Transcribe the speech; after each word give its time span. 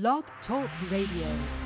Blog 0.00 0.24
Talk 0.48 0.68
Radio. 0.90 1.63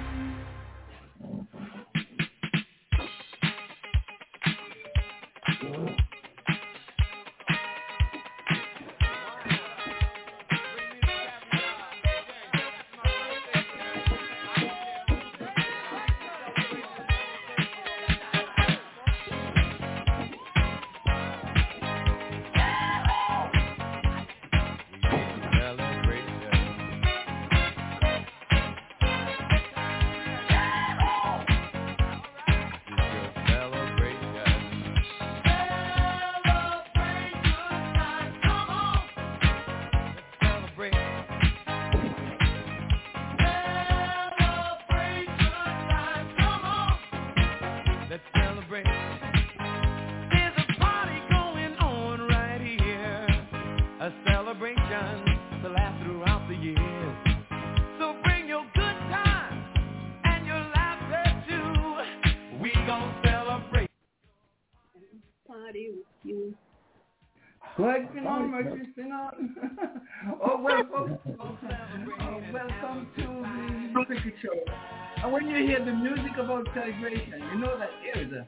Hear 75.69 75.85
the 75.85 75.93
music 75.93 76.33
about 76.41 76.67
celebration, 76.73 77.45
you 77.53 77.59
know 77.59 77.77
that 77.79 77.91
is 78.19 78.33
a, 78.33 78.47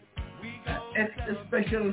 a, 1.03 1.47
special 1.47 1.93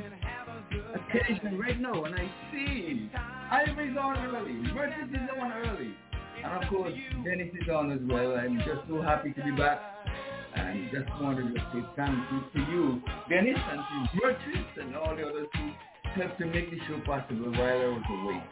occasion 0.95 1.59
right 1.59 1.77
now. 1.81 2.05
And 2.05 2.15
I 2.15 2.31
see 2.49 3.11
Ivory's 3.51 3.97
on 3.97 4.17
early. 4.25 4.53
Mercy 4.73 5.01
is 5.11 5.29
on 5.37 5.51
early. 5.51 5.93
And 6.41 6.63
of 6.63 6.69
course, 6.69 6.93
Dennis 7.25 7.49
is 7.61 7.67
on 7.67 7.91
as 7.91 7.99
well. 8.03 8.37
I'm 8.37 8.57
just 8.59 8.87
so 8.87 9.01
happy 9.01 9.33
to 9.33 9.43
be 9.43 9.51
back. 9.51 9.81
And 10.55 10.89
just 10.91 11.09
wanted 11.21 11.53
to 11.53 11.59
say 11.73 11.83
thank 11.97 12.17
you 12.31 12.41
to 12.53 12.71
you, 12.71 13.01
Dennis, 13.29 13.59
and 13.69 13.81
to 13.83 14.81
and 14.81 14.95
all 14.95 15.13
the 15.13 15.27
others 15.27 15.47
who 15.53 15.71
helped 16.21 16.39
to 16.39 16.45
make 16.45 16.71
the 16.71 16.77
show 16.87 17.01
possible 17.05 17.51
while 17.51 17.81
I 17.81 17.87
was 17.87 18.03
away. 18.09 18.43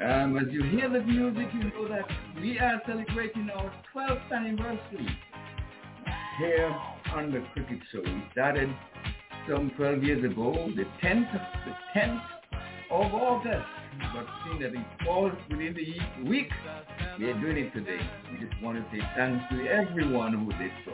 Um, 0.00 0.38
as 0.38 0.50
you 0.50 0.62
hear 0.62 0.88
the 0.88 1.02
music, 1.02 1.48
you 1.52 1.64
know 1.70 1.88
that 1.88 2.08
we 2.40 2.58
are 2.58 2.80
celebrating 2.86 3.50
our 3.50 3.70
12th 3.94 4.32
anniversary 4.32 5.08
here 6.38 6.74
on 7.14 7.30
the 7.30 7.44
Cricket 7.52 7.78
Show. 7.92 8.00
We 8.02 8.24
started 8.32 8.68
some 9.48 9.70
12 9.76 10.02
years 10.02 10.24
ago, 10.24 10.52
the 10.74 10.84
10th, 11.02 11.32
the 11.32 12.00
10th 12.00 12.22
of 12.90 13.14
August. 13.14 13.66
But 14.12 14.26
seeing 14.42 14.60
that 14.60 14.74
it 14.74 14.86
falls 15.04 15.32
within 15.48 15.74
the 15.74 16.28
week, 16.28 16.50
we 17.18 17.30
are 17.30 17.40
doing 17.40 17.58
it 17.58 17.72
today. 17.72 18.00
We 18.32 18.44
just 18.44 18.60
want 18.62 18.78
to 18.78 18.84
say 18.90 19.00
thanks 19.16 19.44
to 19.50 19.66
everyone 19.68 20.32
who 20.32 20.50
did 20.58 20.72
so. 20.84 20.92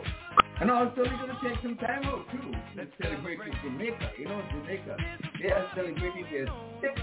And 0.60 0.70
also 0.70 0.98
we're 0.98 1.04
going 1.04 1.28
to 1.28 1.48
take 1.48 1.62
some 1.62 1.76
time 1.76 2.04
out 2.04 2.26
too. 2.30 2.52
Let's 2.76 2.90
celebrate 3.00 3.38
with 3.38 3.54
Jamaica. 3.64 4.10
You 4.18 4.26
know, 4.26 4.42
Jamaica, 4.50 4.96
they 5.42 5.50
are 5.50 5.70
celebrating 5.74 6.26
their 6.30 6.46
sixth, 6.82 7.02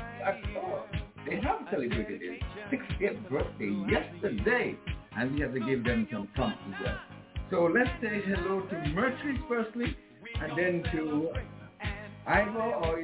they 1.27 1.35
have 1.41 1.59
celebrated 1.71 2.21
their 2.21 2.79
60th 2.79 3.29
birthday 3.29 3.73
yesterday. 3.89 4.77
And 5.17 5.33
we 5.33 5.41
have 5.41 5.53
to 5.53 5.59
give 5.59 5.83
them 5.83 6.07
some 6.11 6.27
prompts 6.35 6.61
as 6.67 6.85
well. 6.85 7.16
So 7.49 7.69
let's 7.73 7.89
say 8.01 8.21
hello 8.25 8.61
to 8.61 8.89
Mercury 8.93 9.39
firstly, 9.47 9.95
and 10.41 10.57
then 10.57 10.83
to 10.91 11.29
Ivor 12.27 12.73
or 12.75 13.01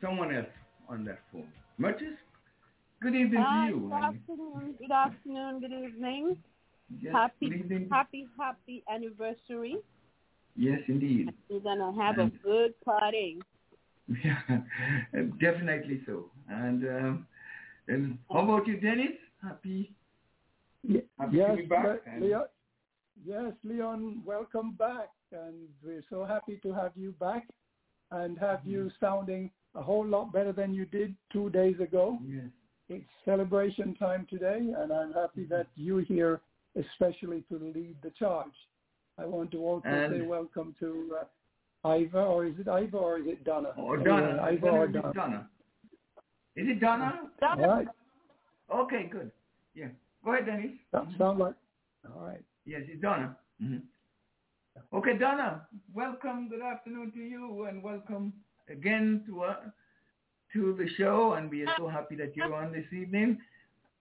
someone 0.00 0.34
else 0.34 0.46
on 0.88 1.04
that 1.04 1.20
phone. 1.32 1.48
Merchis, 1.78 2.16
good 3.02 3.14
evening 3.14 3.42
Hi, 3.46 3.68
to 3.68 3.74
you. 3.76 3.80
Good 3.82 3.92
afternoon, 3.92 4.74
good 4.78 4.90
afternoon, 4.90 5.60
good 5.60 5.72
evening. 5.72 6.36
Yes, 7.00 7.12
happy, 7.12 7.50
good 7.50 7.60
evening. 7.60 7.88
happy, 7.92 8.26
happy 8.38 8.82
anniversary. 8.92 9.76
Yes, 10.56 10.80
indeed. 10.88 11.28
We're 11.50 11.60
gonna 11.60 11.92
have 12.02 12.18
a 12.18 12.30
good 12.42 12.72
party. 12.84 13.38
Yeah, 14.24 14.40
definitely 15.40 16.00
so. 16.04 16.32
And 16.48 16.82
um, 16.84 17.26
and 17.86 18.18
how 18.32 18.40
about 18.40 18.66
you, 18.66 18.80
Dennis? 18.80 19.12
Happy, 19.40 19.92
Ye- 20.82 21.02
happy 21.16 21.36
Yes, 21.36 21.50
to 21.50 21.56
be 21.58 21.66
back. 21.66 21.84
Le- 21.84 21.98
And- 22.12 22.24
Leon, 22.24 22.44
yes, 23.24 23.52
Leon, 23.64 24.22
welcome 24.24 24.72
back. 24.72 25.08
And 25.32 25.54
we're 25.84 26.02
so 26.10 26.24
happy 26.24 26.58
to 26.62 26.72
have 26.72 26.92
you 26.96 27.12
back 27.20 27.46
and 28.10 28.38
have 28.38 28.60
Mm-hmm. 28.60 28.70
you 28.70 28.90
sounding 29.00 29.50
a 29.74 29.82
whole 29.82 30.04
lot 30.06 30.32
better 30.32 30.52
than 30.52 30.74
you 30.74 30.84
did 30.86 31.14
two 31.32 31.50
days 31.50 31.78
ago. 31.80 32.18
Yes. 32.26 32.44
It's 32.88 33.04
celebration 33.24 33.94
time 33.94 34.26
today, 34.28 34.58
and 34.76 34.92
I'm 34.92 35.12
happy 35.12 35.42
Mm-hmm. 35.42 35.54
that 35.54 35.66
you're 35.76 36.02
here, 36.02 36.40
especially 36.76 37.42
to 37.48 37.58
lead 37.58 37.96
the 38.02 38.10
charge. 38.18 38.56
I 39.18 39.26
want 39.26 39.50
to 39.52 39.58
also 39.58 39.86
And- 39.88 40.12
say 40.14 40.20
welcome 40.22 40.74
to 40.80 41.16
uh, 41.20 41.88
Ivor, 41.88 42.22
or 42.22 42.44
is 42.46 42.58
it 42.58 42.68
Ivor 42.68 42.98
or 42.98 43.18
is 43.18 43.26
it 43.26 43.44
Donna? 43.44 43.70
Or 43.76 43.96
Donna. 43.96 44.36
Uh, 44.38 44.44
I 44.44 44.58
or 44.62 44.86
Donna. 44.88 45.12
Donna. 45.14 45.50
Is 46.56 46.68
it 46.68 46.80
Donna? 46.80 47.30
All 47.42 47.56
right, 47.56 47.86
Okay, 48.74 49.08
good. 49.10 49.30
Yeah. 49.74 49.88
Go 50.24 50.32
ahead, 50.32 50.46
Dennis. 50.46 50.72
that 50.92 51.04
sounds 51.16 51.40
like, 51.40 51.54
all 52.14 52.26
right. 52.26 52.42
Yes, 52.66 52.82
it's 52.88 53.00
Donna. 53.02 53.36
hmm 53.60 53.76
Okay, 54.92 55.16
Donna, 55.18 55.66
welcome. 55.92 56.48
Good 56.48 56.62
afternoon 56.62 57.12
to 57.12 57.18
you, 57.18 57.64
and 57.64 57.82
welcome 57.82 58.32
again 58.68 59.24
to 59.26 59.42
uh, 59.42 59.56
to 60.52 60.74
the 60.78 60.88
show. 60.96 61.34
And 61.34 61.50
we 61.50 61.62
are 61.62 61.74
so 61.76 61.88
happy 61.88 62.14
that 62.16 62.36
you're 62.36 62.54
on 62.54 62.72
this 62.72 62.86
evening. 62.92 63.38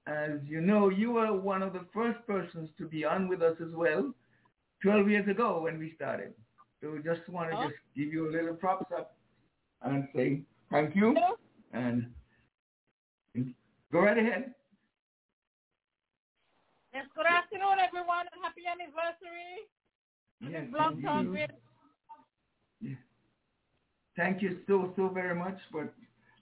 As 0.08 0.32
you 0.46 0.62
know, 0.62 0.90
you 0.90 1.12
were 1.12 1.34
one 1.34 1.62
of 1.62 1.74
the 1.74 1.86
first 1.94 2.20
persons 2.28 2.70
to 2.78 2.88
be 2.88 3.04
on 3.04 3.28
with 3.28 3.42
us 3.42 3.56
as 3.62 3.74
well, 3.74 4.14
12 4.84 5.10
years 5.10 5.28
ago 5.28 5.62
when 5.62 5.78
we 5.80 5.94
started. 5.96 6.34
So 6.82 6.92
we 6.92 7.00
just 7.04 7.28
want 7.30 7.52
to 7.52 7.58
Oh. 7.58 7.64
just 7.68 7.80
give 7.96 8.14
you 8.14 8.30
a 8.30 8.32
little 8.32 8.56
props 8.56 8.92
up 8.98 9.18
and 9.82 10.08
say 10.16 10.42
thank 10.72 10.96
you. 10.96 11.16
And 11.74 12.08
go 13.92 14.00
right 14.02 14.18
ahead. 14.18 14.54
Yes, 17.00 17.08
good 17.16 17.28
afternoon, 17.28 17.80
everyone, 17.80 18.26
and 18.34 18.44
happy 18.44 18.64
anniversary. 18.68 19.64
Yes, 20.42 20.66
Blog 20.70 21.02
Talk. 21.02 21.50
Yeah. 22.82 22.96
Thank 24.18 24.42
you 24.42 24.58
so, 24.68 24.92
so 24.98 25.08
very 25.08 25.34
much. 25.34 25.58
But 25.72 25.94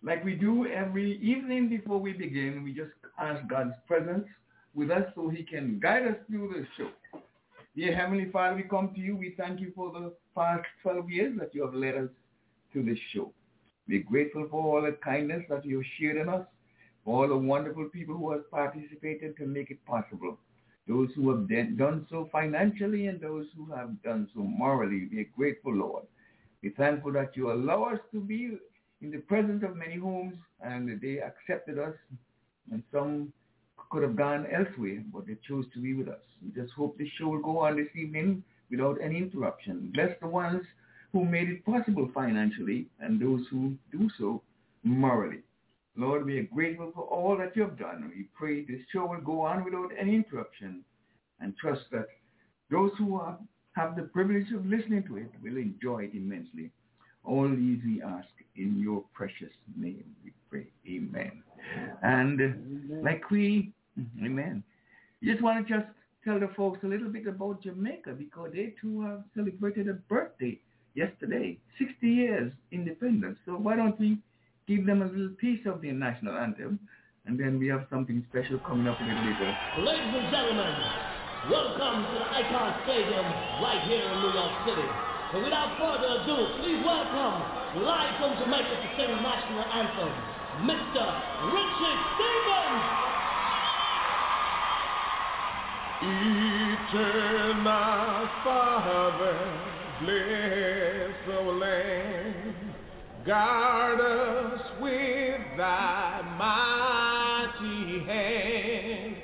like 0.02 0.26
we 0.26 0.34
do 0.34 0.66
every 0.66 1.20
evening 1.22 1.70
before 1.70 2.00
we 2.00 2.12
begin, 2.12 2.64
we 2.64 2.74
just 2.74 2.90
ask 3.20 3.48
God's 3.48 3.76
presence 3.86 4.26
with 4.74 4.90
us 4.90 5.04
so 5.14 5.30
he 5.30 5.44
can 5.44 5.78
guide 5.80 6.08
us 6.08 6.16
through 6.28 6.48
the 6.48 6.66
show. 6.76 6.90
Dear 7.76 7.96
Heavenly 7.96 8.32
Father, 8.32 8.56
we 8.56 8.64
come 8.64 8.92
to 8.96 9.00
you. 9.00 9.16
We 9.16 9.36
thank 9.38 9.60
you 9.60 9.72
for 9.76 9.92
the 9.92 10.12
past 10.34 10.66
12 10.82 11.08
years 11.12 11.40
that 11.40 11.54
you 11.54 11.64
have 11.66 11.76
led 11.76 11.98
us 11.98 12.10
to 12.74 12.82
this 12.82 12.98
show. 13.14 13.32
We're 13.88 14.02
grateful 14.02 14.48
for 14.50 14.64
all 14.64 14.82
the 14.82 14.98
kindness 15.04 15.44
that 15.52 15.68
you 15.68 15.78
have 15.78 15.88
shared 16.00 16.18
in 16.18 16.30
us, 16.30 16.48
for 17.06 17.22
all 17.22 17.28
the 17.28 17.38
wonderful 17.38 17.90
people 17.94 18.18
who 18.18 18.32
have 18.32 18.50
participated 18.50 19.38
to 19.38 19.46
make 19.46 19.70
it 19.70 19.86
possible. 19.86 20.40
Those 20.88 21.10
who 21.16 21.30
have 21.30 21.50
done 21.78 22.08
so 22.10 22.30
financially 22.32 23.08
and 23.08 23.20
those 23.20 23.48
who 23.56 23.74
have 23.74 24.02
done 24.04 24.30
so 24.34 24.42
morally. 24.42 25.10
We 25.12 25.22
are 25.22 25.30
grateful, 25.36 25.74
Lord. 25.74 26.06
We're 26.64 26.74
thankful 26.74 27.12
that 27.14 27.36
you 27.36 27.52
allow 27.52 27.84
us 27.84 28.00
to 28.14 28.22
be 28.22 28.58
in 29.02 29.12
the 29.12 29.20
presence 29.20 29.64
of 29.64 29.76
many 29.76 29.98
homes 29.98 30.36
and 30.62 31.00
they 31.02 31.20
accepted 31.20 31.78
us 31.78 31.94
and 32.72 32.84
some 32.92 33.32
could 33.90 34.04
have 34.04 34.16
gone 34.16 34.46
elsewhere, 34.48 35.04
but 35.14 35.28
they 35.28 35.38
chose 35.48 35.66
to 35.74 35.80
be 35.80 35.94
with 35.94 36.08
us. 36.08 36.22
We 36.44 36.62
just 36.62 36.74
hope 36.74 36.98
the 36.98 37.10
show 37.18 37.30
will 37.30 37.42
go 37.42 37.60
on 37.60 37.78
this 37.78 37.88
evening 37.96 38.44
without 38.70 38.98
any 39.02 39.18
interruption. 39.18 39.92
Bless 39.94 40.12
the 40.22 40.28
ones 40.28 40.64
who 41.14 41.24
made 41.24 41.50
it 41.50 41.66
possible 41.66 42.10
financially 42.14 42.88
and 43.00 43.20
those 43.20 43.46
who 43.50 43.76
do 43.92 44.10
so 44.18 44.42
morally. 44.84 45.40
Lord, 45.98 46.26
we 46.26 46.38
are 46.38 46.44
grateful 46.44 46.92
for 46.94 47.02
all 47.06 47.36
that 47.38 47.56
you 47.56 47.64
have 47.64 47.78
done. 47.78 48.12
We 48.16 48.28
pray 48.38 48.64
this 48.64 48.82
show 48.94 49.08
will 49.08 49.22
go 49.22 49.42
on 49.42 49.66
without 49.66 49.90
any 50.00 50.16
interruption 50.16 50.84
and 51.40 51.58
trust 51.58 51.82
that 51.92 52.08
those 52.70 52.92
who 53.00 53.16
are, 53.16 53.38
have 53.74 53.96
the 53.96 54.04
privilege 54.04 54.52
of 54.54 54.66
listening 54.66 55.04
to 55.08 55.18
it 55.18 55.32
will 55.44 55.58
enjoy 55.58 56.04
it 56.04 56.12
immensely. 56.14 56.70
All 57.24 57.50
these 57.50 57.80
we 57.84 58.02
ask 58.04 58.28
in 58.56 58.80
your 58.80 59.04
precious 59.14 59.52
name, 59.76 60.04
we 60.24 60.32
pray. 60.50 60.68
Amen. 60.88 61.44
And 62.04 63.04
like 63.04 63.30
we, 63.32 63.74
amen. 64.24 64.64
just 65.24 65.42
want 65.42 65.68
to 65.68 65.74
just 65.74 65.88
tell 66.24 66.40
the 66.40 66.50
folks 66.56 66.80
a 66.84 66.88
little 66.88 67.10
bit 67.10 67.26
about 67.26 67.64
Jamaica 67.64 68.12
because 68.12 68.52
they 68.54 68.76
too 68.80 69.02
have 69.02 69.24
celebrated 69.36 69.90
a 69.90 69.94
birthday 69.94 70.60
yesterday, 70.94 71.58
60 71.80 72.08
years 72.08 72.52
independence. 72.72 73.38
So 73.46 73.54
why 73.54 73.76
don't 73.76 74.00
we 74.00 74.20
give 74.68 74.86
them 74.86 75.02
a 75.02 75.06
little 75.06 75.32
piece 75.40 75.66
of 75.66 75.82
the 75.82 75.92
national 75.92 76.36
anthem 76.36 76.78
and 77.26 77.40
then 77.40 77.60
we 77.60 77.68
have 77.68 77.88
something 77.90 78.24
special 78.30 78.60
coming 78.68 78.88
up 78.88 79.00
a 79.00 79.04
little 79.04 79.24
later. 79.24 79.52
Ladies 79.80 80.16
and 80.16 80.28
gentlemen, 80.32 80.76
welcome 81.52 82.04
to 82.08 82.16
the 82.20 82.28
Icon 82.40 82.72
Stadium 82.84 83.28
right 83.64 83.84
here 83.88 84.04
in 84.04 84.16
New 84.24 84.32
York 84.32 84.56
City. 84.68 84.88
And 85.36 85.44
without 85.44 85.76
further 85.76 86.24
ado, 86.24 86.36
please 86.60 86.80
welcome 86.84 87.84
live 87.84 88.16
from 88.20 88.32
Jamaica 88.40 88.76
to 88.80 88.88
sing 88.96 89.12
the 89.12 89.20
national 89.24 89.64
anthem, 89.72 90.12
Mr. 90.68 91.04
Richard 91.52 92.00
Stevens. 92.16 93.08
Eternal 96.88 97.64
Father, 98.44 99.36
bless 100.00 101.28
our 101.36 101.52
land. 101.56 102.17
Guard 103.28 104.00
us 104.00 104.62
with 104.82 105.42
thy 105.58 106.22
mighty 106.40 108.06
hand. 108.06 109.16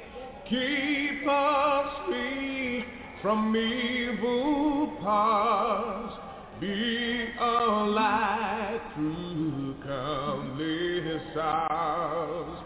Keep 0.49 1.25
us 1.29 1.87
free 2.05 2.83
from 3.21 3.55
evil 3.55 4.97
paths. 5.01 6.19
Be 6.59 7.27
a 7.39 7.43
light 7.43 8.81
through 8.93 9.75
countless 9.85 11.37
hours 11.37 12.59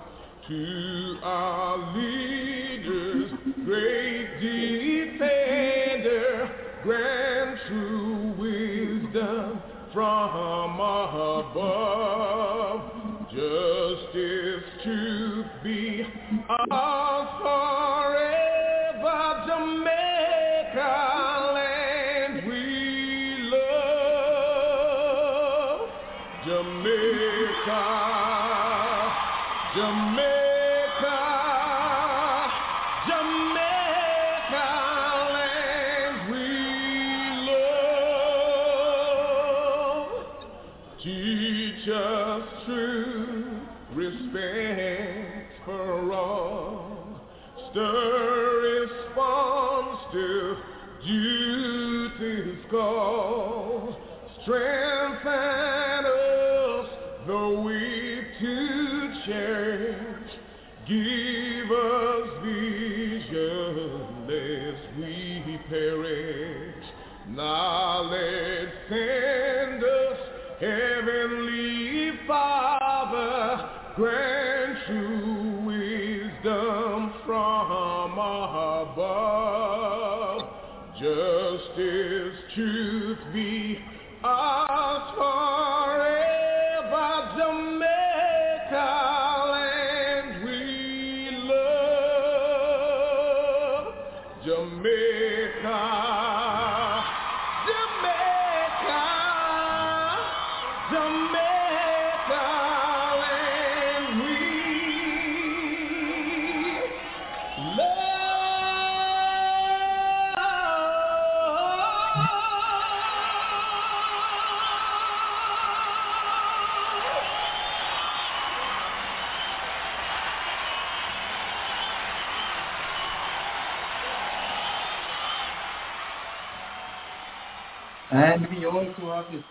to 0.48 1.18
our 1.22 1.96
leaders, 1.96 3.32
great 3.64 4.07
Justice, 11.58 12.88
truth 13.32 14.47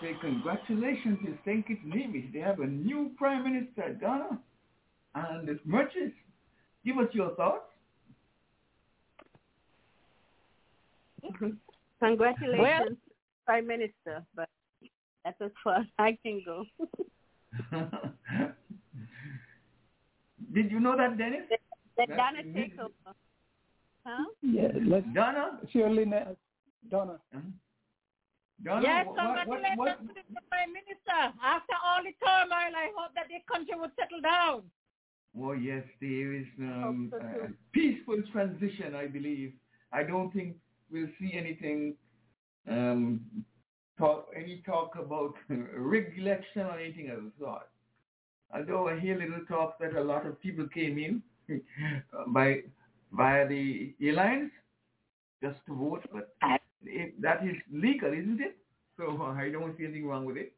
say 0.06 0.16
congratulations 0.20 1.18
to 1.24 1.36
St. 1.44 1.66
Kitts 1.66 1.80
Nevis. 1.84 2.24
They 2.32 2.38
have 2.40 2.60
a 2.60 2.66
new 2.66 3.10
Prime 3.16 3.42
Minister, 3.44 3.94
Donna. 4.00 4.38
And 5.14 5.48
it's 5.48 5.60
Merchants. 5.64 6.14
Give 6.84 6.98
us 6.98 7.08
your 7.12 7.34
thoughts. 7.34 7.64
Congratulations, 12.00 12.60
Well- 12.60 12.96
Prime 13.46 13.66
Minister, 13.66 14.24
but 14.34 14.48
that's 15.24 15.40
as 15.40 15.50
far 15.62 15.76
as 15.80 15.86
I 15.98 16.18
can 16.22 16.42
go. 16.44 16.64
Did 20.52 20.70
you 20.70 20.80
know 20.80 20.96
that, 20.96 21.16
Dennis? 21.18 21.42
Let 21.50 21.60
That's 21.96 22.10
Donna 22.10 22.40
amazing. 22.42 22.70
take 22.70 22.78
over. 22.80 22.92
Huh? 24.04 24.24
Yeah, 24.42 24.68
let's 24.84 25.06
Donna? 25.14 25.58
surely 25.72 26.04
ne- 26.04 26.36
Donna. 26.90 27.18
Huh? 27.32 27.40
Donna, 28.64 28.82
Yes, 28.82 29.06
what, 29.06 29.16
what, 29.16 29.36
congratulations 29.46 29.78
what, 29.78 29.98
to 30.00 30.22
the 30.34 30.40
Prime 30.50 30.72
Minister. 30.72 31.20
After 31.42 31.74
all 31.84 32.00
the 32.02 32.12
turmoil, 32.24 32.72
I 32.74 32.88
hope 32.96 33.12
that 33.14 33.28
the 33.28 33.40
country 33.52 33.74
would 33.78 33.90
settle 33.98 34.20
down. 34.20 34.62
Well, 35.34 35.54
yes, 35.54 35.84
there 36.00 36.32
is 36.32 36.46
um, 36.60 37.12
so 37.12 37.18
a 37.18 37.48
too. 37.48 37.54
peaceful 37.72 38.22
transition, 38.32 38.94
I 38.94 39.06
believe. 39.06 39.52
I 39.92 40.02
don't 40.02 40.32
think 40.32 40.56
we'll 40.90 41.08
see 41.20 41.34
anything, 41.34 41.94
um, 42.68 43.20
talk, 43.98 44.28
any 44.34 44.62
talk 44.64 44.96
about 44.98 45.34
rigged 45.48 46.18
election 46.18 46.62
or 46.62 46.78
anything 46.78 47.10
of 47.10 47.24
the 47.24 47.32
sort. 47.38 47.68
Although 48.54 48.88
I 48.88 48.98
hear 48.98 49.18
little 49.18 49.44
talk 49.46 49.78
that 49.80 49.94
a 49.94 50.02
lot 50.02 50.26
of 50.26 50.40
people 50.40 50.66
came 50.68 50.98
in 50.98 51.22
by 52.28 52.62
via 53.12 53.46
the 53.46 53.94
airlines 54.00 54.50
just 55.42 55.58
to 55.66 55.74
vote, 55.74 56.04
but 56.12 56.34
it, 56.86 57.20
that 57.22 57.44
is 57.44 57.56
legal, 57.72 58.12
isn't 58.12 58.40
it? 58.40 58.56
So 58.96 59.22
I 59.22 59.50
don't 59.50 59.76
see 59.76 59.84
anything 59.84 60.06
wrong 60.06 60.24
with 60.24 60.36
it. 60.36 60.52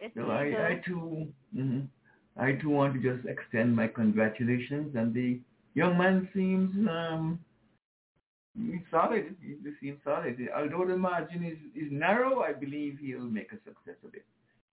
It's 0.00 0.14
So 0.14 0.30
I. 0.30 0.44
I 0.68 0.82
too, 0.86 1.28
mhm. 1.56 1.86
I 2.36 2.52
too 2.52 2.70
want 2.70 2.94
to 2.94 3.00
just 3.00 3.26
extend 3.28 3.74
my 3.74 3.86
congratulations. 3.88 4.94
And 4.96 5.12
the 5.12 5.40
young 5.74 5.98
man 5.98 6.28
seems 6.32 6.88
um, 6.88 7.38
he's 8.56 8.80
solid. 8.90 9.34
He 9.42 9.56
seems 9.80 9.98
solid. 10.04 10.36
Although 10.56 10.86
the 10.88 10.96
margin 10.96 11.44
is, 11.44 11.58
is 11.80 11.90
narrow, 11.92 12.40
I 12.40 12.52
believe 12.52 12.98
he'll 13.00 13.20
make 13.20 13.52
a 13.52 13.56
success 13.64 13.96
of 14.04 14.14
it. 14.14 14.24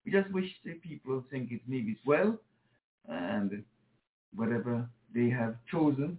We 0.06 0.12
just 0.12 0.32
wish 0.32 0.50
the 0.64 0.74
people 0.76 1.24
think 1.30 1.52
it 1.52 1.62
maybe 1.68 1.98
well, 2.06 2.38
and 3.10 3.64
whatever 4.36 4.88
they 5.14 5.30
have 5.30 5.56
chosen, 5.70 6.18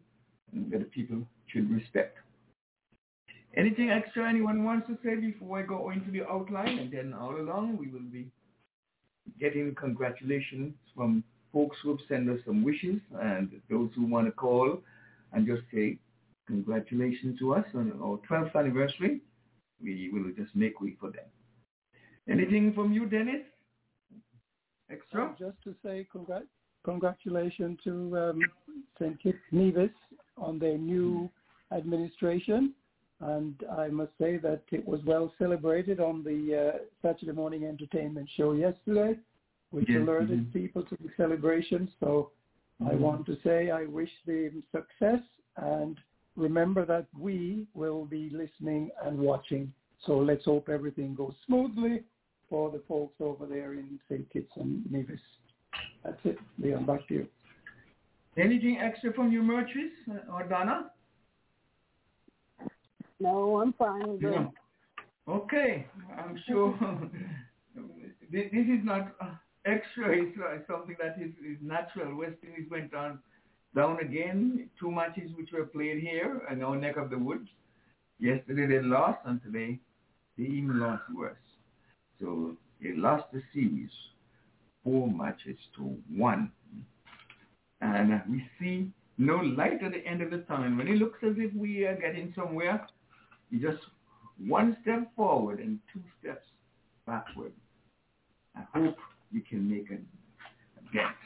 that 0.70 0.80
the 0.80 0.84
people 0.86 1.22
should 1.46 1.70
respect. 1.70 2.18
Anything 3.58 3.90
extra 3.90 4.28
anyone 4.28 4.64
wants 4.64 4.86
to 4.86 4.96
say 5.04 5.16
before 5.16 5.58
I 5.58 5.62
go 5.62 5.90
into 5.90 6.12
the 6.12 6.24
outline, 6.28 6.78
and 6.78 6.92
then 6.92 7.12
all 7.12 7.34
along 7.34 7.76
we 7.76 7.88
will 7.88 8.08
be 8.12 8.28
getting 9.40 9.74
congratulations 9.74 10.74
from 10.94 11.24
folks 11.52 11.76
who 11.82 11.90
have 11.90 11.98
sent 12.08 12.30
us 12.30 12.38
some 12.46 12.62
wishes 12.62 13.00
and 13.20 13.50
those 13.68 13.90
who 13.96 14.06
want 14.06 14.26
to 14.26 14.32
call 14.32 14.78
and 15.32 15.44
just 15.44 15.62
say 15.74 15.98
congratulations 16.46 17.36
to 17.40 17.54
us 17.54 17.64
on 17.74 17.92
our 18.00 18.20
12th 18.30 18.54
anniversary. 18.54 19.20
We 19.82 20.08
will 20.12 20.30
just 20.36 20.54
make 20.54 20.80
way 20.80 20.94
for 21.00 21.10
them. 21.10 21.24
Anything 22.30 22.72
from 22.74 22.92
you, 22.92 23.06
Dennis? 23.06 23.42
Extra? 24.88 25.26
Uh, 25.26 25.32
just 25.38 25.56
to 25.64 25.74
say 25.84 26.06
congrat- 26.14 26.46
congratulations 26.84 27.78
to 27.82 28.18
um, 28.18 28.40
St. 29.00 29.20
Kitts 29.20 29.38
Nevis 29.50 29.90
on 30.36 30.60
their 30.60 30.78
new 30.78 31.28
administration. 31.72 32.72
And 33.20 33.54
I 33.76 33.88
must 33.88 34.12
say 34.20 34.36
that 34.38 34.62
it 34.70 34.86
was 34.86 35.00
well 35.04 35.32
celebrated 35.38 35.98
on 35.98 36.22
the 36.22 36.72
uh, 36.74 36.78
Saturday 37.02 37.32
morning 37.32 37.64
entertainment 37.64 38.28
show 38.36 38.52
yesterday, 38.52 39.18
which 39.70 39.88
Yes, 39.88 40.02
alerted 40.02 40.46
mhm. 40.46 40.52
people 40.52 40.84
to 40.84 40.96
the 41.00 41.10
celebration. 41.16 41.88
So 42.00 42.30
I 42.80 42.94
Mhm. 42.94 43.00
want 43.00 43.26
to 43.26 43.36
say 43.42 43.70
I 43.70 43.86
wish 43.86 44.10
them 44.24 44.62
success 44.70 45.20
and 45.56 45.98
remember 46.36 46.84
that 46.84 47.06
we 47.18 47.66
will 47.74 48.04
be 48.04 48.30
listening 48.30 48.92
and 49.02 49.18
watching. 49.18 49.72
So 50.06 50.18
let's 50.18 50.44
hope 50.44 50.68
everything 50.68 51.16
goes 51.16 51.34
smoothly 51.46 52.04
for 52.48 52.70
the 52.70 52.78
folks 52.80 53.20
over 53.20 53.46
there 53.46 53.72
in 53.74 53.98
St. 54.08 54.30
Kitts 54.30 54.56
and 54.56 54.88
Nevis. 54.90 55.20
That's 56.04 56.24
it. 56.24 56.38
Leon, 56.60 56.86
back 56.86 57.06
to 57.08 57.14
you. 57.14 57.28
Anything 58.36 58.78
extra 58.78 59.12
from 59.12 59.32
you, 59.32 59.42
Mertris 59.42 59.90
uh, 60.08 60.32
or 60.32 60.44
Donna? 60.44 60.92
No, 63.20 63.60
I'm 63.60 63.72
fine. 63.74 64.18
No. 64.20 64.52
Okay, 65.28 65.86
I'm 66.16 66.40
sure 66.48 66.78
this, 68.32 68.46
is 68.52 68.84
not 68.84 69.14
uh, 69.20 69.30
extra. 69.66 70.16
It's 70.16 70.38
uh, 70.38 70.58
something 70.70 70.96
that 71.00 71.16
is, 71.20 71.32
is 71.44 71.58
natural. 71.60 72.16
West 72.16 72.36
Indies 72.42 72.70
went 72.70 72.94
on 72.94 73.18
down 73.76 73.98
again. 74.00 74.70
Two 74.80 74.90
matches 74.90 75.30
which 75.36 75.50
were 75.52 75.66
played 75.66 76.00
here 76.00 76.42
in 76.50 76.62
our 76.62 76.76
neck 76.76 76.96
of 76.96 77.10
the 77.10 77.18
woods. 77.18 77.48
Yesterday 78.18 78.66
they 78.66 78.82
lost, 78.82 79.18
and 79.26 79.42
today 79.42 79.78
they 80.38 80.44
even 80.44 80.80
lost 80.80 81.02
worse. 81.14 81.36
So 82.20 82.56
they 82.80 82.92
lost 82.94 83.24
the 83.32 83.42
series 83.52 83.90
four 84.88 85.10
matches 85.10 85.58
to 85.76 85.96
one. 86.14 86.50
And 87.80 88.20
we 88.28 88.44
see 88.58 88.90
no 89.18 89.36
light 89.36 89.82
at 89.82 89.92
the 89.92 90.06
end 90.06 90.22
of 90.22 90.30
the 90.30 90.38
tunnel. 90.38 90.76
When 90.76 90.88
it 90.88 90.96
looks 90.96 91.18
as 91.22 91.34
if 91.36 91.52
we 91.54 91.84
are 91.84 91.96
getting 91.96 92.32
somewhere, 92.34 92.86
you 93.50 93.60
just 93.60 93.82
one 94.46 94.76
step 94.82 95.14
forward 95.16 95.58
and 95.58 95.78
two 95.92 96.02
steps 96.20 96.44
backward. 97.06 97.52
I 98.56 98.62
hope 98.78 98.96
you 99.32 99.40
can 99.48 99.68
make 99.68 99.90
a, 99.90 99.98
dent. 100.94 101.16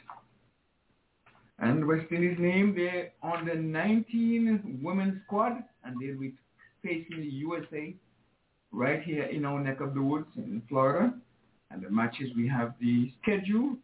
And 1.58 1.86
West 1.86 2.06
Indies 2.10 2.36
name, 2.38 2.74
they're 2.74 3.12
on 3.22 3.46
the 3.46 3.54
19 3.54 4.80
women's 4.82 5.22
squad, 5.26 5.62
and 5.84 5.96
they'll 6.00 6.18
be 6.18 6.32
facing 6.82 7.20
the 7.20 7.28
USA 7.28 7.94
right 8.72 9.02
here 9.02 9.24
in 9.24 9.44
our 9.44 9.60
neck 9.60 9.80
of 9.80 9.94
the 9.94 10.02
woods 10.02 10.26
in 10.36 10.62
Florida. 10.68 11.14
And 11.70 11.82
the 11.82 11.90
matches, 11.90 12.30
we 12.36 12.48
have 12.48 12.74
the 12.80 13.12
schedule, 13.22 13.76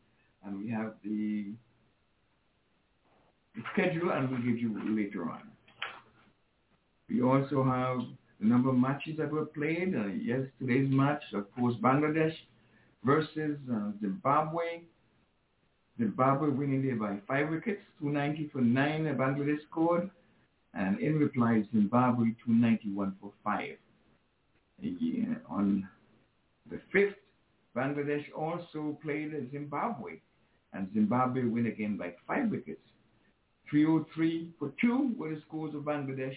and 0.45 0.59
we 0.59 0.71
have 0.71 0.95
the, 1.05 1.53
the 3.55 3.63
schedule, 3.73 4.11
and 4.11 4.29
we'll 4.29 4.43
give 4.43 4.59
you 4.59 4.77
later 4.85 5.31
on. 5.31 5.43
We 7.09 7.23
also 7.23 7.63
have 7.63 8.01
the 8.41 8.47
number 8.47 8.71
of 8.71 8.77
matches 8.77 9.17
that 9.19 9.31
were 9.31 9.47
played. 9.47 9.95
Uh, 9.95 10.07
yesterday's 10.07 10.89
match, 10.91 11.23
of 11.35 11.53
course, 11.55 11.75
Bangladesh 11.83 12.35
versus 13.05 13.59
uh, 13.73 13.91
Zimbabwe. 14.01 14.83
Zimbabwe 15.99 16.51
winning 16.51 16.87
there 16.87 16.97
by 16.97 17.19
five 17.27 17.51
wickets, 17.51 17.83
290 18.01 18.51
for 18.53 18.61
nine. 18.61 19.05
Bangladesh 19.05 19.59
scored. 19.71 20.11
And 20.75 21.01
in 21.01 21.19
reply, 21.19 21.65
Zimbabwe 21.73 22.27
291 22.45 23.17
for 23.21 23.33
five. 23.43 23.77
Yeah, 24.81 25.35
on 25.49 25.89
the 26.71 26.79
fifth, 26.93 27.17
Bangladesh 27.77 28.25
also 28.37 28.97
played 29.03 29.33
Zimbabwe. 29.51 30.21
And 30.73 30.89
Zimbabwe 30.93 31.45
win 31.45 31.67
again 31.67 31.97
by 31.97 32.13
five 32.29 32.51
wickets. 32.51 32.81
303 33.71 34.51
for 34.59 34.73
two 34.81 35.13
were 35.17 35.35
the 35.35 35.41
scores 35.47 35.75
of 35.75 35.83
Bangladesh. 35.83 36.37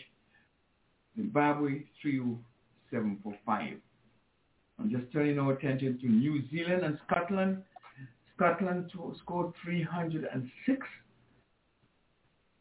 Zimbabwe 1.15 1.83
307 2.01 3.19
for 3.23 3.33
5. 3.45 3.73
I'm 4.79 4.89
just 4.89 5.11
turning 5.11 5.37
our 5.39 5.53
attention 5.53 5.99
to 5.99 6.07
New 6.07 6.41
Zealand 6.49 6.83
and 6.83 6.97
Scotland. 7.07 7.61
Scotland 8.35 8.91
scored 9.21 9.53
306. 9.63 10.87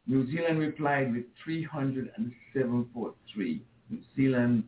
New 0.06 0.30
Zealand 0.30 0.58
replied 0.58 1.14
with 1.14 1.24
307 1.44 2.90
for 2.92 3.14
3. 3.34 3.62
New 3.90 4.00
Zealand 4.16 4.64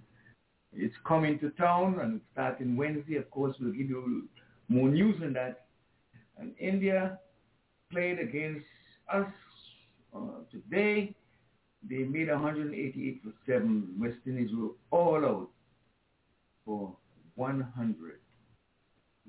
is 0.72 0.92
coming 1.06 1.38
to 1.40 1.50
town 1.50 1.98
and 2.00 2.20
starting 2.32 2.76
Wednesday. 2.76 3.16
Of 3.16 3.30
course, 3.30 3.54
we'll 3.60 3.72
give 3.72 3.88
you 3.88 4.28
more 4.68 4.88
news 4.88 5.16
on 5.22 5.32
that. 5.34 5.66
And 6.38 6.52
India 6.58 7.18
played 7.90 8.18
against 8.18 8.64
us 9.12 9.26
uh, 10.16 10.40
today 10.50 11.14
they 11.88 12.04
made 12.04 12.28
188 12.28 13.22
for 13.22 13.32
7. 13.46 13.96
West 13.98 14.16
Indies 14.26 14.50
were 14.54 14.70
all 14.90 15.24
out 15.24 15.48
for 16.64 16.96
100. 17.34 18.18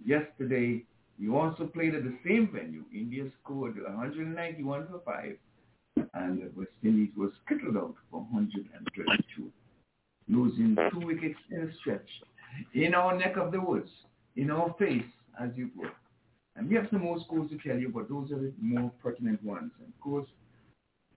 Yesterday, 0.05 0.85
we 1.19 1.29
also 1.29 1.67
played 1.67 1.95
at 1.95 2.03
the 2.03 2.17
same 2.25 2.49
venue. 2.53 2.83
India 2.93 3.25
scored 3.41 3.75
191 3.81 4.87
for 4.87 5.01
5, 5.05 5.37
and 6.13 6.41
West 6.55 6.71
Indies 6.83 7.09
was 7.15 7.31
skittled 7.45 7.77
out 7.77 7.95
for 8.09 8.21
132, 8.21 9.51
losing 10.27 10.75
two 10.91 11.05
wickets 11.05 11.39
in 11.51 11.61
a 11.61 11.73
stretch. 11.81 12.09
In 12.73 12.93
our 12.93 13.17
neck 13.17 13.37
of 13.37 13.51
the 13.51 13.61
woods, 13.61 13.89
in 14.35 14.51
our 14.51 14.75
face, 14.77 15.03
as 15.41 15.49
you 15.55 15.69
put. 15.79 15.91
And 16.55 16.69
we 16.69 16.75
have 16.75 16.87
some 16.91 17.01
more 17.01 17.19
scores 17.25 17.49
to 17.49 17.57
tell 17.67 17.77
you, 17.77 17.89
but 17.89 18.09
those 18.09 18.31
are 18.31 18.37
the 18.37 18.53
more 18.61 18.91
pertinent 19.01 19.43
ones. 19.43 19.71
And 19.79 19.87
of 19.87 19.99
course, 20.01 20.27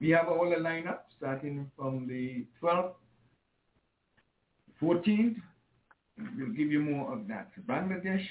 we 0.00 0.10
have 0.10 0.28
all 0.28 0.48
the 0.50 0.56
lineup 0.56 1.00
starting 1.16 1.70
from 1.76 2.06
the 2.06 2.44
12th, 2.62 2.94
14th. 4.82 5.36
We'll 6.38 6.48
give 6.48 6.70
you 6.70 6.80
more 6.80 7.12
of 7.12 7.28
that. 7.28 7.50
Bangladesh, 7.66 8.24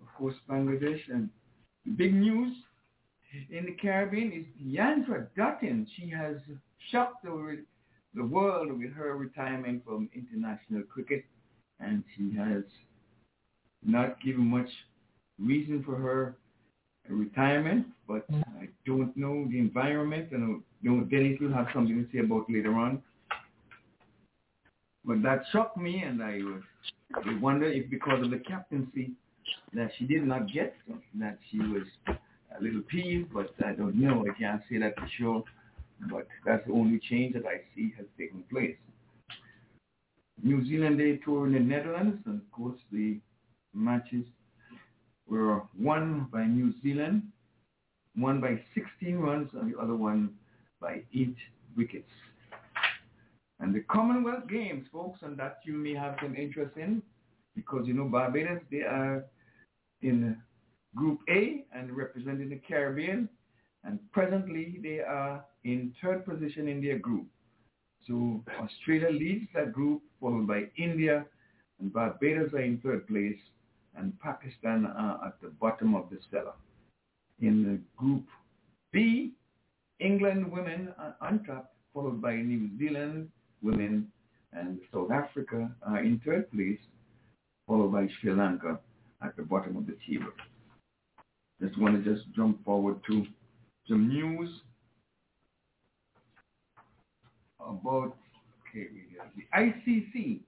of 0.00 0.08
course, 0.16 0.34
Bangladesh. 0.48 1.00
And 1.12 1.28
big 1.96 2.14
news 2.14 2.54
in 3.50 3.66
the 3.66 3.72
Caribbean 3.72 4.32
is 4.32 4.66
Deandra 4.66 5.26
Dottin. 5.36 5.86
She 5.96 6.08
has 6.10 6.36
shocked 6.90 7.24
the, 7.24 7.64
the 8.14 8.24
world 8.24 8.76
with 8.78 8.92
her 8.92 9.16
retirement 9.16 9.84
from 9.84 10.08
international 10.14 10.82
cricket. 10.82 11.24
And 11.80 12.04
she 12.16 12.36
has 12.36 12.62
not 13.84 14.20
given 14.22 14.46
much 14.46 14.70
reason 15.38 15.82
for 15.84 15.96
her 15.96 16.36
retirement, 17.08 17.86
but 18.08 18.30
mm-hmm. 18.30 18.62
I 18.62 18.68
don't 18.86 19.16
know 19.16 19.46
the 19.50 19.58
environment, 19.58 20.30
and 20.32 20.62
you 20.82 20.90
know, 20.90 21.04
Dennis 21.04 21.38
will 21.40 21.52
have 21.52 21.66
something 21.74 21.96
to 21.96 22.10
say 22.12 22.24
about 22.24 22.46
later 22.48 22.74
on. 22.74 23.02
But 25.04 25.22
that 25.22 25.42
shocked 25.52 25.76
me, 25.76 26.02
and 26.02 26.22
I 26.22 26.38
was 26.38 26.62
I 27.14 27.38
wonder 27.40 27.66
if 27.66 27.90
because 27.90 28.22
of 28.24 28.30
the 28.30 28.38
captaincy 28.38 29.12
that 29.74 29.90
she 29.98 30.06
did 30.06 30.24
not 30.24 30.50
get, 30.52 30.74
that 31.16 31.38
she 31.50 31.58
was 31.58 31.84
a 32.08 32.62
little 32.62 32.82
peeved, 32.82 33.32
but 33.32 33.54
I 33.64 33.72
don't 33.72 33.96
know. 33.96 34.24
I 34.28 34.38
can't 34.38 34.62
say 34.70 34.78
that 34.78 34.94
for 34.98 35.08
sure. 35.18 35.44
But 36.10 36.26
that's 36.44 36.66
the 36.66 36.72
only 36.72 36.98
change 36.98 37.34
that 37.34 37.44
I 37.46 37.60
see 37.74 37.92
has 37.96 38.06
taken 38.18 38.42
place. 38.50 38.76
New 40.42 40.64
Zealand 40.66 40.98
Day 40.98 41.18
tour 41.24 41.46
in 41.46 41.52
the 41.52 41.60
Netherlands, 41.60 42.20
and 42.26 42.40
of 42.40 42.52
course 42.52 42.78
the 42.90 43.18
matches 43.72 44.24
were 45.28 45.62
won 45.78 46.28
by 46.32 46.44
New 46.44 46.72
Zealand, 46.82 47.22
one 48.16 48.40
by 48.40 48.60
16 48.74 49.16
runs, 49.16 49.50
and 49.54 49.72
the 49.72 49.78
other 49.78 49.94
one 49.94 50.34
by 50.80 51.02
eight 51.14 51.36
wickets. 51.76 52.10
And 53.60 53.74
the 53.74 53.80
Commonwealth 53.80 54.48
Games, 54.48 54.86
folks, 54.92 55.20
and 55.22 55.38
that 55.38 55.58
you 55.64 55.74
may 55.74 55.94
have 55.94 56.16
some 56.20 56.34
interest 56.36 56.76
in, 56.76 57.02
because 57.54 57.86
you 57.86 57.94
know 57.94 58.04
Barbados, 58.04 58.60
they 58.70 58.82
are 58.82 59.24
in 60.02 60.36
Group 60.94 61.20
A 61.28 61.64
and 61.74 61.96
representing 61.96 62.50
the 62.50 62.60
Caribbean, 62.68 63.28
and 63.84 63.98
presently 64.12 64.78
they 64.82 65.00
are 65.00 65.44
in 65.64 65.94
third 66.02 66.24
position 66.24 66.68
in 66.68 66.82
their 66.82 66.98
group. 66.98 67.26
So 68.06 68.42
Australia 68.62 69.10
leads 69.10 69.48
that 69.54 69.72
group, 69.72 70.02
followed 70.20 70.46
by 70.46 70.64
India, 70.76 71.24
and 71.80 71.92
Barbados 71.92 72.52
are 72.52 72.60
in 72.60 72.78
third 72.78 73.06
place, 73.08 73.38
and 73.96 74.18
Pakistan 74.20 74.86
are 74.86 75.20
at 75.26 75.40
the 75.40 75.48
bottom 75.60 75.94
of 75.94 76.10
the 76.10 76.18
cellar. 76.30 76.54
In 77.40 77.64
the 77.64 77.80
group 77.96 78.24
B, 78.92 79.32
England 80.00 80.50
women 80.50 80.94
are 80.98 81.16
on 81.20 81.44
top, 81.44 81.74
followed 81.92 82.20
by 82.20 82.36
New 82.36 82.70
Zealand 82.78 83.28
women, 83.62 84.08
and 84.52 84.78
South 84.92 85.10
Africa 85.10 85.70
are 85.86 85.98
in 85.98 86.20
third 86.24 86.50
place, 86.52 86.78
followed 87.66 87.92
by 87.92 88.06
Sri 88.20 88.32
Lanka 88.32 88.78
at 89.22 89.36
the 89.36 89.42
bottom 89.42 89.76
of 89.76 89.86
the 89.86 89.96
table. 90.08 90.30
Just 91.60 91.78
want 91.78 92.02
to 92.02 92.14
just 92.14 92.24
jump 92.34 92.64
forward 92.64 93.00
to 93.08 93.26
some 93.88 94.08
news 94.08 94.50
about 97.60 98.16
okay, 98.68 98.88
the 99.36 99.44
ICC 99.56 100.40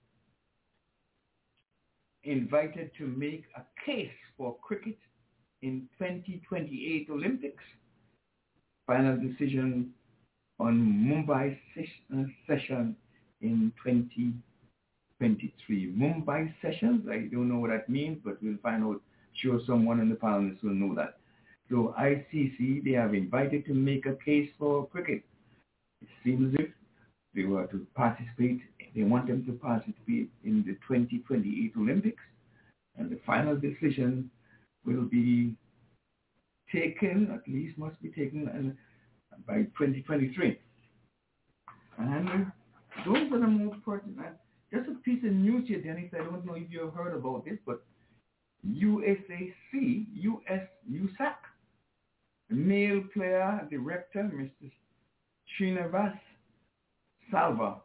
invited 2.26 2.90
to 2.99 3.06
make 3.06 3.45
a 3.56 3.62
case 3.85 4.11
for 4.37 4.56
cricket 4.62 4.99
in 5.62 5.88
2028 5.99 7.09
Olympics. 7.11 7.62
final 8.87 9.16
decision 9.16 9.90
on 10.59 10.75
Mumbai 11.09 11.56
uh, 11.78 12.23
session 12.47 12.97
in 13.40 13.73
2023. 13.85 15.92
Mumbai 15.92 16.52
sessions, 16.62 17.06
I 17.11 17.28
don't 17.33 17.49
know 17.49 17.59
what 17.59 17.71
that 17.71 17.88
means, 17.88 18.18
but 18.25 18.40
we'll 18.42 18.59
find 18.62 18.85
out. 18.85 19.00
Sure, 19.42 19.61
someone 19.66 20.00
in 20.00 20.09
the 20.09 20.14
panelists 20.14 20.62
will 20.62 20.71
know 20.71 20.95
that. 20.95 21.18
So 21.68 21.95
ICC, 22.00 22.85
they 22.85 22.92
have 22.92 23.12
invited 23.12 23.66
to 23.66 23.75
make 23.75 24.06
a 24.06 24.14
case 24.25 24.49
for 24.59 24.87
cricket. 24.87 25.23
It 26.00 26.09
seems 26.25 26.54
if 26.59 26.71
they 27.35 27.42
were 27.42 27.66
to 27.66 27.87
participate, 27.95 28.61
they 28.97 29.03
want 29.03 29.26
them 29.26 29.45
to 29.45 29.53
pass 29.53 29.83
participate 29.83 30.31
in 30.43 30.65
the 30.67 30.73
2028 30.88 31.75
Olympics. 31.76 32.23
And 32.97 33.11
the 33.11 33.21
final 33.26 33.55
decision 33.55 34.31
will 34.87 35.05
be 35.05 35.55
taken, 36.73 37.31
at 37.31 37.47
least 37.53 37.76
must 37.76 38.00
be 38.03 38.09
taken 38.09 38.49
uh, 38.49 39.37
by 39.47 39.65
2023. 39.79 40.59
And 41.99 42.50
those 43.05 43.31
are 43.33 43.38
the 43.38 43.47
most 43.47 43.85
pertinent. 43.85 44.37
Just 44.73 44.88
a 44.88 44.95
piece 45.05 45.23
of 45.25 45.33
news 45.33 45.69
here, 45.69 45.83
Dennis. 45.83 46.11
I 46.15 46.25
don't 46.25 46.47
know 46.47 46.55
if 46.55 46.65
you've 46.71 46.95
heard 46.95 47.15
about 47.15 47.45
this, 47.45 47.59
but 47.67 47.85
USAC, 48.67 49.53
US, 49.75 50.67
USAC, 50.91 51.35
the 52.49 52.57
male 52.57 53.03
player 53.12 53.61
director, 53.71 54.31
Mr. 54.35 54.71
Srinivas 55.61 56.19
Salva, 57.31 57.83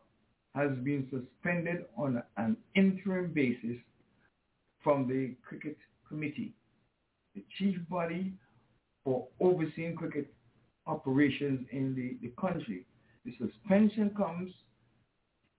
has 0.55 0.72
been 0.84 1.08
suspended 1.10 1.86
on 1.98 2.22
an 2.38 2.58
interim 2.75 3.31
basis 3.34 3.77
from 4.84 5.08
the 5.08 5.36
cricket 5.48 5.77
committee, 6.08 6.53
the 7.36 7.43
chief 7.58 7.77
body 7.89 8.34
for 9.03 9.27
overseeing 9.39 9.96
cricket 9.96 10.34
operations 10.88 11.65
in 11.72 11.96
the, 11.96 12.17
the 12.27 12.34
country. 12.39 12.86
The 13.25 13.31
suspension 13.38 14.12
comes 14.17 14.51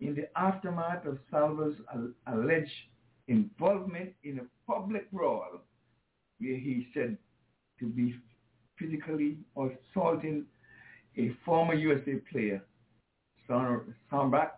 in 0.01 0.15
the 0.15 0.29
aftermath 0.39 1.07
of 1.07 1.19
Salva's 1.31 1.77
alleged 2.27 2.71
involvement 3.29 4.11
in 4.25 4.41
a 4.41 4.71
public 4.71 5.11
brawl 5.13 5.63
where 6.41 6.57
he 6.59 6.89
said 6.93 7.17
to 7.79 7.87
be 7.87 8.15
physically 8.79 9.39
assaulting 9.57 10.45
a 11.17 11.31
former 11.45 11.75
USA 11.75 12.15
player, 12.31 12.63
Sambak 13.49 14.51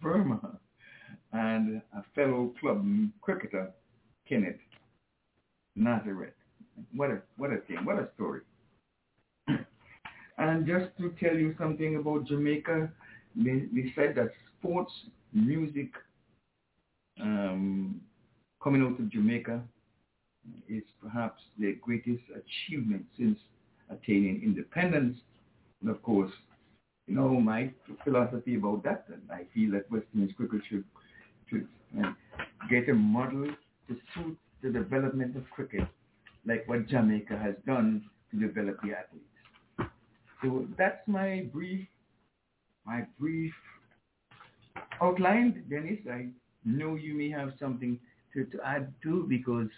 Burma, 0.00 0.58
and 1.32 1.82
a 1.96 2.02
fellow 2.14 2.52
club 2.60 2.84
cricketer, 3.20 3.70
Kenneth 4.28 4.56
Nazareth. 5.74 6.34
What 6.94 7.10
a 7.10 7.22
what 7.36 7.52
a 7.52 7.58
thing! 7.68 7.84
What 7.84 7.98
a 7.98 8.08
story! 8.14 8.40
and 10.38 10.66
just 10.66 10.96
to 10.98 11.14
tell 11.20 11.36
you 11.36 11.54
something 11.58 11.96
about 11.96 12.26
Jamaica, 12.26 12.90
they, 13.34 13.64
they 13.72 13.92
said 13.94 14.14
that 14.16 14.30
sports, 14.58 14.92
music, 15.32 15.90
um, 17.20 18.00
coming 18.62 18.82
out 18.82 18.98
of 18.98 19.10
Jamaica 19.10 19.62
is 20.68 20.82
perhaps 21.02 21.40
the 21.58 21.76
greatest 21.82 22.22
achievement 22.30 23.04
since 23.18 23.38
attaining 23.90 24.42
independence. 24.42 25.16
And 25.80 25.90
of 25.90 26.02
course, 26.02 26.32
you 27.06 27.14
know 27.14 27.28
my 27.28 27.70
philosophy 28.04 28.56
about 28.56 28.82
that, 28.84 29.04
and 29.08 29.22
I 29.30 29.42
feel 29.54 29.72
that 29.72 29.90
West 29.90 30.06
Indies 30.14 30.34
cricket 30.36 30.60
should, 30.68 30.84
should 31.48 31.68
get 32.70 32.88
a 32.88 32.94
model 32.94 33.46
to 33.88 33.96
suit 34.14 34.36
the 34.62 34.70
development 34.70 35.36
of 35.36 35.48
cricket, 35.50 35.86
like 36.46 36.66
what 36.68 36.88
Jamaica 36.88 37.38
has 37.38 37.54
done 37.66 38.04
to 38.30 38.38
develop 38.38 38.78
the 38.82 38.92
athletes. 38.92 39.92
So 40.42 40.66
that's 40.76 41.06
my 41.06 41.46
brief, 41.52 41.86
my 42.84 43.04
brief 43.18 43.52
outline, 45.00 45.64
Dennis. 45.70 45.98
I 46.10 46.28
know 46.64 46.96
you 46.96 47.14
may 47.14 47.30
have 47.30 47.52
something 47.60 47.98
to, 48.34 48.44
to 48.44 48.58
add 48.64 48.92
to 49.04 49.26
because 49.28 49.68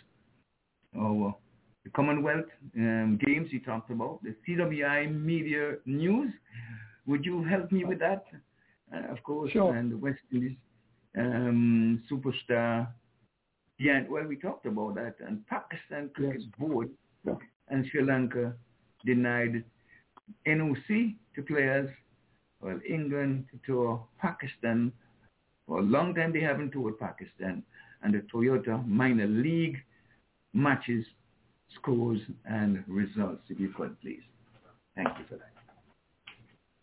oh, 0.98 1.36
the 1.84 1.90
Commonwealth 1.90 2.46
um, 2.76 3.18
Games 3.24 3.48
you 3.50 3.60
talked 3.60 3.90
about, 3.90 4.20
the 4.22 4.34
CWI 4.46 5.14
Media 5.14 5.76
News. 5.86 6.32
Would 7.08 7.24
you 7.24 7.42
help 7.42 7.72
me 7.72 7.84
with 7.84 7.98
that? 7.98 8.24
Uh, 8.94 9.12
of 9.12 9.22
course, 9.22 9.50
sure. 9.52 9.74
and 9.74 9.90
the 9.92 9.96
West 9.96 10.20
Indies 10.32 10.56
um, 11.18 12.02
superstar. 12.10 12.88
Yeah, 13.78 14.02
well, 14.08 14.24
we 14.26 14.36
talked 14.36 14.66
about 14.66 14.94
that. 14.96 15.16
And 15.26 15.46
Pakistan 15.46 16.10
Cricket 16.14 16.42
Yes. 16.42 16.50
Board 16.58 16.90
Yeah. 17.26 17.34
and 17.68 17.86
Sri 17.86 18.02
Lanka 18.02 18.54
denied 19.04 19.64
NOC 20.46 21.16
to 21.34 21.42
players, 21.42 21.90
well, 22.60 22.80
England 22.88 23.46
to 23.50 23.58
tour 23.66 24.06
Pakistan. 24.20 24.92
For 25.66 25.78
a 25.78 25.82
long 25.82 26.14
time 26.14 26.32
they 26.32 26.40
haven't 26.40 26.72
toured 26.72 26.98
Pakistan. 26.98 27.62
And 28.02 28.14
the 28.14 28.20
Toyota 28.32 28.86
minor 28.86 29.26
league 29.26 29.76
matches, 30.52 31.04
scores, 31.74 32.20
and 32.44 32.82
results, 32.86 33.42
if 33.48 33.58
you 33.60 33.70
could, 33.76 34.00
please. 34.00 34.22
Thank 34.96 35.08
you 35.18 35.24
for 35.28 35.36
that. 35.36 35.52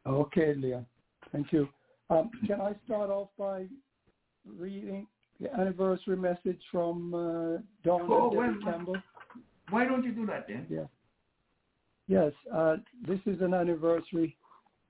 Okay, 0.05 0.53
Leon. 0.55 0.85
Thank 1.31 1.51
you. 1.51 1.67
Um, 2.09 2.29
can 2.45 2.61
I 2.61 2.75
start 2.85 3.09
off 3.09 3.29
by 3.37 3.65
reading 4.45 5.07
the 5.41 5.53
anniversary 5.53 6.15
message 6.15 6.61
from 6.71 7.13
uh, 7.13 7.61
Don 7.83 8.01
Oh, 8.09 8.29
and 8.29 8.37
well, 8.37 8.47
Debbie 8.51 8.63
Campbell? 8.63 8.97
Why 9.69 9.85
don't 9.85 10.03
you 10.03 10.11
do 10.11 10.25
that 10.27 10.47
then? 10.47 10.67
Yeah. 10.69 10.85
Yes, 12.07 12.33
uh, 12.53 12.77
this 13.07 13.19
is 13.25 13.41
an 13.41 13.55
anniversary 13.55 14.37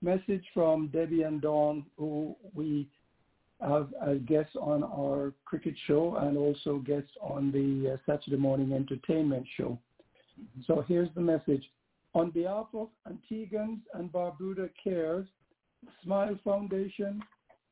message 0.02 0.44
from 0.54 0.90
Debbie 0.90 1.22
and 1.24 1.42
Dawn, 1.42 1.86
who 1.98 2.36
we 2.54 2.90
have 3.62 3.94
as 4.06 4.18
guests 4.28 4.56
on 4.60 4.84
our 4.84 5.34
cricket 5.46 5.76
show 5.88 6.18
and 6.18 6.38
also 6.38 6.80
guests 6.80 7.12
on 7.22 7.52
the 7.54 7.94
uh, 7.94 7.98
Saturday 8.06 8.36
morning 8.36 8.74
entertainment 8.74 9.46
show. 9.56 9.80
So 10.68 10.84
here's 10.86 11.10
the 11.16 11.22
message. 11.22 11.64
On 12.16 12.30
behalf 12.30 12.68
of 12.74 12.88
Antiguans 13.06 13.82
and 13.94 14.10
Barbuda 14.10 14.70
Cares, 14.82 15.28
Smile 16.02 16.40
Foundation, 16.46 17.22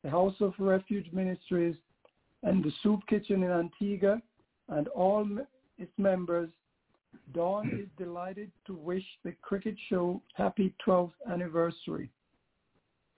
the 0.04 0.10
House 0.10 0.36
of 0.42 0.54
Refuge 0.60 1.08
Ministries, 1.14 1.76
and 2.44 2.62
the 2.62 2.74
Soup 2.84 3.00
Kitchen 3.08 3.44
in 3.44 3.52
Antigua, 3.52 4.22
and 4.68 4.90
all 4.90 5.26
its 5.78 5.92
members, 5.98 6.50
Dawn 7.34 7.70
is 7.82 7.88
delighted 7.98 8.52
to 8.68 8.74
wish 8.74 9.06
the 9.24 9.32
cricket 9.42 9.76
show 9.90 10.22
happy 10.34 10.74
12th 10.86 11.14
anniversary. 11.32 12.10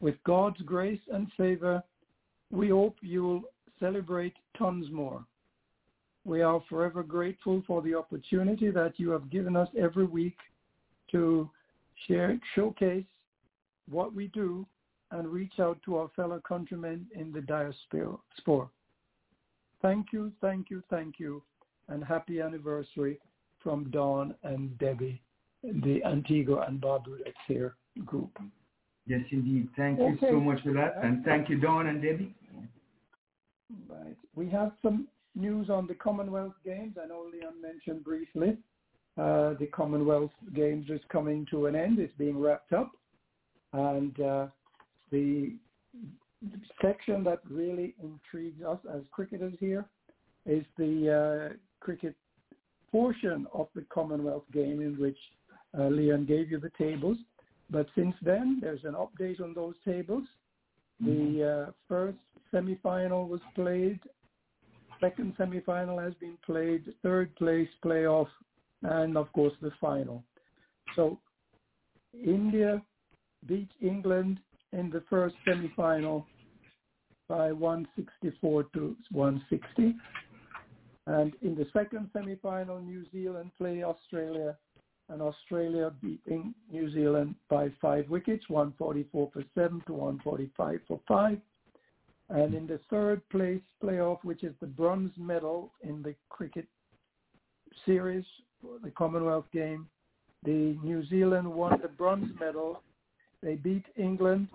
With 0.01 0.15
God's 0.25 0.61
grace 0.61 1.01
and 1.11 1.27
favor, 1.35 1.81
we 2.51 2.69
hope 2.69 2.97
you'll 3.01 3.41
celebrate 3.79 4.35
tons 4.55 4.91
more. 4.91 5.25
We 6.23 6.43
are 6.43 6.61
forever 6.69 7.01
grateful 7.01 7.63
for 7.65 7.81
the 7.81 7.95
opportunity 7.95 8.69
that 8.69 8.93
you 8.97 9.09
have 9.09 9.31
given 9.31 9.55
us 9.55 9.69
every 9.75 10.05
week 10.05 10.37
to 11.15 11.49
share, 12.07 12.37
showcase 12.55 13.05
what 13.89 14.13
we 14.13 14.27
do 14.27 14.65
and 15.11 15.27
reach 15.27 15.59
out 15.59 15.77
to 15.85 15.95
our 15.95 16.09
fellow 16.15 16.41
countrymen 16.45 17.05
in 17.15 17.31
the 17.31 17.41
diaspora. 17.41 18.67
Thank 19.81 20.07
you, 20.11 20.31
thank 20.41 20.69
you, 20.69 20.83
thank 20.89 21.19
you, 21.19 21.41
and 21.87 22.03
happy 22.03 22.41
anniversary 22.41 23.19
from 23.63 23.89
Dawn 23.91 24.35
and 24.43 24.77
Debbie, 24.77 25.21
the 25.63 26.03
Antigua 26.03 26.65
and 26.67 26.81
Barbuda 26.81 27.31
Care 27.47 27.75
group. 28.05 28.37
Yes, 29.07 29.21
indeed. 29.31 29.69
Thank 29.77 29.99
you 29.99 30.17
so 30.19 30.39
much 30.39 30.63
for 30.63 30.73
that. 30.73 30.95
And 31.01 31.23
thank 31.23 31.47
you, 31.47 31.59
Dawn 31.59 31.87
and 31.87 32.01
Debbie. 32.01 32.33
Right. 33.87 34.17
We 34.35 34.49
have 34.49 34.71
some 34.81 35.07
news 35.35 35.69
on 35.69 35.87
the 35.87 35.93
Commonwealth 35.93 36.53
Games. 36.65 36.95
I 37.01 37.07
know 37.07 37.27
Leon 37.31 37.61
mentioned 37.61 38.03
briefly. 38.03 38.57
Uh, 39.17 39.53
the 39.59 39.67
Commonwealth 39.73 40.31
Games 40.53 40.89
is 40.89 40.99
coming 41.09 41.45
to 41.49 41.67
an 41.67 41.75
end. 41.75 41.99
It's 41.99 42.13
being 42.17 42.39
wrapped 42.39 42.73
up. 42.73 42.91
And 43.73 44.19
uh, 44.19 44.47
the 45.11 45.53
section 46.81 47.23
that 47.23 47.39
really 47.49 47.95
intrigues 48.01 48.61
us 48.63 48.79
as 48.93 49.01
cricketers 49.11 49.53
here 49.59 49.85
is 50.45 50.63
the 50.77 51.51
uh, 51.51 51.55
cricket 51.79 52.15
portion 52.91 53.47
of 53.53 53.67
the 53.75 53.85
Commonwealth 53.93 54.43
game 54.53 54.81
in 54.81 54.95
which 54.99 55.17
uh, 55.77 55.87
Leon 55.87 56.25
gave 56.25 56.51
you 56.51 56.59
the 56.59 56.71
tables. 56.77 57.17
But 57.69 57.87
since 57.95 58.15
then, 58.21 58.59
there's 58.61 58.83
an 58.83 58.93
update 58.93 59.41
on 59.41 59.53
those 59.53 59.75
tables. 59.83 60.23
The 60.99 61.67
uh, 61.67 61.71
first 61.87 62.17
semifinal 62.53 63.27
was 63.27 63.41
played. 63.53 63.99
Second 65.01 65.35
semifinal 65.37 66.01
has 66.03 66.13
been 66.15 66.37
played. 66.45 66.93
Third 67.03 67.35
place 67.35 67.67
playoff, 67.83 68.27
and 68.85 69.17
of 69.17 69.31
course 69.33 69.53
the 69.61 69.71
final. 69.79 70.23
So 70.95 71.19
India 72.13 72.81
beat 73.47 73.69
England 73.81 74.39
in 74.71 74.89
the 74.89 75.03
first 75.09 75.35
semifinal 75.47 76.25
by 77.27 77.51
164 77.51 78.63
to 78.73 78.95
160. 79.11 79.95
And 81.07 81.33
in 81.41 81.55
the 81.55 81.67
second 81.73 82.09
semifinal, 82.15 82.83
New 82.83 83.05
Zealand 83.11 83.51
played 83.57 83.83
Australia 83.83 84.57
and 85.09 85.21
Australia 85.21 85.91
beating 86.01 86.53
New 86.71 86.91
Zealand 86.91 87.35
by 87.49 87.69
five 87.79 88.09
wickets, 88.09 88.49
144 88.49 89.29
for 89.31 89.43
seven 89.53 89.81
to 89.85 89.93
145 89.93 90.79
for 90.87 90.99
five. 91.07 91.37
And 92.29 92.55
in 92.55 92.65
the 92.65 92.79
third 92.89 93.21
place 93.29 93.61
playoff, 93.83 94.23
which 94.23 94.43
is 94.43 94.55
the 94.59 94.65
bronze 94.67 95.11
medal 95.15 95.71
in 95.83 96.01
the 96.01 96.15
cricket 96.29 96.65
series, 97.85 98.25
the 98.83 98.91
Commonwealth 98.91 99.45
game, 99.53 99.87
the 100.43 100.77
New 100.83 101.05
Zealand 101.07 101.47
won 101.47 101.79
the 101.81 101.87
bronze 101.87 102.31
medal. 102.39 102.81
They 103.41 103.55
beat 103.55 103.85
England 103.97 104.47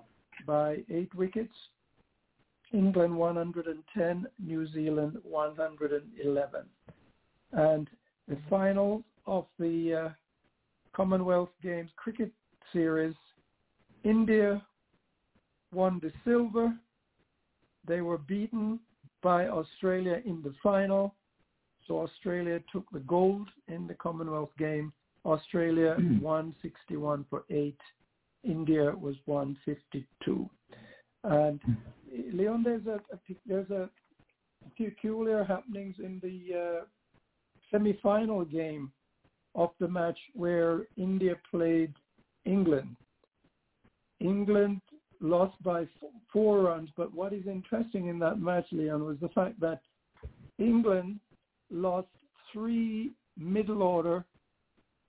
by 0.47 0.79
eight 0.91 1.15
wickets. 1.15 1.55
England 2.73 3.17
110, 3.17 4.27
New 4.45 4.73
Zealand 4.73 5.19
111. 5.25 6.61
And 7.53 7.91
the 8.29 8.39
final 8.49 9.03
of 9.27 9.47
the 9.59 10.07
uh, 10.07 10.09
Commonwealth 10.93 11.51
Games 11.63 11.91
cricket 11.97 12.31
series, 12.73 13.15
India 14.05 14.63
won 15.73 16.01
the 16.03 16.13
silver. 16.25 16.73
They 17.87 18.01
were 18.01 18.19
beaten 18.19 18.79
by 19.23 19.49
Australia 19.49 20.21
in 20.25 20.43
the 20.43 20.55
final. 20.63 21.15
So 21.91 22.03
Australia 22.03 22.61
took 22.73 22.89
the 22.93 23.01
gold 23.01 23.49
in 23.67 23.89
the 23.89 23.95
Commonwealth 23.95 24.53
game. 24.57 24.93
Australia 25.25 25.97
Mm. 25.99 26.23
won 26.23 26.55
61 26.63 27.27
for 27.29 27.43
8. 27.51 27.77
India 28.45 28.93
was 28.93 29.17
152. 29.25 30.49
And 31.25 31.61
Leon, 32.33 32.63
there's 32.63 32.87
a, 32.87 33.01
a 33.13 33.19
there's 33.45 33.71
a 33.71 33.91
peculiar 34.77 35.43
happenings 35.43 35.97
in 35.99 36.21
the 36.23 36.37
uh, 36.65 36.85
semi-final 37.73 38.45
game 38.45 38.93
of 39.57 39.71
the 39.81 39.89
match 39.89 40.19
where 40.35 40.87
India 40.97 41.35
played 41.51 41.93
England. 42.45 42.97
England 44.21 44.81
lost 45.21 45.61
by 45.65 45.89
four 46.33 46.63
runs, 46.63 46.89
but 46.97 47.13
what 47.13 47.33
is 47.33 47.47
interesting 47.49 48.07
in 48.07 48.21
that 48.21 48.39
match, 48.39 48.67
Leon, 48.71 49.05
was 49.05 49.19
the 49.21 49.29
fact 49.31 49.59
that 49.59 49.81
England 50.59 51.19
lost 51.71 52.09
three 52.53 53.13
middle 53.37 53.83
order 53.83 54.25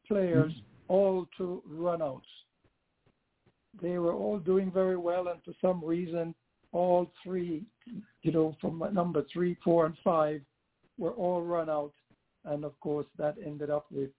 players 0.07 0.51
mm-hmm. 0.51 0.93
all 0.93 1.27
to 1.37 1.61
runouts. 1.71 2.21
They 3.81 3.97
were 3.97 4.13
all 4.13 4.39
doing 4.39 4.71
very 4.71 4.97
well, 4.97 5.29
and 5.29 5.41
for 5.43 5.53
some 5.61 5.83
reason, 5.83 6.35
all 6.73 7.11
three, 7.23 7.63
you 8.21 8.31
know, 8.31 8.55
from 8.59 8.83
number 8.93 9.23
three, 9.31 9.57
four, 9.63 9.85
and 9.85 9.95
five, 10.03 10.41
were 10.97 11.11
all 11.11 11.41
run 11.41 11.69
out. 11.69 11.93
And 12.45 12.65
of 12.65 12.77
course, 12.79 13.07
that 13.17 13.35
ended 13.45 13.69
up 13.69 13.85
with 13.91 14.09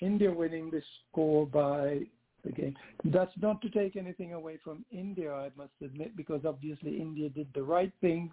India 0.00 0.30
winning 0.32 0.70
the 0.70 0.82
score 1.10 1.46
by 1.46 2.00
the 2.44 2.52
game. 2.52 2.76
That's 3.04 3.32
not 3.40 3.60
to 3.62 3.70
take 3.70 3.96
anything 3.96 4.32
away 4.32 4.58
from 4.62 4.84
India, 4.90 5.32
I 5.32 5.50
must 5.56 5.72
admit, 5.82 6.16
because 6.16 6.42
obviously 6.44 7.00
India 7.00 7.28
did 7.28 7.48
the 7.54 7.62
right 7.62 7.92
thing 8.00 8.30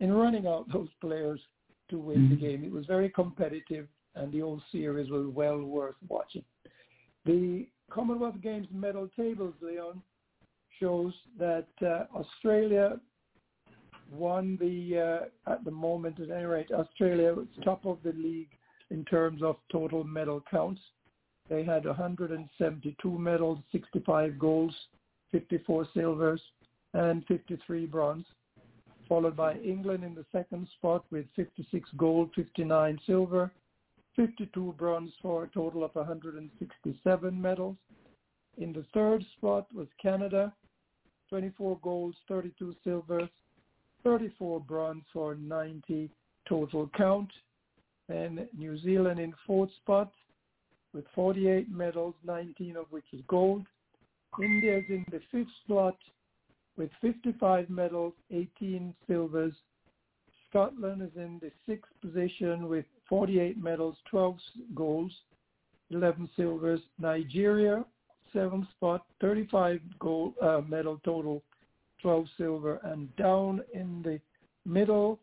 in 0.00 0.12
running 0.12 0.46
out 0.46 0.66
those 0.72 0.88
players 1.00 1.40
to 1.88 1.98
win 1.98 2.28
the 2.28 2.36
Mhm. 2.36 2.40
game. 2.40 2.64
It 2.64 2.72
was 2.72 2.86
very 2.86 3.10
competitive, 3.10 3.88
and 4.14 4.32
the 4.32 4.40
whole 4.40 4.60
series 4.72 5.10
was 5.10 5.26
well 5.28 5.62
worth 5.62 5.96
watching. 6.08 6.44
The 7.24 7.68
Commonwealth 7.90 8.40
Games 8.40 8.70
medal 8.70 9.08
tables, 9.08 9.54
Leon, 9.60 10.02
shows 10.78 11.14
that 11.38 11.68
uh, 11.82 12.06
Australia 12.14 13.00
won 14.10 14.56
the, 14.58 14.98
uh, 15.46 15.50
at 15.50 15.64
the 15.64 15.70
moment 15.70 16.20
at 16.20 16.30
any 16.30 16.44
rate, 16.44 16.70
Australia 16.72 17.32
was 17.34 17.46
top 17.62 17.84
of 17.86 18.02
the 18.02 18.12
league 18.12 18.56
in 18.90 19.04
terms 19.04 19.42
of 19.42 19.56
total 19.70 20.04
medal 20.04 20.40
counts. 20.50 20.80
They 21.48 21.62
had 21.62 21.84
172 21.84 23.18
medals, 23.18 23.58
65 23.72 24.38
golds, 24.38 24.74
54 25.30 25.86
silvers, 25.92 26.40
and 26.94 27.24
53 27.26 27.86
bronze, 27.86 28.26
followed 29.08 29.36
by 29.36 29.54
England 29.56 30.04
in 30.04 30.14
the 30.14 30.24
second 30.32 30.68
spot 30.78 31.04
with 31.10 31.26
56 31.36 31.88
gold, 31.96 32.30
59 32.34 32.98
silver, 33.06 33.50
52 34.16 34.74
bronze 34.78 35.10
for 35.20 35.44
a 35.44 35.48
total 35.48 35.84
of 35.84 35.94
167 35.94 37.40
medals. 37.40 37.76
In 38.58 38.72
the 38.72 38.84
third 38.94 39.24
spot 39.36 39.66
was 39.74 39.88
Canada, 40.00 40.52
24 41.28 41.78
golds, 41.82 42.16
32 42.28 42.74
silvers, 42.84 43.28
34 44.04 44.60
bronze 44.60 45.04
for 45.12 45.34
90 45.34 46.10
total 46.48 46.90
count. 46.96 47.30
And 48.08 48.46
New 48.56 48.78
Zealand 48.78 49.18
in 49.18 49.32
fourth 49.46 49.70
spot 49.82 50.12
with 50.92 51.04
48 51.14 51.70
medals, 51.70 52.14
19 52.24 52.76
of 52.76 52.84
which 52.90 53.06
is 53.12 53.20
gold. 53.26 53.66
India's 54.40 54.84
in 54.88 55.04
the 55.10 55.20
fifth 55.32 55.48
slot 55.66 55.96
with 56.76 56.90
55 57.00 57.70
medals, 57.70 58.14
18 58.30 58.94
silvers. 59.06 59.54
Scotland 60.48 61.02
is 61.02 61.16
in 61.16 61.40
the 61.40 61.50
sixth 61.66 61.90
position 62.00 62.68
with 62.68 62.84
48 63.08 63.62
medals, 63.62 63.96
12 64.10 64.36
golds, 64.74 65.14
11 65.90 66.28
silvers. 66.36 66.80
Nigeria, 66.98 67.84
seventh 68.32 68.68
spot, 68.76 69.04
35 69.20 69.80
gold 69.98 70.34
uh, 70.42 70.60
medal 70.66 71.00
total, 71.04 71.42
12 72.02 72.26
silver. 72.36 72.80
And 72.84 73.14
down 73.16 73.62
in 73.72 74.02
the 74.02 74.20
middle, 74.64 75.18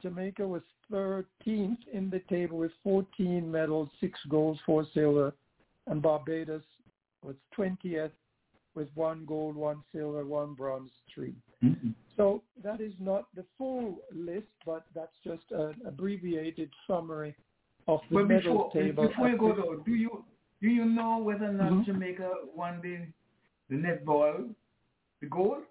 Jamaica 0.00 0.46
was 0.46 0.62
13th 0.92 1.78
in 1.92 2.10
the 2.10 2.22
table 2.30 2.58
with 2.58 2.72
14 2.82 3.50
medals, 3.50 3.88
6 4.00 4.18
golds, 4.28 4.60
4 4.64 4.86
silver. 4.94 5.34
And 5.86 6.02
Barbados 6.02 6.62
was 7.22 7.34
20th 7.56 8.10
with 8.78 8.88
1 8.94 9.24
gold, 9.26 9.56
1 9.56 9.82
silver, 9.92 10.24
1 10.24 10.54
bronze, 10.54 10.90
3. 11.12 11.34
Mhm. 11.62 11.94
So 12.16 12.42
that 12.62 12.80
is 12.80 12.94
not 13.00 13.26
the 13.34 13.44
full 13.58 13.98
list, 14.12 14.46
but 14.64 14.84
that's 14.94 15.18
just 15.24 15.50
an 15.50 15.74
abbreviated 15.84 16.70
summary 16.86 17.34
of 17.88 18.00
the 18.08 18.16
Well, 18.16 18.26
medal 18.26 18.54
before 18.54 18.70
table. 18.72 19.08
before 19.08 19.28
you 19.28 19.36
go 19.36 19.52
though, 19.54 19.76
do 19.88 19.94
you 19.94 20.24
do 20.60 20.68
you 20.68 20.84
know 20.84 21.18
whether 21.18 21.46
or 21.46 21.52
not 21.52 21.72
Mhm. 21.72 21.84
Jamaica 21.86 22.30
won 22.54 22.80
the 22.80 22.96
the 23.70 23.76
netball, 23.76 24.54
the 25.20 25.26
gold, 25.26 25.64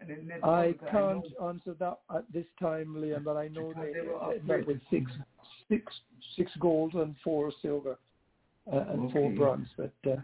and 0.00 0.08
the 0.10 0.14
netball? 0.30 0.44
I 0.66 0.72
can't 0.90 1.24
know- 1.38 1.48
answer 1.48 1.74
that 1.74 1.98
at 2.10 2.30
this 2.32 2.46
time, 2.66 2.88
Liam, 2.96 3.24
but 3.24 3.36
I 3.36 3.48
know 3.48 3.68
Because 3.68 3.84
they, 3.84 3.92
they 4.00 4.06
were 4.06 4.22
up 4.22 4.42
met 4.44 4.66
with 4.66 4.80
six, 4.90 5.04
six, 5.68 5.82
six 6.36 6.54
gold 6.56 6.94
and 6.94 7.16
four 7.24 7.50
silver 7.62 7.96
uh, 8.72 8.84
and 8.90 9.10
four 9.12 9.30
bronze. 9.32 9.68
But 9.76 9.94
uh, 10.06 10.16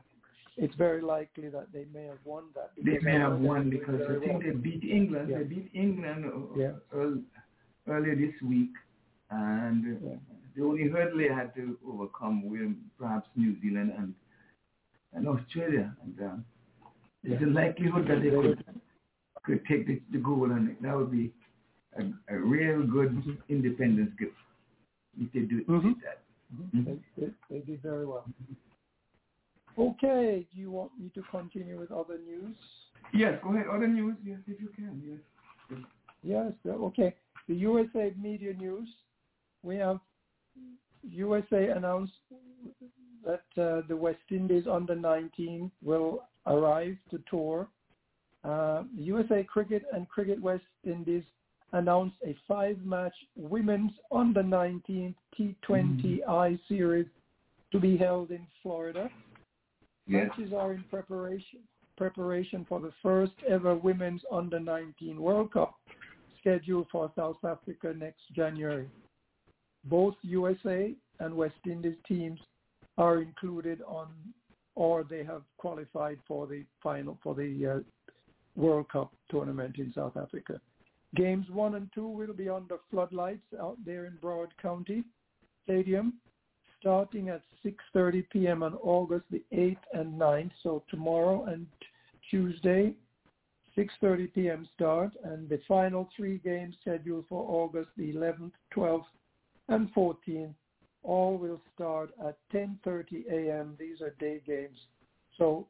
it's 0.57 0.75
very 0.77 1.01
likely 1.01 1.49
that 1.49 1.73
they 1.73 1.87
may 1.93 2.05
have 2.07 2.19
won 2.25 2.45
that. 2.55 2.71
They 2.83 2.99
may 3.01 3.13
have 3.19 3.39
won 3.39 3.71
because 3.71 4.01
I 4.09 4.19
think 4.21 4.33
well. 4.33 4.41
they 4.43 4.51
beat 4.51 4.85
England. 4.85 5.31
Yeah. 5.31 5.39
They 5.39 5.45
beat 5.45 5.71
England 5.75 6.25
uh, 6.27 6.59
Yeah. 6.59 6.73
earl- 6.93 7.23
earlier 7.89 8.17
this 8.17 8.35
week, 8.43 8.71
and 9.31 9.97
uh, 9.97 10.07
Yeah. 10.09 10.17
the 10.57 10.63
only 10.65 10.89
hurdle 10.89 11.19
they 11.19 11.29
had 11.29 11.55
to 11.55 11.79
overcome 11.87 12.49
were 12.51 12.73
perhaps 12.99 13.29
New 13.37 13.61
Zealand 13.61 13.93
and 13.97 14.15
and 15.13 15.27
Australia. 15.27 15.97
And 16.03 16.21
uh, 16.21 16.37
there's 17.25 17.43
a 17.43 17.47
likelihood 17.47 18.07
that 18.09 18.23
they 18.23 18.31
could 18.31 18.65
could 19.43 19.65
take 19.67 19.87
the, 19.87 20.01
the 20.13 20.19
goal, 20.19 20.51
and 20.53 20.77
that 20.83 20.95
would 20.97 21.11
be 21.11 21.33
a, 21.97 22.03
a 22.35 22.39
real 22.39 22.87
good 22.87 23.11
Mhm. 23.13 23.39
independence 23.49 24.13
gift 24.19 24.37
if 25.19 25.33
they 25.33 25.41
do 25.41 25.65
Mhm. 25.65 25.83
did 25.95 26.03
that. 26.03 26.19
Mhm. 26.55 26.85
They, 26.85 26.99
they, 27.17 27.33
they 27.51 27.59
did 27.61 27.81
very 27.83 28.07
well. 28.07 28.27
Okay, 29.81 30.47
do 30.53 30.61
you 30.61 30.71
want 30.71 30.91
me 31.01 31.11
to 31.15 31.23
continue 31.31 31.79
with 31.79 31.91
other 31.91 32.19
news? 32.19 32.55
Yes, 33.15 33.39
go 33.43 33.55
ahead. 33.55 33.67
Other 33.67 33.89
news, 33.89 34.15
yes, 34.23 34.39
if 34.47 34.61
you 34.61 34.69
can. 34.77 35.01
Yes. 35.03 35.81
Yes, 36.23 36.53
uh, 36.67 36.73
okay. 36.85 37.15
The 37.49 37.55
USA 37.55 38.13
media 38.21 38.53
news, 38.53 38.89
we 39.63 39.77
have 39.77 40.01
USA 41.11 41.69
announced 41.69 42.13
that 43.25 43.45
uh, 43.57 43.81
the 43.89 43.97
West 43.97 44.19
Indies 44.31 44.65
under 44.71 44.95
19 44.95 45.71
will 45.83 46.25
arrive 46.47 46.97
to 47.11 47.23
tour. 47.29 47.67
Uh, 48.45 48.83
USA 48.95 49.45
Cricket 49.45 49.85
and 49.95 50.07
Cricket 50.11 50.43
West 50.43 50.65
Indies 50.85 51.25
announced 51.73 52.17
a 52.27 52.37
five-match 52.47 53.15
women's 53.35 53.93
under 54.13 54.43
19 54.43 55.15
T20I 55.39 56.59
series 56.69 57.07
to 57.73 57.81
be 57.81 57.97
held 57.97 58.31
in 58.31 58.47
Florida. 58.63 59.11
Matches 60.11 60.53
are 60.53 60.73
in 60.73 60.85
preparation 60.91 61.61
preparation 61.97 62.65
for 62.67 62.81
the 62.81 62.93
first 63.03 63.33
ever 63.47 63.75
women's 63.75 64.23
under 64.33 64.59
19 64.59 65.21
World 65.21 65.53
Cup 65.53 65.75
scheduled 66.41 66.87
for 66.91 67.13
South 67.15 67.37
Africa 67.45 67.93
next 67.95 68.23
January. 68.35 68.89
Both 69.85 70.15
USA 70.23 70.95
and 71.19 71.35
West 71.35 71.61
Indies 71.67 71.99
teams 72.09 72.41
are 72.97 73.21
included 73.21 73.83
on 73.87 74.09
or 74.75 75.05
they 75.05 75.23
have 75.25 75.43
qualified 75.59 76.19
for 76.27 76.47
the 76.47 76.65
final 76.83 77.19
for 77.23 77.35
the 77.35 77.67
uh, 77.67 77.79
World 78.57 78.89
Cup 78.89 79.13
tournament 79.31 79.77
in 79.79 79.93
South 79.95 80.17
Africa. 80.17 80.61
Games 81.17 81.47
1 81.51 81.75
and 81.75 81.91
2 81.95 82.07
will 82.07 82.33
be 82.33 82.49
under 82.49 82.77
floodlights 82.91 83.47
out 83.61 83.77
there 83.85 84.07
in 84.07 84.17
Broward 84.23 84.51
County 84.63 85.05
Stadium. 85.65 86.15
Starting 86.81 87.29
at 87.29 87.43
6.30 87.65 88.25
p.m. 88.31 88.63
on 88.63 88.75
August 88.77 89.27
the 89.31 89.43
8th 89.53 89.77
and 89.93 90.19
9th, 90.19 90.51
so 90.63 90.83
tomorrow 90.91 91.45
and 91.45 91.67
Tuesday, 92.31 92.95
6.30 93.77 94.33
p.m. 94.35 94.69
start, 94.75 95.13
and 95.25 95.49
the 95.49 95.61
final 95.69 96.09
three 96.17 96.39
games 96.39 96.75
scheduled 96.81 97.27
for 97.29 97.45
August 97.49 97.91
the 97.97 98.13
11th, 98.13 98.53
12th, 98.75 99.05
and 99.69 99.93
14th, 99.95 100.55
all 101.03 101.37
will 101.37 101.61
start 101.75 102.11
at 102.27 102.37
10.30 102.53 103.31
a.m. 103.31 103.77
These 103.79 104.01
are 104.01 104.15
day 104.19 104.41
games. 104.47 104.77
So 105.39 105.67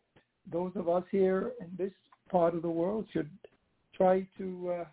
those 0.51 0.73
of 0.75 0.89
us 0.89 1.05
here 1.11 1.53
in 1.61 1.69
this 1.77 1.93
part 2.31 2.55
of 2.55 2.63
the 2.63 2.71
world 2.71 3.07
should 3.13 3.31
try 3.95 4.27
to 4.39 4.73
uh, 4.81 4.85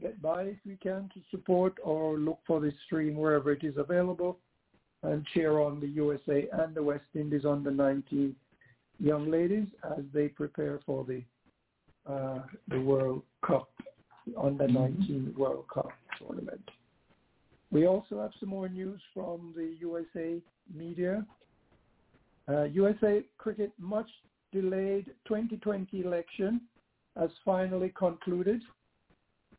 get 0.00 0.20
by 0.20 0.42
if 0.42 0.56
we 0.66 0.76
can 0.76 1.08
to 1.14 1.20
support 1.30 1.78
or 1.82 2.18
look 2.18 2.40
for 2.46 2.60
the 2.60 2.72
stream 2.86 3.16
wherever 3.16 3.52
it 3.52 3.62
is 3.62 3.76
available 3.76 4.38
and 5.02 5.26
cheer 5.32 5.60
on 5.60 5.80
the 5.80 5.86
USA 5.88 6.46
and 6.52 6.74
the 6.74 6.82
West 6.82 7.04
Indies 7.14 7.44
under 7.44 7.70
19 7.70 8.34
young 8.98 9.30
ladies 9.30 9.66
as 9.96 10.04
they 10.12 10.28
prepare 10.28 10.80
for 10.84 11.04
the 11.04 11.22
uh, 12.10 12.40
the 12.68 12.80
World 12.80 13.22
Cup 13.46 13.70
under 14.40 14.66
19 14.66 15.34
World 15.36 15.64
Cup 15.72 15.90
tournament. 16.18 16.62
We 17.70 17.86
also 17.86 18.20
have 18.20 18.32
some 18.40 18.48
more 18.48 18.68
news 18.68 19.00
from 19.14 19.52
the 19.54 19.76
USA 19.80 20.40
media. 20.74 21.24
Uh, 22.48 22.64
USA 22.64 23.22
Cricket 23.38 23.72
much 23.78 24.08
delayed 24.52 25.06
2020 25.28 26.00
election 26.00 26.62
has 27.16 27.30
finally 27.44 27.92
concluded. 27.96 28.60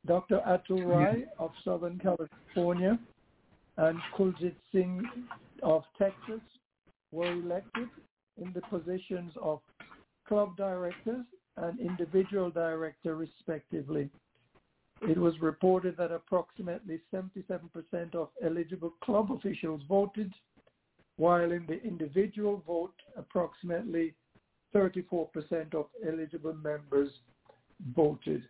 Dr. 0.05 0.41
Atul 0.47 0.85
Rai 0.85 1.25
of 1.37 1.51
Southern 1.63 1.99
California 1.99 2.99
and 3.77 3.99
Kuljit 4.17 4.55
Singh 4.71 5.03
of 5.63 5.83
Texas 5.97 6.41
were 7.11 7.31
elected 7.31 7.89
in 8.41 8.51
the 8.53 8.61
positions 8.61 9.33
of 9.41 9.59
club 10.27 10.55
directors 10.57 11.25
and 11.57 11.79
individual 11.79 12.49
director 12.49 13.15
respectively. 13.15 14.09
It 15.01 15.17
was 15.17 15.33
reported 15.41 15.97
that 15.97 16.11
approximately 16.11 17.01
77% 17.13 18.15
of 18.15 18.29
eligible 18.43 18.93
club 19.03 19.31
officials 19.31 19.81
voted, 19.89 20.31
while 21.17 21.51
in 21.51 21.65
the 21.65 21.81
individual 21.83 22.63
vote, 22.67 22.93
approximately 23.17 24.13
34% 24.75 25.73
of 25.73 25.87
eligible 26.07 26.53
members 26.53 27.09
voted. 27.95 28.43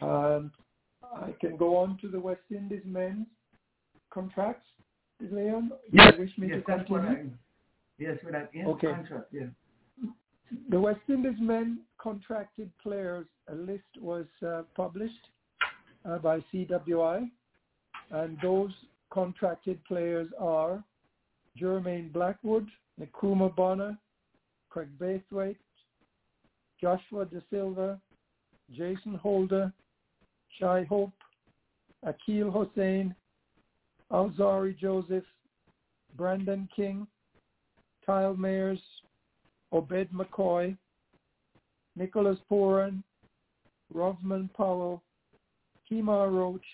Um, 0.00 0.52
I 1.14 1.34
can 1.40 1.56
go 1.56 1.76
on 1.76 1.98
to 2.00 2.08
the 2.08 2.20
West 2.20 2.42
Indies 2.50 2.82
men's 2.84 3.26
contracts, 4.10 4.66
Leon. 5.20 5.72
Yes, 5.92 6.12
you 6.14 6.24
wish 6.24 6.38
me 6.38 6.48
yes, 6.48 6.58
to 6.58 6.64
that's 6.66 6.90
what 6.90 7.02
continue? 7.02 7.30
I, 7.30 8.02
yes, 8.02 8.18
with 8.24 8.32
that 8.32 8.50
in 8.52 8.66
Okay. 8.66 8.88
contract, 8.88 9.32
yeah. 9.32 9.46
The 10.70 10.80
West 10.80 11.00
Indies 11.08 11.38
men 11.40 11.80
contracted 11.98 12.70
players, 12.82 13.26
a 13.48 13.54
list 13.54 13.82
was 14.00 14.26
uh, 14.46 14.62
published 14.76 15.28
uh, 16.04 16.18
by 16.18 16.44
CWI, 16.52 17.30
and 18.10 18.38
those 18.42 18.70
contracted 19.10 19.82
players 19.84 20.28
are 20.38 20.84
Jermaine 21.60 22.12
Blackwood, 22.12 22.68
Nkrumah 23.00 23.54
Bonner, 23.56 23.98
Kraigg 24.68 24.90
Brathwaite, 24.98 25.56
Joshua 26.80 27.24
Da 27.24 27.38
Silva, 27.50 28.00
Jason 28.72 29.14
Holder, 29.14 29.72
Shai 30.58 30.84
Hope, 30.84 31.12
Akeal 32.04 32.52
Hosein, 32.52 33.14
Alzarri 34.12 34.76
Joseph, 34.78 35.24
Brandon 36.16 36.68
King, 36.74 37.06
Kyle 38.06 38.34
Mayers, 38.34 38.80
Obed 39.72 40.08
McCoy, 40.12 40.76
Nicholas 41.96 42.38
Pooran, 42.50 43.02
Rovman 43.94 44.52
Powell, 44.54 45.02
Kemar 45.90 46.32
Roach, 46.32 46.64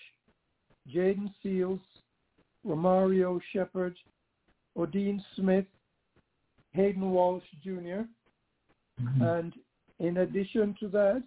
Jayden 0.93 1.31
Seales, 1.43 1.79
Romario 2.65 3.39
Shepherd, 3.53 3.95
Odean 4.77 5.21
Smith, 5.35 5.65
Hayden 6.73 7.11
Walsh 7.11 7.43
Jr., 7.63 8.05
mm-hmm. 9.01 9.21
and 9.21 9.53
in 9.99 10.17
addition 10.17 10.75
to 10.79 10.87
that, 10.89 11.23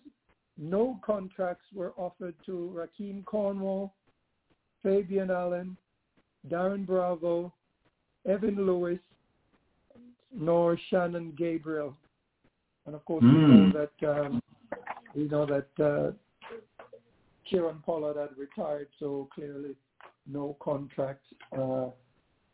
no 0.58 0.98
contracts 1.04 1.66
were 1.74 1.92
offered 1.96 2.34
to 2.46 2.72
Rahkeem 2.74 3.24
Cornwall, 3.24 3.94
Fabian 4.82 5.30
Allen, 5.30 5.76
Darren 6.48 6.86
Bravo, 6.86 7.52
Evin 8.28 8.56
Lewis, 8.56 9.00
nor 10.32 10.78
Shannon 10.90 11.32
Gabriel. 11.36 11.96
And 12.86 12.94
of 12.94 13.04
course, 13.04 13.22
we 13.22 13.30
know 13.30 13.72
that 13.72 14.08
um, 14.08 14.42
we 15.14 15.24
know 15.24 15.46
that 15.46 15.84
uh, 15.84 16.12
Kieron 17.50 17.82
Pollard 17.82 18.16
had 18.16 18.36
retired, 18.36 18.88
so 18.98 19.28
clearly 19.34 19.74
no 20.26 20.56
contract 20.60 21.24
uh, 21.52 21.86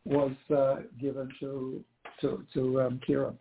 was 0.04 0.32
uh, 0.54 0.76
given 1.00 1.28
to 1.40 1.84
to, 2.20 2.44
to 2.54 2.80
um, 2.82 3.00
Kieron. 3.06 3.34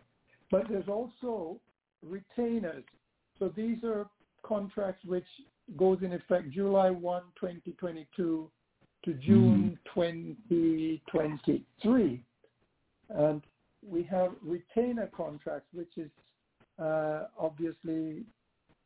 But 0.49 0.67
there's 0.69 0.87
also 0.87 1.59
retainers. 2.03 2.83
So 3.37 3.51
these 3.55 3.83
are 3.83 4.07
contracts 4.43 5.03
which 5.05 5.25
goes 5.77 5.99
in 6.01 6.13
effect 6.13 6.49
July 6.51 6.89
1, 6.89 7.21
2022 7.39 8.49
to 9.05 9.13
June 9.13 9.79
2023. 9.93 12.23
And 13.09 13.41
we 13.87 14.03
have 14.03 14.31
retainer 14.43 15.09
contracts, 15.15 15.69
which 15.73 15.97
is 15.97 16.09
uh, 16.79 17.27
obviously 17.37 18.23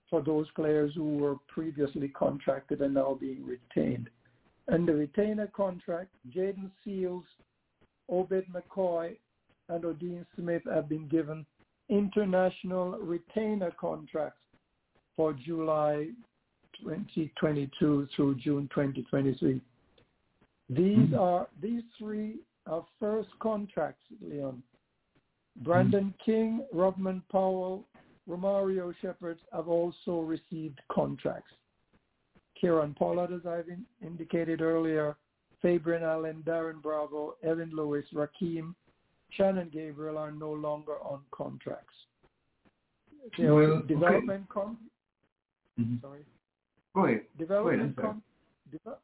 for 0.09 0.21
those 0.21 0.47
players 0.55 0.93
who 0.95 1.17
were 1.17 1.35
previously 1.47 2.09
contracted 2.09 2.81
and 2.81 2.93
now 2.93 3.17
being 3.19 3.43
retained. 3.45 4.09
And 4.67 4.87
the 4.87 4.93
retainer 4.93 5.47
contract, 5.47 6.11
Jayden 6.29 6.69
Seales, 6.85 7.23
Obed 8.09 8.45
McCoy, 8.53 9.17
and 9.69 9.83
Odean 9.83 10.25
Smith 10.35 10.61
have 10.71 10.87
been 10.87 11.07
given 11.07 11.45
international 11.89 12.91
retainer 12.99 13.71
contracts 13.79 14.39
for 15.15 15.33
July 15.33 16.07
2022 16.81 18.07
through 18.15 18.35
June 18.35 18.69
2023. 18.73 19.61
These 20.69 20.97
mm-hmm. 20.97 21.15
are 21.15 21.47
these 21.61 21.83
three 21.97 22.37
are 22.67 22.85
first 22.99 23.29
contracts, 23.39 24.03
Leon. 24.21 24.51
Mm-hmm. 24.51 25.63
Brandon 25.63 26.13
King, 26.25 26.65
Rovman 26.73 27.21
Powell, 27.31 27.85
Romario 28.27 28.93
Shepherd 29.01 29.37
have 29.51 29.67
also 29.67 30.21
received 30.21 30.79
contracts. 30.91 31.51
Kieron 32.61 32.95
Pollard, 32.95 33.33
as 33.33 33.45
I've 33.45 33.67
in, 33.67 33.85
indicated 34.05 34.61
earlier, 34.61 35.15
Fabian 35.61 36.03
Allen, 36.03 36.43
Darren 36.45 36.81
Bravo, 36.81 37.35
Evin 37.45 37.71
Lewis, 37.73 38.05
Rahkeem, 38.13 38.73
Shannon 39.31 39.69
Gabriel 39.71 40.17
are 40.17 40.31
no 40.31 40.51
longer 40.51 40.95
on 41.03 41.21
contracts. 41.31 41.95
Well, 43.39 43.55
okay. 43.55 43.87
development 43.87 44.47
con- 44.49 44.77
Mhm. 45.79 46.01
sorry. 46.01 46.25
Go 46.93 47.05
ahead. 47.05 47.25
Development, 47.37 47.95
sorry. 47.95 48.07
con- 48.07 48.23
deve- 48.71 48.99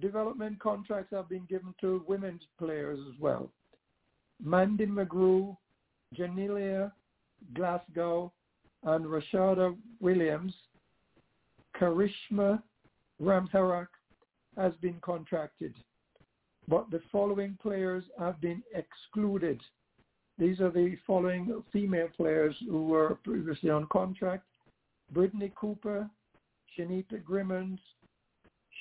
development 0.00 0.58
contracts 0.58 1.12
have 1.12 1.28
been 1.28 1.44
given 1.46 1.74
to 1.80 2.04
women's 2.08 2.44
players 2.58 2.98
as 3.12 3.18
well. 3.20 3.50
Mandy 4.42 4.86
Mangru, 4.86 5.56
Jannillea 6.14 6.92
Glasgow, 7.54 8.32
and 8.82 9.04
Rashada 9.06 9.76
Williams, 10.00 10.54
Karishma 11.76 12.62
Ramharak 13.22 13.88
has 14.56 14.74
been 14.76 15.00
contracted. 15.00 15.74
But 16.68 16.90
the 16.90 17.00
following 17.12 17.58
players 17.60 18.04
have 18.18 18.40
been 18.40 18.62
excluded. 18.74 19.60
These 20.38 20.60
are 20.60 20.70
the 20.70 20.96
following 21.06 21.62
female 21.72 22.08
players 22.16 22.56
who 22.68 22.86
were 22.86 23.16
previously 23.22 23.70
on 23.70 23.86
contract. 23.86 24.46
Britney 25.12 25.54
Cooper, 25.54 26.08
Sheneta 26.76 27.22
Grimmond, 27.22 27.78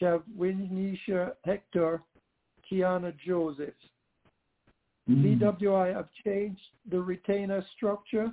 Shawnisha 0.01 1.33
Hector, 1.43 2.01
Qiana 2.69 3.13
Joseph. 3.25 3.73
BWI 5.09 5.93
have 5.93 6.07
changed 6.25 6.62
the 6.89 6.99
retainer 7.01 7.63
structure. 7.75 8.31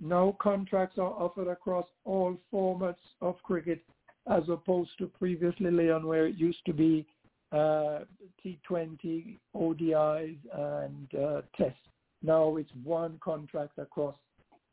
Now 0.00 0.36
contracts 0.40 0.98
are 0.98 1.12
offered 1.12 1.48
across 1.48 1.86
all 2.04 2.36
formats 2.52 2.96
of 3.20 3.42
cricket 3.42 3.82
as 4.30 4.42
opposed 4.48 4.90
to 4.98 5.06
previously, 5.06 5.70
Leon, 5.70 6.06
where 6.06 6.26
it 6.26 6.36
used 6.36 6.64
to 6.66 6.74
be 6.74 7.06
uh, 7.52 8.00
T20, 8.44 9.38
ODIs, 9.56 10.36
and 10.52 11.14
uh, 11.14 11.40
tests. 11.56 11.78
Now 12.22 12.56
it's 12.56 12.70
one 12.84 13.18
contract 13.24 13.78
across 13.78 14.16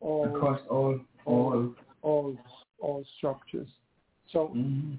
all 0.02 0.36
Across 0.36 0.60
all, 0.70 1.00
all. 1.26 1.74
All 2.06 2.38
all 2.80 3.04
structures. 3.18 3.68
So 4.32 4.50
Mhm. 4.50 4.98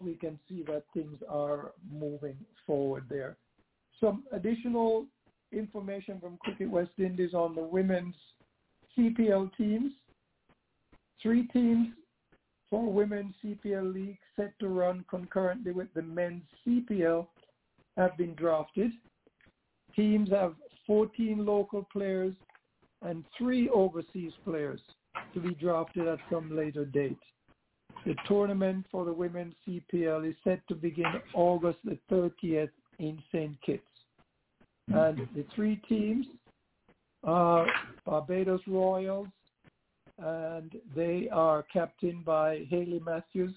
we 0.00 0.14
can 0.16 0.38
see 0.48 0.62
that 0.64 0.84
things 0.92 1.22
are 1.22 1.72
moving 1.90 2.38
forward 2.66 3.08
there. 3.08 3.36
some 4.00 4.26
additional 4.32 5.06
information 5.52 6.18
from 6.18 6.36
Cricket 6.38 6.68
West 6.68 6.98
Indies 6.98 7.34
on 7.34 7.54
the 7.54 7.62
women's 7.62 8.16
CPL 8.96 9.48
teams. 9.56 9.92
Three 11.22 11.46
teams 11.48 11.94
for 12.68 12.92
women's 12.92 13.36
CPL 13.40 13.84
league 13.92 14.18
set 14.34 14.58
to 14.58 14.66
run 14.66 15.04
concurrently 15.08 15.70
with 15.70 15.92
the 15.94 16.02
men's 16.02 16.42
CPL 16.64 17.28
have 17.96 18.16
been 18.16 18.34
drafted. 18.34 18.90
Teams 19.94 20.30
have 20.30 20.56
14 20.84 21.46
local 21.46 21.84
players 21.92 22.34
and 23.02 23.24
three 23.38 23.68
overseas 23.68 24.32
players 24.42 24.80
to 25.34 25.40
be 25.40 25.54
drafted 25.54 26.08
at 26.08 26.18
some 26.30 26.54
later 26.56 26.84
date. 26.84 27.18
The 28.06 28.14
tournament 28.26 28.86
for 28.90 29.04
the 29.04 29.12
women's 29.12 29.54
CPL 29.66 30.28
is 30.28 30.34
set 30.42 30.66
to 30.68 30.74
begin 30.74 31.12
August 31.34 31.78
the 31.84 31.98
30th 32.10 32.70
in 32.98 33.22
St. 33.30 33.56
Kitts. 33.62 33.82
And 34.88 35.18
mm-hmm. 35.18 35.38
the 35.38 35.44
three 35.54 35.76
teams 35.88 36.26
are 37.24 37.66
Barbados 38.04 38.60
Royals, 38.66 39.28
and 40.18 40.72
they 40.96 41.28
are 41.30 41.64
captained 41.72 42.24
by 42.24 42.66
Hayley 42.68 43.00
Matthews. 43.04 43.54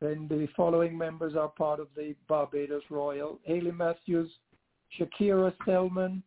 Then 0.00 0.26
the 0.28 0.46
following 0.54 0.96
members 0.98 1.34
are 1.34 1.48
part 1.48 1.80
of 1.80 1.88
the 1.96 2.14
Barbados 2.28 2.82
Royal. 2.90 3.38
Hayley 3.44 3.72
Matthews, 3.72 4.30
Shakira 4.98 5.54
Selman, 5.64 6.22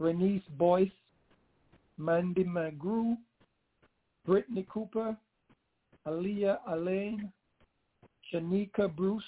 Reniece 0.00 0.42
Boyce, 0.56 0.90
Mandy 1.98 2.44
Mangru, 2.44 3.16
Britney 4.26 4.66
Cooper, 4.68 5.16
Aaliyah 6.06 6.58
Alleyne, 6.68 7.32
Shanika 8.32 8.94
Bruce, 8.94 9.22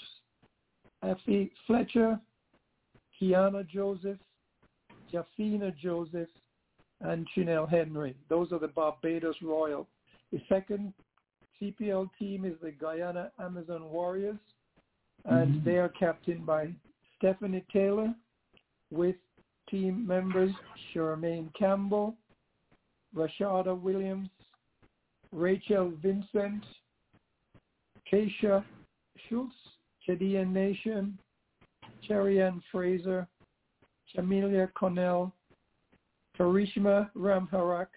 Afy 1.02 1.50
Fletcher, 1.66 2.18
Qiana 3.20 3.66
Joseph, 3.68 4.18
Jafina 5.12 5.76
Joseph, 5.76 6.28
and 7.00 7.26
Chinelle 7.34 7.68
Henry. 7.68 8.14
Those 8.28 8.52
are 8.52 8.58
the 8.58 8.68
Barbados 8.68 9.36
Royal. 9.42 9.86
The 10.32 10.40
second 10.48 10.92
CPL 11.60 12.10
team 12.18 12.44
is 12.44 12.54
the 12.62 12.70
Guyana 12.70 13.30
Amazon 13.38 13.90
Warriors, 13.90 14.38
and 15.24 15.56
mm-hmm. 15.56 15.64
they 15.64 15.76
are 15.76 15.88
captained 15.88 16.46
by 16.46 16.70
Stephanie 17.16 17.64
Taylor 17.72 18.14
with 18.90 19.16
team 19.70 20.06
members 20.06 20.52
Shemaine 20.92 21.52
Campbelle, 21.58 22.14
Rashada 23.14 23.78
Williams, 23.78 24.28
Rachel 25.32 25.92
Vincent, 26.02 26.64
Kaysia 28.10 28.64
Schultz, 29.28 29.54
Chedean 30.06 30.52
Nation, 30.52 31.18
Cherry 32.06 32.40
Fraser, 32.72 33.26
Shamilia 34.16 34.68
Connell, 34.74 35.32
Karishma 36.38 37.10
Ramharak, 37.16 37.88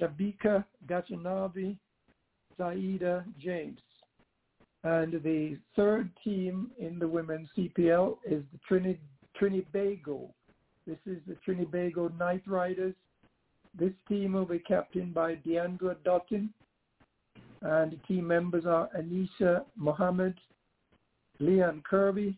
Shabika 0.00 0.64
Gajnabi, 0.86 1.76
Zaida 2.58 3.24
James. 3.38 3.80
And 4.84 5.22
the 5.22 5.58
third 5.76 6.10
team 6.24 6.70
in 6.78 6.98
the 6.98 7.06
women's 7.06 7.48
CPL 7.56 8.16
is 8.24 8.42
the 8.52 8.58
Trini, 8.68 8.98
Trinbago. 9.40 10.30
This 10.86 10.98
is 11.06 11.18
the 11.28 11.36
Trinbago 11.46 12.16
Knight 12.18 12.42
Riders. 12.46 12.94
This 13.78 13.92
team 14.08 14.34
will 14.34 14.44
be 14.44 14.58
captained 14.58 15.14
by 15.14 15.36
Deandra 15.36 15.96
Dottin. 16.04 16.48
And 17.62 17.92
the 17.92 17.96
team 18.08 18.26
members 18.26 18.64
are 18.66 18.88
Anisa 18.98 19.64
Mohammed, 19.76 20.34
Lee-Ann 21.38 21.82
Kirby, 21.88 22.36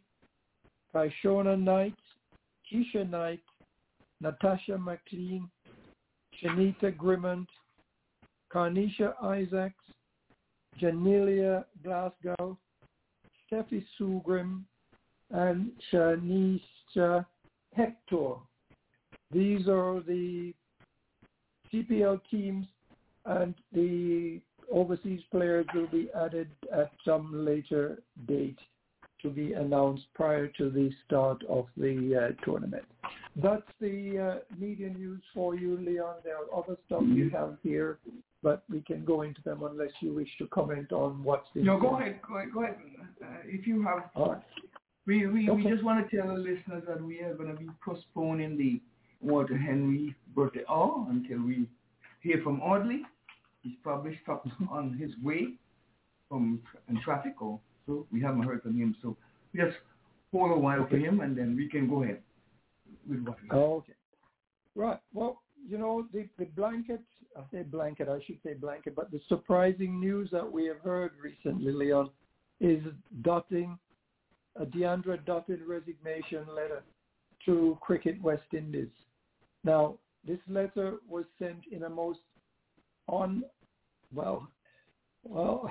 Kyshona 0.94 1.61
Knight, 1.61 1.94
Kycia 2.70 3.09
Knight, 3.09 3.42
Natasha 4.20 4.79
McLean, 4.79 5.51
Sheneta 6.40 6.97
Grimmond, 6.97 7.49
Carnisha 8.53 9.14
Isaacs, 9.23 9.85
Jannillea 10.81 11.64
Glasgow, 11.83 12.59
Steffie 13.51 13.85
Soogrim, 13.99 14.62
and 15.31 15.73
Shawnisha 15.92 17.25
Hector. 17.75 18.35
These 19.33 19.68
are 19.68 20.01
the 20.01 20.55
CPL 21.72 22.20
teams 22.31 22.66
and 23.27 23.55
the 23.72 24.40
overseas 24.70 25.20
players 25.31 25.66
will 25.74 25.87
be 25.87 26.09
added 26.14 26.48
at 26.72 26.90
some 27.05 27.44
later 27.44 28.03
date 28.27 28.59
to 29.22 29.31
be 29.31 29.55
announced 29.55 30.05
prior 30.14 30.46
to 30.48 30.70
the 30.70 30.90
start 31.07 31.42
of 31.48 31.66
the 31.77 32.35
uh, 32.37 32.44
tournament. 32.44 32.85
That's 33.42 33.62
the 33.81 34.40
uh, 34.42 34.57
media 34.59 34.90
news 34.90 35.22
for 35.33 35.55
you, 35.55 35.79
Leon. 35.79 36.16
There 36.22 36.37
are 36.37 36.59
other 36.59 36.77
stuff 36.87 37.03
you 37.07 37.31
have 37.31 37.57
here, 37.62 37.98
but 38.42 38.64
we 38.70 38.83
can 38.83 39.05
go 39.05 39.22
into 39.22 39.42
them 39.42 39.62
unless 39.62 39.90
you 40.00 40.12
wish 40.12 40.29
to 40.38 40.46
comment 40.48 40.92
on 40.92 41.24
what's 41.24 41.48
the. 41.55 41.62
No, 41.62 41.81
go 41.81 41.98
ahead. 41.98 42.20
Go 42.27 42.37
ahead. 42.37 42.53
Go 42.53 42.62
ahead. 42.64 42.77
Uh, 43.22 43.27
if 43.46 43.66
you 43.66 43.83
have. 43.83 44.11
Right. 44.14 44.42
We 45.07 45.27
we, 45.27 45.48
okay. 45.50 45.62
we 45.62 45.70
just 45.70 45.83
want 45.83 46.09
to 46.09 46.16
tell 46.16 46.29
the 46.29 46.35
listeners 46.35 46.85
that 46.87 47.03
we 47.03 47.20
are 47.20 47.35
going 47.35 47.50
to 47.50 47.59
be 47.59 47.68
postponing 47.85 48.57
the 48.57 48.81
Walter 49.20 49.57
Henry 49.57 50.14
birthday 50.35 50.62
all 50.68 51.07
until 51.11 51.42
we 51.42 51.66
hear 52.20 52.40
from 52.42 52.61
Audley. 52.61 53.03
He's 53.62 53.75
probably 53.83 54.18
stopped 54.23 54.49
on 54.70 54.94
his 54.94 55.11
way 55.23 55.55
from 56.29 56.61
in 56.88 57.01
traffic 57.03 57.40
or 57.40 57.61
so 57.87 58.07
we 58.11 58.20
haven't 58.20 58.42
heard 58.42 58.62
from 58.62 58.77
him. 58.79 58.97
So 59.03 59.16
we 59.53 59.61
just 59.61 59.77
hold 60.33 60.53
a 60.53 60.59
while 60.59 60.81
okay. 60.81 60.90
for 60.90 60.97
him, 60.99 61.20
and 61.20 61.37
then 61.37 61.57
we 61.57 61.68
can 61.68 61.88
go 61.88 62.03
ahead 62.03 62.20
with 63.09 63.20
what 63.20 63.37
we. 63.42 63.49
Oh, 63.51 63.77
okay. 63.77 63.92
Right. 64.75 64.99
Well, 65.12 65.42
you 65.68 65.79
know 65.79 66.07
the 66.12 66.27
the 66.38 66.47
blanket. 66.47 67.03
I 67.37 67.42
say 67.53 67.62
blanket. 67.62 68.09
I 68.09 68.18
should 68.27 68.38
say 68.44 68.55
blanket. 68.55 68.94
But 68.94 69.11
the 69.11 69.20
surprising 69.29 70.01
news 70.01 70.29
that 70.33 70.51
we 70.51 70.66
have 70.66 70.81
heard 70.81 71.12
recently, 71.23 71.73
Leon, 71.73 72.11
is 72.61 72.83
Dottin, 73.23 73.77
uh, 74.59 74.62
a 74.62 74.66
Deandra 74.66 75.18
Dottin 75.25 75.61
resignation 75.66 76.47
letter 76.55 76.83
to 77.47 77.77
Cricket 77.81 78.23
West 78.23 78.42
Indies. 78.53 78.88
Now, 79.64 79.99
this 80.27 80.39
letter 80.49 80.97
was 81.09 81.25
sent 81.39 81.65
in 81.71 81.85
a 81.85 81.89
most 81.89 82.21
on, 83.07 83.45
well, 84.15 84.49
well, 85.23 85.71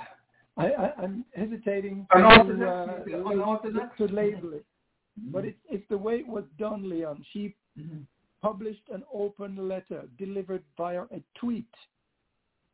I, 0.58 0.92
am 1.02 1.26
hesitating 1.34 2.06
to, 2.16 2.20
uh, 2.20 3.04
to, 3.98 4.06
label 4.06 4.54
it, 4.54 4.66
mm-hmm. 5.20 5.32
but 5.32 5.46
it's, 5.46 5.58
it's 5.70 5.88
the 5.90 5.98
way 5.98 6.16
it 6.16 6.28
was 6.28 6.44
done, 6.60 6.90
Leon. 6.90 7.26
She 7.34 7.56
mm-hmm. 7.80 8.02
published 8.42 8.84
an 8.94 9.04
open 9.12 9.68
letter 9.68 10.04
delivered 10.20 10.64
via 10.78 11.04
a 11.04 11.22
tweet 11.40 11.66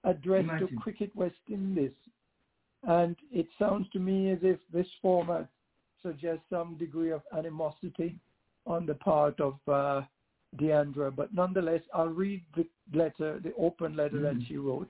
addressed 0.04 0.50
Imagine. 0.50 0.68
to 0.68 0.76
Cricket 0.76 1.16
West 1.16 1.36
Indies. 1.50 1.92
And 2.84 3.16
it 3.32 3.48
sounds 3.58 3.88
to 3.92 4.00
me 4.00 4.32
as 4.32 4.40
if 4.42 4.60
this 4.74 4.88
format 5.02 5.48
suggests 6.02 6.44
some 6.50 6.78
degree 6.78 7.12
of 7.12 7.22
animosity 7.38 8.16
on 8.66 8.86
the 8.86 8.96
part 8.96 9.40
of 9.40 9.56
uh, 9.68 10.02
Deandra. 10.58 11.16
But 11.16 11.34
nonetheless, 11.34 11.82
I'll 11.94 12.08
read 12.08 12.44
the 12.56 12.66
letter, 12.94 13.40
the 13.40 13.54
open 13.58 13.96
letter 13.96 14.18
mm. 14.18 14.24
that 14.24 14.48
she 14.48 14.58
wrote. 14.58 14.90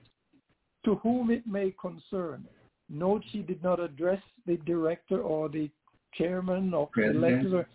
To 0.84 0.94
whom 0.96 1.30
it 1.30 1.46
may 1.46 1.74
concern, 1.80 2.46
Note 2.90 3.22
she 3.30 3.38
did 3.42 3.62
not 3.62 3.78
address 3.78 4.20
the 4.46 4.56
director 4.58 5.22
or 5.22 5.48
the 5.48 5.70
chairman 6.14 6.74
of 6.74 6.88
the 6.96 7.12
lecturer 7.12 7.68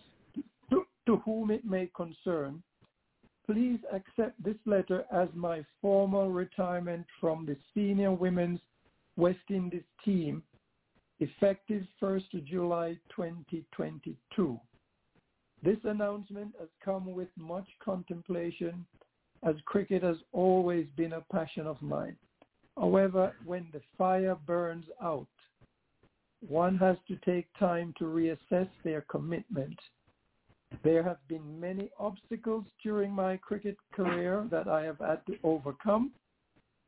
to, 0.70 0.84
to 1.06 1.16
whom 1.24 1.50
it 1.50 1.64
may 1.64 1.90
concern. 1.96 2.62
Please 3.46 3.78
accept 3.92 4.42
this 4.44 4.56
letter 4.66 5.04
as 5.10 5.28
my 5.34 5.64
formal 5.80 6.30
retirement 6.30 7.06
from 7.18 7.46
the 7.46 7.56
senior 7.74 8.12
women's 8.12 8.60
West 9.16 9.38
Indies 9.48 9.82
team 10.04 10.42
effective 11.20 11.84
1st 12.02 12.34
of 12.34 12.44
July 12.44 12.98
2022. 13.08 14.60
This 15.66 15.78
announcement 15.82 16.54
has 16.60 16.68
come 16.80 17.12
with 17.12 17.26
much 17.36 17.66
contemplation 17.84 18.86
as 19.42 19.56
cricket 19.64 20.00
has 20.04 20.18
always 20.30 20.86
been 20.96 21.14
a 21.14 21.24
passion 21.32 21.66
of 21.66 21.82
mine. 21.82 22.14
However, 22.76 23.34
when 23.44 23.66
the 23.72 23.80
fire 23.98 24.36
burns 24.46 24.84
out, 25.02 25.26
one 26.46 26.76
has 26.76 26.96
to 27.08 27.16
take 27.24 27.48
time 27.58 27.92
to 27.98 28.04
reassess 28.04 28.68
their 28.84 29.00
commitment. 29.10 29.76
There 30.84 31.02
have 31.02 31.18
been 31.26 31.58
many 31.58 31.90
obstacles 31.98 32.64
during 32.80 33.10
my 33.10 33.36
cricket 33.36 33.76
career 33.92 34.46
that 34.52 34.68
I 34.68 34.84
have 34.84 35.00
had 35.00 35.26
to 35.26 35.36
overcome. 35.42 36.12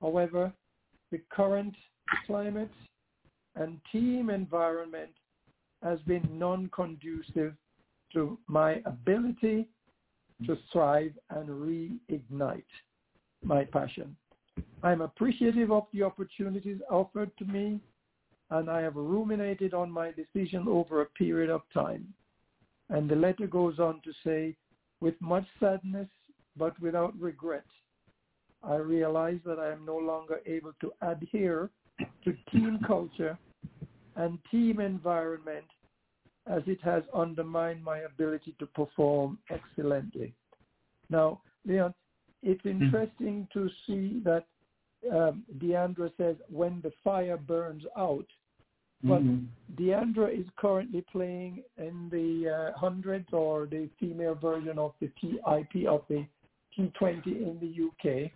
However, 0.00 0.52
the 1.10 1.20
current 1.32 1.74
climate 2.28 2.70
and 3.56 3.80
team 3.90 4.30
environment 4.30 5.10
has 5.82 5.98
been 6.06 6.28
non-conducive 6.30 7.56
to 8.12 8.38
my 8.46 8.82
ability 8.84 9.68
to 10.46 10.56
thrive 10.72 11.12
and 11.30 11.48
reignite 11.48 12.62
my 13.42 13.64
passion. 13.64 14.16
I'm 14.82 15.00
appreciative 15.00 15.70
of 15.70 15.86
the 15.92 16.02
opportunities 16.02 16.80
offered 16.90 17.30
to 17.38 17.44
me, 17.44 17.80
and 18.50 18.70
I 18.70 18.80
have 18.82 18.96
ruminated 18.96 19.74
on 19.74 19.90
my 19.90 20.12
decision 20.12 20.66
over 20.68 21.02
a 21.02 21.06
period 21.06 21.50
of 21.50 21.62
time. 21.74 22.06
And 22.90 23.08
the 23.08 23.16
letter 23.16 23.46
goes 23.46 23.78
on 23.78 24.00
to 24.04 24.12
say, 24.24 24.56
with 25.00 25.14
much 25.20 25.46
sadness 25.60 26.08
but 26.56 26.78
without 26.80 27.18
regret, 27.20 27.66
I 28.62 28.76
realize 28.76 29.38
that 29.44 29.58
I 29.58 29.70
am 29.70 29.84
no 29.84 29.96
longer 29.96 30.40
able 30.46 30.72
to 30.80 30.92
adhere 31.02 31.70
to 32.24 32.34
team 32.50 32.80
culture 32.86 33.38
and 34.16 34.38
team 34.50 34.80
environment 34.80 35.66
as 36.48 36.62
it 36.66 36.80
has 36.82 37.02
undermined 37.14 37.82
my 37.82 37.98
ability 38.00 38.54
to 38.58 38.66
perform 38.66 39.38
excellently. 39.50 40.34
Now, 41.10 41.40
Leon, 41.66 41.94
it's 42.42 42.64
interesting 42.64 43.48
to 43.52 43.68
see 43.86 44.20
that 44.24 44.46
um, 45.12 45.44
Deandra 45.58 46.10
says 46.16 46.36
when 46.48 46.80
the 46.82 46.92
fire 47.04 47.36
burns 47.36 47.84
out, 47.96 48.26
but 49.02 49.22
Mhm. 49.22 49.46
Deandra 49.76 50.28
is 50.28 50.46
currently 50.56 51.02
playing 51.02 51.62
in 51.76 52.08
the 52.10 52.48
uh, 52.48 52.72
hundreds 52.76 53.32
or 53.32 53.66
the 53.66 53.88
female 54.00 54.34
version 54.34 54.78
of 54.78 54.94
the 54.98 55.08
TIP 55.20 55.86
of 55.86 56.04
the 56.08 56.26
T20 56.76 57.26
in 57.26 57.58
the 57.60 57.72
UK. 57.88 58.32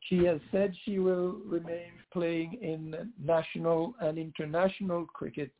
She 0.00 0.24
has 0.24 0.40
said 0.50 0.74
she 0.84 0.98
will 0.98 1.40
remain 1.44 1.92
playing 2.12 2.54
in 2.54 3.12
national 3.18 3.94
and 4.00 4.18
international 4.18 5.06
cricket. 5.06 5.52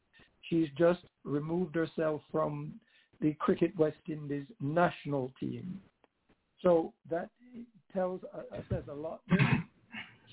She's 0.53 0.68
just 0.76 1.00
removed 1.24 1.74
herself 1.74 2.20
from 2.30 2.74
the 3.22 3.32
Cricket 3.38 3.74
West 3.78 3.96
Indies 4.07 4.44
national 4.61 5.32
team. 5.40 5.80
So 6.61 6.92
that 7.09 7.30
tells 7.94 8.20
uh, 8.34 8.40
uh, 8.55 8.61
says 8.68 8.84
a 8.90 8.92
lot. 8.92 9.22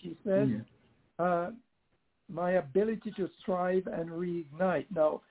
She 0.01 0.17
says, 0.26 0.49
Yeah. 0.49 1.26
uh, 1.26 1.51
my 2.30 2.51
ability 2.51 3.11
to 3.11 3.30
thrive 3.45 3.88
and 3.88 4.09
reignite. 4.09 4.88
Now, 4.93 5.22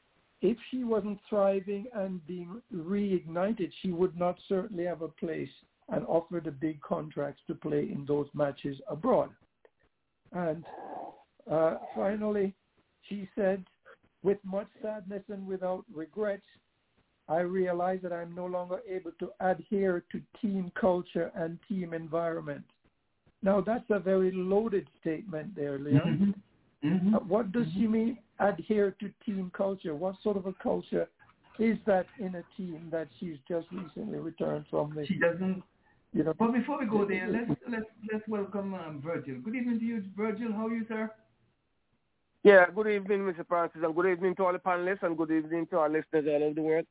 if 0.41 0.57
she 0.71 0.85
wasn't 0.85 1.21
thriving 1.29 1.85
and 1.95 2.27
being 2.27 2.63
reignited, 2.75 3.71
she 3.83 3.91
would 3.91 4.17
not 4.19 4.39
certainly 4.49 4.85
have 4.85 5.03
a 5.03 5.09
place 5.09 5.51
and 5.91 6.07
offer 6.07 6.41
the 6.43 6.51
big 6.51 6.81
contracts 6.81 7.43
to 7.49 7.55
play 7.55 7.91
in 7.93 8.07
those 8.07 8.29
matches 8.33 8.81
abroad. 8.89 9.29
And 10.33 10.65
uh, 11.51 11.77
finally, 11.95 12.55
she 13.07 13.29
said, 13.35 13.67
with 14.23 14.39
much 14.45 14.69
sadness 14.83 15.23
and 15.29 15.47
without 15.47 15.85
regrets, 15.95 16.47
I 17.29 17.41
realize 17.41 18.01
that 18.03 18.13
I'm 18.13 18.35
no 18.35 18.47
longer 18.47 18.79
able 18.89 19.13
to 19.19 19.31
adhere 19.41 20.03
to 20.13 20.21
team 20.41 20.73
culture 20.81 21.31
and 21.35 21.59
team 21.69 21.93
environment. 21.93 22.65
Now, 23.43 23.61
that's 23.61 23.89
a 23.91 23.99
very 23.99 24.33
loaded 24.33 24.89
statement 25.01 25.55
there, 25.55 25.79
Leon. 25.79 26.35
Mhm. 26.83 26.91
Mhm. 26.91 27.15
Uh, 27.15 27.21
What 27.21 27.53
does 27.53 27.71
she 27.73 27.87
mean 27.87 28.19
adhere 28.39 28.93
to 28.93 29.09
team 29.25 29.51
culture? 29.51 29.95
What 29.95 30.17
sort 30.23 30.37
of 30.37 30.47
a 30.47 30.55
culture 30.55 31.09
is 31.59 31.79
that 31.85 32.07
in 32.19 32.35
a 32.37 32.43
team 32.57 32.89
that 32.91 33.09
she's 33.19 33.39
just 33.47 33.71
recently 33.71 34.19
returned 34.19 34.67
from 34.69 34.95
the, 34.95 35.05
She 35.07 35.19
doesn't. 35.19 35.63
you 36.13 36.25
know, 36.25 36.33
But 36.35 36.53
before 36.53 36.79
we 36.79 36.87
go 36.87 37.05
there, 37.05 37.29
let's 37.29 37.61
let's 37.69 37.91
let's 38.11 38.27
welcome 38.29 38.75
um, 38.75 39.01
Virgil. 39.03 39.41
Good 39.41 39.55
evening 39.57 39.79
to 39.81 39.85
you, 39.85 40.03
Virgil. 40.17 40.53
How 40.53 40.67
are 40.69 40.75
you, 40.75 40.87
sir? 40.87 41.13
Yeah, 42.45 42.67
good 42.75 42.87
evening, 42.87 43.21
Mr. 43.21 43.47
Francis, 43.47 43.81
and 43.83 43.95
good 43.95 44.07
evening 44.13 44.37
to 44.37 44.45
all 44.45 44.53
the 44.53 44.59
panelists, 44.59 45.03
and 45.03 45.17
good 45.17 45.31
evening 45.31 45.67
to 45.71 45.79
our 45.79 45.89
listeners 45.89 46.25
all 46.29 46.43
over 46.45 46.55
the 46.55 46.63
world. 46.63 46.87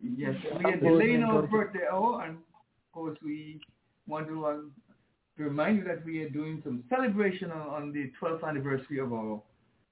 Yes, 0.00 0.34
we 0.44 0.50
I'm 0.50 0.66
are 0.66 0.76
good, 0.76 0.80
delaying 0.80 1.24
I'm 1.24 1.30
our 1.30 1.40
good. 1.42 1.50
birthday 1.50 1.86
hour, 1.90 2.22
and 2.24 2.36
of 2.36 2.92
course 2.92 3.18
we 3.24 3.60
want 4.06 4.28
to, 4.28 4.46
um, 4.46 4.72
to 5.36 5.44
remind 5.44 5.78
you 5.78 5.84
that 5.84 6.04
we 6.04 6.22
are 6.22 6.28
doing 6.30 6.60
some 6.64 6.84
celebration 6.88 7.50
on, 7.50 7.60
on 7.68 7.92
the 7.92 8.12
12th 8.20 8.44
anniversary 8.46 8.98
of 8.98 9.12
our 9.12 9.42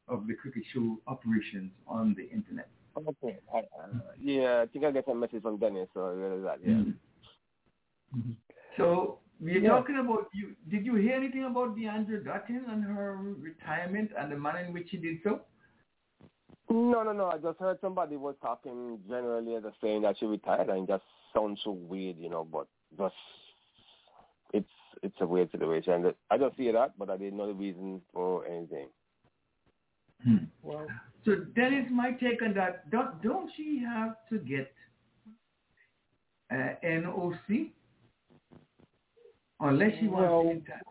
of 0.09 0.27
the 0.27 0.35
cricket 0.35 0.63
show 0.73 0.99
operations 1.07 1.71
on 1.87 2.15
the 2.17 2.31
internet. 2.31 2.69
Okay. 2.97 3.39
I, 3.55 3.59
uh, 3.59 3.63
yeah, 4.19 4.63
I 4.63 4.67
think 4.67 4.85
I 4.87 4.91
get 4.91 5.07
a 5.07 5.15
message 5.15 5.43
from 5.43 5.59
Dennis, 5.59 5.89
so 5.93 6.07
I 6.07 6.11
realize 6.13 6.45
that, 6.45 6.67
yeah. 6.67 6.83
Mhm. 8.17 8.35
So 8.79 9.19
we're 9.41 9.59
Yeah. 9.61 9.71
talking 9.71 9.99
about 9.99 10.29
you. 10.33 10.55
Did 10.69 10.85
you 10.87 10.97
hear 10.97 11.15
anything 11.15 11.45
about 11.45 11.77
Deandra 11.77 12.23
Dottin 12.25 12.69
and 12.71 12.85
her 12.85 13.17
retirement 13.17 14.11
and 14.19 14.33
the 14.33 14.37
manner 14.37 14.61
in 14.61 14.73
which 14.73 14.91
she 14.91 14.97
did 14.97 15.19
so? 15.23 15.43
No, 16.71 17.03
no, 17.03 17.13
no. 17.13 17.31
I 17.31 17.39
just 17.39 17.59
heard 17.59 17.79
somebody 17.81 18.17
was 18.17 18.37
talking 18.43 19.01
generally 19.09 19.59
just 19.63 19.81
saying 19.81 20.03
that 20.03 20.19
she 20.19 20.27
retired, 20.27 20.69
and 20.69 20.87
just 20.87 21.05
sounds 21.35 21.61
so 21.65 21.71
weird, 21.71 22.19
you 22.19 22.29
know. 22.29 22.45
But 22.45 22.67
just 22.99 23.15
it's 24.53 24.69
it's 25.03 25.21
a 25.21 25.27
weird 25.27 25.51
situation. 25.51 26.13
I 26.31 26.37
just 26.39 26.57
see 26.57 26.71
that, 26.71 26.99
but 26.99 27.09
I 27.09 27.17
didn't 27.17 27.39
know 27.39 27.47
the 27.47 27.55
reason 27.55 28.03
for 28.13 28.45
anything. 28.47 28.89
well, 30.63 30.87
So 31.25 31.37
Dennis, 31.55 31.87
my 31.91 32.11
take 32.13 32.43
on 32.43 32.53
that, 32.55 32.91
don't, 32.91 33.23
don't 33.23 33.51
she 33.57 33.79
have 33.87 34.17
to 34.31 34.39
get 34.39 34.73
uh, 36.51 36.75
NOC 36.85 37.71
unless 39.61 39.93
she 40.01 40.07
wants 40.09 40.31
Well- 40.31 40.43
to 40.45 40.49
retire 40.51 40.83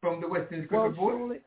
from 0.00 0.20
the 0.20 0.28
Western 0.28 0.66
Cricket 0.66 0.70
well, 0.80 0.90
Board? 0.92 1.42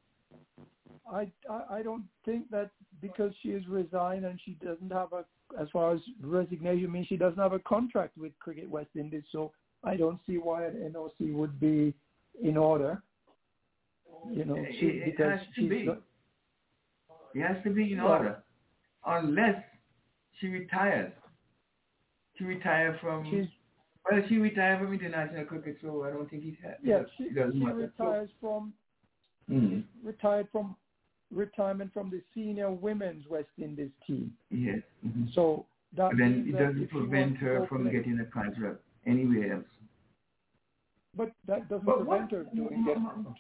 I, 1.12 1.32
I, 1.50 1.78
I 1.78 1.84
don't 1.84 2.04
think 2.24 2.50
that 2.52 2.70
because 3.02 3.34
she 3.42 3.50
has 3.52 3.68
resigned 3.68 4.26
and 4.26 4.40
she 4.46 4.52
doesn't 4.64 4.92
have 4.92 5.12
a, 5.12 5.26
as 5.60 5.68
far 5.72 5.94
as 5.94 6.00
resignation 6.22 6.92
means, 6.92 7.08
she 7.08 7.18
doesn't 7.18 7.40
have 7.40 7.54
a 7.54 7.60
contract 7.60 8.18
with 8.18 8.32
Cricket 8.40 8.70
West 8.70 8.90
Indies, 8.96 9.24
so 9.32 9.52
I 9.84 9.98
don't 9.98 10.20
see 10.26 10.38
why 10.38 10.66
an 10.66 10.94
NOC 10.96 11.34
would 11.34 11.60
be 11.60 11.94
in 12.42 12.56
order. 12.58 13.02
You 14.32 14.46
know, 14.46 14.56
It- 14.56 14.76
she, 14.80 14.86
it 14.88 15.06
because 15.06 15.40
has 15.40 15.48
to 15.56 15.68
be. 15.70 15.84
not- 15.84 16.02
It 17.34 17.42
has 17.42 17.62
to 17.64 17.70
be 17.72 17.92
in 17.92 18.02
Well- 18.02 18.14
order, 18.14 18.44
unless 19.06 19.62
she 20.40 20.48
retires. 20.48 21.12
She 22.38 22.44
retired 22.46 23.00
from. 23.02 23.26
Well, 24.10 24.22
she 24.28 24.38
retired 24.38 24.80
from 24.80 24.94
international 24.94 25.46
cricket, 25.46 25.78
so 25.82 26.04
I 26.04 26.10
don't 26.12 26.30
think 26.30 26.44
he's 26.44 26.56
had. 26.62 26.78
yeah, 26.84 27.04
she, 27.18 27.30
she 27.30 27.60
matter. 27.60 27.76
retires 27.76 28.30
from 28.42 28.74
Mhm. 29.50 29.84
retired 30.04 30.48
from 30.52 30.76
retirement 31.32 31.92
from 31.94 32.10
the 32.10 32.22
senior 32.34 32.72
women's 32.72 33.28
West 33.28 33.50
Indies 33.58 33.92
team. 34.06 34.36
Yes. 34.50 34.82
mhm. 35.06 35.34
So 35.34 35.66
that 35.98 36.10
But 36.12 36.18
then 36.18 36.46
it 36.48 36.52
doesn't 36.58 36.88
prevent 36.90 37.38
her 37.38 37.66
from 37.68 37.84
play- 37.84 37.92
getting 37.92 38.20
a 38.20 38.26
contract 38.26 38.80
anywhere 39.06 39.54
else. 39.54 39.68
But 41.16 41.34
that 41.46 41.68
doesn't 41.70 41.86
But 41.86 41.98
prevent 42.06 42.32
what- 42.32 42.32
her 42.32 42.44
doing 42.56 42.74
m- 42.74 42.88
it. 42.90 42.98
m- 42.98 43.36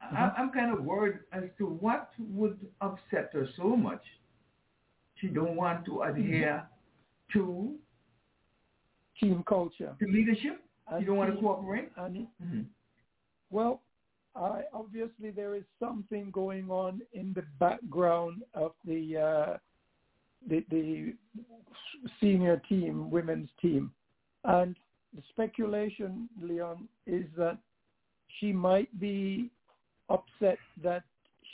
I, 0.00 0.30
I'm 0.36 0.50
kind 0.50 0.72
of 0.72 0.84
worried 0.84 1.20
as 1.32 1.44
to 1.58 1.66
what 1.66 2.12
would 2.18 2.58
upset 2.80 3.32
her 3.32 3.46
so 3.56 3.76
much. 3.76 4.04
She 5.16 5.28
don't 5.28 5.56
want 5.56 5.84
to 5.86 6.02
adhere 6.02 6.66
to, 7.32 7.78
Team 9.22 9.44
culture. 9.48 9.94
to 10.00 10.06
leadership. 10.06 10.60
And 10.88 11.06
don't 11.06 11.16
want 11.16 11.32
to 11.32 11.40
cooperate. 11.40 11.90
And 11.96 12.26
Mhm. 12.42 12.66
well, 13.50 13.80
I, 14.34 14.64
obviously 14.72 15.30
there 15.30 15.54
is 15.54 15.64
something 15.78 16.30
going 16.32 16.70
on 16.70 17.02
in 17.12 17.32
the 17.32 17.42
background 17.60 18.42
of 18.54 18.74
the 18.84 19.16
uh, 19.16 19.58
the, 20.48 20.64
the 20.70 21.14
senior 22.20 22.60
team, 22.68 23.10
women's 23.10 23.48
team, 23.60 23.92
and 24.44 24.74
the 25.14 25.22
speculation, 25.30 26.28
Leon, 26.40 26.88
is 27.06 27.26
that 27.36 27.58
she 28.40 28.52
might 28.52 28.90
be 28.98 29.50
upset 30.08 30.58
that 30.82 31.04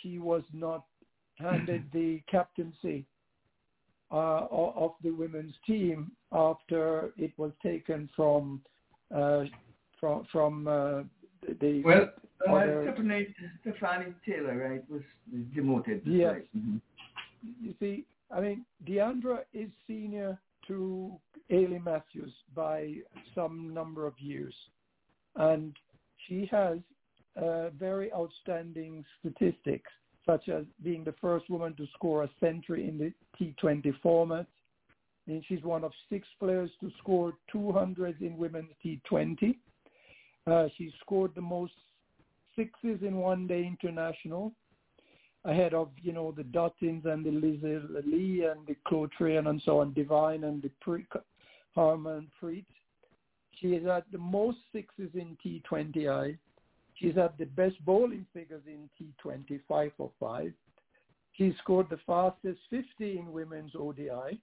she 0.01 0.19
was 0.19 0.43
not 0.55 0.87
handed 1.35 1.85
the 1.93 2.23
captaincy 2.31 3.05
uh, 4.11 4.47
of 4.51 4.93
the 5.03 5.11
women's 5.11 5.55
team 5.67 6.11
after 6.33 7.13
it 7.17 7.33
was 7.37 7.53
taken 7.63 8.09
from 8.17 8.61
uh, 9.15 9.45
from 10.01 10.27
from 10.31 10.67
uh, 10.69 11.03
the 11.61 11.83
Well, 11.85 12.09
uh, 12.49 12.53
Other- 12.53 12.83
Stephanie, 12.85 13.35
Stephanie 13.63 14.15
Taylor, 14.27 14.57
right, 14.71 14.91
was 14.91 15.03
demoted. 15.55 16.03
Yes. 16.05 16.35
Right. 16.35 16.49
Mhm. 16.57 16.81
you 17.61 17.75
see, 17.81 18.05
I 18.31 18.41
mean, 18.41 18.65
Deandra 18.87 19.45
is 19.53 19.71
senior 19.87 20.39
to 20.67 21.13
Hayley 21.49 21.79
Matthews 21.79 22.33
by 22.55 22.97
some 23.35 23.73
number 23.73 24.07
of 24.07 24.19
years, 24.21 24.55
and 25.37 25.75
she 26.27 26.47
has 26.51 26.79
uh, 27.37 27.71
very 27.71 28.13
outstanding 28.13 29.05
statistics, 29.21 29.91
such 30.29 30.49
as 30.51 30.65
being 30.83 31.05
the 31.05 31.15
first 31.21 31.49
woman 31.49 31.75
to 31.77 31.87
score 31.95 32.25
a 32.25 32.31
century 32.39 32.87
in 32.87 32.99
the 32.99 33.13
T20 33.41 33.95
format. 34.03 34.47
And 35.27 35.43
she's 35.49 35.63
one 35.63 35.85
of 35.85 35.93
six 36.11 36.29
players 36.39 36.71
to 36.81 36.91
score 36.99 37.33
200 37.51 38.21
in 38.21 38.37
women's 38.37 38.71
T20. 38.85 39.57
Uh, 40.47 40.69
she 40.77 40.93
scored 41.01 41.35
the 41.35 41.41
most 41.41 41.73
sixes 42.57 43.01
in 43.03 43.17
one-day 43.17 43.65
international 43.67 44.53
ahead 45.45 45.73
of 45.73 45.89
you 46.03 46.13
know 46.13 46.35
the 46.37 46.43
Duttins 46.43 47.07
and 47.07 47.25
the 47.25 47.31
Lizelle 47.31 48.05
Lee 48.05 48.45
and 48.45 48.67
the 48.67 49.09
Train 49.17 49.47
and 49.47 49.63
so 49.65 49.81
on, 49.81 49.93
Devine 49.93 50.45
and 50.45 50.63
the 50.63 50.71
Pre- 50.81 51.07
Harman 51.75 52.29
Preet. 52.43 52.65
She 53.61 53.69
is 53.69 53.87
at 53.87 54.05
the 54.13 54.19
most 54.19 54.59
sixes 54.73 55.11
in 55.15 55.37
T20I. 55.45 56.37
She's 56.99 57.15
had 57.15 57.33
the 57.39 57.45
best 57.47 57.85
bowling 57.85 58.27
figures 58.33 58.63
in 58.67 58.89
T20, 59.01 59.61
five 59.69 59.93
for 59.97 60.11
five. 60.19 60.53
She 61.33 61.55
scored 61.63 61.89
the 61.91 62.01
fastest 62.07 62.59
50 62.71 63.19
in 63.19 63.33
women's 63.33 63.73
ODI. 63.79 64.41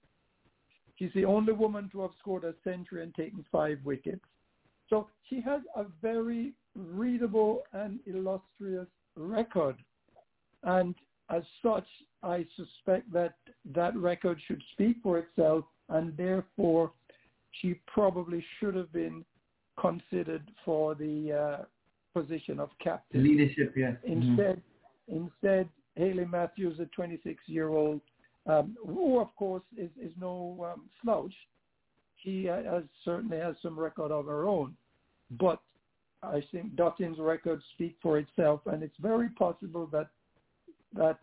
She's 0.98 1.12
the 1.14 1.26
only 1.26 1.52
woman 1.52 1.90
to 1.92 2.00
have 2.02 2.12
scored 2.18 2.44
a 2.44 2.54
century 2.64 3.02
and 3.02 3.14
taken 3.14 3.44
five 3.52 3.78
wickets. 3.84 4.24
So 4.88 5.08
she 5.28 5.42
has 5.42 5.60
a 5.74 5.84
very 6.00 6.54
readable 6.74 7.64
and 7.72 8.00
illustrious 8.06 8.86
record. 9.16 9.76
And 10.62 10.94
as 11.28 11.42
such, 11.62 11.86
I 12.22 12.46
suspect 12.56 13.12
that 13.12 13.34
that 13.74 13.94
record 13.96 14.40
should 14.46 14.62
speak 14.72 14.96
for 15.02 15.18
itself 15.18 15.64
and 15.90 16.16
therefore 16.16 16.92
she 17.60 17.74
probably 17.86 18.44
should 18.58 18.74
have 18.74 18.92
been 18.92 19.24
considered 19.78 20.50
for 20.64 20.94
the 20.94 21.32
uh, 21.32 21.64
position 22.16 22.58
of 22.58 22.70
captain. 22.82 23.22
Leadership, 23.22 23.74
yeah. 23.76 23.92
Instead, 24.04 24.62
mm-hmm. 25.10 25.26
instead, 25.26 25.68
Hayley 25.96 26.24
Matthews, 26.24 26.78
a 26.80 27.00
26-year-old, 27.00 28.00
um, 28.46 28.76
who 28.86 29.20
of 29.20 29.34
course 29.36 29.64
is, 29.76 29.90
is 30.00 30.12
no 30.18 30.72
um, 30.72 30.88
slouch, 31.02 31.34
she 32.22 32.44
has, 32.44 32.84
certainly 33.04 33.38
has 33.38 33.54
some 33.62 33.78
record 33.78 34.10
of 34.10 34.26
her 34.26 34.48
own. 34.48 34.74
But 35.38 35.60
I 36.22 36.42
think 36.52 36.74
Dottin's 36.74 37.18
record 37.18 37.60
speak 37.74 37.96
for 38.02 38.18
itself, 38.18 38.60
and 38.66 38.82
it's 38.82 38.96
very 39.00 39.28
possible 39.30 39.86
that 39.92 40.08
that 40.94 41.18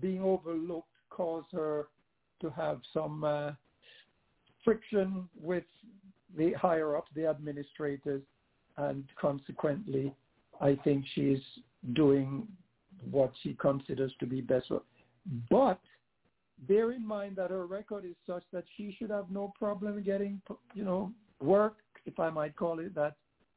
being 0.00 0.22
overlooked 0.22 0.88
caused 1.10 1.52
her 1.52 1.88
to 2.40 2.48
have 2.50 2.80
some 2.94 3.24
uh, 3.24 3.50
friction 4.64 5.28
with 5.38 5.64
the 6.36 6.52
higher 6.52 6.96
ups, 6.96 7.10
the 7.14 7.26
administrators, 7.26 8.22
and 8.78 9.04
consequently, 9.20 10.14
I 10.60 10.78
think 10.84 11.04
she's 11.14 11.40
doing 11.94 12.46
what 13.10 13.32
she 13.42 13.54
considers 13.54 14.12
to 14.20 14.26
be 14.26 14.40
best. 14.40 14.70
But 15.50 15.80
bear 16.68 16.92
in 16.92 17.06
mind 17.06 17.36
that 17.36 17.50
her 17.50 17.66
record 17.66 18.04
is 18.04 18.16
such 18.26 18.42
that 18.52 18.64
she 18.76 18.94
should 18.98 19.10
have 19.10 19.30
no 19.30 19.52
problem 19.58 20.02
getting, 20.02 20.40
you 20.74 20.84
know, 20.84 21.12
work, 21.40 21.76
if 22.04 22.18
I 22.18 22.30
might 22.30 22.56
call 22.56 22.78
it 22.80 22.94
that, 22.94 23.14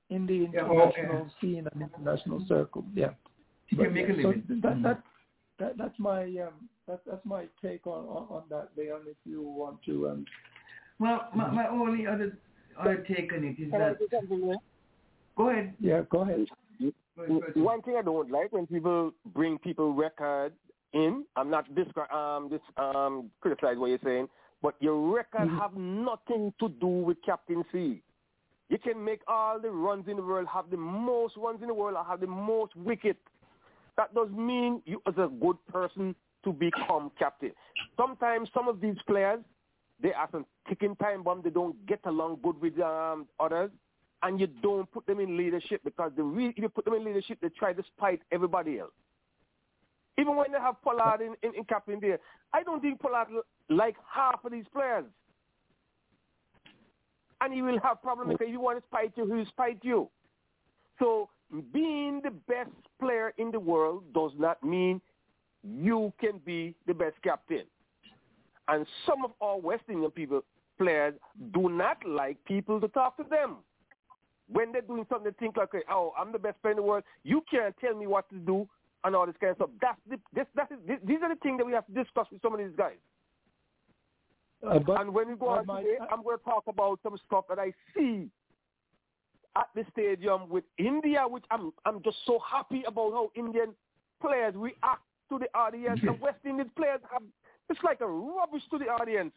in 0.09 0.25
the 0.25 0.45
international 0.45 0.93
yeah, 0.95 1.11
okay. 1.15 1.31
scene 1.41 1.67
and 1.71 1.81
international 1.81 2.45
circle. 2.47 2.85
Yeah. 2.93 3.11
She 3.69 3.75
can 3.75 3.93
make 3.93 4.09
a 4.09 4.13
living. 4.13 4.43
So 4.47 4.55
that, 4.61 4.83
that, 4.83 5.03
that, 5.59 5.77
that's 5.77 5.99
my 5.99 6.23
um, 6.23 6.69
that, 6.87 7.01
that's 7.05 7.25
my 7.25 7.45
take 7.61 7.87
on, 7.87 8.05
on, 8.05 8.27
on 8.29 8.43
that, 8.49 8.69
Leon. 8.77 9.01
If 9.07 9.17
you 9.25 9.41
want 9.41 9.81
to. 9.85 10.09
Um, 10.09 10.25
well, 10.99 11.29
my, 11.35 11.49
my 11.49 11.67
only 11.67 12.05
other 12.05 12.37
other 12.79 13.05
take 13.07 13.33
on 13.33 13.43
it 13.43 13.61
is 13.61 13.71
that. 13.71 13.97
Go 15.35 15.49
ahead. 15.49 15.73
Yeah, 15.79 16.01
go 16.11 16.21
ahead. 16.21 16.45
One 17.15 17.81
thing 17.83 17.95
I 17.97 18.01
don't 18.01 18.31
like 18.31 18.51
when 18.51 18.67
people 18.67 19.11
bring 19.33 19.57
people 19.59 19.93
record 19.93 20.53
in. 20.93 21.25
I'm 21.35 21.49
not 21.49 21.73
this 21.75 21.87
um 22.13 22.49
this 22.49 22.61
um 22.77 23.29
criticize 23.41 23.77
what 23.77 23.87
you're 23.87 23.99
saying, 24.03 24.27
but 24.61 24.75
your 24.79 25.13
record 25.13 25.47
mm-hmm. 25.47 25.57
have 25.57 25.75
nothing 25.75 26.53
to 26.59 26.69
do 26.69 26.87
with 26.87 27.17
captaincy. 27.25 28.01
You 28.69 28.77
can 28.79 29.03
make 29.03 29.21
all 29.27 29.59
the 29.59 29.69
runs 29.69 30.07
in 30.07 30.15
the 30.15 30.23
world, 30.23 30.47
have 30.51 30.69
the 30.71 30.77
most 30.77 31.35
runs 31.37 31.61
in 31.61 31.67
the 31.67 31.73
world, 31.73 31.95
or 31.97 32.03
have 32.03 32.21
the 32.21 32.27
most 32.27 32.75
wickets. 32.75 33.19
That 33.97 34.13
does 34.15 34.29
mean 34.31 34.81
you 34.85 35.01
as 35.07 35.13
a 35.17 35.27
good 35.27 35.57
person 35.71 36.15
to 36.43 36.51
become 36.51 37.11
captain. 37.19 37.51
Sometimes 37.95 38.49
some 38.53 38.67
of 38.67 38.81
these 38.81 38.97
players, 39.05 39.39
they 40.01 40.13
are 40.13 40.27
some 40.31 40.45
ticking 40.67 40.95
time 40.95 41.23
bomb. 41.23 41.41
They 41.43 41.51
don't 41.51 41.85
get 41.85 41.99
along 42.05 42.39
good 42.43 42.59
with 42.59 42.79
um, 42.79 43.27
others, 43.39 43.69
and 44.23 44.39
you 44.39 44.47
don't 44.47 44.89
put 44.91 45.05
them 45.05 45.19
in 45.19 45.37
leadership 45.37 45.81
because 45.83 46.11
the 46.15 46.23
re- 46.23 46.53
if 46.55 46.57
you 46.57 46.69
put 46.69 46.85
them 46.85 46.93
in 46.95 47.03
leadership, 47.03 47.37
they 47.41 47.49
try 47.49 47.73
to 47.73 47.83
spite 47.95 48.21
everybody 48.31 48.79
else. 48.79 48.91
Even 50.17 50.35
when 50.35 50.51
they 50.51 50.59
have 50.59 50.81
Pollard 50.81 51.21
in, 51.21 51.35
in, 51.47 51.55
in 51.55 51.63
captain 51.65 51.99
there, 51.99 52.19
I 52.53 52.63
don't 52.63 52.81
think 52.81 52.99
Pollard 52.99 53.27
like 53.69 53.95
half 54.09 54.43
of 54.45 54.51
these 54.51 54.65
players. 54.71 55.05
And 57.41 57.53
he 57.53 57.61
will 57.61 57.79
have 57.83 58.01
problems 58.01 58.37
if 58.39 58.49
you 58.49 58.61
want 58.61 58.79
to 58.79 58.85
spite 58.87 59.11
you, 59.17 59.25
he 59.25 59.31
will 59.33 59.45
spite 59.47 59.79
you. 59.81 60.09
So 60.99 61.29
being 61.73 62.21
the 62.23 62.31
best 62.31 62.69
player 62.99 63.33
in 63.37 63.51
the 63.51 63.59
world 63.59 64.03
does 64.13 64.31
not 64.37 64.63
mean 64.63 65.01
you 65.63 66.13
can 66.21 66.39
be 66.45 66.75
the 66.87 66.93
best 66.93 67.15
captain. 67.23 67.63
And 68.69 68.85
some 69.05 69.25
of 69.25 69.31
our 69.41 69.57
West 69.59 69.83
Indian 69.89 70.11
people 70.11 70.43
players 70.77 71.13
do 71.53 71.69
not 71.69 71.97
like 72.05 72.37
people 72.45 72.79
to 72.79 72.87
talk 72.87 73.17
to 73.17 73.23
them. 73.29 73.57
When 74.53 74.71
they're 74.71 74.81
doing 74.81 75.05
something, 75.09 75.31
they 75.31 75.45
think 75.45 75.57
like, 75.57 75.69
oh, 75.89 76.13
I'm 76.17 76.31
the 76.31 76.39
best 76.39 76.61
player 76.61 76.71
in 76.71 76.77
the 76.77 76.83
world. 76.83 77.03
You 77.23 77.43
can't 77.49 77.75
tell 77.81 77.95
me 77.95 78.07
what 78.07 78.29
to 78.29 78.35
do 78.37 78.67
and 79.03 79.15
all 79.15 79.25
this 79.25 79.35
kind 79.39 79.51
of 79.51 79.57
stuff. 79.57 79.69
That's 79.81 79.99
the, 80.09 80.17
this, 80.33 80.45
that 80.55 80.71
is, 80.71 80.77
this, 80.87 80.97
these 81.05 81.19
are 81.21 81.29
the 81.29 81.39
things 81.41 81.57
that 81.57 81.65
we 81.65 81.73
have 81.73 81.85
to 81.87 81.93
discuss 81.93 82.27
with 82.31 82.41
some 82.41 82.53
of 82.53 82.59
these 82.59 82.75
guys. 82.77 82.95
Uh, 84.65 84.79
but, 84.79 85.01
and 85.01 85.13
when 85.13 85.27
we 85.27 85.35
go 85.35 85.49
on 85.49 85.67
today, 85.67 85.97
I'm 86.11 86.23
going 86.23 86.37
to 86.37 86.43
talk 86.43 86.63
about 86.67 86.99
some 87.03 87.17
stuff 87.27 87.45
that 87.49 87.59
I 87.59 87.73
see 87.95 88.29
at 89.55 89.67
the 89.75 89.85
stadium 89.91 90.49
with 90.49 90.63
India, 90.77 91.25
which 91.27 91.43
I'm 91.51 91.73
I'm 91.85 92.01
just 92.01 92.17
so 92.25 92.39
happy 92.39 92.83
about 92.87 93.11
how 93.11 93.31
Indian 93.35 93.73
players 94.21 94.53
react 94.55 95.03
to 95.29 95.37
the 95.37 95.47
audience. 95.53 95.99
and 96.01 96.19
West 96.19 96.39
Indian 96.45 96.71
players 96.75 97.01
have 97.11 97.21
it's 97.69 97.79
like 97.83 98.01
a 98.01 98.07
rubbish 98.07 98.63
to 98.71 98.77
the 98.77 98.85
audience. 98.85 99.31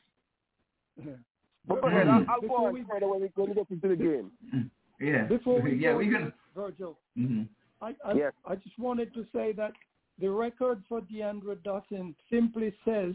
But 1.67 1.81
go 1.81 1.89
ahead, 1.89 2.09
I'll, 2.09 2.25
I'll 2.29 2.41
go 2.41 2.67
on 2.67 2.73
we, 2.73 2.85
further 2.91 3.09
when 3.09 3.21
we, 3.21 3.31
when 3.35 3.49
we 3.51 3.55
get 3.55 3.71
into 3.71 3.89
the 3.89 3.97
game. 3.97 4.31
Yeah. 5.01 5.25
Before 5.25 5.61
we 5.61 5.75
yeah, 5.81 5.93
go, 5.93 5.99
we're 5.99 6.13
gonna 6.13 6.33
Virgil. 6.55 6.99
Mm-hmm. 7.19 7.43
I 7.83 7.95
I, 8.05 8.15
yes. 8.15 8.33
I 8.47 8.55
just 8.57 8.79
wanted 8.79 9.13
to 9.15 9.25
say 9.33 9.53
that 9.53 9.73
the 10.19 10.31
record 10.31 10.83
for 10.89 11.03
Deandra 11.03 11.57
Dottin 11.57 12.15
simply 12.31 12.73
says 12.85 13.15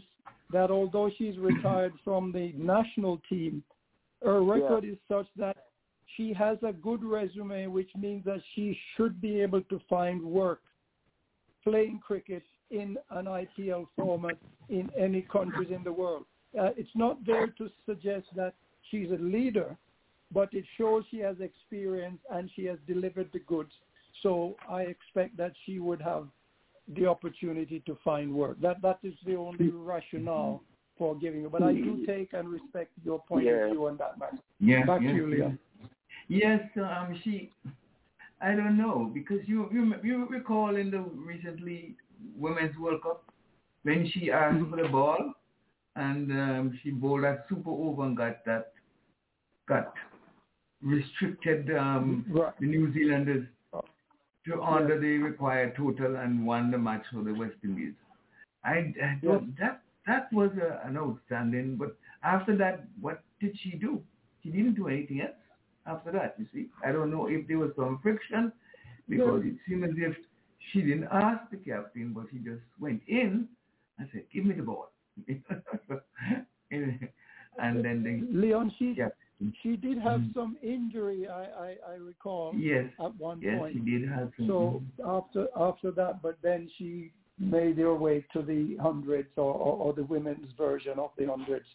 that 0.52 0.70
although 0.70 1.10
she's 1.18 1.38
retired 1.38 1.92
from 2.04 2.32
the 2.32 2.52
national 2.56 3.20
team, 3.28 3.62
her 4.22 4.42
record 4.42 4.84
yeah. 4.84 4.92
is 4.92 4.98
such 5.08 5.26
that 5.36 5.56
she 6.16 6.32
has 6.32 6.58
a 6.62 6.72
good 6.72 7.02
resume, 7.02 7.66
which 7.66 7.90
means 7.98 8.24
that 8.24 8.40
she 8.54 8.78
should 8.96 9.20
be 9.20 9.40
able 9.40 9.62
to 9.62 9.80
find 9.88 10.22
work 10.22 10.60
playing 11.64 12.00
cricket 12.04 12.42
in 12.70 12.96
an 13.10 13.26
IPL 13.26 13.86
format 13.96 14.36
in 14.68 14.90
any 14.98 15.22
countries 15.22 15.70
in 15.74 15.84
the 15.84 15.92
world. 15.92 16.24
Uh, 16.58 16.70
it's 16.76 16.90
not 16.94 17.24
there 17.24 17.46
to 17.46 17.70
suggest 17.86 18.26
that 18.36 18.54
she's 18.90 19.10
a 19.10 19.22
leader, 19.22 19.76
but 20.32 20.48
it 20.52 20.64
shows 20.78 21.04
she 21.10 21.18
has 21.18 21.36
experience 21.40 22.18
and 22.30 22.50
she 22.54 22.64
has 22.66 22.78
delivered 22.86 23.30
the 23.32 23.40
goods. 23.40 23.72
So 24.22 24.56
I 24.68 24.82
expect 24.82 25.36
that 25.36 25.52
she 25.64 25.78
would 25.78 26.00
have 26.00 26.26
the 26.96 27.06
opportunity 27.06 27.82
to 27.86 27.96
find 28.04 28.32
work. 28.32 28.60
That 28.60 28.82
that 28.82 28.98
is 29.02 29.14
the 29.24 29.36
only 29.36 29.70
rationale 29.70 30.62
for 30.98 31.16
giving 31.16 31.44
it. 31.44 31.52
But 31.52 31.62
I 31.62 31.72
do 31.72 32.04
take 32.06 32.32
and 32.32 32.48
respect 32.48 32.90
your 33.04 33.20
point 33.20 33.46
yeah. 33.46 33.52
of 33.52 33.70
view 33.70 33.86
on 33.86 33.96
that 33.98 34.18
matter. 34.18 34.38
Yeah, 34.60 34.84
Back 34.84 35.02
yeah, 35.02 35.10
to 35.10 35.16
you, 35.16 35.26
Leon. 35.30 35.58
Yes, 36.28 36.60
um, 36.76 37.18
she. 37.22 37.52
I 38.40 38.54
don't 38.54 38.76
know 38.76 39.10
because 39.14 39.38
you 39.46 39.68
you 39.72 39.94
you 40.02 40.26
recall 40.28 40.76
in 40.76 40.90
the 40.90 40.98
recently 40.98 41.96
Women's 42.36 42.76
World 42.76 43.02
Cup 43.02 43.24
when 43.84 44.10
she 44.12 44.30
asked 44.30 44.56
mm-hmm. 44.56 44.70
for 44.70 44.82
the 44.82 44.88
ball 44.88 45.34
and 45.96 46.30
um, 46.32 46.78
she 46.82 46.90
bowled 46.90 47.24
that 47.24 47.44
super 47.48 47.70
over 47.70 48.04
and 48.04 48.16
got 48.16 48.44
that 48.44 48.72
got 49.68 49.94
restricted 50.82 51.74
um, 51.76 52.24
right. 52.28 52.52
the 52.60 52.66
New 52.66 52.92
Zealanders 52.92 53.46
to 54.46 54.60
under 54.60 54.98
the 54.98 55.18
required 55.18 55.74
total 55.76 56.16
and 56.16 56.44
won 56.44 56.70
the 56.70 56.78
match 56.78 57.04
for 57.12 57.22
the 57.22 57.32
West 57.32 57.54
Indies. 57.62 57.94
I, 58.64 58.92
I 59.02 59.18
thought 59.22 59.44
that 59.58 59.82
that 60.06 60.32
was 60.32 60.50
a, 60.60 60.86
an 60.86 60.96
outstanding. 60.96 61.76
But 61.76 61.96
after 62.24 62.56
that, 62.56 62.84
what 63.00 63.22
did 63.40 63.56
she 63.62 63.70
do? 63.70 64.02
She 64.42 64.50
didn't 64.50 64.74
do 64.74 64.88
anything 64.88 65.20
else 65.20 65.30
after 65.86 66.10
that. 66.12 66.34
You 66.38 66.46
see, 66.52 66.66
I 66.84 66.92
don't 66.92 67.10
know 67.10 67.28
if 67.28 67.46
there 67.46 67.58
was 67.58 67.70
some 67.76 68.00
friction 68.02 68.52
because 69.08 69.42
it 69.44 69.54
seemed 69.68 69.84
as 69.84 69.90
if 69.96 70.16
she 70.72 70.80
didn't 70.80 71.08
ask 71.12 71.50
the 71.50 71.56
captain, 71.58 72.12
but 72.12 72.26
he 72.32 72.38
just 72.38 72.62
went 72.80 73.02
in 73.06 73.48
and 73.98 74.08
said, 74.12 74.24
"Give 74.32 74.44
me 74.44 74.54
the 74.54 74.62
ball." 74.62 74.90
and 76.70 77.84
then 77.84 78.02
they 78.02 78.22
Leon, 78.36 78.72
she 78.78 78.94
she 79.62 79.76
did 79.76 79.98
have 79.98 80.20
mm. 80.20 80.34
some 80.34 80.56
injury, 80.62 81.26
I, 81.28 81.42
I, 81.42 81.76
I 81.90 81.94
recall. 81.94 82.52
Yes. 82.56 82.86
At 83.02 83.16
one 83.16 83.40
yes, 83.40 83.58
point. 83.58 83.74
Yes, 83.76 83.84
she 83.84 83.90
did 83.90 84.08
have 84.08 84.32
some. 84.36 84.46
So 84.46 84.82
after 85.06 85.46
after 85.56 85.90
that, 85.92 86.22
but 86.22 86.38
then 86.42 86.68
she 86.78 87.12
made 87.38 87.78
her 87.78 87.94
way 87.94 88.24
to 88.32 88.42
the 88.42 88.76
hundreds 88.80 89.28
or, 89.36 89.52
or, 89.54 89.76
or 89.78 89.92
the 89.92 90.04
women's 90.04 90.52
version 90.56 90.98
of 90.98 91.10
the 91.18 91.26
hundreds. 91.26 91.66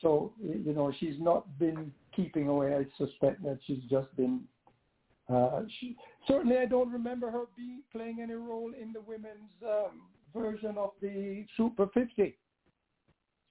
So 0.00 0.32
you 0.42 0.72
know 0.74 0.92
she's 0.98 1.16
not 1.18 1.58
been 1.58 1.92
keeping 2.14 2.48
away. 2.48 2.74
I 2.74 2.86
suspect 2.98 3.42
that 3.44 3.58
she's 3.66 3.82
just 3.90 4.14
been. 4.16 4.40
Uh, 5.32 5.62
she, 5.80 5.96
certainly, 6.28 6.58
I 6.58 6.66
don't 6.66 6.92
remember 6.92 7.30
her 7.30 7.44
being 7.56 7.82
playing 7.90 8.18
any 8.20 8.34
role 8.34 8.72
in 8.78 8.92
the 8.92 9.00
women's 9.00 9.52
um, 9.66 10.02
version 10.34 10.76
of 10.76 10.90
the 11.00 11.46
Super 11.56 11.86
50. 11.94 12.36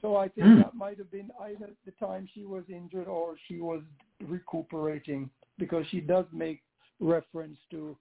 So 0.03 0.17
I 0.17 0.27
think 0.27 0.45
mm. 0.47 0.57
that 0.63 0.75
might 0.75 0.97
have 0.97 1.09
been 1.09 1.31
either 1.41 1.69
the 1.85 1.91
time 1.93 2.27
she 2.33 2.43
was 2.43 2.63
injured 2.67 3.07
or 3.07 3.35
she 3.47 3.59
was 3.59 3.81
recuperating 4.27 5.29
because 5.57 5.85
she 5.89 6.01
does 6.01 6.25
make 6.33 6.61
reference 6.99 7.57
to 7.71 7.95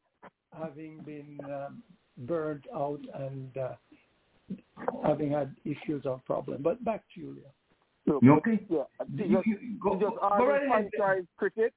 having 0.61 0.99
been 1.05 1.39
um, 1.45 1.81
burned 2.19 2.65
out 2.75 2.99
and 3.15 3.57
uh, 3.57 3.75
having 5.07 5.31
had 5.31 5.55
issues 5.65 6.05
or 6.05 6.21
problems. 6.27 6.61
But 6.65 6.85
back 6.85 7.03
to 7.15 7.21
Julia. 7.21 7.43
Look, 8.05 8.25
okay? 8.25 8.61
Yeah, 8.69 8.83
You- 9.15 9.37
just, 9.37 9.47
you- 9.47 9.79
go- 9.81 9.93
just 9.93 10.17
go- 10.17 10.19
all 10.19 10.39
go 10.39 10.47
this 10.47 10.69
right 10.69 10.91
franchise 10.99 11.25
cricket. 11.37 11.73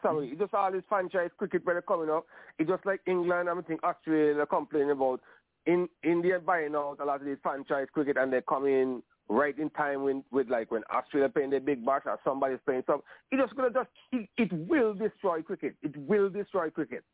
Sorry, 0.00 0.30
it's 0.30 0.40
just 0.40 0.54
all 0.54 0.72
this 0.72 0.82
franchise 0.88 1.28
cricket 1.36 1.66
when 1.66 1.74
they're 1.74 1.82
coming 1.82 2.08
up. 2.08 2.24
It's 2.58 2.70
just 2.70 2.86
like 2.86 3.00
England. 3.06 3.50
I 3.50 3.60
think 3.60 3.84
Australia 3.84 4.46
complaining 4.46 4.92
about 4.92 5.20
in 5.66 5.86
India 6.02 6.38
buying 6.38 6.74
out 6.74 6.96
a 7.02 7.04
lot 7.04 7.20
of 7.20 7.26
this 7.26 7.36
franchise 7.42 7.88
cricket, 7.92 8.16
and 8.16 8.32
they 8.32 8.40
come 8.48 8.64
in 8.64 9.02
right 9.30 9.56
in 9.58 9.70
time 9.70 10.02
when 10.02 10.24
with 10.30 10.50
like 10.50 10.70
when 10.70 10.82
Australia 10.92 11.28
playing 11.28 11.50
their 11.50 11.60
big 11.60 11.86
bash 11.86 12.02
or 12.04 12.18
somebody's 12.24 12.58
playing 12.66 12.82
some. 12.86 13.00
It's 13.30 13.40
just 13.40 13.56
gonna 13.56 13.70
just 13.70 13.88
it, 14.12 14.28
it 14.36 14.52
will 14.68 14.92
destroy 14.92 15.40
cricket. 15.40 15.76
It 15.82 15.96
will 15.96 16.28
destroy 16.28 16.68
cricket 16.68 17.04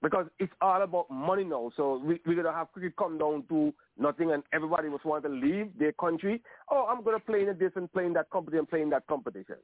because 0.00 0.26
it's 0.38 0.52
all 0.60 0.82
about 0.82 1.10
money 1.10 1.44
now. 1.44 1.72
So 1.76 2.00
we, 2.04 2.20
we're 2.24 2.40
gonna 2.40 2.56
have 2.56 2.72
cricket 2.72 2.96
come 2.96 3.18
down 3.18 3.44
to 3.48 3.74
nothing, 3.98 4.30
and 4.32 4.42
everybody 4.52 4.88
must 4.88 5.04
want 5.04 5.24
to 5.24 5.28
leave 5.28 5.70
their 5.78 5.92
country. 5.92 6.40
Oh, 6.70 6.86
I'm 6.88 7.02
gonna 7.02 7.18
play 7.18 7.40
in 7.42 7.58
this 7.58 7.72
and 7.74 7.92
play 7.92 8.06
in 8.06 8.12
that 8.14 8.30
competition, 8.30 8.60
and 8.60 8.70
play 8.70 8.82
in 8.82 8.90
that 8.90 9.06
competition. 9.08 9.56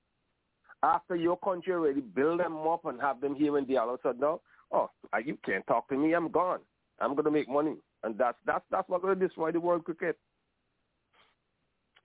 After 0.82 1.16
your 1.16 1.38
country 1.38 1.72
already 1.72 2.00
build 2.00 2.40
them 2.40 2.56
up 2.66 2.84
and 2.84 3.00
have 3.00 3.20
them 3.20 3.34
here 3.34 3.56
and 3.56 3.66
there, 3.66 3.80
all 3.80 3.94
of 3.94 4.00
a 4.00 4.08
sudden 4.08 4.20
now, 4.20 4.40
oh, 4.72 4.90
you 5.24 5.38
can't 5.46 5.66
talk 5.66 5.88
to 5.88 5.96
me. 5.96 6.12
I'm 6.12 6.30
gone. 6.30 6.60
I'm 7.00 7.14
gonna 7.14 7.30
make 7.30 7.48
money, 7.48 7.76
and 8.02 8.18
that's 8.18 8.36
that's 8.44 8.64
that's 8.70 8.88
what's 8.88 9.02
gonna 9.02 9.14
destroy 9.14 9.52
the 9.52 9.60
world 9.60 9.84
cricket. 9.84 10.18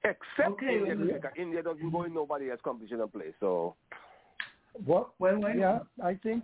Except 0.04 0.47
Okay, 0.47 0.78
India, 0.78 0.95
well, 0.97 1.08
cricket. 1.08 1.32
India 1.38 1.62
doesn't 1.64 1.91
go 1.91 2.04
in 2.04 2.14
nobody 2.14 2.50
else 2.50 2.62
competition 2.64 3.02
and 3.02 3.12
play. 3.12 3.34
So 3.39 3.76
What? 4.86 5.10
Well, 5.20 5.39
why 5.41 5.54
yeah, 5.56 5.80
I 6.02 6.14
think 6.16 6.43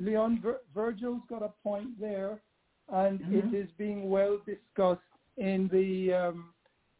Leon 0.00 0.40
Vir- 0.42 0.60
Virgil's 0.74 1.22
got 1.28 1.42
a 1.42 1.52
point 1.62 1.98
there, 1.98 2.40
and 2.88 3.20
Mhm. 3.20 3.52
it 3.52 3.54
is 3.54 3.70
being 3.72 4.10
well 4.10 4.38
discussed 4.44 5.00
in 5.36 5.68
the 5.68 6.12
um, 6.12 6.54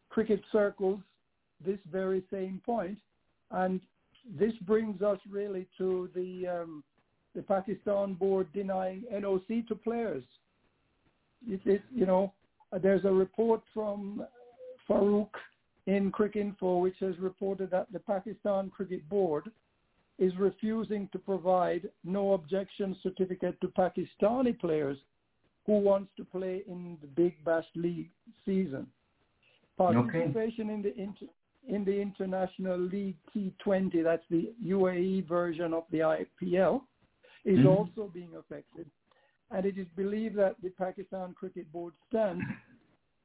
cricket 0.09 0.43
circles. 0.51 1.01
This 1.63 1.81
very 1.91 2.23
same 2.31 2.61
point, 2.65 2.99
and 3.51 3.81
this 4.25 4.55
brings 4.63 5.03
us 5.03 5.19
really 5.29 5.67
to 5.77 6.09
the 6.15 6.47
um, 6.47 6.85
the 7.35 7.43
Pakistan 7.43 8.15
board 8.15 8.51
denying 8.53 9.03
NOC 9.13 9.67
to 9.69 9.75
players. 9.75 10.25
It 11.47 11.61
is, 11.67 11.81
you 11.95 12.07
know, 12.07 12.33
uh, 12.73 12.79
there's 12.79 13.05
a 13.05 13.13
report 13.13 13.63
from 13.75 14.25
Farouk 14.89 15.31
in 15.87 16.13
Cricinfo 16.13 16.81
which 16.81 16.99
has 17.01 17.19
reported 17.19 17.71
that 17.71 17.93
the 17.93 17.99
Pakistan 17.99 18.71
Cricket 18.71 19.09
Board 19.09 19.51
is 20.19 20.37
refusing 20.37 21.09
to 21.13 21.19
provide 21.19 21.89
no 22.05 22.33
objection 22.35 22.95
certificate 23.03 23.59
to 23.61 23.69
Pakistani 23.69 24.59
players 24.59 24.99
who 25.67 25.79
wants 25.79 26.11
to 26.17 26.25
play 26.25 26.63
in 26.69 26.99
the 27.01 27.07
Big 27.07 27.43
Bash 27.45 27.65
League 27.75 28.11
season. 28.45 28.87
Participation 29.79 30.69
in 30.71 30.83
the 30.83 30.95
inter, 30.97 31.27
in 31.69 31.85
the 31.85 32.01
International 32.01 32.79
League 32.79 33.17
T20, 33.35 34.03
that's 34.03 34.25
the 34.31 34.53
UAE 34.65 35.27
version 35.27 35.73
of 35.73 35.85
the 35.91 36.01
IPL, 36.01 36.83
is 37.45 37.61
Mhm. 37.61 37.67
also 37.67 38.09
being 38.09 38.35
affected. 38.37 38.91
And 39.51 39.65
it 39.65 39.79
is 39.79 39.89
believed 39.97 40.37
that 40.37 40.61
the 40.63 40.71
Pakistan 40.71 41.35
Cricket 41.35 41.71
Board 41.73 41.95
stance 42.09 42.43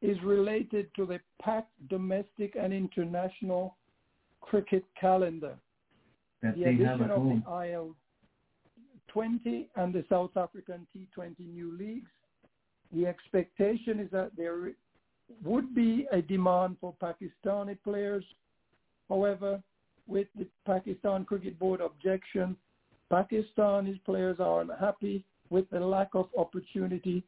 is 0.02 0.18
related 0.24 0.88
to 0.96 1.06
the 1.06 1.20
PAC 1.42 1.68
domestic 1.90 2.56
and 2.60 2.74
international 2.74 3.76
cricket 4.42 4.84
calendar 5.00 5.56
that 6.42 6.56
the 6.56 6.64
they 6.64 6.84
have 6.84 7.02
addition 7.02 7.12
of 7.12 7.18
home. 7.18 7.44
the 7.46 7.72
IL 7.72 7.96
20 9.08 9.70
and 9.76 9.94
the 9.94 10.04
South 10.10 10.36
African 10.36 10.86
T20 10.96 11.40
new 11.40 11.76
leagues, 11.78 12.10
the 12.94 13.08
expectation 13.08 14.00
is 14.00 14.12
that 14.12 14.32
there 14.38 14.72
would 15.44 15.74
be 15.74 16.06
a 16.12 16.22
demand 16.22 16.78
for 16.80 16.94
Pakistani 17.02 17.78
players. 17.84 18.24
However, 19.10 19.62
with 20.08 20.28
the 20.38 20.46
Pakistan 20.66 21.26
Cricket 21.26 21.58
Board 21.58 21.82
objection, 21.82 22.56
Pakistani 23.12 24.04
players 24.04 24.38
are 24.40 24.62
unhappy 24.62 25.24
with 25.50 25.70
the 25.70 25.80
lack 25.80 26.10
of 26.14 26.28
opportunity 26.38 27.24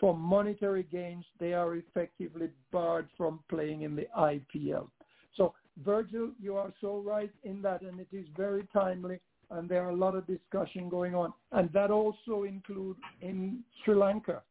for 0.00 0.16
monetary 0.16 0.84
gains. 0.90 1.24
They 1.38 1.52
are 1.52 1.76
effectively 1.76 2.48
barred 2.72 3.08
from 3.16 3.40
playing 3.48 3.82
in 3.82 3.94
the 3.94 4.06
IPL. 4.18 4.88
So 5.36 5.54
Virgil, 5.84 6.30
you 6.40 6.56
are 6.56 6.72
so 6.80 7.02
right 7.04 7.30
in 7.44 7.62
that, 7.62 7.82
and 7.82 8.00
it 8.00 8.08
is 8.12 8.26
very 8.36 8.66
timely, 8.72 9.20
and 9.50 9.68
there 9.68 9.84
are 9.84 9.90
a 9.90 9.96
lot 9.96 10.16
of 10.16 10.26
discussion 10.26 10.88
going 10.88 11.14
on, 11.14 11.32
and 11.52 11.70
that 11.72 11.90
also 11.90 12.44
include 12.44 12.96
in 13.20 13.60
Sri 13.84 13.94
Lanka, 13.94 14.42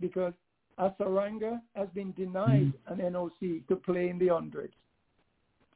because 0.00 0.34
Hasaranga 0.78 1.60
has 1.74 1.88
been 1.94 2.12
denied 2.12 2.72
hmm. 2.86 3.00
an 3.00 3.12
NOC 3.12 3.66
to 3.68 3.76
play 3.76 4.08
in 4.08 4.18
the 4.18 4.28
hundreds. 4.28 4.74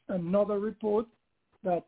Another 0.09 0.59
report 0.59 1.07
that 1.65 1.85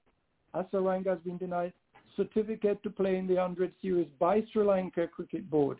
Hasaranga 0.54 1.08
has 1.08 1.18
been 1.20 1.38
denied 1.38 1.72
certificate 2.16 2.82
to 2.82 2.90
play 2.90 3.16
in 3.16 3.26
the 3.26 3.36
hundred 3.36 3.72
series 3.80 4.08
by 4.18 4.42
Sri 4.52 4.64
Lanka 4.64 5.06
Cricket 5.08 5.48
Board. 5.50 5.78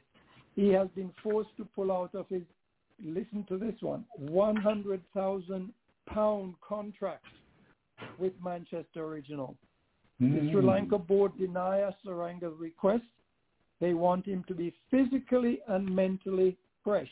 He 0.55 0.68
has 0.68 0.88
been 0.94 1.11
forced 1.22 1.57
to 1.57 1.64
pull 1.64 1.90
out 1.90 2.14
of 2.14 2.28
his 2.28 2.42
listen 3.05 3.44
to 3.48 3.59
this 3.59 3.74
one, 3.80 4.05
one 4.16 4.57
hundred 4.57 5.03
thousand 5.14 5.72
pound 6.09 6.55
contract 6.66 7.24
with 8.18 8.32
Manchester 8.44 9.05
Original. 9.05 9.57
The 10.20 10.50
Sri 10.53 10.62
Mm. 10.62 10.64
Lanka 10.64 10.98
board 10.98 11.32
deny 11.38 11.80
Hasaranga's 11.80 12.57
request. 12.59 13.05
They 13.80 13.94
want 13.94 14.26
him 14.26 14.44
to 14.46 14.55
be 14.55 14.72
physically 14.90 15.61
and 15.66 15.88
mentally 15.88 16.57
fresh 16.84 17.11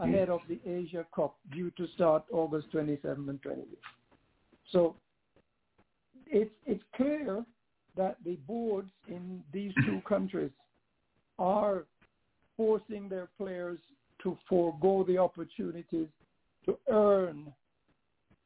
ahead 0.00 0.30
of 0.30 0.40
the 0.48 0.58
Asia 0.66 1.04
Cup 1.14 1.36
due 1.52 1.70
to 1.72 1.86
start 1.88 2.24
August 2.32 2.70
27 2.70 3.28
and 3.28 3.42
28. 3.42 3.66
So 4.72 4.96
it's 6.26 6.54
it's 6.64 6.82
clear 6.94 7.44
that 7.96 8.16
the 8.24 8.36
boards 8.46 8.90
in 9.08 9.42
these 9.52 9.72
two 9.84 10.00
countries 10.08 10.52
are 11.38 11.84
forcing 12.56 13.08
their 13.08 13.28
players 13.38 13.78
to 14.22 14.36
forego 14.48 15.04
the 15.06 15.18
opportunities 15.18 16.08
to 16.64 16.76
earn 16.88 17.52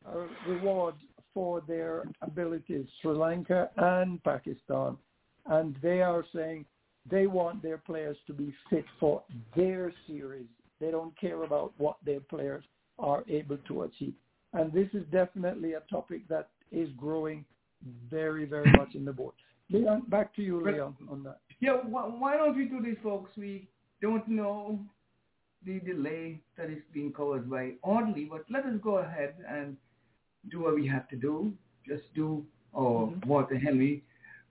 a 0.06 0.26
reward 0.48 0.94
for 1.32 1.62
their 1.66 2.04
abilities, 2.22 2.86
Sri 3.00 3.14
Lanka 3.14 3.70
and 3.76 4.22
Pakistan. 4.24 4.96
And 5.46 5.76
they 5.82 6.02
are 6.02 6.24
saying 6.34 6.64
they 7.10 7.26
want 7.26 7.62
their 7.62 7.78
players 7.78 8.16
to 8.26 8.32
be 8.32 8.52
fit 8.68 8.84
for 8.98 9.22
their 9.56 9.92
series. 10.06 10.46
They 10.80 10.90
don't 10.90 11.18
care 11.18 11.44
about 11.44 11.72
what 11.78 11.96
their 12.04 12.20
players 12.20 12.64
are 12.98 13.24
able 13.28 13.58
to 13.68 13.82
achieve. 13.82 14.14
And 14.52 14.72
this 14.72 14.88
is 14.92 15.04
definitely 15.12 15.74
a 15.74 15.80
topic 15.90 16.26
that 16.28 16.48
is 16.72 16.88
growing 16.96 17.44
very, 18.10 18.44
very 18.44 18.70
much 18.72 18.94
in 18.94 19.04
the 19.04 19.12
board. 19.12 19.34
Leon, 19.70 20.02
back 20.08 20.34
to 20.36 20.42
you, 20.42 20.62
Leon, 20.62 20.96
on 21.10 21.22
that. 21.22 21.38
Yeah, 21.60 21.76
why, 21.86 22.02
why 22.02 22.36
don't 22.36 22.56
we 22.56 22.64
do 22.64 22.82
this, 22.82 22.96
folks? 23.02 23.30
We 23.36 23.68
don't 24.02 24.26
know 24.28 24.78
the 25.64 25.78
delay 25.80 26.40
that 26.56 26.70
is 26.70 26.82
being 26.92 27.12
caused 27.12 27.50
by 27.50 27.72
Audley, 27.82 28.24
but 28.30 28.44
let 28.50 28.64
us 28.64 28.74
go 28.82 28.98
ahead 28.98 29.34
and 29.48 29.76
do 30.50 30.60
what 30.60 30.74
we 30.74 30.86
have 30.86 31.08
to 31.08 31.16
do. 31.16 31.52
Just 31.86 32.02
do 32.14 32.44
our 32.74 33.06
mm-hmm. 33.06 33.28
Walter 33.28 33.58
Henry 33.58 34.02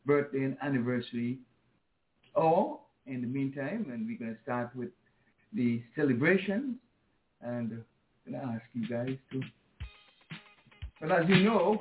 birthday 0.06 0.44
and 0.44 0.58
anniversary. 0.62 1.40
Or, 2.36 2.80
in 3.06 3.22
the 3.22 3.28
meantime, 3.28 3.88
and 3.92 4.08
we're 4.08 4.18
going 4.18 4.36
to 4.36 4.42
start 4.44 4.76
with 4.76 4.90
the 5.54 5.82
celebrations, 5.96 6.76
and 7.42 7.84
I'm 8.26 8.32
going 8.32 8.42
to 8.42 8.48
ask 8.54 8.64
you 8.74 8.88
guys 8.88 9.18
to. 9.32 9.42
But 11.02 11.12
as 11.12 11.30
you 11.30 11.44
know, 11.44 11.80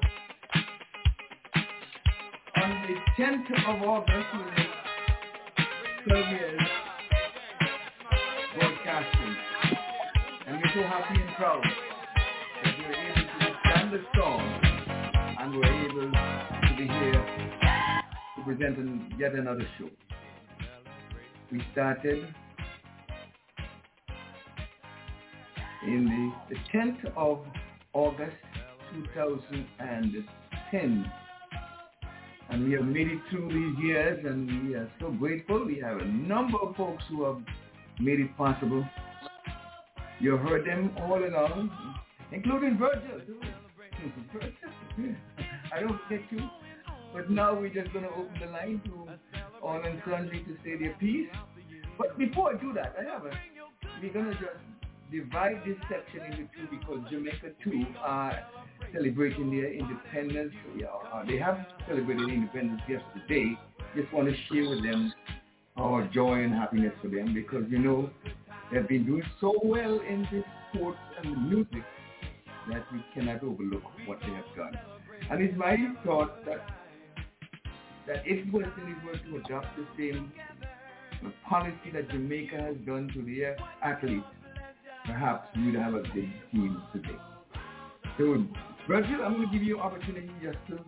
on 2.57 2.83
the 2.87 3.23
10th 3.23 3.51
of 3.69 3.83
August, 3.89 4.27
we 6.07 6.13
will 6.13 6.88
12 8.89 8.97
broadcasting. 9.05 9.37
And 10.47 10.57
we're 10.57 10.73
so 10.75 10.83
happy 10.89 11.21
and 11.21 11.31
proud 11.37 11.63
that 12.65 12.75
we're 12.79 12.95
able 12.95 13.21
to 13.21 13.27
stand 13.61 13.93
the 13.93 14.01
storm 14.15 14.47
and 15.41 15.55
we're 15.55 15.85
able 15.85 16.11
to 16.11 16.75
be 16.77 16.87
here 16.87 17.23
to 18.37 18.43
present 18.45 18.77
yet 19.19 19.35
another 19.35 19.67
show. 19.79 19.91
We 21.53 21.63
started 21.73 22.35
in 25.87 26.33
the, 26.49 26.55
the 26.55 26.61
10th 26.79 27.05
of 27.17 27.41
August 27.93 28.37
2010 28.95 31.13
and 32.51 32.65
we 32.65 32.73
have 32.73 32.85
made 32.85 33.09
it 33.09 33.21
through 33.31 33.49
these 33.49 33.79
years 33.85 34.25
and 34.25 34.67
we 34.67 34.75
are 34.75 34.91
so 34.99 35.11
grateful. 35.11 35.67
We 35.67 35.79
have 35.81 35.99
a 35.99 36.07
number 36.07 36.57
of 36.59 36.75
folks 36.77 37.05
who 37.11 37.25
have 37.25 37.43
made 38.01 38.21
it 38.21 38.37
possible. 38.37 38.87
You 40.21 40.37
heard 40.37 40.67
them 40.67 40.91
all 40.99 41.23
along, 41.23 41.71
including 42.33 42.79
Virgil. 42.79 43.21
I 45.73 45.81
don't 45.81 46.01
get 46.09 46.21
you. 46.31 46.49
But 47.13 47.31
now 47.31 47.59
we're 47.59 47.73
just 47.73 47.93
going 47.93 48.05
to 48.05 48.11
open 48.11 48.35
the 48.41 48.47
line 48.47 48.81
to 48.85 49.09
all 49.63 49.81
and 49.83 50.01
sundry 50.09 50.45
to 50.45 50.57
say 50.65 50.77
their 50.77 50.95
piece. 50.95 51.29
But 51.97 52.19
before 52.19 52.55
I 52.55 52.61
do 52.61 52.73
that, 52.75 52.95
I 52.99 53.05
have 53.05 53.25
a, 53.25 53.31
we're 54.03 54.13
going 54.13 54.27
to 54.27 54.33
just 54.33 54.61
divide 55.11 55.63
this 55.67 55.77
section 55.89 56.21
into 56.31 56.49
two 56.55 56.69
because 56.71 56.99
Jamaica 57.11 57.51
too 57.65 57.87
are 58.01 58.39
celebrating 58.93 59.51
their 59.51 59.73
independence. 59.73 60.53
Yeah, 60.77 60.87
uh, 61.13 61.25
they 61.25 61.39
have 61.39 61.67
celebrated 61.89 62.29
independence 62.29 62.83
yesterday. 62.89 63.59
Just 63.97 64.13
want 64.13 64.29
to 64.29 64.35
share 64.53 64.69
with 64.69 64.83
them 64.83 65.13
our 65.79 66.07
joy 66.13 66.43
and 66.43 66.53
happiness 66.53 66.93
for 67.01 67.09
them 67.09 67.33
because 67.33 67.65
you 67.69 67.79
know 67.79 68.11
they've 68.73 68.89
been 68.89 69.07
doing 69.07 69.23
so 69.41 69.55
well 69.63 70.01
in 70.01 70.27
the 70.31 70.43
sports 70.73 70.99
and 71.23 71.49
music 71.49 71.85
that 72.69 72.85
we 72.93 73.05
cannot 73.15 73.43
overlook 73.43 73.83
what 74.07 74.19
they 74.21 74.33
have 74.33 74.45
done. 74.57 74.79
And 75.31 75.43
it's 75.43 75.57
my 75.57 75.77
thought 76.05 76.45
that 76.45 76.67
that 78.07 78.23
if 78.25 78.53
West 78.53 78.71
Indies 78.81 78.97
were 79.05 79.19
to 79.19 79.45
adopt 79.45 79.67
the 79.77 79.87
same 79.99 80.33
policy 81.49 81.91
that 81.93 82.11
Jamaica 82.11 82.57
has 82.57 82.77
done 82.87 83.11
to 83.15 83.23
their 83.23 83.57
athletes, 83.83 84.25
perhaps 85.05 85.49
we'd 85.57 85.75
have 85.75 85.95
a 85.95 86.03
big 86.15 86.31
team 86.51 86.83
today. 86.93 87.19
So, 88.17 88.45
Virgil, 88.89 89.23
I'm 89.25 89.35
going 89.35 89.49
to 89.49 89.53
give 89.53 89.63
you 89.63 89.77
an 89.77 89.83
opportunity 89.83 90.31
just 90.43 90.59
to 90.69 90.79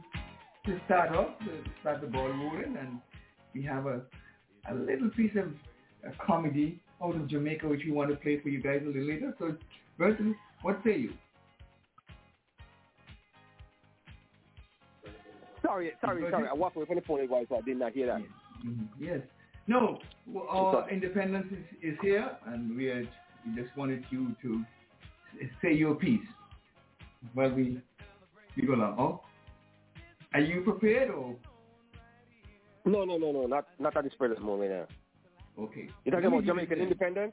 to 0.67 0.79
start 0.85 1.15
off, 1.15 1.39
to 1.41 1.71
start 1.81 2.01
the 2.03 2.07
ball 2.07 2.29
rolling, 2.29 2.77
and 2.79 3.01
we 3.55 3.63
have 3.63 3.87
a 3.87 4.03
a 4.71 4.75
little 4.75 5.11
piece 5.11 5.33
of 5.37 5.53
a 6.05 6.15
comedy 6.25 6.81
out 7.03 7.17
of 7.17 7.29
Jamaica 7.29 7.67
which 7.69 7.83
we 7.85 7.93
want 7.93 8.11
to 8.11 8.17
play 8.17 8.41
for 8.41 8.49
you 8.49 8.63
guys 8.63 8.81
a 8.83 8.87
little 8.87 9.07
later. 9.07 9.35
So, 9.39 9.55
Virgil, 9.99 10.35
what 10.63 10.81
say 10.85 10.99
you? 10.99 11.13
Sorry, 15.63 15.93
sorry, 16.01 16.25
sorry. 16.31 16.49
I 16.49 16.55
walked 16.55 16.77
away 16.77 16.87
from 16.87 16.97
the 16.97 17.03
phone 17.03 17.27
voice, 17.29 17.47
so 17.49 17.57
I 17.57 17.61
did 17.61 17.79
not 17.79 17.93
hear 17.93 18.07
that. 18.07 18.21
Mm-hmm. 18.67 19.05
Yes. 19.05 19.21
No, 19.67 19.99
our 20.49 20.89
independence 20.91 21.47
is, 21.53 21.93
is 21.93 21.99
here, 22.03 22.29
and 22.47 22.77
we, 22.77 22.89
are, 22.89 23.07
we 23.47 23.63
just 23.63 23.77
wanted 23.77 24.05
you 24.11 24.35
to 24.43 24.65
say 25.63 25.73
your 25.73 25.95
piece 25.95 26.27
while 27.35 27.51
we, 27.51 27.81
we 28.57 28.67
go 28.67 28.75
along. 28.75 28.97
Oh, 28.99 29.21
are 30.35 30.41
you 30.41 30.63
prepared 30.63 31.11
or? 31.11 31.37
No, 32.85 33.05
no, 33.05 33.19
no, 33.19 33.33
no, 33.33 33.47
not 33.47 33.67
not 33.79 33.97
at 33.97 34.05
this 34.05 34.15
present 34.15 34.43
moment. 34.43 34.71
Now. 34.71 34.87
Okay. 35.65 35.89
You're 36.05 36.15
talking 36.15 36.29
about 36.29 36.45
Jamaican 36.45 36.79
independence? 36.79 37.33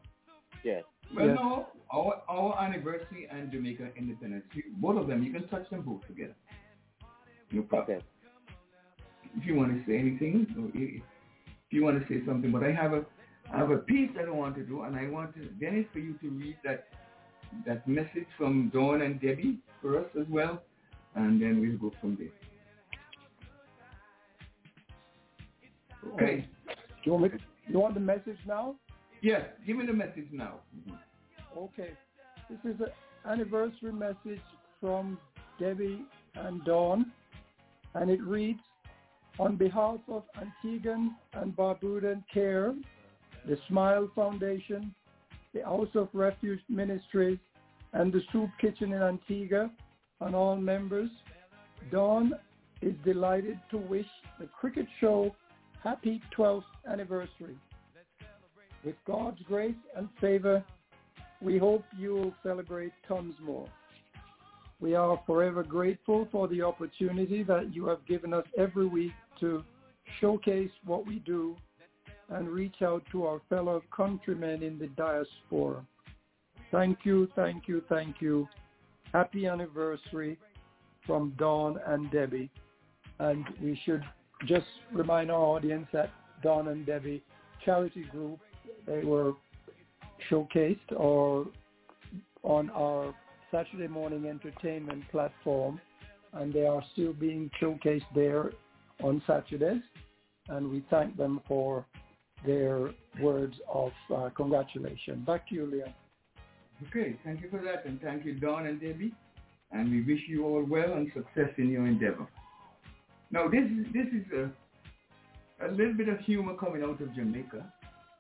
Yeah. 0.64 0.82
Well, 1.16 1.28
no, 1.28 1.68
our 1.92 2.22
our 2.28 2.60
anniversary 2.60 3.28
and 3.32 3.52
Jamaica 3.52 3.90
independence, 3.96 4.46
both 4.78 4.98
of 4.98 5.08
them, 5.08 5.24
you 5.24 5.32
can 5.32 5.48
touch 5.48 5.70
them 5.70 5.82
both 5.82 6.06
together. 6.08 6.36
No 7.52 7.62
problem. 7.62 7.98
Okay. 7.98 8.06
If 9.38 9.46
you 9.46 9.56
want 9.56 9.72
to 9.72 9.90
say 9.90 9.98
anything, 9.98 10.48
if 10.74 11.02
you 11.70 11.84
want 11.84 12.02
to 12.02 12.14
say 12.14 12.26
something, 12.26 12.52
but 12.52 12.64
I 12.64 12.72
have 12.72 12.94
a 12.94 13.06
I 13.54 13.58
have 13.58 13.72
a 13.72 13.78
piece 13.78 14.10
that 14.18 14.26
I 14.26 14.32
want 14.32 14.56
to 14.56 14.64
do, 14.64 14.82
and 14.82 14.96
I 14.96 15.08
want 15.10 15.34
to, 15.36 15.46
Dennis 15.46 15.86
for 15.94 16.00
you 16.00 16.14
to 16.22 16.30
read 16.30 16.58
that 16.66 16.88
that 17.66 17.88
message 17.88 18.28
from 18.38 18.70
Dawn 18.74 19.02
and 19.02 19.22
Debbie 19.22 19.60
for 19.82 20.00
us 20.00 20.08
as 20.20 20.26
well, 20.30 20.62
and 21.16 21.42
then 21.42 21.62
we'll 21.62 21.78
go 21.78 21.96
from 22.02 22.18
there. 22.18 22.34
Okay. 26.14 26.48
You 27.04 27.12
want, 27.14 27.24
me 27.24 27.30
to, 27.30 27.38
you 27.68 27.80
want 27.80 27.94
the 27.94 28.00
message 28.00 28.38
now? 28.46 28.76
Yes, 29.22 29.42
give 29.66 29.78
me 29.78 29.86
the 29.86 29.94
message 29.94 30.28
now. 30.32 30.56
Mm-hmm. 30.78 31.60
Okay. 31.60 31.92
This 32.50 32.60
is 32.76 32.80
an 32.82 32.88
anniversary 33.26 33.92
message 33.92 34.42
from 34.80 35.18
Debbie 35.60 36.04
and 36.36 36.64
Dawn, 36.66 37.12
and 37.96 38.10
it 38.10 38.22
reads, 38.22 38.60
on 39.40 39.56
behalf 39.56 40.00
of 40.08 40.24
Antiguan 40.38 41.10
and 41.34 41.56
Barbudan 41.56 42.24
Care, 42.34 42.74
the 43.48 43.58
Smile 43.68 44.10
Foundation, 44.16 44.94
the 45.54 45.64
House 45.64 45.90
of 45.96 46.10
Refuge 46.14 46.60
Ministries, 46.70 47.38
and 47.94 48.12
the 48.12 48.22
Soup 48.32 48.50
Kitchen 48.60 48.94
in 48.94 49.02
Antigua, 49.02 49.72
and 50.22 50.36
all 50.36 50.56
members, 50.56 51.10
Dawn 51.92 52.34
is 52.82 52.94
delighted 53.06 53.60
to 53.72 53.78
wish 53.78 54.08
the 54.40 54.48
Cricket 54.48 54.88
Show 55.00 55.36
happy 55.84 56.22
12th 56.38 56.64
anniversary. 56.90 57.58
With 58.84 58.96
God's 59.06 59.42
grace 59.48 59.76
and 59.96 60.08
favor, 60.22 60.64
we 61.42 61.58
hope 61.58 61.84
you 61.98 62.14
will 62.14 62.34
celebrate 62.44 62.94
tons 63.08 63.36
more. 63.42 63.68
We 64.80 64.96
are 64.96 65.20
forever 65.26 65.64
grateful 65.64 66.28
for 66.32 66.48
the 66.48 66.62
opportunity 66.62 67.44
that 67.44 67.74
you 67.74 67.88
have 67.88 68.06
given 68.06 68.34
us 68.34 68.46
every 68.58 68.86
week 68.86 69.14
to 69.40 69.64
showcase 70.22 70.72
what 70.86 71.06
we 71.06 71.20
do 71.20 71.56
and 72.30 72.50
reach 72.50 72.82
out 72.82 73.04
to 73.12 73.26
our 73.26 73.42
fellow 73.50 73.82
countrymen 73.96 74.62
in 74.62 74.78
the 74.78 74.88
diaspora. 74.88 75.86
Thank 76.72 77.00
you, 77.04 77.28
thank 77.36 77.68
you, 77.68 77.82
thank 77.88 78.22
you. 78.22 78.48
Happy 79.14 79.48
anniversary 79.48 80.38
from 81.06 81.34
Dawn 81.38 81.80
and 81.88 82.12
Debbie. 82.12 82.50
And 83.20 83.46
we 83.62 83.80
should 83.86 84.04
just 84.46 84.66
remind 84.94 85.32
our 85.32 85.42
audience 85.42 85.88
that 85.94 86.12
Dawn 86.44 86.68
and 86.68 86.86
Debbie 86.86 87.24
charity 87.66 88.04
group, 88.12 88.40
they 88.86 89.04
were 89.04 89.34
showcased 90.30 90.92
or 90.96 91.48
on 92.44 92.70
our 92.72 93.14
Saturday 93.52 93.88
morning 93.88 94.26
entertainment 94.28 95.04
platform 95.12 95.80
and 96.34 96.54
they 96.54 96.66
are 96.66 96.84
still 96.94 97.14
being 97.14 97.50
showcased 97.62 98.06
there 98.14 98.52
on 99.04 99.22
Saturdays 99.26 99.82
and 100.50 100.70
we 100.70 100.84
thank 100.90 101.18
them 101.18 101.42
for 101.48 101.86
their 102.46 102.92
words 103.22 103.56
of 103.72 103.92
uh, 104.16 104.30
congratulations. 104.36 105.26
Back 105.26 105.48
to 105.50 105.56
you, 105.56 105.66
Leon. 105.66 105.94
Okay, 106.88 107.18
thank 107.26 107.42
you 107.42 107.50
for 107.50 107.62
that 107.64 107.86
and 107.86 108.00
thank 108.02 108.24
you 108.24 108.40
Dawn 108.40 108.68
and 108.68 108.80
Debbie 108.80 109.14
and 109.72 109.90
we 109.90 110.02
wish 110.02 110.22
you 110.28 110.46
all 110.46 110.64
well 110.64 110.94
and 110.94 111.12
success 111.14 111.52
in 111.58 111.70
your 111.70 111.88
endeavor. 111.88 112.28
Now 113.32 113.48
this 113.48 113.64
is, 113.64 113.94
this 113.94 114.08
is 114.08 114.26
a, 114.34 115.66
a 115.66 115.70
little 115.72 115.94
bit 115.94 116.10
of 116.10 116.20
humor 116.20 116.56
coming 116.56 116.84
out 116.84 117.02
of 117.02 117.14
Jamaica 117.16 117.66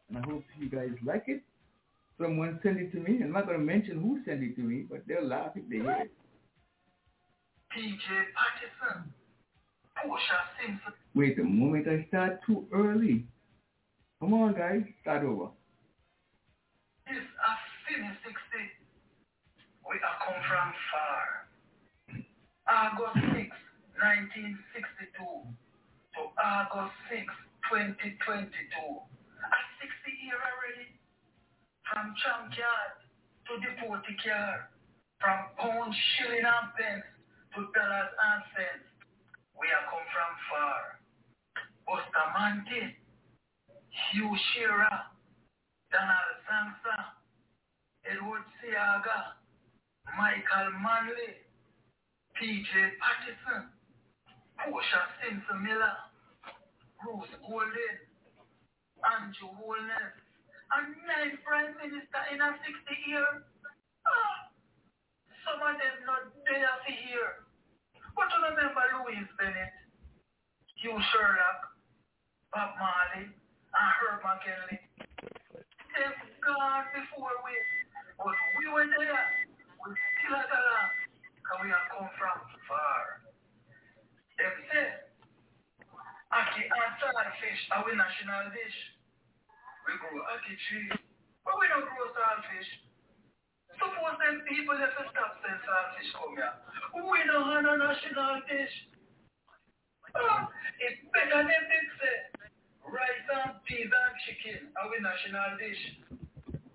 and 0.10 0.18
I 0.18 0.22
hope 0.28 0.44
you 0.60 0.70
guys 0.70 0.92
like 1.06 1.26
it 1.28 1.42
someone 2.20 2.60
sent 2.64 2.78
it 2.78 2.92
to 2.92 3.00
me. 3.00 3.20
I'm 3.24 3.32
not 3.32 3.46
going 3.46 3.60
to 3.60 3.64
mention 3.64 4.02
who 4.02 4.20
sent 4.26 4.44
it 4.44 4.56
to 4.56 4.62
me, 4.62 4.86
but 4.90 5.04
they'll 5.08 5.28
laugh 5.28 5.52
if 5.56 5.70
they 5.70 5.78
hear 5.78 5.92
it. 5.92 6.12
PJ 7.72 8.00
Patterson. 8.34 9.14
Wait 11.16 11.40
a 11.40 11.44
moment, 11.44 11.88
I 11.88 12.06
start 12.08 12.40
too 12.46 12.66
early. 12.74 13.26
Come 14.20 14.34
on, 14.34 14.54
guys, 14.54 14.82
start 15.02 15.24
over. 15.24 15.50
This 17.08 17.18
a 17.18 17.52
Fini 17.88 18.10
60. 18.24 18.34
We 19.90 19.96
are 19.96 20.18
come 20.22 20.42
from 20.48 20.74
far. 20.92 21.48
August 22.70 23.26
6, 23.34 23.57
1962 23.98 25.18
to 25.26 26.22
August 26.38 26.94
6, 27.10 27.26
2022. 27.70 28.46
A 28.46 29.60
60 29.82 30.24
year 30.24 30.38
already 30.38 30.88
from 31.90 32.14
junkyard 32.22 32.94
to 33.48 33.54
the 33.64 33.72
forty 33.82 34.14
car, 34.22 34.70
from 35.18 35.40
pound, 35.58 35.94
shilling 36.16 36.46
and 36.46 36.68
pence 36.78 37.08
to 37.56 37.66
dollars 37.74 38.12
and 38.14 38.42
cents. 38.54 38.86
We 39.58 39.66
are 39.72 39.86
come 39.90 40.06
from 40.14 40.34
far. 40.52 40.82
Bustamante, 41.88 42.94
Hugh 44.12 44.36
Shearer, 44.52 44.98
Donald 45.90 46.36
Sangster, 46.44 47.00
Edward 48.06 48.44
Seaga, 48.60 49.40
Michael 50.20 50.76
Manley, 50.84 51.40
P.J. 52.36 52.72
Patterson, 53.00 53.72
Portia 54.58 55.02
Simpson 55.22 55.62
Miller, 55.62 55.96
Bruce 57.02 57.34
Golding, 57.46 57.98
Andrew 59.06 59.54
Holness, 59.62 60.14
a 60.74 60.78
ninth 61.06 61.40
prime 61.46 61.78
minister 61.78 62.22
in 62.34 62.42
a 62.42 62.50
60 62.58 63.10
year. 63.10 63.28
Ah, 64.04 64.50
some 65.46 65.62
of 65.62 65.78
them 65.78 65.96
not 66.10 66.34
there 66.50 66.74
for 66.84 66.92
here. 66.92 67.46
But 68.18 68.34
you 68.34 68.40
remember 68.50 68.82
Louise 69.06 69.30
Bennett, 69.38 69.74
Hugh 70.82 70.98
Sherlock, 71.14 71.62
Bob 72.50 72.74
Marley, 72.82 73.30
and 73.30 73.90
Herb 74.02 74.26
McKenley. 74.26 74.82
They've 75.94 76.22
gone 76.42 76.86
before 76.98 77.36
we, 77.46 77.54
but 78.18 78.34
we 78.58 78.66
were 78.74 78.90
there. 78.90 79.26
We 79.86 79.94
still 79.94 80.34
at 80.34 80.50
the 80.50 80.58
land, 80.58 80.92
because 81.38 81.60
we 81.62 81.70
have 81.70 81.86
come 81.94 82.10
from 82.18 82.38
far. 82.66 83.27
Them 84.38 84.54
say, 84.70 84.88
Ackee 86.30 86.70
and 86.70 86.94
saltfish 87.02 87.62
are 87.74 87.84
we 87.88 87.98
national 87.98 88.54
dish. 88.54 88.78
We 89.88 89.96
grow 89.98 90.20
ackee 90.30 90.60
tree, 90.68 90.92
but 91.48 91.56
we 91.58 91.66
don't 91.72 91.88
grow 91.88 92.08
saltfish. 92.14 92.70
Suppose 93.80 94.18
them 94.22 94.46
people 94.46 94.78
have 94.78 94.94
to 94.94 95.04
stop 95.10 95.42
saying 95.42 95.62
saltfish 95.66 96.12
come 96.14 96.36
here. 96.38 96.54
We 96.94 97.20
don't 97.26 97.50
have 97.50 97.66
a 97.66 97.76
national 97.80 98.44
dish. 98.46 98.76
Ah, 100.14 100.52
it's 100.84 101.02
better 101.16 101.42
than 101.42 101.64
they 101.72 101.84
say. 101.98 102.18
Rice 102.84 103.28
and 103.42 103.58
peas 103.66 103.90
and 103.90 104.16
chicken 104.28 104.70
are 104.78 104.88
we 104.92 105.00
national 105.00 105.50
dish. 105.58 105.82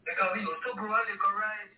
Because 0.02 0.30
we 0.34 0.42
to 0.42 0.70
grow 0.74 0.92
a 0.92 1.02
little 1.06 1.34
rice 1.38 1.72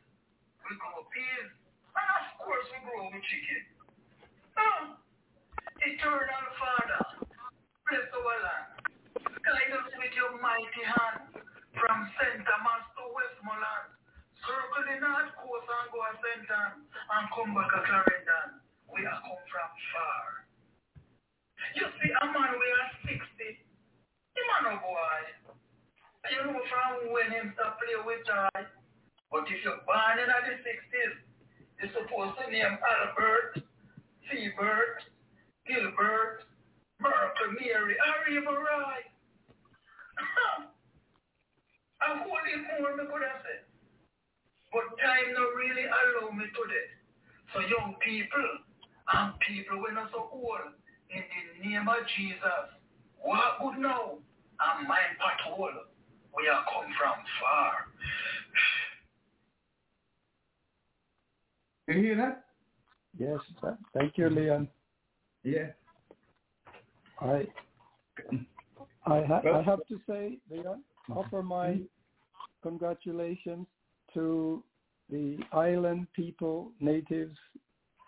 we 0.65 0.73
grow 0.81 1.05
peas. 1.13 1.49
And 1.95 2.09
of 2.19 2.27
course 2.41 2.67
we 2.73 2.79
grow 2.89 3.13
with 3.13 3.25
chicken. 3.29 3.63
Oh, 4.57 5.04
eternal 5.85 6.49
Father, 6.57 7.29
bless 7.85 8.09
our 8.17 8.37
land. 8.41 8.73
Guide 9.21 9.73
us 9.77 9.89
with 10.01 10.15
your 10.17 10.33
mighty 10.41 10.81
hand 10.81 11.45
from 11.77 11.99
Center 12.17 12.59
Mass 12.65 12.89
to 12.97 13.05
Westmoreland. 13.13 13.93
Circle 14.49 14.85
the 14.89 14.97
North 15.05 15.33
Coast 15.37 15.69
and 15.69 15.89
go 15.93 16.01
to 16.01 16.17
Center 16.25 16.65
and 16.81 17.25
come 17.37 17.53
back 17.53 17.69
to 17.69 17.81
Clarendon. 17.85 18.65
We 18.89 19.05
are 19.05 19.21
come 19.29 19.45
from 19.53 19.71
far. 19.93 20.49
You 21.77 21.85
see, 22.01 22.13
a 22.17 22.25
man 22.33 22.57
we 22.57 22.69
are 22.81 22.91
60. 23.05 23.21
Him 23.21 24.49
a 24.57 24.57
no 24.65 24.73
boy. 24.81 25.21
You 26.33 26.49
know 26.49 26.65
from 26.65 27.13
when 27.13 27.29
him 27.29 27.53
start 27.61 27.77
play 27.77 28.01
with 28.01 28.25
toy. 28.25 28.65
But 29.29 29.45
if 29.53 29.61
you're 29.61 29.85
born 29.85 30.17
in 30.17 30.33
the 30.33 30.57
60s, 30.65 31.15
you're 31.77 31.93
supposed 31.93 32.41
to 32.41 32.49
name 32.49 32.81
Albert, 32.81 33.61
Seabert, 34.25 35.13
Gilbert, 35.67 36.45
Miracle 37.01 37.53
Mary, 37.61 37.97
or 37.97 38.19
even 38.31 38.55
Roy. 38.55 39.01
I 42.01 42.19
hold 42.23 42.45
it 42.47 42.61
more, 42.81 42.97
me 42.97 43.05
could 43.09 43.25
have 43.25 43.41
said. 43.43 43.65
But 44.73 44.91
time 45.01 45.33
not 45.33 45.55
really 45.57 45.87
allow 45.87 46.31
me 46.31 46.45
to 46.45 46.63
that. 46.69 46.89
So 47.53 47.61
young 47.61 47.95
people 48.05 48.49
and 49.15 49.33
people 49.47 49.81
when 49.83 49.97
are 49.97 50.09
so 50.13 50.29
old, 50.33 50.75
in 51.11 51.23
the 51.23 51.69
name 51.69 51.89
of 51.89 52.03
Jesus, 52.17 52.67
walk 53.25 53.61
good 53.63 53.79
now 53.81 54.19
and 54.19 54.89
mind 54.89 55.17
patrol. 55.19 55.71
We 56.37 56.49
are 56.49 56.65
come 56.65 56.91
from 56.99 57.19
far. 57.41 57.73
You 61.87 62.03
hear 62.03 62.17
that? 62.17 62.45
Yes, 63.17 63.39
th- 63.61 63.75
thank 63.93 64.19
you, 64.19 64.29
Leon. 64.29 64.69
Yeah. 65.45 65.69
I 67.21 67.47
I, 69.07 69.23
ha- 69.23 69.43
I 69.55 69.63
have 69.63 69.87
to 69.89 70.01
say, 70.09 70.39
Leon, 70.51 70.83
offer 71.15 71.43
my 71.43 71.79
congratulations 72.63 73.67
to 74.15 74.63
the 75.11 75.39
island 75.53 76.07
people, 76.17 76.73
natives, 76.81 77.37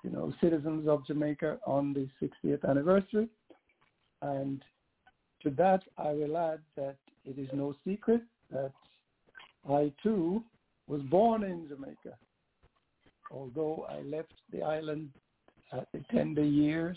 you 0.03 0.11
know, 0.11 0.33
citizens 0.41 0.89
of 0.89 1.07
Jamaica 1.07 1.59
on 1.67 1.93
the 1.93 2.09
60th 2.23 2.69
anniversary. 2.69 3.29
And 4.23 4.63
to 5.43 5.51
that, 5.51 5.83
I 5.99 6.13
will 6.13 6.39
add 6.39 6.61
that 6.77 6.97
it 7.27 7.39
is 7.39 7.49
no 7.53 7.75
secret 7.87 8.23
that 8.51 8.73
I 9.69 9.93
too 10.03 10.43
was 10.87 11.03
born 11.03 11.43
in 11.43 11.69
Jamaica. 11.69 12.17
Although 13.31 13.87
I 13.91 14.01
left 14.03 14.33
the 14.53 14.63
island 14.63 15.11
at 15.73 15.89
the 15.93 16.01
tender 16.11 16.45
years 16.45 16.97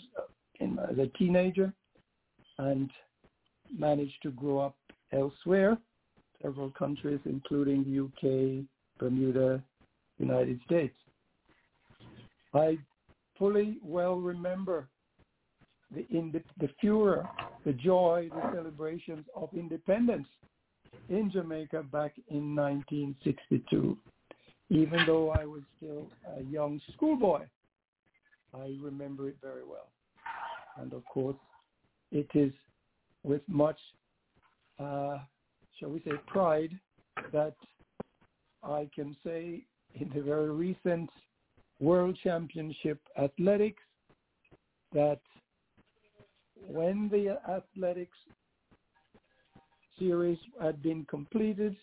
in, 0.60 0.78
as 0.78 0.98
a 0.98 1.06
teenager 1.18 1.72
and 2.58 2.90
managed 3.76 4.22
to 4.22 4.30
grow 4.30 4.58
up 4.58 4.76
elsewhere, 5.12 5.78
several 6.42 6.70
countries, 6.70 7.20
including 7.24 7.80
UK, 7.82 8.66
Bermuda, 8.98 9.62
United 10.18 10.60
States. 10.66 10.94
I 12.52 12.78
fully 13.38 13.78
well 13.82 14.16
remember 14.16 14.88
the, 15.94 16.06
the, 16.10 16.42
the 16.58 16.68
furor, 16.80 17.28
the 17.64 17.72
joy, 17.72 18.28
the 18.32 18.52
celebrations 18.54 19.24
of 19.34 19.48
independence 19.54 20.26
in 21.08 21.30
Jamaica 21.30 21.84
back 21.90 22.14
in 22.28 22.54
1962. 22.54 23.96
Even 24.68 25.00
though 25.06 25.30
I 25.30 25.44
was 25.44 25.62
still 25.76 26.06
a 26.38 26.42
young 26.42 26.80
schoolboy, 26.94 27.46
I 28.54 28.76
remember 28.82 29.28
it 29.28 29.36
very 29.42 29.64
well. 29.64 29.88
And 30.78 30.92
of 30.92 31.04
course, 31.04 31.36
it 32.10 32.28
is 32.34 32.52
with 33.22 33.42
much, 33.48 33.78
uh, 34.78 35.18
shall 35.78 35.90
we 35.90 36.00
say, 36.00 36.12
pride 36.26 36.70
that 37.32 37.54
I 38.62 38.88
can 38.94 39.16
say 39.24 39.64
in 39.94 40.10
the 40.14 40.22
very 40.22 40.50
recent 40.50 41.10
World 41.80 42.18
Championship 42.22 43.00
Athletics 43.18 43.82
that 44.92 45.20
when 46.66 47.08
the 47.10 47.38
athletics 47.48 48.16
series 49.98 50.38
had 50.60 50.82
been 50.82 51.04
completed 51.06 51.76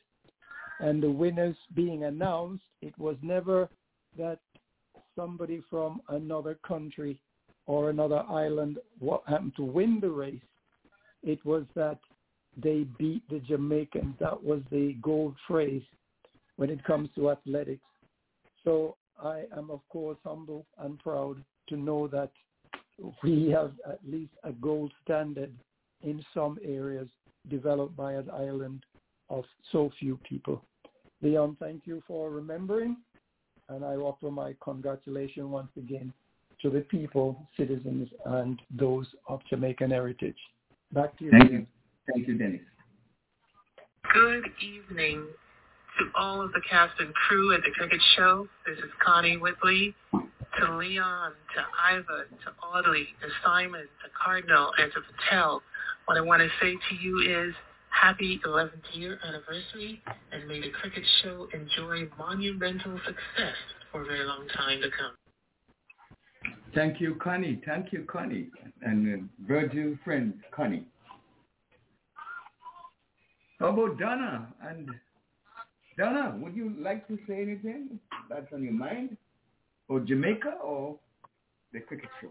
and 0.79 1.01
the 1.01 1.09
winners 1.09 1.55
being 1.73 2.03
announced, 2.03 2.63
it 2.81 2.97
was 2.97 3.15
never 3.21 3.69
that 4.17 4.39
somebody 5.17 5.61
from 5.69 6.01
another 6.09 6.57
country 6.65 7.19
or 7.65 7.89
another 7.89 8.23
island 8.29 8.77
what 8.99 9.23
happened 9.27 9.53
to 9.57 9.63
win 9.63 9.99
the 9.99 10.09
race. 10.09 10.39
It 11.23 11.43
was 11.45 11.65
that 11.75 11.99
they 12.55 12.85
beat 12.97 13.27
the 13.29 13.39
Jamaicans. 13.39 14.15
That 14.19 14.41
was 14.41 14.61
the 14.71 14.95
gold 15.01 15.35
phrase 15.47 15.83
when 16.55 16.69
it 16.69 16.83
comes 16.85 17.09
to 17.15 17.31
athletics. 17.31 17.81
So 18.63 18.95
I 19.21 19.43
am, 19.55 19.69
of 19.69 19.81
course, 19.89 20.17
humble 20.23 20.65
and 20.79 20.97
proud 20.99 21.43
to 21.69 21.75
know 21.75 22.07
that 22.07 22.31
we 23.23 23.49
have 23.49 23.73
at 23.87 23.99
least 24.07 24.31
a 24.43 24.51
gold 24.53 24.91
standard 25.03 25.51
in 26.01 26.23
some 26.33 26.57
areas 26.63 27.07
developed 27.49 27.95
by 27.95 28.13
an 28.13 28.29
island 28.31 28.83
of 29.29 29.43
so 29.71 29.91
few 29.99 30.17
people. 30.27 30.63
Leon, 31.21 31.57
thank 31.59 31.85
you 31.85 32.01
for 32.07 32.29
remembering, 32.29 32.97
and 33.69 33.83
I 33.83 33.95
offer 33.95 34.31
my 34.31 34.55
congratulations 34.61 35.45
once 35.45 35.71
again 35.77 36.13
to 36.61 36.69
the 36.69 36.81
people, 36.81 37.47
citizens, 37.55 38.09
and 38.25 38.59
those 38.71 39.07
of 39.27 39.41
Jamaican 39.49 39.91
heritage. 39.91 40.37
Back 40.91 41.17
to 41.19 41.25
you. 41.25 41.31
Thank 41.31 41.51
you. 41.51 41.67
Thank 42.13 42.27
you, 42.27 42.37
Dennis. 42.37 42.61
Good 44.13 44.45
evening 44.61 45.27
to 45.99 46.05
all 46.15 46.41
of 46.41 46.51
the 46.53 46.61
cast 46.69 46.93
and 46.99 47.13
crew 47.13 47.53
at 47.53 47.61
the 47.63 47.71
Cricket 47.71 48.01
Show. 48.15 48.47
This 48.65 48.77
is 48.77 48.91
Connie 49.05 49.37
Whitley. 49.37 49.93
To 50.13 50.77
Leon, 50.77 51.33
to 51.55 51.61
Iva, 51.93 52.23
to 52.43 52.65
Audley, 52.65 53.07
to 53.21 53.27
Simon, 53.45 53.81
to 53.81 54.09
Cardinal, 54.23 54.71
and 54.79 54.91
to 54.93 55.01
Patel. 55.01 55.61
What 56.05 56.17
I 56.17 56.21
want 56.21 56.41
to 56.41 56.49
say 56.59 56.73
to 56.73 56.95
you 56.95 57.19
is 57.19 57.53
happy 57.89 58.39
11th 58.45 58.71
year 58.93 59.19
anniversary, 59.27 60.01
and 60.31 60.47
may 60.47 60.61
the 60.61 60.69
Cricket 60.81 61.03
Show 61.23 61.47
enjoy 61.53 62.07
monumental 62.17 62.97
success 63.05 63.55
for 63.91 64.01
a 64.01 64.05
very 64.05 64.25
long 64.25 64.47
time 64.55 64.81
to 64.81 64.89
come. 64.89 66.53
Thank 66.75 67.01
you, 67.01 67.15
Connie. 67.15 67.61
Thank 67.65 67.91
you, 67.91 68.05
Connie. 68.11 68.47
And 68.81 69.13
uh, 69.13 69.47
Virgil 69.47 69.97
friend, 70.03 70.33
Connie. 70.51 70.85
How 73.59 73.69
about 73.69 73.97
Donna? 73.97 74.47
And 74.61 74.89
Donna, 75.97 76.37
would 76.39 76.55
you 76.55 76.75
like 76.79 77.07
to 77.07 77.17
say 77.27 77.41
anything 77.41 77.99
that's 78.29 78.51
on 78.53 78.63
your 78.63 78.73
mind? 78.73 79.17
Or 79.89 79.99
Jamaica 79.99 80.55
or 80.63 80.97
the 81.73 81.79
cricket 81.79 82.09
show? 82.21 82.29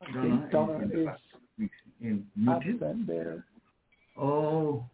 I 0.00 0.22
think 0.22 0.50
Donna 0.50 0.78
in, 0.78 0.90
is 0.92 1.08
in, 1.58 1.70
in 2.00 2.26
muted? 2.36 2.76
absent 2.76 3.06
there. 3.06 3.44
Oh, 4.16 4.84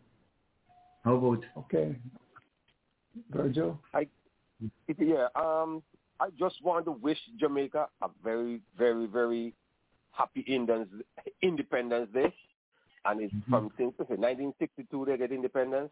how 1.05 1.15
about 1.17 1.45
Okay. 1.57 1.97
Virgil? 3.31 3.81
I, 3.95 4.07
yeah, 4.99 5.29
um, 5.35 5.83
I 6.21 6.29
just 6.39 6.63
want 6.63 6.85
to 6.87 6.93
wish 6.93 7.19
Jamaica 7.39 7.89
a 8.03 8.09
very, 8.23 8.61
very, 8.77 9.07
very 9.07 9.55
happy 10.13 10.45
Independence, 10.47 11.05
Independence 11.43 12.09
Day. 12.13 12.35
And 13.05 13.21
it's 13.21 13.35
Mhm. 13.35 13.51
from 13.51 13.71
since 13.79 13.95
1962 13.99 15.05
they 15.07 15.17
get 15.17 15.33
independence. 15.33 15.91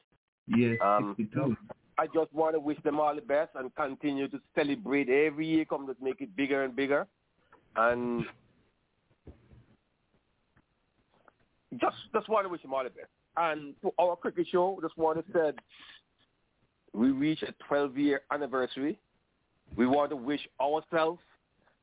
yes, 0.48 0.78
Um, 0.82 1.14
62? 1.16 1.56
I 1.96 2.06
just 2.08 2.32
want 2.32 2.54
to 2.54 2.60
wish 2.60 2.80
them 2.82 2.98
all 2.98 3.14
the 3.14 3.22
best 3.22 3.54
and 3.54 3.74
continue 3.76 4.28
to 4.28 4.40
celebrate 4.54 5.08
every 5.08 5.46
year. 5.46 5.64
Come, 5.64 5.86
let's 5.86 6.00
make 6.00 6.20
it 6.20 6.34
bigger 6.36 6.64
and 6.64 6.74
bigger. 6.74 7.06
And 7.76 8.26
just 11.80 11.96
just 12.12 12.28
want 12.28 12.44
to 12.44 12.48
wish 12.48 12.62
them 12.62 12.74
all 12.74 12.84
the 12.84 12.90
best. 12.90 13.08
And 13.36 13.74
to 13.82 13.90
our 13.98 14.16
cricket 14.16 14.46
show, 14.50 14.78
just 14.82 14.96
want 14.96 15.24
to 15.24 15.32
say 15.32 15.52
we 16.92 17.10
reach 17.10 17.42
a 17.42 17.52
12 17.68 17.98
year 17.98 18.22
anniversary. 18.30 18.98
We 19.76 19.86
want 19.86 20.10
to 20.10 20.16
wish 20.16 20.40
ourselves, 20.60 21.20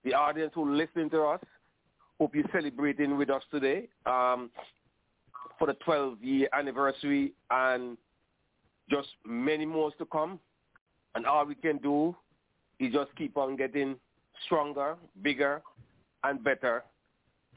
the 0.03 0.13
audience 0.13 0.51
who 0.55 0.73
listen 0.73 1.09
to 1.09 1.23
us, 1.23 1.41
hope 2.19 2.35
you're 2.35 2.45
celebrating 2.53 3.17
with 3.17 3.29
us 3.29 3.43
today 3.51 3.89
um, 4.05 4.49
for 5.59 5.67
the 5.67 5.73
12 5.85 6.21
year 6.21 6.47
anniversary 6.53 7.33
and 7.49 7.97
just 8.89 9.09
many 9.25 9.65
more 9.65 9.91
to 9.97 10.05
come. 10.05 10.39
And 11.15 11.25
all 11.25 11.45
we 11.45 11.55
can 11.55 11.77
do 11.77 12.15
is 12.79 12.93
just 12.93 13.13
keep 13.17 13.35
on 13.37 13.57
getting 13.57 13.95
stronger, 14.45 14.95
bigger, 15.21 15.61
and 16.23 16.43
better. 16.43 16.83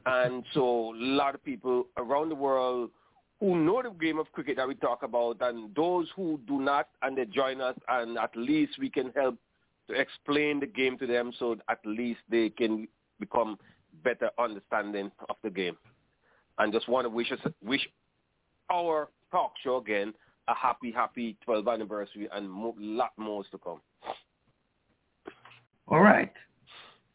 And 0.05 0.43
so 0.53 0.93
a 0.93 0.97
lot 0.97 1.35
of 1.35 1.43
people 1.43 1.87
around 1.97 2.29
the 2.29 2.35
world 2.35 2.91
who 3.39 3.57
know 3.57 3.81
the 3.81 3.89
game 3.89 4.19
of 4.19 4.31
cricket 4.31 4.57
that 4.57 4.67
we 4.67 4.75
talk 4.75 5.03
about 5.03 5.37
and 5.41 5.73
those 5.75 6.07
who 6.15 6.39
do 6.47 6.59
not 6.59 6.89
and 7.01 7.17
they 7.17 7.25
join 7.25 7.59
us 7.59 7.75
and 7.89 8.17
at 8.17 8.35
least 8.35 8.73
we 8.79 8.89
can 8.89 9.11
help 9.15 9.35
to 9.87 9.93
explain 9.93 10.59
the 10.59 10.65
game 10.65 10.97
to 10.97 11.05
them 11.05 11.31
so 11.37 11.57
at 11.69 11.79
least 11.85 12.19
they 12.29 12.49
can 12.49 12.87
become 13.19 13.57
better 14.03 14.29
understanding 14.39 15.11
of 15.29 15.35
the 15.43 15.49
game. 15.49 15.77
And 16.57 16.71
just 16.71 16.87
want 16.87 17.05
to 17.05 17.09
wish 17.09 17.31
us, 17.31 17.39
wish 17.63 17.87
our 18.71 19.09
talk 19.31 19.53
show 19.63 19.77
again 19.77 20.13
a 20.47 20.55
happy, 20.55 20.91
happy 20.91 21.37
12th 21.47 21.73
anniversary 21.73 22.29
and 22.31 22.47
a 22.47 22.73
lot 22.79 23.11
more 23.17 23.43
to 23.51 23.57
come. 23.57 23.81
All 25.87 26.01
right. 26.01 26.31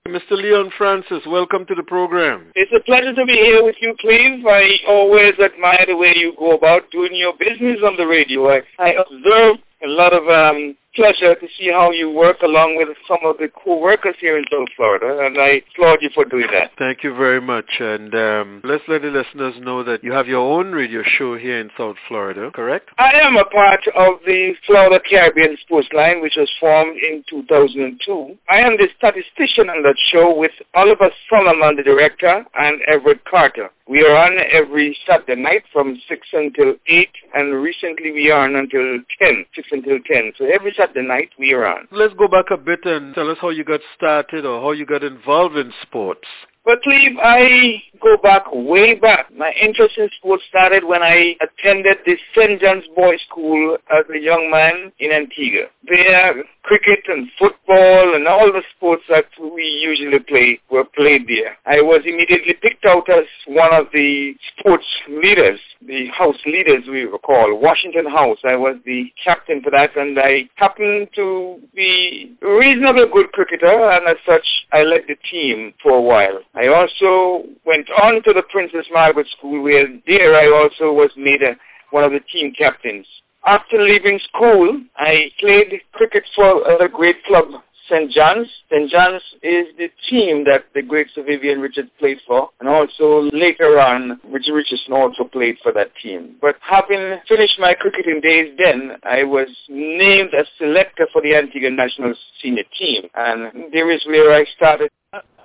Mr. 0.09 0.30
Leon 0.30 0.72
Francis, 0.78 1.20
welcome 1.26 1.66
to 1.66 1.74
the 1.74 1.82
program. 1.82 2.51
It's 2.55 2.72
a 2.74 2.80
pleasure 2.84 3.14
to 3.14 3.26
be 3.26 3.34
here 3.34 3.62
with 3.62 3.76
you, 3.82 3.94
Cleve. 4.01 4.46
I 4.46 4.78
always 4.88 5.34
admire 5.38 5.84
the 5.86 5.94
way 5.94 6.14
you 6.16 6.32
go 6.38 6.53
about 6.53 6.90
doing 6.90 7.14
your 7.14 7.34
business 7.38 7.80
on 7.84 7.98
the 7.98 8.07
radio. 8.07 8.48
I, 8.48 8.62
I 8.78 8.94
observe 8.94 9.57
a 9.84 9.86
lot 9.86 10.14
of 10.14 10.26
um, 10.26 10.74
pleasure 10.95 11.34
to 11.34 11.47
see 11.59 11.70
how 11.70 11.91
you 11.91 12.11
work 12.11 12.43
along 12.43 12.76
with 12.76 12.88
some 13.07 13.18
of 13.24 13.38
the 13.38 13.49
co-workers 13.49 14.16
here 14.20 14.36
in 14.36 14.45
South 14.51 14.68
Florida, 14.76 15.24
and 15.24 15.38
I 15.38 15.62
applaud 15.72 15.99
you 16.03 16.11
for 16.14 16.24
doing 16.24 16.49
that. 16.53 16.72
Thank 16.78 17.05
you 17.05 17.14
very 17.14 17.41
much. 17.41 17.68
And 17.78 18.14
um, 18.14 18.61
let's 18.64 18.84
let 18.88 19.03
the 19.03 19.09
listeners 19.09 19.55
know 19.61 19.84
that 19.84 20.03
you 20.03 20.12
have 20.12 20.26
your 20.26 20.41
own 20.41 20.72
radio 20.72 21.03
show 21.03 21.36
here 21.36 21.61
in 21.61 21.70
South 21.76 21.97
Florida, 22.09 22.51
correct? 22.53 22.91
I 22.99 23.12
am 23.20 23.36
a 23.36 23.45
part 23.45 23.86
of 23.97 24.20
the 24.26 24.55
Florida 24.66 25.01
Caribbean 25.09 25.57
Sports 25.62 25.88
Line, 25.93 26.20
which 26.20 26.34
was 26.36 26.51
formed 26.59 26.97
in 26.97 27.24
2002. 27.28 28.36
I 28.49 28.59
am 28.59 28.76
the 28.76 28.88
statistician 28.97 29.70
on 29.70 29.82
that 29.82 29.97
show 30.11 30.36
with 30.36 30.53
Oliver 30.74 31.11
Solomon, 31.28 31.76
the 31.76 31.82
director, 31.82 32.45
and 32.55 32.80
Everett 32.88 33.24
Carter. 33.24 33.70
We 33.91 34.05
are 34.07 34.16
on 34.16 34.38
every 34.53 34.97
Saturday 35.05 35.34
night 35.34 35.64
from 35.72 36.01
6 36.09 36.28
until 36.32 36.74
8, 36.86 37.09
and 37.34 37.61
recently 37.61 38.12
we 38.12 38.30
are 38.30 38.45
on 38.45 38.55
until 38.55 39.01
10, 39.20 39.45
6 39.53 39.68
until 39.72 39.99
10. 40.07 40.32
So 40.38 40.45
every 40.45 40.72
Saturday 40.81 41.07
night 41.07 41.28
we 41.39 41.53
are 41.53 41.66
on. 41.66 41.87
Let's 41.91 42.14
go 42.14 42.26
back 42.26 42.47
a 42.51 42.57
bit 42.57 42.81
and 42.85 43.14
tell 43.14 43.31
us 43.31 43.37
how 43.39 43.51
you 43.51 43.64
got 43.64 43.81
started 43.95 44.47
or 44.47 44.62
how 44.62 44.72
you 44.72 44.87
got 44.87 45.05
involved 45.05 45.57
in 45.57 45.72
sports. 45.83 46.26
But 46.65 46.83
Cleve, 46.83 47.17
I 47.23 47.83
go 48.03 48.17
back 48.17 48.45
way 48.53 48.95
back. 48.95 49.27
My 49.35 49.53
interest 49.61 49.97
in 49.99 50.09
sports 50.19 50.43
started 50.49 50.85
when 50.85 51.03
I 51.03 51.37
attended 51.41 51.99
the 52.05 52.17
St. 52.35 52.61
John's 52.61 52.85
Boys 52.95 53.21
School 53.29 53.77
as 53.91 54.05
a 54.15 54.19
young 54.19 54.51
man 54.51 54.93
in 54.99 55.13
Antigua. 55.13 55.67
There, 55.89 56.45
cricket 56.63 57.01
and 57.09 57.29
football 57.39 58.15
and 58.15 58.27
all 58.29 58.53
the 58.53 58.63
sports 58.77 59.03
that 59.09 59.27
we 59.41 59.65
usually 59.65 60.19
play 60.21 60.61
were 60.71 60.85
played 60.85 61.27
there. 61.29 61.57
I 61.67 61.81
was 61.81 62.03
immediately 62.05 62.55
picked 62.61 62.85
out 62.85 63.09
as 63.09 63.25
one 63.47 63.73
of 63.73 63.87
the 63.93 64.35
sports 64.59 64.85
leaders, 65.09 65.61
the 65.87 66.09
house 66.09 66.39
leaders 66.47 66.85
we 66.89 67.07
were 67.07 67.19
called, 67.19 67.61
Washington 67.61 68.07
House. 68.07 68.39
I 68.45 68.57
was 68.57 68.77
the 68.85 69.11
captain 69.23 69.63
for 69.63 69.71
that 69.71 69.97
and 69.97 70.19
I 70.19 70.49
happened 70.57 71.09
to 71.17 71.59
be 71.75 72.37
a 72.43 72.49
reasonably 72.49 73.07
good 73.13 73.33
cricketer 73.33 73.91
and 73.91 74.07
as 74.09 74.17
such 74.27 74.47
I 74.73 74.83
led 74.83 75.03
the 75.09 75.17
team 75.31 75.75
for 75.83 75.93
a 75.93 76.03
while. 76.03 76.41
I 76.55 76.66
also 76.66 77.46
went 77.64 77.88
on 78.03 78.22
to 78.24 78.32
the 78.32 78.42
Princess 78.51 78.86
Margaret 78.92 79.28
School 79.38 79.62
where 79.62 79.86
there 80.07 80.34
I 80.34 80.46
also 80.51 80.92
was 80.92 81.11
made 81.16 81.42
a, 81.42 81.57
one 81.90 82.05
of 82.05 82.12
the 82.12 82.20
team 82.32 82.53
captains. 82.57 83.07
After 83.46 83.80
leaving 83.80 84.18
school, 84.28 84.80
I 84.96 85.30
played 85.38 85.80
cricket 85.92 86.24
for 86.34 86.62
a 86.82 86.88
great 86.88 87.24
club, 87.24 87.46
St. 87.88 88.11
John's. 88.11 88.48
St. 88.70 88.90
John's 88.90 89.22
is 89.42 89.66
the 89.78 89.88
team 90.09 90.44
that 90.44 90.64
the 90.74 90.82
great 90.82 91.09
Sir 91.14 91.24
Vivian 91.24 91.61
Richards 91.61 91.90
played 91.98 92.18
for, 92.26 92.51
and 92.61 92.68
also 92.68 93.30
later 93.32 93.80
on, 93.80 94.20
Richard 94.28 94.55
Richardson 94.55 94.92
also 94.92 95.24
played 95.24 95.57
for 95.62 95.72
that 95.72 95.90
team. 96.03 96.36
But 96.40 96.57
having 96.61 97.18
finished 97.26 97.59
my 97.59 97.74
cricketing 97.74 98.20
days 98.20 98.55
then, 98.59 98.92
I 99.05 99.24
was 99.24 99.48
named 99.68 100.34
as 100.38 100.46
selector 100.59 101.09
for 101.12 101.22
the 101.22 101.34
Antigua 101.34 101.70
National 101.70 102.14
Senior 102.42 102.64
Team, 102.78 103.09
and 103.14 103.72
there 103.72 103.90
is 103.90 104.05
where 104.07 104.32
I 104.34 104.44
started. 104.57 104.90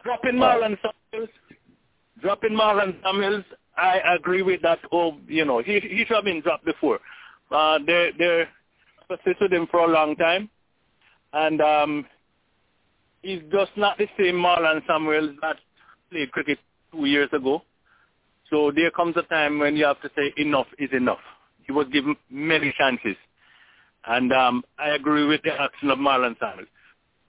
Dropping 0.05 0.35
Marlon 0.35 0.77
Samuels, 0.83 1.29
dropping 2.21 2.51
Marlon 2.51 2.95
Samuels, 3.03 3.43
I 3.75 3.99
agree 4.15 4.43
with 4.43 4.61
that. 4.61 4.77
Oh, 4.91 5.17
you 5.27 5.45
know, 5.45 5.63
he 5.63 5.79
he 5.79 6.05
should 6.05 6.15
have 6.15 6.25
been 6.25 6.41
dropped 6.41 6.63
before. 6.63 6.99
Uh, 7.49 7.79
they 7.85 8.11
they 8.19 8.43
persisted 9.09 9.51
him 9.51 9.65
for 9.71 9.79
a 9.79 9.87
long 9.87 10.15
time, 10.15 10.47
and 11.33 11.59
um, 11.59 12.05
he's 13.23 13.41
just 13.51 13.71
not 13.77 13.97
the 13.97 14.07
same 14.15 14.35
Marlon 14.35 14.85
Samuels 14.87 15.35
that 15.41 15.57
played 16.11 16.31
cricket 16.31 16.59
two 16.91 17.05
years 17.05 17.29
ago. 17.33 17.63
So 18.51 18.71
there 18.71 18.91
comes 18.91 19.17
a 19.17 19.23
time 19.23 19.57
when 19.57 19.75
you 19.75 19.85
have 19.85 20.01
to 20.01 20.11
say 20.15 20.33
enough 20.37 20.67
is 20.77 20.91
enough. 20.93 21.19
He 21.63 21.71
was 21.71 21.87
given 21.91 22.15
many 22.29 22.71
chances, 22.77 23.15
and 24.05 24.31
um, 24.31 24.63
I 24.77 24.89
agree 24.89 25.25
with 25.25 25.41
the 25.41 25.59
action 25.59 25.89
of 25.89 25.97
Marlon 25.97 26.37
Samuels. 26.39 26.69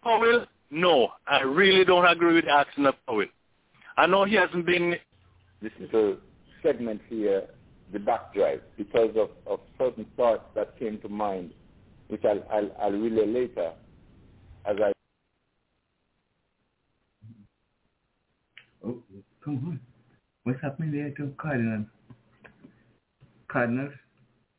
Powell, 0.02 0.44
no, 0.70 1.08
I 1.26 1.42
really 1.42 1.84
don't 1.84 2.06
agree 2.06 2.34
with 2.34 2.44
the 2.46 2.52
action 2.52 2.86
of 2.86 2.94
Powell. 3.06 3.26
I 3.96 4.06
know 4.06 4.24
he 4.24 4.34
hasn't 4.34 4.66
been. 4.66 4.96
This 5.62 5.72
is 5.80 5.92
a 5.94 6.16
segment 6.62 7.00
here 7.08 7.46
the 7.92 7.98
back 7.98 8.34
drive 8.34 8.60
because 8.76 9.10
of, 9.16 9.30
of 9.46 9.60
certain 9.78 10.06
thoughts 10.16 10.44
that 10.54 10.78
came 10.78 10.98
to 11.00 11.08
mind, 11.08 11.52
which 12.08 12.22
I'll, 12.24 12.42
I'll, 12.52 12.70
I'll 12.80 12.92
relay 12.92 13.26
later 13.26 13.72
as 14.64 14.76
I. 14.82 14.92
Oh, 18.84 19.02
come 19.44 19.56
on. 19.66 19.80
What's 20.44 20.60
happening 20.62 20.92
there 20.92 21.10
to 21.10 21.32
Cardinal? 21.38 21.84
Cardinal, 23.48 23.90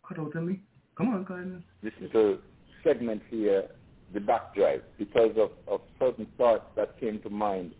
cut 0.07 0.19
out 0.19 0.35
on 0.35 0.47
me. 0.47 0.61
Come 0.97 1.09
on, 1.09 1.25
Cardinal. 1.25 1.61
This 1.83 1.93
is 2.01 2.13
a 2.13 2.37
segment 2.83 3.21
here, 3.29 3.69
the 4.13 4.19
back 4.19 4.55
drive, 4.55 4.81
because 4.97 5.31
of, 5.37 5.51
of 5.67 5.81
certain 5.99 6.27
thoughts 6.37 6.65
that 6.75 6.99
came 6.99 7.19
to 7.21 7.29
mind, 7.29 7.73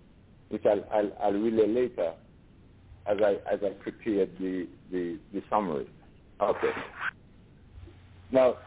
which 0.49 0.63
I'll, 0.65 0.84
I'll, 0.93 1.11
I'll 1.21 1.34
relay 1.34 1.67
later 1.67 2.13
as 3.05 3.17
I 3.23 3.34
as 3.51 3.59
I 3.63 3.69
prepared 3.82 4.32
the, 4.39 4.67
the, 4.91 5.17
the 5.34 5.41
summary. 5.49 5.88
Okay. 6.41 6.71
Now, 8.32 8.57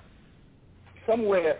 somewhere 1.06 1.58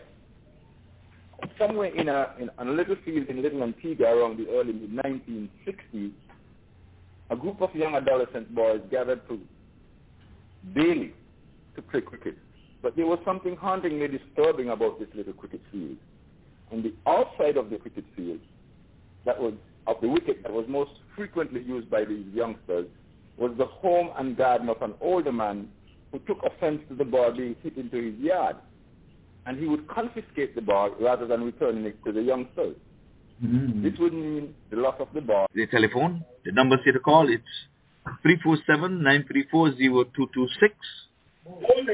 somewhere 1.58 1.94
in 1.94 2.08
a 2.08 2.34
in 2.38 2.50
a 2.58 2.70
little 2.70 2.96
field 3.04 3.28
in 3.28 3.42
Little 3.42 3.62
Antigua 3.62 4.06
around 4.16 4.38
the 4.38 4.48
early 4.50 4.72
mid 4.72 4.90
1960s, 4.92 6.12
a 7.30 7.36
group 7.36 7.60
of 7.60 7.74
young 7.74 7.94
adolescent 7.94 8.54
boys 8.54 8.80
gathered 8.90 9.26
to 9.28 9.40
daily 10.74 11.14
to 11.76 11.82
play 11.82 12.00
cricket. 12.00 12.36
But 12.82 12.96
there 12.96 13.06
was 13.06 13.18
something 13.24 13.56
hauntingly 13.56 14.08
disturbing 14.08 14.70
about 14.70 14.98
this 14.98 15.08
little 15.14 15.34
cricket 15.34 15.60
field. 15.70 15.96
On 16.72 16.82
the 16.82 16.94
outside 17.06 17.56
of 17.56 17.70
the 17.70 17.76
cricket 17.76 18.04
field, 18.16 18.40
that 19.26 19.40
was 19.40 19.54
of 19.86 19.96
the 20.00 20.08
wicket 20.08 20.42
that 20.42 20.52
was 20.52 20.66
most 20.68 20.90
frequently 21.16 21.62
used 21.62 21.90
by 21.90 22.04
these 22.04 22.26
youngsters 22.32 22.86
was 23.36 23.52
the 23.58 23.66
home 23.66 24.10
and 24.18 24.36
garden 24.36 24.68
of 24.68 24.80
an 24.82 24.94
older 25.00 25.32
man 25.32 25.68
who 26.12 26.18
took 26.20 26.38
offense 26.44 26.80
to 26.88 26.94
the 26.94 27.04
ball 27.04 27.32
being 27.32 27.56
hit 27.62 27.76
into 27.76 27.96
his 27.96 28.14
yard. 28.18 28.56
And 29.46 29.58
he 29.58 29.66
would 29.66 29.88
confiscate 29.88 30.54
the 30.54 30.60
ball 30.60 30.90
rather 31.00 31.26
than 31.26 31.42
returning 31.42 31.86
it 31.86 31.96
to 32.04 32.12
the 32.12 32.20
youngsters. 32.20 32.76
Mm-hmm. 33.42 33.82
This 33.82 33.94
would 33.98 34.12
mean 34.12 34.54
the 34.70 34.76
loss 34.76 34.96
of 35.00 35.08
the 35.14 35.22
ball. 35.22 35.46
The 35.54 35.66
telephone, 35.66 36.22
the 36.44 36.52
number 36.52 36.76
here 36.84 36.92
to 36.92 37.00
call, 37.00 37.26
it's 37.30 37.42
347-934-0226. 38.70 40.70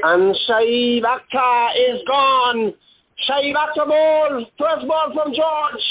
And 0.03 0.35
Akhtar 1.03 1.69
is 1.75 2.01
gone. 2.07 2.73
Akhtar 3.29 3.87
ball, 3.87 4.45
first 4.57 4.87
ball 4.87 5.11
from 5.13 5.33
George 5.33 5.83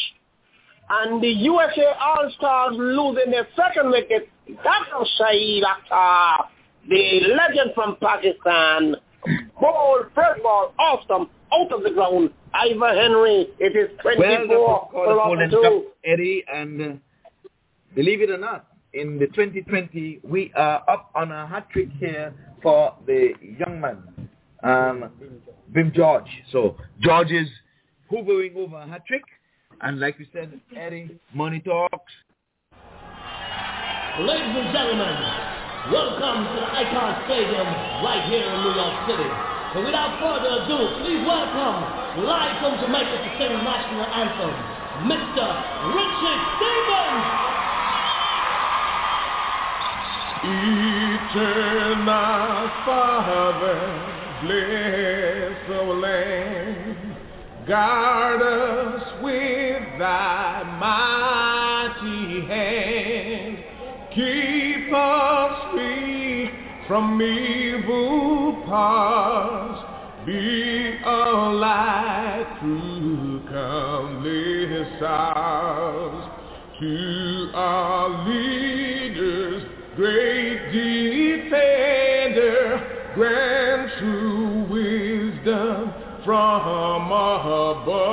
and 0.89 1.23
the 1.23 1.29
USA 1.29 1.93
All-Stars 2.01 2.75
losing 2.77 3.31
their 3.31 3.49
second 3.57 3.91
wicket. 3.91 4.29
Dr. 4.47 5.05
Shoaib 5.19 5.63
Akhtar, 5.63 6.47
the 6.89 7.21
legend 7.37 7.73
from 7.75 7.97
Pakistan. 8.01 8.97
Ball, 9.61 10.05
first 10.15 10.43
ball, 10.43 10.73
awesome, 10.79 11.29
out 11.53 11.73
of 11.73 11.83
the 11.83 11.91
ground. 11.91 12.31
Ivor 12.55 12.95
Henry, 12.95 13.49
it 13.59 13.77
is 13.77 13.99
24 14.01 14.49
well, 14.49 14.91
for 14.93 15.49
two. 15.51 15.87
Eddie, 16.05 16.45
and 16.53 16.81
uh, 16.81 17.49
believe 17.95 18.23
it 18.23 18.31
or 18.31 18.39
not, 18.39 18.67
in 18.93 19.19
the 19.19 19.27
2020, 19.27 20.21
we 20.23 20.53
are 20.55 20.83
up 20.89 21.11
on 21.15 21.33
a 21.33 21.47
hat 21.47 21.69
trick 21.71 21.89
here 21.99 22.33
for 22.67 22.99
the 23.07 23.31
young 23.63 23.81
man, 23.81 24.03
um, 24.65 25.09
Bim 25.73 25.93
George. 25.95 26.27
So 26.51 26.75
George 26.99 27.31
is 27.31 27.47
hovering 28.11 28.57
over 28.57 28.75
a 28.75 28.89
hat 28.89 29.07
trick. 29.07 29.23
And 29.83 30.01
like 30.01 30.19
we 30.19 30.27
said, 30.33 30.51
Eddie, 30.75 31.17
money 31.33 31.61
talks. 31.61 32.11
Ladies 34.19 34.51
and 34.51 34.75
gentlemen, 34.75 35.15
welcome 35.95 36.43
to 36.43 36.59
the 36.59 36.67
Icon 36.75 37.23
Stadium 37.31 37.71
right 38.03 38.27
here 38.27 38.43
in 38.43 38.59
New 38.67 38.75
York 38.75 39.15
City. 39.15 39.31
And 39.31 39.87
without 39.87 40.19
further 40.19 40.67
ado, 40.67 41.07
please 41.07 41.23
welcome, 41.23 42.27
live 42.27 42.59
from 42.59 42.83
Jamaica 42.83 43.15
to 43.15 43.31
sing 43.39 43.55
the 43.55 43.63
national 43.63 44.11
anthem, 44.11 44.51
Mr. 45.07 45.47
Richard 45.95 46.41
Stevens. 46.59 47.47
Eternal 51.37 52.71
Father, 52.87 53.79
bless 54.43 55.71
our 55.71 55.95
land 55.95 56.97
Guard 57.67 58.41
us 58.41 59.23
with 59.23 59.99
thy 59.99 60.63
mighty 60.81 62.47
hand. 62.47 63.59
Keep 64.15 64.95
us 64.95 65.73
free 65.73 66.51
from 66.87 67.21
evil 67.21 68.63
paths. 68.67 69.83
Be 70.25 70.97
a 71.05 71.09
light 71.53 72.57
through 72.61 73.43
countless 73.51 75.03
hours. 75.03 76.31
To 76.79 77.51
our 77.55 78.29
leaders, 78.29 79.56
great 79.97 80.73
defender, 80.73 81.91
grant 83.15 83.91
true 83.99 84.65
wisdom 84.69 85.93
from 86.23 87.11
above. 87.11 88.07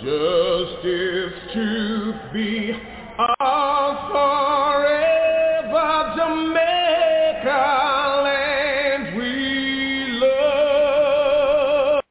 Justice, 0.00 1.34
truth 1.52 2.16
be 2.32 2.72
ours 3.16 3.98
forever. 4.10 5.90
Jamaica 6.16 7.62
land 8.24 9.16
we 9.16 9.32
love. 10.20 12.02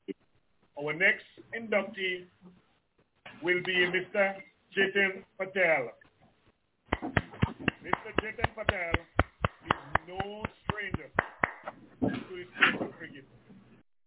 Our 0.82 0.94
next 0.94 1.26
inductee 1.54 2.26
will 3.44 3.62
be 3.66 3.76
Mr. 3.92 4.24
Jatin 4.76 5.24
Patel. 5.38 5.92
Mr. 7.84 8.16
Jatin 8.24 8.48
Patel 8.56 8.96
is 8.96 10.08
no 10.08 10.44
stranger 10.64 11.12
to 12.00 12.08
his 12.08 12.48
sport 12.56 12.90
of 12.90 12.98
cricket. 12.98 13.26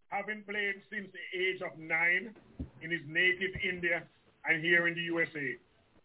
Having 0.08 0.44
played 0.48 0.80
since 0.90 1.08
the 1.12 1.24
age 1.38 1.60
of 1.60 1.78
nine 1.78 2.34
in 2.80 2.90
his 2.90 3.02
native 3.06 3.52
India 3.62 4.02
and 4.48 4.64
here 4.64 4.88
in 4.88 4.94
the 4.94 5.02
USA. 5.12 5.56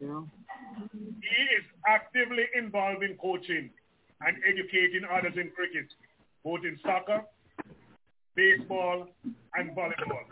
He 0.02 1.44
is 1.56 1.66
actively 1.88 2.44
involved 2.58 3.04
in 3.04 3.16
coaching 3.16 3.70
and 4.20 4.36
educating 4.44 5.08
others 5.08 5.34
in 5.40 5.50
cricket, 5.56 5.88
both 6.44 6.66
in 6.66 6.78
soccer, 6.84 7.24
baseball, 8.36 9.08
and 9.56 9.72
volleyball. 9.72 10.28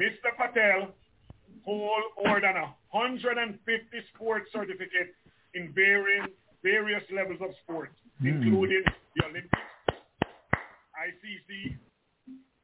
Mr. 0.00 0.30
Patel 0.38 0.94
hold 1.64 2.04
more 2.24 2.40
than 2.40 2.54
150 2.92 3.58
sports 4.14 4.46
certificates 4.52 5.16
in 5.54 5.72
various, 5.74 6.28
various 6.62 7.02
levels 7.14 7.38
of 7.40 7.50
sports, 7.62 7.94
hmm. 8.20 8.28
including 8.28 8.84
the 9.16 9.24
Olympics, 9.24 9.58
ICC, 10.94 11.76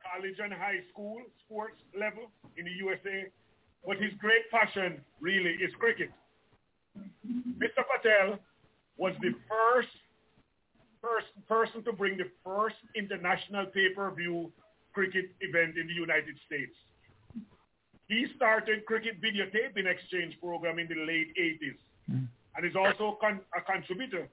college 0.04 0.36
and 0.42 0.52
high 0.52 0.80
school 0.92 1.18
sports 1.44 1.80
level 1.98 2.30
in 2.56 2.64
the 2.64 2.70
USA. 2.84 3.26
But 3.86 3.98
his 3.98 4.12
great 4.18 4.50
passion 4.50 5.00
really 5.20 5.52
is 5.62 5.70
cricket. 5.78 6.10
Mr. 7.58 7.82
Patel 7.86 8.38
was 8.96 9.14
the 9.20 9.32
first, 9.48 9.88
first 11.00 11.28
person 11.48 11.84
to 11.84 11.92
bring 11.92 12.16
the 12.16 12.30
first 12.44 12.76
international 12.96 13.66
pay-per-view 13.66 14.50
cricket 14.92 15.26
event 15.40 15.76
in 15.76 15.86
the 15.86 15.92
United 15.92 16.34
States. 16.46 16.72
He 18.08 18.26
started 18.34 18.86
cricket 18.86 19.20
videotaping 19.20 19.86
exchange 19.86 20.38
program 20.40 20.78
in 20.78 20.88
the 20.88 21.04
late 21.04 21.34
80s 21.36 21.76
and 22.56 22.66
is 22.66 22.76
also 22.76 23.18
con- 23.20 23.40
a 23.56 23.60
contributor 23.60 24.28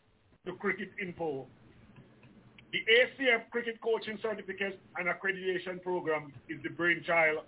to 0.45 0.53
Cricket 0.55 0.91
Info. 1.01 1.47
The 2.71 2.79
ACF 2.79 3.49
Cricket 3.51 3.79
Coaching 3.81 4.17
Certificate 4.21 4.79
and 4.97 5.07
Accreditation 5.07 5.81
Program 5.81 6.33
is 6.49 6.57
the 6.63 6.69
brainchild 6.69 7.39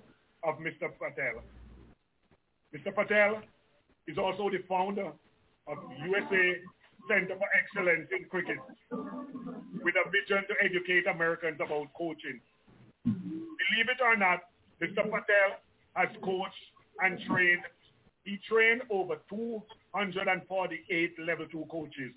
of 0.43 0.55
Mr. 0.55 0.91
Patel. 0.99 1.41
Mr. 2.76 2.93
Patel 2.93 3.41
is 4.07 4.17
also 4.17 4.49
the 4.49 4.61
founder 4.69 5.11
of 5.67 5.78
USA 6.05 6.55
Center 7.07 7.36
for 7.38 7.47
Excellence 7.57 8.07
in 8.11 8.26
Cricket 8.30 8.57
with 8.91 9.95
a 9.95 10.09
vision 10.09 10.43
to 10.47 10.53
educate 10.61 11.07
Americans 11.07 11.57
about 11.63 11.88
coaching. 11.97 12.39
Believe 13.03 13.89
it 13.89 14.01
or 14.01 14.15
not, 14.15 14.41
Mr. 14.82 15.03
Patel 15.03 15.61
has 15.93 16.09
coached 16.23 16.65
and 17.01 17.19
trained. 17.28 17.61
He 18.26 18.39
trained 18.49 18.82
over 18.89 19.17
248 19.30 21.19
level 21.19 21.45
2 21.45 21.65
coaches, 21.69 22.11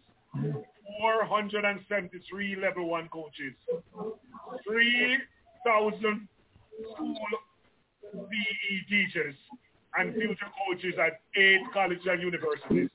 473 1.01 2.57
level 2.57 2.89
1 2.89 3.09
coaches, 3.09 3.53
3,000 4.67 6.29
school 6.95 7.15
PE 8.15 8.89
teachers, 8.89 9.35
and 9.99 10.15
future 10.15 10.49
coaches 10.67 10.95
at 10.99 11.21
eight 11.37 11.61
colleges 11.75 12.07
and 12.07 12.23
universities. 12.23 12.89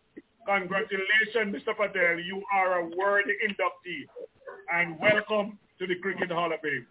Congratulations, 0.48 1.56
Mr. 1.56 1.78
Patel. 1.78 2.20
You 2.20 2.42
are 2.52 2.80
a 2.80 2.86
worthy 2.98 3.34
inductee. 3.48 4.08
And 4.74 5.00
welcome 5.00 5.60
to 5.78 5.86
the 5.86 5.96
Cricket 6.00 6.32
Hall 6.32 6.52
of 6.52 6.60
Fame. 6.62 6.88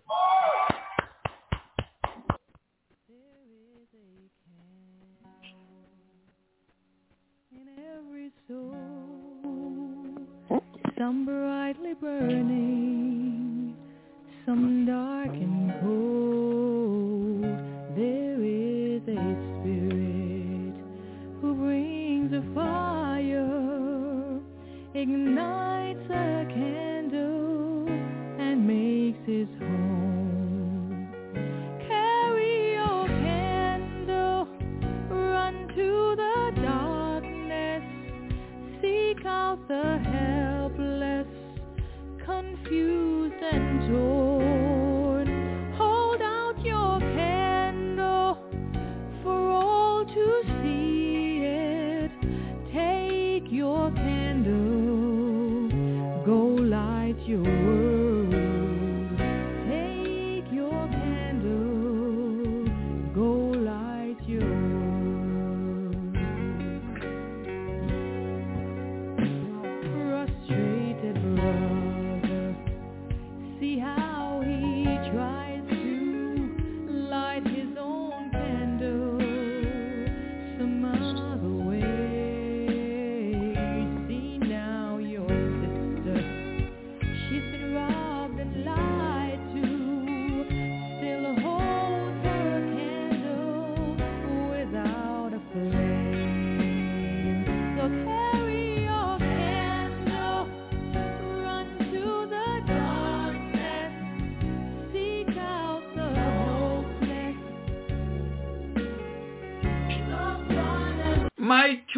Soul, 8.48 9.90
some 10.98 11.24
brightly 11.24 11.94
burning, 11.94 13.76
some 14.44 14.86
dark 14.86 15.30
and 15.30 15.72
cold. 15.80 17.42
There 17.96 18.42
is 18.42 19.02
a 19.08 19.36
spirit 19.60 20.74
who 21.40 21.54
brings 21.54 22.32
a 22.32 22.42
fire, 22.54 24.40
ignites 24.94 26.10
a 26.10 26.46
candle, 26.48 27.88
and 28.38 28.66
makes 28.66 29.26
his 29.26 29.48
home. 29.58 29.91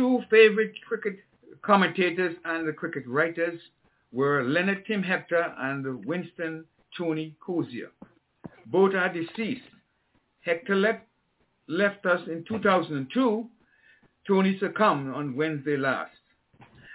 Two 0.04 0.20
favorite 0.30 0.74
cricket 0.86 1.16
commentators 1.62 2.36
and 2.44 2.68
the 2.68 2.72
cricket 2.72 3.04
writers 3.06 3.58
were 4.12 4.44
Leonard 4.44 4.84
Tim 4.86 5.02
Hector 5.02 5.54
and 5.58 6.04
Winston 6.04 6.66
Tony 6.98 7.34
Cozier. 7.40 7.90
Both 8.66 8.94
are 8.94 9.10
deceased. 9.10 9.64
Hector 10.42 10.76
left, 10.76 11.06
left 11.68 12.04
us 12.04 12.20
in 12.26 12.44
2002. 12.46 13.48
Tony 14.26 14.58
succumbed 14.60 15.14
on 15.14 15.34
Wednesday 15.34 15.78
last. 15.78 16.12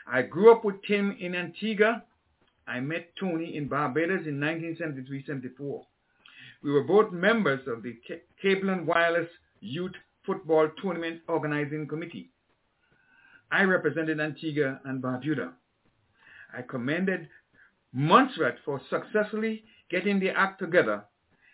I 0.08 0.22
grew 0.22 0.52
up 0.52 0.64
with 0.64 0.76
Tim 0.88 1.18
in 1.20 1.34
Antigua. 1.34 2.04
I 2.68 2.80
met 2.80 3.10
Tony 3.20 3.58
in 3.58 3.68
Barbados 3.68 4.28
in 4.28 4.40
1973-74. 4.40 5.82
We 6.62 6.72
were 6.72 6.84
both 6.84 7.12
members 7.12 7.62
of 7.68 7.82
the 7.82 7.96
Ca- 8.08 8.22
Cable 8.40 8.70
and 8.70 8.86
Wireless 8.86 9.30
Youth 9.62 9.94
Football 10.28 10.70
Tournament 10.80 11.22
Organizing 11.28 11.88
Committee. 11.88 12.30
I 13.52 13.64
represented 13.64 14.20
Antigua 14.20 14.80
and 14.86 15.02
Barbuda. 15.02 15.54
I 16.56 16.62
commended 16.62 17.30
Montserrat 17.94 18.58
for 18.64 18.82
successfully 18.90 19.64
getting 19.90 20.20
the 20.20 20.30
act 20.30 20.60
together 20.60 21.06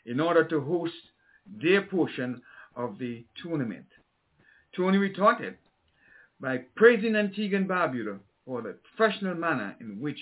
in 0.05 0.19
order 0.19 0.43
to 0.43 0.61
host 0.61 0.93
their 1.45 1.81
portion 1.81 2.41
of 2.75 2.97
the 2.99 3.25
tournament. 3.41 3.85
Tony 4.75 4.97
retorted 4.97 5.57
by 6.39 6.57
praising 6.75 7.15
Antigua 7.15 7.59
and 7.59 7.69
Barbuda 7.69 8.19
for 8.45 8.61
the 8.61 8.77
professional 8.95 9.35
manner 9.35 9.75
in 9.79 9.99
which 9.99 10.19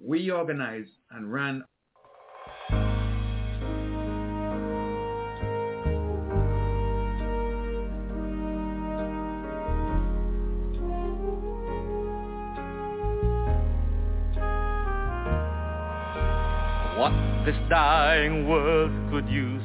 we 0.00 0.30
organized 0.30 0.92
and 1.10 1.30
ran 1.30 1.64
this 17.50 17.58
dying 17.68 18.48
world 18.48 18.92
could 19.10 19.28
use 19.28 19.62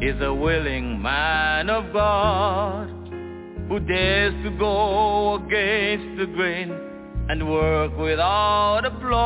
is 0.00 0.20
a 0.20 0.34
willing 0.34 1.00
man 1.00 1.70
of 1.70 1.92
God 1.92 2.88
who 3.68 3.78
dares 3.78 4.34
to 4.42 4.50
go 4.58 5.36
against 5.36 6.18
the 6.18 6.26
grain 6.34 6.72
and 7.28 7.48
work 7.48 7.96
without 7.96 8.84
applause. 8.84 9.20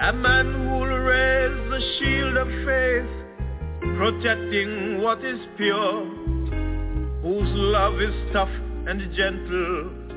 A 0.00 0.12
man 0.12 0.46
who'll 0.52 0.98
raise 1.12 1.70
the 1.70 1.80
shield 2.00 2.36
of 2.36 2.48
faith, 2.66 3.06
protecting 3.96 5.00
what 5.00 5.24
is 5.24 5.38
pure, 5.56 6.04
whose 7.22 7.50
love 7.54 8.00
is 8.00 8.32
tough 8.32 8.50
and 8.88 9.14
gentle, 9.14 10.07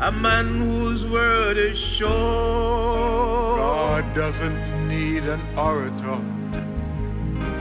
a 0.00 0.10
man 0.10 0.58
whose 0.58 1.10
word 1.12 1.56
is 1.56 1.78
sure. 1.98 3.56
God 3.56 4.14
doesn't 4.14 4.88
need 4.88 5.22
an 5.22 5.40
orator 5.56 6.18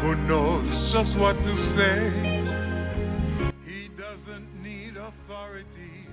who 0.01 0.15
knows 0.27 0.93
just 0.93 1.17
what 1.19 1.33
to 1.33 1.53
say. 1.77 2.11
He 3.65 3.89
doesn't 3.89 4.63
need 4.63 4.97
authorities. 4.97 6.09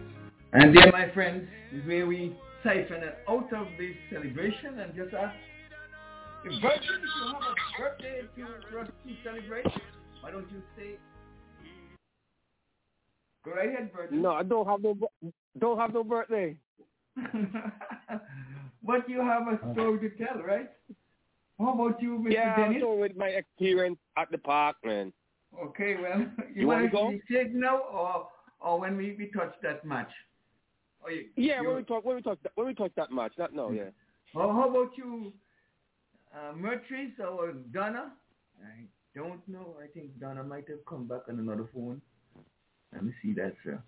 And 0.53 0.77
there, 0.77 0.93
my 0.93 1.11
friends, 1.13 1.49
is 1.73 1.87
where 1.87 2.07
we 2.07 2.37
siphon 2.63 3.03
it 3.03 3.19
out 3.29 3.53
of 3.53 3.67
this 3.79 3.97
celebration 4.11 4.79
and 4.79 4.95
just 4.95 5.15
ask 5.15 5.35
if 6.43 6.63
Virgin, 6.63 6.81
if 6.83 7.11
you 7.17 7.35
have 7.35 7.43
a 7.43 7.55
birthday 7.79 8.21
to, 8.37 8.47
for 8.71 8.81
us 8.81 8.89
to 8.89 9.15
celebrate, 9.23 9.67
why 10.23 10.31
don't 10.31 10.51
you 10.51 10.63
say, 10.77 10.97
go 13.45 13.53
right 13.53 13.69
ahead, 13.69 13.91
Virgin. 13.95 14.23
No, 14.23 14.33
I 14.33 14.43
don't 14.43 14.67
have 14.67 14.83
no 14.83 14.97
don't 15.59 15.79
have 15.79 15.93
no 15.95 16.05
birthday. 16.05 16.57
but 18.83 19.09
you 19.09 19.21
have 19.21 19.43
a 19.49 19.59
story 19.73 19.99
to 20.09 20.17
tell, 20.25 20.43
right? 20.43 20.71
How 21.59 21.75
about 21.75 22.01
you, 22.01 22.19
Mr. 22.19 22.33
Yeah, 22.33 22.57
Dennis? 22.57 22.83
so 22.83 22.95
with 22.95 23.17
my 23.17 23.29
experience 23.29 23.99
at 24.17 24.31
the 24.31 24.39
park, 24.39 24.77
man. 24.85 25.13
Okay, 25.63 25.97
well, 26.01 26.27
you, 26.55 26.73
You 26.73 26.91
go? 26.91 27.11
to 27.11 27.21
take 27.31 27.53
now 27.55 27.79
or, 27.79 28.29
or 28.61 28.81
when 28.81 28.97
we, 28.97 29.15
we 29.19 29.31
touch 29.37 29.55
that 29.63 29.85
match? 29.85 30.11
Or 31.03 31.11
you, 31.11 31.27
Yeah, 31.37 31.61
when 31.61 31.77
we 31.77 31.83
talk 31.83 32.05
when 32.05 32.17
we 32.17 32.23
talk 32.23 32.39
that, 32.43 32.53
when 32.55 32.67
we 32.67 32.75
talk 32.75 32.93
that 32.97 33.11
much, 33.11 33.33
not 33.37 33.55
now, 33.55 33.71
yeah. 33.71 33.91
Well, 34.35 34.53
how 34.53 34.71
about 34.71 34.97
you, 34.97 35.33
uh, 36.35 36.53
Mertrice 36.55 37.19
or 37.21 37.53
Donna? 37.73 38.13
I 38.63 38.85
don't 39.15 39.47
know. 39.49 39.75
I 39.83 39.87
think 39.89 40.19
Donna 40.21 40.45
might 40.45 40.69
have 40.69 40.85
come 40.87 41.07
back 41.07 41.23
on 41.29 41.39
another 41.41 41.69
phone. 41.75 42.01
Let 42.93 43.05
me 43.05 43.13
see 43.23 43.33
that, 43.35 43.55
sir. 43.65 43.83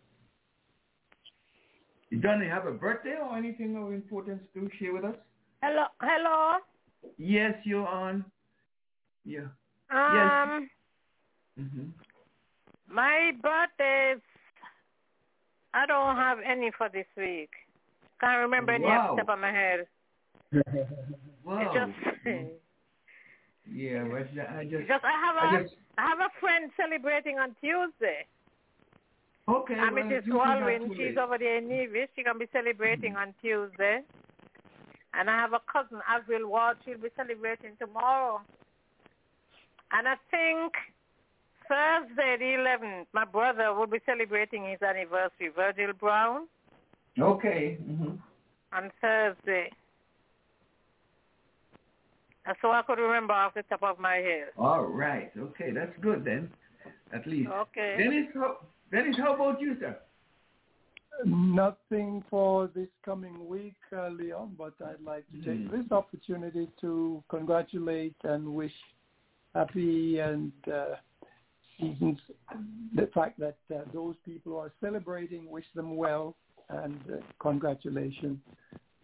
You 2.10 2.20
have 2.48 2.66
a 2.66 2.72
birthday 2.72 3.16
or 3.20 3.36
anything 3.36 3.76
of 3.76 3.92
importance 3.92 4.42
to 4.54 4.68
share 4.78 4.92
with 4.92 5.04
us? 5.04 5.16
Hello, 5.62 5.84
hello. 6.00 6.58
Yes, 7.18 7.54
you're 7.64 7.86
on. 7.86 8.24
Yeah. 9.24 9.48
Um, 9.90 10.68
hmm 11.58 11.88
my 12.88 13.32
birthday. 13.42 14.14
I 15.72 15.86
don't 15.86 16.16
have 16.16 16.38
any 16.44 16.70
for 16.76 16.90
this 16.90 17.06
week. 17.16 17.48
Can't 18.20 18.40
remember 18.42 18.72
any 18.72 18.84
off 18.84 19.16
the 19.16 19.22
top 19.22 19.34
of 19.34 19.40
my 19.40 19.50
head. 19.50 19.86
wow. 21.44 21.72
Just, 21.74 22.26
Yeah, 23.72 24.04
but 24.10 24.26
I 24.50 24.64
just. 24.64 24.74
it's 24.74 24.88
just 24.88 25.04
I 25.04 25.12
have 25.24 25.36
I 25.36 25.56
a 25.56 25.62
just- 25.62 25.76
I 25.96 26.02
have 26.08 26.18
a 26.18 26.28
friend 26.40 26.70
celebrating 26.76 27.38
on 27.38 27.54
Tuesday. 27.60 28.26
Okay. 29.48 29.74
Well, 29.74 29.90
Mrs. 29.90 30.26
you 30.26 30.32
can 30.32 30.40
have 30.40 30.62
Walwyn, 30.62 30.96
she's 30.96 31.16
over 31.18 31.38
there 31.38 31.58
in 31.58 31.68
Nevis. 31.68 32.08
gonna 32.24 32.38
be 32.38 32.46
celebrating 32.52 33.16
on 33.16 33.34
Tuesday. 33.42 34.00
And 35.14 35.28
I 35.28 35.36
have 35.36 35.52
a 35.52 35.60
cousin, 35.70 36.00
Avril 36.08 36.48
Ward. 36.48 36.76
She'll 36.84 36.98
be 36.98 37.08
celebrating 37.16 37.72
tomorrow. 37.78 38.40
And 39.92 40.08
I 40.08 40.14
think 40.30 40.72
Thursday, 41.68 42.36
the 42.38 42.56
11th, 42.56 43.06
my 43.12 43.24
brother 43.24 43.74
will 43.74 43.86
be 43.86 43.98
celebrating 44.06 44.64
his 44.64 44.80
anniversary, 44.80 45.48
Virgil 45.54 45.92
Brown, 45.98 46.46
Okay. 47.18 47.74
hmm 47.74 48.12
on 48.72 48.90
Thursday. 49.02 49.70
That's 52.46 52.58
all 52.64 52.72
I 52.72 52.82
could 52.82 52.98
remember 52.98 53.34
off 53.34 53.54
the 53.54 53.62
top 53.64 53.82
of 53.82 53.98
my 53.98 54.16
head. 54.16 54.48
All 54.56 54.84
right. 54.84 55.30
Okay, 55.36 55.70
that's 55.70 55.92
good 56.00 56.24
then. 56.24 56.50
At 57.12 57.26
least. 57.26 57.50
Okay. 57.50 57.96
Dennis, 57.98 58.28
how, 58.34 58.56
Dennis, 58.92 59.16
how 59.16 59.34
about 59.34 59.60
you, 59.60 59.76
sir? 59.80 59.98
Nothing 61.24 62.22
for 62.28 62.68
this 62.74 62.88
coming 63.04 63.48
week, 63.48 63.76
uh, 63.96 64.08
Leon, 64.08 64.54
but 64.58 64.74
I'd 64.84 65.00
like 65.00 65.24
to 65.30 65.38
take 65.38 65.60
Mm. 65.60 65.70
this 65.70 65.90
opportunity 65.92 66.68
to 66.80 67.24
congratulate 67.28 68.16
and 68.24 68.54
wish 68.54 68.74
happy 69.54 70.18
and 70.18 70.52
uh, 70.68 70.96
seasons. 71.78 72.20
The 72.94 73.06
fact 73.08 73.38
that 73.38 73.56
uh, 73.74 73.84
those 73.92 74.16
people 74.24 74.52
who 74.52 74.58
are 74.58 74.72
celebrating, 74.80 75.48
wish 75.50 75.66
them 75.74 75.96
well, 75.96 76.36
and 76.68 77.00
uh, 77.10 77.16
congratulations 77.38 78.38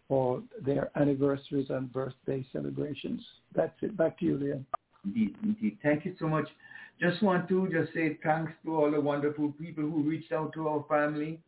for 0.09 0.43
their 0.61 0.91
anniversaries 0.97 1.71
and 1.71 1.93
birthday 1.93 2.45
celebrations. 2.53 3.23
That's 3.55 3.77
it. 3.83 3.97
Back 3.97 4.19
to 4.19 4.25
you, 4.25 4.39
Leon. 4.39 4.67
Indeed, 5.05 5.37
indeed. 5.43 5.79
Thank 5.83 6.05
you 6.05 6.15
so 6.19 6.27
much. 6.29 6.49
Just 7.01 7.23
want 7.23 7.49
to 7.49 7.69
just 7.71 7.95
say 7.95 8.19
thanks 8.25 8.53
to 8.65 8.75
all 8.77 8.91
the 8.91 9.01
wonderful 9.01 9.53
people 9.53 9.85
who 9.85 10.03
reached 10.03 10.33
out 10.33 10.53
to 10.55 10.67
our 10.67 10.85
family 10.89 11.39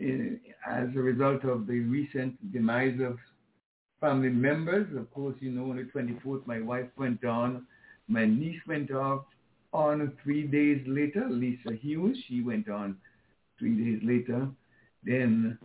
uh, 0.00 0.70
as 0.70 0.88
a 0.94 1.00
result 1.00 1.44
of 1.44 1.66
the 1.66 1.80
recent 1.80 2.52
demise 2.52 3.00
of 3.00 3.18
family 4.00 4.28
members. 4.28 4.86
Of 4.96 5.12
course, 5.12 5.34
you 5.40 5.50
know, 5.50 5.70
on 5.70 5.76
the 5.76 5.90
24th, 5.92 6.46
my 6.46 6.60
wife 6.60 6.86
went 6.96 7.24
on. 7.24 7.66
My 8.06 8.26
niece 8.26 8.60
went 8.68 8.92
off 8.92 9.24
on 9.72 10.12
three 10.22 10.46
days 10.46 10.82
later. 10.86 11.28
Lisa 11.28 11.74
Hughes, 11.74 12.16
she 12.28 12.40
went 12.40 12.68
on 12.68 12.96
three 13.58 13.74
days 13.74 14.00
later. 14.04 14.48
Then, 15.02 15.58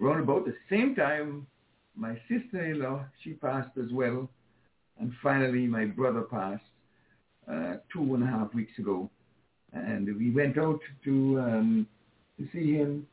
around 0.00 0.20
about 0.20 0.46
the 0.46 0.54
same 0.70 0.94
time, 0.94 1.46
my 1.94 2.18
sister-in-law, 2.26 3.04
she 3.22 3.34
passed 3.34 3.76
as 3.76 3.92
well. 3.92 4.30
And 4.98 5.12
finally, 5.22 5.66
my 5.66 5.84
brother 5.84 6.22
passed 6.22 6.64
two 7.92 8.14
and 8.14 8.22
a 8.22 8.26
half 8.26 8.52
weeks 8.54 8.72
ago. 8.78 9.10
And 9.72 10.06
we 10.16 10.30
went 10.30 10.58
out 10.58 10.80
to 11.04 11.40
um, 11.40 11.86
to 12.38 12.48
see 12.52 12.74
him, 12.74 13.06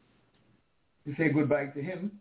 to 1.05 1.13
say 1.17 1.29
goodbye 1.29 1.67
to 1.67 1.81
him. 1.81 2.11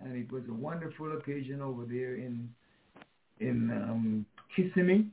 And 0.00 0.16
it 0.16 0.30
was 0.32 0.42
a 0.48 0.52
wonderful 0.52 1.16
occasion 1.16 1.60
over 1.60 1.84
there 1.84 2.16
in 2.16 2.48
in 3.40 3.70
um, 3.70 4.26
Kissimmee. 4.54 5.06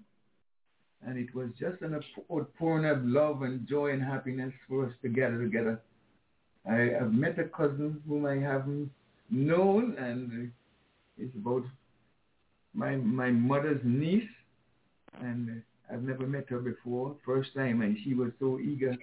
And 1.05 1.17
it 1.17 1.33
was 1.33 1.49
just 1.59 1.81
an 1.81 1.99
outpouring 2.29 2.85
of 2.85 3.05
love 3.05 3.43
and 3.43 3.67
joy 3.67 3.91
and 3.91 4.03
happiness 4.03 4.53
for 4.67 4.85
us 4.85 4.91
to 5.01 5.09
gather 5.09 5.41
together. 5.41 5.79
I 6.69 6.89
have 6.99 7.13
met 7.13 7.39
a 7.39 7.45
cousin 7.45 8.01
whom 8.07 8.25
I 8.25 8.35
haven't 8.35 8.91
known, 9.29 9.95
and 9.97 10.51
it's 11.17 11.35
about 11.35 11.63
my 12.73 12.95
my 12.97 13.31
mother's 13.31 13.81
niece, 13.83 14.29
and 15.21 15.63
I've 15.91 16.03
never 16.03 16.27
met 16.27 16.49
her 16.49 16.59
before. 16.59 17.15
First 17.25 17.53
time, 17.55 17.81
and 17.81 17.97
she 18.03 18.13
was 18.13 18.31
so 18.39 18.59
eager 18.59 18.95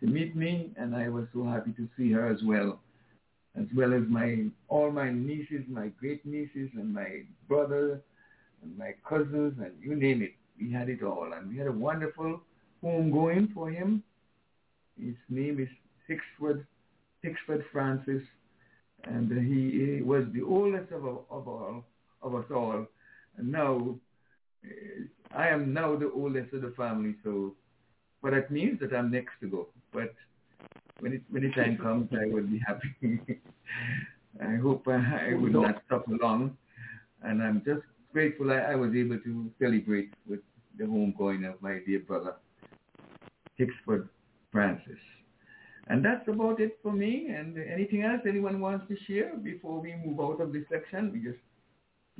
to 0.00 0.06
meet 0.06 0.36
me, 0.36 0.70
and 0.76 0.94
I 0.94 1.08
was 1.08 1.26
so 1.32 1.44
happy 1.44 1.72
to 1.72 1.88
see 1.96 2.12
her 2.12 2.26
as 2.28 2.42
well, 2.44 2.80
as 3.58 3.66
well 3.74 3.92
as 3.92 4.02
my 4.08 4.44
all 4.68 4.90
my 4.90 5.10
nieces, 5.10 5.64
my 5.68 5.88
great 6.00 6.24
nieces, 6.24 6.70
and 6.74 6.92
my 6.94 7.22
brother, 7.48 8.00
and 8.62 8.78
my 8.78 8.94
cousins, 9.08 9.54
and 9.58 9.72
you 9.80 9.96
name 9.96 10.22
it. 10.22 10.32
We 10.60 10.72
had 10.72 10.88
it 10.88 11.02
all, 11.02 11.32
and 11.32 11.50
we 11.50 11.58
had 11.58 11.66
a 11.66 11.72
wonderful 11.72 12.40
homegoing 12.82 13.52
for 13.52 13.70
him. 13.70 14.02
His 15.00 15.14
name 15.28 15.60
is 15.60 15.68
Hicksford, 16.08 16.64
Hicksford 17.24 17.64
Francis, 17.72 18.22
and 19.04 19.30
he, 19.30 19.96
he 19.96 20.02
was 20.02 20.24
the 20.32 20.42
oldest 20.42 20.92
of, 20.92 21.04
of 21.04 21.48
all 21.48 21.84
of 22.22 22.34
us 22.34 22.44
all. 22.52 22.86
And 23.36 23.52
now 23.52 23.94
I 25.34 25.48
am 25.48 25.72
now 25.72 25.96
the 25.96 26.10
oldest 26.10 26.52
of 26.54 26.62
the 26.62 26.72
family, 26.76 27.14
so 27.22 27.54
but 28.22 28.32
that 28.32 28.50
means 28.50 28.80
that 28.80 28.92
I'm 28.92 29.10
next 29.10 29.32
to 29.40 29.48
go. 29.48 29.68
But 29.92 30.14
when 31.00 31.12
it 31.12 31.22
when 31.30 31.42
the 31.42 31.52
time 31.52 31.76
comes, 31.82 32.08
I 32.12 32.26
will 32.26 32.46
be 32.46 32.60
happy. 32.66 33.20
I 34.40 34.56
hope 34.56 34.86
I, 34.86 35.30
I 35.30 35.34
will 35.34 35.50
not 35.50 35.82
suffer 35.88 36.16
long, 36.22 36.56
and 37.22 37.42
I'm 37.42 37.62
just 37.64 37.82
grateful 38.12 38.50
I, 38.52 38.72
I 38.72 38.74
was 38.74 38.94
able 38.94 39.18
to 39.18 39.50
celebrate 39.60 40.12
with 40.26 40.40
the 40.78 40.84
homegoing 40.84 41.48
of 41.48 41.60
my 41.60 41.80
dear 41.86 42.00
brother, 42.00 42.34
Hicksford 43.58 44.08
Francis. 44.52 44.98
And 45.88 46.04
that's 46.04 46.26
about 46.28 46.60
it 46.60 46.78
for 46.82 46.92
me. 46.92 47.28
And 47.28 47.56
anything 47.58 48.02
else 48.02 48.20
anyone 48.28 48.60
wants 48.60 48.86
to 48.88 48.96
share 49.06 49.34
before 49.36 49.80
we 49.80 49.94
move 50.04 50.20
out 50.20 50.40
of 50.40 50.52
this 50.52 50.64
section? 50.70 51.10
We're 51.12 51.32
just 51.32 51.42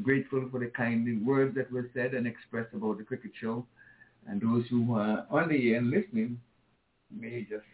grateful 0.03 0.49
for 0.51 0.61
the 0.61 0.67
kind 0.67 1.27
words 1.27 1.55
that 1.57 1.71
were 1.71 1.91
said 1.95 2.15
and 2.15 2.27
expressed 2.27 2.75
about 2.75 2.99
the 2.99 3.05
cricket 3.05 3.33
show. 3.41 3.67
And 4.27 4.41
those 4.41 4.65
who 4.69 4.95
are 4.95 5.27
on 5.31 5.49
the 5.49 5.73
air 5.73 5.79
and 5.79 5.91
listening 5.91 6.41
may 7.11 7.41
just 7.43 7.65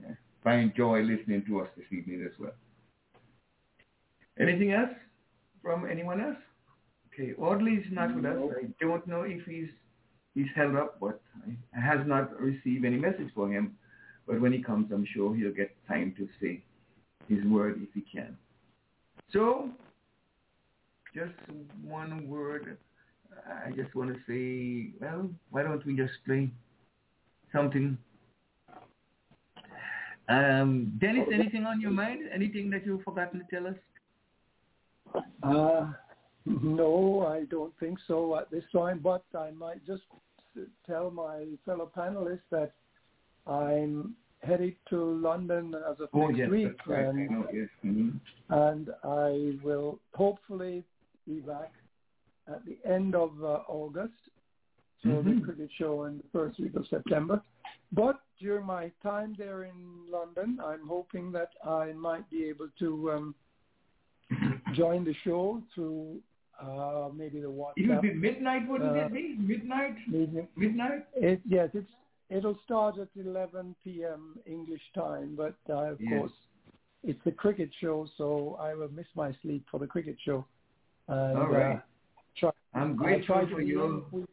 yeah, 0.00 0.14
find 0.44 0.72
joy 0.76 1.00
listening 1.00 1.44
to 1.46 1.60
us 1.60 1.68
this 1.76 1.86
evening 1.90 2.24
as 2.24 2.38
well. 2.38 2.52
Anything 4.38 4.72
else 4.72 4.90
from 5.62 5.88
anyone 5.90 6.20
else? 6.20 6.36
Okay, 7.12 7.34
Audley 7.34 7.72
is 7.72 7.86
not 7.90 8.14
with 8.14 8.24
us. 8.24 8.38
I 8.62 8.66
don't 8.80 9.06
know 9.06 9.22
if 9.22 9.44
he's 9.44 9.68
he's 10.34 10.46
held 10.54 10.76
up, 10.76 10.98
but 11.00 11.20
I 11.76 11.80
has 11.80 12.06
not 12.06 12.40
received 12.40 12.84
any 12.84 12.96
message 12.96 13.28
for 13.34 13.52
him. 13.52 13.76
But 14.26 14.40
when 14.40 14.52
he 14.52 14.62
comes, 14.62 14.90
I'm 14.92 15.06
sure 15.12 15.34
he'll 15.34 15.52
get 15.52 15.74
time 15.88 16.14
to 16.16 16.28
say 16.40 16.62
his 17.28 17.44
word 17.44 17.80
if 17.82 17.88
he 17.92 18.00
can. 18.00 18.36
So, 19.32 19.70
just 21.14 21.32
one 21.82 22.28
word. 22.28 22.76
I 23.66 23.70
just 23.70 23.94
want 23.94 24.14
to 24.14 24.20
say, 24.28 24.92
well, 25.00 25.28
why 25.50 25.62
don't 25.62 25.84
we 25.86 25.96
just 25.96 26.12
play 26.26 26.50
something? 27.52 27.96
Um, 30.28 30.92
Dennis, 31.00 31.26
anything 31.32 31.64
on 31.64 31.80
your 31.80 31.90
mind? 31.90 32.22
Anything 32.32 32.70
that 32.70 32.86
you've 32.86 33.02
forgotten 33.02 33.40
to 33.40 33.46
tell 33.50 33.66
us? 33.66 35.22
Uh, 35.42 35.92
no, 36.46 37.26
I 37.26 37.44
don't 37.44 37.72
think 37.78 37.98
so 38.06 38.36
at 38.38 38.50
this 38.50 38.64
time, 38.72 39.00
but 39.02 39.24
I 39.36 39.50
might 39.50 39.84
just 39.86 40.02
tell 40.86 41.10
my 41.10 41.46
fellow 41.64 41.90
panelists 41.96 42.40
that 42.50 42.72
I'm 43.46 44.14
headed 44.42 44.76
to 44.90 45.14
London 45.20 45.74
as 45.90 46.00
of 46.00 46.08
Oh, 46.12 46.26
next 46.26 46.38
yes, 46.38 46.50
week, 46.50 46.86
right. 46.86 47.06
And, 47.06 47.30
know, 47.30 47.46
yes. 47.52 47.68
Mhm. 47.84 48.20
and 48.50 48.90
I 49.04 49.58
will 49.62 50.00
hopefully 50.14 50.84
be 51.26 51.40
back 51.40 51.72
at 52.48 52.64
the 52.64 52.78
end 52.84 53.14
of 53.14 53.30
uh, 53.42 53.60
August, 53.68 54.12
so 55.02 55.22
the 55.22 55.30
Mhm. 55.30 55.44
cricket 55.44 55.70
show 55.78 56.04
in 56.04 56.18
the 56.18 56.28
first 56.32 56.58
week 56.58 56.74
of 56.74 56.86
September. 56.88 57.40
But 57.92 58.20
during 58.40 58.66
my 58.66 58.90
time 59.02 59.34
there 59.38 59.64
in 59.64 60.10
London, 60.10 60.60
I'm 60.60 60.86
hoping 60.86 61.30
that 61.32 61.50
I 61.64 61.92
might 61.92 62.28
be 62.30 62.44
able 62.46 62.68
to 62.78 63.10
um, 63.12 63.34
join 64.74 65.04
the 65.04 65.14
show 65.24 65.62
through 65.74 66.20
uh, 66.60 67.08
maybe 67.14 67.40
the 67.40 67.48
WhatsApp. 67.50 67.72
It 67.76 67.88
would 67.88 68.02
be 68.02 68.14
midnight, 68.14 68.68
wouldn't 68.68 68.96
uh, 68.96 69.06
it 69.06 69.12
be? 69.12 69.36
Midnight? 69.38 69.96
Midnight. 70.08 70.50
Midnight? 70.56 71.06
It, 71.14 71.40
yes, 71.46 71.70
it's 71.74 71.90
it'll 72.30 72.58
start 72.64 72.98
at 72.98 73.08
11 73.16 73.74
p.m. 73.84 74.38
English 74.46 74.82
time, 74.94 75.34
but 75.36 75.56
uh, 75.68 75.92
of 75.92 76.00
Yes. 76.00 76.08
course 76.10 76.32
it's 77.04 77.22
the 77.24 77.32
cricket 77.32 77.70
show, 77.80 78.06
so 78.16 78.56
I 78.60 78.74
will 78.74 78.88
miss 78.88 79.06
my 79.16 79.34
sleep 79.42 79.64
for 79.70 79.78
the 79.80 79.86
cricket 79.86 80.16
show. 80.24 80.44
And, 81.08 81.38
All 81.38 81.48
right. 81.48 81.76
Uh, 81.76 81.80
try, 82.36 82.50
I'm 82.74 82.96
grateful 82.96 83.34
try 83.36 83.50
for 83.50 83.60
you. 83.60 84.26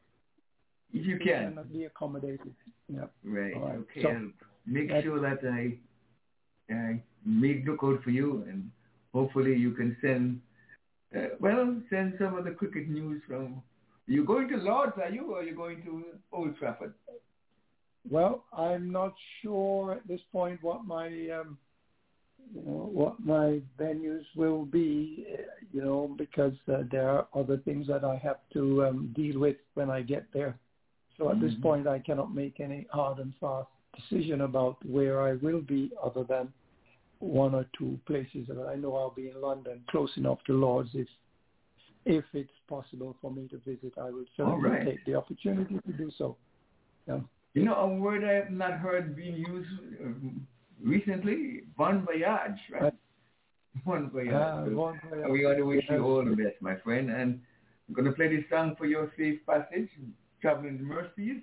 if 0.93 1.05
you 1.05 1.17
can. 1.19 1.59
be 1.71 1.85
accommodated. 1.85 2.53
Yeah. 2.87 3.05
Right. 3.23 3.55
Right. 3.55 3.75
Okay. 3.75 4.01
So- 4.01 4.09
I'll 4.09 4.31
make 4.65 4.89
sure 5.03 5.19
that 5.19 5.39
I, 5.43 5.77
I 6.73 7.01
make 7.25 7.65
look 7.65 7.79
out 7.83 8.03
for 8.03 8.11
you, 8.11 8.43
and 8.47 8.69
hopefully 9.13 9.55
you 9.55 9.71
can 9.71 9.97
send, 10.01 10.41
uh, 11.15 11.35
well, 11.39 11.81
send 11.89 12.15
some 12.19 12.37
of 12.37 12.45
the 12.45 12.51
cricket 12.51 12.87
news 12.87 13.21
from. 13.27 13.61
You 14.07 14.25
going 14.25 14.47
to 14.49 14.57
Lords, 14.57 14.93
are 14.97 15.09
you, 15.09 15.33
or 15.33 15.39
are 15.39 15.43
you 15.43 15.55
going 15.55 15.83
to 15.83 16.03
Old 16.31 16.57
Trafford? 16.57 16.93
Well, 18.09 18.45
I'm 18.51 18.91
not 18.91 19.13
sure 19.41 19.91
at 19.93 20.07
this 20.07 20.21
point 20.31 20.63
what 20.63 20.85
my 20.85 21.07
um, 21.29 21.57
you 22.53 22.61
know 22.61 22.89
what 22.91 23.19
my 23.19 23.61
venues 23.79 24.25
will 24.35 24.65
be. 24.65 25.25
uh, 25.33 25.43
You 25.71 25.83
know, 25.83 26.15
because 26.17 26.53
uh, 26.67 26.83
there 26.91 27.07
are 27.09 27.27
other 27.35 27.57
things 27.57 27.85
that 27.87 28.03
I 28.03 28.15
have 28.17 28.39
to 28.53 28.85
um, 28.85 29.13
deal 29.15 29.39
with 29.39 29.57
when 29.75 29.89
I 29.91 30.01
get 30.01 30.25
there. 30.33 30.57
So 31.17 31.29
at 31.29 31.39
this 31.39 31.53
Mhm. 31.53 31.61
point, 31.61 31.87
I 31.87 31.99
cannot 31.99 32.33
make 32.33 32.59
any 32.59 32.87
hard 32.91 33.19
and 33.19 33.35
fast 33.35 33.69
decision 33.95 34.41
about 34.41 34.83
where 34.85 35.21
I 35.21 35.33
will 35.45 35.61
be, 35.61 35.91
other 36.01 36.23
than 36.23 36.51
one 37.19 37.53
or 37.53 37.65
two 37.77 37.99
places 38.05 38.47
that 38.47 38.65
I 38.65 38.75
know 38.75 38.95
I'll 38.95 39.11
be 39.23 39.29
in 39.29 39.39
London, 39.41 39.83
close 39.89 40.15
enough 40.17 40.41
to 40.45 40.53
Lords. 40.53 40.95
If 40.95 41.09
if 42.05 42.25
it's 42.33 42.59
possible 42.67 43.15
for 43.21 43.29
me 43.31 43.47
to 43.49 43.57
visit, 43.57 43.93
I 43.97 44.09
would 44.09 44.27
certainly 44.37 44.69
right. 44.69 44.85
take 44.85 45.05
the 45.05 45.15
opportunity 45.15 45.79
to 45.85 45.93
do 45.93 46.09
so. 46.17 46.37
Yeah. 47.07 47.19
You 47.53 47.65
know, 47.65 47.75
a 47.75 47.87
word 47.87 48.23
I 48.23 48.33
have 48.33 48.51
not 48.51 48.73
heard 48.73 49.15
being 49.15 49.35
used 49.35 49.69
um, 50.01 50.47
recently, 50.83 51.61
bon 51.77 52.05
voyage, 52.05 52.59
right? 52.71 52.93
Bon 53.85 54.09
voyage. 54.09 54.33
Ah, 54.33 54.63
So 54.65 54.71
bon 54.71 54.99
voyage. 55.09 55.25
We 55.31 55.45
want 55.45 55.57
to 55.57 55.63
wish 55.65 55.85
you 55.89 56.03
all 56.03 56.23
the 56.25 56.35
best, 56.35 56.61
my 56.61 56.75
friend. 56.77 57.09
And 57.09 57.41
I'm 57.87 57.93
going 57.93 58.05
to 58.05 58.11
play 58.11 58.33
this 58.35 58.45
song 58.49 58.75
for 58.77 58.85
your 58.85 59.11
safe 59.17 59.39
passage, 59.45 59.89
Traveling 60.41 60.83
Mercies. 60.83 61.41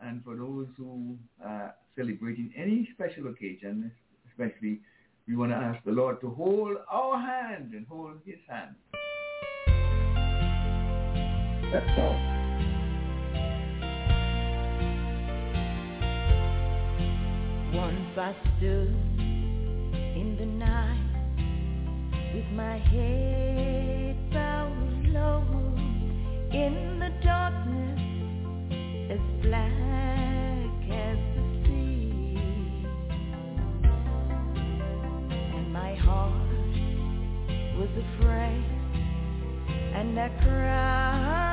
And 0.00 0.22
for 0.22 0.36
those 0.36 0.68
who 0.76 1.16
are 1.44 1.74
celebrating 1.96 2.52
any 2.56 2.88
special 2.94 3.28
occasion, 3.28 3.90
especially, 4.30 4.80
we 5.26 5.36
want 5.36 5.50
to 5.52 5.56
ask 5.56 5.84
the 5.84 5.90
Lord 5.92 6.20
to 6.20 6.30
hold 6.30 6.76
our 6.90 7.18
hand 7.18 7.72
and 7.74 7.86
hold 7.86 8.18
his 8.24 8.38
hand. 8.48 8.74
That's 11.72 11.98
all. 11.98 12.37
I 18.20 18.34
stood 18.56 18.96
in 19.20 20.36
the 20.40 20.46
night 20.46 20.98
with 22.34 22.46
my 22.50 22.76
head 22.76 24.16
bowed 24.32 25.06
low 25.06 25.44
in 26.52 26.98
the 26.98 27.10
darkness 27.24 28.00
as 29.12 29.20
black 29.40 29.70
as 30.90 31.18
the 31.36 31.44
sea, 31.64 32.36
and 35.54 35.72
my 35.72 35.94
heart 35.94 36.32
was 37.78 37.90
afraid, 38.04 38.64
and 39.94 40.18
I 40.18 40.28
cried, 40.42 41.47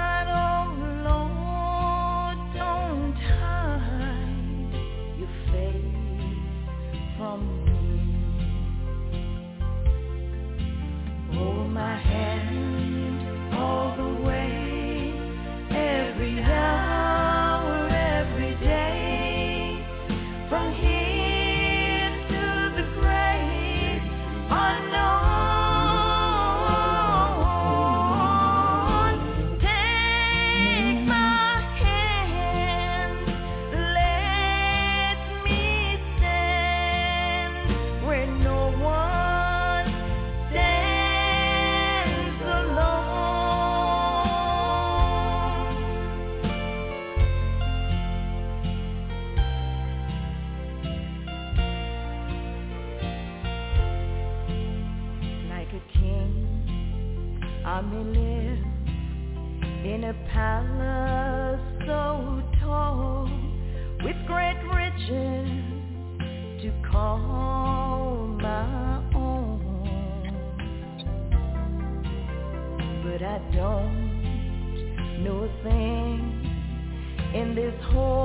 this 77.66 77.84
whole 77.86 78.24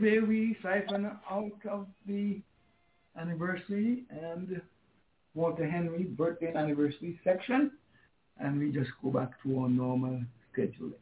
way 0.00 0.20
we 0.20 0.56
siphon 0.62 1.10
out 1.30 1.60
of 1.70 1.86
the 2.06 2.40
anniversary 3.18 4.04
and 4.10 4.60
Walter 5.34 5.68
Henry 5.68 6.04
birthday 6.04 6.48
and 6.48 6.56
anniversary 6.56 7.20
section 7.24 7.72
and 8.38 8.58
we 8.58 8.72
just 8.72 8.90
go 9.02 9.10
back 9.10 9.30
to 9.42 9.60
our 9.60 9.68
normal 9.68 10.20
scheduling. 10.56 10.94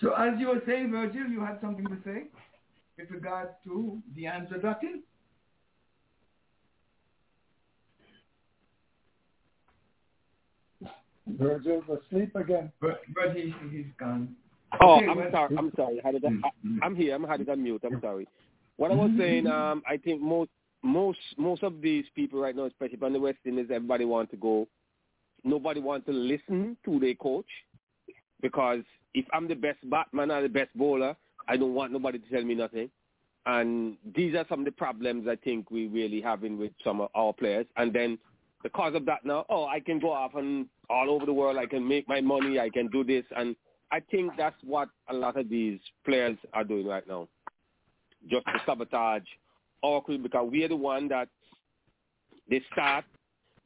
So 0.00 0.12
as 0.12 0.38
you 0.38 0.48
were 0.48 0.62
saying, 0.66 0.90
Virgil, 0.90 1.26
you 1.28 1.40
had 1.40 1.60
something 1.60 1.86
to 1.86 1.98
say 2.04 2.24
with 2.98 3.10
regards 3.10 3.50
to 3.64 4.00
the 4.14 4.26
answer 4.26 4.56
Dottin? 4.56 5.02
Virgil's 11.26 11.84
asleep 11.84 12.34
again. 12.36 12.72
But, 12.80 13.02
but 13.14 13.36
he, 13.36 13.54
he's 13.70 13.86
gone. 13.98 14.34
Oh, 14.80 14.96
I'm 14.96 15.30
sorry. 15.32 15.56
I'm 15.56 15.70
mm, 15.70 15.76
sorry. 15.76 16.00
How 16.04 16.12
did 16.12 16.22
mm, 16.22 16.40
I, 16.44 16.48
I, 16.48 16.86
I'm 16.86 16.94
here. 16.94 17.14
I'm 17.14 17.24
had 17.24 17.40
it 17.40 17.48
on 17.48 17.62
mute. 17.62 17.82
I'm 17.84 18.00
sorry. 18.00 18.26
What 18.76 18.90
I 18.90 18.94
was 18.94 19.10
mm-hmm, 19.10 19.20
saying, 19.20 19.44
mm-hmm. 19.44 19.52
um, 19.52 19.82
I 19.88 19.96
think 19.96 20.20
most 20.20 20.50
most 20.82 21.18
most 21.36 21.62
of 21.62 21.80
these 21.80 22.04
people 22.14 22.40
right 22.40 22.54
now, 22.54 22.64
especially 22.64 22.98
on 23.02 23.12
the 23.12 23.20
West 23.20 23.38
Indies, 23.44 23.66
everybody 23.72 24.04
want 24.04 24.30
to 24.30 24.36
go. 24.36 24.68
Nobody 25.44 25.80
want 25.80 26.06
to 26.06 26.12
listen 26.12 26.76
to 26.84 26.98
their 26.98 27.14
coach 27.14 27.46
because 28.42 28.82
if 29.14 29.24
I'm 29.32 29.48
the 29.48 29.54
best 29.54 29.78
batsman 29.88 30.30
or 30.30 30.42
the 30.42 30.48
best 30.48 30.70
bowler, 30.76 31.16
I 31.48 31.56
don't 31.56 31.74
want 31.74 31.92
nobody 31.92 32.18
to 32.18 32.28
tell 32.28 32.44
me 32.44 32.54
nothing. 32.54 32.90
And 33.46 33.96
these 34.14 34.34
are 34.34 34.44
some 34.48 34.60
of 34.60 34.64
the 34.66 34.72
problems 34.72 35.26
I 35.26 35.36
think 35.36 35.70
we 35.70 35.86
really 35.86 36.20
having 36.20 36.58
with 36.58 36.72
some 36.84 37.00
of 37.00 37.08
our 37.14 37.32
players. 37.32 37.66
And 37.76 37.92
then 37.92 38.18
because 38.62 38.94
of 38.94 39.06
that 39.06 39.24
now, 39.24 39.46
oh, 39.48 39.66
I 39.66 39.80
can 39.80 39.98
go 39.98 40.12
off 40.12 40.34
and 40.34 40.66
all 40.90 41.08
over 41.08 41.24
the 41.24 41.32
world. 41.32 41.56
I 41.56 41.66
can 41.66 41.86
make 41.86 42.06
my 42.08 42.20
money. 42.20 42.58
I 42.58 42.68
can 42.68 42.88
do 42.88 43.04
this. 43.04 43.24
And 43.36 43.56
I 43.90 44.00
think 44.00 44.32
that's 44.36 44.56
what 44.62 44.88
a 45.08 45.14
lot 45.14 45.36
of 45.36 45.48
these 45.48 45.80
players 46.04 46.36
are 46.52 46.64
doing 46.64 46.86
right 46.86 47.06
now, 47.08 47.28
just 48.28 48.44
to 48.46 48.60
sabotage 48.66 49.22
our 49.82 50.00
career 50.00 50.18
because 50.18 50.48
we're 50.50 50.68
the 50.68 50.76
one 50.76 51.08
that 51.08 51.28
they 52.50 52.60
start, 52.72 53.04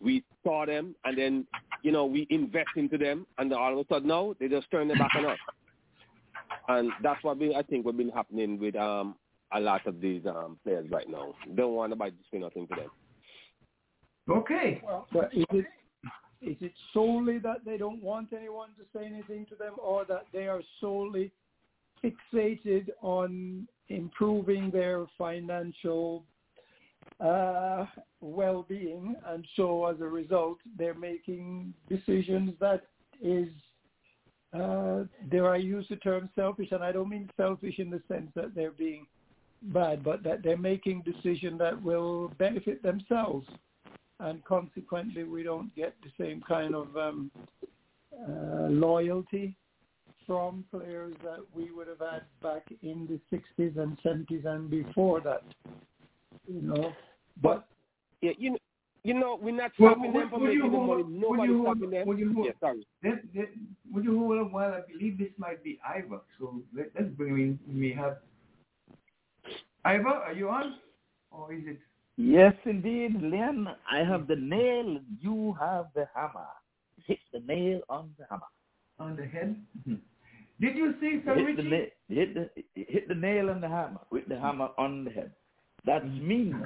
we 0.01 0.25
saw 0.45 0.67
them, 0.67 0.95
and 1.05 1.17
then 1.17 1.47
you 1.83 1.93
know 1.93 2.05
we 2.07 2.27
invest 2.31 2.71
into 2.77 2.99
them, 2.99 3.27
and 3.39 3.53
all 3.53 3.73
of 3.73 3.79
a 3.79 3.95
sudden 3.95 4.09
now 4.09 4.35
they 4.39 4.49
just 4.49 4.71
turn 4.71 4.89
their 4.89 4.99
back 4.99 5.11
on 5.17 5.27
us. 5.27 5.39
And 6.69 6.93
that's 7.03 7.23
what 7.25 7.39
we, 7.39 7.55
I 7.55 7.63
think 7.63 7.85
what 7.85 7.97
been 7.97 8.09
happening 8.09 8.59
with 8.59 8.77
um 8.77 9.17
a 9.53 9.61
lot 9.61 9.87
of 9.87 10.01
these 10.01 10.23
um 10.27 10.59
players 10.65 10.87
right 10.91 11.09
now. 11.09 11.35
Don't 11.55 11.75
want 11.75 11.91
nobody 11.91 12.13
to 12.13 12.23
say 12.33 12.39
nothing 12.39 12.67
to 12.69 12.75
them. 12.75 12.91
Okay. 14.31 14.83
But 15.13 15.35
is 15.35 15.45
it 15.51 15.67
is 16.43 16.57
it 16.61 16.73
solely 16.93 17.39
that 17.39 17.65
they 17.65 17.77
don't 17.77 18.03
want 18.03 18.33
anyone 18.33 18.71
to 18.77 18.85
say 18.97 19.07
anything 19.07 19.47
to 19.47 19.55
them, 19.55 19.75
or 19.79 20.05
that 20.07 20.27
they 20.33 20.49
are 20.49 20.61
solely 20.81 21.31
fixated 22.03 22.89
on 23.01 23.67
improving 23.89 24.71
their 24.71 25.07
financial 25.17 26.25
uh, 27.21 27.87
well-being, 28.21 29.15
and 29.29 29.47
so 29.55 29.87
as 29.87 30.01
a 30.01 30.05
result, 30.05 30.59
they're 30.77 30.95
making 30.95 31.73
decisions 31.89 32.53
that 32.59 32.83
is, 33.21 33.49
uh, 34.53 35.05
dare 35.31 35.51
I 35.51 35.59
use 35.59 35.87
the 35.89 35.97
term 35.97 36.29
selfish, 36.35 36.73
and 36.73 36.83
I 36.83 36.91
don't 36.91 37.09
mean 37.09 37.31
selfish 37.37 37.79
in 37.79 37.91
the 37.91 38.03
sense 38.09 38.31
that 38.35 38.55
they're 38.55 38.73
being 38.73 39.07
bad, 39.63 40.03
but 40.03 40.25
that 40.25 40.43
they're 40.43 40.57
making 40.57 41.03
decisions 41.03 41.59
that 41.61 41.81
will 41.81 42.33
benefit 42.39 42.83
themselves 42.83 43.47
and 44.23 44.45
consequently 44.45 45.25
we 45.25 45.43
don't 45.43 45.75
get 45.75 45.95
the 46.03 46.11
same 46.25 46.43
kind 46.47 46.75
of 46.75 46.97
um, 46.97 47.31
uh, 48.15 48.69
loyalty 48.69 49.57
from 50.27 50.65
players 50.71 51.15
that 51.25 51.39
we 51.55 51.71
would 51.73 51.89
have 51.89 51.99
had 51.99 52.23
back 52.43 52.63
in 52.83 53.07
the 53.09 53.37
60s 53.37 53.77
and 53.79 53.99
70s 54.05 54.47
and 54.47 54.71
before 54.71 55.21
that. 55.21 55.43
You 56.49 56.63
know, 56.63 56.93
but 57.43 57.67
yeah, 58.21 58.33
you 58.39 58.51
know, 58.51 58.59
you 59.05 59.15
know, 59.15 59.37
we're 59.43 59.53
not 59.55 59.73
Well, 59.81 59.93
stopping 59.95 60.13
would- 60.13 60.23
them 60.23 60.31
from 60.31 60.43
would 60.43 60.53
you 60.53 60.59
making 60.61 60.73
the 60.73 60.79
hold- 60.79 60.89
money. 60.89 61.03
would 61.03 61.21
Nobody's 61.21 61.51
you 61.51 61.63
hold- 61.65 61.77
stopping 61.79 61.91
them. 61.91 62.07
would 62.07 62.19
you 62.19 62.33
hold- 62.35 62.47
yeah, 62.47 62.53
sorry. 62.61 62.87
Let, 63.03 63.15
let, 63.35 63.49
would 63.93 64.05
you 64.05 64.19
hold 64.19 64.39
on 64.39 64.53
while 64.53 64.73
I 64.75 64.81
believe 64.93 65.19
this 65.19 65.33
might 65.39 65.65
be 65.65 65.81
Ivor. 65.85 66.21
So 66.39 66.63
let, 66.77 66.87
let's 66.95 67.11
bring 67.11 67.31
him 67.37 67.59
in. 67.69 67.81
We 67.81 67.93
have 67.95 68.19
Ivor, 69.85 70.09
are 70.09 70.33
you 70.33 70.49
on? 70.51 70.77
Or 71.33 71.53
is 71.53 71.63
it? 71.67 71.81
Yes, 72.17 72.55
indeed, 72.65 73.21
Len. 73.23 73.67
I 73.91 73.99
have 73.99 74.27
the 74.27 74.37
nail. 74.37 74.99
You 75.21 75.57
have 75.59 75.87
the 75.95 76.07
hammer. 76.15 76.47
Hit 77.07 77.19
the 77.33 77.41
nail 77.41 77.81
on 77.89 78.11
the 78.19 78.27
hammer. 78.29 78.43
On 78.99 79.17
the 79.17 79.25
head? 79.27 79.57
Mm-hmm. 79.81 79.95
Did 80.61 80.77
you 80.77 80.95
see 81.01 81.23
Sir 81.25 81.35
hit 81.35 81.57
the, 81.57 81.63
Richie? 81.63 81.69
na- 81.71 82.15
hit 82.15 82.35
the 82.35 82.51
hit 82.75 83.09
the 83.09 83.15
nail 83.15 83.51
on 83.51 83.61
the 83.61 83.69
hammer 83.69 84.01
with 84.11 84.29
the 84.29 84.39
hammer 84.39 84.69
on 84.79 85.05
the 85.05 85.11
head. 85.11 85.33
That's 85.85 86.05
mm-hmm. 86.05 86.29
me. 86.29 86.53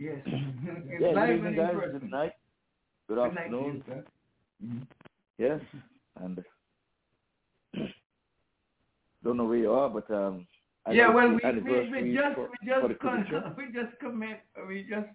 Yes. 0.00 0.18
Yeah, 0.28 1.08
Live 1.12 1.26
good 1.26 1.28
and 1.28 1.38
evening, 1.38 1.56
guys. 1.56 1.74
Good 1.90 2.10
night. 2.10 2.32
Good 3.08 3.14
Good 3.16 3.34
night 3.34 3.44
afternoon. 3.46 3.74
you, 3.74 3.82
sir. 3.84 4.04
Mm-hmm. 4.64 4.78
Yes, 5.38 5.60
and 6.22 6.44
don't 9.24 9.36
know 9.36 9.44
where 9.44 9.58
you 9.58 9.72
are, 9.72 9.90
but 9.90 10.08
um. 10.14 10.46
Yeah, 10.92 11.08
well, 11.12 11.28
we, 11.30 11.60
we, 11.62 11.90
we 11.90 12.14
just 12.14 12.34
for- 12.34 12.48
we 12.50 12.68
just 12.68 12.82
we 13.56 13.64
just 13.72 13.98
commit 14.00 14.40
we 14.66 14.86
just 14.88 15.08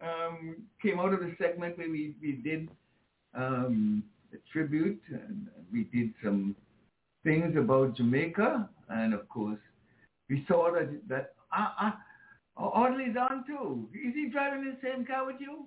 um, 0.00 0.56
came 0.80 0.98
out 1.00 1.12
of 1.12 1.20
the 1.20 1.34
segment 1.38 1.78
where 1.78 1.88
we 1.90 2.14
we 2.20 2.32
did 2.32 2.68
um, 3.34 4.02
a 4.32 4.36
tribute 4.52 5.00
and 5.10 5.48
we 5.72 5.84
did 5.84 6.12
some 6.22 6.56
things 7.24 7.56
about 7.56 7.96
Jamaica 7.96 8.68
and 8.88 9.14
of 9.14 9.28
course 9.28 9.60
we 10.28 10.44
saw 10.48 10.72
that 10.72 10.90
that 11.08 11.34
uh, 11.56 11.68
uh, 11.80 11.90
Audley's 12.56 13.16
on 13.16 13.44
too. 13.46 13.88
Is 13.94 14.14
he 14.14 14.28
driving 14.30 14.64
the 14.64 14.76
same 14.82 15.04
car 15.04 15.26
with 15.26 15.36
you? 15.40 15.66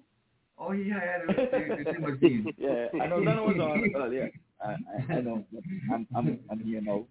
Oh, 0.58 0.72
he 0.72 0.90
had 0.90 1.22
a, 1.28 1.34
the, 1.34 1.92
limousine? 1.92 2.54
yeah, 2.58 2.88
I 3.02 3.08
know 3.08 3.24
that 3.26 3.44
was 3.44 3.58
on. 3.60 4.12
Yeah, 4.14 4.28
I, 4.64 4.72
I, 5.14 5.18
I 5.18 5.22
know. 5.22 5.46
I'm, 5.94 6.08
I'm, 6.16 6.40
I'm 6.50 6.60
here 6.60 6.82
now. 6.82 7.06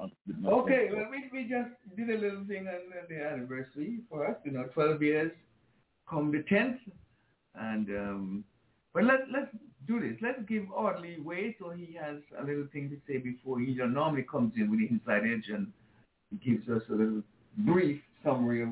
Okay, 0.00 0.88
well, 0.92 1.06
we, 1.10 1.28
we 1.32 1.48
just 1.48 1.70
did 1.96 2.08
a 2.10 2.18
little 2.18 2.44
thing 2.46 2.66
on 2.68 3.06
the 3.08 3.22
anniversary 3.22 3.98
for 4.08 4.26
us, 4.26 4.36
you 4.44 4.52
know, 4.52 4.64
12 4.74 5.02
years 5.02 5.32
come 6.10 6.32
the 6.32 6.44
10th. 6.52 6.78
And, 7.54 7.88
um, 7.90 8.44
but 8.92 9.04
let, 9.04 9.20
let's 9.32 9.54
do 9.86 10.00
this. 10.00 10.18
Let's 10.20 10.40
give 10.48 10.64
Audley 10.74 11.20
way 11.20 11.56
so 11.58 11.70
he 11.70 11.96
has 12.00 12.16
a 12.38 12.44
little 12.44 12.66
thing 12.72 12.90
to 12.90 12.96
say 13.06 13.18
before 13.18 13.60
he 13.60 13.74
normally 13.74 14.22
comes 14.22 14.52
in 14.56 14.70
with 14.70 14.80
the 14.80 14.88
inside 14.88 15.22
edge 15.24 15.48
and 15.48 15.68
he 16.30 16.50
gives 16.50 16.68
us 16.68 16.82
a 16.90 16.92
little 16.92 17.22
brief 17.58 18.00
summary 18.24 18.62
of, 18.62 18.68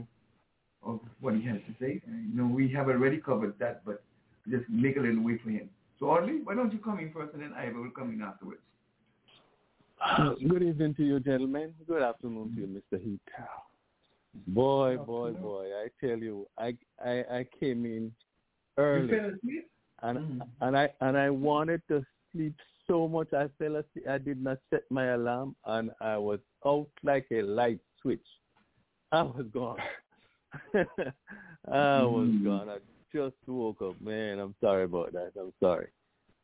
of 0.84 1.00
what 1.20 1.34
he 1.34 1.44
has 1.46 1.58
to 1.66 1.74
say. 1.80 2.00
You 2.06 2.42
know, 2.42 2.46
we 2.46 2.70
have 2.72 2.88
already 2.88 3.18
covered 3.18 3.54
that, 3.58 3.84
but 3.84 4.02
just 4.48 4.64
make 4.68 4.96
a 4.96 5.00
little 5.00 5.22
way 5.22 5.38
for 5.42 5.50
him. 5.50 5.68
So 5.98 6.10
Audley, 6.10 6.40
why 6.44 6.54
don't 6.54 6.72
you 6.72 6.78
come 6.78 6.98
in 6.98 7.12
first 7.12 7.34
and 7.34 7.42
then 7.42 7.52
Ivor 7.56 7.80
will 7.80 7.90
come 7.90 8.12
in 8.12 8.22
afterwards. 8.22 8.60
Good 10.48 10.62
evening 10.62 10.94
to 10.96 11.04
you, 11.04 11.20
gentlemen. 11.20 11.74
Good 11.86 12.02
afternoon 12.02 12.52
to 12.54 12.60
you, 12.60 12.66
Mr. 12.92 13.02
Heath. 13.02 13.20
Boy, 14.46 14.96
boy, 14.98 15.32
boy! 15.32 15.66
I 15.74 15.88
tell 16.04 16.18
you, 16.18 16.46
I 16.58 16.76
I, 17.04 17.10
I 17.38 17.46
came 17.58 17.84
in 17.84 18.12
early, 18.76 19.14
You 19.14 19.20
fell 19.20 19.30
asleep? 19.34 19.70
and 20.02 20.42
and 20.60 20.76
I 20.76 20.90
and 21.00 21.16
I 21.16 21.30
wanted 21.30 21.82
to 21.88 22.04
sleep 22.32 22.54
so 22.86 23.08
much. 23.08 23.32
I 23.32 23.48
fell 23.58 23.76
asleep. 23.76 24.06
I 24.08 24.18
did 24.18 24.42
not 24.42 24.58
set 24.70 24.82
my 24.90 25.06
alarm, 25.14 25.56
and 25.66 25.90
I 26.00 26.16
was 26.18 26.38
out 26.64 26.88
like 27.02 27.26
a 27.32 27.42
light 27.42 27.80
switch. 28.00 28.26
I 29.10 29.22
was 29.22 29.46
gone. 29.52 29.78
I 30.74 32.02
was 32.02 32.28
Mm. 32.28 32.44
gone. 32.44 32.68
I 32.68 32.78
just 33.12 33.36
woke 33.46 33.82
up, 33.82 34.00
man. 34.00 34.38
I'm 34.38 34.54
sorry 34.60 34.84
about 34.84 35.12
that. 35.12 35.32
I'm 35.40 35.52
sorry. 35.60 35.88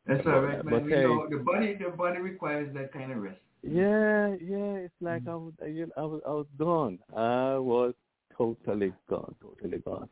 That's 0.07 0.25
all 0.25 0.41
right, 0.41 0.63
man. 0.63 0.73
But 0.73 0.83
We 0.85 0.91
hey, 0.91 1.03
know 1.03 1.27
the 1.29 1.37
body, 1.37 1.75
the 1.75 1.89
body 1.89 2.19
requires 2.19 2.73
that 2.75 2.93
kind 2.93 3.11
of 3.11 3.17
rest. 3.19 3.39
Yeah, 3.63 4.35
yeah. 4.41 4.85
It's 4.85 4.93
like 5.01 5.23
I 5.27 5.35
was, 5.35 5.53
I, 5.61 5.67
you 5.67 5.87
know, 5.87 5.93
I 5.97 6.01
was, 6.01 6.21
I 6.27 6.31
was 6.31 6.45
gone. 6.57 6.99
I 7.15 7.57
was 7.57 7.93
totally 8.37 8.93
gone, 9.09 9.35
totally 9.41 9.79
gone. 9.79 10.09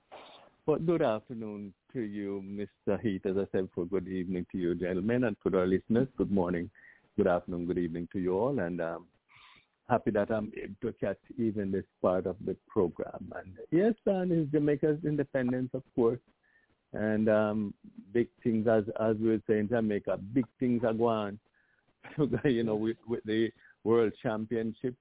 But 0.65 0.85
good 0.85 1.01
afternoon 1.01 1.73
to 1.91 2.01
you, 2.01 2.41
Mr. 2.43 2.99
Heath. 3.01 3.25
As 3.25 3.35
I 3.37 3.45
said, 3.51 3.69
for 3.75 3.85
good 3.85 4.07
evening 4.07 4.45
to 4.51 4.57
you, 4.57 4.75
gentlemen, 4.75 5.25
and 5.25 5.35
to 5.45 5.57
our 5.57 5.67
listeners. 5.67 6.07
Good 6.17 6.31
morning, 6.31 6.69
good 7.17 7.27
afternoon, 7.27 7.67
good 7.67 7.77
evening 7.77 8.07
to 8.13 8.19
you 8.19 8.33
all, 8.33 8.57
and 8.59 8.81
um, 8.81 9.05
happy 9.89 10.11
that 10.11 10.31
I'm 10.31 10.51
able 10.57 10.75
to 10.81 10.93
catch 10.93 11.19
even 11.37 11.71
this 11.71 11.83
part 12.01 12.25
of 12.25 12.37
the 12.45 12.55
program. 12.67 13.31
And 13.35 13.57
yes, 13.71 13.93
and 14.05 14.31
it's 14.31 14.51
Jamaica's 14.51 15.03
independence, 15.05 15.69
of 15.73 15.83
course, 15.95 16.19
and 16.93 17.29
um, 17.29 17.73
big 18.13 18.27
things, 18.43 18.67
as 18.67 18.83
as 18.99 19.15
we 19.17 19.29
would 19.29 19.43
say 19.47 19.59
in 19.59 19.67
Jamaica, 19.67 20.17
big 20.33 20.45
things 20.59 20.83
are 20.83 20.93
going. 20.93 21.39
you 22.43 22.63
know, 22.63 22.75
with 22.75 22.97
with 23.07 23.23
the 23.25 23.51
World 23.83 24.13
Championships, 24.21 24.97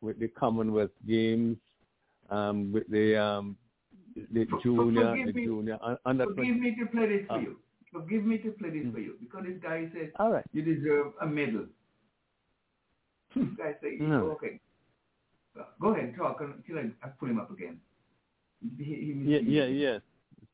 with 0.00 0.18
the 0.18 0.28
Commonwealth 0.28 0.90
Games, 1.06 1.56
um, 2.30 2.72
with 2.72 2.88
the 2.90 3.16
um, 3.20 3.56
the 4.32 4.46
junior, 4.62 5.10
forgive 5.12 5.26
the 5.26 5.32
me- 5.32 5.44
junior 5.46 5.78
un- 5.82 5.98
under 6.04 6.24
Forgive 6.26 6.56
me 6.56 6.76
to 6.78 6.86
play 6.86 7.06
this 7.08 7.26
for 7.26 7.34
Uh, 7.34 7.40
you. 7.40 7.56
Forgive 7.92 8.24
me 8.24 8.38
to 8.38 8.50
play 8.52 8.70
this 8.70 8.92
for 8.92 9.00
you 9.00 9.16
because 9.20 9.44
this 9.46 9.58
guy 9.62 9.88
said 9.92 10.12
All 10.18 10.30
right. 10.32 10.44
you 10.52 10.62
deserve 10.62 11.12
a 11.22 11.26
medal. 11.26 11.66
This 13.34 13.46
guy 13.56 13.74
said, 13.80 13.92
No. 14.00 14.30
okay. 14.32 14.60
Go 15.80 15.88
ahead, 15.94 16.14
talk 16.16 16.40
until 16.40 16.78
I, 16.78 16.90
I 17.06 17.08
pull 17.18 17.28
him 17.28 17.40
up 17.40 17.50
again. 17.50 17.78
He, 18.78 18.84
he, 18.84 19.12
Yeah, 19.24 19.38
yeah, 19.40 19.64
yes. 19.66 20.00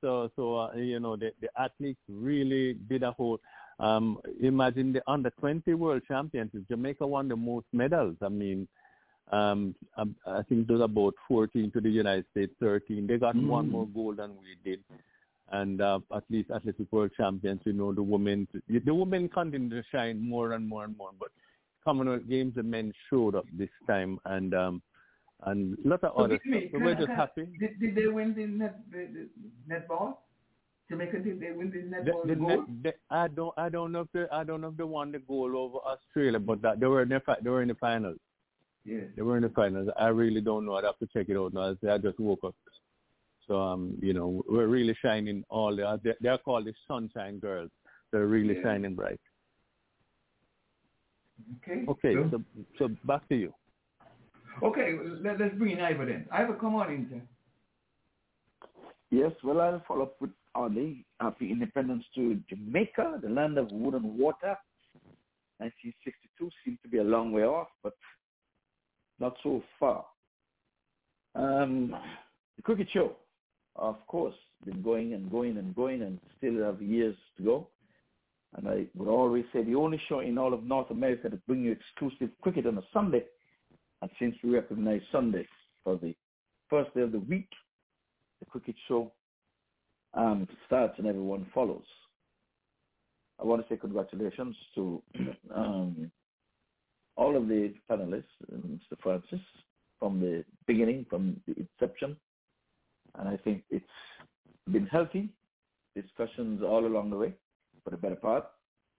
So, 0.01 0.31
so 0.37 0.57
uh, 0.59 0.75
you 0.75 1.01
know, 1.01 1.17
the, 1.17 1.33
the 1.41 1.49
athletes 1.59 2.01
really 2.09 2.75
did 2.89 3.03
a 3.03 3.13
whole. 3.13 3.39
Um, 3.79 4.19
imagine 4.41 4.93
the 4.93 5.03
under 5.07 5.31
twenty 5.31 5.75
world 5.75 6.03
championships. 6.09 6.65
Jamaica 6.69 7.07
won 7.07 7.29
the 7.29 7.37
most 7.37 7.67
medals. 7.73 8.17
I 8.23 8.29
mean, 8.29 8.67
um, 9.33 9.75
um, 9.97 10.17
I 10.27 10.43
think 10.43 10.67
there's 10.67 10.81
about 10.81 11.15
fourteen 11.29 11.71
to 11.73 11.81
the 11.81 11.91
United 11.91 12.25
States, 12.31 12.53
thirteen. 12.61 13.07
They 13.07 13.19
got 13.19 13.35
one 13.37 13.67
Mm. 13.67 13.71
more 13.71 13.87
gold 13.87 14.17
than 14.19 14.31
we 14.41 14.57
did. 14.65 14.81
And 15.53 15.81
uh, 15.81 16.01
at 16.15 16.25
least 16.29 16.51
athletic 16.51 16.91
world 16.91 17.13
champions, 17.17 17.61
you 17.65 17.73
know, 17.73 17.93
the 17.93 18.03
women, 18.03 18.49
the 18.69 18.93
women 18.93 19.29
continue 19.29 19.71
to 19.71 19.83
shine 19.93 20.19
more 20.21 20.53
and 20.53 20.69
more 20.69 20.83
and 20.83 20.97
more. 20.97 21.11
But 21.19 21.29
Commonwealth 21.85 22.29
Games, 22.29 22.55
the 22.57 22.65
men 22.65 22.93
showed 23.09 23.37
up 23.37 23.45
this 23.57 23.69
time, 23.87 24.19
and 24.25 24.55
um, 24.55 24.83
and 25.45 25.77
a 25.85 25.89
lot 25.89 26.03
of 26.05 26.17
other 26.17 26.39
Forgive 26.39 26.53
me. 26.53 26.69
stuff. 26.69 26.81
So 26.81 26.85
we're 26.85 26.95
just 26.95 27.09
happy. 27.11 27.47
Did, 27.61 27.79
did 27.81 27.95
they 27.95 28.07
win 28.07 28.35
the 28.35 28.47
net 28.47 28.81
the, 28.91 29.07
the 29.69 29.75
netball? 29.75 30.17
Jamaica 30.89 31.19
did 31.19 31.41
they 31.41 31.51
win 31.53 31.71
the 31.71 31.83
The, 31.83 32.11
netball 32.11 32.27
the, 32.29 32.35
gold? 32.37 32.83
the, 32.85 32.95
I 33.11 33.29
don't 33.29 33.55
I 33.59 33.69
don't 33.69 33.93
know 33.93 34.01
if 34.03 34.09
they 34.13 34.25
I 34.33 34.45
don't 34.45 34.61
know 34.61 34.69
if 34.69 34.77
they 34.77 34.85
won 34.85 35.13
the 35.13 35.19
goal 35.19 35.57
over 35.57 35.79
Australia, 35.79 36.39
but 36.39 36.63
that 36.63 36.81
they 36.81 36.87
were 36.87 37.03
in 37.03 37.09
the 37.11 37.21
they 37.43 37.51
were 37.51 37.63
in 37.63 37.69
the 37.69 37.75
finals. 37.75 38.19
Yes. 38.85 39.05
They 39.17 39.23
were 39.23 39.37
in 39.37 39.43
the 39.43 39.49
finals. 39.51 39.89
I 39.99 40.09
really 40.09 40.41
don't 40.41 40.65
know. 40.65 40.75
I'd 40.77 40.85
have 40.85 40.99
to 41.01 41.09
check 41.09 41.29
it 41.29 41.37
out 41.37 41.53
now. 41.53 41.75
I 41.93 41.99
just 41.99 42.21
woke 42.21 42.45
up. 42.45 42.55
So 43.49 43.61
um, 43.61 43.97
you 44.01 44.13
know, 44.15 44.43
we're 44.49 44.69
really 44.69 44.97
shining 45.03 45.45
all 45.51 45.75
the 45.75 46.01
they 46.03 46.15
they're 46.21 46.39
called 46.39 46.67
the 46.67 46.73
sunshine 46.89 47.39
girls. 47.41 47.71
They're 48.13 48.27
really 48.27 48.57
Yeah. 48.57 48.63
shining 48.63 48.95
bright. 48.95 49.21
Okay. 51.63 51.85
Okay, 51.89 52.15
So- 52.15 52.31
so 52.31 52.43
so 52.79 52.89
back 53.05 53.29
to 53.29 53.35
you. 53.37 53.53
Okay, 54.63 54.97
let, 55.23 55.39
let's 55.39 55.55
bring 55.57 55.73
in 55.73 55.81
Ivor 55.81 56.07
then. 56.07 56.27
Ivor, 56.33 56.55
come 56.55 56.75
on 56.77 56.91
in, 56.91 57.07
sir. 57.11 57.23
Yes, 59.11 59.33
well, 59.45 59.61
I'll 59.61 59.83
follow 59.87 60.03
up 60.03 60.21
with 60.21 60.31
Audley. 60.55 61.05
Happy 61.21 61.51
independence 61.51 62.05
to 62.15 62.41
Jamaica, 62.49 63.21
the 63.23 63.29
land 63.29 63.59
of 63.59 63.71
wood 63.71 63.95
and 63.95 64.19
water. 64.19 64.57
1962 65.59 66.51
seems 66.65 66.79
to 66.83 66.89
be 66.89 66.99
a 66.99 67.05
long 67.05 67.33
way 67.33 67.43
off, 67.43 67.69
but 67.83 67.95
not 69.21 69.37
so 69.43 69.63
far. 69.79 70.05
Um, 71.35 71.95
the 72.57 72.63
cricket 72.63 72.89
show, 72.93 73.13
of 73.77 74.05
course, 74.07 74.35
been 74.65 74.83
going 74.83 75.13
and 75.15 75.31
going 75.31 75.57
and 75.59 75.75
going 75.75 76.03
and 76.03 76.19
still 76.39 76.63
have 76.65 76.83
years 76.83 77.17
to 77.37 77.43
go. 77.43 77.69
And 78.57 78.69
I 78.69 78.87
would 78.95 79.09
always 79.09 79.45
say 79.53 79.63
the 79.63 79.75
only 79.75 80.01
show 80.09 80.21
in 80.21 80.39
all 80.39 80.55
of 80.55 80.65
North 80.65 80.91
America 80.91 81.29
to 81.29 81.37
bring 81.47 81.63
you 81.63 81.73
exclusive 81.73 82.31
cricket 82.43 82.67
on 82.67 82.79
a 82.79 82.83
Sunday. 82.93 83.25
And 84.03 84.11
since 84.19 84.37
we 84.43 84.51
recognize 84.51 85.01
Sunday 85.11 85.47
for 85.83 85.97
the 85.97 86.15
first 86.69 86.95
day 86.95 87.03
of 87.03 87.13
the 87.13 87.21
week, 87.21 87.49
the 88.41 88.47
cricket 88.47 88.75
show 88.89 89.13
um, 90.15 90.47
starts 90.67 90.95
and 90.99 91.07
everyone 91.07 91.47
follows. 91.55 91.85
I 93.41 93.45
want 93.45 93.63
to 93.63 93.69
say 93.73 93.79
congratulations 93.79 94.57
to 94.75 95.03
um, 95.55 96.11
all 97.17 97.37
of 97.37 97.49
the 97.49 97.75
panelists, 97.91 98.25
Mr. 98.53 98.99
Francis, 99.03 99.41
from 99.99 100.21
the 100.21 100.45
beginning, 100.67 101.07
from 101.09 101.41
the 101.47 101.55
inception. 101.55 102.17
And 103.19 103.29
I 103.29 103.37
think 103.39 103.63
it's 103.71 103.85
been 104.71 104.87
healthy 104.87 105.31
discussions 105.95 106.63
all 106.63 106.85
along 106.85 107.11
the 107.11 107.17
way 107.17 107.35
for 107.83 107.91
the 107.91 107.97
better 107.97 108.17
part. 108.17 108.47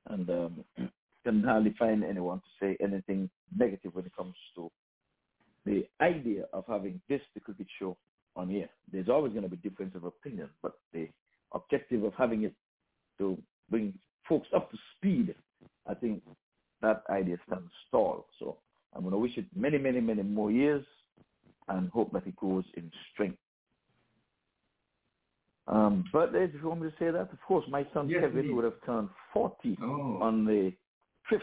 And 0.09 0.29
um, 0.29 0.63
can 1.23 1.43
hardly 1.43 1.75
find 1.77 2.03
anyone 2.03 2.39
to 2.39 2.65
say 2.65 2.77
anything 2.81 3.29
negative 3.55 3.93
when 3.93 4.05
it 4.05 4.15
comes 4.15 4.35
to 4.55 4.71
idea 6.01 6.45
of 6.53 6.63
having 6.67 6.99
this 7.09 7.21
the 7.33 7.39
cricket 7.39 7.67
show 7.79 7.97
on 8.35 8.49
here. 8.49 8.69
There's 8.91 9.09
always 9.09 9.31
going 9.33 9.43
to 9.43 9.49
be 9.49 9.57
difference 9.57 9.95
of 9.95 10.03
opinion, 10.03 10.49
but 10.61 10.73
the 10.93 11.09
objective 11.53 12.03
of 12.03 12.13
having 12.17 12.43
it 12.43 12.53
to 13.17 13.37
bring 13.69 13.93
folks 14.29 14.47
up 14.55 14.69
to 14.71 14.77
speed, 14.95 15.33
I 15.87 15.93
think 15.95 16.21
that 16.81 17.03
idea 17.09 17.37
stands 17.47 17.71
tall. 17.91 18.27
So 18.39 18.57
I'm 18.93 19.01
going 19.01 19.13
to 19.13 19.17
wish 19.17 19.37
it 19.37 19.45
many, 19.55 19.77
many, 19.77 19.99
many 19.99 20.21
more 20.23 20.51
years 20.51 20.85
and 21.67 21.89
hope 21.89 22.11
that 22.13 22.27
it 22.27 22.35
grows 22.35 22.65
in 22.75 22.91
strength. 23.13 23.37
Um, 25.67 26.05
birthdays, 26.13 26.51
if 26.53 26.61
you 26.61 26.69
want 26.69 26.81
me 26.81 26.89
to 26.89 26.95
say 26.97 27.11
that, 27.11 27.29
of 27.31 27.41
course, 27.45 27.65
my 27.69 27.85
son 27.93 28.07
Yes, 28.07 28.21
Kevin 28.21 28.55
would 28.55 28.63
have 28.63 28.81
turned 28.85 29.09
40 29.33 29.77
Oh. 29.81 30.19
on 30.21 30.45
the 30.45 30.71
5th. 31.29 31.41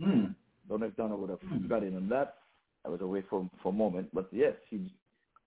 Mm. 0.00 0.34
Don't 0.68 0.80
know 0.80 0.86
if 0.86 0.96
Donna 0.96 1.16
would 1.16 1.30
have 1.30 1.68
got 1.68 1.84
in 1.84 1.94
on 1.96 2.08
that. 2.08 2.38
Was 2.90 3.00
away 3.02 3.22
for, 3.30 3.48
for 3.62 3.68
a 3.68 3.72
moment, 3.72 4.08
but 4.12 4.28
yes, 4.32 4.54
he 4.68 4.92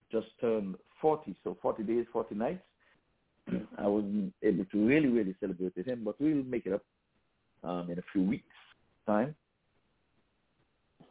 just 0.09 0.27
turned 0.39 0.75
40, 1.01 1.35
so 1.43 1.57
40 1.61 1.83
days, 1.83 2.05
40 2.13 2.35
nights. 2.35 2.63
I 3.77 3.85
wasn't 3.85 4.33
able 4.41 4.63
to 4.63 4.87
really, 4.87 5.09
really 5.09 5.35
celebrate 5.41 5.75
with 5.75 5.85
him, 5.85 6.03
but 6.05 6.15
we'll 6.21 6.43
make 6.43 6.65
it 6.65 6.73
up 6.73 6.83
um, 7.65 7.89
in 7.91 7.99
a 7.99 8.03
few 8.13 8.23
weeks' 8.23 8.45
time. 9.05 9.35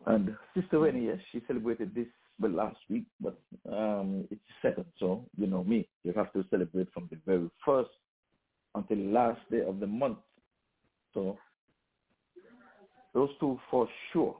And 0.07 0.35
Sister 0.59 0.81
Winnie, 0.81 1.07
yes, 1.07 1.19
she 1.33 1.43
celebrated 1.47 1.95
this 1.95 2.07
well 2.41 2.53
last 2.53 2.79
week, 2.89 3.05
but 3.21 3.39
um, 3.71 4.27
it's 4.31 4.41
second, 4.63 4.87
so 4.99 5.27
you 5.37 5.47
know 5.47 5.63
me, 5.63 5.87
you 6.03 6.15
have 6.15 6.33
to 6.33 6.45
celebrate 6.51 6.91
from 6.95 7.09
the 7.11 7.19
very 7.27 7.51
first 7.65 7.91
until 8.75 8.97
the 8.97 9.05
last 9.05 9.41
day 9.51 9.61
of 9.61 9.81
the 9.81 9.87
month. 9.87 10.19
So 11.13 11.37
those 13.13 13.29
two 13.39 13.61
for 13.71 13.87
sure. 14.13 14.37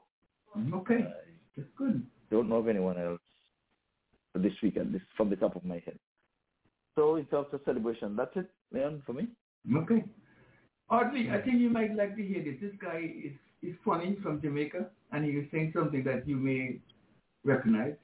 Okay, 0.73 1.07
that's 1.57 1.69
good. 1.77 2.05
Don't 2.31 2.49
know 2.49 2.57
of 2.57 2.69
anyone 2.69 2.99
else 2.99 3.21
this 4.35 4.53
week, 4.63 4.77
at 4.77 4.91
least 4.91 5.05
from 5.17 5.29
the 5.31 5.37
top 5.37 5.57
of 5.57 5.65
my 5.65 5.83
head. 5.85 5.99
So 6.95 7.17
in 7.17 7.27
terms 7.27 7.49
of 7.53 7.61
celebration, 7.65 8.17
that's 8.17 8.35
it, 8.37 8.51
Leon, 8.73 9.03
for 9.07 9.13
me. 9.13 9.29
Okay. 9.77 10.05
Audley, 10.91 11.31
I 11.31 11.41
think 11.41 11.61
you 11.61 11.71
might 11.71 11.95
like 11.95 12.17
to 12.17 12.23
hear 12.23 12.43
this. 12.43 12.57
This 12.61 12.73
guy 12.81 13.13
is 13.25 13.33
he's 13.61 13.75
funny 13.85 14.17
from 14.23 14.41
Jamaica, 14.43 14.91
and 15.13 15.25
he 15.25 15.37
was 15.37 15.47
saying 15.51 15.73
something 15.75 16.05
that 16.05 16.29
you 16.29 16.37
may 16.37 16.81
recognize. 17.45 17.95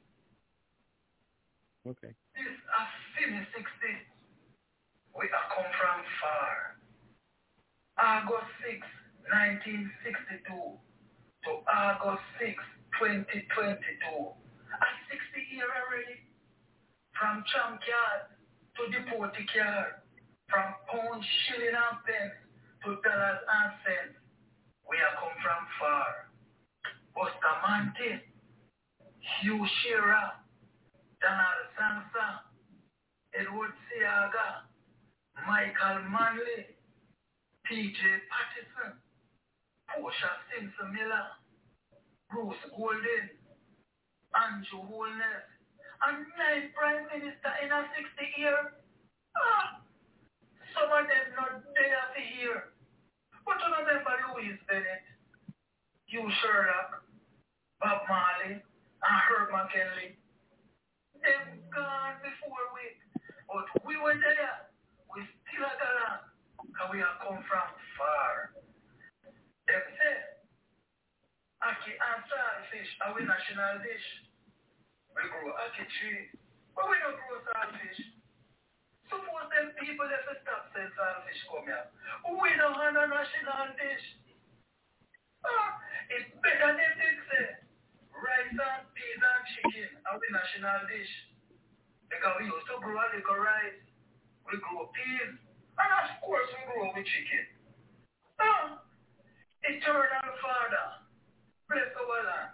Okay. 1.86 2.14
This 2.34 2.46
a 2.46 2.82
Sydney 3.16 3.46
60. 3.52 3.68
We 5.16 5.24
are 5.24 5.48
come 5.54 5.70
from 5.80 6.00
far. 6.20 6.76
August 7.98 8.52
6, 8.62 8.78
1962 9.26 10.78
to 11.44 11.50
August 11.66 12.22
6, 12.38 12.54
2022. 12.98 13.78
A 13.78 14.88
60 15.06 15.54
year 15.54 15.70
already. 15.70 16.18
From 17.14 17.42
champ 17.50 17.78
yard 17.86 18.34
to 18.78 18.82
deport 18.90 19.34
yard. 19.54 20.02
From 20.50 20.66
pound, 20.90 21.22
shilling 21.22 21.74
and 21.78 21.98
pence 22.02 22.36
to 22.82 22.98
dollars 23.02 23.40
and 23.46 23.70
cents. 23.86 24.18
We 24.88 24.96
are 24.98 25.14
come 25.20 25.36
from 25.38 25.62
far. 25.78 26.28
Bustamante, 27.14 28.22
Hugh 29.42 29.66
Shearer, 29.82 30.30
Donald 31.20 31.66
Sangster, 31.74 32.30
Edward 33.34 33.74
Seaga, 33.90 34.70
Michael 35.46 36.08
Manley, 36.08 36.78
P.J. 37.66 38.00
Patterson, 38.30 38.96
Portia 39.90 40.32
Simpson 40.48 40.94
Miller, 40.94 41.26
Bruce 42.30 42.60
Golding, 42.76 43.28
Andrew 44.36 44.84
Holness, 44.84 45.46
and 46.06 46.26
nine 46.36 46.70
Prime 46.76 47.04
Minister 47.08 47.52
in 47.64 47.72
a 47.72 47.80
60 47.96 48.40
year. 48.40 48.58
Ah, 49.36 49.80
some 50.74 50.90
of 50.92 51.04
them 51.08 51.26
not 51.36 51.64
there 51.74 52.04
to 52.14 52.20
hear. 52.36 52.72
But 53.46 53.58
you 53.64 53.70
remember 53.72 54.12
Louise 54.36 54.60
Bennett, 54.68 55.04
Hugh 56.06 56.28
Sherlock, 56.42 57.02
Bob 57.80 58.02
Marley, 58.08 58.60
and 58.60 59.18
Herb 59.28 59.50
McKenley. 59.52 60.16
Them 61.22 61.60
gone 61.74 62.20
before 62.22 62.64
we, 62.76 62.84
but 63.48 63.66
we 63.86 63.96
were 63.96 64.14
there. 64.14 64.68
We 65.14 65.24
still 65.48 65.64
are 65.66 65.78
there, 65.80 66.20
because 66.62 66.90
we 66.92 67.00
have 67.00 67.18
come 67.24 67.40
from 67.48 67.68
far. 67.96 68.52
Them 69.66 69.82
say, 69.98 70.27
Ackee 71.58 71.90
and 71.90 72.22
saltfish 72.30 72.90
are 73.02 73.18
we 73.18 73.26
national 73.26 73.82
dish. 73.82 74.06
We 75.10 75.26
grow 75.26 75.50
Ackee 75.58 75.90
tree, 75.98 76.30
but 76.70 76.86
we 76.86 76.94
don't 77.02 77.18
grow 77.18 77.42
saltfish. 77.50 77.98
Suppose 79.10 79.50
them 79.50 79.74
people 79.74 80.06
that 80.06 80.22
stop 80.22 80.70
selling 80.70 80.94
saltfish 80.94 81.40
come 81.50 81.66
here. 81.66 81.90
We 82.30 82.54
don't 82.62 82.78
have 82.78 82.94
a 82.94 83.10
national 83.10 83.74
dish. 83.74 84.06
Ah, 85.42 85.82
it's 86.14 86.30
better 86.46 86.78
than 86.78 86.94
this 86.94 87.18
say. 87.26 87.46
Rice 88.14 88.54
and 88.54 88.82
peas 88.94 89.18
and 89.18 89.44
chicken 89.50 89.90
are 90.06 90.14
we 90.14 90.26
national 90.30 90.86
dish. 90.86 91.12
Because 92.06 92.38
we 92.38 92.46
used 92.46 92.70
to 92.70 92.78
grow 92.78 93.02
a 93.02 93.06
little 93.10 93.40
rice. 93.42 93.82
We 94.46 94.62
grow 94.62 94.86
peas. 94.94 95.42
And 95.74 95.90
of 96.06 96.22
course 96.22 96.46
we 96.54 96.62
grow 96.70 96.94
with 96.94 97.02
chicken. 97.02 97.50
Ah, 98.38 98.78
eternal 99.66 100.30
Father, 100.38 101.07
bless 101.68 101.92
our 101.92 102.20
land. 102.24 102.52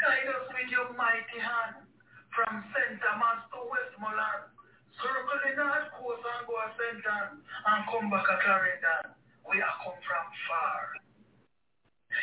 Guide 0.00 0.32
us 0.32 0.48
with 0.48 0.72
your 0.72 0.88
mighty 0.96 1.40
hand. 1.40 1.84
From 2.32 2.62
St. 2.72 2.96
Thomas 3.04 3.42
to 3.52 3.58
Westmoreland. 3.68 4.54
Circle 4.96 5.40
the 5.44 5.52
north 5.60 5.90
coast 5.98 6.24
and 6.24 6.46
go 6.48 6.56
to 6.56 6.70
St. 6.78 7.04
Anne 7.04 7.42
and 7.42 7.82
come 7.90 8.08
back 8.08 8.22
to 8.22 8.36
Clarendon. 8.40 9.18
We 9.44 9.60
are 9.60 9.76
come 9.82 9.98
from 9.98 10.26
far. 10.46 10.94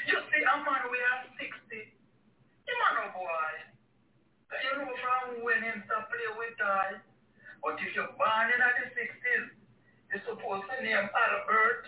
You 0.07 0.17
see 0.31 0.43
a 0.47 0.55
man 0.63 0.83
we 0.89 0.99
are 0.99 1.21
60. 1.37 1.43
Him 1.43 2.79
a 2.81 2.89
no 2.97 3.05
boy. 3.13 3.51
You 4.47 4.71
know 4.79 4.95
from 4.95 5.43
when 5.43 5.59
him 5.59 5.83
start 5.85 6.07
play 6.07 6.29
with 6.39 6.55
toy. 6.55 7.03
But 7.61 7.77
if 7.83 7.91
you're 7.93 8.15
born 8.15 8.47
in 8.47 8.63
the 8.63 8.87
60s, 8.95 9.47
you're 10.07 10.23
supposed 10.23 10.71
to 10.71 10.75
name 10.81 11.11
Albert, 11.11 11.83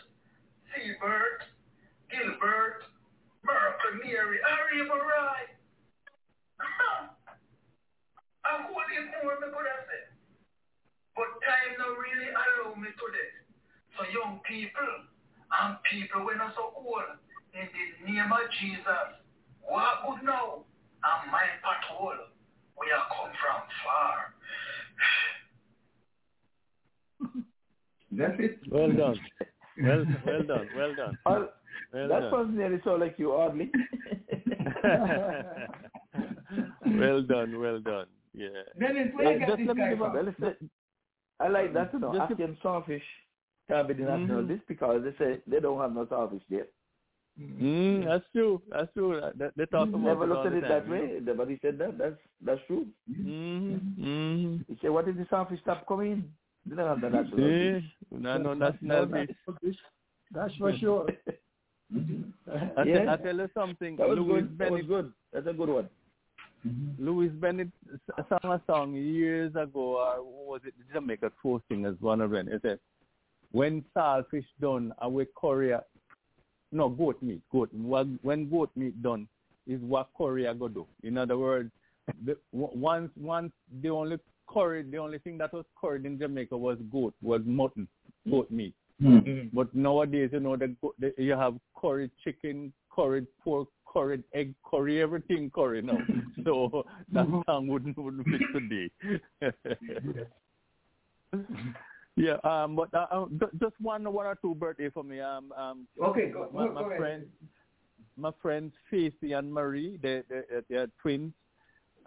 Seabert, 0.76 1.40
Gilbert, 2.12 2.84
Merkel, 3.44 4.04
Mary, 4.04 4.40
or 4.40 4.64
even 4.76 5.00
Roy. 5.00 5.42
I 8.50 8.66
hold 8.66 8.90
it 8.90 9.06
more, 9.22 9.38
me 9.38 9.48
could 9.54 9.68
have 9.70 9.86
said. 9.86 10.10
But 11.16 11.30
time 11.46 11.78
not 11.78 11.94
really 12.02 12.34
allow 12.34 12.74
me 12.76 12.90
to 12.90 13.08
this. 13.14 13.34
So 13.94 14.08
young 14.10 14.42
people 14.48 14.90
and 15.62 15.78
people 15.86 16.26
when 16.26 16.42
are 16.42 16.54
so 16.56 16.74
old, 16.76 17.20
in 17.54 17.68
the 17.70 17.86
name 18.12 18.32
of 18.32 18.46
Jesus, 18.62 19.22
walk 19.62 20.02
good 20.08 20.24
now 20.24 20.66
and 20.66 21.32
my 21.32 21.46
patrol. 21.62 22.18
We 22.80 22.90
are 22.90 23.06
come 23.12 23.34
from 23.38 23.62
far. 23.86 24.34
That's 28.18 28.40
it. 28.40 28.60
Well 28.72 28.92
done. 28.92 29.20
Well, 29.82 30.04
well 30.26 30.44
done. 30.44 30.68
Well 30.76 30.94
done. 30.94 31.18
Well, 31.26 31.40
Well 31.40 31.48
that 31.94 32.08
done. 32.08 32.32
was 32.32 32.48
nearly 32.52 32.80
so 32.84 32.96
like 32.96 33.16
you, 33.18 33.34
oddly. 33.34 33.72
well 36.86 37.22
done. 37.24 37.60
Well 37.60 37.80
done. 37.80 38.08
Yeah. 38.34 38.48
Dennis, 38.80 39.10
where 39.14 39.26
Well, 39.26 39.34
you 39.34 39.40
get 39.40 39.48
just 39.50 39.58
this 39.60 39.68
let 39.68 39.76
me 39.78 39.84
guy 39.84 39.90
give 39.90 40.02
a- 40.02 40.04
from? 40.06 40.14
well, 40.14 40.24
listen, 40.26 40.70
I 41.40 41.48
like 41.48 41.74
that, 41.74 41.94
you 41.94 42.00
know. 42.00 42.12
Just 42.12 42.22
African 42.24 42.58
starfish 42.60 43.04
can't 43.68 43.88
be 43.88 43.94
the 43.94 44.04
national 44.04 44.44
Mhm. 44.44 44.48
dish 44.48 44.62
because 44.68 45.04
they 45.04 45.14
say 45.24 45.42
they 45.48 45.60
don't 45.60 45.80
have 45.80 45.94
no 45.94 46.06
starfish 46.06 46.44
there. 46.50 46.68
Mm, 47.40 48.04
that's 48.06 48.26
true. 48.34 48.62
That's 48.70 48.92
true. 48.94 49.22
They, 49.36 49.48
they 49.56 49.66
talk 49.68 49.88
about 49.88 50.02
Never 50.02 50.28
looked 50.28 50.46
at 50.48 50.52
the 50.52 50.58
it 50.58 50.62
that 50.62 50.82
time, 50.84 50.90
way. 50.92 51.20
Nobody 51.24 51.58
said 51.62 51.78
that. 51.78 51.98
That's 51.98 52.18
that's 52.42 52.60
true. 52.68 52.86
Mm-hmm. 53.10 53.74
Mm-hmm. 54.04 54.58
He 54.68 54.78
said, 54.82 54.90
"What 54.90 55.08
if 55.08 55.16
the 55.16 55.26
starfish 55.26 55.62
stop 55.62 55.88
coming? 55.88 56.34
They 56.66 56.76
don't 56.76 56.88
have 56.88 57.00
the 57.00 57.10
national 57.10 57.38
See, 57.38 57.72
dish." 57.80 57.84
no, 58.12 58.38
no 58.40 58.54
national 58.56 59.06
No 59.06 59.06
dish. 59.06 59.30
national 59.30 59.58
dish. 59.64 59.78
That's 60.32 60.56
for 60.58 60.76
sure. 60.78 61.08
Mm-hmm. 61.94 62.52
I, 62.80 62.84
Yeah. 62.84 62.98
tell, 63.06 63.10
I 63.10 63.18
tell 63.18 63.38
you 63.38 63.50
something. 63.54 63.96
That 63.98 64.10
was 64.10 64.18
Louis 64.20 64.42
good. 64.42 64.58
That 64.58 64.72
was 64.72 64.82
good. 64.88 65.14
That's 65.34 65.48
a 65.48 65.54
good 65.54 65.70
one. 65.70 65.90
Mm-hmm. 66.68 67.06
Louise 67.06 67.32
Bennett 67.40 67.70
sang 68.28 68.52
a 68.52 68.62
song 68.68 68.94
years 68.94 69.52
ago, 69.56 69.96
uh, 69.96 70.20
or 70.22 70.46
was 70.48 70.62
it 70.66 70.74
the 70.78 70.94
Jamaica 70.94 71.32
Coast 71.42 71.64
Singers, 71.70 71.96
one 72.02 72.20
of 72.22 72.32
them. 72.32 72.50
It 72.50 72.62
said, 72.62 72.80
when 73.52 73.84
saltfish 73.96 74.46
done, 74.60 74.94
I 75.00 75.08
will 75.08 75.26
curry, 75.40 75.72
a- 75.72 75.84
no, 76.72 76.90
goat 76.90 77.22
meat, 77.24 77.42
goat, 77.52 77.70
when 77.74 78.20
when 78.24 78.50
goat 78.50 78.70
meat 78.76 79.02
done, 79.02 79.28
is 79.68 79.80
what 79.82 80.10
curry 80.18 80.48
I 80.48 80.54
go 80.54 80.68
do. 80.68 80.86
In 81.04 81.18
other 81.18 81.38
words, 81.38 81.72
the, 82.26 82.38
once, 82.52 83.10
once 83.16 83.52
the 83.82 83.90
only 83.90 84.18
curry, 84.48 84.84
the 84.84 84.98
only 84.98 85.20
thing 85.20 85.38
that 85.38 85.54
was 85.54 85.66
curried 85.80 86.06
in 86.06 86.20
Jamaica 86.20 86.58
was 86.58 86.78
goat, 86.92 87.14
was 87.22 87.42
mutton, 87.46 87.88
goat 88.30 88.52
meat. 88.52 88.74
But 89.54 89.74
nowadays, 89.74 90.30
you 90.34 90.40
know, 90.42 90.56
the, 90.58 90.76
go- 90.82 90.94
the 91.00 91.14
you 91.18 91.32
have 91.32 91.56
curry 91.80 92.12
chicken, 92.24 92.74
curry 92.94 93.26
pork, 93.44 93.70
curry 93.88 94.22
egg, 94.34 94.54
curry, 94.70 95.02
everything 95.02 95.50
curry 95.56 95.82
now. 95.82 96.00
So 96.46 96.86
that 97.14 97.28
song 97.46 97.68
wouldn't 97.68 97.98
wouldn't 97.98 98.26
fit 98.28 98.42
today. 98.54 98.90
yeah, 102.16 102.38
um, 102.44 102.76
but 102.76 102.94
uh, 102.94 103.08
uh, 103.12 103.26
just 103.60 103.76
one 103.82 104.12
one 104.12 104.26
or 104.26 104.38
two 104.42 104.56
birthday 104.56 104.90
for 104.90 105.04
me. 105.04 105.20
Um, 105.20 105.52
um, 105.56 105.88
Okay, 106.02 106.30
go- 106.32 106.50
my, 106.54 106.68
go- 106.68 106.74
my 106.74 106.82
go 106.82 106.98
friend, 106.98 107.26
my 108.18 108.32
friends 108.42 108.74
Faithy 108.92 109.38
and 109.38 109.52
Marie, 109.54 109.98
they 110.02 110.24
they 110.30 110.42
they 110.70 110.76
are 110.76 110.88
twins, 111.02 111.34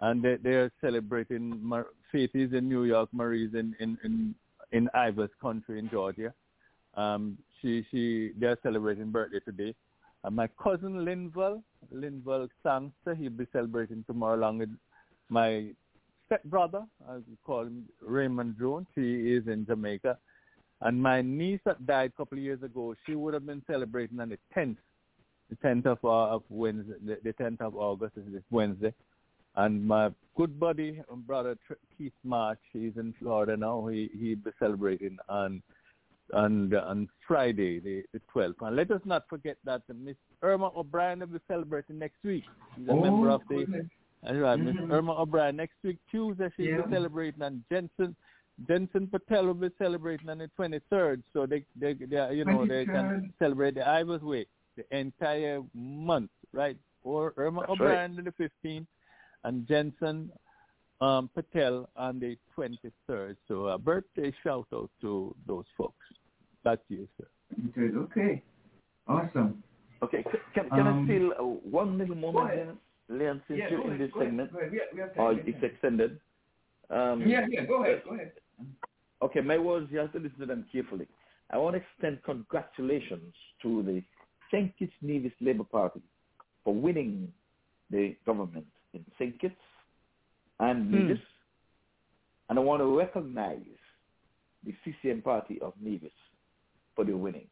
and 0.01 0.21
they 0.21 0.35
they 0.37 0.55
are 0.55 0.71
celebrating. 0.81 1.59
Mar- 1.63 1.87
Faithy 2.13 2.47
is 2.47 2.53
in 2.53 2.67
New 2.69 2.83
York, 2.83 3.09
Marie's 3.13 3.53
in 3.53 3.75
in 3.79 3.97
in, 4.03 4.35
in 4.71 4.89
Ivers 4.95 5.29
country 5.41 5.79
in 5.79 5.89
Georgia. 5.89 6.33
Um, 6.95 7.37
she 7.61 7.85
she 7.89 8.31
they 8.37 8.47
are 8.47 8.59
celebrating 8.63 9.11
birthday 9.11 9.39
today. 9.39 9.75
And 10.23 10.35
my 10.35 10.47
cousin 10.61 11.05
Linval, 11.05 11.61
Linval 11.93 12.47
Sangster, 12.63 13.13
he'll 13.13 13.29
be 13.29 13.47
celebrating 13.51 14.05
tomorrow 14.07 14.37
along 14.37 14.59
with 14.59 14.69
my 15.29 15.73
stepbrother, 16.25 16.83
we 17.27 17.37
call 17.45 17.63
him, 17.63 17.85
Raymond 18.01 18.55
Jones. 18.59 18.87
He 18.95 19.33
is 19.33 19.47
in 19.47 19.65
Jamaica. 19.65 20.17
And 20.81 21.01
my 21.01 21.21
niece 21.21 21.59
that 21.65 21.85
died 21.85 22.11
a 22.13 22.17
couple 22.17 22.37
of 22.37 22.43
years 22.43 22.61
ago, 22.63 22.95
she 23.05 23.15
would 23.15 23.33
have 23.33 23.45
been 23.45 23.63
celebrating 23.69 24.19
on 24.19 24.29
the 24.29 24.37
10th, 24.55 24.77
the 25.49 25.55
10th 25.57 25.85
of, 25.85 25.97
uh, 26.03 26.35
of 26.35 26.43
Wednesday, 26.49 26.95
the, 27.05 27.17
the 27.23 27.33
10th 27.33 27.61
of 27.61 27.75
August 27.75 28.17
is 28.17 28.33
this 28.33 28.43
Wednesday. 28.51 28.93
And 29.55 29.85
my 29.85 30.09
good 30.35 30.59
buddy 30.59 31.01
and 31.11 31.27
brother 31.27 31.55
Keith 31.97 32.11
March, 32.23 32.59
he's 32.73 32.93
in 32.97 33.13
Florida 33.19 33.55
now. 33.55 33.85
He 33.87 34.09
he'll 34.19 34.37
be 34.37 34.51
celebrating 34.57 35.17
on 35.29 35.61
on 36.33 36.73
on 36.75 37.07
Friday, 37.27 37.79
the, 37.79 38.03
the 38.13 38.21
12th. 38.33 38.55
And 38.61 38.75
let 38.75 38.91
us 38.91 39.01
not 39.05 39.23
forget 39.29 39.57
that 39.65 39.81
Miss 39.93 40.15
Irma 40.41 40.71
O'Brien 40.75 41.19
will 41.19 41.27
be 41.27 41.39
celebrating 41.47 41.99
next 41.99 42.23
week. 42.23 42.43
She's 42.75 42.87
a 42.87 42.91
Oh, 42.91 43.01
member 43.01 43.29
of 43.29 43.41
the 43.49 43.57
goodness. 43.65 43.87
that's 44.23 44.37
right, 44.37 44.59
Miss 44.59 44.75
Mhm. 44.75 44.91
Irma 44.91 45.13
O'Brien. 45.21 45.55
Next 45.55 45.75
week, 45.83 45.97
Tuesday, 46.11 46.49
she'll 46.55 46.65
Yeah. 46.65 46.81
be 46.81 46.89
celebrating, 46.91 47.41
and 47.41 47.63
Jensen 47.69 48.15
Jensen 48.67 49.07
Patel 49.07 49.47
will 49.47 49.55
be 49.55 49.71
celebrating 49.79 50.29
on 50.29 50.37
the 50.37 50.47
23rd. 50.49 51.23
So 51.33 51.47
they, 51.47 51.65
they, 51.75 51.93
they 51.93 52.35
you 52.35 52.45
know, 52.45 52.67
they 52.67 52.85
can 52.85 53.33
celebrate 53.39 53.73
the 53.73 53.81
Ivers 53.81 54.21
Way. 54.21 54.45
the 54.75 54.85
entire 54.95 55.61
month, 55.73 56.29
right? 56.51 56.77
Or 57.03 57.33
Irma 57.37 57.61
That's 57.61 57.71
O'Brien 57.71 58.17
on 58.17 58.23
the 58.25 58.31
15th 58.31 58.85
and 59.43 59.67
Jensen 59.67 60.31
um, 61.01 61.29
Patel 61.33 61.89
on 61.95 62.19
the 62.19 62.37
23rd. 62.55 63.37
So 63.47 63.67
a 63.67 63.77
birthday 63.77 64.31
shout 64.43 64.67
out 64.73 64.89
to 65.01 65.35
those 65.47 65.65
folks. 65.77 66.05
That's 66.63 66.81
you, 66.89 67.07
sir. 67.17 67.27
Okay, 67.69 67.95
okay. 67.97 68.43
Awesome. 69.07 69.63
Okay, 70.01 70.23
c- 70.31 70.39
can, 70.53 70.69
can 70.69 70.87
Um, 70.87 71.01
I 71.01 71.05
steal 71.05 71.31
uh, 71.39 71.43
one 71.43 71.97
little 71.97 72.15
moment 72.15 72.51
ahead. 72.53 72.77
Leon, 73.09 73.41
since 73.47 73.59
Yeah, 73.59 73.69
you're 73.71 73.91
in 73.91 73.97
this 73.99 74.11
go 74.13 74.19
ahead, 74.21 74.29
segment? 74.31 74.51
go 74.51 74.59
ahead. 74.59 74.71
We 74.71 74.77
have- 74.79 74.87
we 74.93 74.99
have 75.01 75.09
Or 75.17 75.33
time, 75.33 75.43
it's 75.47 75.63
extended. 75.63 76.19
Um, 76.89 77.21
yeah, 77.27 77.45
yeah, 77.49 77.65
go 77.65 77.83
ahead, 77.83 78.03
go 78.03 78.15
ahead. 78.15 78.33
Okay, 79.21 79.41
my 79.41 79.57
words, 79.57 79.87
you 79.91 79.99
have 79.99 80.11
to 80.13 80.19
listen 80.19 80.39
to 80.39 80.45
them 80.45 80.65
carefully. 80.71 81.07
I 81.49 81.57
want 81.57 81.75
to 81.75 81.81
extend 81.81 82.23
congratulations 82.23 83.33
to 83.61 83.83
the 83.83 84.03
St. 84.51 84.75
Kitts 84.77 84.93
Nevis 85.01 85.31
Labour 85.39 85.63
Party 85.63 86.01
for 86.63 86.73
winning 86.73 87.31
the 87.89 88.15
government 88.25 88.67
in 88.93 89.05
St. 89.17 89.39
Kitts 89.39 89.55
and 90.59 90.85
Hmm. 90.85 90.91
Nevis. 91.07 91.19
And 92.49 92.59
I 92.59 92.61
want 92.61 92.81
to 92.81 92.97
recognize 92.97 93.59
the 94.65 94.73
CCM 94.83 95.21
party 95.21 95.59
of 95.61 95.73
Nevis 95.79 96.11
for 96.95 97.05
the 97.05 97.15
winning. 97.15 97.47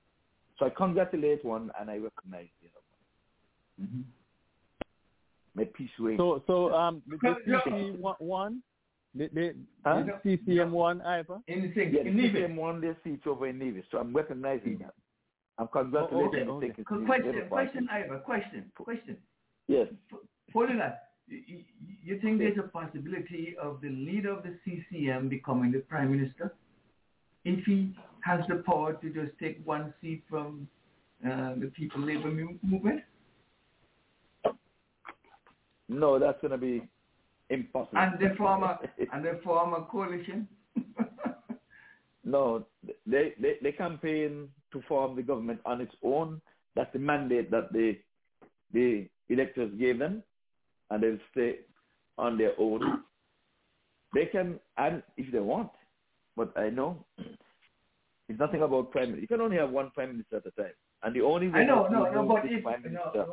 So 0.58 0.66
I 0.66 0.70
congratulate 0.70 1.44
one 1.44 1.72
and 1.80 1.90
I 1.90 1.98
recognize 1.98 2.48
the 2.62 2.68
other 2.68 2.86
one. 3.78 3.88
Mm-hmm. 3.88 4.02
May 5.56 5.66
peace 5.66 5.90
reign. 6.00 6.18
So, 6.18 6.44
so 6.48 6.74
um, 6.74 7.02
the, 7.08 7.18
the 7.18 7.36
Yeah. 7.48 7.60
CC 7.66 7.98
one- 8.00 8.16
one, 8.20 8.64
the, 9.16 9.28
the, 9.34 9.56
Huh? 9.84 10.04
the 10.24 10.38
CCM 10.38 10.72
one, 10.72 11.02
Ivor? 11.02 11.40
In 11.48 11.62
the 11.62 11.68
yeah, 11.84 12.04
the 12.04 12.12
CCM 12.32 12.56
won 12.56 12.80
their 12.80 12.96
seats 13.04 13.24
over 13.26 13.48
in 13.48 13.58
Nevis, 13.60 13.84
so 13.92 13.98
I'm 13.98 14.16
recognizing 14.16 14.78
that. 14.80 14.94
I'm 15.58 15.68
congratulating 15.68 16.48
Oh, 16.50 16.54
okay, 16.58 16.68
the 16.68 16.76
St. 16.76 16.76
Kitts 16.78 16.88
Qu- 16.88 17.00
Nevis 17.00 17.08
Question, 17.08 17.34
Labour 17.34 17.48
question, 17.50 17.88
Ivor, 17.92 18.20
question, 18.20 18.72
question. 18.78 19.18
Yes. 19.68 19.88
Hold 20.54 20.70
on. 20.70 20.94
You, 21.28 21.38
you- 21.48 21.64
you 22.04 22.20
think 22.20 22.40
there's 22.40 22.58
a 22.58 22.64
possibility 22.64 23.56
of 23.62 23.80
the 23.82 23.90
leader 23.90 24.32
of 24.32 24.44
the 24.44 24.58
CCM 24.66 25.28
becoming 25.30 25.72
the 25.72 25.80
prime 25.80 26.12
minister? 26.12 26.54
If 27.46 27.66
he 27.66 27.94
has 28.24 28.42
the 28.48 28.64
power 28.66 28.94
to 28.94 29.10
just 29.10 29.38
take 29.40 29.62
one 29.66 29.94
seat 30.02 30.24
from 30.30 30.68
uh, 31.26 31.56
the 31.56 31.72
People 31.76 32.02
Labor 32.02 32.32
Movement? 32.32 33.02
No, 35.90 36.20
that's 36.20 36.40
going 36.42 36.52
to 36.52 36.58
be 36.58 36.84
impossible. 37.50 37.98
And 37.98 38.20
the 38.20 38.34
former, 38.38 38.78
and 39.14 39.26
the 39.26 39.40
former 39.44 39.86
coalition? 39.92 40.48
no, 42.24 42.66
they, 43.06 43.34
they 43.40 43.56
they 43.62 43.72
campaign 43.74 44.48
to 44.72 44.82
form 44.88 45.16
the 45.16 45.22
government 45.22 45.60
on 45.66 45.82
its 45.82 45.94
own. 46.02 46.42
That's 46.76 46.92
the 46.94 47.00
mandate 47.00 47.52
that 47.52 47.74
the 47.74 47.98
the 48.74 49.08
electors 49.30 49.72
gave 49.78 50.00
them, 50.00 50.24
and 50.90 51.04
they'll 51.04 51.18
stay 51.32 51.60
on 52.18 52.38
their 52.38 52.54
own. 52.58 53.04
They 54.14 54.26
can 54.26 54.60
and 54.78 55.04
if 55.18 55.32
they 55.32 55.40
want, 55.40 55.72
but 56.38 56.58
I 56.58 56.70
know 56.70 57.06
it's 58.32 58.40
nothing 58.40 58.62
about 58.62 58.92
prime 58.92 59.08
minister. 59.12 59.22
You 59.22 59.28
can 59.28 59.42
only 59.42 59.58
have 59.58 59.70
one 59.70 59.92
prime 59.92 60.14
minister 60.14 60.38
at 60.38 60.46
a 60.46 60.52
time, 60.52 60.74
and 61.04 61.16
the 61.16 61.22
only 61.22 61.50
way 61.50 61.62
I 61.62 61.66
know, 61.66 61.88
no, 61.88 62.12
no, 62.12 62.28
but 62.28 62.46
if, 62.46 62.64
prime 62.64 62.82
no, 62.84 62.90
minister 62.90 63.26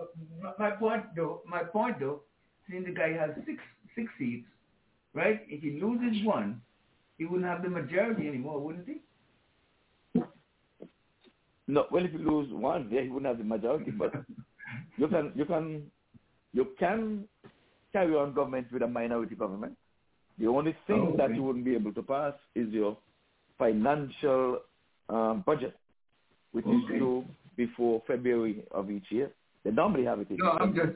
no, 0.42 0.52
my 0.58 0.70
point 0.70 1.04
though, 1.16 1.42
my 1.46 1.62
point 1.62 2.00
though, 2.00 2.20
since 2.70 2.86
the 2.86 2.92
guy 2.92 3.12
has 3.12 3.30
six 3.46 3.62
six 3.96 4.10
seats, 4.18 4.46
right? 5.14 5.40
If 5.48 5.62
he 5.62 5.80
loses 5.80 6.24
one, 6.24 6.60
he 7.18 7.24
wouldn't 7.24 7.48
have 7.48 7.62
the 7.62 7.68
majority 7.68 8.28
anymore, 8.28 8.60
wouldn't 8.60 8.86
he? 8.86 9.00
No, 11.66 11.86
well, 11.90 12.04
if 12.04 12.12
you 12.12 12.18
lose 12.18 12.50
one, 12.52 12.88
yeah, 12.90 13.02
he 13.02 13.08
wouldn't 13.08 13.26
have 13.26 13.38
the 13.38 13.44
majority, 13.44 13.90
but 13.90 14.12
you 14.96 15.06
can, 15.06 15.32
you 15.34 15.44
can, 15.44 15.82
you 16.54 16.68
can 16.78 17.24
carry 17.92 18.14
on 18.14 18.32
government 18.32 18.68
with 18.72 18.82
a 18.82 18.86
minority 18.86 19.34
government. 19.34 19.76
The 20.38 20.46
only 20.46 20.74
thing 20.86 21.10
Oh, 21.12 21.16
that 21.18 21.34
you 21.34 21.42
wouldn't 21.42 21.66
be 21.66 21.74
able 21.74 21.92
to 21.92 22.02
pass 22.02 22.32
is 22.54 22.68
your 22.72 22.96
financial 23.58 24.60
um, 25.08 25.42
budget, 25.46 25.76
which 26.52 26.66
is 26.66 26.84
Okay. 26.84 26.98
due 26.98 27.24
before 27.56 28.02
February 28.06 28.62
of 28.70 28.90
each 28.90 29.10
year. 29.10 29.30
They 29.64 29.70
normally 29.70 30.04
have 30.04 30.20
it 30.20 30.28
No, 30.30 30.52
I'm 30.60 30.74
just, 30.74 30.92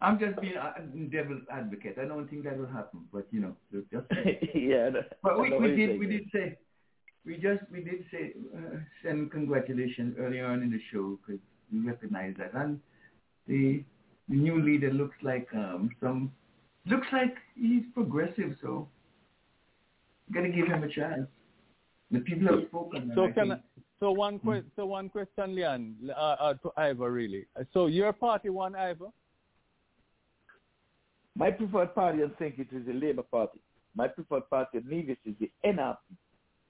I'm 0.00 0.18
just 0.18 0.40
being 0.40 0.56
a 0.56 0.80
devil's 1.10 1.42
advocate. 1.50 1.96
I 2.00 2.04
don't 2.04 2.28
think 2.28 2.44
that 2.44 2.58
will 2.58 2.66
happen, 2.66 3.00
but 3.12 3.26
you 3.30 3.40
know, 3.40 3.54
just. 3.92 4.06
yeah. 4.54 4.90
But 5.22 5.40
we, 5.40 5.56
we 5.58 5.76
did 5.76 5.98
we 5.98 6.06
did 6.06 6.28
say 6.32 6.56
we 7.24 7.34
just 7.36 7.62
we 7.70 7.80
did 7.82 8.04
say 8.10 8.32
uh, 8.56 8.78
send 9.02 9.30
congratulations 9.30 10.16
earlier 10.18 10.46
on 10.46 10.62
in 10.62 10.70
the 10.70 10.80
show 10.92 11.18
because 11.18 11.40
we 11.72 11.80
recognize 11.80 12.34
that 12.38 12.54
and 12.54 12.80
the 13.46 13.82
the 14.28 14.36
new 14.36 14.62
leader 14.62 14.90
looks 14.90 15.16
like 15.22 15.48
um 15.54 15.90
some 16.00 16.32
looks 16.86 17.06
like 17.12 17.34
he's 17.54 17.82
progressive 17.92 18.54
so 18.62 18.88
gotta 20.32 20.48
give 20.48 20.66
him 20.66 20.82
a 20.82 20.88
chance. 20.88 21.26
The 22.10 22.20
people 22.20 22.48
have 22.48 22.68
spoken. 22.68 23.02
and 23.02 23.12
So 23.14 23.24
I 23.24 23.32
can 23.32 23.48
think- 23.50 23.60
I, 23.60 23.82
so 24.00 24.12
one 24.12 24.38
que- 24.38 24.64
so 24.76 24.86
one 24.86 25.08
question, 25.10 25.54
Leon, 25.54 25.96
uh, 26.10 26.12
uh, 26.12 26.54
to 26.54 26.72
Ivor 26.76 27.10
really. 27.12 27.46
So 27.72 27.86
your 27.86 28.12
party 28.12 28.48
won 28.48 28.74
Ivor? 28.74 29.10
My 31.36 31.50
preferred 31.50 31.94
party, 31.94 32.24
I 32.24 32.28
think 32.38 32.58
it 32.58 32.68
is 32.72 32.86
the 32.86 32.92
Labour 32.92 33.22
Party. 33.22 33.60
My 33.94 34.08
preferred 34.08 34.48
party 34.50 34.78
in 34.78 34.88
Nevis 34.88 35.18
is 35.24 35.34
the 35.38 35.50
NRP. 35.64 35.98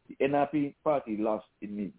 The 0.09 0.17
NRP 0.21 0.75
party 0.83 1.17
lost 1.19 1.47
in 1.61 1.77
Nevis. 1.77 1.95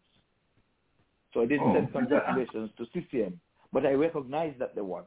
So 1.34 1.42
I 1.42 1.46
did 1.46 1.62
Oh. 1.62 1.74
send 1.74 1.92
congratulations 1.92 2.72
to 2.78 2.86
CCM, 2.88 3.40
but 3.72 3.86
I 3.86 3.94
recognize 3.94 4.58
that 4.58 4.74
they 4.76 4.82
won. 4.82 5.06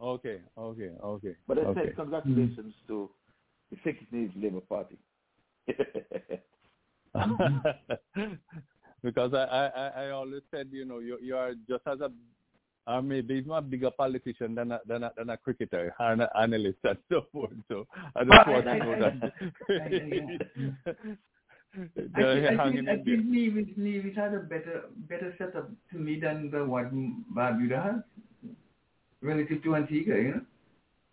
Okay, 0.00 0.40
okay, 0.56 0.90
okay. 1.02 1.36
But 1.46 1.58
I 1.58 1.62
okay. 1.62 1.86
said 1.86 1.96
congratulations 1.96 2.74
to 2.86 3.10
the 3.70 3.76
St. 3.84 4.12
Nevis 4.12 4.34
Labour 4.36 4.60
Party. 4.62 4.98
Mm-hmm. 7.16 8.32
because 9.02 9.34
I, 9.34 9.44
I, 9.44 10.04
I- 10.04 10.10
always 10.10 10.42
said, 10.50 10.68
you 10.72 10.84
know, 10.84 10.98
you 11.00 11.18
you 11.22 11.36
are 11.36 11.52
just 11.68 11.86
as 11.86 12.00
a 12.00 12.10
or 12.86 13.00
maybe 13.00 13.34
even 13.34 13.52
a 13.52 13.62
bigger 13.62 13.90
politician 13.90 14.54
than 14.54 14.72
a 14.72 14.80
than 14.86 15.04
a, 15.04 15.12
than 15.16 15.30
a 15.30 15.36
cricketer 15.36 15.94
an 15.98 16.26
analyst 16.40 16.78
and 16.84 16.98
so 17.10 17.26
forth. 17.32 17.52
So 17.68 17.86
I 18.16 18.24
just 18.24 18.48
want 18.48 18.64
to 18.64 18.78
know 18.78 18.98
that. 19.00 19.32
I 21.74 21.82
think, 21.88 22.46
I 22.46 22.70
think, 22.70 22.88
I 22.88 22.96
think 22.96 23.24
Nevis, 23.24 23.68
Nevis 23.76 24.14
had 24.16 24.34
a 24.34 24.40
better 24.40 24.82
better 25.08 25.34
setup 25.38 25.70
to 25.90 25.98
me 25.98 26.20
than 26.20 26.50
the 26.50 26.64
one 26.64 27.24
Barbuda 27.34 27.82
has 27.82 28.02
relative 29.22 29.62
to 29.62 29.76
Antigua, 29.76 30.16
you 30.16 30.30
know. 30.32 30.40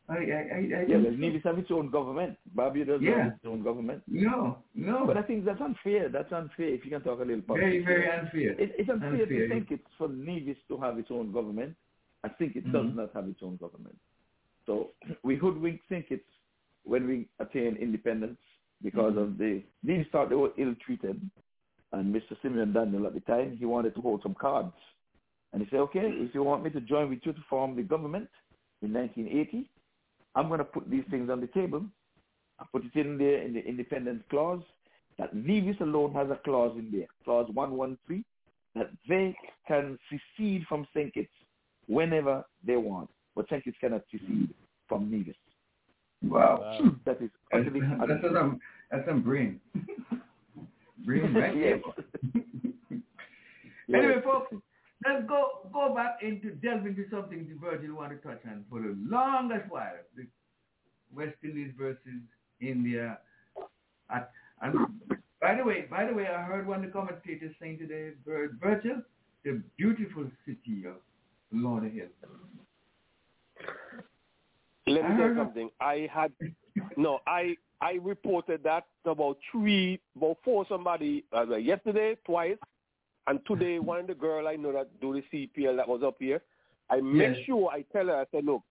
I 0.10 0.14
I 0.14 0.18
I, 0.18 0.20
I 0.20 0.60
yeah, 0.62 0.86
think 0.88 1.04
but 1.04 1.20
Nevis 1.20 1.42
its 1.46 1.72
own 1.72 1.90
government. 1.92 2.38
Barbados 2.56 3.02
Yeah. 3.02 3.24
has 3.26 3.34
its 3.34 3.46
own 3.46 3.64
government. 3.64 4.02
No, 4.08 4.58
no. 4.74 5.06
But 5.06 5.18
I 5.18 5.22
think 5.22 5.46
that's 5.46 5.62
unfair. 5.62 6.10
That's 6.10 6.32
unfair 6.32 6.70
if 6.70 6.84
you 6.84 6.92
can 6.92 7.02
talk 7.02 7.20
a 7.20 7.24
little 7.24 7.44
Very, 7.48 7.84
politics. 7.84 7.86
very 7.86 8.02
here. 8.04 8.20
unfair. 8.20 8.52
It, 8.64 8.76
it's 8.80 8.90
unfair, 8.90 9.10
Unfair. 9.22 9.28
to 9.28 9.50
think 9.50 9.72
it's 9.72 9.88
for 9.98 10.08
Nevis 10.10 10.58
to 10.70 10.78
have 10.80 10.98
its 10.98 11.10
own 11.12 11.32
government. 11.32 11.76
I 12.24 12.30
think 12.30 12.56
it 12.56 12.66
does 12.74 12.88
Mhm. 12.88 12.96
not 12.96 13.12
have 13.14 13.28
its 13.28 13.42
own 13.44 13.58
government. 13.58 13.98
So 14.66 14.92
we 15.24 15.36
hoodwink 15.36 15.82
think 15.90 16.08
it's 16.10 16.24
when 16.84 17.08
we 17.08 17.28
attain 17.40 17.76
independence 17.76 18.40
because 18.82 19.16
of 19.18 19.38
the 19.38 19.62
Nevis 19.84 20.08
thought 20.12 20.30
they 20.30 20.36
were 20.36 20.52
ill-treated. 20.58 21.22
And 21.92 22.14
Mr. 22.16 22.40
Simeon 22.42 22.72
Daniel 22.74 23.08
at 23.08 23.14
the 23.14 23.20
time, 23.22 23.58
he 23.58 23.66
wanted 23.66 23.96
to 23.96 24.02
hold 24.02 24.22
some 24.24 24.36
cards. 24.36 24.74
And 25.54 25.62
he 25.64 25.68
said, 25.70 25.80
okay, 25.80 26.08
if 26.26 26.34
you 26.36 26.44
want 26.44 26.64
me 26.64 26.70
to 26.72 26.82
join 26.82 27.10
with 27.10 27.26
you 27.26 27.34
to 27.34 27.42
form 27.50 27.76
the 27.76 27.82
government 27.84 28.30
in 28.84 28.94
1980, 28.94 29.68
I'm 30.40 30.48
going 30.48 30.60
to 30.60 30.64
put 30.64 30.90
these 30.90 31.04
things 31.12 31.30
on 31.30 31.42
the 31.42 31.48
table. 31.48 31.84
I 32.60 32.66
put 32.72 32.86
it 32.86 32.96
in 32.96 33.18
there 33.18 33.42
in 33.44 33.54
the 33.54 33.60
independence 33.60 34.24
clause 34.30 34.62
that 35.18 35.36
Nevis 35.36 35.76
alone 35.82 36.14
has 36.14 36.30
a 36.30 36.40
clause 36.46 36.78
in 36.80 36.90
there, 36.92 37.08
clause 37.26 37.50
113, 37.54 38.24
that 38.76 38.90
they 39.10 39.36
can 39.68 40.00
secede 40.10 40.64
from 40.70 40.88
St. 40.96 41.14
Kitts 41.14 41.28
whenever 41.88 42.46
they 42.66 42.78
want, 42.78 43.10
but 43.36 43.48
St. 43.50 43.62
Kitts 43.66 43.76
cannot 43.82 44.04
secede 44.10 44.54
from 44.88 45.12
Nevis. 45.12 45.36
Wow. 46.24 46.78
Hmm, 46.82 46.90
that 47.06 47.22
is 47.22 47.30
That's, 47.52 47.66
utterly 47.68 47.82
that's 47.82 48.34
some 48.34 48.60
that's 48.90 49.06
some 49.08 49.22
brain. 49.22 49.60
brain, 51.06 51.34
right? 51.34 51.58
yes. 51.58 51.80
Anyway, 53.92 54.22
folks, 54.24 54.54
let's 55.06 55.28
go 55.28 55.70
go 55.72 55.94
back 55.96 56.20
into 56.22 56.52
delve 56.52 56.86
into 56.86 57.06
something 57.10 57.48
the 57.48 57.56
Virgil 57.56 57.96
want 57.96 58.12
to 58.12 58.28
touch 58.28 58.42
on 58.46 58.66
for 58.70 58.80
the 58.82 58.96
longest 59.08 59.70
while. 59.70 59.94
The 60.16 60.28
West 61.16 61.36
Indies 61.44 61.74
versus 61.78 62.22
India. 62.62 63.20
At, 64.10 64.32
and 64.62 64.76
by 65.42 65.56
the 65.56 65.64
way, 65.64 65.86
by 65.90 66.06
the 66.06 66.14
way, 66.14 66.28
I 66.28 66.44
heard 66.44 66.68
one 66.68 66.80
of 66.80 66.86
the 66.86 66.92
commentators 66.92 67.56
saying 67.62 67.80
today, 67.80 68.12
Vir- 68.26 68.58
Virgil, 68.62 69.02
the 69.44 69.62
beautiful 69.78 70.30
city 70.46 70.84
of 70.86 70.96
Lauderhill. 71.54 72.10
Let 74.88 75.10
me 75.10 75.18
tell 75.18 75.30
you 75.30 75.36
something. 75.38 75.70
I 75.80 76.10
had 76.12 76.32
no. 76.98 77.20
I 77.28 77.56
I 77.82 77.94
reported 78.02 78.64
that 78.64 78.86
about 79.06 79.38
three, 79.52 80.00
about 80.16 80.38
four 80.44 80.66
somebody 80.68 81.24
uh, 81.36 81.56
yesterday 81.56 82.18
twice, 82.26 82.58
And 83.30 83.40
today, 83.48 83.78
one 83.80 84.00
of 84.00 84.08
the 84.08 84.16
girl 84.16 84.48
I 84.48 84.56
know 84.56 84.72
that 84.74 84.90
do 85.00 85.14
the 85.14 85.24
CPL 85.56 85.78
that 85.78 85.88
was 85.88 86.02
up 86.04 86.16
here, 86.20 86.42
I 86.90 87.00
make 87.00 87.46
sure 87.46 87.70
I 87.70 87.84
tell 87.94 88.08
her, 88.08 88.16
I 88.16 88.26
said, 88.36 88.44
look, 88.46 88.64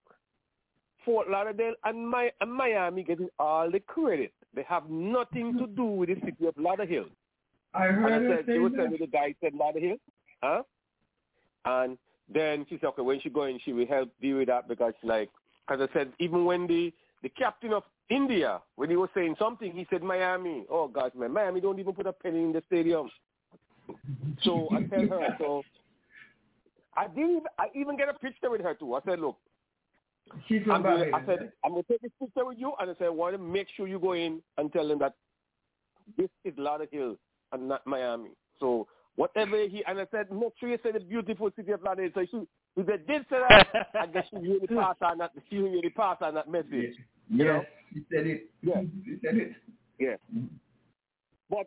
Fort 1.05 1.31
Lauderdale 1.31 1.75
and, 1.85 2.07
my, 2.09 2.33
and 2.41 2.53
Miami 2.53 3.05
getting 3.05 3.29
all 3.39 3.71
the 3.71 3.79
credit. 3.79 4.33
They 4.55 4.65
have 4.69 4.91
nothing 4.91 5.57
to 5.59 5.69
do 5.69 5.85
with 5.85 6.09
the 6.09 6.17
city 6.17 6.47
of 6.49 6.55
Lauderhill. 6.57 7.07
I 7.73 7.87
And 7.87 7.97
heard 7.97 8.13
I 8.13 8.17
her 8.17 8.37
said, 8.39 8.47
say 8.47 8.53
she 8.55 8.59
was 8.59 8.73
that. 8.73 8.79
telling 8.79 8.99
the 9.01 9.07
guy 9.07 9.35
said 9.41 9.55
Lauderdale, 9.55 9.97
huh? 10.43 10.63
And 11.65 11.97
then 12.33 12.67
she 12.69 12.77
said, 12.81 12.87
okay, 12.89 13.03
when 13.03 13.21
she 13.21 13.31
go 13.31 13.45
in, 13.45 13.61
she 13.65 13.73
will 13.73 13.87
help 13.87 14.11
deal 14.21 14.39
with 14.39 14.49
that 14.49 14.67
because, 14.69 14.95
like, 15.05 15.31
as 15.71 15.79
I 15.81 15.89
said, 15.93 16.13
even 16.19 16.45
when 16.45 16.67
the 16.67 16.93
the 17.23 17.29
captain 17.31 17.73
of 17.73 17.83
India, 18.11 18.61
when 18.77 18.91
he 18.91 18.97
was 18.97 19.11
saying 19.15 19.35
something, 19.39 19.73
he 19.73 19.87
said 19.91 20.03
Miami. 20.03 20.65
Oh 20.71 20.89
gosh, 20.89 21.11
man, 21.17 21.33
Miami 21.33 21.61
don't 21.61 21.79
even 21.79 21.93
put 21.95 22.07
a 22.07 22.13
penny 22.13 22.43
in 22.43 22.53
the 22.53 22.63
stadium. 22.67 23.11
So 24.43 24.69
I 24.73 24.83
tell 24.83 25.09
her, 25.09 25.37
so 25.39 25.63
I 26.97 27.09
didn't. 27.09 27.45
I 27.59 27.67
even 27.75 27.97
get 27.97 28.09
a 28.09 28.15
picture 28.15 28.51
with 28.51 28.63
her 28.63 28.75
too. 28.75 28.95
I 28.95 29.01
said, 29.07 29.21
look, 29.21 29.37
I'm 30.51 30.83
gonna, 30.83 31.07
I 31.15 31.25
said, 31.27 31.53
I'm 31.65 31.73
gonna 31.73 31.83
take 31.85 32.03
this 32.03 32.11
picture 32.21 32.45
with 32.45 32.59
you, 32.59 32.73
and 32.81 32.91
I 32.91 32.95
said, 32.99 33.07
I 33.07 33.11
want 33.11 33.35
to 33.35 33.39
make 33.43 33.69
sure 33.77 33.89
you 33.89 33.99
go 33.99 34.13
in 34.13 34.43
and 34.57 34.73
tell 34.73 34.87
them 34.89 34.99
that 35.01 35.15
this 36.17 36.29
is 36.45 36.55
Lauderhill 36.55 37.17
and 37.53 37.69
not 37.69 37.87
Miami. 37.87 38.31
So 38.61 38.87
whatever 39.17 39.57
he 39.69 39.85
and 39.87 40.01
I 40.01 40.07
said, 40.11 40.31
make 40.31 40.53
sure 40.59 40.69
you 40.69 40.79
say 40.83 40.93
the 40.93 41.01
beautiful 41.01 41.51
city 41.57 41.73
of 41.73 41.81
Lauderhill. 41.81 42.15
So 42.15 42.27
she, 42.31 42.47
if 42.81 42.87
they 42.87 43.13
did 43.13 43.27
say 43.31 43.39
that, 43.49 43.87
I 44.01 44.07
guess 44.07 44.25
she 44.31 44.37
really 44.37 44.67
passed 44.67 45.03
on 45.03 45.19
that. 45.19 45.33
She 45.51 45.59
really 45.59 45.91
passed 45.91 46.23
on 46.23 46.35
that 46.35 46.51
message. 46.51 46.95
You 47.31 47.45
know? 47.45 47.63
He 47.93 48.01
said 48.13 48.27
it. 48.27 48.51
Yeah. 48.63 48.83
He 49.05 49.17
said 49.25 49.37
it. 49.37 49.53
Yeah. 49.99 50.17
But 51.51 51.67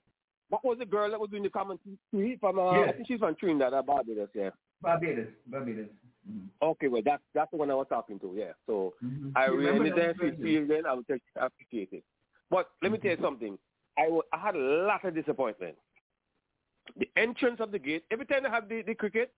that 0.51 0.63
was 0.63 0.77
the 0.77 0.85
girl 0.85 1.09
that 1.09 1.19
was 1.19 1.29
doing 1.29 1.43
the 1.43 1.49
commentary 1.49 2.37
from. 2.39 2.59
Uh, 2.59 2.73
Yes. 2.79 2.89
I 2.89 2.91
think 2.93 3.07
she's 3.07 3.19
from 3.19 3.35
Trinidad 3.35 3.73
or 3.73 3.81
Barbados. 3.83 4.29
Yeah. 4.35 4.49
Barbados. 4.81 5.27
Barbados. 5.47 5.87
Mhm. 6.29 6.47
Okay, 6.61 6.87
well 6.87 7.01
that's 7.03 7.23
that's 7.33 7.49
the 7.51 7.57
one 7.57 7.71
I 7.71 7.75
was 7.75 7.87
talking 7.89 8.19
to. 8.19 8.33
Yeah. 8.35 8.51
So 8.67 8.93
I 9.35 9.47
You 9.47 9.55
remember 9.55 9.83
really 9.85 10.13
person? 10.13 10.43
feel 10.43 10.67
then. 10.67 10.85
I 10.85 10.93
would 10.93 11.07
just 11.07 11.23
appreciate 11.35 11.89
it. 11.93 12.03
But 12.49 12.69
let 12.83 12.91
me 12.91 12.97
tell 12.99 13.11
you 13.11 13.17
something. 13.21 13.57
I 13.97 14.07
wa- 14.09 14.21
I 14.31 14.37
had 14.37 14.55
a 14.55 14.59
lot 14.59 15.03
of 15.03 15.15
disappointment. 15.15 15.75
The 16.97 17.09
entrance 17.15 17.59
of 17.59 17.71
the 17.71 17.79
gate. 17.79 18.03
Every 18.11 18.25
time 18.25 18.43
they 18.43 18.49
have 18.49 18.67
the, 18.67 18.81
the 18.81 18.93
cricket, 18.95 19.31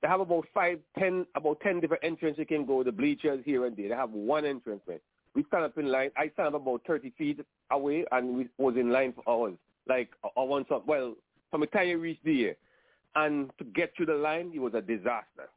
they 0.00 0.08
have 0.08 0.20
about 0.20 0.46
five, 0.54 0.78
ten, 0.98 1.26
about 1.34 1.60
ten 1.60 1.80
different 1.80 2.04
entrances 2.04 2.38
you 2.38 2.46
can 2.46 2.64
go. 2.64 2.82
The 2.82 2.92
bleachers 2.92 3.42
here 3.44 3.66
and 3.66 3.76
there. 3.76 3.88
They 3.88 3.94
have 3.94 4.10
one 4.12 4.44
entrance. 4.44 4.82
Man. 4.86 5.00
We 5.34 5.44
stand 5.44 5.64
up 5.64 5.76
in 5.78 5.86
line. 5.90 6.10
I 6.16 6.28
stand 6.30 6.48
up 6.54 6.62
about 6.62 6.82
thirty 6.86 7.10
feet 7.18 7.40
away, 7.70 8.04
and 8.12 8.36
we 8.36 8.48
was 8.58 8.76
in 8.76 8.90
line 8.90 9.12
for 9.12 9.24
hours. 9.28 9.56
Like 9.88 10.10
on 10.36 10.48
one 10.48 10.64
side. 10.68 10.82
Well, 10.86 11.14
from 11.50 11.60
the 11.62 11.66
time 11.66 11.88
you 11.88 11.98
reach 11.98 12.18
there, 12.24 12.56
and 13.16 13.50
to 13.58 13.64
get 13.64 13.92
through 13.96 14.06
the 14.06 14.14
line, 14.14 14.52
it 14.54 14.60
was 14.60 14.74
a 14.74 14.80
disaster. 14.80 15.48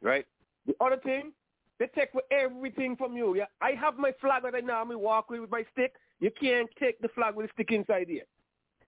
Right. 0.00 0.26
The 0.66 0.74
other 0.80 0.96
thing, 0.96 1.32
they 1.78 1.86
take 1.94 2.10
everything 2.30 2.96
from 2.96 3.16
you. 3.16 3.34
Yeah, 3.36 3.46
I 3.60 3.72
have 3.72 3.96
my 3.96 4.12
flag 4.20 4.42
that 4.44 4.54
I 4.54 4.60
normally 4.60 4.96
walk 4.96 5.30
with 5.30 5.40
with 5.40 5.50
my 5.50 5.64
stick. 5.72 5.94
You 6.20 6.30
can't 6.38 6.68
take 6.78 7.00
the 7.00 7.08
flag 7.08 7.34
with 7.34 7.46
the 7.46 7.52
stick 7.54 7.72
inside 7.72 8.08
here. 8.08 8.24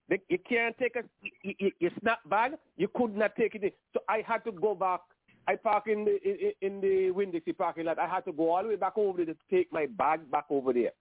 They, 0.09 0.21
you 0.29 0.37
can't 0.37 0.77
take 0.77 0.95
a 0.95 1.03
y- 1.43 1.55
y- 1.59 1.71
your 1.79 1.91
snap 2.01 2.19
bag. 2.29 2.53
You 2.77 2.87
could 2.95 3.15
not 3.15 3.35
take 3.35 3.55
it 3.55 3.63
in. 3.63 3.71
So 3.93 4.01
I 4.07 4.23
had 4.25 4.43
to 4.45 4.51
go 4.51 4.75
back. 4.75 5.01
I 5.47 5.55
park 5.55 5.87
in 5.87 6.05
the 6.05 6.21
in, 6.23 6.53
in 6.61 6.81
the 6.81 7.11
Winn-Dixie 7.11 7.53
parking 7.53 7.85
lot. 7.85 7.99
I 7.99 8.07
had 8.07 8.25
to 8.25 8.31
go 8.31 8.51
all 8.51 8.63
the 8.63 8.69
way 8.69 8.75
back 8.75 8.93
over 8.95 9.17
there 9.17 9.33
to 9.33 9.39
take 9.49 9.71
my 9.73 9.87
bag 9.87 10.29
back 10.29 10.45
over 10.49 10.71
there. 10.71 10.91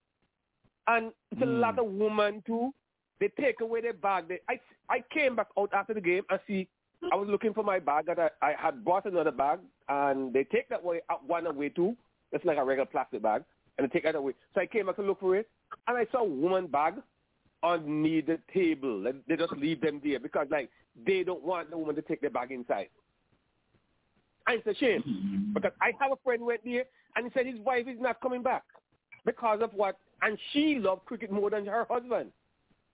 And 0.86 1.12
it's 1.30 1.42
a 1.42 1.44
hmm. 1.44 1.60
lot 1.60 1.78
of 1.78 1.86
women 1.86 2.42
too. 2.46 2.72
They 3.22 3.28
take 3.40 3.60
away 3.60 3.80
their 3.82 3.92
bag. 3.92 4.26
They, 4.26 4.40
I 4.48 4.58
I 4.88 5.04
came 5.14 5.36
back 5.36 5.46
out 5.56 5.72
after 5.72 5.94
the 5.94 6.00
game 6.00 6.24
and 6.28 6.40
see 6.44 6.66
I 7.12 7.14
was 7.14 7.28
looking 7.28 7.54
for 7.54 7.62
my 7.62 7.78
bag 7.78 8.06
that 8.06 8.18
I, 8.18 8.30
I 8.42 8.54
had 8.58 8.84
bought 8.84 9.06
another 9.06 9.30
bag 9.30 9.60
and 9.88 10.32
they 10.32 10.42
take 10.42 10.68
that 10.70 10.82
way 10.82 11.02
uh, 11.08 11.14
one 11.24 11.46
away 11.46 11.68
too. 11.68 11.96
It's 12.32 12.44
like 12.44 12.58
a 12.58 12.64
regular 12.64 12.86
plastic 12.86 13.22
bag 13.22 13.44
and 13.78 13.88
they 13.88 13.92
take 13.92 14.02
that 14.02 14.16
away. 14.16 14.32
So 14.56 14.60
I 14.60 14.66
came 14.66 14.86
back 14.86 14.96
to 14.96 15.02
look 15.02 15.20
for 15.20 15.36
it 15.36 15.48
and 15.86 15.96
I 15.96 16.04
saw 16.10 16.18
a 16.22 16.24
woman 16.24 16.66
bag 16.66 16.94
underneath 17.62 18.26
the 18.26 18.40
table. 18.52 18.98
Like, 19.04 19.24
They 19.28 19.36
just 19.36 19.52
leave 19.52 19.80
them 19.80 20.00
there 20.02 20.18
because 20.18 20.48
like 20.50 20.68
they 21.06 21.22
don't 21.22 21.44
want 21.44 21.70
the 21.70 21.78
woman 21.78 21.94
to 21.94 22.02
take 22.02 22.22
their 22.22 22.30
bag 22.30 22.50
inside. 22.50 22.88
And 24.48 24.60
it's 24.64 24.66
a 24.66 24.80
shame 24.80 25.52
because 25.54 25.70
I 25.80 25.92
have 26.00 26.10
a 26.10 26.16
friend 26.24 26.42
went 26.42 26.64
there 26.64 26.86
and 27.14 27.24
he 27.24 27.30
said 27.34 27.46
his 27.46 27.60
wife 27.60 27.86
is 27.86 28.00
not 28.00 28.20
coming 28.20 28.42
back 28.42 28.64
because 29.24 29.60
of 29.62 29.72
what, 29.74 29.96
and 30.22 30.36
she 30.52 30.80
loved 30.80 31.04
cricket 31.04 31.30
more 31.30 31.50
than 31.50 31.66
her 31.66 31.86
husband. 31.88 32.32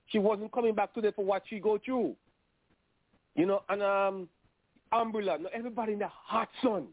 She 0.08 0.18
wasn't 0.18 0.52
coming 0.52 0.74
back 0.74 0.94
today 0.94 1.12
for 1.14 1.24
what 1.24 1.42
she 1.48 1.58
go 1.60 1.78
through. 1.84 2.16
You 3.34 3.46
know, 3.46 3.62
and 3.68 3.82
um, 3.82 4.28
umbrella. 4.92 5.38
Now 5.38 5.48
everybody 5.54 5.92
in 5.92 5.98
the 6.00 6.08
hot 6.08 6.48
sun, 6.62 6.88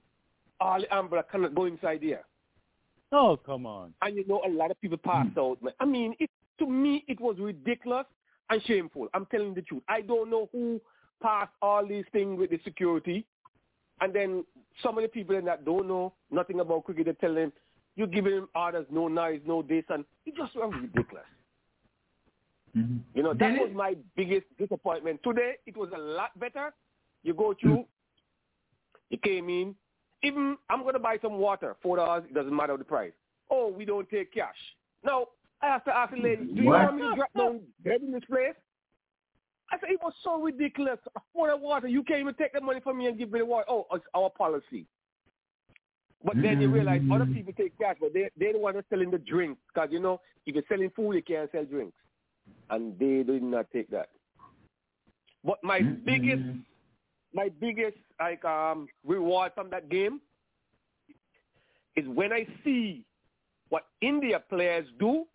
all 0.60 0.80
the 0.80 0.96
umbrella 0.96 1.26
cannot 1.32 1.56
go 1.56 1.66
inside 1.66 2.02
there. 2.02 2.24
Oh, 3.12 3.38
come 3.38 3.66
on. 3.66 3.94
And 4.02 4.16
you 4.16 4.26
know, 4.28 4.42
a 4.46 4.50
lot 4.50 4.72
of 4.72 4.80
people 4.82 4.98
passed 4.98 5.38
out. 5.38 5.62
Man. 5.62 5.74
I 5.80 5.86
mean, 5.86 6.16
it, 6.20 6.30
to 6.60 6.68
me, 6.68 7.04
it 7.08 7.20
was 7.20 7.38
ridiculous 7.40 8.06
and 8.50 8.62
shameful. 8.64 9.08
I'm 9.14 9.26
telling 9.28 9.54
the 9.54 9.62
truth. 9.62 9.84
I 9.88 10.02
don't 10.02 10.30
know 10.30 10.50
who 10.52 10.82
passed 11.22 11.52
all 11.62 11.86
these 11.86 12.06
things 12.12 12.38
with 12.40 12.50
the 12.50 12.60
security. 12.64 13.26
And 14.02 14.14
then 14.14 14.44
some 14.84 14.98
of 14.98 15.04
the 15.04 15.08
people 15.08 15.40
that 15.42 15.66
don't 15.66 15.88
know 15.88 16.14
nothing 16.30 16.60
about 16.60 16.84
cricket, 16.84 17.06
they 17.06 17.14
tell 17.14 17.34
them, 17.34 17.54
you're 17.96 18.08
giving 18.08 18.36
them 18.36 18.50
orders, 18.54 18.86
no 18.92 19.08
noise, 19.08 19.40
no 19.46 19.62
this, 19.62 19.86
and 19.90 20.04
it 20.26 20.36
just 20.36 20.54
was 20.56 20.74
ridiculous. 22.76 22.98
You 23.14 23.24
know, 23.24 23.34
that 23.34 23.54
was 23.60 23.72
my 23.74 23.96
biggest 24.16 24.46
disappointment. 24.58 25.22
Today, 25.24 25.56
it 25.66 25.78
was 25.78 25.90
a 25.96 26.00
lot 26.00 26.38
better. 26.40 26.74
You 27.24 27.34
go 27.34 27.54
through, 27.60 27.86
you 29.10 29.18
mm. 29.18 29.24
came 29.24 29.50
in. 29.50 29.76
Even, 30.24 30.58
I'm 30.70 30.82
going 30.82 30.94
to 30.94 31.00
buy 31.00 31.18
some 31.22 31.38
water, 31.38 31.76
$4, 31.86 32.26
it 32.26 32.34
doesn't 32.34 32.56
matter 32.56 32.76
the 32.78 32.84
price. 32.84 33.12
Oh, 33.50 33.70
we 33.70 33.86
don't 33.86 34.10
take 34.10 34.34
cash. 34.34 34.56
Now, 35.04 35.28
I 35.62 35.68
have 35.68 35.86
to 35.86 35.96
ask 35.96 36.14
the 36.14 36.22
lady, 36.22 36.46
do 36.46 36.62
you 36.62 36.70
What? 36.70 36.84
want 36.84 36.96
me 36.96 37.02
to 37.04 37.16
drop 37.16 37.34
down 37.38 37.62
dead 37.84 38.02
in 38.02 38.12
this 38.12 38.24
place? 38.26 38.56
I 39.72 39.80
said, 39.80 39.90
it 39.90 40.00
was 40.02 40.14
so 40.24 40.42
ridiculous. 40.42 40.98
For 41.34 41.50
the 41.50 41.58
water, 41.58 41.88
you 41.88 42.04
can't 42.04 42.22
even 42.22 42.34
take 42.36 42.54
the 42.54 42.62
money 42.62 42.80
from 42.82 42.98
me 42.98 43.08
and 43.08 43.18
give 43.18 43.32
me 43.32 43.40
the 43.40 43.46
water. 43.46 43.66
Oh, 43.70 43.86
it's 43.94 44.06
our 44.16 44.30
policy. 44.30 44.86
But 46.24 46.42
then 46.42 46.60
you 46.60 46.70
realize 46.70 47.02
other 47.12 47.26
mm. 47.26 47.36
people 47.36 47.54
take 47.54 47.78
cash, 47.78 47.98
but 48.02 48.12
they 48.14 48.30
they 48.38 48.52
the 48.52 48.58
one 48.58 48.74
that's 48.74 48.90
selling 48.90 49.12
the 49.12 49.20
drinks. 49.20 49.62
Because, 49.72 49.90
you 49.92 50.00
know, 50.00 50.20
if 50.48 50.56
you're 50.56 50.64
selling 50.68 50.90
food, 50.96 51.14
you 51.14 51.22
can't 51.22 51.52
sell 51.52 51.66
drinks. 51.66 51.96
And 52.70 52.98
they 53.00 53.24
did 53.24 53.44
not 53.44 53.68
take 53.72 53.90
that. 53.92 54.10
But 55.44 55.64
my 55.64 55.82
biggest, 55.82 56.44
my 57.34 57.50
biggest 57.62 57.98
like 58.20 58.44
um 58.46 58.88
reward 59.06 59.52
from 59.54 59.70
that 59.70 59.90
game 59.90 60.20
is 61.96 62.08
when 62.08 62.34
I 62.34 62.48
see 62.64 63.06
what 63.70 63.86
India 64.02 64.42
players 64.50 64.88
do, 65.00 65.26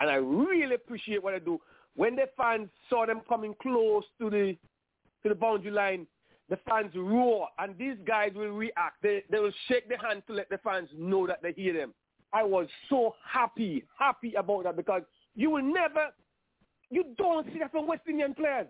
and 0.00 0.10
I 0.10 0.14
really 0.14 0.74
appreciate 0.74 1.22
what 1.22 1.32
they 1.32 1.40
do. 1.40 1.60
When 1.96 2.16
the 2.16 2.28
fans 2.36 2.68
saw 2.88 3.06
them 3.06 3.20
coming 3.28 3.54
close 3.62 4.04
to 4.20 4.30
the 4.30 4.56
to 5.22 5.28
the 5.28 5.34
boundary 5.34 5.70
line, 5.70 6.06
the 6.48 6.58
fans 6.68 6.92
roar, 6.96 7.48
and 7.58 7.76
these 7.78 7.96
guys 8.06 8.32
will 8.34 8.50
react. 8.50 9.02
They 9.02 9.22
they 9.30 9.38
will 9.38 9.52
shake 9.68 9.88
their 9.88 9.98
hand 9.98 10.22
to 10.26 10.32
let 10.32 10.48
the 10.48 10.58
fans 10.58 10.88
know 10.96 11.26
that 11.26 11.42
they 11.42 11.52
hear 11.52 11.74
them. 11.74 11.94
I 12.32 12.42
was 12.42 12.68
so 12.88 13.14
happy, 13.24 13.84
happy 13.98 14.34
about 14.34 14.64
that 14.64 14.76
because 14.76 15.02
you 15.34 15.50
will 15.50 15.62
never, 15.62 16.08
you 16.90 17.04
don't 17.16 17.46
see 17.52 17.58
that 17.60 17.70
from 17.70 17.86
West 17.86 18.02
Indian 18.08 18.34
players. 18.34 18.66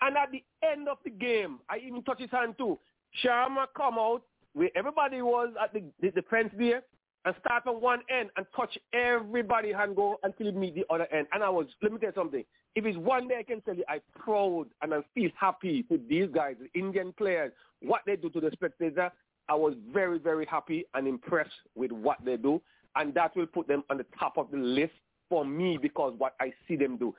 And 0.00 0.16
at 0.16 0.30
the 0.30 0.42
end 0.66 0.88
of 0.88 0.98
the 1.04 1.10
game, 1.10 1.58
I 1.68 1.78
even 1.78 2.02
touched 2.02 2.22
his 2.22 2.30
hand 2.30 2.54
too. 2.56 2.78
Sharma 3.22 3.66
come 3.76 3.98
out 3.98 4.22
where 4.54 4.70
everybody 4.74 5.20
was 5.22 5.50
at 5.62 5.72
the, 5.72 5.82
the, 6.00 6.10
the 6.10 6.22
fence 6.22 6.50
there 6.56 6.82
and 7.24 7.34
start 7.44 7.64
from 7.64 7.80
one 7.80 8.00
end 8.08 8.30
and 8.36 8.46
touch 8.56 8.78
everybody 8.94 9.72
and 9.72 9.94
go 9.94 10.18
until 10.22 10.46
you 10.46 10.52
meet 10.52 10.74
the 10.74 10.84
other 10.90 11.06
end. 11.12 11.26
And 11.32 11.42
I 11.42 11.50
was, 11.50 11.66
let 11.82 11.92
me 11.92 11.98
tell 11.98 12.08
you 12.10 12.14
something. 12.14 12.44
If 12.74 12.86
it's 12.86 12.96
one 12.96 13.28
day 13.28 13.36
I 13.40 13.42
can 13.42 13.60
tell 13.60 13.74
you 13.74 13.84
I'm 13.88 14.00
proud 14.18 14.66
and 14.80 14.94
I 14.94 15.00
feel 15.14 15.30
happy 15.38 15.84
with 15.90 16.08
these 16.08 16.28
guys, 16.32 16.56
the 16.58 16.78
Indian 16.78 17.12
players, 17.12 17.52
what 17.82 18.02
they 18.06 18.16
do 18.16 18.30
to 18.30 18.40
the 18.40 18.50
spectator, 18.52 19.10
I 19.48 19.54
was 19.54 19.74
very, 19.92 20.18
very 20.18 20.46
happy 20.46 20.84
and 20.94 21.06
impressed 21.06 21.50
with 21.74 21.92
what 21.92 22.18
they 22.24 22.36
do. 22.36 22.62
And 22.96 23.12
that 23.14 23.36
will 23.36 23.46
put 23.46 23.68
them 23.68 23.82
on 23.90 23.98
the 23.98 24.06
top 24.18 24.38
of 24.38 24.50
the 24.50 24.56
list 24.56 24.92
for 25.30 25.46
me 25.46 25.78
because 25.80 26.12
what 26.18 26.34
I 26.40 26.52
see 26.68 26.76
them 26.76 26.98
do. 26.98 27.14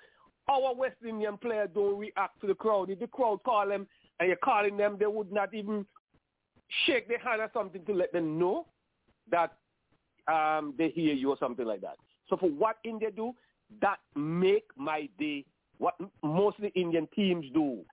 Our 0.47 0.75
West 0.75 0.97
Indian 1.07 1.37
player 1.37 1.67
don't 1.73 1.97
react 1.97 2.41
to 2.41 2.47
the 2.47 2.53
crowd. 2.53 2.91
If 2.91 2.99
the 2.99 3.07
crowd 3.07 3.41
call 3.43 3.67
them 3.67 3.87
and 4.19 4.27
you're 4.27 4.37
calling 4.37 4.77
them, 4.77 4.97
they 4.99 5.07
would 5.07 5.31
not 5.31 5.53
even 5.53 5.85
shake 6.85 7.07
their 7.07 7.19
hand 7.19 7.41
or 7.41 7.49
something 7.53 7.83
to 7.85 7.93
let 7.93 8.11
them 8.13 8.37
know 8.37 8.67
that 9.31 9.53
um, 10.31 10.73
they 10.77 10.89
hear 10.89 11.13
you 11.13 11.29
or 11.29 11.37
something 11.39 11.65
like 11.65 11.81
that. 11.81 11.95
So 12.29 12.37
for 12.37 12.49
what 12.49 12.77
India 12.83 13.09
do, 13.11 13.33
that 13.81 13.99
make 14.15 14.65
my 14.75 15.09
day. 15.17 15.45
What 15.77 15.95
m- 15.99 16.11
most 16.23 16.57
of 16.57 16.63
the 16.63 16.73
Indian 16.79 17.07
teams 17.15 17.45
do 17.53 17.83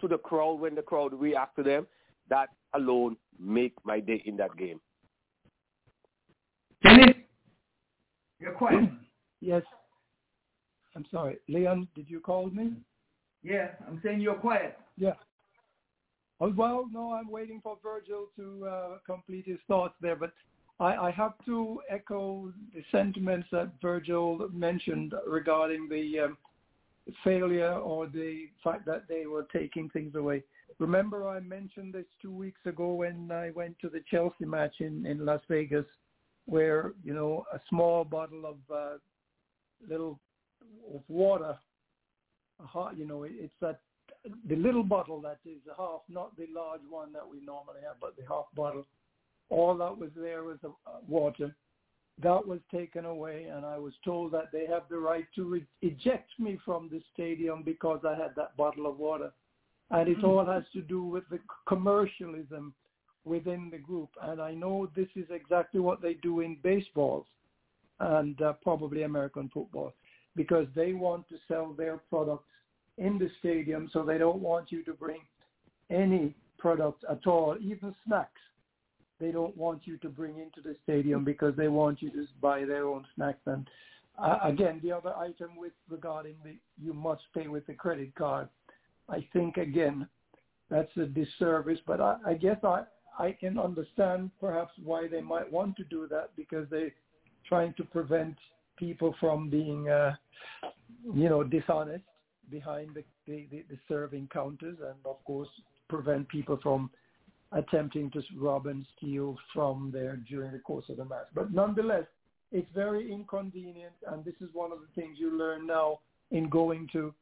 to 0.00 0.08
the 0.08 0.18
crowd 0.18 0.54
when 0.54 0.74
the 0.74 0.82
crowd 0.82 1.12
react 1.12 1.56
to 1.56 1.62
them, 1.62 1.86
that 2.28 2.48
alone 2.74 3.16
make 3.38 3.74
my 3.84 4.00
day 4.00 4.22
in 4.24 4.36
that 4.36 4.56
game. 4.56 4.80
Dennis, 6.82 7.14
you're 8.40 8.52
quiet. 8.52 8.90
Yes. 9.42 9.62
I'm 10.94 11.04
sorry. 11.10 11.38
Leon, 11.48 11.88
did 11.96 12.08
you 12.08 12.20
call 12.20 12.48
me? 12.50 12.74
Yeah, 13.42 13.70
I'm 13.88 14.00
saying 14.04 14.20
you're 14.20 14.34
quiet. 14.34 14.78
Yeah. 14.96 15.14
Oh, 16.40 16.52
well, 16.56 16.88
no, 16.92 17.12
I'm 17.12 17.30
waiting 17.30 17.60
for 17.62 17.76
Virgil 17.82 18.26
to 18.36 18.66
uh, 18.66 18.88
complete 19.04 19.46
his 19.46 19.58
thoughts 19.66 19.94
there, 20.00 20.16
but 20.16 20.32
I, 20.78 20.94
I 20.94 21.10
have 21.10 21.32
to 21.46 21.80
echo 21.90 22.52
the 22.72 22.82
sentiments 22.92 23.48
that 23.50 23.72
Virgil 23.82 24.48
mentioned 24.52 25.12
regarding 25.26 25.88
the 25.88 26.20
um, 26.20 26.36
failure 27.24 27.72
or 27.74 28.06
the 28.06 28.48
fact 28.62 28.86
that 28.86 29.04
they 29.08 29.26
were 29.26 29.46
taking 29.52 29.88
things 29.90 30.14
away. 30.14 30.44
Remember, 30.78 31.28
I 31.28 31.40
mentioned 31.40 31.94
this 31.94 32.06
two 32.20 32.32
weeks 32.32 32.60
ago 32.64 32.92
when 32.94 33.30
I 33.32 33.50
went 33.50 33.78
to 33.80 33.88
the 33.88 34.02
Chelsea 34.10 34.44
match 34.44 34.74
in, 34.80 35.04
in 35.06 35.24
Las 35.24 35.40
Vegas, 35.48 35.86
where 36.46 36.92
you 37.04 37.14
know 37.14 37.44
a 37.52 37.60
small 37.68 38.04
bottle 38.04 38.46
of 38.46 38.56
uh, 38.74 38.98
little 39.88 40.18
of 40.94 41.02
water, 41.08 41.56
a 42.62 42.66
hot, 42.66 42.96
you 42.96 43.06
know, 43.06 43.24
it's 43.24 43.52
that 43.60 43.80
the 44.48 44.56
little 44.56 44.84
bottle 44.84 45.20
that 45.20 45.38
is 45.44 45.60
a 45.70 45.80
half, 45.80 46.00
not 46.08 46.36
the 46.36 46.46
large 46.54 46.80
one 46.88 47.12
that 47.12 47.28
we 47.28 47.40
normally 47.44 47.80
have, 47.84 47.96
but 48.00 48.16
the 48.16 48.22
half 48.28 48.46
bottle. 48.54 48.86
All 49.50 49.76
that 49.76 49.98
was 49.98 50.10
there 50.16 50.44
was 50.44 50.58
uh, 50.64 50.68
water. 51.06 51.54
That 52.22 52.46
was 52.46 52.60
taken 52.70 53.04
away, 53.04 53.44
and 53.44 53.66
I 53.66 53.78
was 53.78 53.94
told 54.04 54.32
that 54.32 54.52
they 54.52 54.66
have 54.66 54.82
the 54.88 54.98
right 54.98 55.26
to 55.34 55.44
re- 55.44 55.66
eject 55.80 56.30
me 56.38 56.58
from 56.64 56.88
the 56.90 57.02
stadium 57.12 57.62
because 57.62 58.00
I 58.06 58.14
had 58.14 58.34
that 58.36 58.56
bottle 58.56 58.86
of 58.86 58.98
water. 58.98 59.32
And 59.90 60.08
it 60.08 60.24
all 60.24 60.46
has 60.46 60.62
to 60.72 60.80
do 60.80 61.02
with 61.02 61.24
the 61.30 61.38
commercialism 61.66 62.74
within 63.24 63.68
the 63.70 63.78
group. 63.78 64.08
And 64.22 64.40
I 64.40 64.54
know 64.54 64.88
this 64.94 65.08
is 65.16 65.26
exactly 65.30 65.80
what 65.80 66.00
they 66.00 66.14
do 66.14 66.40
in 66.40 66.56
baseballs 66.62 67.26
and 68.00 68.40
uh, 68.42 68.52
probably 68.54 69.02
American 69.02 69.50
football 69.52 69.94
because 70.34 70.66
they 70.74 70.92
want 70.92 71.28
to 71.28 71.36
sell 71.46 71.74
their 71.76 71.98
products 72.08 72.48
in 72.98 73.18
the 73.18 73.30
stadium, 73.38 73.88
so 73.92 74.02
they 74.02 74.18
don't 74.18 74.40
want 74.40 74.70
you 74.70 74.82
to 74.84 74.92
bring 74.92 75.20
any 75.90 76.34
products 76.58 77.04
at 77.10 77.26
all, 77.26 77.56
even 77.60 77.94
snacks. 78.06 78.40
They 79.20 79.30
don't 79.30 79.56
want 79.56 79.82
you 79.84 79.98
to 79.98 80.08
bring 80.08 80.38
into 80.38 80.60
the 80.62 80.76
stadium 80.82 81.24
because 81.24 81.54
they 81.56 81.68
want 81.68 82.02
you 82.02 82.10
to 82.10 82.26
buy 82.40 82.64
their 82.64 82.86
own 82.86 83.04
snacks. 83.14 83.40
And 83.46 83.68
uh, 84.18 84.38
again, 84.42 84.80
the 84.82 84.92
other 84.92 85.14
item 85.16 85.50
with 85.56 85.72
regarding 85.88 86.36
the 86.44 86.56
you 86.82 86.92
must 86.92 87.22
pay 87.34 87.48
with 87.48 87.68
a 87.68 87.74
credit 87.74 88.14
card. 88.14 88.48
I 89.08 89.26
think 89.32 89.56
again 89.56 90.06
that's 90.70 90.94
a 90.96 91.06
disservice, 91.06 91.78
but 91.86 92.00
I, 92.00 92.16
I 92.26 92.34
guess 92.34 92.58
I 92.64 92.84
I 93.18 93.32
can 93.32 93.58
understand 93.58 94.30
perhaps 94.40 94.72
why 94.82 95.06
they 95.06 95.20
might 95.20 95.50
want 95.50 95.76
to 95.76 95.84
do 95.84 96.08
that 96.08 96.30
because 96.36 96.66
they're 96.70 96.92
trying 97.48 97.74
to 97.74 97.84
prevent 97.84 98.36
people 98.76 99.14
from 99.20 99.48
being, 99.48 99.88
uh, 99.88 100.14
you 101.14 101.28
know, 101.28 101.42
dishonest 101.42 102.04
behind 102.50 102.94
the, 102.94 103.04
the, 103.26 103.46
the 103.50 103.78
serving 103.88 104.28
counters 104.32 104.78
and, 104.80 104.96
of 105.04 105.22
course, 105.24 105.48
prevent 105.88 106.28
people 106.28 106.58
from 106.62 106.90
attempting 107.52 108.10
to 108.10 108.22
rob 108.38 108.66
and 108.66 108.86
steal 108.96 109.36
from 109.52 109.90
there 109.92 110.16
during 110.28 110.52
the 110.52 110.58
course 110.58 110.84
of 110.88 110.96
the 110.96 111.04
match. 111.04 111.26
But 111.34 111.52
nonetheless, 111.52 112.04
it's 112.50 112.68
very 112.74 113.12
inconvenient, 113.12 113.92
and 114.10 114.24
this 114.24 114.34
is 114.40 114.48
one 114.52 114.72
of 114.72 114.78
the 114.80 115.00
things 115.00 115.16
you 115.18 115.36
learn 115.36 115.66
now 115.66 116.00
in 116.30 116.48
going 116.48 116.88
to 116.92 117.14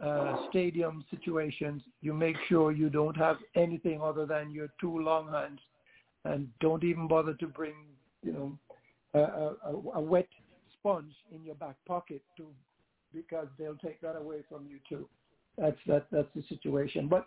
uh, 0.00 0.36
stadium 0.50 1.04
situations. 1.10 1.82
You 2.00 2.12
make 2.14 2.36
sure 2.48 2.70
you 2.70 2.88
don't 2.88 3.16
have 3.16 3.36
anything 3.56 4.00
other 4.00 4.26
than 4.26 4.50
your 4.50 4.68
two 4.80 5.00
long 5.00 5.32
hands, 5.32 5.60
and 6.24 6.48
don't 6.60 6.84
even 6.84 7.08
bother 7.08 7.34
to 7.34 7.46
bring, 7.46 7.74
you 8.22 8.32
know, 8.32 8.58
a, 9.14 9.18
a, 9.18 9.74
a 9.94 10.00
wet 10.00 10.28
sponge 10.78 11.12
in 11.34 11.44
your 11.44 11.54
back 11.54 11.76
pocket 11.86 12.22
to 12.36 12.46
because 13.14 13.46
they'll 13.58 13.76
take 13.76 14.00
that 14.00 14.16
away 14.16 14.42
from 14.48 14.66
you 14.66 14.78
too. 14.88 15.08
That's 15.56 15.76
that 15.86 16.06
that's 16.12 16.28
the 16.36 16.42
situation. 16.48 17.08
But 17.08 17.26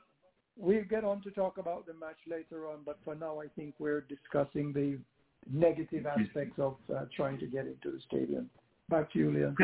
we'll 0.57 0.83
get 0.83 1.03
on 1.03 1.21
to 1.23 1.31
talk 1.31 1.57
about 1.57 1.85
the 1.87 1.93
match 1.93 2.17
later 2.29 2.67
on. 2.67 2.79
But 2.85 2.99
for 3.03 3.15
now, 3.15 3.41
I 3.41 3.47
think 3.47 3.75
we're 3.79 4.01
discussing 4.01 4.73
the 4.73 4.99
negative 5.51 6.05
aspects 6.05 6.59
of 6.59 6.77
uh, 6.95 7.05
trying 7.15 7.39
to 7.39 7.47
get 7.47 7.65
into 7.65 7.91
the 7.91 7.99
stadium. 8.07 8.49
Back 8.89 9.11
to 9.13 9.19
you, 9.19 9.31
Leon. 9.31 9.57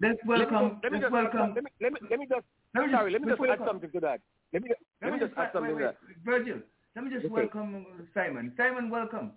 Let's 0.00 0.18
welcome. 0.24 0.80
Let 0.82 0.92
me, 0.92 1.00
let's 1.00 1.02
just, 1.02 1.12
welcome. 1.12 1.54
Let 1.54 1.64
me, 1.64 1.70
let 1.80 1.92
me, 1.92 2.00
let 2.10 2.18
me 2.20 2.26
just. 2.28 2.44
Let 2.74 2.86
me 2.86 2.92
sorry, 2.92 3.12
just- 3.12 3.24
let 3.24 3.38
me 3.38 3.46
just 3.46 3.60
add 3.60 3.66
something 3.66 3.90
to 3.90 4.00
that. 4.00 4.20
Let 4.52 4.62
me, 4.62 4.70
let 5.02 5.12
me 5.12 5.18
just 5.18 5.32
add 5.36 5.50
something 5.52 5.74
wait, 5.74 5.80
to 5.80 5.86
that. 5.86 5.96
Virgil, 6.24 6.58
let 6.94 7.04
me 7.04 7.10
just 7.10 7.26
Okay. 7.26 7.34
welcome 7.34 7.86
Simon. 8.14 8.52
Simon, 8.56 8.88
welcome. 8.90 9.32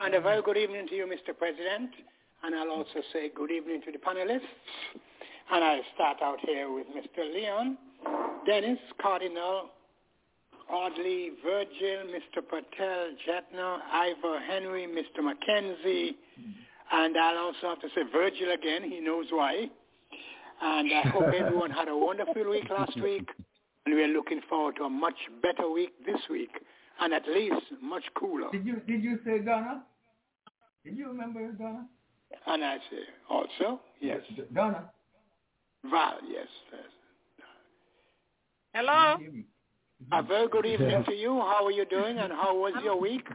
And 0.00 0.14
a 0.14 0.20
very 0.20 0.42
good 0.42 0.56
evening 0.56 0.86
to 0.88 0.94
you, 0.94 1.06
Mr. 1.06 1.36
President. 1.36 1.90
And 2.42 2.54
I'll 2.54 2.70
also 2.70 3.00
say 3.12 3.30
good 3.34 3.50
evening 3.50 3.80
to 3.86 3.92
the 3.92 3.98
panelists. 3.98 4.40
And 5.50 5.64
I'll 5.64 5.82
start 5.94 6.18
out 6.22 6.38
here 6.44 6.72
with 6.72 6.86
Mr. 6.88 7.32
Leon, 7.32 7.78
Dennis, 8.46 8.78
Cardinal, 9.00 9.70
Audley, 10.70 11.30
Virgil, 11.44 12.08
Mr. 12.08 12.42
Patel, 12.42 13.10
Jetner, 13.26 13.78
Ivor 13.92 14.40
Henry, 14.40 14.86
Mr. 14.86 15.22
Mackenzie, 15.22 16.16
and 16.92 17.16
I'll 17.16 17.38
also 17.38 17.68
have 17.68 17.80
to 17.80 17.88
say 17.94 18.02
Virgil 18.10 18.52
again. 18.52 18.90
He 18.90 19.00
knows 19.00 19.26
why. 19.30 19.68
And 20.62 20.92
I 20.92 21.08
hope 21.08 21.34
everyone 21.34 21.70
had 21.70 21.88
a 21.88 21.96
wonderful 21.96 22.48
week 22.48 22.68
last 22.70 22.98
week. 23.02 23.28
And 23.86 23.94
we're 23.94 24.08
looking 24.08 24.40
forward 24.48 24.76
to 24.76 24.84
a 24.84 24.90
much 24.90 25.16
better 25.42 25.68
week 25.70 25.92
this 26.06 26.20
week. 26.30 26.50
And 27.00 27.12
at 27.12 27.26
least 27.28 27.56
much 27.82 28.04
cooler. 28.14 28.50
Did 28.52 28.64
you 28.66 28.76
did 28.86 29.02
you 29.02 29.18
say 29.24 29.38
Ghana? 29.40 29.82
Did 30.84 30.96
you 30.96 31.08
remember 31.08 31.40
Ghana? 31.52 31.86
And 32.46 32.64
I 32.64 32.76
say 32.90 33.02
also, 33.30 33.80
yes. 34.00 34.20
Ghana. 34.54 34.90
Val, 35.90 36.18
yes. 36.28 36.46
yes. 36.72 36.82
Hello? 38.74 39.16
A 40.12 40.22
very 40.22 40.48
good 40.48 40.66
evening 40.66 41.04
to 41.06 41.12
you. 41.14 41.40
How 41.40 41.64
are 41.66 41.70
you 41.70 41.84
doing 41.84 42.18
and 42.18 42.32
how 42.32 42.56
was 42.56 42.74
your 42.82 42.98
week? 43.00 43.26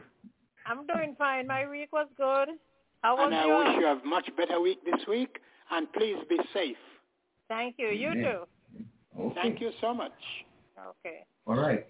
I'm 0.66 0.86
doing 0.86 1.14
fine. 1.18 1.46
My 1.46 1.68
week 1.68 1.88
was 1.92 2.06
good. 2.16 2.48
How 3.02 3.16
was 3.16 3.26
And 3.26 3.34
I 3.34 3.46
yours? 3.46 3.66
wish 3.68 3.76
you 3.80 3.86
a 3.86 4.00
much 4.06 4.28
better 4.36 4.60
week 4.60 4.78
this 4.84 5.00
week. 5.08 5.38
And 5.70 5.90
please 5.92 6.16
be 6.28 6.36
safe. 6.52 6.76
Thank 7.48 7.76
you. 7.78 7.88
You 7.88 8.08
Amen. 8.10 8.24
too. 9.16 9.32
Thank 9.34 9.60
you 9.60 9.70
so 9.80 9.94
much. 9.94 10.12
Okay. 10.78 11.24
All 11.46 11.56
right. 11.56 11.86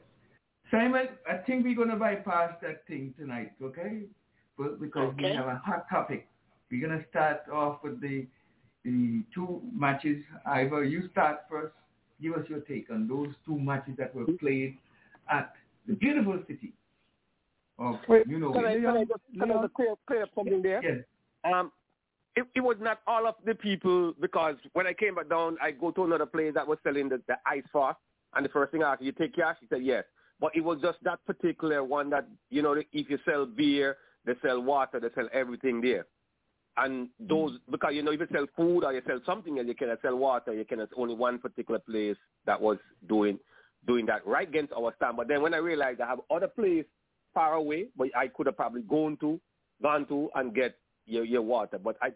Simon, 0.71 1.09
I 1.29 1.37
think 1.39 1.65
we're 1.65 1.75
going 1.75 1.89
to 1.89 1.97
bypass 1.97 2.55
that 2.63 2.87
thing 2.87 3.15
tonight, 3.19 3.53
okay? 3.63 4.03
But 4.57 4.81
because 4.81 5.15
we 5.17 5.25
have 5.25 5.47
a 5.47 5.61
hot 5.65 5.87
topic. 5.91 6.29
We're 6.71 6.87
going 6.87 7.01
to 7.01 7.09
start 7.09 7.43
off 7.53 7.83
with 7.83 8.01
the 8.01 8.27
the 8.85 9.23
two 9.35 9.61
matches. 9.75 10.23
Ivor, 10.47 10.85
you 10.85 11.09
start 11.13 11.41
first. 11.51 11.75
Give 12.23 12.35
us 12.35 12.45
your 12.49 12.61
take 12.61 12.91
on 12.91 13.09
those 13.09 13.29
two 13.45 13.59
matches 13.59 13.95
that 13.99 14.15
were 14.15 14.27
played 14.39 14.77
at 15.31 15.53
the 15.87 15.95
beautiful 15.95 16.39
city 16.47 16.73
of, 17.79 17.97
Wait, 18.09 18.27
you 18.27 18.39
know, 18.39 18.53
can 18.53 18.67
I, 18.67 18.75
can 18.75 18.87
I 18.87 19.05
just, 19.05 19.21
can 19.39 19.51
I 19.51 19.63
just 19.63 19.75
clear, 19.75 19.95
clear 20.07 20.23
up 20.23 20.29
something 20.35 20.63
there? 20.63 20.83
Yes. 20.83 21.05
Um, 21.45 21.73
it, 22.37 22.47
it 22.55 22.61
was 22.61 22.77
not 22.81 23.01
all 23.07 23.27
of 23.27 23.35
the 23.45 23.55
people 23.55 24.13
because 24.21 24.57
when 24.75 24.87
I 24.87 24.93
came 24.93 25.15
back 25.15 25.29
down, 25.29 25.57
I 25.63 25.73
go 25.73 25.91
to 25.91 26.05
another 26.05 26.27
place 26.27 26.53
that 26.55 26.67
was 26.67 26.79
selling 26.85 27.09
the, 27.09 27.21
the 27.27 27.37
ice 27.47 27.65
fast, 27.73 27.99
and 28.35 28.45
the 28.45 28.51
first 28.51 28.73
thing 28.73 28.83
I 28.83 28.93
asked, 28.93 29.03
you 29.03 29.13
take 29.13 29.35
cash? 29.35 29.57
He 29.61 29.67
said 29.69 29.83
yes. 29.83 30.05
But 30.41 30.57
it 30.57 30.62
was 30.62 30.79
just 30.81 30.99
that 31.03 31.25
particular 31.27 31.85
one 31.85 32.11
that, 32.11 32.27
you 32.49 32.62
know, 32.62 32.73
if 32.73 33.11
you 33.11 33.19
sell 33.25 33.47
beer, 33.47 33.97
they 34.25 34.33
sell 34.43 34.61
water, 34.62 34.99
they 34.99 35.09
sell 35.15 35.29
everything 35.33 35.81
there. 35.81 36.07
And 36.77 37.09
those, 37.19 37.53
mm. 37.53 37.59
because, 37.71 37.95
you 37.95 38.03
know, 38.03 38.12
if 38.12 38.21
you 38.21 38.27
sell 38.33 38.47
food 38.57 38.85
or 38.85 38.93
you 38.93 39.03
sell 39.07 39.21
something 39.27 39.59
and 39.59 39.69
you 39.69 39.75
cannot 39.75 39.99
sell 40.03 40.17
water, 40.17 40.55
you 40.55 40.65
cannot, 40.65 40.89
only 40.97 41.15
one 41.15 41.39
particular 41.39 41.81
place 41.81 42.17
that 42.47 42.61
was 42.61 42.79
doing 43.09 43.39
doing 43.87 44.05
that 44.07 44.27
right 44.27 44.47
against 44.47 44.73
our 44.75 44.93
stand. 44.97 45.17
But 45.17 45.29
then 45.29 45.41
when 45.41 45.55
I 45.55 45.57
realized 45.57 46.03
I 46.03 46.07
have 46.07 46.21
other 46.31 46.49
place 46.49 46.85
far 47.33 47.55
away, 47.55 47.87
but 47.97 48.09
I 48.15 48.29
could 48.29 48.47
have 48.47 48.57
probably 48.57 48.83
gone 48.83 49.17
to, 49.21 49.41
gone 49.83 50.07
to 50.09 50.29
and 50.35 50.55
get 50.55 50.77
your, 51.07 51.25
your 51.25 51.43
water. 51.43 51.79
But 51.79 51.97
I, 52.03 52.11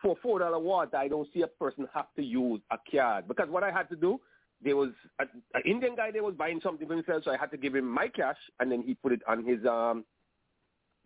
for 0.00 0.16
four 0.22 0.38
dollar 0.38 0.58
water, 0.58 0.96
I 0.96 1.08
don't 1.08 1.28
see 1.34 1.42
a 1.42 1.46
person 1.46 1.88
have 1.92 2.06
to 2.16 2.22
use 2.22 2.60
a 2.70 2.78
card 2.90 3.26
because 3.26 3.48
what 3.48 3.64
I 3.64 3.70
had 3.70 3.88
to 3.90 3.96
do, 3.96 4.20
there 4.62 4.76
was 4.76 4.90
an 5.18 5.28
Indian 5.64 5.94
guy 5.94 6.10
there 6.10 6.22
was 6.22 6.34
buying 6.34 6.60
something 6.62 6.86
for 6.86 6.94
himself, 6.94 7.24
so 7.24 7.30
I 7.30 7.36
had 7.36 7.50
to 7.52 7.56
give 7.56 7.74
him 7.74 7.88
my 7.88 8.08
cash, 8.08 8.36
and 8.60 8.70
then 8.70 8.82
he 8.82 8.94
put 8.94 9.12
it 9.12 9.22
on 9.28 9.44
his 9.44 9.64
um 9.66 10.04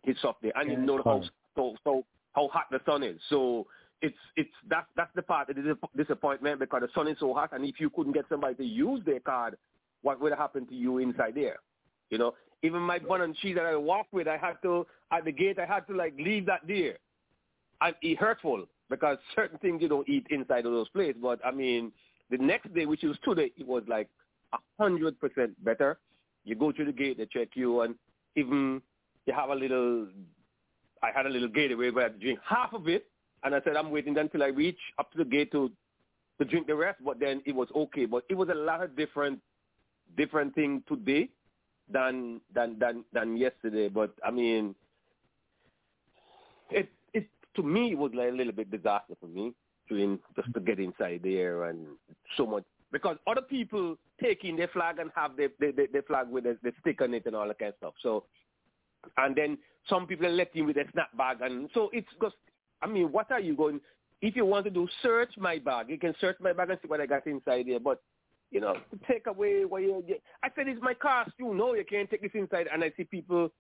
his 0.05 0.17
software, 0.21 0.53
and 0.57 0.71
you 0.71 0.77
know 0.77 1.03
how 1.05 1.23
so 1.55 1.77
so 1.85 2.05
how 2.33 2.49
hot 2.49 2.67
the 2.71 2.81
sun 2.87 3.03
is. 3.03 3.21
So 3.29 3.67
it's 4.01 4.17
it's 4.37 4.51
that's 4.69 4.87
that's 4.97 5.15
the 5.15 5.23
part 5.23 5.51
of 5.51 5.57
the 5.57 5.63
dis- 5.63 5.91
disappointment 5.97 6.61
because 6.61 6.83
the 6.83 6.89
sun 6.95 7.09
is 7.09 7.17
so 7.21 7.35
hot, 7.35 7.51
and 7.53 7.65
if 7.65 7.79
you 7.79 7.91
couldn't 7.91 8.13
get 8.13 8.25
somebody 8.29 8.55
to 8.55 8.65
use 8.65 9.03
their 9.05 9.21
card, 9.21 9.57
what 10.03 10.21
would 10.21 10.33
happen 10.33 10.67
to 10.67 10.75
you 10.75 10.99
inside 10.99 11.35
there? 11.35 11.59
You 12.11 12.19
know, 12.19 12.35
even 12.63 12.81
my 12.81 12.99
bun 12.99 13.21
and 13.21 13.37
cheese 13.37 13.57
that 13.57 13.65
I 13.65 13.77
walk 13.77 14.07
with, 14.13 14.29
I 14.29 14.37
had 14.37 14.61
to 14.63 14.87
at 15.13 15.25
the 15.25 15.33
gate, 15.33 15.59
I 15.59 15.67
had 15.67 15.87
to 15.89 15.95
like 15.95 16.15
leave 16.19 16.47
that 16.47 16.61
there, 16.67 16.99
and 17.81 17.95
it 18.03 18.19
hurtful 18.19 18.67
because 18.89 19.19
certain 19.35 19.59
things 19.59 19.83
you 19.83 19.89
don't 19.89 20.09
eat 20.09 20.27
inside 20.31 20.67
of 20.67 20.73
those 20.73 20.89
places. 20.89 21.21
But 21.23 21.41
I 21.45 21.51
mean, 21.51 21.93
the 22.33 22.39
next 22.39 22.73
day, 22.75 22.87
which 22.87 23.03
was 23.03 23.19
today, 23.23 23.53
it 23.59 23.67
was 23.67 23.83
like 23.87 24.09
a 24.55 24.59
hundred 24.81 25.21
percent 25.21 25.53
better. 25.63 25.99
You 26.45 26.55
go 26.55 26.73
through 26.73 26.87
the 26.87 26.93
gate, 26.93 27.19
they 27.19 27.27
check 27.27 27.51
you, 27.55 27.83
and 27.83 27.95
even 28.37 28.81
you 29.27 29.35
have 29.35 29.51
a 29.51 29.55
little. 29.55 30.09
I 31.03 31.11
had 31.15 31.27
a 31.27 31.29
little 31.29 31.49
gateway 31.49 31.91
where 31.91 32.07
I 32.07 32.09
drink 32.09 32.39
half 32.49 32.73
of 32.73 32.89
it, 32.89 33.05
and 33.45 33.55
I 33.55 33.61
said 33.63 33.77
I'm 33.77 33.91
waiting 33.91 34.17
until 34.17 34.43
I 34.43 34.47
reach 34.47 34.79
up 34.99 35.13
to 35.13 35.19
the 35.19 35.27
gate 35.27 35.53
to 35.53 35.71
to 36.39 36.45
drink 36.47 36.67
the 36.67 36.75
rest, 36.75 37.01
but 37.05 37.21
then 37.21 37.43
it 37.45 37.55
was 37.55 37.69
okay. 37.77 38.07
But 38.07 38.25
it 38.31 38.35
was 38.35 38.49
a 38.49 38.55
lot 38.55 38.83
of 38.83 38.97
different 38.97 39.39
different 40.17 40.55
thing 40.55 40.83
today 40.89 41.29
than 41.93 42.41
than 42.55 42.79
than 42.79 43.05
than 43.13 43.37
yesterday. 43.37 43.89
But 43.89 44.15
I 44.25 44.31
mean, 44.31 44.75
it 46.71 46.89
it 47.13 47.29
to 47.57 47.63
me 47.63 47.93
it 47.93 47.99
was 47.99 48.13
like 48.15 48.31
a 48.31 48.35
little 48.35 48.55
bit 48.55 48.71
disaster 48.71 49.15
for 49.21 49.27
me 49.27 49.53
just 49.89 50.53
to 50.55 50.61
get 50.61 50.79
inside 50.79 51.21
there 51.23 51.65
and 51.65 51.87
so 52.37 52.47
much 52.47 52.65
because 52.93 53.17
other 53.27 53.43
people 53.43 53.97
take 54.23 54.45
in 54.45 54.57
their 54.57 54.69
flag 54.69 54.99
and 54.99 55.11
have 55.15 55.37
their 55.37 55.49
their, 55.59 55.73
their 55.93 56.03
flag 56.03 56.29
with 56.29 56.45
the, 56.45 56.57
stick 56.81 57.01
on 57.03 57.15
it 57.15 57.27
and 57.27 57.37
all 57.37 57.47
that 57.47 57.59
kind 57.59 57.71
of 57.71 57.77
stuff. 57.79 57.95
So 58.03 58.25
and 59.17 59.35
then 59.35 59.59
some 59.89 60.07
people 60.07 60.31
let 60.31 60.55
in 60.55 60.67
with 60.67 60.77
a 60.77 60.85
snap 60.93 61.17
bag 61.17 61.39
and 61.41 61.69
so 61.75 61.91
it's 61.93 62.09
just 62.21 62.37
I 62.81 62.87
mean, 62.87 63.13
what 63.13 63.31
are 63.31 63.41
you 63.41 63.57
going 63.57 63.81
if 64.23 64.37
you 64.37 64.47
want 64.47 64.65
to 64.65 64.71
do 64.71 64.89
search 65.03 65.33
my 65.37 65.59
bag, 65.59 65.87
you 65.91 65.99
can 65.99 66.15
search 66.21 66.37
my 66.41 66.53
bag 66.53 66.71
and 66.71 66.79
see 66.81 66.89
what 66.89 67.01
I 67.01 67.07
got 67.07 67.27
inside 67.27 67.67
there. 67.67 67.81
But 67.81 68.01
you 68.51 68.61
know, 68.61 68.77
take 69.09 69.27
away 69.27 69.65
what 69.65 69.83
you 69.83 70.03
get. 70.07 70.23
I 70.43 70.49
said 70.55 70.69
it's 70.69 70.81
my 70.81 70.95
costume. 70.95 71.57
No, 71.57 71.75
you 71.75 71.85
can't 71.85 72.09
take 72.09 72.23
this 72.23 72.31
inside. 72.35 72.69
And 72.73 72.85
I 72.85 72.93
see 72.97 73.05
people 73.05 73.51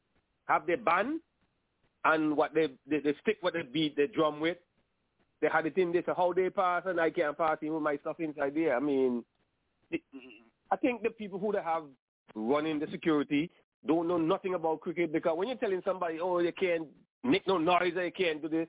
have 0.46 0.66
their 0.66 0.76
band 0.76 1.20
and 2.04 2.36
what 2.36 2.54
they 2.54 2.68
they, 2.88 3.00
they 3.00 3.14
stick 3.22 3.38
what 3.40 3.54
they 3.54 3.62
beat 3.62 3.96
the 3.96 4.06
drum 4.06 4.40
with. 4.40 4.56
They 5.42 5.48
had 5.48 5.66
it 5.66 5.76
in 5.76 5.92
there. 5.92 6.04
So 6.06 6.14
how 6.16 6.32
they 6.32 6.48
pass 6.48 6.84
and 6.86 7.00
I 7.00 7.10
can't 7.10 7.36
pass 7.36 7.58
in 7.60 7.74
with 7.74 7.82
my 7.82 7.96
stuff 7.98 8.20
inside 8.20 8.54
there. 8.54 8.76
I 8.76 8.80
mean, 8.80 9.24
I 10.70 10.76
think 10.76 11.02
the 11.02 11.10
people 11.10 11.38
who 11.38 11.52
they 11.52 11.62
have 11.62 11.82
running 12.34 12.78
the 12.78 12.86
security 12.90 13.50
don't 13.84 14.06
know 14.06 14.16
nothing 14.16 14.54
about 14.54 14.80
cricket 14.80 15.12
because 15.12 15.36
when 15.36 15.48
you're 15.48 15.56
telling 15.58 15.82
somebody, 15.84 16.20
oh, 16.22 16.38
you 16.38 16.52
can't 16.52 16.86
make 17.24 17.46
no 17.48 17.58
noise, 17.58 17.92
you 17.96 18.12
can't 18.16 18.40
do 18.40 18.48
this, 18.48 18.68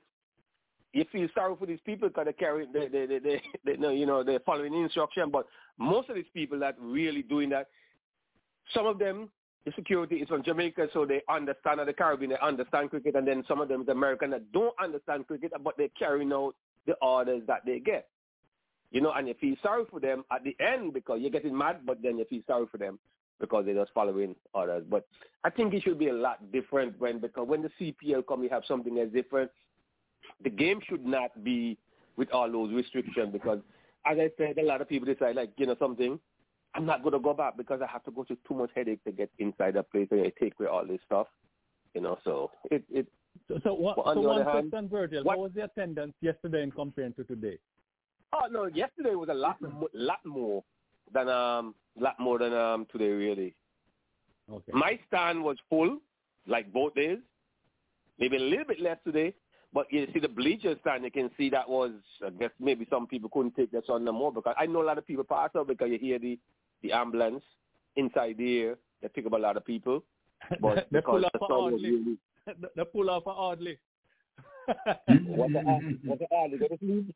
you 0.92 1.04
feel 1.12 1.28
sorry 1.32 1.54
for 1.56 1.66
these 1.66 1.78
people 1.86 2.08
because 2.08 2.26
they 2.26 2.32
carry 2.32 2.66
they 2.72 2.88
they 2.88 3.06
they, 3.06 3.18
they, 3.20 3.42
they 3.64 3.76
know 3.76 3.90
you 3.90 4.06
know 4.06 4.24
they're 4.24 4.40
following 4.40 4.74
instruction. 4.74 5.30
But 5.30 5.46
most 5.78 6.08
of 6.08 6.16
these 6.16 6.24
people 6.34 6.58
that 6.58 6.74
really 6.80 7.22
doing 7.22 7.50
that, 7.50 7.68
some 8.74 8.86
of 8.86 8.98
them 8.98 9.30
the 9.64 9.72
security 9.76 10.16
is 10.16 10.28
from 10.28 10.42
Jamaica, 10.42 10.88
so 10.92 11.06
they 11.06 11.22
understand 11.28 11.80
the 11.86 11.92
Caribbean, 11.92 12.30
they 12.30 12.36
understand 12.46 12.90
cricket, 12.90 13.14
and 13.16 13.26
then 13.26 13.44
some 13.48 13.60
of 13.60 13.68
them 13.68 13.82
is 13.82 13.88
American 13.88 14.30
that 14.30 14.52
don't 14.52 14.74
understand 14.82 15.26
cricket, 15.26 15.52
but 15.62 15.74
they're 15.78 15.88
carrying 15.98 16.32
out 16.32 16.54
the 16.86 16.94
orders 17.02 17.42
that 17.46 17.62
they 17.64 17.80
get. 17.80 18.08
You 18.90 19.00
know, 19.00 19.12
and 19.12 19.26
you 19.26 19.34
feel 19.40 19.56
sorry 19.62 19.84
for 19.90 19.98
them 19.98 20.24
at 20.30 20.44
the 20.44 20.56
end 20.60 20.92
because 20.92 21.20
you're 21.20 21.30
getting 21.30 21.56
mad, 21.56 21.80
but 21.84 22.02
then 22.02 22.18
you 22.18 22.24
feel 22.26 22.42
sorry 22.46 22.66
for 22.70 22.78
them 22.78 22.98
because 23.40 23.64
they're 23.64 23.74
just 23.74 23.92
following 23.92 24.36
orders. 24.52 24.84
But 24.88 25.06
I 25.42 25.50
think 25.50 25.74
it 25.74 25.82
should 25.82 25.98
be 25.98 26.08
a 26.08 26.14
lot 26.14 26.52
different 26.52 26.98
when 27.00 27.18
because 27.18 27.48
when 27.48 27.62
the 27.62 27.70
CPL 27.80 28.26
come, 28.26 28.42
you 28.44 28.50
have 28.50 28.62
something 28.66 28.94
that's 28.94 29.12
different 29.12 29.50
the 30.42 30.50
game 30.50 30.80
should 30.88 31.04
not 31.04 31.42
be 31.44 31.78
with 32.16 32.30
all 32.32 32.50
those 32.50 32.72
restrictions 32.72 33.32
because, 33.32 33.58
as 34.06 34.18
I 34.18 34.30
said, 34.36 34.58
a 34.58 34.62
lot 34.62 34.80
of 34.80 34.88
people 34.88 35.12
decide, 35.12 35.36
like, 35.36 35.50
you 35.56 35.66
know, 35.66 35.76
something, 35.78 36.18
I'm 36.74 36.86
not 36.86 37.02
going 37.02 37.12
to 37.12 37.18
go 37.18 37.34
back 37.34 37.56
because 37.56 37.80
I 37.82 37.90
have 37.90 38.04
to 38.04 38.10
go 38.10 38.24
through 38.24 38.38
too 38.46 38.54
much 38.54 38.70
headache 38.74 39.02
to 39.04 39.12
get 39.12 39.30
inside 39.38 39.76
a 39.76 39.82
place 39.82 40.08
and 40.10 40.20
I 40.20 40.32
take 40.40 40.54
away 40.58 40.68
all 40.68 40.86
this 40.86 41.00
stuff, 41.06 41.26
you 41.94 42.00
know, 42.00 42.18
so 42.24 42.50
it... 42.70 42.84
it 42.90 43.06
so, 43.48 43.58
so, 43.64 43.74
what, 43.74 43.98
on 43.98 44.16
so 44.16 44.20
one 44.20 44.44
hand, 44.44 44.70
question, 44.70 44.88
Virgil. 44.88 45.24
what- 45.24 45.38
What 45.38 45.44
was 45.44 45.52
the 45.54 45.64
attendance 45.64 46.14
yesterday 46.20 46.62
in 46.62 46.70
compared 46.70 47.16
to 47.16 47.24
today? 47.24 47.58
Oh 48.32 48.46
no, 48.50 48.66
yesterday 48.66 49.14
was 49.14 49.28
a 49.28 49.34
lot, 49.34 49.56
lot 49.92 50.24
more 50.24 50.64
than 51.12 51.28
um, 51.28 51.74
lot 51.98 52.18
more 52.18 52.38
than 52.38 52.52
um 52.52 52.86
today 52.90 53.10
really. 53.10 53.54
Okay. 54.52 54.72
My 54.72 54.98
stand 55.08 55.42
was 55.42 55.56
full, 55.70 55.98
like 56.46 56.72
both 56.72 56.94
days. 56.94 57.18
Maybe 58.18 58.36
a 58.36 58.40
little 58.40 58.64
bit 58.66 58.80
less 58.80 58.98
today, 59.04 59.34
but 59.72 59.86
you 59.92 60.06
see 60.12 60.20
the 60.20 60.28
bleacher 60.28 60.76
stand, 60.80 61.02
you 61.04 61.10
can 61.10 61.30
see 61.36 61.50
that 61.50 61.68
was, 61.68 61.92
I 62.24 62.30
guess 62.30 62.50
maybe 62.60 62.86
some 62.90 63.06
people 63.06 63.28
couldn't 63.32 63.56
take 63.56 63.72
the 63.72 63.82
sun 63.86 64.04
no 64.04 64.12
more 64.12 64.32
because 64.32 64.54
I 64.58 64.66
know 64.66 64.82
a 64.82 64.84
lot 64.84 64.98
of 64.98 65.06
people 65.06 65.24
pass 65.24 65.50
out 65.56 65.66
because 65.68 65.90
you 65.90 65.98
hear 65.98 66.18
the 66.18 66.38
the 66.82 66.92
ambulance 66.92 67.42
inside 67.96 68.36
there. 68.38 68.76
They 69.00 69.08
pick 69.08 69.26
up 69.26 69.32
a 69.32 69.36
lot 69.36 69.56
of 69.56 69.64
people, 69.64 70.02
but 70.60 70.90
because 70.92 71.24
the 71.32 71.38
was 71.40 71.80
really 71.82 72.16
they 72.46 72.84
pull 72.92 73.10
off 73.10 73.24
for 73.24 73.32
Audley. 73.36 73.78
what 74.66 75.52
the 75.52 75.60
what 76.04 76.18
the 76.18 76.26
hell? 76.30 76.48
You 76.48 76.58
go 76.58 76.68
to 76.68 76.78
sleep? 76.78 77.14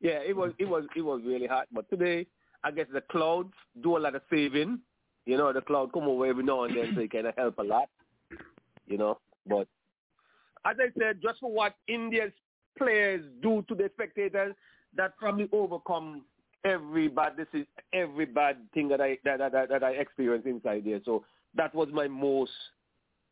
yeah, 0.00 0.20
it 0.26 0.36
was 0.36 0.52
it 0.58 0.68
was 0.68 0.84
it 0.96 1.02
was 1.02 1.20
really 1.24 1.46
hot. 1.46 1.66
But 1.72 1.88
today, 1.90 2.26
I 2.64 2.70
guess 2.70 2.86
the 2.92 3.02
clouds 3.02 3.52
do 3.82 3.96
a 3.96 3.98
lot 3.98 4.14
of 4.14 4.22
saving. 4.30 4.80
You 5.26 5.36
know, 5.36 5.52
the 5.52 5.60
cloud 5.60 5.92
come 5.92 6.04
over 6.04 6.26
every 6.26 6.44
now 6.44 6.64
and 6.64 6.76
then, 6.76 6.92
so 6.94 7.02
it 7.02 7.12
kind 7.12 7.26
of 7.26 7.34
help 7.36 7.58
a 7.58 7.62
lot. 7.62 7.88
You 8.86 8.96
know, 8.96 9.18
but 9.46 9.68
as 10.64 10.76
I 10.80 10.88
said, 10.98 11.20
just 11.22 11.40
for 11.40 11.52
what 11.52 11.74
India's 11.86 12.32
players 12.78 13.22
do 13.42 13.64
to 13.68 13.74
the 13.74 13.90
spectators, 13.94 14.54
that 14.96 15.16
probably 15.18 15.48
overcome 15.52 16.24
every 16.64 17.08
bad 17.08 17.36
this 17.36 17.46
is 17.52 17.66
every 17.92 18.24
bad 18.24 18.56
thing 18.74 18.88
that 18.88 19.00
I 19.00 19.18
that 19.24 19.38
that, 19.38 19.68
that 19.68 19.84
I 19.84 19.90
experienced 19.92 20.46
inside 20.46 20.84
there. 20.84 21.00
So 21.04 21.24
that 21.54 21.74
was 21.74 21.88
my 21.92 22.08
most 22.08 22.52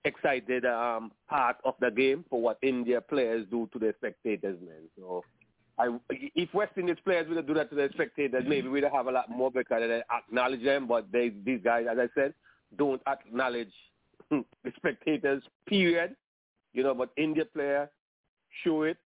excited 0.06 0.64
um, 0.64 1.10
part 1.28 1.56
of 1.64 1.74
the 1.80 1.90
game 1.90 2.24
for 2.30 2.40
what 2.40 2.58
India 2.62 3.00
players 3.00 3.46
do 3.50 3.68
to 3.72 3.78
the 3.78 3.92
spectators, 3.98 4.58
man. 4.60 4.88
So 4.96 5.24
I, 5.78 5.88
if 6.10 6.52
West 6.54 6.72
Indies 6.78 6.96
players 7.04 7.28
would 7.28 7.46
do 7.46 7.54
that 7.54 7.70
to 7.70 7.76
the 7.76 7.90
spectators, 7.92 8.44
maybe 8.46 8.68
we'd 8.68 8.84
have 8.84 9.08
a 9.08 9.10
lot 9.10 9.28
more 9.28 9.50
because 9.50 9.80
they 9.80 10.02
acknowledge 10.10 10.64
them. 10.64 10.86
But 10.86 11.10
they, 11.12 11.32
these 11.44 11.60
guys, 11.62 11.86
as 11.90 11.98
I 11.98 12.08
said, 12.14 12.34
don't 12.78 13.02
acknowledge 13.06 13.72
the 14.30 14.44
spectators. 14.76 15.42
Period. 15.68 16.16
You 16.72 16.82
know, 16.82 16.94
but 16.94 17.10
India 17.16 17.44
player 17.44 17.90
show 18.62 18.82
it, 18.82 18.98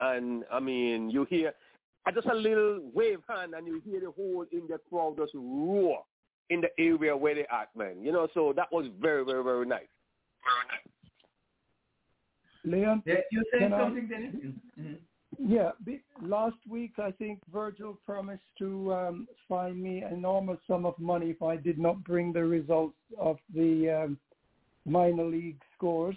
and 0.00 0.44
I 0.52 0.60
mean, 0.60 1.10
you 1.10 1.24
hear 1.28 1.52
just 2.14 2.26
a 2.28 2.34
little 2.34 2.80
wave 2.94 3.18
hand, 3.28 3.54
and 3.54 3.66
you 3.66 3.82
hear 3.84 4.00
the 4.00 4.12
whole 4.12 4.46
India 4.52 4.76
crowd 4.88 5.16
just 5.18 5.32
roar 5.34 6.04
in 6.50 6.60
the 6.60 6.68
area 6.78 7.16
where 7.16 7.34
they 7.34 7.46
at, 7.50 7.74
man. 7.76 8.02
You 8.02 8.12
know, 8.12 8.28
so 8.32 8.52
that 8.56 8.70
was 8.72 8.86
very, 9.00 9.24
very, 9.24 9.42
very 9.42 9.66
nice. 9.66 9.88
Leon? 12.64 13.02
Yeah, 13.06 13.14
you 13.30 13.44
saying 13.52 13.72
something, 13.78 14.08
Dennis? 14.08 14.34
Mhm. 14.78 14.98
Yeah, 15.38 15.70
be, 15.84 16.02
last 16.20 16.56
week 16.68 16.98
I 16.98 17.12
think 17.12 17.40
Virgil 17.50 17.98
promised 18.04 18.44
to 18.58 18.92
um, 18.92 19.28
fine 19.48 19.80
me 19.82 20.02
an 20.02 20.12
enormous 20.12 20.58
sum 20.66 20.84
of 20.84 20.98
money 20.98 21.30
if 21.30 21.40
I 21.42 21.56
did 21.56 21.78
not 21.78 22.02
bring 22.04 22.32
the 22.32 22.44
results 22.44 22.98
of 23.18 23.38
the 23.54 23.88
um, 24.04 24.18
minor 24.84 25.24
league 25.24 25.60
scores. 25.74 26.16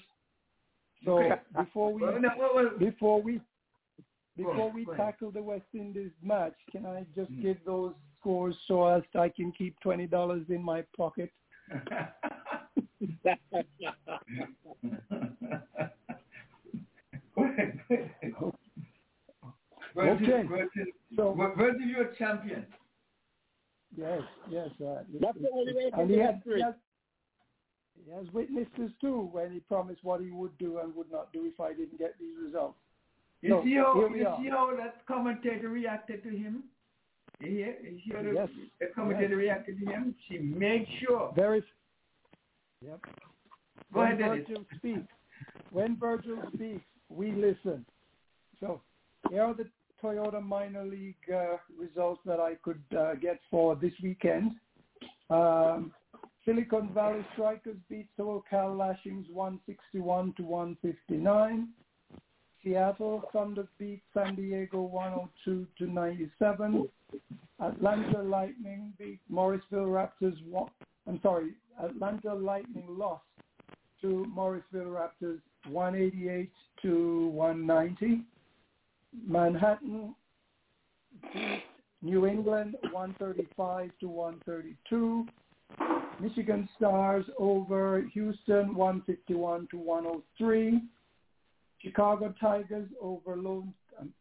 So 1.05 1.19
Okay. 1.19 1.35
before 1.57 1.93
we 1.93 2.01
Well, 2.01 2.19
no, 2.19 2.29
well, 2.37 2.51
well- 2.55 2.77
before 2.77 3.21
we 3.21 3.39
before 4.35 4.71
we 4.71 4.85
tackle 4.97 5.29
the 5.31 5.43
West 5.43 5.67
Indies 5.73 6.11
match, 6.23 6.55
can 6.71 6.85
I 6.87 7.05
just 7.15 7.29
give 7.39 7.63
those 7.65 7.93
scores 8.19 8.57
so 8.67 8.87
as 8.87 9.03
I 9.13 9.29
can 9.29 9.51
keep 9.51 9.79
twenty 9.79 10.07
dollars 10.07 10.49
in 10.49 10.61
my 10.61 10.81
pocket? 10.97 11.31
Virgil, 19.95 20.33
Okay. 20.33 20.47
Virgil, 20.47 20.85
So- 21.15 21.33
Vir- 21.33 21.55
Virgil, 21.55 21.81
you're 21.87 22.07
a 22.09 22.15
champion. 22.15 22.65
Yes, 23.95 24.21
yes. 24.49 24.69
Uh, 24.81 25.03
That's 25.19 25.37
the 25.39 25.49
only 25.51 25.73
way 25.73 25.89
to 25.91 25.99
and 25.99 26.09
he 26.09 26.17
has, 26.17 26.35
he, 26.43 26.61
has, 26.61 26.73
he 28.03 28.11
has 28.11 28.25
witnesses 28.33 28.91
too 28.99 29.29
when 29.31 29.51
he 29.51 29.59
promised 29.59 30.03
what 30.03 30.19
he 30.21 30.31
would 30.31 30.57
do 30.57 30.79
and 30.79 30.95
would 30.95 31.11
not 31.11 31.31
do 31.31 31.45
if 31.45 31.59
I 31.59 31.73
didn't 31.73 31.99
get 31.99 32.15
these 32.19 32.33
results. 32.43 32.79
You 33.41 33.49
So, 33.49 33.63
see 33.63 33.75
how 33.75 33.93
you 34.15 34.27
are. 34.27 34.37
see 34.41 34.49
how 34.49 34.75
that 34.77 35.05
commentator 35.05 35.69
reacted 35.69 36.23
to 36.23 36.29
him? 36.29 36.63
You 37.39 37.49
hear, 37.51 37.75
you 37.83 37.99
hear 38.03 38.23
the, 38.23 38.33
Yes. 38.33 38.49
the 38.79 38.87
commentator 38.95 39.35
Yes. 39.35 39.39
reacted 39.67 39.79
to 39.81 39.85
him? 39.85 40.15
She 40.27 40.39
made 40.39 40.87
sure. 40.99 41.31
Very. 41.35 41.63
Yep. 42.85 42.99
Go 43.93 43.99
when 43.99 44.21
ahead. 44.21 44.45
Virgil 44.47 44.65
speaks, 44.77 45.13
when 45.71 45.97
Virgil 45.97 46.37
speaks, 46.53 46.83
we 47.09 47.31
listen. 47.31 47.85
So 48.59 48.81
here 49.29 49.43
are 49.43 49.53
the 49.53 49.67
Toyota 50.03 50.41
minor 50.43 50.83
league 50.83 51.15
uh, 51.33 51.57
results 51.79 52.21
that 52.25 52.39
I 52.39 52.55
could 52.61 52.81
uh, 52.97 53.15
get 53.15 53.39
for 53.49 53.75
this 53.75 53.93
weekend. 54.01 54.51
Um, 55.29 55.93
Silicon 56.45 56.89
Valley 56.93 57.25
Strikers 57.33 57.77
beat 57.89 58.07
SoCal 58.19 58.77
Lashings 58.77 59.27
161 59.31 60.33
to 60.37 60.43
159. 60.43 61.69
Seattle 62.63 63.23
Thunder 63.31 63.67
beat 63.77 64.01
San 64.13 64.35
Diego 64.35 64.81
102 64.81 65.67
to 65.77 65.91
97. 65.91 66.87
Atlanta 67.61 68.21
Lightning 68.21 68.93
beat 68.97 69.19
Morrisville 69.29 69.85
Raptors. 69.85 70.35
One, 70.49 70.69
I'm 71.07 71.19
sorry, 71.21 71.53
Atlanta 71.81 72.33
Lightning 72.33 72.85
lost 72.89 73.23
to 74.01 74.25
Morrisville 74.25 74.85
Raptors 74.85 75.39
188 75.69 76.51
to 76.81 77.27
190. 77.29 78.23
Manhattan 79.27 80.15
beat 81.33 81.63
New 82.01 82.25
England 82.25 82.75
135 82.91 83.91
to 84.01 84.07
132. 84.07 85.25
Michigan 86.19 86.67
Stars 86.77 87.25
over 87.39 88.03
Houston 88.13 88.75
151 88.75 89.67
to 89.71 89.77
103. 89.77 90.81
Chicago 91.81 92.33
Tigers 92.39 92.89
over 93.01 93.35
Lone 93.35 93.73
um, 93.99 94.13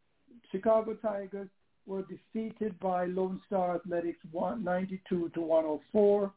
Chicago 0.50 0.94
Tigers 0.94 1.48
were 1.86 2.02
defeated 2.02 2.78
by 2.80 3.06
Lone 3.06 3.40
Star 3.46 3.76
Athletics 3.76 4.18
192 4.30 5.30
to 5.34 5.40
104. 5.40 6.32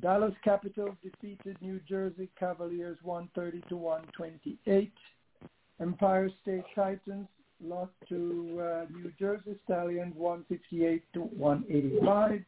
Dallas 0.00 0.34
Capitals 0.42 0.96
defeated 1.02 1.56
New 1.60 1.80
Jersey 1.88 2.28
Cavaliers 2.38 2.98
130 3.02 3.66
to 3.68 3.76
128. 3.76 4.92
Empire 5.80 6.30
State 6.42 6.64
Titans 6.74 7.28
lost 7.62 7.92
to 8.08 8.60
uh, 8.60 8.84
New 8.92 9.12
Jersey 9.18 9.56
Stallions 9.64 10.14
168 10.16 11.02
to 11.14 11.20
185. 11.20 12.44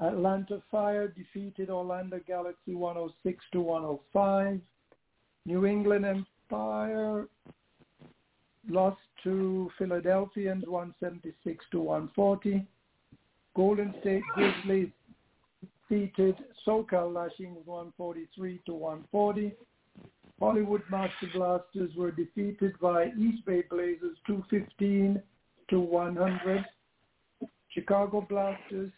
Atlanta 0.00 0.62
Fire 0.70 1.08
defeated 1.08 1.70
Orlando 1.70 2.20
Galaxy 2.26 2.74
106 2.74 3.44
to 3.52 3.60
105. 3.60 4.60
New 5.46 5.66
England 5.66 6.04
Empire 6.04 7.26
lost 8.68 8.98
to 9.22 9.70
Philadelphians 9.78 10.64
176 10.66 11.64
to 11.70 11.80
140. 11.80 12.66
Golden 13.54 13.94
State 14.00 14.22
Grizzlies 14.34 14.90
defeated 15.88 16.36
SoCal 16.66 17.12
Lashings 17.12 17.58
143 17.64 18.60
to 18.66 18.74
140. 18.74 19.52
Hollywood 20.40 20.82
Master 20.90 21.28
Blasters 21.32 21.94
were 21.96 22.10
defeated 22.10 22.78
by 22.80 23.06
East 23.18 23.44
Bay 23.46 23.62
Blazers 23.70 24.16
215 24.26 25.22
to 25.70 25.80
100. 25.80 26.64
Chicago 27.70 28.20
Blasters 28.28 28.92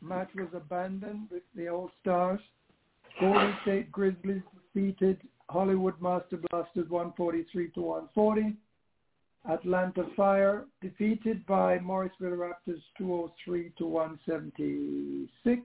match 0.00 0.30
was 0.34 0.48
abandoned 0.54 1.28
with 1.30 1.42
the 1.54 1.68
All-Stars. 1.68 2.40
Golden 3.20 3.54
State 3.62 3.92
Grizzlies 3.92 4.42
defeated 4.74 5.20
Hollywood 5.50 6.00
Master 6.00 6.38
Blasters 6.50 6.88
143 6.88 7.70
to 7.72 7.80
140. 7.80 8.56
Atlanta 9.48 10.04
Fire 10.16 10.66
defeated 10.82 11.44
by 11.46 11.78
Morrisville 11.78 12.36
Raptors 12.36 12.82
203 12.98 13.72
to 13.78 13.86
176. 13.86 15.62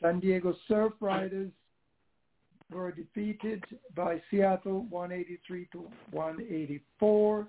San 0.00 0.20
Diego 0.20 0.54
Surf 0.68 0.92
Riders 1.00 1.50
were 2.70 2.92
defeated 2.92 3.62
by 3.94 4.20
Seattle 4.30 4.86
183 4.90 5.68
to 5.72 5.88
184. 6.12 7.48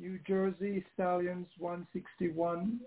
New 0.00 0.18
Jersey 0.26 0.84
Stallions 0.94 1.46
161 1.58 2.80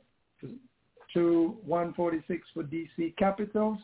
to 1.14 1.58
146 1.66 2.48
for 2.54 2.64
DC 2.64 3.16
Capitals. 3.18 3.78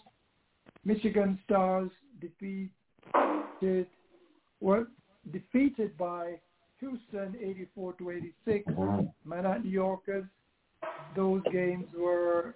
Michigan 0.86 1.38
Stars 1.46 1.92
defeated 2.22 2.70
were 4.62 4.88
defeated 5.32 5.98
by 5.98 6.40
Houston 6.80 7.36
84 7.42 7.94
to 7.94 8.12
86. 8.12 8.72
Manhattan 9.26 9.70
Yorkers. 9.70 10.26
Those 11.16 11.42
games 11.52 11.86
were 11.98 12.56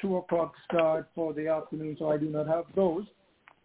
two 0.00 0.16
o'clock 0.16 0.52
start 0.64 1.08
for 1.14 1.32
the 1.32 1.48
afternoon, 1.48 1.96
so 1.98 2.10
I 2.10 2.18
do 2.18 2.26
not 2.26 2.46
have 2.46 2.64
those. 2.74 3.04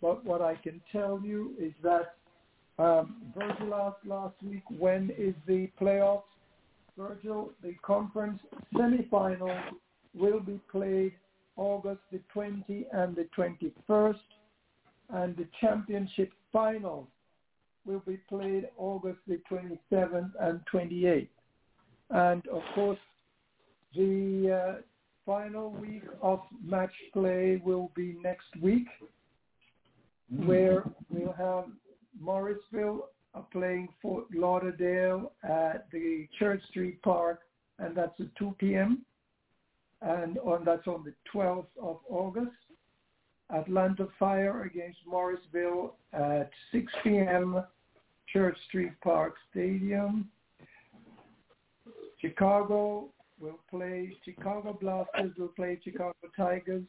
But 0.02 0.24
what 0.24 0.42
I 0.42 0.56
can 0.56 0.82
tell 0.92 1.20
you 1.24 1.54
is 1.60 1.74
that 1.84 2.16
um, 2.80 3.16
Virgil 3.36 3.74
asked 3.74 4.06
last 4.06 4.36
week, 4.44 4.64
when 4.78 5.12
is 5.18 5.34
the 5.48 5.70
playoffs? 5.82 6.24
Virgil, 6.98 7.52
the 7.62 7.76
conference 7.84 8.40
semifinals 8.74 9.62
will 10.16 10.40
be 10.40 10.60
played 10.72 11.14
August 11.56 12.02
the 12.12 12.20
20th 12.36 12.86
and 12.94 13.16
the 13.16 13.28
21st, 13.38 14.16
and 15.10 15.36
the 15.38 15.48
championship 15.60 16.32
finals 16.52 17.08
will 17.88 18.04
be 18.06 18.18
played 18.30 18.68
August 18.78 19.20
the 19.28 19.40
27th 19.50 20.32
and 20.40 20.60
28th. 20.72 21.30
And 22.10 22.48
of 22.48 22.62
course, 22.76 23.00
the 23.96 24.76
uh, 24.78 24.82
final 25.26 25.72
week 25.72 26.04
of 26.22 26.42
match 26.64 26.94
play 27.14 27.62
will 27.64 27.92
be 27.96 28.18
next 28.22 28.48
week, 28.62 28.88
where 30.46 30.84
we'll 31.10 31.34
have 31.34 31.66
Morrisville 32.20 33.10
uh, 33.34 33.42
playing 33.52 33.90
Fort 34.02 34.26
Lauderdale 34.34 35.32
at 35.44 35.88
the 35.92 36.28
Church 36.38 36.62
Street 36.70 37.02
Park, 37.02 37.42
and 37.80 37.96
that's 37.96 38.20
at 38.20 38.36
2 38.38 38.56
p.m. 38.60 39.04
And 40.02 40.38
on 40.40 40.64
that's 40.64 40.88
on 40.88 41.04
the 41.04 41.14
12th 41.34 41.66
of 41.82 41.98
August. 42.10 42.52
Atlanta 43.50 44.08
Fire 44.20 44.64
against 44.64 45.00
Morrisville 45.08 45.96
at 46.14 46.50
6 46.72 46.92
p.m. 47.04 47.64
Church 48.32 48.58
Street 48.68 48.92
Park 49.04 49.36
Stadium. 49.52 50.30
Chicago 52.20 53.10
will 53.40 53.60
play, 53.70 54.16
Chicago 54.26 54.78
Blasters 54.80 55.34
will 55.38 55.50
play 55.50 55.80
Chicago 55.84 56.14
Tigers 56.36 56.84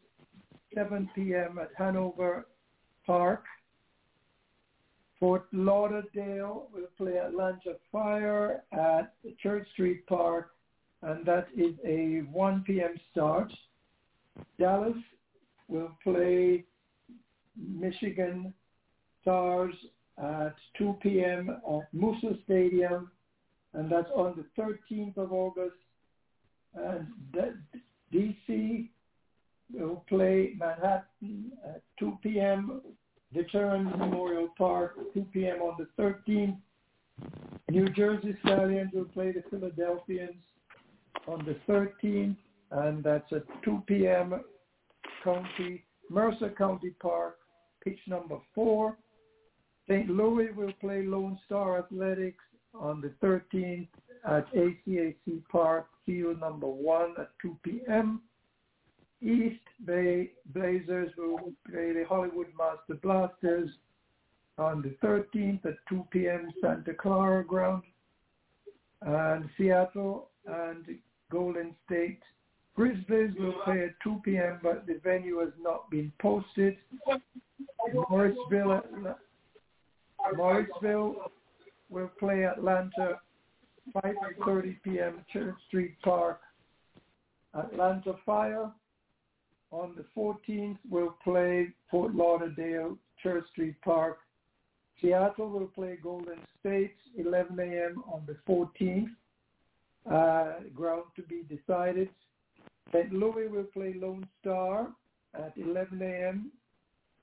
7 0.75 1.09
p.m. 1.15 1.59
at 1.61 1.71
Hanover 1.77 2.47
Park. 3.07 3.45
Fort 5.21 5.47
Lauderdale 5.53 6.69
will 6.73 6.89
play 6.97 7.19
Atlanta 7.19 7.75
Fire 7.91 8.63
at 8.73 9.15
Church 9.43 9.67
Street 9.73 10.07
Park, 10.07 10.51
and 11.03 11.27
that 11.27 11.49
is 11.57 11.75
a 11.85 12.21
1 12.31 12.65
p.m. 12.67 12.95
start. 13.11 13.53
Dallas 14.59 14.97
will 15.67 15.91
play 16.05 16.65
Michigan 17.57 18.55
Stars 19.23 19.75
at 20.23 20.55
2 20.79 20.97
p.m. 21.03 21.51
at 21.51 21.95
Moosa 21.95 22.43
Stadium, 22.45 23.11
and 23.75 23.91
that's 23.91 24.11
on 24.15 24.35
the 24.37 24.63
13th 24.63 25.17
of 25.17 25.33
August. 25.33 25.77
And 26.75 27.07
DC 28.13 28.89
will 29.73 30.05
play 30.09 30.55
Manhattan 30.59 31.53
at 31.65 31.83
2 31.99 32.19
p.m. 32.23 32.81
Veterans 33.33 33.93
Memorial 33.99 34.49
Park, 34.57 34.97
2 35.15 35.27
p.m. 35.33 35.61
on 35.63 35.77
the 35.79 36.03
13th. 36.03 36.57
New 37.71 37.89
Jersey 37.91 38.37
Stallions 38.43 38.91
will 38.95 39.05
play 39.05 39.33
the 39.33 39.43
Philadelphians 39.51 40.43
on 41.27 41.45
the 41.45 41.57
13th, 41.71 42.37
and 42.71 43.05
that's 43.05 43.31
at 43.33 43.45
2 43.65 43.83
p.m. 43.87 44.41
County, 45.23 45.85
Mercer 46.09 46.51
County 46.57 46.91
Park, 47.01 47.37
pitch 47.85 47.99
number 48.07 48.37
four. 48.55 48.97
St. 49.89 50.11
Louis 50.11 50.49
will 50.55 50.73
play 50.81 51.03
Lone 51.03 51.39
Star 51.47 51.79
Athletics 51.79 52.45
on 52.75 53.01
the 53.01 53.13
13th 53.27 53.89
at 54.29 54.53
ACAC 54.53 55.43
Park, 55.51 55.87
field 56.05 56.41
number 56.41 56.67
one 56.67 57.15
at 57.19 57.31
2 57.41 57.57
p.m. 57.63 58.21
East 59.23 59.65
Bay 59.85 60.33
Blazers 60.55 61.11
will 61.17 61.53
play 61.69 61.93
the 61.93 62.05
Hollywood 62.09 62.49
Master 62.57 63.01
Blasters 63.03 63.71
on 64.59 64.83
the 64.83 64.95
13th 65.07 65.65
at 65.65 65.77
2 65.89 66.05
p.m. 66.11 66.51
Santa 66.61 66.93
Clara 66.95 67.45
ground. 67.45 67.83
And 69.03 69.49
Seattle 69.57 70.29
and 70.47 70.85
Golden 71.31 71.75
State 71.87 72.21
Grizzlies 72.77 73.35
will 73.39 73.55
play 73.65 73.85
at 73.85 73.95
2 74.05 74.21
p.m., 74.25 74.61
but 74.63 74.87
the 74.87 75.01
venue 75.03 75.39
has 75.39 75.53
not 75.61 75.91
been 75.91 76.13
posted. 76.21 76.77
Morrisville, 78.09 78.83
Morrisville 80.37 81.17
will 81.91 82.11
play 82.19 82.45
Atlanta 82.45 83.21
5.30 83.95 84.77
p.m. 84.83 85.25
Church 85.33 85.55
Street 85.69 85.95
Park. 86.03 86.41
Atlanta 87.55 88.15
Fire 88.27 88.71
on 89.71 89.95
the 89.97 90.05
14th 90.17 90.79
will 90.91 91.17
play 91.25 91.69
Fort 91.91 92.15
Lauderdale 92.15 92.97
Church 93.23 93.45
Street 93.53 93.77
Park. 93.83 94.19
Seattle 95.01 95.49
will 95.49 95.67
play 95.67 95.99
Golden 96.03 96.39
State 96.61 96.97
11 97.17 97.59
a.m. 97.61 98.03
on 98.13 98.27
the 98.27 98.37
14th. 98.49 99.09
Uh, 100.11 100.61
ground 100.75 101.05
to 101.17 101.23
be 101.23 101.43
decided. 101.55 102.09
St. 102.93 103.13
Louis 103.13 103.49
will 103.49 103.65
play 103.65 103.95
Lone 103.95 104.27
Star 104.41 104.89
at 105.35 105.53
11 105.57 106.01
a.m. 106.01 106.51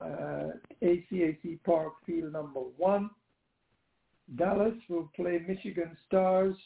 Uh, 0.00 0.52
ACAC 0.82 1.58
Park 1.64 1.94
Field 2.04 2.32
number 2.32 2.60
one. 2.76 3.10
Dallas 4.36 4.74
will 4.88 5.10
play 5.14 5.40
Michigan 5.46 5.96
Stars 6.06 6.56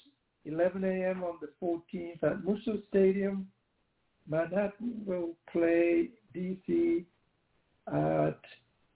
11 0.46 0.82
a.m. 0.84 1.22
on 1.22 1.36
the 1.40 1.50
14th 1.62 2.22
at 2.22 2.42
Moosa 2.42 2.82
Stadium. 2.88 3.46
Manhattan 4.28 5.02
will 5.04 5.30
play 5.52 6.08
DC 6.34 7.04
at 7.88 8.40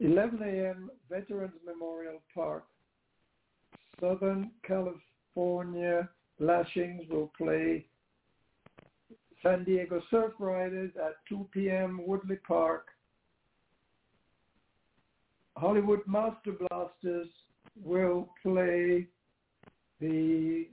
11 0.01 0.43
a.m. 0.43 0.91
Veterans 1.11 1.53
Memorial 1.65 2.21
Park. 2.35 2.65
Southern 4.01 4.51
California 4.67 6.09
Lashings 6.41 7.03
will 7.11 7.31
play 7.37 7.87
San 9.43 9.65
Diego 9.65 10.01
Surf 10.11 10.33
Riders 10.39 10.91
at 10.97 11.17
2 11.29 11.49
p.m. 11.53 12.01
Woodley 12.07 12.39
Park. 12.49 12.87
Hollywood 15.57 16.01
Master 16.07 16.53
Blasters 16.53 17.29
will 17.83 18.29
play 18.43 19.07
the 20.01 20.67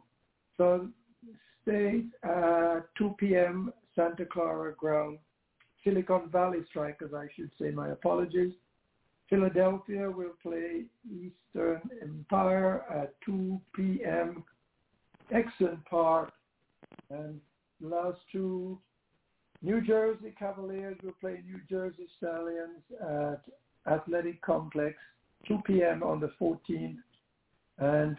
State, 1.64 2.06
uh, 2.28 2.82
2 2.98 3.16
p.m. 3.18 3.74
Santa 3.96 4.26
Clara 4.26 4.74
ground. 4.74 5.20
Silicon 5.84 6.30
Valley 6.32 6.60
Strikers, 6.70 7.14
I 7.16 7.28
should 7.36 7.52
say, 7.60 7.72
my 7.72 7.90
apologies. 7.90 8.54
Philadelphia 9.30 10.10
will 10.10 10.34
play 10.44 10.86
Eastern 11.06 11.82
Empire 12.02 12.84
at 12.90 13.14
2 13.26 13.60
p.m. 13.76 14.44
Exxon 15.34 15.84
Park. 15.86 16.32
And 17.10 17.40
last 17.80 18.20
two, 18.32 18.78
New 19.62 19.82
Jersey 19.82 20.34
Cavaliers 20.38 20.98
will 21.04 21.16
play 21.20 21.42
New 21.46 21.60
Jersey 21.70 22.08
Stallions 22.18 22.82
at 23.02 23.42
Athletic 23.88 24.42
Complex, 24.42 24.96
2 25.48 25.60
p.m. 25.66 26.04
on 26.04 26.20
the 26.20 26.32
14th. 26.40 26.98
And 27.80 28.18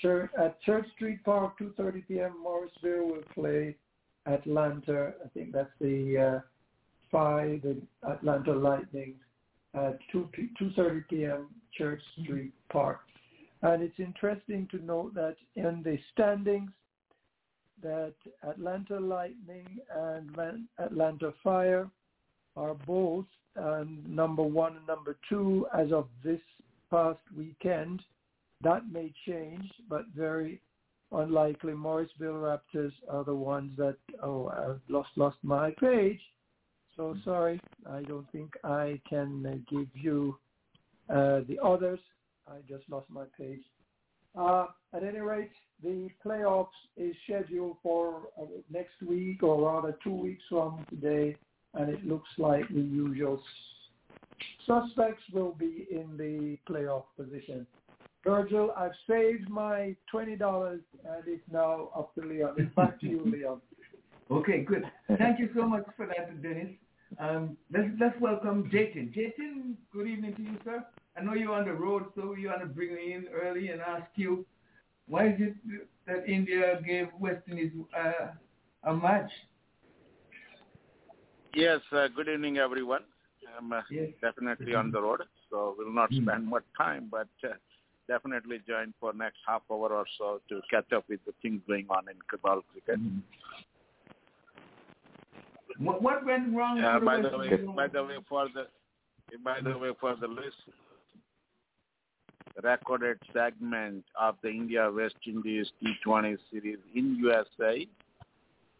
Church, 0.00 0.30
at 0.38 0.60
Church 0.62 0.86
Street 0.96 1.22
Park, 1.24 1.58
2.30 1.60 2.08
p.m., 2.08 2.34
Morrisville 2.42 3.06
will 3.06 3.22
play 3.34 3.76
Atlanta. 4.26 5.12
I 5.24 5.28
think 5.28 5.52
that's 5.52 5.70
the 5.80 6.38
uh, 6.38 6.40
Phi, 7.10 7.60
the 7.62 7.76
Atlanta 8.08 8.52
Lightning, 8.52 9.14
at 9.74 9.98
2, 10.12 10.28
2.30 10.60 11.08
p.m., 11.08 11.48
Church 11.76 12.02
Street 12.22 12.52
Park. 12.72 13.00
And 13.62 13.82
it's 13.82 13.98
interesting 13.98 14.66
to 14.70 14.82
note 14.82 15.14
that 15.14 15.36
in 15.54 15.82
the 15.84 15.98
standings, 16.12 16.70
that 17.82 18.14
Atlanta 18.46 18.98
Lightning 19.00 19.66
and 19.94 20.36
Atlanta 20.78 21.32
Fire 21.42 21.88
are 22.56 22.74
both 22.86 23.26
number 23.56 24.42
one 24.42 24.76
and 24.76 24.86
number 24.86 25.16
two 25.28 25.66
as 25.76 25.92
of 25.92 26.08
this 26.24 26.40
past 26.90 27.20
weekend. 27.36 28.02
That 28.62 28.90
may 28.90 29.12
change, 29.26 29.64
but 29.88 30.02
very 30.14 30.60
unlikely. 31.12 31.72
Morrisville 31.72 32.34
Raptors 32.34 32.92
are 33.08 33.24
the 33.24 33.34
ones 33.34 33.72
that, 33.76 33.96
oh, 34.22 34.48
I've 34.48 34.80
lost, 34.88 35.10
lost 35.16 35.38
my 35.42 35.72
page. 35.80 36.20
So 36.96 37.16
sorry, 37.24 37.60
I 37.88 38.02
don't 38.02 38.30
think 38.30 38.52
I 38.64 39.00
can 39.08 39.46
uh, 39.46 39.74
give 39.74 39.88
you 39.94 40.36
uh, 41.08 41.40
the 41.48 41.58
others. 41.64 42.00
I 42.46 42.56
just 42.68 42.88
lost 42.90 43.08
my 43.08 43.24
page. 43.38 43.62
Uh, 44.38 44.66
at 44.94 45.02
any 45.02 45.20
rate, 45.20 45.50
the 45.82 46.08
playoffs 46.24 46.66
is 46.96 47.14
scheduled 47.24 47.76
for 47.82 48.24
uh, 48.40 48.44
next 48.70 49.00
week 49.06 49.42
or 49.42 49.72
rather 49.72 49.96
two 50.04 50.14
weeks 50.14 50.42
from 50.48 50.84
today, 50.90 51.36
and 51.74 51.88
it 51.88 52.04
looks 52.06 52.28
like 52.38 52.68
the 52.68 52.80
usual 52.80 53.42
suspects 54.66 55.22
will 55.32 55.52
be 55.52 55.86
in 55.90 56.16
the 56.16 56.58
playoff 56.70 57.04
position. 57.16 57.66
Virgil, 58.24 58.72
I've 58.76 58.92
saved 59.08 59.48
my 59.48 59.96
twenty 60.10 60.36
dollars, 60.36 60.80
and 61.04 61.22
it's 61.26 61.42
now 61.50 61.88
up 61.96 62.14
to 62.16 62.20
Leon. 62.20 62.54
It's 62.58 62.74
back 62.74 63.00
to 63.00 63.06
you, 63.06 63.22
Leon. 63.24 63.60
Okay, 64.30 64.62
good. 64.62 64.84
Thank 65.18 65.40
you 65.40 65.48
so 65.54 65.66
much 65.66 65.84
for 65.96 66.06
that, 66.06 66.42
Dennis. 66.42 66.68
Um, 67.18 67.56
let's 67.72 67.88
let's 67.98 68.20
welcome 68.20 68.70
Jatin. 68.72 69.12
Jatin, 69.14 69.74
good 69.92 70.06
evening 70.06 70.34
to 70.36 70.42
you, 70.42 70.56
sir. 70.64 70.84
I 71.16 71.22
know 71.22 71.34
you're 71.34 71.52
on 71.52 71.64
the 71.64 71.72
road, 71.72 72.04
so 72.14 72.34
we 72.36 72.46
want 72.46 72.60
to 72.60 72.66
bring 72.66 72.90
you 72.90 72.98
in 72.98 73.26
early 73.34 73.68
and 73.68 73.80
ask 73.80 74.06
you 74.14 74.44
why 75.10 75.28
is 75.28 75.34
it 75.40 75.54
that 76.06 76.28
India 76.28 76.80
gave 76.86 77.08
West 77.18 77.42
Indies 77.50 77.72
uh, 77.98 78.28
a 78.84 78.94
match? 78.94 79.30
Yes, 81.54 81.80
uh, 81.92 82.06
good 82.14 82.28
evening, 82.28 82.58
everyone. 82.58 83.02
I'm 83.58 83.72
uh, 83.72 83.80
yes. 83.90 84.10
definitely 84.20 84.74
on 84.74 84.92
the 84.92 85.00
road, 85.02 85.22
so 85.50 85.74
we'll 85.76 85.92
not 85.92 86.12
spend 86.12 86.46
much 86.46 86.62
time, 86.76 87.08
but 87.10 87.28
uh, 87.42 87.54
definitely 88.06 88.60
join 88.68 88.94
for 89.00 89.12
next 89.12 89.38
half 89.46 89.62
hour 89.70 89.92
or 89.92 90.04
so 90.16 90.40
to 90.48 90.60
catch 90.70 90.92
up 90.92 91.04
with 91.08 91.20
the 91.26 91.32
things 91.42 91.60
going 91.66 91.86
on 91.90 92.08
in 92.08 92.16
Kabul 92.30 92.62
cricket. 92.70 93.00
Mm-hmm. 93.00 93.18
What, 95.84 96.02
what 96.02 96.24
went 96.24 96.54
wrong? 96.54 96.80
Uh, 96.80 97.00
by 97.00 97.20
the 97.20 97.36
way, 97.36 97.56
by 97.74 97.88
the 97.88 98.04
way, 98.04 98.16
for 98.28 98.48
the 98.54 98.66
by 99.42 99.60
the 99.60 99.76
way, 99.76 99.90
for 100.00 100.14
the 100.16 100.28
list 100.28 100.56
recorded 102.62 103.18
segment 103.32 104.04
of 104.20 104.36
the 104.42 104.50
India 104.50 104.90
West 104.90 105.14
Indies 105.26 105.66
T20 105.82 106.36
series 106.50 106.78
in 106.94 107.16
USA. 107.16 107.86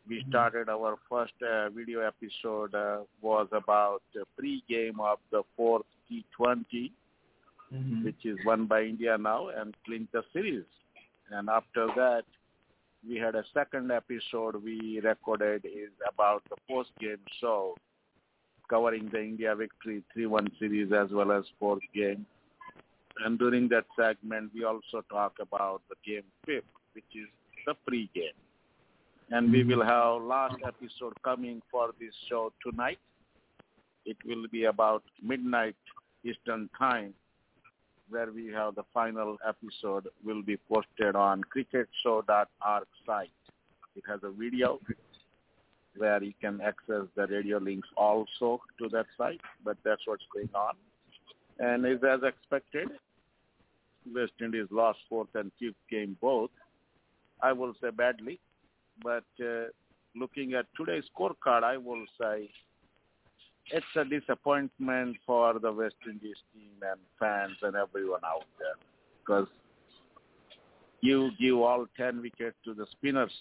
We 0.08 0.24
started 0.28 0.68
our 0.68 0.96
first 1.08 1.34
uh, 1.42 1.68
video 1.70 2.00
episode 2.00 2.74
uh, 2.74 3.00
was 3.20 3.48
about 3.52 4.02
the 4.14 4.24
pre-game 4.36 4.98
of 5.00 5.18
the 5.30 5.42
fourth 5.56 5.86
T20, 6.10 6.92
Mhm. 7.72 8.02
which 8.04 8.26
is 8.26 8.36
won 8.44 8.66
by 8.66 8.82
India 8.82 9.16
now 9.16 9.48
and 9.48 9.76
clinched 9.84 10.10
the 10.10 10.24
series. 10.32 10.64
And 11.30 11.48
after 11.48 11.86
that, 11.94 12.24
we 13.08 13.14
had 13.16 13.36
a 13.36 13.44
second 13.54 13.92
episode 13.92 14.56
we 14.64 14.98
recorded 15.00 15.64
is 15.64 15.92
about 16.12 16.42
the 16.50 16.56
post-game 16.68 17.24
show 17.40 17.76
covering 18.68 19.08
the 19.10 19.20
India 19.22 19.54
victory 19.54 20.02
3-1 20.12 20.48
series 20.58 20.92
as 20.92 21.10
well 21.12 21.30
as 21.30 21.44
fourth 21.60 21.82
game. 21.94 22.26
And 23.24 23.38
during 23.38 23.68
that 23.68 23.86
segment, 23.94 24.52
we 24.52 24.64
also 24.64 25.02
talk 25.08 25.38
about 25.40 25.82
the 25.88 25.96
game 26.04 26.24
fifth, 26.44 26.64
which 26.94 27.14
is 27.14 27.28
the 27.66 27.74
pre-game. 27.86 28.38
And 29.30 29.52
we 29.52 29.60
mm-hmm. 29.60 29.70
will 29.70 29.84
have 29.84 30.22
last 30.22 30.56
episode 30.66 31.14
coming 31.22 31.62
for 31.70 31.90
this 32.00 32.14
show 32.28 32.52
tonight. 32.64 32.98
It 34.04 34.16
will 34.24 34.46
be 34.50 34.64
about 34.64 35.04
midnight 35.22 35.76
Eastern 36.24 36.68
time, 36.76 37.14
where 38.08 38.32
we 38.32 38.48
have 38.48 38.74
the 38.74 38.82
final 38.92 39.36
episode 39.46 40.08
will 40.24 40.42
be 40.42 40.56
posted 40.68 41.14
on 41.14 41.42
cricketshow.org 41.44 42.86
site. 43.06 43.30
It 43.96 44.02
has 44.08 44.20
a 44.24 44.30
video 44.30 44.80
where 45.96 46.22
you 46.22 46.32
can 46.40 46.60
access 46.60 47.04
the 47.14 47.26
radio 47.26 47.58
links 47.58 47.88
also 47.96 48.60
to 48.78 48.88
that 48.88 49.06
site, 49.16 49.40
but 49.64 49.76
that's 49.84 50.02
what's 50.06 50.24
going 50.32 50.50
on. 50.54 50.74
And 51.58 51.86
is 51.86 52.02
as 52.02 52.20
expected, 52.22 52.88
West 54.12 54.32
Indies 54.40 54.66
lost 54.70 54.98
fourth 55.08 55.28
and 55.34 55.52
fifth 55.60 55.74
game 55.90 56.16
both. 56.20 56.50
I 57.42 57.52
will 57.52 57.74
say 57.80 57.90
badly, 57.90 58.40
but 59.02 59.24
uh, 59.44 59.64
looking 60.14 60.54
at 60.54 60.66
today's 60.76 61.04
scorecard, 61.14 61.62
I 61.62 61.76
will 61.76 62.04
say 62.20 62.50
it's 63.66 63.86
a 63.96 64.04
disappointment 64.04 65.16
for 65.26 65.58
the 65.58 65.72
West 65.72 65.96
Indies 66.06 66.36
team 66.52 66.72
and 66.82 67.00
fans 67.18 67.56
and 67.62 67.76
everyone 67.76 68.20
out 68.24 68.44
there 68.58 68.74
because 69.20 69.48
you 71.00 71.30
give 71.40 71.56
all 71.56 71.86
10 71.96 72.20
wickets 72.20 72.56
to 72.64 72.74
the 72.74 72.86
spinners 72.92 73.32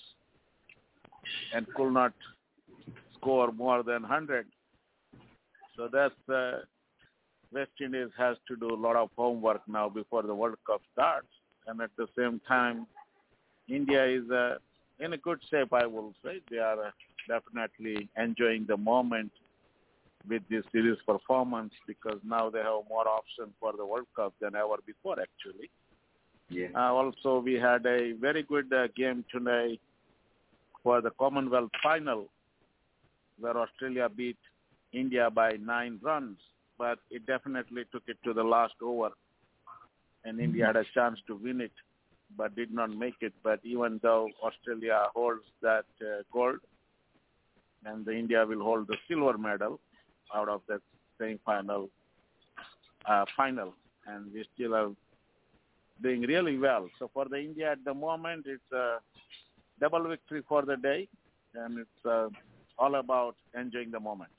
and 1.53 1.67
could 1.73 1.93
not 1.93 2.13
score 3.15 3.51
more 3.51 3.83
than 3.83 4.03
100. 4.03 4.45
So 5.75 5.89
that's 5.91 6.29
uh, 6.29 6.59
West 7.51 7.71
Indies 7.83 8.09
has 8.17 8.37
to 8.47 8.55
do 8.55 8.73
a 8.73 8.75
lot 8.75 8.95
of 8.95 9.09
homework 9.17 9.61
now 9.67 9.89
before 9.89 10.23
the 10.23 10.35
World 10.35 10.57
Cup 10.65 10.81
starts. 10.93 11.27
And 11.67 11.81
at 11.81 11.89
the 11.97 12.07
same 12.17 12.41
time, 12.47 12.87
India 13.67 14.05
is 14.05 14.29
uh, 14.29 14.55
in 14.99 15.13
a 15.13 15.17
good 15.17 15.39
shape, 15.49 15.73
I 15.73 15.85
will 15.85 16.13
say. 16.23 16.41
They 16.49 16.57
are 16.57 16.87
uh, 16.87 16.91
definitely 17.27 18.09
enjoying 18.17 18.65
the 18.67 18.77
moment 18.77 19.31
with 20.27 20.43
this 20.49 20.63
series 20.71 20.97
performance 21.05 21.73
because 21.87 22.19
now 22.23 22.49
they 22.49 22.59
have 22.59 22.83
more 22.89 23.07
options 23.07 23.53
for 23.59 23.73
the 23.75 23.85
World 23.85 24.07
Cup 24.15 24.33
than 24.41 24.55
ever 24.55 24.75
before, 24.85 25.17
actually. 25.19 25.69
Yeah. 26.49 26.67
Uh, 26.75 26.93
also, 26.93 27.39
we 27.39 27.53
had 27.53 27.85
a 27.85 28.13
very 28.13 28.43
good 28.43 28.71
uh, 28.73 28.87
game 28.95 29.23
today 29.31 29.79
for 30.83 31.01
the 31.01 31.11
Commonwealth 31.11 31.71
final 31.81 32.27
where 33.39 33.57
Australia 33.57 34.09
beat 34.09 34.37
India 34.91 35.29
by 35.29 35.51
nine 35.61 35.99
runs, 36.01 36.37
but 36.77 36.99
it 37.09 37.25
definitely 37.25 37.83
took 37.91 38.03
it 38.07 38.17
to 38.23 38.33
the 38.33 38.43
last 38.43 38.73
over, 38.81 39.09
and 40.25 40.39
India 40.39 40.65
had 40.65 40.75
a 40.75 40.83
chance 40.93 41.19
to 41.27 41.35
win 41.35 41.61
it, 41.61 41.71
but 42.37 42.55
did 42.55 42.71
not 42.71 42.95
make 42.95 43.15
it. 43.21 43.33
But 43.43 43.59
even 43.63 43.99
though 44.01 44.29
Australia 44.43 45.03
holds 45.13 45.43
that 45.61 45.85
uh, 46.01 46.23
gold, 46.31 46.59
and 47.85 48.05
the 48.05 48.11
India 48.11 48.45
will 48.45 48.63
hold 48.63 48.87
the 48.87 48.97
silver 49.07 49.37
medal 49.37 49.79
out 50.35 50.49
of 50.49 50.61
that 50.67 50.81
semi-final 51.17 51.89
uh, 53.05 53.25
final, 53.35 53.73
and 54.07 54.31
we 54.33 54.45
still 54.53 54.75
are 54.75 54.91
doing 56.01 56.21
really 56.21 56.57
well. 56.57 56.89
So 56.99 57.09
for 57.13 57.25
the 57.29 57.37
India 57.37 57.71
at 57.71 57.83
the 57.85 57.93
moment, 57.93 58.45
it's 58.47 58.71
a 58.71 58.97
double 59.79 60.07
victory 60.07 60.43
for 60.47 60.63
the 60.63 60.77
day, 60.77 61.07
and 61.55 61.79
it's 61.79 62.05
uh, 62.05 62.29
all 62.77 62.95
about 62.95 63.35
enjoying 63.57 63.91
the 63.91 63.99
moment. 63.99 64.31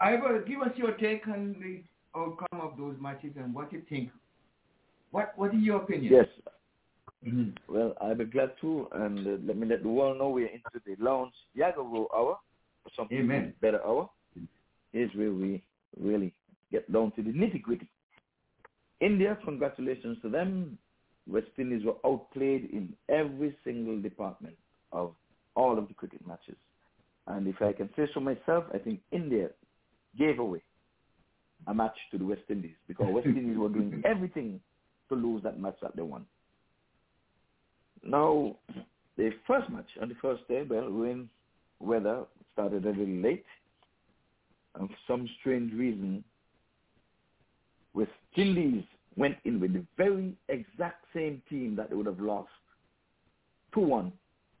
Ivor, 0.00 0.44
give 0.46 0.62
us 0.62 0.72
your 0.76 0.92
take 0.92 1.26
on 1.26 1.56
the 1.60 1.82
outcome 2.18 2.60
of 2.60 2.76
those 2.76 2.96
matches 3.00 3.32
and 3.36 3.52
what 3.52 3.72
you 3.72 3.82
think. 3.88 4.10
What 5.10 5.32
What 5.36 5.54
is 5.54 5.62
your 5.62 5.82
opinion? 5.82 6.12
Yes. 6.12 6.26
Well, 7.68 7.94
I'll 8.00 8.14
be 8.14 8.24
glad 8.24 8.52
to, 8.60 8.88
and 8.92 9.26
uh, 9.26 9.30
let 9.44 9.56
me 9.56 9.66
let 9.66 9.82
the 9.82 9.88
world 9.88 10.18
know 10.18 10.30
we're 10.30 10.46
into 10.46 10.80
the 10.86 10.94
lounge 11.02 11.32
Yagaro 11.56 12.06
hour, 12.14 12.38
or 12.84 12.92
some 12.96 13.08
Amen. 13.12 13.54
better 13.60 13.84
hour. 13.84 14.08
Is 14.94 15.10
where 15.14 15.32
we 15.32 15.62
really 16.00 16.32
get 16.72 16.90
down 16.90 17.12
to 17.16 17.22
the 17.22 17.30
nitty 17.30 17.60
gritty. 17.60 17.88
India, 19.00 19.36
congratulations 19.44 20.16
to 20.22 20.28
them. 20.30 20.78
West 21.26 21.48
Indies 21.58 21.84
were 21.84 21.96
outplayed 22.06 22.70
in 22.72 22.94
every 23.08 23.54
single 23.64 24.00
department 24.00 24.56
of 24.92 25.14
all 25.54 25.76
of 25.78 25.88
the 25.88 25.94
cricket 25.94 26.26
matches. 26.26 26.56
And 27.26 27.46
if 27.46 27.60
I 27.60 27.72
can 27.72 27.90
say 27.96 28.08
so 28.14 28.20
myself, 28.20 28.64
I 28.72 28.78
think 28.78 29.00
India 29.12 29.50
gave 30.18 30.38
away 30.38 30.62
a 31.66 31.74
match 31.74 31.96
to 32.12 32.18
the 32.18 32.24
West 32.24 32.42
Indies 32.48 32.76
because 32.86 33.06
West 33.12 33.26
Indies 33.26 33.58
were 33.58 33.68
doing 33.68 34.02
everything 34.06 34.60
to 35.08 35.14
lose 35.14 35.42
that 35.42 35.60
match 35.60 35.76
that 35.82 35.96
they 35.96 36.02
won. 36.02 36.26
Now, 38.02 38.56
the 39.16 39.30
first 39.46 39.68
match 39.70 39.88
on 40.00 40.08
the 40.08 40.14
first 40.22 40.46
day, 40.48 40.62
well, 40.68 40.88
rain 40.88 41.28
weather 41.80 42.24
started 42.52 42.84
a 42.84 42.90
little 42.90 43.06
late. 43.06 43.44
And 44.74 44.88
for 44.88 44.96
some 45.06 45.28
strange 45.40 45.72
reason, 45.72 46.22
West 47.94 48.10
Indies 48.36 48.84
went 49.16 49.36
in 49.44 49.58
with 49.58 49.72
the 49.72 49.84
very 49.96 50.36
exact 50.48 51.04
same 51.14 51.42
team 51.50 51.74
that 51.76 51.90
they 51.90 51.96
would 51.96 52.06
have 52.06 52.20
lost 52.20 52.50
2-1 53.74 54.12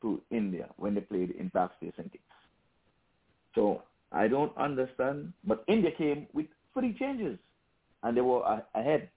to 0.02 0.20
India 0.30 0.68
when 0.76 0.94
they 0.94 1.00
played 1.00 1.30
in. 1.30 1.50
Kitts. 1.50 2.18
So 3.54 3.82
I 4.12 4.28
don't 4.28 4.56
understand, 4.56 5.32
but 5.44 5.64
India 5.68 5.90
came 5.96 6.26
with 6.32 6.46
three 6.74 6.96
changes 6.98 7.38
and 8.02 8.16
they 8.16 8.20
were 8.20 8.42
ahead. 8.74 9.08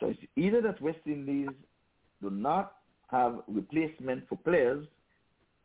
So 0.00 0.08
it's 0.08 0.20
either 0.36 0.60
that 0.62 0.80
West 0.80 0.98
Indies 1.06 1.48
do 2.22 2.30
not 2.30 2.72
have 3.10 3.40
replacement 3.46 4.28
for 4.28 4.36
players 4.38 4.86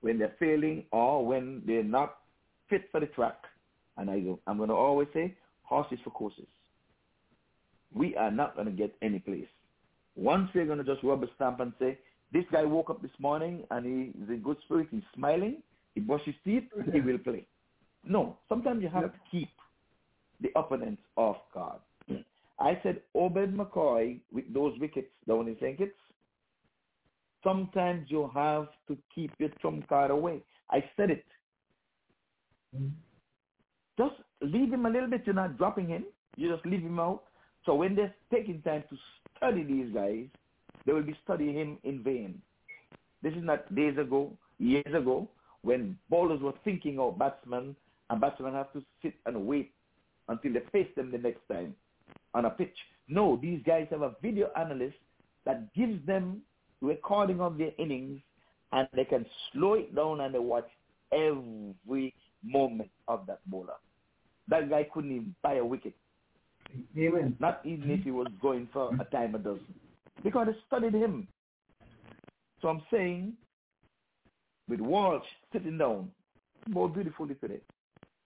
when 0.01 0.19
they're 0.19 0.35
failing 0.39 0.83
or 0.91 1.25
when 1.25 1.61
they're 1.65 1.83
not 1.83 2.17
fit 2.69 2.83
for 2.91 2.99
the 2.99 3.07
track. 3.07 3.37
And 3.97 4.09
I 4.09 4.19
go, 4.19 4.39
I'm 4.45 4.57
going 4.57 4.69
to 4.69 4.75
always 4.75 5.07
say, 5.13 5.35
horses 5.63 5.99
for 6.03 6.09
courses. 6.09 6.47
We 7.93 8.15
are 8.17 8.31
not 8.31 8.55
going 8.55 8.67
to 8.67 8.73
get 8.73 8.93
any 9.01 9.19
place. 9.19 9.47
Once 10.15 10.49
we're 10.53 10.65
going 10.65 10.77
to 10.77 10.83
just 10.83 11.03
rub 11.03 11.23
a 11.23 11.27
stamp 11.35 11.59
and 11.61 11.71
say, 11.79 11.97
this 12.33 12.43
guy 12.51 12.63
woke 12.63 12.89
up 12.89 13.01
this 13.01 13.11
morning 13.19 13.63
and 13.71 13.85
he 13.85 14.21
is 14.21 14.29
in 14.29 14.41
good 14.43 14.57
spirit, 14.65 14.87
he's 14.91 15.01
smiling, 15.15 15.61
he 15.93 16.01
brushes 16.01 16.27
his 16.27 16.35
teeth, 16.43 16.63
he 16.91 16.99
will 17.05 17.17
play. 17.17 17.45
No, 18.07 18.37
sometimes 18.49 18.83
you 18.83 18.89
have 18.89 19.13
to 19.13 19.19
keep 19.31 19.49
the 20.41 20.49
opponents 20.55 21.01
off 21.15 21.37
guard. 21.53 21.79
I 22.59 22.79
said 22.83 23.01
Obed 23.13 23.55
McCoy 23.55 24.19
with 24.31 24.51
those 24.53 24.77
wickets 24.79 25.09
down 25.27 25.47
in 25.47 25.57
St. 25.59 25.77
Kitts, 25.77 25.97
sometimes 27.43 28.09
you 28.09 28.29
have 28.33 28.67
to 28.87 28.97
keep 29.13 29.31
your 29.39 29.49
trump 29.61 29.87
card 29.87 30.11
away. 30.11 30.41
I 30.71 30.83
said 30.97 31.11
it. 31.11 31.25
Mm-hmm. 32.75 32.87
Just 33.97 34.15
leave 34.41 34.73
him 34.73 34.85
a 34.85 34.89
little 34.89 35.09
bit. 35.09 35.23
You're 35.25 35.35
not 35.35 35.57
dropping 35.57 35.87
him. 35.89 36.05
You 36.37 36.51
just 36.53 36.65
leave 36.65 36.81
him 36.81 36.99
out. 36.99 37.23
So 37.65 37.75
when 37.75 37.95
they're 37.95 38.15
taking 38.33 38.61
time 38.61 38.83
to 38.89 38.97
study 39.37 39.63
these 39.63 39.93
guys, 39.93 40.25
they 40.85 40.93
will 40.93 41.03
be 41.03 41.17
studying 41.23 41.55
him 41.55 41.77
in 41.83 42.03
vain. 42.03 42.41
This 43.21 43.33
is 43.33 43.43
not 43.43 43.73
days 43.73 43.97
ago, 43.97 44.31
years 44.59 44.93
ago, 44.93 45.27
when 45.61 45.97
bowlers 46.09 46.41
were 46.41 46.53
thinking 46.63 46.99
of 46.99 47.17
batsmen, 47.17 47.75
and 48.09 48.21
batsmen 48.21 48.53
have 48.53 48.71
to 48.73 48.83
sit 49.01 49.13
and 49.25 49.47
wait 49.47 49.71
until 50.29 50.53
they 50.53 50.59
face 50.71 50.89
them 50.95 51.11
the 51.11 51.17
next 51.17 51.41
time 51.51 51.75
on 52.35 52.45
a 52.45 52.49
pitch. 52.51 52.75
No, 53.07 53.39
these 53.41 53.61
guys 53.65 53.87
have 53.89 54.01
a 54.01 54.15
video 54.21 54.49
analyst 54.55 54.97
that 55.45 55.73
gives 55.73 56.05
them 56.05 56.41
recording 56.81 57.39
of 57.39 57.57
their 57.57 57.71
innings, 57.79 58.19
and 58.71 58.87
they 58.93 59.05
can 59.05 59.25
slow 59.51 59.75
it 59.75 59.95
down 59.95 60.21
and 60.21 60.35
they 60.35 60.39
watch 60.39 60.67
every 61.11 62.13
moment 62.43 62.91
of 63.07 63.25
that 63.27 63.39
bowler. 63.47 63.73
That 64.47 64.69
guy 64.69 64.87
couldn't 64.93 65.11
even 65.11 65.35
buy 65.41 65.55
a 65.55 65.65
wicket. 65.65 65.93
Amen. 66.97 67.35
Not 67.39 67.61
even 67.63 67.89
if 67.89 68.03
he 68.03 68.11
was 68.11 68.27
going 68.41 68.67
for 68.73 68.93
a 68.99 69.05
time 69.05 69.33
a 69.35 69.39
dozen. 69.39 69.73
Because 70.23 70.47
they 70.47 70.55
studied 70.67 70.93
him. 70.93 71.27
So 72.61 72.67
I'm 72.67 72.81
saying, 72.91 73.33
with 74.67 74.81
Walsh 74.81 75.23
sitting 75.53 75.77
down, 75.77 76.11
more 76.67 76.89
beautifully 76.89 77.35
today, 77.35 77.61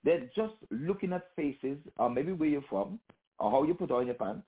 they're 0.03 0.29
just 0.35 0.53
looking 0.71 1.13
at 1.13 1.27
faces, 1.35 1.77
or 1.97 2.09
maybe 2.09 2.31
where 2.31 2.49
you're 2.49 2.63
from, 2.69 2.99
or 3.39 3.51
how 3.51 3.63
you 3.63 3.73
put 3.73 3.91
on 3.91 4.05
your 4.05 4.15
pants, 4.15 4.43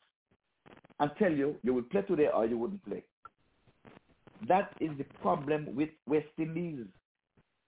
and 1.00 1.12
tell 1.18 1.32
you 1.32 1.56
you 1.64 1.74
will 1.74 1.84
play 1.84 2.02
today 2.04 2.28
or 2.34 2.46
you 2.46 2.58
wouldn't 2.58 2.86
play. 2.86 3.04
That 4.48 4.74
is 4.80 4.92
the 4.98 5.06
problem 5.22 5.76
with 5.76 5.90
West 6.08 6.28
Indies. 6.38 6.86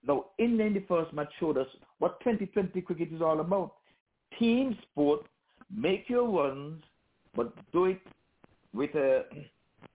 Now, 0.06 0.26
India 0.38 0.66
in 0.66 0.74
the 0.74 0.84
first 0.88 1.14
match 1.14 1.32
showed 1.40 1.58
us 1.58 1.68
what 2.00 2.20
2020 2.22 2.82
cricket 2.82 3.14
is 3.14 3.22
all 3.22 3.40
about. 3.40 3.74
Team 4.38 4.78
sport, 4.92 5.26
make 5.74 6.10
your 6.10 6.28
runs, 6.28 6.84
but 7.36 7.54
do 7.72 7.86
it 7.86 8.02
with 8.74 8.94
a, 8.96 9.24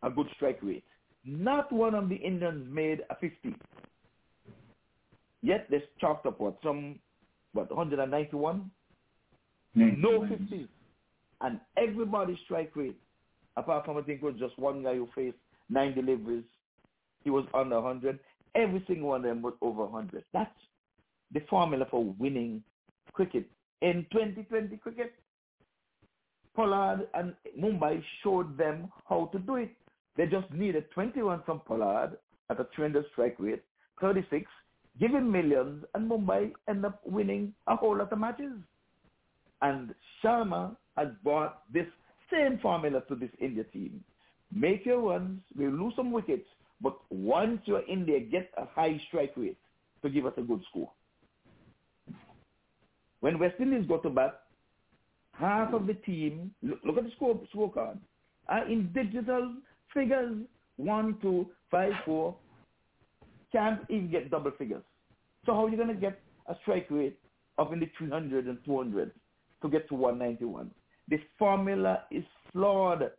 a 0.02 0.10
good 0.10 0.26
strike 0.36 0.60
rate. 0.62 0.84
Not 1.24 1.70
one 1.72 1.94
of 1.94 2.08
the 2.08 2.16
Indians 2.16 2.66
made 2.72 3.00
a 3.10 3.16
50. 3.16 3.54
Yet 5.42 5.66
they 5.70 5.82
chalked 6.00 6.26
up 6.26 6.40
what, 6.40 6.56
some, 6.62 6.98
what, 7.52 7.74
191? 7.74 8.70
No 9.74 10.20
50s. 10.20 10.68
And 11.40 11.60
everybody's 11.76 12.38
strike 12.44 12.74
rate, 12.74 12.98
apart 13.56 13.84
from 13.84 13.96
I 13.96 14.02
think 14.02 14.22
it 14.22 14.24
was 14.24 14.34
just 14.38 14.58
one 14.58 14.82
guy 14.82 14.96
who 14.96 15.08
faced 15.14 15.36
nine 15.68 15.94
deliveries, 15.94 16.44
he 17.22 17.30
was 17.30 17.44
under 17.54 17.80
100. 17.80 18.18
Every 18.54 18.82
single 18.86 19.10
one 19.10 19.20
of 19.20 19.24
them 19.24 19.42
was 19.42 19.54
over 19.60 19.84
100. 19.84 20.24
That's 20.32 20.50
the 21.32 21.40
formula 21.50 21.86
for 21.90 22.04
winning 22.18 22.62
cricket. 23.12 23.46
In 23.82 24.06
2020 24.12 24.76
cricket, 24.78 25.14
Pollard 26.56 27.06
and 27.14 27.34
Mumbai 27.56 28.02
showed 28.22 28.56
them 28.58 28.90
how 29.08 29.26
to 29.32 29.38
do 29.38 29.56
it. 29.56 29.70
They 30.16 30.26
just 30.26 30.52
needed 30.52 30.90
21 30.90 31.42
from 31.46 31.60
Pollard 31.60 32.18
at 32.50 32.58
a 32.58 32.64
tremendous 32.74 33.04
strike 33.12 33.36
rate, 33.38 33.62
36, 34.00 34.50
give 34.98 35.12
him 35.12 35.30
millions, 35.30 35.84
and 35.94 36.10
Mumbai 36.10 36.52
end 36.68 36.84
up 36.84 37.00
winning 37.04 37.54
a 37.68 37.76
whole 37.76 37.96
lot 37.96 38.12
of 38.12 38.18
matches. 38.18 38.54
And 39.62 39.94
Sharma 40.22 40.76
has 40.98 41.08
brought 41.22 41.62
this 41.72 41.86
same 42.32 42.58
formula 42.58 43.02
to 43.08 43.14
this 43.14 43.30
India 43.40 43.64
team. 43.64 44.02
Make 44.52 44.86
your 44.86 45.00
runs, 45.00 45.40
we 45.56 45.66
lose 45.66 45.92
some 45.96 46.12
wickets, 46.12 46.46
but 46.80 46.96
once 47.10 47.60
you're 47.64 47.86
in 47.88 48.06
there, 48.06 48.20
get 48.20 48.50
a 48.56 48.64
high 48.66 49.00
strike 49.08 49.32
rate 49.36 49.58
to 50.02 50.10
give 50.10 50.26
us 50.26 50.32
a 50.36 50.42
good 50.42 50.62
score. 50.70 50.90
When 53.20 53.38
West 53.38 53.56
Indies 53.58 53.86
go 53.88 53.98
to 53.98 54.10
bat, 54.10 54.42
half 55.32 55.72
of 55.74 55.86
the 55.86 55.94
team, 55.94 56.52
look, 56.62 56.78
look 56.84 56.98
at 56.98 57.04
the 57.04 57.10
score 57.16 57.40
scorecard, 57.54 57.98
are 58.48 58.68
in 58.68 58.92
digital 58.92 59.54
figures, 59.92 60.36
one, 60.76 61.18
two, 61.20 61.46
five, 61.70 61.92
four, 62.04 62.36
can't 63.52 63.80
even 63.88 64.10
get 64.10 64.30
double 64.30 64.52
figures. 64.56 64.82
So 65.46 65.52
how 65.52 65.66
are 65.66 65.70
you 65.70 65.76
going 65.76 65.88
to 65.88 65.94
get 65.94 66.20
a 66.46 66.54
strike 66.62 66.86
rate 66.90 67.18
of 67.56 67.72
in 67.72 67.80
the 67.80 67.90
300 67.98 68.46
and 68.46 68.58
200 68.64 69.10
to 69.62 69.68
get 69.68 69.88
to 69.88 69.94
191? 69.94 70.70
The 71.08 71.18
formula 71.38 72.02
is 72.10 72.24
flawed. 72.52 73.10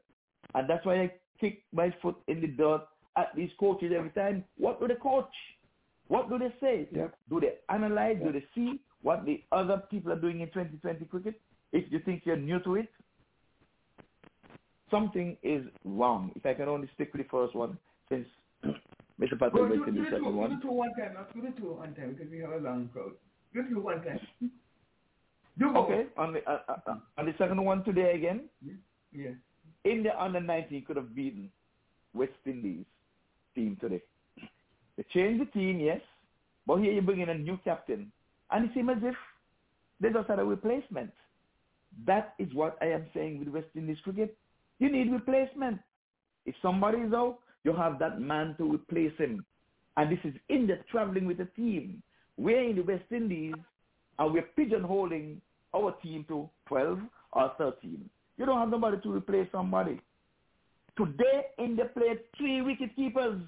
And 0.56 0.70
that's 0.70 0.86
why 0.86 1.02
I 1.02 1.12
kick 1.40 1.64
my 1.74 1.94
foot 2.02 2.16
in 2.28 2.42
the 2.42 2.48
dirt 2.48 2.82
at 3.18 3.36
these 3.36 3.52
coaches 3.60 3.92
every 3.96 4.12
time. 4.12 4.44
What 4.58 4.80
do 4.80 4.88
they 4.88 4.96
coach? 4.96 5.26
What 6.08 6.30
do 6.30 6.40
they 6.40 6.54
say? 6.60 6.88
Yep. 6.92 7.16
Do 7.30 7.40
they 7.40 7.54
analyze? 7.74 8.18
Do 8.24 8.32
they 8.32 8.44
see 8.56 8.80
what 9.02 9.26
the 9.26 9.44
other 9.52 9.84
people 9.90 10.12
are 10.12 10.20
doing 10.20 10.42
in 10.42 10.48
2020 10.48 11.06
cricket? 11.06 11.40
If 11.72 11.92
you 11.92 12.00
think 12.00 12.24
you're 12.26 12.36
new 12.36 12.60
to 12.62 12.76
it, 12.76 12.90
something 14.90 15.38
is 15.44 15.64
wrong. 15.86 16.32
If 16.36 16.46
I 16.46 16.54
can 16.56 16.68
only 16.68 16.90
stick 16.96 17.14
with 17.14 17.24
the 17.24 17.30
first 17.30 17.56
one, 17.56 17.78
since 18.10 18.28
Mr. 18.66 19.38
Patel 19.38 19.52
Go 19.52 19.62
went 19.68 19.74
do, 19.74 19.86
to 19.86 19.92
do 19.92 20.04
the 20.04 20.06
second 20.06 20.24
do 20.24 20.32
one. 20.32 20.56
the 20.56 20.62
two 20.62 20.72
one 20.72 20.90
time. 20.96 21.14
Now, 21.14 21.28
do 21.34 21.42
the 21.42 21.60
two 21.60 21.74
one 21.74 21.94
time 21.94 22.16
because 22.18 22.32
we 22.32 22.40
have 22.40 22.52
a 22.52 22.58
long 22.58 22.90
crowd. 22.92 23.12
Do 23.54 23.64
the 23.64 23.70
two 23.70 23.82
one 23.82 24.04
time. 24.04 24.20
Okay, 25.62 26.06
on 26.18 26.34
the, 26.34 26.50
uh, 26.50 26.60
uh, 26.70 26.76
uh, 26.88 26.96
on 27.18 27.26
the 27.26 27.34
second 27.38 27.64
one 27.64 27.84
today 27.84 28.14
again, 28.16 28.50
Yeah. 29.12 29.32
India 29.84 30.16
under 30.18 30.40
19 30.40 30.86
could 30.86 30.98
have 30.98 31.16
beaten 31.16 31.52
West 32.14 32.34
Indies 32.46 32.86
team 33.56 33.76
today. 33.82 34.02
They 34.98 35.04
changed 35.14 35.42
the 35.42 35.46
team, 35.48 35.80
yes, 35.80 36.02
but 36.66 36.78
here 36.78 36.92
you 36.92 37.02
bring 37.02 37.22
in 37.22 37.30
a 37.30 37.38
new 37.38 37.58
captain, 37.64 38.12
and 38.52 38.66
it 38.66 38.74
seems 38.74 38.90
as 38.90 39.04
if 39.04 39.16
they 40.00 40.10
just 40.12 40.28
had 40.30 40.40
a 40.40 40.46
replacement. 40.46 41.12
That 42.06 42.36
is 42.38 42.54
what 42.54 42.78
I 42.82 42.88
am 42.88 43.08
saying 43.14 43.40
with 43.40 43.50
West 43.50 43.68
Indies 43.76 44.00
cricket. 44.04 44.38
You 44.80 44.90
need 44.92 45.12
replacement. 45.12 45.80
If 46.46 46.56
somebody 46.62 47.00
is 47.00 47.14
out, 47.14 47.40
you 47.64 47.74
have 47.74 48.00
that 48.00 48.22
man 48.22 48.56
to 48.58 48.74
replace 48.74 49.16
him. 49.18 49.46
And 49.98 50.12
this 50.12 50.20
is 50.24 50.34
India 50.48 50.78
traveling 50.90 51.26
with 51.26 51.40
a 51.42 51.46
team. 51.46 52.02
We're 52.38 52.70
in 52.70 52.76
the 52.76 52.84
West 52.84 53.12
Indies, 53.12 53.56
and 54.18 54.34
we're 54.34 54.48
pigeonholing 54.58 55.38
our 55.76 55.92
team 56.04 56.26
to 56.28 56.50
12 56.68 57.00
or 57.34 57.52
13. 57.58 58.10
You 58.38 58.46
don't 58.46 58.60
have 58.60 58.70
nobody 58.70 59.02
to 59.02 59.14
replace 59.14 59.48
somebody. 59.52 60.00
Today, 60.98 61.44
in 61.58 61.66
India 61.66 61.86
played 61.86 62.20
three 62.38 62.62
wicket 62.62 62.96
keepers. 62.96 63.42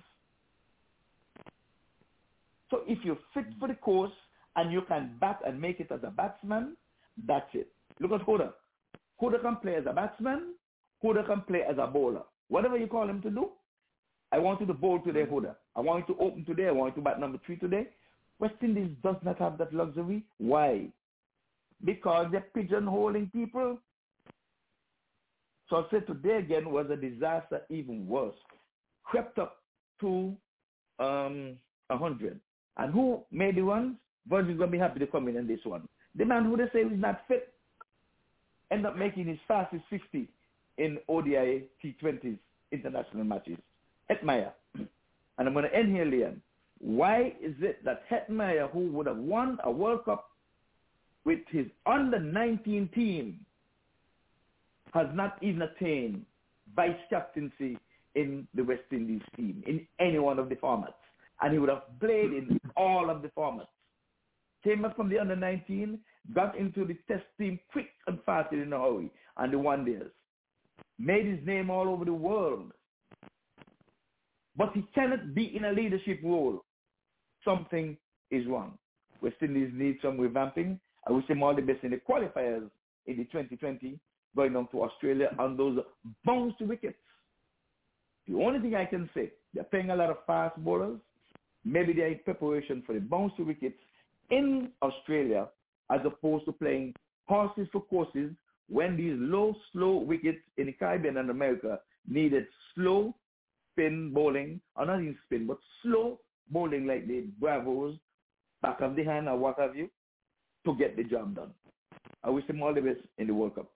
So 2.69 2.81
if 2.87 2.99
you're 3.03 3.17
fit 3.33 3.45
for 3.59 3.67
the 3.67 3.75
course 3.75 4.11
and 4.55 4.71
you 4.71 4.81
can 4.87 5.17
bat 5.19 5.39
and 5.45 5.59
make 5.59 5.79
it 5.79 5.91
as 5.91 5.99
a 6.03 6.11
batsman, 6.11 6.77
that's 7.27 7.49
it. 7.53 7.67
Look 7.99 8.11
at 8.11 8.25
Huda. 8.25 8.53
Huda 9.21 9.41
can 9.41 9.57
play 9.57 9.75
as 9.75 9.83
a 9.87 9.93
batsman. 9.93 10.53
Huda 11.03 11.25
can 11.25 11.41
play 11.41 11.61
as 11.69 11.77
a 11.77 11.87
bowler. 11.87 12.23
whatever 12.47 12.77
you 12.77 12.87
call 12.87 13.09
him 13.09 13.21
to 13.21 13.29
do, 13.29 13.49
I 14.31 14.39
want 14.39 14.61
you 14.61 14.67
to 14.67 14.73
bowl 14.73 14.99
to 15.01 15.11
their 15.11 15.27
order. 15.27 15.55
I 15.75 15.81
want 15.81 16.07
you 16.07 16.15
to 16.15 16.21
open 16.21 16.45
today. 16.45 16.67
I 16.67 16.71
want 16.71 16.95
you 16.95 17.01
to 17.01 17.09
bat 17.09 17.19
number 17.19 17.39
three 17.45 17.57
today. 17.57 17.87
West 18.39 18.55
Indies 18.61 18.91
does 19.03 19.17
not 19.23 19.39
have 19.39 19.57
that 19.57 19.73
luxury. 19.73 20.23
Why? 20.37 20.87
Because 21.83 22.27
they're 22.31 22.45
pigeonholing 22.55 23.31
people. 23.31 23.77
So 25.69 25.77
I 25.77 25.83
said 25.89 26.07
today 26.07 26.37
again 26.37 26.71
was 26.71 26.87
a 26.91 26.95
disaster 26.95 27.61
even 27.69 28.07
worse. 28.07 28.35
Crept 29.03 29.39
up 29.39 29.57
to 30.01 30.35
um, 30.99 31.57
100. 31.87 32.39
And 32.77 32.93
who 32.93 33.21
made 33.31 33.55
the 33.55 33.63
ones? 33.63 33.95
Virgil's 34.27 34.57
going 34.57 34.69
to 34.69 34.77
be 34.77 34.79
happy 34.79 34.99
to 34.99 35.07
come 35.07 35.27
in 35.27 35.37
on 35.37 35.47
this 35.47 35.59
one. 35.63 35.87
The 36.15 36.25
man 36.25 36.45
who 36.45 36.57
they 36.57 36.65
say 36.73 36.79
is 36.79 36.91
not 36.99 37.21
fit 37.27 37.53
end 38.71 38.85
up 38.85 38.97
making 38.97 39.27
his 39.27 39.37
fastest 39.47 39.83
50 39.89 40.27
in 40.77 40.97
ODI 41.09 41.63
T20s 41.83 42.37
international 42.71 43.23
matches. 43.23 43.57
Hetmyer. 44.09 44.51
And 44.75 45.47
I'm 45.47 45.53
going 45.53 45.65
to 45.65 45.75
end 45.75 45.95
here, 45.95 46.05
Liam. 46.05 46.37
Why 46.79 47.33
is 47.41 47.55
it 47.59 47.83
that 47.85 48.03
Hetmyer, 48.09 48.71
who 48.71 48.87
would 48.91 49.07
have 49.07 49.17
won 49.17 49.57
a 49.63 49.71
World 49.71 50.05
Cup 50.05 50.30
with 51.25 51.39
his 51.49 51.67
under 51.85 52.19
19 52.19 52.89
team, 52.93 53.45
has 54.93 55.07
not 55.13 55.37
even 55.41 55.61
attained 55.61 56.25
vice 56.75 56.97
captaincy 57.09 57.77
in 58.15 58.47
the 58.53 58.63
West 58.63 58.81
Indies 58.91 59.21
team 59.35 59.63
in 59.65 59.87
any 59.99 60.19
one 60.19 60.39
of 60.39 60.49
the 60.49 60.55
formats? 60.55 60.93
And 61.41 61.53
he 61.53 61.59
would 61.59 61.69
have 61.69 61.99
played 61.99 62.33
in 62.33 62.59
all 62.75 63.09
of 63.09 63.21
the 63.21 63.29
formats. 63.29 63.67
Came 64.63 64.85
up 64.85 64.95
from 64.95 65.09
the 65.09 65.17
under 65.17 65.35
19, 65.35 65.99
got 66.35 66.57
into 66.57 66.85
the 66.85 66.95
test 67.07 67.25
team 67.39 67.59
quick 67.71 67.89
and 68.07 68.19
fast 68.25 68.53
in 68.53 68.71
a 68.71 68.77
hurry, 68.77 69.09
and 69.37 69.53
the 69.53 69.83
days. 69.85 70.03
Made 70.99 71.25
his 71.25 71.45
name 71.47 71.69
all 71.69 71.89
over 71.89 72.05
the 72.05 72.13
world. 72.13 72.71
But 74.55 74.73
he 74.73 74.85
cannot 74.93 75.33
be 75.33 75.55
in 75.55 75.65
a 75.65 75.71
leadership 75.71 76.19
role. 76.23 76.63
Something 77.43 77.97
is 78.29 78.45
wrong. 78.45 78.77
West 79.21 79.37
Indies 79.41 79.71
need 79.73 79.97
some 80.01 80.17
revamping. 80.17 80.79
I 81.07 81.11
wish 81.11 81.27
him 81.27 81.43
all 81.43 81.55
the 81.55 81.61
best 81.61 81.83
in 81.83 81.91
the 81.91 81.97
qualifiers 81.97 82.69
in 83.07 83.17
the 83.17 83.23
2020 83.25 83.99
going 84.35 84.55
on 84.55 84.67
to 84.69 84.83
Australia 84.83 85.35
on 85.39 85.57
those 85.57 85.79
bounce 86.25 86.53
wickets. 86.61 86.97
The 88.27 88.35
only 88.35 88.59
thing 88.59 88.75
I 88.75 88.85
can 88.85 89.09
say, 89.13 89.31
they're 89.53 89.63
playing 89.63 89.89
a 89.89 89.95
lot 89.95 90.09
of 90.09 90.17
fast 90.25 90.55
bowlers. 90.57 90.99
Maybe 91.65 91.93
they're 91.93 92.07
in 92.07 92.19
preparation 92.23 92.83
for 92.85 92.93
the 92.93 92.99
bounce 92.99 93.33
wickets 93.37 93.77
in 94.29 94.69
Australia 94.81 95.47
as 95.91 95.99
opposed 96.05 96.45
to 96.45 96.53
playing 96.53 96.95
horses 97.27 97.67
for 97.71 97.81
courses 97.81 98.31
when 98.69 98.95
these 98.95 99.15
low, 99.17 99.55
slow 99.73 99.97
wickets 99.97 100.39
in 100.57 100.67
the 100.67 100.71
Caribbean 100.71 101.17
and 101.17 101.29
America 101.29 101.79
needed 102.07 102.45
slow 102.73 103.13
spin 103.71 104.13
bowling, 104.13 104.61
or 104.75 104.85
not 104.85 105.01
even 105.01 105.17
spin, 105.25 105.47
but 105.47 105.57
slow 105.81 106.19
bowling 106.49 106.87
like 106.87 107.07
the 107.07 107.25
Bravos, 107.39 107.95
back 108.61 108.81
of 108.81 108.95
the 108.95 109.03
hand 109.03 109.27
or 109.27 109.37
what 109.37 109.59
have 109.59 109.75
you, 109.75 109.89
to 110.65 110.75
get 110.75 110.95
the 110.95 111.03
job 111.03 111.35
done. 111.35 111.51
I 112.23 112.29
wish 112.29 112.45
them 112.47 112.61
all 112.61 112.73
the 112.73 112.81
best 112.81 112.99
in 113.17 113.27
the 113.27 113.33
World 113.33 113.55
Cup. 113.55 113.71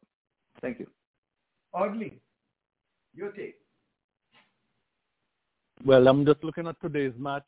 Thank 0.62 0.80
you. 0.80 0.88
Audley, 1.74 2.20
your 3.14 3.32
take. 3.32 3.56
Well, 5.84 6.08
I'm 6.08 6.26
just 6.26 6.44
looking 6.44 6.68
at 6.68 6.80
today's 6.82 7.14
match. 7.18 7.44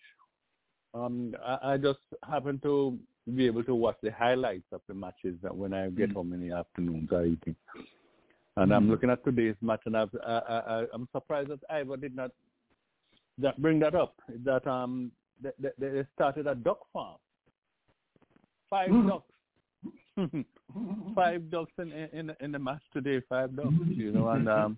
Um, 0.93 1.35
I, 1.45 1.73
I 1.73 1.77
just 1.77 1.99
happen 2.29 2.59
to 2.63 2.97
be 3.35 3.45
able 3.45 3.63
to 3.63 3.75
watch 3.75 3.97
the 4.01 4.11
highlights 4.11 4.65
of 4.71 4.81
the 4.87 4.93
matches 4.93 5.35
when 5.51 5.73
I 5.73 5.89
get 5.89 6.11
home 6.11 6.33
in 6.33 6.47
the 6.47 6.55
afternoons 6.55 7.09
or 7.11 7.25
evening. 7.25 7.55
And 8.55 8.73
I'm 8.73 8.89
looking 8.89 9.11
at 9.11 9.23
today's 9.23 9.55
match, 9.61 9.81
and 9.85 9.95
I've, 9.95 10.09
I, 10.25 10.31
I, 10.31 10.85
I'm 10.93 11.07
surprised 11.11 11.49
that 11.49 11.59
Ivor 11.69 11.97
did 11.97 12.15
not 12.15 12.31
that 13.37 13.61
bring 13.61 13.79
that 13.79 13.93
up. 13.93 14.15
That 14.43 14.65
um, 14.65 15.11
they, 15.41 15.51
they, 15.59 15.89
they 15.89 16.05
started 16.15 16.47
a 16.47 16.55
duck 16.55 16.79
farm. 16.91 17.17
Five 18.69 18.89
ducks. 19.07 19.23
five 21.15 21.49
ducks 21.49 21.71
in, 21.77 21.91
in 21.91 22.35
in 22.39 22.51
the 22.51 22.59
match 22.59 22.81
today. 22.93 23.21
Five 23.29 23.55
ducks, 23.55 23.73
you 23.87 24.11
know, 24.11 24.29
and 24.29 24.49
um, 24.49 24.77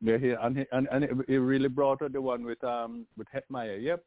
they're 0.00 0.18
here, 0.18 0.38
and 0.42 0.58
he, 0.58 0.64
and, 0.72 0.88
and 0.90 1.04
it, 1.04 1.38
really 1.38 1.68
brought 1.68 2.02
out 2.02 2.12
the 2.12 2.20
one 2.20 2.44
with 2.44 2.62
um 2.64 3.06
with 3.16 3.28
Hetmyer. 3.34 3.82
Yep, 3.82 4.04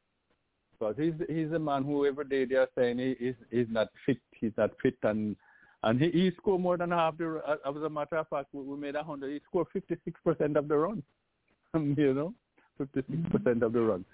because 0.72 0.96
he's 0.98 1.14
he's 1.30 1.52
a 1.52 1.60
man 1.60 1.84
who 1.84 2.06
every 2.06 2.26
day 2.26 2.46
they 2.46 2.56
are 2.56 2.70
saying 2.78 2.98
he 2.98 3.12
is 3.12 3.36
he's 3.50 3.68
not 3.70 3.88
fit, 4.06 4.18
he's 4.40 4.54
not 4.58 4.72
fit, 4.82 4.98
and 5.04 5.36
and 5.84 6.00
he, 6.00 6.12
he 6.12 6.32
scored 6.38 6.62
more 6.62 6.78
than 6.78 6.92
half 6.92 7.18
the. 7.18 7.42
Uh, 7.48 7.58
as 7.70 7.76
a 7.84 7.90
matter 7.90 8.18
of 8.18 8.28
fact, 8.28 8.48
we, 8.54 8.62
we 8.62 8.78
made 8.78 8.96
a 8.96 9.04
hundred. 9.04 9.32
He 9.32 9.42
scored 9.48 9.68
fifty 9.74 9.96
six 10.04 10.20
percent 10.24 10.58
of 10.58 10.68
the 10.68 10.78
run. 10.78 11.04
you 11.74 12.14
know, 12.14 12.34
fifty 12.78 13.04
six 13.10 13.30
percent 13.32 13.64
of 13.64 13.74
the 13.74 13.82
run. 13.82 14.06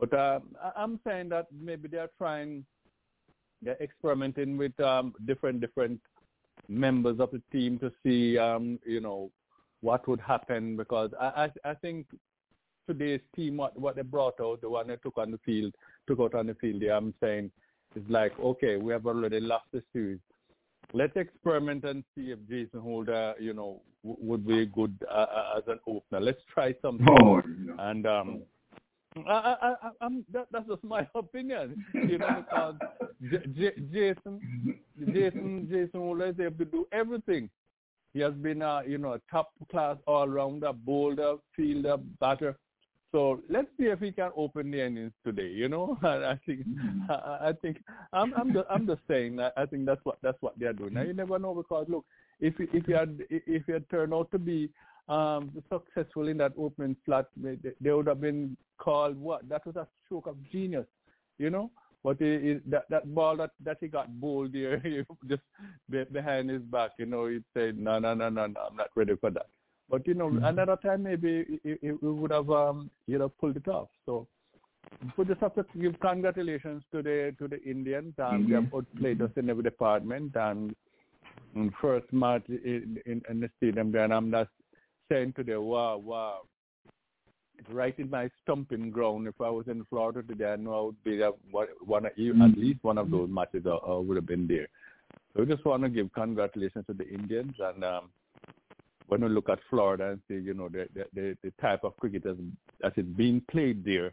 But 0.00 0.12
uh, 0.12 0.40
I, 0.62 0.72
I'm 0.82 1.00
saying 1.06 1.28
that 1.30 1.46
maybe 1.52 1.88
they 1.88 1.98
are 1.98 2.10
trying, 2.18 2.64
they're 3.64 3.80
experimenting 3.80 4.56
with 4.56 4.78
um, 4.80 5.14
different 5.26 5.60
different 5.60 6.00
members 6.68 7.20
of 7.20 7.30
the 7.30 7.42
team 7.52 7.78
to 7.78 7.92
see, 8.02 8.38
um, 8.38 8.78
you 8.86 9.00
know, 9.00 9.30
what 9.80 10.06
would 10.08 10.20
happen 10.20 10.76
because 10.76 11.10
I 11.20 11.50
I, 11.64 11.70
I 11.70 11.74
think 11.74 12.06
today's 12.88 13.20
team 13.34 13.56
what 13.56 13.78
what 13.78 13.96
they 13.96 14.02
brought 14.02 14.40
out, 14.40 14.60
the 14.60 14.68
one 14.68 14.88
they 14.88 14.96
took 14.96 15.18
on 15.18 15.30
the 15.30 15.38
field, 15.44 15.74
took 16.06 16.20
out 16.20 16.34
on 16.34 16.46
the 16.46 16.54
field. 16.54 16.82
yeah, 16.82 16.96
I'm 16.96 17.14
saying 17.20 17.50
is 17.96 18.04
like 18.08 18.38
okay, 18.38 18.76
we 18.76 18.92
have 18.92 19.06
already 19.06 19.40
lost 19.40 19.66
the 19.72 19.82
series 19.92 20.20
let's 20.94 21.16
experiment 21.16 21.84
and 21.84 22.04
see 22.14 22.30
if 22.30 22.38
Jason 22.48 22.80
Holder, 22.80 23.34
you 23.38 23.52
know, 23.52 23.82
w- 24.04 24.24
would 24.26 24.46
be 24.46 24.66
good 24.66 24.96
uh, 25.10 25.54
as 25.56 25.64
an 25.66 25.80
opener. 25.86 26.20
Let's 26.20 26.40
try 26.52 26.74
something. 26.80 27.06
Oh, 27.22 27.42
no. 27.46 27.74
And 27.78 28.06
um, 28.06 28.42
I, 29.16 29.30
I, 29.30 29.74
I, 29.82 29.90
I'm, 30.00 30.24
that, 30.32 30.46
that's 30.50 30.66
just 30.66 30.82
my 30.84 31.06
opinion, 31.14 31.84
you 31.94 32.18
know, 32.18 32.44
because 32.44 32.74
J- 33.30 33.46
J- 33.54 33.82
Jason, 33.92 34.78
Jason, 35.12 35.68
Jason 35.70 36.00
Holder 36.00 36.26
is 36.26 36.40
able 36.40 36.58
to 36.58 36.64
do 36.64 36.86
everything. 36.92 37.48
He 38.12 38.20
has 38.20 38.34
been, 38.34 38.62
a, 38.62 38.82
you 38.86 38.98
know, 38.98 39.14
a 39.14 39.20
top 39.30 39.50
class 39.70 39.96
all 40.06 40.28
rounder, 40.28 40.72
bowler, 40.72 41.36
fielder, 41.56 41.96
batter. 42.20 42.56
So 43.14 43.40
let's 43.48 43.68
see 43.78 43.84
if 43.84 44.00
he 44.00 44.10
can 44.10 44.32
open 44.36 44.72
the 44.72 44.84
innings 44.84 45.12
today. 45.24 45.48
You 45.48 45.68
know, 45.68 45.96
I 46.02 46.36
think 46.44 46.66
mm-hmm. 46.66 47.08
I, 47.08 47.50
I 47.50 47.52
think 47.62 47.76
I'm 48.12 48.34
I'm 48.34 48.52
just, 48.52 48.66
I'm 48.68 48.88
just 48.88 49.02
saying 49.06 49.36
that 49.36 49.52
I 49.56 49.66
think 49.66 49.86
that's 49.86 50.00
what 50.02 50.18
that's 50.20 50.36
what 50.40 50.58
they're 50.58 50.72
doing. 50.72 50.94
Now 50.94 51.02
you 51.02 51.12
never 51.12 51.38
know 51.38 51.54
because 51.54 51.86
look, 51.88 52.04
if 52.40 52.54
if 52.58 52.88
you 52.88 52.96
had 52.96 53.20
if 53.30 53.68
you 53.68 53.74
had 53.74 53.88
turned 53.88 54.12
out 54.12 54.32
to 54.32 54.38
be 54.40 54.68
um 55.08 55.50
successful 55.70 56.28
in 56.28 56.38
that 56.38 56.52
opening 56.58 56.96
slot, 57.04 57.26
they, 57.36 57.58
they 57.80 57.92
would 57.92 58.06
have 58.06 58.20
been 58.20 58.56
called 58.78 59.18
what? 59.18 59.48
That 59.48 59.66
was 59.66 59.76
a 59.76 59.86
stroke 60.04 60.26
of 60.26 60.36
genius. 60.50 60.86
You 61.38 61.50
know, 61.50 61.70
but 62.04 62.18
he, 62.20 62.38
he, 62.38 62.60
that 62.66 62.84
that 62.90 63.12
ball 63.14 63.36
that 63.38 63.50
that 63.64 63.78
he 63.80 63.88
got 63.88 64.20
bowled 64.20 64.52
there, 64.52 64.80
just 65.28 65.42
behind 66.12 66.50
his 66.50 66.62
back, 66.62 66.92
you 66.98 67.06
know, 67.06 67.26
he 67.26 67.40
said, 67.54 67.78
no, 67.78 67.98
no, 67.98 68.14
no, 68.14 68.28
no, 68.28 68.46
no, 68.46 68.60
I'm 68.70 68.76
not 68.76 68.90
ready 68.94 69.16
for 69.16 69.30
that. 69.30 69.46
But 69.90 70.06
you 70.06 70.14
know, 70.14 70.28
mm-hmm. 70.28 70.44
another 70.44 70.76
time 70.76 71.02
maybe 71.02 71.60
we 71.64 71.96
would 72.00 72.30
have 72.30 72.50
um, 72.50 72.90
you 73.06 73.18
know 73.18 73.28
pulled 73.28 73.56
it 73.56 73.68
off. 73.68 73.88
So 74.06 74.26
we 75.16 75.24
just 75.24 75.40
have 75.40 75.54
to 75.54 75.64
give 75.80 75.98
congratulations 76.00 76.82
to 76.92 77.02
the 77.02 77.34
to 77.38 77.48
the 77.48 77.62
Indians. 77.62 78.14
Um, 78.18 78.24
mm-hmm. 78.24 78.48
They 78.48 78.54
have 78.54 78.74
outplayed 78.74 79.22
us 79.22 79.30
in 79.36 79.50
every 79.50 79.62
department. 79.62 80.36
And, 80.36 80.74
and 81.54 81.72
first 81.80 82.12
match 82.12 82.42
in, 82.48 82.98
in, 83.06 83.22
in 83.28 83.40
the 83.40 83.50
stadium, 83.56 83.92
there, 83.92 84.04
and 84.04 84.12
I'm 84.12 84.30
not 84.30 84.48
saying 85.10 85.34
today, 85.34 85.56
wow, 85.56 85.96
wow. 85.96 86.40
It's 87.56 87.70
right 87.70 87.96
in 87.98 88.10
my 88.10 88.28
stomping 88.42 88.90
ground. 88.90 89.28
If 89.28 89.40
I 89.40 89.48
was 89.48 89.68
in 89.68 89.84
Florida 89.88 90.22
today, 90.22 90.52
I 90.52 90.56
know 90.56 90.74
I 90.74 90.80
would 90.82 91.04
be 91.04 91.22
at 91.22 91.34
one, 91.50 91.68
mm-hmm. 91.86 92.42
at 92.42 92.58
least 92.58 92.82
one 92.82 92.98
of 92.98 93.10
those 93.10 93.28
matches 93.30 93.64
uh, 93.64 93.76
uh, 93.76 94.00
would 94.00 94.16
have 94.16 94.26
been 94.26 94.48
there. 94.48 94.66
So 95.32 95.40
we 95.40 95.46
just 95.46 95.64
want 95.64 95.84
to 95.84 95.88
give 95.88 96.12
congratulations 96.12 96.84
to 96.86 96.94
the 96.94 97.08
Indians 97.08 97.54
and. 97.60 97.84
Um, 97.84 98.10
when 99.08 99.22
we 99.22 99.28
look 99.28 99.48
at 99.48 99.58
Florida 99.68 100.10
and 100.10 100.20
see, 100.28 100.34
you 100.34 100.54
know, 100.54 100.68
the 100.68 100.88
the, 101.14 101.36
the 101.42 101.52
type 101.60 101.84
of 101.84 101.96
cricket 101.98 102.26
as 102.26 102.36
that 102.80 102.96
is 102.96 103.04
being 103.04 103.42
played 103.50 103.84
there, 103.84 104.12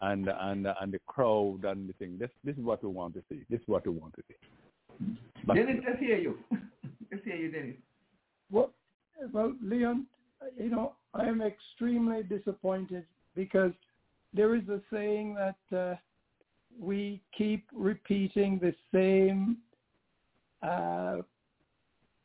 and 0.00 0.28
and 0.28 0.66
and 0.80 0.92
the 0.92 1.00
crowd 1.06 1.64
and 1.64 1.88
the 1.88 1.92
thing. 1.94 2.16
This 2.18 2.30
this 2.44 2.56
is 2.56 2.62
what 2.62 2.82
we 2.82 2.90
want 2.90 3.14
to 3.14 3.22
see. 3.28 3.42
This 3.50 3.60
is 3.60 3.68
what 3.68 3.86
we 3.86 3.92
want 3.92 4.14
to 4.14 4.22
see. 4.28 5.16
But, 5.46 5.54
Dennis, 5.54 5.82
let's 5.86 6.00
hear 6.00 6.18
you. 6.18 6.38
let's 7.10 7.24
hear 7.24 7.36
you, 7.36 7.50
Dennis. 7.50 7.76
Well, 8.50 8.70
well, 9.32 9.54
Leon, 9.62 10.06
you 10.58 10.70
know, 10.70 10.94
I 11.14 11.24
am 11.24 11.42
extremely 11.42 12.22
disappointed 12.22 13.04
because 13.34 13.72
there 14.34 14.54
is 14.54 14.68
a 14.68 14.80
saying 14.92 15.34
that 15.34 15.76
uh, 15.76 15.94
we 16.78 17.22
keep 17.36 17.66
repeating 17.72 18.58
the 18.58 18.74
same 18.92 19.58
uh, 20.62 21.22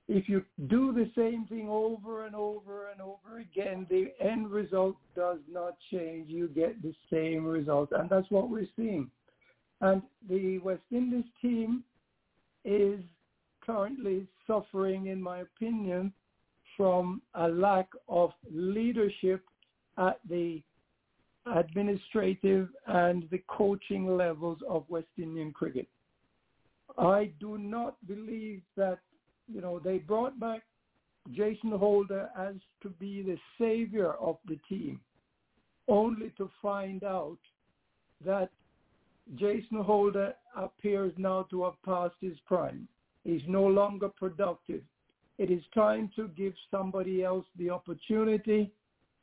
if 0.07 0.30
you 0.30 0.44
do 0.68 0.94
the 0.94 1.11
same 1.15 1.45
thing 1.48 1.68
over 1.68 2.26
and 2.26 2.35
over 2.35 2.89
and 2.91 3.02
over 3.02 3.39
again, 3.39 3.85
the 3.89 4.14
end 4.22 4.49
result 4.49 4.95
does 5.15 5.39
not 5.52 5.76
change. 5.91 6.30
You 6.30 6.48
get 6.48 6.81
the 6.81 6.94
same 7.11 7.45
result. 7.45 7.89
And 7.91 8.10
that's 8.10 8.30
what 8.31 8.49
we're 8.49 8.68
seeing. 8.76 9.10
And 9.81 10.02
the 10.30 10.60
West 10.60 10.84
Indies 10.91 11.26
team 11.41 11.84
is 12.64 13.02
currently 13.65 14.27
suffering, 14.48 15.07
in 15.07 15.22
my 15.22 15.39
opinion, 15.39 16.14
from 16.77 17.21
a 17.33 17.49
lack 17.49 17.89
of 18.07 18.31
leadership 18.49 19.43
at 19.97 20.19
the 20.29 20.61
administrative 21.55 22.69
and 22.85 23.27
the 23.31 23.41
coaching 23.47 24.15
levels 24.15 24.59
of 24.69 24.83
West 24.87 25.07
Indian 25.17 25.51
cricket. 25.51 25.87
I 26.97 27.31
do 27.39 27.57
not 27.57 27.95
believe 28.07 28.61
that, 28.75 28.99
you 29.47 29.61
know, 29.61 29.79
they 29.79 29.97
brought 29.97 30.39
back 30.39 30.61
Jason 31.31 31.71
Holder 31.71 32.29
as 32.37 32.55
to 32.81 32.89
be 32.89 33.21
the 33.21 33.37
savior 33.57 34.13
of 34.13 34.37
the 34.47 34.57
team, 34.69 34.99
only 35.87 36.31
to 36.37 36.49
find 36.61 37.03
out 37.03 37.39
that 38.25 38.49
Jason 39.35 39.81
Holder 39.81 40.33
appears 40.55 41.13
now 41.17 41.43
to 41.49 41.65
have 41.65 41.81
passed 41.83 42.15
his 42.21 42.37
prime. 42.45 42.87
He's 43.23 43.41
no 43.47 43.65
longer 43.65 44.09
productive. 44.09 44.81
It 45.38 45.51
is 45.51 45.61
time 45.73 46.09
to 46.15 46.30
give 46.30 46.53
somebody 46.72 47.23
else 47.23 47.45
the 47.57 47.69
opportunity 47.69 48.72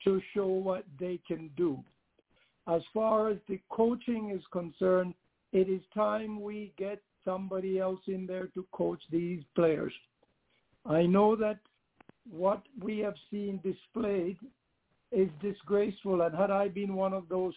to 0.04 0.20
show 0.32 0.46
what 0.46 0.84
they 0.98 1.18
can 1.26 1.50
do. 1.56 1.82
As 2.66 2.82
far 2.92 3.28
as 3.30 3.38
the 3.48 3.60
coaching 3.70 4.30
is 4.30 4.42
concerned, 4.52 5.14
it 5.52 5.68
is 5.68 5.80
time 5.92 6.40
we 6.40 6.72
get 6.76 7.02
somebody 7.24 7.78
else 7.78 8.00
in 8.06 8.26
there 8.26 8.46
to 8.48 8.66
coach 8.72 9.00
these 9.10 9.42
players. 9.54 9.92
I 10.86 11.02
know 11.06 11.36
that 11.36 11.58
what 12.30 12.62
we 12.82 12.98
have 12.98 13.14
seen 13.30 13.60
displayed 13.62 14.36
is 15.12 15.28
disgraceful, 15.40 16.22
and 16.22 16.34
had 16.34 16.50
I 16.50 16.68
been 16.68 16.94
one 16.94 17.12
of 17.12 17.28
those 17.28 17.54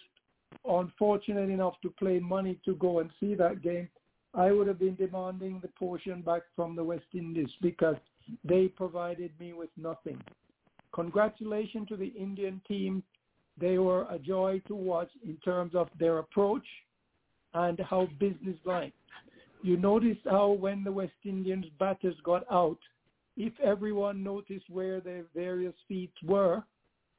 unfortunate 0.66 1.50
enough 1.50 1.74
to 1.82 1.90
play 1.90 2.18
money 2.18 2.58
to 2.64 2.74
go 2.74 3.00
and 3.00 3.10
see 3.20 3.34
that 3.34 3.62
game, 3.62 3.88
I 4.34 4.52
would 4.52 4.68
have 4.68 4.78
been 4.78 4.94
demanding 4.94 5.60
the 5.60 5.68
portion 5.68 6.22
back 6.22 6.42
from 6.54 6.76
the 6.76 6.84
West 6.84 7.06
Indies 7.14 7.50
because 7.60 7.96
they 8.44 8.68
provided 8.68 9.32
me 9.38 9.52
with 9.52 9.70
nothing. 9.76 10.20
Congratulations 10.94 11.88
to 11.88 11.96
the 11.96 12.08
Indian 12.08 12.60
team. 12.66 13.02
They 13.60 13.78
were 13.78 14.06
a 14.10 14.18
joy 14.18 14.62
to 14.68 14.74
watch 14.74 15.10
in 15.24 15.36
terms 15.44 15.74
of 15.74 15.88
their 15.98 16.18
approach 16.18 16.66
and 17.54 17.78
how 17.80 18.08
businesslike. 18.18 18.94
You 19.62 19.76
noticed 19.76 20.20
how 20.24 20.50
when 20.50 20.84
the 20.84 20.92
West 20.92 21.12
Indians 21.24 21.66
batters 21.78 22.14
got 22.22 22.44
out, 22.50 22.78
if 23.36 23.52
everyone 23.60 24.22
noticed 24.22 24.68
where 24.68 25.00
their 25.00 25.24
various 25.34 25.74
feet 25.86 26.12
were 26.24 26.62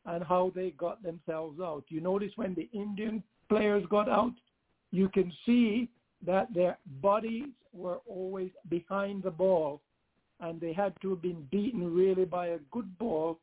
and 0.06 0.24
how 0.24 0.52
they 0.56 0.72
got 0.72 1.02
themselves 1.04 1.60
out. 1.60 1.84
You 1.90 2.02
notice 2.02 2.32
when 2.36 2.56
the 2.56 2.70
Indian 2.74 3.24
players 3.48 3.84
got 3.90 4.10
out, 4.10 4.34
you 4.92 5.10
can 5.10 5.32
see 5.46 5.90
that 6.26 6.54
their 6.54 6.78
bodies 7.02 7.50
were 7.74 8.00
always 8.08 8.52
behind 8.70 9.24
the 9.24 9.32
ball 9.32 9.82
and 10.40 10.60
they 10.60 10.74
had 10.74 10.94
to 11.02 11.12
have 11.12 11.22
been 11.22 11.48
beaten 11.52 11.94
really 11.94 12.26
by 12.26 12.48
a 12.48 12.60
good 12.72 12.98
ball 12.98 13.40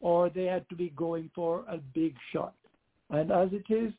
or 0.00 0.30
they 0.30 0.44
had 0.44 0.68
to 0.68 0.76
be 0.76 0.90
going 0.90 1.30
for 1.34 1.64
a 1.68 1.78
big 1.78 2.14
shot. 2.32 2.54
And 3.10 3.30
as 3.32 3.48
it 3.52 3.72
is, 3.72 3.92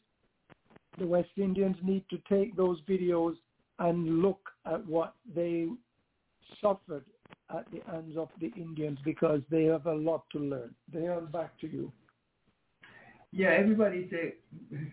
the 0.98 1.06
West 1.06 1.30
Indians 1.38 1.78
need 1.84 2.04
to 2.10 2.18
take 2.30 2.56
those 2.56 2.80
videos 2.88 3.36
and 3.80 4.22
look 4.22 4.50
at 4.66 4.86
what 4.86 5.14
they 5.36 5.68
suffered 6.62 7.06
at 7.56 7.66
the 7.72 7.80
hands 7.92 8.18
of 8.18 8.30
the 8.40 8.52
Indians 8.56 9.00
because 9.04 9.42
they 9.50 9.64
have 9.64 9.86
a 9.86 9.94
lot 9.94 10.24
to 10.32 10.40
learn. 10.40 10.74
They 10.94 11.08
are 11.08 11.22
back 11.22 11.60
to 11.62 11.68
you. 11.68 11.92
Yeah, 13.32 13.50
everybody 13.50 14.08
said 14.10 14.34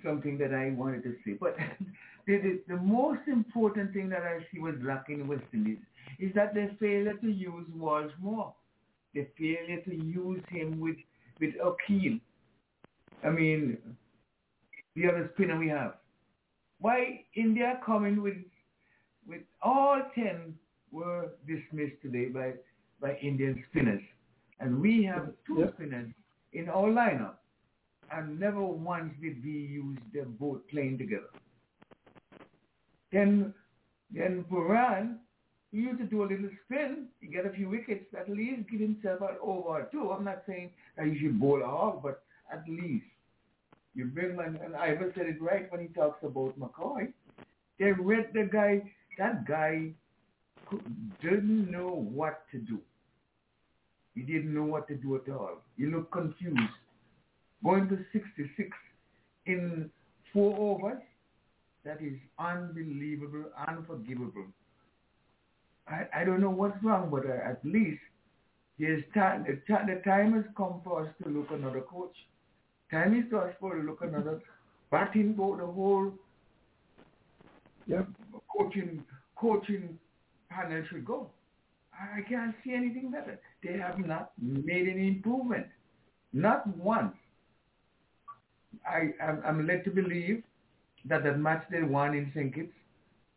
something 0.05 0.39
that 0.39 0.53
I 0.53 0.71
wanted 0.71 1.03
to 1.05 1.15
say, 1.25 1.37
but 1.41 1.57
the, 2.27 2.39
the, 2.39 2.61
the 2.69 2.77
most 2.77 3.21
important 3.29 3.93
thing 3.95 4.09
that 4.11 4.23
I 4.23 4.41
see 4.53 4.61
was 4.61 4.75
lacking 4.83 5.21
in 5.21 5.29
West 5.29 5.45
Indies 5.53 5.79
is 6.19 6.33
that 6.35 6.55
they 6.55 6.69
failure 6.79 7.15
to 7.15 7.29
use 7.31 7.67
Walsh 7.75 8.13
more. 8.21 8.55
They 9.15 9.29
failure 9.39 9.81
to 9.83 9.95
use 9.95 10.43
him 10.51 10.81
with 10.81 10.97
with 11.41 11.55
Akeal. 11.57 12.21
I 13.25 13.31
mean, 13.31 13.79
the 14.95 15.07
other 15.09 15.31
spinner 15.35 15.59
we 15.59 15.69
have. 15.69 15.95
Why 16.81 17.25
India 17.35 17.81
coming 17.85 18.23
with 18.23 18.36
with 19.27 19.43
all 19.62 20.02
ten 20.15 20.55
were 20.93 21.31
dismissed 21.47 22.02
today 22.02 22.27
by 22.27 22.52
by 23.01 23.17
Indian 23.23 23.62
spinners, 23.70 24.02
and 24.60 24.81
we 24.81 25.05
have 25.05 25.33
two 25.47 25.60
Yep. 25.60 25.75
spinners 25.75 26.12
in 26.52 26.69
our 26.69 26.89
lineup, 26.89 27.36
and 28.12 28.39
never 28.39 28.62
once 28.62 29.12
did 29.20 29.43
we 29.44 29.51
use 29.51 29.99
them 30.12 30.36
both 30.39 30.67
playing 30.68 30.99
together. 30.99 31.31
Then 33.12 33.55
then 34.10 34.44
Pooran, 34.51 35.17
he 35.73 35.78
used 35.78 35.99
to 35.99 36.07
do 36.07 36.23
a 36.23 36.31
little 36.31 36.51
spin, 36.65 37.09
he 37.20 37.26
get 37.26 37.44
a 37.44 37.51
few 37.51 37.68
wickets, 37.68 38.07
at 38.18 38.28
least 38.28 38.70
give 38.70 38.81
himself 38.81 39.20
an 39.20 39.36
over 39.43 39.89
two. 39.91 40.10
I'm 40.12 40.25
not 40.25 40.43
saying 40.47 40.70
that 40.97 41.07
you 41.07 41.18
should 41.18 41.41
bowl 41.41 41.62
a 41.62 42.01
but 42.01 42.23
at 42.52 42.62
least 42.68 43.05
you 43.94 44.05
bring 44.05 44.36
man, 44.36 44.60
and 44.62 44.76
Ivan 44.76 45.12
said 45.17 45.26
it 45.26 45.41
right 45.41 45.70
when 45.73 45.81
he 45.81 45.89
talks 45.89 46.23
about 46.23 46.59
McCoy. 46.60 47.12
They 47.78 47.93
read 47.93 48.28
the 48.35 48.44
guy, 48.44 48.83
that 49.18 49.47
guy 49.47 49.93
didn't 51.23 51.70
know 51.70 52.07
what 52.12 52.43
to 52.52 52.59
do. 52.59 52.78
He 54.15 54.23
didn't 54.23 54.55
know 54.55 54.65
what 54.65 54.86
to 54.89 54.94
do 54.94 55.17
at 55.17 55.33
all. 55.33 55.62
He 55.76 55.86
looked 55.86 56.12
confused. 56.12 56.60
Going 57.65 57.89
to 57.89 57.99
66 58.12 58.70
in 59.47 59.91
four 60.33 60.57
overs, 60.59 61.02
that 61.85 62.02
is 62.02 62.15
unbelievable, 62.39 63.44
unforgivable. 63.68 64.47
I, 65.89 66.07
I 66.15 66.25
don't 66.25 66.41
know 66.41 66.51
what's 66.51 66.83
wrong, 66.83 67.10
but 67.10 67.26
uh, 67.26 67.33
at 67.51 67.60
least 67.65 68.01
there's 68.78 69.02
time, 69.15 69.44
the, 69.47 69.60
the 69.86 70.01
time 70.05 70.35
has 70.35 70.44
come 70.57 70.81
for 70.85 71.02
us 71.07 71.09
to 71.23 71.28
look 71.31 71.51
another 71.51 71.81
coach. 71.81 72.15
Time 72.91 73.15
is 73.18 73.25
for 73.31 73.49
us 73.49 73.55
for 73.60 73.76
to 73.76 73.83
look 73.83 74.02
another 74.02 74.41
batting 74.91 75.35
for 75.36 75.57
the 75.57 75.67
whole 75.67 76.12
Yep. 77.86 78.09
coaching 78.57 79.05
coaching 79.36 79.99
panel 80.51 80.83
should 80.91 81.05
go. 81.05 81.31
I 81.93 82.18
I 82.18 82.23
can't 82.28 82.55
see 82.65 82.75
anything 82.75 83.10
better. 83.10 83.39
They 83.62 83.78
have 83.78 83.99
not 83.99 84.33
made 84.41 84.89
any 84.89 85.09
improvement. 85.09 85.67
Not 86.33 86.67
once. 86.76 87.15
I, 88.86 89.12
I'm, 89.23 89.42
I'm 89.44 89.66
led 89.66 89.84
to 89.84 89.90
believe 89.90 90.42
that 91.05 91.24
that 91.24 91.39
match 91.39 91.65
they 91.70 91.82
won 91.82 92.15
in 92.15 92.31
St. 92.34 92.55
Kitts 92.55 92.73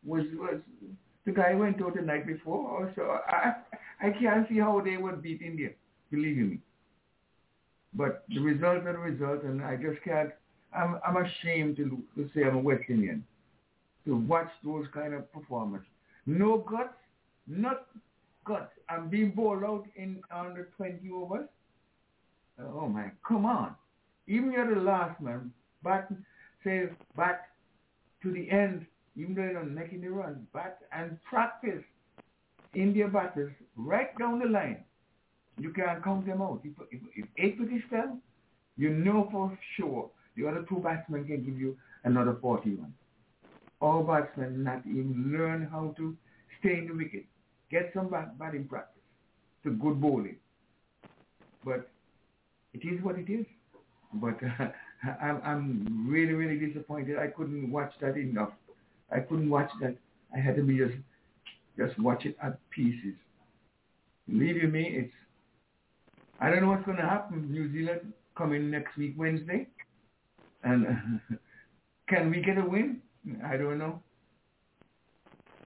was, 0.03 0.23
was 0.35 0.59
the 1.25 1.31
guy 1.31 1.53
went 1.53 1.81
out 1.81 1.95
the 1.95 2.01
night 2.01 2.25
before. 2.25 2.91
So 2.95 3.19
I, 3.27 3.53
I 4.01 4.09
can't 4.11 4.47
see 4.49 4.59
how 4.59 4.81
they 4.81 4.97
would 4.97 5.21
beat 5.21 5.41
India, 5.41 5.69
believe 6.11 6.37
me. 6.37 6.59
But 7.93 8.23
the 8.29 8.39
result 8.39 8.85
are 8.85 8.93
the 8.93 8.99
result, 8.99 9.43
and 9.43 9.63
I 9.63 9.75
just 9.75 10.01
can't. 10.03 10.31
I'm, 10.73 10.99
I'm 11.05 11.17
ashamed 11.17 11.77
to, 11.77 12.01
to 12.15 12.29
say 12.33 12.43
I'm 12.43 12.57
a 12.57 12.59
West 12.59 12.83
Indian 12.89 13.23
to 14.05 14.15
watch 14.15 14.49
those 14.63 14.85
kind 14.93 15.13
of 15.13 15.31
performance. 15.33 15.83
No 16.25 16.59
guts, 16.59 16.93
not 17.47 17.87
guts. 18.45 18.71
I'm 18.87 19.09
being 19.09 19.31
bowled 19.31 19.63
out 19.63 19.85
in 19.95 20.21
under 20.31 20.69
20 20.77 20.99
overs. 21.11 21.47
Oh 22.59 22.87
my, 22.87 23.11
come 23.27 23.45
on. 23.45 23.75
Even 24.29 24.51
you're 24.53 24.73
the 24.73 24.79
last 24.79 25.19
man, 25.19 25.51
bat, 25.83 26.07
say 26.63 26.87
bat 27.17 27.47
to 28.23 28.31
the 28.31 28.49
end, 28.49 28.85
even 29.17 29.35
though 29.35 29.41
you're 29.41 29.63
not 29.63 29.71
making 29.71 30.01
the 30.01 30.09
run, 30.09 30.47
bat 30.53 30.79
and 30.93 31.17
practice 31.29 31.83
India 32.73 33.07
batters 33.07 33.51
right 33.75 34.17
down 34.17 34.39
the 34.39 34.45
line. 34.45 34.85
You 35.57 35.73
can't 35.73 36.01
count 36.01 36.25
them 36.25 36.41
out. 36.41 36.61
If, 36.63 36.73
if, 36.91 37.01
if 37.17 37.25
eight 37.37 37.59
wickets 37.59 37.83
fell, 37.89 38.17
you 38.77 38.91
know 38.91 39.27
for 39.31 39.57
sure 39.75 40.09
the 40.37 40.47
other 40.47 40.65
two 40.69 40.77
batsmen 40.77 41.25
can 41.25 41.43
give 41.43 41.59
you 41.59 41.75
another 42.05 42.37
41 42.41 42.93
all 43.81 44.03
batsmen 44.03 44.63
not 44.63 44.85
even 44.85 45.31
learn 45.35 45.67
how 45.71 45.93
to 45.97 46.15
stay 46.59 46.77
in 46.77 46.87
the 46.87 46.93
wicket, 46.93 47.25
get 47.71 47.91
some 47.93 48.09
bat- 48.09 48.37
batting 48.37 48.67
practice 48.67 49.01
It's 49.63 49.73
a 49.73 49.77
good 49.77 50.01
bowling. 50.01 50.37
But 51.63 51.89
it 52.73 52.85
is 52.85 53.01
what 53.03 53.17
it 53.17 53.29
is. 53.29 53.45
But 54.13 54.37
uh, 54.43 54.69
I'm, 55.21 55.41
I'm 55.43 56.07
really, 56.09 56.33
really 56.33 56.57
disappointed. 56.65 57.17
I 57.17 57.27
couldn't 57.27 57.71
watch 57.71 57.93
that 58.01 58.17
enough. 58.17 58.51
I 59.11 59.19
couldn't 59.19 59.49
watch 59.49 59.69
that. 59.81 59.95
I 60.35 60.39
had 60.39 60.55
to 60.55 60.63
be 60.63 60.77
just, 60.77 60.97
just 61.77 61.99
watch 61.99 62.25
it 62.25 62.35
at 62.43 62.59
pieces. 62.69 63.15
Believe 64.27 64.57
you 64.57 64.67
me, 64.67 64.83
it's. 64.95 65.13
I 66.39 66.49
don't 66.49 66.61
know 66.61 66.69
what's 66.69 66.85
going 66.85 66.97
to 66.97 67.03
happen. 67.03 67.51
New 67.51 67.71
Zealand 67.73 68.13
coming 68.37 68.69
next 68.69 68.95
week 68.97 69.15
Wednesday, 69.17 69.67
and 70.63 71.19
can 72.09 72.29
we 72.29 72.41
get 72.41 72.57
a 72.57 72.65
win? 72.65 73.01
I 73.43 73.57
don't 73.57 73.77
know. 73.77 74.01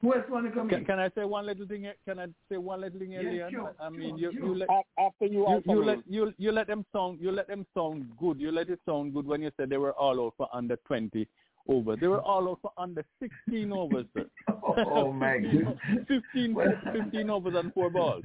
Who 0.03 0.13
else 0.13 0.25
want 0.29 0.45
to 0.45 0.51
come 0.51 0.67
Can, 0.69 0.79
in? 0.79 0.85
can 0.85 0.99
I 0.99 1.09
say 1.15 1.23
one 1.23 1.45
little 1.45 1.65
thing? 1.65 1.87
Can 2.05 2.19
I 2.19 2.25
say 2.49 2.57
one 2.57 2.81
little 2.81 2.99
thing, 2.99 3.13
Yeah, 3.13 3.21
Elian? 3.21 3.51
sure, 3.51 3.73
I 3.79 3.89
mean, 3.89 4.19
sure, 4.19 4.31
you, 4.33 4.37
sure. 4.37 4.45
you 4.47 4.55
let 4.55 4.69
After 4.99 5.25
you, 5.25 5.47
you, 5.47 5.61
you 5.65 5.85
let 5.85 5.99
you 6.07 6.33
you 6.37 6.51
let 6.51 6.67
them 6.67 6.85
sound 6.93 7.19
you 7.21 7.31
let 7.31 7.47
them 7.47 7.65
sound 7.73 8.05
good. 8.19 8.37
You 8.39 8.51
let 8.51 8.69
it 8.69 8.79
sound 8.85 9.13
good 9.13 9.25
when 9.25 9.41
you 9.41 9.51
said 9.57 9.69
they 9.69 9.77
were 9.77 9.93
all 9.93 10.19
out 10.25 10.33
for 10.37 10.49
under 10.53 10.75
twenty 10.85 11.27
overs. 11.69 11.97
They 12.01 12.07
were 12.09 12.21
all 12.21 12.49
out 12.49 12.59
for 12.61 12.71
under 12.77 13.03
sixteen 13.21 13.71
overs. 13.71 14.05
Sir. 14.13 14.25
Oh, 14.75 15.11
my 15.13 15.33
15, 15.39 15.51
goodness. 15.51 15.77
15, 16.33 16.53
Well- 16.53 16.81
15 16.93 17.29
overs 17.29 17.53
and 17.55 17.73
four 17.73 17.89
balls. 17.89 18.23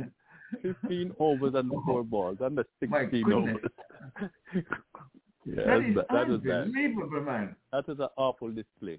15 0.63 1.13
overs 1.21 1.55
and 1.55 1.71
four 1.87 2.03
balls 2.03 2.39
and 2.41 2.57
the 2.59 2.65
16 2.81 3.23
goodness. 3.25 3.57
overs. 3.57 4.33
yeah, 5.45 5.65
that 5.67 5.85
is 5.85 5.95
that, 5.97 6.07
that 6.11 6.29
was 6.29 6.41
bad. 6.41 6.63
unbelievable, 6.63 7.21
man. 7.21 7.55
That 7.73 7.85
is 7.89 7.99
an 8.01 8.09
awful 8.17 8.51
display. 8.51 8.99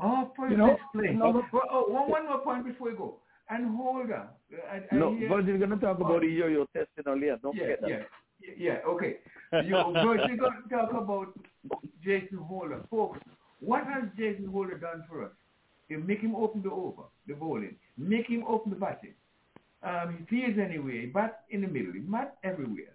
Oh, 0.00 0.30
for 0.36 0.48
You 0.48 0.56
know, 0.56 0.76
display. 0.76 1.08
another- 1.08 1.42
Oh, 1.52 1.60
oh, 1.70 1.92
one, 1.92 2.08
one 2.10 2.26
more 2.26 2.38
point 2.40 2.64
before 2.64 2.90
we 2.90 2.96
go. 2.96 3.16
And 3.50 3.76
hold 3.76 4.10
on. 4.12 4.28
I, 4.70 4.76
I 4.76 4.94
No, 4.96 5.14
hear- 5.14 5.28
but 5.28 5.44
you're 5.46 5.58
going 5.58 5.70
to 5.70 5.76
talk 5.76 5.96
about 5.98 6.12
Oh. 6.12 6.20
the 6.20 6.26
yo-yo 6.26 6.66
testing 6.66 7.04
earlier. 7.06 7.36
Don't 7.42 7.56
yeah, 7.56 7.62
forget 7.62 7.80
that. 7.80 7.88
yeah, 7.90 8.02
yeah, 8.40 8.54
yeah, 8.56 8.78
okay. 8.86 9.16
You, 9.64 9.72
but 9.72 9.92
we're 9.94 10.16
going 10.26 10.38
to 10.38 10.68
talk 10.68 10.92
about 10.92 11.32
Jason 12.04 12.38
Holder. 12.38 12.82
Folks, 12.90 13.18
what 13.60 13.84
has 13.86 14.04
Jason 14.16 14.46
Holder 14.46 14.76
done 14.78 15.04
for 15.08 15.24
us? 15.24 15.32
You 15.88 15.98
make 16.00 16.20
him 16.20 16.36
open 16.36 16.62
the 16.62 16.70
over, 16.70 17.04
the 17.26 17.34
bowling. 17.34 17.76
Make 17.96 18.26
him 18.28 18.44
open 18.46 18.70
the 18.70 18.76
batting. 18.76 19.14
Um, 19.82 20.18
he 20.18 20.24
fields 20.42 20.58
anyway. 20.58 21.00
He 21.02 21.06
bats 21.06 21.34
in 21.50 21.62
the 21.62 21.68
middle. 21.68 21.92
He 21.92 22.00
bats 22.00 22.36
everywhere. 22.44 22.92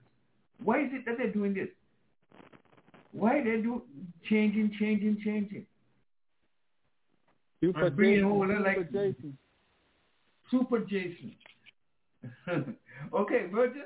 Why 0.63 0.81
is 0.83 0.91
it 0.93 1.05
that 1.05 1.17
they're 1.17 1.31
doing 1.33 1.53
this? 1.55 1.69
Why 3.11 3.41
they 3.43 3.61
do 3.61 3.81
changing, 4.29 4.71
changing, 4.79 5.17
changing? 5.23 5.65
Super 7.63 7.87
And 7.87 7.95
bringing 7.95 8.15
Jason, 8.17 8.29
Holder 8.29 8.57
Super 8.57 8.63
like 8.63 8.91
Jason. 8.91 9.37
Super 10.51 10.79
Jason. 10.79 11.35
okay, 13.13 13.47
Virgil, 13.53 13.83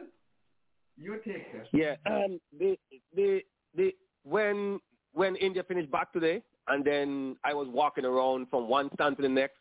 your 0.97 1.17
take, 1.17 1.45
sir. 1.51 1.63
Yeah, 1.73 1.95
um, 2.07 2.39
the 2.57 2.77
the 3.15 3.41
the 3.75 3.95
when 4.23 4.79
when 5.13 5.35
India 5.35 5.63
finished 5.63 5.91
back 5.91 6.11
today, 6.11 6.41
and 6.67 6.83
then 6.83 7.35
I 7.43 7.53
was 7.53 7.67
walking 7.69 8.05
around 8.05 8.47
from 8.49 8.67
one 8.67 8.89
stand 8.95 9.17
to 9.17 9.21
the 9.21 9.29
next, 9.29 9.57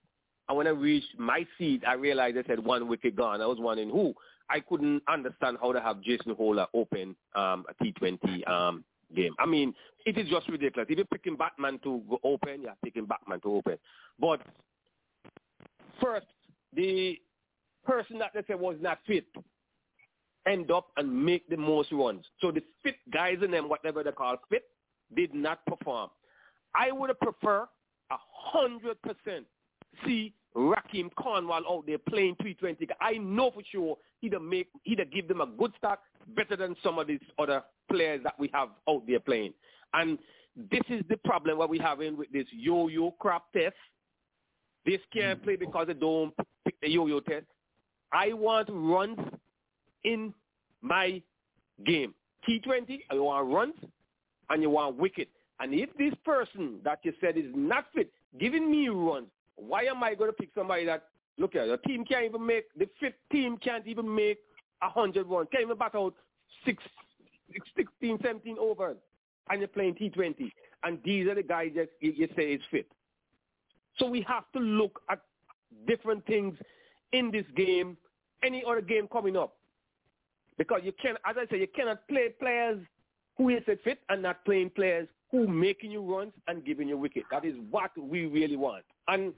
and 0.49 0.57
when 0.57 0.67
I 0.67 0.71
reached 0.71 1.19
my 1.19 1.47
seat, 1.59 1.83
I 1.87 1.95
realized 1.95 2.39
I 2.39 2.43
said 2.47 2.59
one 2.59 2.89
wicket 2.89 3.17
gone. 3.17 3.43
I 3.43 3.47
was 3.47 3.59
wondering 3.61 3.91
who. 3.91 4.15
I 4.49 4.61
couldn't 4.61 5.03
understand 5.09 5.59
how 5.61 5.73
to 5.73 5.81
have 5.81 6.01
Jason 6.03 6.35
Holder 6.35 6.67
open 6.73 7.17
um, 7.35 7.65
a 7.69 7.85
T20 7.85 8.49
um, 8.49 8.85
game. 9.15 9.35
I 9.39 9.47
mean, 9.47 9.75
it 10.05 10.19
is 10.19 10.29
just 10.29 10.49
ridiculous. 10.49 10.89
If 10.91 10.97
you're 10.97 11.07
picking 11.07 11.37
Batman 11.37 11.79
to 11.85 12.03
go 12.09 12.19
open, 12.25 12.63
you're 12.63 12.75
picking 12.85 13.07
Batman 13.07 13.41
to 13.41 13.57
open. 13.57 13.79
But 14.19 14.41
first, 16.01 16.27
the 16.75 17.19
person 17.85 18.19
that 18.19 18.33
they 18.35 18.43
said 18.47 18.59
was 18.61 18.77
not 18.81 18.99
fit 19.07 19.27
end 20.47 20.71
up 20.71 20.89
and 20.97 21.25
make 21.25 21.49
the 21.49 21.57
most 21.57 21.91
runs. 21.93 22.25
So 22.41 22.51
the 22.51 22.63
fit 22.83 22.97
guys 23.13 23.39
in 23.43 23.51
them, 23.51 23.69
whatever 23.69 24.03
they 24.03 24.13
call 24.13 24.37
fit, 24.49 24.65
did 25.15 25.35
not 25.35 25.65
perform. 25.67 26.11
I 26.75 26.93
would 26.93 27.11
have 27.11 27.21
preferred 27.21 27.69
a 28.11 28.17
hundred 28.31 29.01
percent 29.03 29.47
see 30.05 30.33
Rahkeem 30.57 31.15
Cornwall 31.17 31.63
out 31.69 31.85
there 31.87 31.99
playing 31.99 32.37
T20. 32.37 32.89
I 33.01 33.15
know 33.19 33.51
for 33.51 33.63
sure 33.71 33.97
he'd 34.27 34.33
have 34.33 34.43
make 34.43 34.69
he'd 34.83 34.99
have 34.99 35.13
give 35.13 35.29
them 35.29 35.41
a 35.41 35.47
good 35.47 35.73
start, 35.79 36.01
better 36.35 36.57
than 36.57 36.75
some 36.83 36.99
of 36.99 37.07
these 37.07 37.21
other 37.39 37.63
players 37.91 38.21
that 38.25 38.35
we 38.39 38.51
have 38.53 38.71
out 38.89 39.03
there 39.07 39.21
playing. 39.21 39.55
And 39.95 40.19
this 40.71 40.83
is 40.89 41.03
the 41.09 41.17
problem 41.19 41.59
what 41.59 41.71
we 41.71 41.79
having 41.79 42.17
with 42.17 42.33
this 42.33 42.47
yo-yo 42.51 43.13
crap 43.13 43.45
test. 43.53 43.77
This 44.85 45.01
can't 45.13 45.43
play 45.43 45.57
because 45.57 45.87
they 45.87 45.95
don't 45.95 46.35
pick 46.65 46.81
the 46.81 46.91
yo-yo 46.91 47.21
test. 47.21 47.47
I 48.13 48.33
want 48.33 48.69
runs 48.71 49.19
in 50.05 50.35
my 50.81 51.23
game. 51.85 52.15
T20, 52.49 53.01
I 53.11 53.15
want 53.15 53.53
runs 53.53 53.75
and 54.51 54.63
you 54.63 54.71
want 54.71 54.97
wicket. 54.97 55.29
And 55.61 55.73
if 55.73 55.91
this 55.97 56.15
person 56.25 56.79
that 56.85 57.01
you 57.03 57.13
said 57.21 57.37
is 57.37 57.51
not 57.55 57.87
fit, 57.95 58.13
giving 58.39 58.71
me 58.71 58.89
runs, 58.89 59.29
why 59.57 59.85
am 59.85 60.03
I 60.03 60.15
going 60.15 60.31
to 60.31 60.37
pick 60.37 60.51
somebody 60.55 60.85
that, 60.87 61.05
look 61.39 61.55
at 61.55 61.69
the 61.69 61.79
team 61.79 62.05
can't 62.05 62.25
even 62.25 62.45
make, 62.45 62.65
the 62.77 62.89
fifth 63.01 63.15
team 63.31 63.57
can't 63.59 63.87
even 63.87 64.13
make 64.13 64.39
a 64.83 64.87
100 64.87 65.27
runs, 65.27 65.49
can't 65.53 65.65
even 65.65 65.77
bat 65.77 65.95
out 65.95 66.15
six, 66.65 66.83
six, 67.53 67.67
16, 67.77 68.19
17 68.23 68.57
overs, 68.59 68.97
and 69.51 69.61
you're 69.61 69.69
playing 69.69 69.95
T20. 69.95 70.51
And 70.85 70.99
these 71.05 71.27
are 71.29 71.35
the 71.35 71.43
guys 71.43 71.73
that 71.77 71.89
you, 72.01 72.13
you 72.13 72.29
say 72.37 72.53
is 72.53 72.61
fit. 72.71 72.87
So 73.99 74.07
we 74.07 74.23
have 74.29 74.45
to 74.53 74.59
look 74.59 75.01
at 75.11 75.21
different 75.87 76.25
things 76.27 76.57
in 77.13 77.31
this 77.31 77.47
game, 77.57 77.97
any 78.43 78.63
other 78.69 78.81
game 78.81 79.09
coming 79.11 79.37
up. 79.37 79.57
Because 80.59 80.81
you 80.85 80.93
can, 81.01 81.17
as 81.27 81.37
I 81.39 81.47
say, 81.51 81.61
you 81.61 81.69
cannot 81.75 82.07
play 82.09 82.31
players 82.39 82.81
who 83.37 83.51
is 83.51 83.63
fit 83.85 84.01
and 84.09 84.23
not 84.23 84.45
playing 84.45 84.71
players 84.71 85.09
who 85.31 85.47
making 85.47 85.91
you 85.91 86.03
runs 86.03 86.33
and 86.49 86.65
giving 86.65 86.89
you 86.89 86.97
wicket. 86.97 87.25
That 87.31 87.45
is 87.45 87.55
what 87.71 87.91
we 87.99 88.27
really 88.27 88.57
want. 88.57 88.85
And 89.09 89.35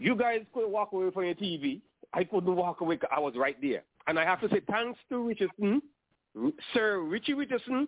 you 0.00 0.16
guys 0.16 0.40
could 0.52 0.66
walk 0.68 0.92
away 0.92 1.10
from 1.12 1.24
your 1.24 1.34
TV. 1.34 1.80
I 2.12 2.24
couldn't 2.24 2.56
walk 2.56 2.80
away. 2.80 2.96
'cause 2.96 3.10
I 3.12 3.20
was 3.20 3.36
right 3.36 3.60
there. 3.60 3.84
And 4.08 4.18
I 4.18 4.24
have 4.24 4.40
to 4.40 4.48
say 4.48 4.60
thanks 4.60 4.98
to 5.10 5.22
Richardson, 5.22 5.80
Sir 6.72 7.00
Richie 7.00 7.34
Richardson, 7.34 7.86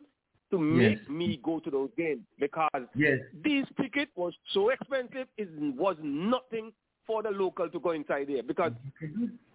to 0.51 0.59
make 0.59 0.99
Yes. 0.99 1.09
me 1.09 1.37
go 1.43 1.59
to 1.59 1.71
those 1.71 1.91
games 1.97 2.25
because 2.39 2.87
Yes. 2.95 3.21
this 3.33 3.67
ticket 3.81 4.11
was 4.15 4.37
so 4.53 4.69
expensive. 4.69 5.27
It 5.39 5.49
was 5.75 5.97
nothing 6.01 6.73
for 7.07 7.23
the 7.23 7.31
local 7.31 7.69
to 7.71 7.81
go 7.81 7.91
inside 7.93 8.29
there 8.29 8.43
because 8.43 8.73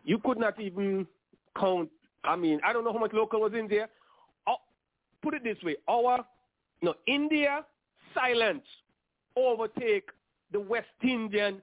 you 0.03 0.17
could 0.19 0.37
not 0.39 0.59
even 0.59 1.07
count. 1.55 1.91
I 2.23 2.35
mean, 2.35 2.59
I 2.63 2.73
don't 2.73 2.83
know 2.83 2.91
how 2.91 2.99
much 2.99 3.13
local 3.13 3.39
was 3.41 3.53
in 3.53 3.67
there. 3.67 3.89
Oh, 4.47 4.57
put 5.21 5.35
it 5.35 5.43
this 5.43 5.61
way: 5.63 5.77
our 5.87 6.25
no 6.81 6.95
India 7.05 7.65
silence 8.13 8.65
overtake 9.35 10.09
the 10.51 10.59
West 10.59 10.89
Indian 11.03 11.61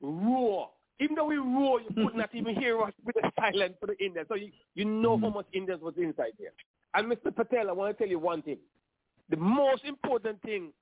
roar. 0.00 0.70
Even 0.98 1.16
though 1.16 1.26
we 1.26 1.36
roar, 1.36 1.80
you 1.80 1.88
could 1.94 2.16
not 2.16 2.30
even 2.34 2.54
hear 2.56 2.80
us 2.82 2.92
with 3.04 3.16
the 3.16 3.30
silence 3.40 3.74
for 3.80 3.86
the 3.86 3.98
Indians. 4.04 4.26
So 4.28 4.34
you, 4.34 4.50
you 4.74 4.84
know 4.84 5.16
mm-hmm. 5.16 5.24
how 5.24 5.30
much 5.30 5.46
Indians 5.52 5.82
was 5.82 5.94
inside 5.98 6.32
there. 6.38 6.52
And 6.94 7.12
Mr. 7.12 7.34
Patel, 7.34 7.68
I 7.68 7.72
want 7.72 7.96
to 7.96 8.02
tell 8.02 8.10
you 8.10 8.18
one 8.18 8.42
thing. 8.42 8.58
The 9.28 9.36
most 9.36 9.84
important 9.84 10.40
thing 10.42 10.72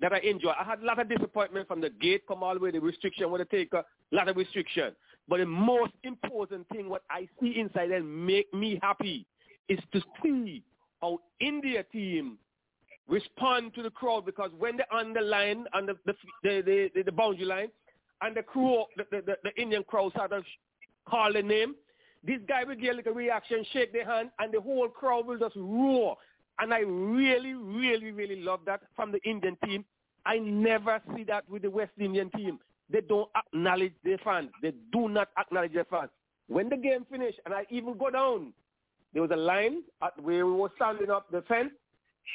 that 0.00 0.12
I 0.12 0.18
enjoy, 0.18 0.50
I 0.50 0.64
had 0.64 0.80
a 0.80 0.84
lot 0.84 0.98
of 0.98 1.08
disappointment 1.08 1.66
from 1.66 1.80
the 1.80 1.90
gate, 1.90 2.22
come 2.28 2.42
all 2.42 2.54
the 2.54 2.60
way, 2.60 2.70
the 2.70 2.80
restriction, 2.80 3.30
when 3.30 3.40
they 3.40 3.58
take 3.58 3.72
a 3.72 3.84
lot 4.12 4.28
of 4.28 4.36
restriction. 4.36 4.92
But 5.28 5.38
the 5.38 5.46
most 5.46 5.92
important 6.04 6.68
thing, 6.68 6.88
what 6.88 7.02
I 7.10 7.28
see 7.40 7.58
inside 7.58 7.90
and 7.90 8.26
make 8.26 8.52
me 8.52 8.78
happy, 8.82 9.26
is 9.68 9.78
to 9.92 10.02
see 10.22 10.62
how 11.00 11.20
India 11.40 11.84
team 11.92 12.38
respond 13.08 13.74
to 13.74 13.82
the 13.82 13.90
crowd 13.90 14.26
because 14.26 14.50
when 14.58 14.76
they're 14.76 14.92
on 14.92 15.12
the 15.12 15.20
line, 15.20 15.64
on 15.72 15.86
the 15.86 15.94
the 16.04 16.14
the, 16.42 16.90
the, 16.94 17.02
the 17.02 17.12
boundary 17.12 17.44
line, 17.44 17.68
and 18.22 18.36
the 18.36 18.42
crew, 18.42 18.84
the, 18.96 19.06
the, 19.10 19.22
the, 19.22 19.36
the 19.44 19.60
Indian 19.62 19.84
crowd 19.84 20.12
sort 20.16 20.32
calling 21.08 21.48
him. 21.48 21.74
this 22.22 22.40
guy 22.48 22.64
will 22.64 22.74
get 22.74 22.96
like 22.96 23.06
a 23.06 23.12
reaction, 23.12 23.64
shake 23.72 23.92
their 23.92 24.04
hand, 24.04 24.30
and 24.38 24.52
the 24.52 24.60
whole 24.60 24.88
crowd 24.88 25.26
will 25.26 25.38
just 25.38 25.56
roar. 25.56 26.16
And 26.60 26.74
I 26.74 26.80
really, 26.80 27.54
really, 27.54 28.10
really 28.10 28.40
love 28.42 28.60
that 28.66 28.82
from 28.96 29.12
the 29.12 29.22
Indian 29.22 29.56
team. 29.64 29.84
I 30.26 30.38
never 30.38 31.00
see 31.14 31.24
that 31.24 31.48
with 31.48 31.62
the 31.62 31.70
West 31.70 31.92
Indian 31.98 32.30
team. 32.30 32.58
They 32.90 33.00
don't 33.00 33.28
acknowledge 33.36 33.92
their 34.02 34.18
fans. 34.18 34.50
They 34.62 34.72
do 34.92 35.08
not 35.08 35.28
acknowledge 35.38 35.72
their 35.72 35.84
fans. 35.84 36.10
When 36.48 36.68
the 36.68 36.76
game 36.76 37.06
finished, 37.10 37.38
and 37.44 37.54
I 37.54 37.66
even 37.70 37.96
go 37.96 38.10
down, 38.10 38.52
there 39.12 39.22
was 39.22 39.30
a 39.30 39.36
line 39.36 39.82
at 40.02 40.20
where 40.22 40.46
we 40.46 40.52
were 40.52 40.72
standing 40.76 41.10
up 41.10 41.30
the 41.30 41.42
fence. 41.42 41.70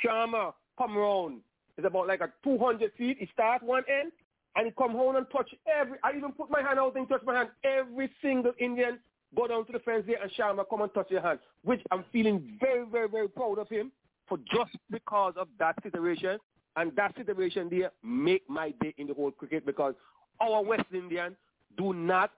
Sharma 0.04 0.54
come 0.78 0.96
round. 0.98 1.42
It's 1.78 1.88
about 1.88 2.08
like 2.08 2.22
a 2.22 2.32
200 2.44 2.92
feet. 2.98 3.18
He 3.20 3.28
start 3.34 3.64
one 3.64 3.84
end, 3.90 4.12
and 4.56 4.76
come 4.76 4.92
home 4.92 5.16
and 5.16 5.26
touch 5.32 5.50
every. 5.68 5.98
I 6.04 6.16
even 6.16 6.32
put 6.32 6.50
my 6.50 6.62
hand 6.62 6.80
out 6.80 6.96
and 6.96 7.08
touch 7.08 7.22
my 7.26 7.36
hand. 7.36 7.50
Every 7.64 8.10
single 8.22 8.54
Indian 8.60 9.00
go 9.36 9.48
down 9.48 9.66
to 9.66 9.72
the 9.72 9.80
fence 9.80 10.04
there, 10.06 10.22
and 10.22 10.32
Sharma 10.32 10.64
come 10.70 10.82
and 10.82 10.94
touch 10.94 11.10
your 11.10 11.22
hand, 11.22 11.40
which 11.64 11.82
I'm 11.92 12.06
feeling 12.12 12.58
very, 12.60 12.86
very, 12.86 13.10
very 13.10 13.28
proud 13.28 13.58
of 13.60 13.70
him 13.70 13.92
for 14.28 14.38
just 14.54 14.78
because 14.92 15.34
of 15.38 15.48
that 15.60 15.76
situation. 15.84 16.38
And 16.76 16.92
that 16.96 17.16
situation 17.16 17.70
there 17.70 17.92
make 18.04 18.50
my 18.50 18.74
day 18.82 18.96
in 18.98 19.08
the 19.08 19.14
whole 19.14 19.32
cricket 19.32 19.64
because 19.66 19.94
our 20.42 20.64
West 20.64 20.86
Indian 20.92 21.36
do 21.78 21.94
not 21.94 22.32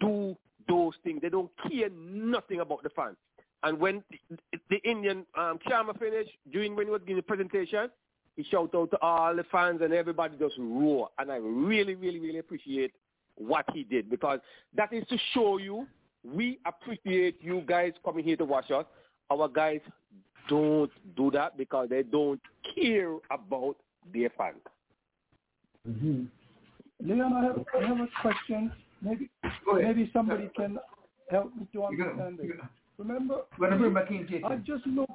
do 0.00 0.36
those 0.68 0.94
things. 1.02 1.20
They 1.22 1.28
don't 1.28 1.50
care 1.68 1.88
nothing 1.90 2.60
about 2.60 2.82
the 2.84 2.90
fans. 2.90 3.16
And 3.62 3.78
when 3.78 4.02
the, 4.70 4.76
Indian 4.88 5.26
um, 5.36 5.58
Sharma 5.68 5.98
finished, 5.98 6.30
during 6.52 6.76
when 6.76 6.86
he 6.86 6.92
was 6.92 7.02
giving 7.02 7.16
the 7.16 7.22
presentation, 7.22 7.90
he 8.42 8.50
shouted 8.50 8.76
out 8.76 8.90
to 8.90 8.98
all 9.02 9.34
the 9.36 9.44
fans 9.44 9.80
and 9.82 9.92
everybody 9.92 10.34
just 10.38 10.54
roar. 10.58 11.08
And 11.18 11.30
I 11.30 11.36
really, 11.36 11.94
really, 11.94 12.18
really 12.18 12.38
appreciate 12.38 12.92
what 13.36 13.64
he 13.72 13.84
did 13.84 14.08
because 14.10 14.40
that 14.76 14.92
is 14.92 15.06
to 15.08 15.18
show 15.34 15.58
you 15.58 15.86
we 16.24 16.58
appreciate 16.66 17.38
you 17.42 17.62
guys 17.66 17.92
coming 18.04 18.24
here 18.24 18.36
to 18.36 18.44
watch 18.44 18.70
us. 18.70 18.84
Our 19.30 19.48
guys 19.48 19.80
don't 20.48 20.90
do 21.16 21.30
that 21.30 21.56
because 21.56 21.88
they 21.88 22.02
don't 22.02 22.40
care 22.74 23.14
about 23.30 23.76
their 24.12 24.30
fans. 24.36 24.56
Mm-hmm. 25.88 26.24
Leon, 27.08 27.32
I 27.32 27.44
have, 27.44 27.64
I 27.74 27.86
have 27.88 28.00
a 28.00 28.08
question. 28.20 28.72
Maybe 29.00 29.30
maybe 29.72 30.10
somebody 30.12 30.50
can 30.54 30.78
help 31.30 31.56
me 31.56 31.66
to 31.72 31.84
understand 31.84 32.38
it. 32.42 32.60
Remember, 32.98 33.42
We're 33.58 33.70
gonna 33.70 33.80
bring 33.80 33.94
back 33.94 34.10
in 34.10 34.26
Jason. 34.28 34.44
I 34.44 34.56
just 34.56 34.86
look. 34.86 35.08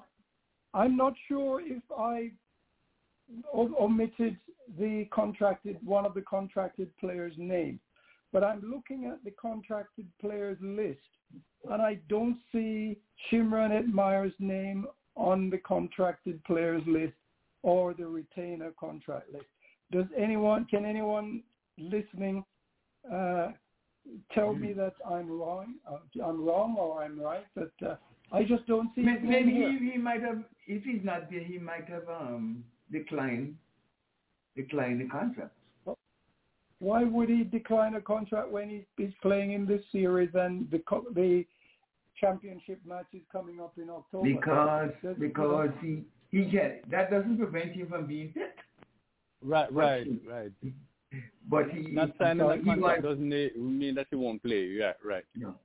I'm 0.73 0.97
not 0.97 1.13
sure 1.27 1.61
if 1.63 1.83
I 1.95 2.31
o- 2.31 2.31
omitted 3.53 4.37
the 4.79 5.07
contracted 5.13 5.77
one 5.85 6.05
of 6.05 6.13
the 6.13 6.21
contracted 6.21 6.95
players' 6.97 7.35
name, 7.37 7.79
but 8.33 8.43
I'm 8.43 8.61
looking 8.61 9.05
at 9.05 9.23
the 9.23 9.31
contracted 9.31 10.07
players 10.19 10.57
list, 10.61 10.99
and 11.71 11.81
I 11.81 11.99
don't 12.09 12.37
see 12.51 12.97
Shimron 13.31 13.71
Hetmyer's 13.71 14.33
name 14.39 14.87
on 15.15 15.49
the 15.49 15.57
contracted 15.59 16.43
players 16.43 16.83
list 16.87 17.13
or 17.63 17.93
the 17.93 18.05
retainer 18.05 18.71
contract 18.79 19.31
list. 19.31 19.45
Does 19.91 20.05
anyone, 20.17 20.65
can 20.65 20.85
anyone 20.85 21.43
listening 21.77 22.43
uh, 23.11 23.51
tell 24.33 24.53
me 24.53 24.73
that 24.73 24.93
I'm 25.09 25.29
wrong? 25.29 25.75
Uh, 25.89 26.23
I'm 26.23 26.43
wrong 26.43 26.75
or 26.77 27.03
I'm 27.03 27.19
right? 27.19 27.45
But 27.55 27.71
uh, 27.85 27.95
I 28.31 28.43
just 28.43 28.65
don't 28.67 28.89
see. 28.95 29.01
name 29.01 29.27
Maybe 29.27 29.51
he, 29.51 29.91
he 29.91 29.97
might 29.97 30.21
have, 30.21 30.43
if 30.67 30.83
he's 30.83 31.03
not 31.03 31.29
there, 31.29 31.43
he 31.43 31.57
might 31.57 31.87
have 31.87 32.07
um, 32.09 32.63
declined, 32.91 33.55
declined 34.55 35.01
the 35.01 35.07
contract. 35.07 35.51
Why 36.80 37.03
would 37.03 37.30
he 37.30 37.43
decline 37.43 37.95
a 37.95 38.01
contract 38.01 38.49
when 38.51 38.69
he, 38.69 38.85
he's 38.97 39.14
playing 39.22 39.53
in 39.53 39.65
this 39.65 39.81
series 39.91 40.30
and 40.33 40.69
the 40.72 40.81
the 41.14 41.45
championship 42.19 42.80
match 42.85 43.05
is 43.14 43.22
coming 43.31 43.59
up 43.61 43.73
in 43.77 43.89
October? 43.89 44.27
Because 44.27 44.89
Does- 45.01 45.15
because 45.17 45.69
he 45.81 46.03
he 46.31 46.45
get 46.45 46.83
that 46.91 47.09
doesn't 47.09 47.38
prevent 47.38 47.72
him 47.73 47.88
from 47.88 48.07
being 48.07 48.31
fit. 48.33 48.55
Right, 49.41 49.72
right, 49.72 50.07
right. 50.27 50.51
But 51.49 51.69
he 51.69 51.91
Not 51.91 52.09
signing 52.17 52.39
so 52.39 52.49
a 52.49 52.57
contract 52.57 53.03
was- 53.03 53.17
doesn't 53.17 53.30
mean 53.30 53.95
that 53.95 54.07
he 54.09 54.15
won't 54.17 54.43
play. 54.43 54.65
Yeah, 54.65 54.93
right. 55.03 55.23
No. 55.35 55.55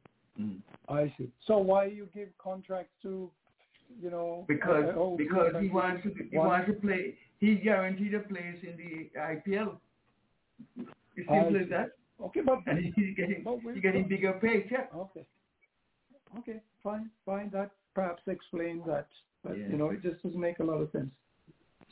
Mm. 0.41 0.61
I 0.89 1.13
see. 1.19 1.29
So 1.47 1.59
why 1.59 1.87
you 1.87 2.09
give 2.15 2.29
contracts 2.39 2.93
to, 3.03 3.31
you 4.01 4.11
know? 4.11 4.45
because 4.49 4.85
uh, 4.89 4.99
oh, 4.99 5.17
because 5.17 5.55
he 5.61 5.69
wants 5.69 6.03
to 6.05 6.11
he 6.31 6.37
want- 6.37 6.49
wants 6.51 6.67
to 6.69 6.75
play. 6.75 7.15
He's 7.39 7.59
guaranteed 7.65 8.15
a 8.15 8.21
place 8.21 8.57
in 8.63 8.77
the 8.77 9.19
IPL. 9.19 9.77
It's 11.17 11.29
I 11.31 11.41
simple 11.41 11.61
as 11.63 11.69
that. 11.71 11.93
Okay, 12.23 12.41
but 12.43 12.59
and 12.67 12.85
he's 12.95 13.17
getting 13.17 13.45
he's 13.75 13.83
getting 13.83 14.07
bigger 14.09 14.35
paycheck. 14.35 14.91
Okay. 14.95 15.25
Okay, 16.39 16.61
fine, 16.83 17.11
fine. 17.27 17.51
That 17.53 17.71
perhaps 17.95 18.23
explains 18.27 18.85
that. 18.87 19.09
But 19.43 19.59
Yeah. 19.59 19.69
you 19.69 19.77
know, 19.79 19.91
it 19.91 20.03
just 20.03 20.23
doesn't 20.23 20.39
make 20.39 20.59
a 20.61 20.65
lot 20.65 20.81
of 20.83 20.91
sense. 20.93 21.11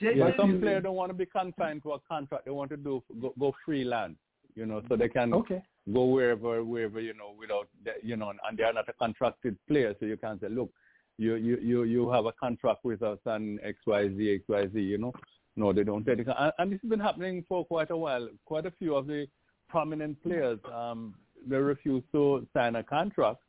But 0.01 0.37
some 0.37 0.61
players 0.61 0.85
don't 0.85 0.95
want 0.95 1.11
to 1.11 1.15
be 1.15 1.27
confined 1.27 1.83
to 1.83 1.93
a 1.93 1.99
contract. 2.01 2.45
They 2.45 2.53
want 2.53 2.71
to 2.71 2.77
do 2.77 3.03
go, 3.21 3.35
go 3.39 3.53
freelance, 3.65 4.17
you 4.55 4.65
know, 4.65 4.81
so 4.89 4.95
they 4.95 5.09
can 5.09 5.35
Okay. 5.35 5.61
go 5.93 6.05
wherever, 6.05 6.63
wherever, 6.63 7.01
you 7.01 7.15
know, 7.15 7.35
without, 7.37 7.67
you 8.03 8.15
know, 8.17 8.33
and 8.49 8.57
they 8.57 8.63
are 8.63 8.73
not 8.73 8.89
a 8.89 8.93
contracted 8.93 9.57
player, 9.67 9.97
so 9.99 10.07
you 10.07 10.17
can 10.17 10.39
say, 10.39 10.49
look, 10.49 10.71
you 11.19 11.35
you 11.35 11.59
you 11.59 11.83
you 11.85 12.11
have 12.11 12.27
a 12.27 12.33
contract 12.33 12.85
with 12.85 13.03
us 13.03 13.19
and 13.27 13.61
X 13.63 13.79
Y 13.87 14.09
Z 14.17 14.35
X 14.35 14.45
Y 14.49 14.69
Z, 14.73 14.81
you 14.81 14.99
know. 14.99 15.13
No, 15.57 15.73
they 15.73 15.83
don't 15.83 16.05
take 16.05 16.21
it. 16.21 16.29
And, 16.39 16.53
and 16.59 16.73
this 16.73 16.81
has 16.83 16.89
been 16.89 17.01
happening 17.01 17.45
for 17.49 17.65
quite 17.65 17.91
a 17.91 17.97
while. 17.97 18.29
Quite 18.45 18.67
a 18.67 18.71
few 18.71 18.95
of 18.95 19.09
the 19.09 19.27
prominent 19.69 20.23
players, 20.23 20.61
um, 20.73 21.15
they 21.47 21.57
refuse 21.57 22.03
to 22.13 22.47
sign 22.55 22.77
a 22.77 22.83
contract, 22.83 23.41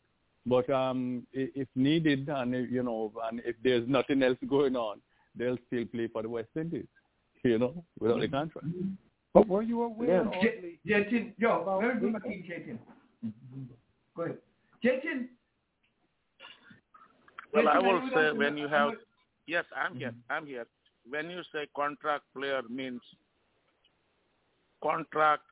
but 0.46 0.70
um, 0.70 1.26
if 1.34 1.68
needed, 1.76 2.28
and 2.28 2.56
if, 2.56 2.72
you 2.72 2.84
know, 2.84 3.14
and 3.30 3.42
if 3.46 3.56
there's 3.64 3.88
nothing 3.88 4.24
else 4.24 4.38
going 4.50 4.76
on, 4.76 5.00
they'll 5.36 5.58
still 5.68 5.86
play 5.86 6.08
for 6.08 6.24
the 6.24 6.30
West 6.30 6.50
Indies, 6.56 6.88
you 7.44 7.60
know, 7.60 7.84
without 8.00 8.20
the 8.20 8.28
contract. 8.28 8.68
But 9.34 9.48
were 9.48 9.62
you 9.62 9.84
aware 9.84 10.22
of 10.26 10.34
J- 10.34 10.80
Jatin, 10.88 11.34
yo, 11.38 11.78
very 11.80 12.00
good, 12.00 12.14
Makin 12.14 12.44
Jatin. 12.44 12.78
Go 14.16 14.24
ahead, 14.24 14.38
Jatin. 14.84 15.28
Well, 17.54 17.68
I 17.68 17.80
will 17.80 18.02
say 18.14 18.32
when 18.32 18.58
you 18.58 18.68
have, 18.68 18.92
yes, 19.48 19.66
I'm 19.76 19.96
here, 19.96 20.14
I'm 20.30 20.46
here. 20.46 20.66
When 21.10 21.30
you 21.30 21.42
say 21.52 21.68
contract 21.76 22.26
player 22.36 22.62
means 22.70 23.02
contract 24.84 25.44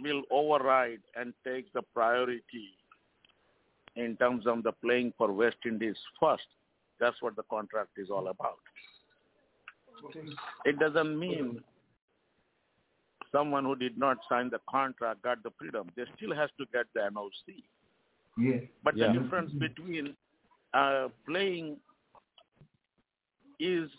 will 0.00 0.22
override 0.30 1.00
and 1.16 1.34
take 1.44 1.72
the 1.72 1.82
priority 1.94 2.70
in 3.96 4.16
terms 4.16 4.46
of 4.46 4.62
the 4.62 4.72
playing 4.72 5.12
for 5.18 5.32
West 5.32 5.56
Indies 5.66 5.96
first. 6.18 6.46
That's 6.98 7.20
what 7.20 7.36
the 7.36 7.42
contract 7.50 7.90
is 7.96 8.08
all 8.10 8.28
about. 8.28 8.58
It 10.64 10.78
doesn't 10.78 11.18
mean 11.18 11.62
someone 13.32 13.64
who 13.64 13.76
did 13.76 13.98
not 13.98 14.18
sign 14.28 14.50
the 14.50 14.60
contract 14.70 15.22
got 15.22 15.42
the 15.42 15.50
freedom. 15.58 15.88
They 15.96 16.04
still 16.16 16.34
has 16.34 16.50
to 16.58 16.66
get 16.72 16.86
the 16.94 17.00
NOC. 17.00 17.62
Yes. 18.38 18.64
But 18.82 18.96
Yeah. 18.96 19.12
the 19.12 19.20
difference 19.20 19.52
between 19.52 20.16
uh, 20.74 21.08
playing 21.26 21.76
is 23.58 23.90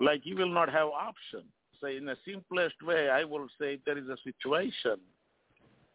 like 0.00 0.20
you 0.24 0.36
will 0.36 0.52
not 0.52 0.70
have 0.70 0.88
option. 0.88 1.42
So 1.80 1.88
in 1.88 2.04
the 2.04 2.16
simplest 2.26 2.76
way, 2.82 3.08
I 3.10 3.24
will 3.24 3.48
say 3.60 3.78
there 3.84 3.98
is 3.98 4.08
a 4.08 4.16
situation 4.24 5.00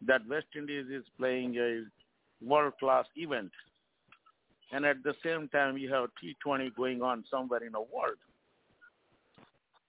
that 0.06 0.26
West 0.28 0.46
Indies 0.56 0.86
is 0.90 1.04
playing 1.18 1.56
a 1.56 1.82
world-class 2.44 3.06
event. 3.16 3.50
And 4.72 4.84
at 4.86 5.02
the 5.02 5.14
same 5.24 5.48
time, 5.48 5.76
you 5.76 5.92
have 5.92 6.10
T20 6.22 6.74
going 6.76 7.02
on 7.02 7.24
somewhere 7.30 7.62
in 7.64 7.72
the 7.72 7.80
world. 7.80 8.18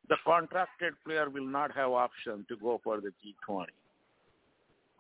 The 0.10 0.18
contracted 0.26 0.94
player 1.06 1.30
will 1.30 1.46
not 1.46 1.74
have 1.76 1.92
option 1.92 2.46
to 2.50 2.58
go 2.58 2.82
for 2.84 3.00
the 3.00 3.14
T20. 3.24 3.68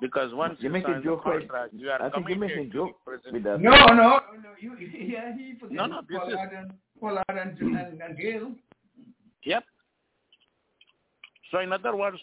Because 0.01 0.33
once 0.33 0.57
You 0.59 0.65
you, 0.65 0.73
make 0.73 0.83
a 0.83 0.87
sign 0.87 0.97
the 0.97 1.03
joke, 1.03 1.25
right? 1.25 1.47
contract, 1.47 1.73
you 1.75 1.89
are 1.91 2.01
I 2.01 2.09
think 2.09 2.27
you 2.27 2.33
committed 2.33 2.57
make 2.57 2.69
a 2.69 2.73
joke 2.73 2.97
the 3.05 3.31
with 3.31 3.43
that. 3.43 3.61
No, 3.61 3.69
no, 3.69 3.93
no. 3.93 4.19
You, 4.59 4.75
yeah, 4.79 5.37
he 5.37 5.53
forget 5.59 5.77
No, 5.77 5.85
no, 5.85 6.01
this 6.09 6.17
is- 6.27 6.33
Pollard 6.33 6.51
and 6.57 6.73
Pollard 6.99 7.23
and, 7.29 7.57
and, 7.77 8.01
and 8.01 8.17
Gayle. 8.17 8.51
Yep. 9.43 9.63
So 11.51 11.59
in 11.59 11.71
other 11.71 11.95
words, 11.95 12.17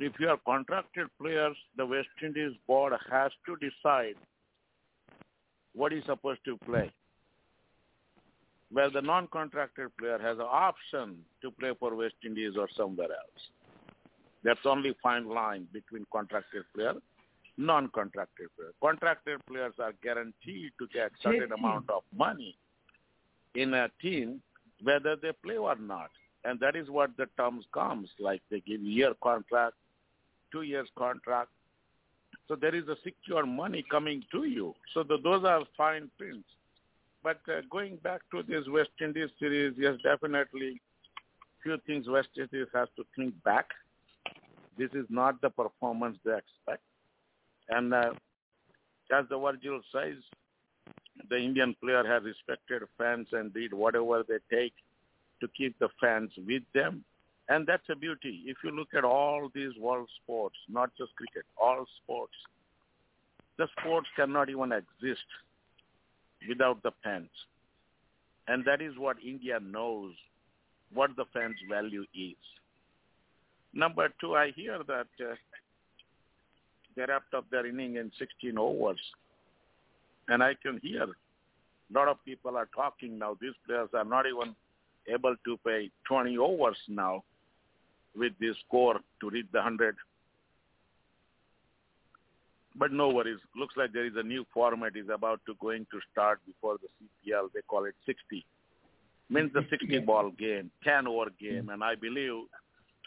if 0.00 0.12
you 0.18 0.28
are 0.28 0.38
contracted 0.44 1.06
players, 1.20 1.56
the 1.76 1.86
West 1.86 2.08
Indies 2.22 2.52
board 2.66 2.92
has 3.10 3.30
to 3.46 3.56
decide 3.56 4.16
what 5.74 5.92
is 5.92 6.04
supposed 6.06 6.40
to 6.46 6.56
play. 6.66 6.90
Where 8.72 8.90
the 8.90 9.02
non-contracted 9.02 9.96
player 9.96 10.18
has 10.20 10.38
an 10.38 10.46
option 10.50 11.18
to 11.42 11.50
play 11.52 11.70
for 11.78 11.94
West 11.94 12.14
Indies 12.26 12.54
or 12.58 12.68
somewhere 12.76 13.06
else. 13.06 13.42
That's 14.44 14.60
only 14.64 14.94
fine 15.02 15.26
line 15.28 15.66
between 15.72 16.04
contracted 16.12 16.64
player, 16.74 16.94
non-contracted 17.56 18.48
player. 18.56 18.72
Contracted 18.80 19.40
players 19.46 19.72
are 19.78 19.92
guaranteed 20.02 20.72
to 20.78 20.86
get 20.92 21.10
certain 21.22 21.50
amount 21.52 21.88
of 21.90 22.02
money 22.14 22.56
in 23.54 23.72
a 23.74 23.88
team 24.00 24.42
whether 24.82 25.16
they 25.16 25.32
play 25.42 25.56
or 25.56 25.76
not. 25.76 26.10
And 26.44 26.60
that 26.60 26.76
is 26.76 26.90
what 26.90 27.16
the 27.16 27.26
terms 27.38 27.64
comes, 27.72 28.10
like 28.18 28.42
they 28.50 28.60
give 28.60 28.82
year 28.82 29.14
contract, 29.22 29.74
two 30.52 30.62
years 30.62 30.88
contract. 30.96 31.50
So 32.48 32.54
there 32.54 32.74
is 32.74 32.86
a 32.88 32.96
secure 33.02 33.46
money 33.46 33.82
coming 33.90 34.22
to 34.32 34.44
you. 34.44 34.74
So 34.92 35.02
the, 35.02 35.16
those 35.22 35.44
are 35.44 35.62
fine 35.76 36.10
prints. 36.18 36.46
But 37.22 37.40
uh, 37.48 37.62
going 37.70 37.96
back 37.96 38.20
to 38.32 38.42
this 38.42 38.64
West 38.68 38.90
Indies 39.00 39.30
series, 39.38 39.74
yes, 39.78 39.94
definitely 40.02 40.82
few 41.62 41.78
things 41.86 42.06
West 42.06 42.28
Indies 42.36 42.66
has 42.74 42.88
to 42.96 43.04
think 43.16 43.42
back. 43.42 43.70
This 44.76 44.90
is 44.92 45.06
not 45.08 45.40
the 45.40 45.50
performance 45.50 46.18
they 46.24 46.36
expect. 46.36 46.82
And 47.68 47.94
uh, 47.94 48.12
as 49.12 49.24
the 49.28 49.38
Virgil 49.38 49.80
says, 49.92 50.16
the 51.30 51.36
Indian 51.36 51.74
player 51.80 52.04
has 52.04 52.24
respected 52.24 52.82
fans 52.98 53.28
and 53.32 53.54
did 53.54 53.72
whatever 53.72 54.24
they 54.28 54.38
take 54.54 54.74
to 55.40 55.48
keep 55.56 55.78
the 55.78 55.88
fans 56.00 56.30
with 56.46 56.62
them. 56.74 57.04
And 57.48 57.66
that's 57.66 57.88
a 57.90 57.94
beauty. 57.94 58.42
If 58.46 58.58
you 58.64 58.70
look 58.70 58.88
at 58.96 59.04
all 59.04 59.50
these 59.54 59.76
world 59.78 60.08
sports, 60.22 60.56
not 60.68 60.90
just 60.96 61.14
cricket, 61.16 61.44
all 61.60 61.84
sports, 62.02 62.32
the 63.58 63.68
sports 63.78 64.08
cannot 64.16 64.48
even 64.48 64.72
exist 64.72 65.26
without 66.48 66.82
the 66.82 66.92
fans. 67.02 67.28
And 68.48 68.64
that 68.64 68.80
is 68.80 68.96
what 68.98 69.16
India 69.24 69.58
knows, 69.60 70.12
what 70.92 71.10
the 71.16 71.24
fans' 71.32 71.56
value 71.68 72.04
is. 72.14 72.36
Number 73.74 74.08
two, 74.20 74.36
I 74.36 74.52
hear 74.54 74.78
that 74.86 75.06
uh, 75.20 75.34
they 76.96 77.02
wrapped 77.08 77.34
up 77.34 77.50
their 77.50 77.66
inning 77.66 77.96
in 77.96 78.12
16 78.18 78.56
overs. 78.56 79.00
And 80.28 80.42
I 80.42 80.54
can 80.54 80.80
hear 80.82 81.02
a 81.02 81.92
lot 81.92 82.08
of 82.08 82.24
people 82.24 82.56
are 82.56 82.68
talking 82.74 83.18
now. 83.18 83.36
These 83.40 83.52
players 83.66 83.88
are 83.92 84.04
not 84.04 84.26
even 84.26 84.54
able 85.12 85.34
to 85.44 85.56
play 85.58 85.90
20 86.08 86.38
overs 86.38 86.78
now 86.88 87.24
with 88.16 88.32
this 88.40 88.56
score 88.66 89.00
to 89.20 89.30
reach 89.30 89.46
the 89.52 89.58
100. 89.58 89.96
But 92.76 92.92
no 92.92 93.08
worries. 93.10 93.38
Looks 93.56 93.76
like 93.76 93.92
there 93.92 94.06
is 94.06 94.14
a 94.16 94.22
new 94.22 94.46
format 94.54 94.96
is 94.96 95.08
about 95.12 95.40
to 95.46 95.54
going 95.60 95.86
to 95.90 96.00
start 96.10 96.40
before 96.46 96.76
the 96.78 96.88
CPL. 97.30 97.48
They 97.52 97.60
call 97.68 97.84
it 97.84 97.94
60. 98.06 98.44
Means 99.30 99.52
the 99.52 99.64
60 99.68 99.98
ball 100.00 100.30
game, 100.30 100.70
10 100.84 101.06
over 101.06 101.30
game. 101.40 101.70
And 101.70 101.82
I 101.82 101.94
believe 101.94 102.44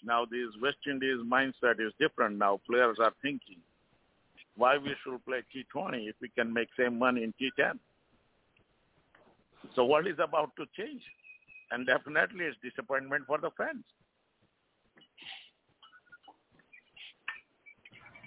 now 0.07 0.25
this 0.25 0.49
West 0.61 0.77
Indies 0.89 1.19
mindset 1.23 1.79
is 1.85 1.93
different 1.99 2.37
now. 2.37 2.59
Players 2.65 2.97
are 2.99 3.13
thinking, 3.21 3.59
why 4.55 4.77
we 4.77 4.95
should 5.03 5.23
play 5.25 5.43
T20 5.53 6.07
if 6.09 6.15
we 6.21 6.29
can 6.29 6.51
make 6.51 6.69
same 6.79 6.97
money 6.97 7.23
in 7.23 7.33
T10? 7.33 7.77
So 9.75 9.83
what 9.83 10.07
is 10.07 10.15
about 10.23 10.55
to 10.55 10.65
change? 10.75 11.01
And 11.71 11.85
definitely 11.85 12.45
it's 12.45 12.57
disappointment 12.63 13.25
for 13.27 13.37
the 13.37 13.51
fans. 13.57 13.83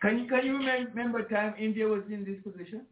Can 0.03 0.19
you 0.21 0.29
can 0.29 0.47
you 0.47 0.59
remember 0.59 1.23
time 1.25 1.55
India 1.59 1.87
was 1.87 2.03
in 2.11 2.25
this 2.25 2.41
position? 2.43 2.83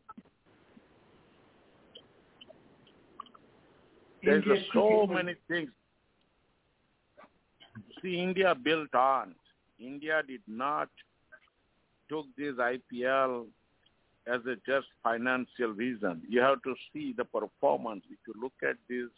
There's 4.22 4.44
India 4.44 4.62
so 4.72 5.06
many 5.06 5.34
things. 5.48 5.70
See, 8.02 8.18
India 8.18 8.54
built 8.54 8.94
on. 8.94 9.34
India 9.78 10.22
did 10.26 10.42
not 10.46 10.88
took 12.08 12.26
this 12.36 12.54
IPL 12.54 13.46
as 14.26 14.40
a 14.46 14.56
just 14.66 14.86
financial 15.02 15.68
reason. 15.74 16.22
You 16.28 16.40
have 16.40 16.62
to 16.62 16.74
see 16.92 17.14
the 17.16 17.24
performance. 17.24 18.02
If 18.10 18.18
you 18.26 18.40
look 18.40 18.52
at 18.62 18.76
this 18.88 19.08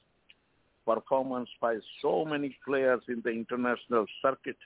performance 0.86 1.48
by 1.60 1.76
so 2.00 2.24
many 2.24 2.56
players 2.64 3.00
in 3.08 3.20
the 3.22 3.30
international 3.30 4.06
circuit 4.22 4.56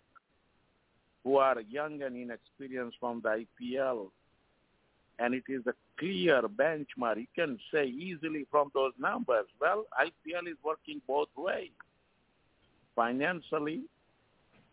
who 1.23 1.37
are 1.37 1.61
young 1.63 2.03
and 2.03 2.17
inexperienced 2.17 2.99
from 3.01 3.23
the 3.23 3.45
IPL, 3.63 4.09
and 5.19 5.35
it 5.35 5.45
is 5.49 5.63
a 5.67 5.75
clear 5.99 6.43
benchmark. 6.43 7.17
You 7.17 7.27
can 7.35 7.59
say 7.73 7.87
easily 7.87 8.47
from 8.51 8.71
those 8.75 8.93
numbers, 8.99 9.47
well, 9.61 9.87
IPL 9.99 10.49
is 10.49 10.57
working 10.65 11.01
both 11.07 11.29
ways, 11.37 11.71
financially, 12.97 13.83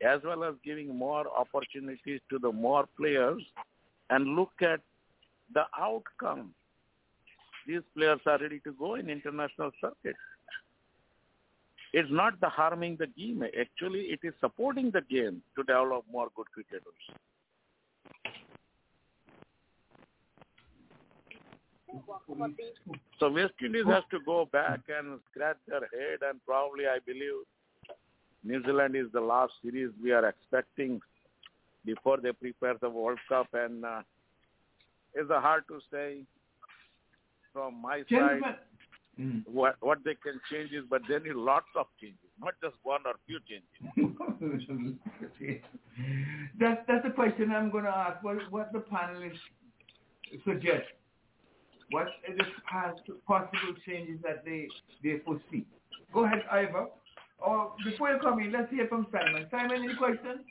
as 0.04 0.22
well 0.24 0.44
as 0.44 0.56
giving 0.64 0.96
more 0.96 1.26
opportunities 1.38 2.20
to 2.30 2.40
the 2.40 2.52
more 2.52 2.86
players, 2.98 3.42
and 4.10 4.36
look 4.36 4.52
at 4.62 4.82
the 5.54 5.64
outcome. 5.78 6.54
These 7.68 7.82
players 7.96 8.20
are 8.26 8.40
ready 8.40 8.60
to 8.62 8.74
go 8.74 8.96
in 8.96 9.10
international 9.10 9.72
circuit. 9.80 10.16
It's 11.94 12.10
not 12.12 12.40
the 12.40 12.50
harming 12.50 12.98
the 12.98 13.08
game. 13.08 13.44
Actually, 13.60 14.02
it 14.06 14.20
is 14.24 14.34
supporting 14.40 14.92
the 14.92 15.02
game 15.02 15.42
to 15.56 15.64
develop 15.64 16.06
more 16.12 16.30
good 16.36 16.48
cricketers. 16.52 16.82
So 23.20 23.30
West 23.30 23.54
Indies 23.64 23.86
has 23.88 24.04
to 24.12 24.20
go 24.26 24.48
back 24.52 24.80
and 24.88 25.20
scratch 25.30 25.58
their 25.68 25.82
head 25.82 26.20
and 26.28 26.40
probably 26.46 26.86
I 26.88 27.00
believe 27.06 27.44
New 28.44 28.64
Zealand 28.64 28.96
is 28.96 29.06
the 29.14 29.22
last 29.22 29.54
series 29.62 29.92
we 30.02 30.12
are 30.12 30.28
expecting 30.28 31.00
before 31.86 32.18
they 32.18 32.32
prepare 32.32 32.74
the 32.82 32.90
World 32.90 33.20
Cup 33.30 33.48
and 33.54 33.86
uh, 33.86 34.02
it's 35.14 35.30
hard 35.30 35.64
to 35.68 35.80
say 35.92 36.24
from 37.54 37.80
my 37.82 38.00
side 38.00 38.08
Gentlemen, 38.10 38.56
what 39.46 39.76
what 39.82 40.00
they 40.04 40.16
can 40.16 40.42
change 40.52 40.72
is 40.72 40.84
but 40.90 41.04
they 41.08 41.20
need 41.20 41.36
lots 41.36 41.68
of 41.76 41.86
changes, 42.00 42.18
not 42.40 42.56
just 42.64 42.76
one 42.84 43.02
or 43.06 43.14
few 43.28 43.40
changes. 43.48 43.68
that's 46.60 46.82
that's 46.88 47.06
the 47.06 47.12
question 47.12 47.52
I'm 47.52 47.70
going 47.70 47.84
to 47.84 47.96
ask. 47.96 48.24
What 48.24 48.38
what 48.52 48.72
the 48.72 48.80
panelists 48.80 49.38
suggest? 50.46 50.86
What 51.92 52.08
are 52.74 52.96
the 53.06 53.14
possible 53.28 53.76
changes 53.86 54.18
that 54.24 54.44
they 54.46 54.68
they 55.04 55.20
foresee? 55.26 55.66
Go 56.14 56.24
ahead, 56.26 56.44
Ivor. 56.52 56.88
Or 57.42 57.72
before 57.84 58.12
you 58.12 58.20
come 58.20 58.40
in, 58.40 58.52
let's 58.52 58.70
hear 58.70 58.88
from 58.88 59.08
Simon. 59.12 59.48
Simon, 59.50 59.84
any 59.84 59.96
questions? 59.96 60.42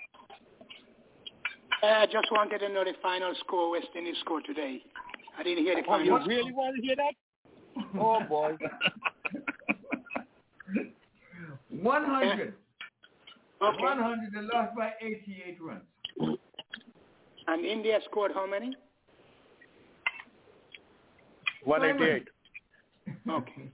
I 1.83 2.03
uh, 2.03 2.07
just 2.07 2.31
wanted 2.33 2.59
to 2.59 2.69
know 2.69 2.85
the 2.85 2.93
final 3.01 3.33
score 3.41 3.71
West 3.71 3.87
Indies 3.97 4.17
score 4.21 4.43
today. 4.43 4.83
I 5.39 5.43
didn't 5.43 5.65
hear 5.65 5.77
the 5.77 5.83
Oh, 5.83 5.87
final 5.87 6.21
you 6.21 6.27
really 6.27 6.53
want 6.53 6.77
to 6.77 6.83
hear 6.83 6.97
that? 6.97 7.15
Oh 7.99 8.21
boy. 8.29 8.57
100. 11.71 12.55
Okay. 13.63 13.83
100 13.83 14.33
and 14.35 14.49
lost 14.53 14.77
by 14.77 14.93
88 15.01 15.59
runs. 15.61 15.83
And 17.47 17.65
India 17.65 17.99
scored 18.11 18.33
how 18.35 18.47
many? 18.47 18.77
188. 21.65 22.29
Okay. 23.29 23.71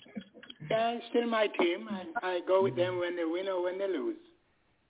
Yeah, 0.71 0.91
it's 0.93 1.05
still 1.11 1.27
my 1.27 1.47
team, 1.47 1.89
and 1.89 2.09
I 2.23 2.41
go 2.47 2.63
with 2.63 2.77
them 2.77 2.99
when 2.99 3.17
they 3.17 3.25
win 3.25 3.49
or 3.49 3.63
when 3.63 3.79
they 3.79 3.89
lose. 3.89 4.17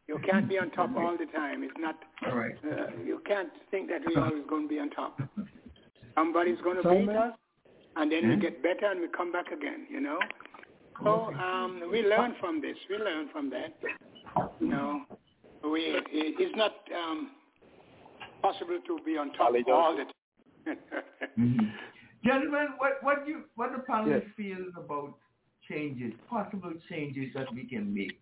You 0.09 0.19
can't 0.25 0.49
be 0.49 0.59
on 0.59 0.71
top 0.71 0.91
all 0.97 1.17
the 1.19 1.27
time. 1.37 1.63
It's 1.65 1.75
not. 1.79 1.97
All 2.27 2.37
right. 2.37 2.55
Uh, 2.65 2.87
you 3.05 3.21
can't 3.27 3.51
think 3.71 3.89
that 3.89 4.03
we're 4.07 4.23
always 4.23 4.45
going 4.49 4.63
to 4.63 4.69
be 4.69 4.79
on 4.79 4.91
top. 4.91 5.21
Somebody's 6.15 6.59
going 6.63 6.83
to 6.83 6.89
beat 6.89 7.09
us, 7.11 7.35
and 7.97 8.11
then 8.11 8.29
we 8.29 8.37
get 8.37 8.63
better 8.63 8.91
and 8.91 9.01
we 9.01 9.09
come 9.09 9.33
back 9.33 9.51
again. 9.53 9.87
You 9.91 10.01
know. 10.01 10.19
So 11.05 11.35
um, 11.35 11.83
we 11.91 12.03
learn 12.03 12.35
from 12.41 12.63
this. 12.63 12.77
We 12.89 12.97
learn 12.97 13.29
from 13.33 13.51
that. 13.51 13.75
You 14.61 14.69
know, 14.69 15.03
we 15.65 15.81
it, 15.81 16.05
it's 16.11 16.57
not 16.57 16.73
um, 16.95 17.33
possible 18.43 18.79
to 18.87 18.99
be 19.05 19.19
on 19.19 19.33
top 19.33 19.53
all 19.69 19.97
the 19.97 20.05
time. 20.05 20.79
Gentlemen, 22.25 22.69
what 22.79 22.93
what 23.03 23.25
do 23.27 23.33
you 23.33 23.43
what 23.57 23.73
the 23.73 23.83
panelists 23.93 24.23
Yes. 24.25 24.35
feel 24.37 24.67
about 24.77 25.15
changes, 25.69 26.13
possible 26.29 26.73
changes 26.89 27.33
that 27.35 27.53
we 27.53 27.67
can 27.67 27.93
make 27.95 28.21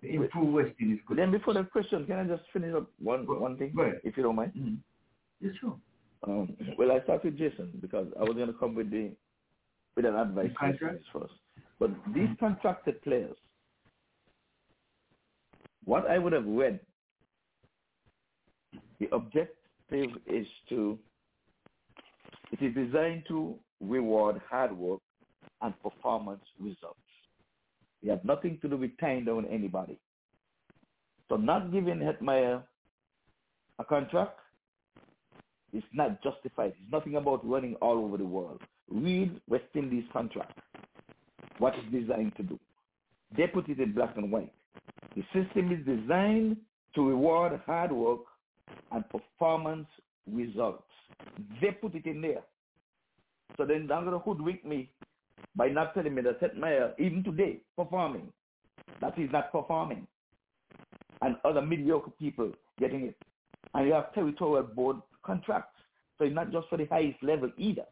to 0.00 0.08
improve 0.08 0.52
West 0.52 0.72
Indies? 0.80 1.00
Then 1.14 1.30
before 1.30 1.54
the 1.54 1.64
question, 1.64 2.06
can 2.06 2.18
I 2.18 2.24
just 2.24 2.42
finish 2.52 2.74
up 2.74 2.90
one 2.98 3.26
one 3.26 3.56
thing, 3.56 3.72
if 4.02 4.16
you 4.16 4.22
don't 4.22 4.36
mind? 4.36 4.52
Mm-hmm. 4.56 4.74
Yes, 5.40 5.54
sure. 5.60 5.76
Um, 6.26 6.56
well, 6.78 6.92
I 6.92 7.02
start 7.02 7.24
with 7.24 7.36
Jason 7.36 7.72
because 7.80 8.06
I 8.18 8.24
was 8.24 8.34
going 8.34 8.46
to 8.46 8.54
come 8.54 8.74
with 8.74 8.90
the 8.90 9.12
with 9.96 10.06
an 10.06 10.14
advice 10.16 10.50
first. 11.12 11.34
But 11.78 11.90
these 12.14 12.28
contracted 12.40 13.02
players, 13.02 13.36
what 15.84 16.10
I 16.10 16.18
would 16.18 16.32
have 16.32 16.46
read, 16.46 16.80
the 19.00 19.08
objective 19.12 20.10
is 20.26 20.46
to, 20.68 20.98
it 22.52 22.62
is 22.62 22.74
designed 22.74 23.24
to 23.28 23.56
reward 23.80 24.40
hard 24.48 24.76
work 24.76 25.00
and 25.64 25.74
performance 25.82 26.44
results. 26.60 26.98
It 28.02 28.10
has 28.10 28.20
nothing 28.22 28.58
to 28.62 28.68
do 28.68 28.76
with 28.76 28.90
tying 29.00 29.24
down 29.24 29.46
anybody. 29.50 29.98
So 31.28 31.36
not 31.36 31.72
giving 31.72 31.98
Hetmyer 31.98 32.62
a 33.78 33.84
contract 33.84 34.38
is 35.72 35.82
not 35.92 36.22
justified. 36.22 36.74
It's 36.80 36.92
nothing 36.92 37.16
about 37.16 37.48
running 37.48 37.74
all 37.76 37.98
over 38.04 38.18
the 38.18 38.24
world. 38.24 38.60
Read 38.90 39.40
West 39.48 39.64
Indies 39.74 40.04
contract, 40.12 40.58
what 41.58 41.74
it's 41.74 41.90
designed 41.90 42.36
to 42.36 42.42
do. 42.42 42.60
They 43.36 43.46
put 43.46 43.68
it 43.68 43.80
in 43.80 43.94
black 43.94 44.16
and 44.16 44.30
white. 44.30 44.52
The 45.16 45.22
system 45.32 45.72
is 45.72 45.84
designed 45.86 46.58
to 46.94 47.08
reward 47.08 47.60
hard 47.66 47.90
work 47.90 48.20
and 48.92 49.04
performance 49.08 49.88
results. 50.30 50.84
They 51.60 51.70
put 51.70 51.94
it 51.94 52.06
in 52.06 52.20
there. 52.20 52.42
So 53.56 53.64
then 53.64 53.86
they're 53.86 54.00
going 54.00 54.12
to 54.12 54.18
hoodwink 54.18 54.64
me 54.64 54.90
by 55.56 55.68
not 55.68 55.94
telling 55.94 56.14
me 56.14 56.22
that 56.22 56.40
Hetmyer, 56.40 56.92
even 56.98 57.22
today, 57.22 57.58
performing, 57.76 58.32
that 59.00 59.14
he's 59.16 59.30
not 59.32 59.52
performing. 59.52 60.06
And 61.22 61.36
other 61.44 61.62
mediocre 61.62 62.10
people 62.10 62.52
getting 62.78 63.06
it. 63.06 63.16
And 63.72 63.86
you 63.86 63.94
have 63.94 64.12
territorial 64.14 64.64
board 64.64 64.96
contracts. 65.24 65.80
So 66.18 66.24
it's 66.24 66.34
not 66.34 66.52
just 66.52 66.68
for 66.68 66.76
the 66.76 66.86
highest 66.86 67.22
level 67.22 67.50
either. 67.56 67.84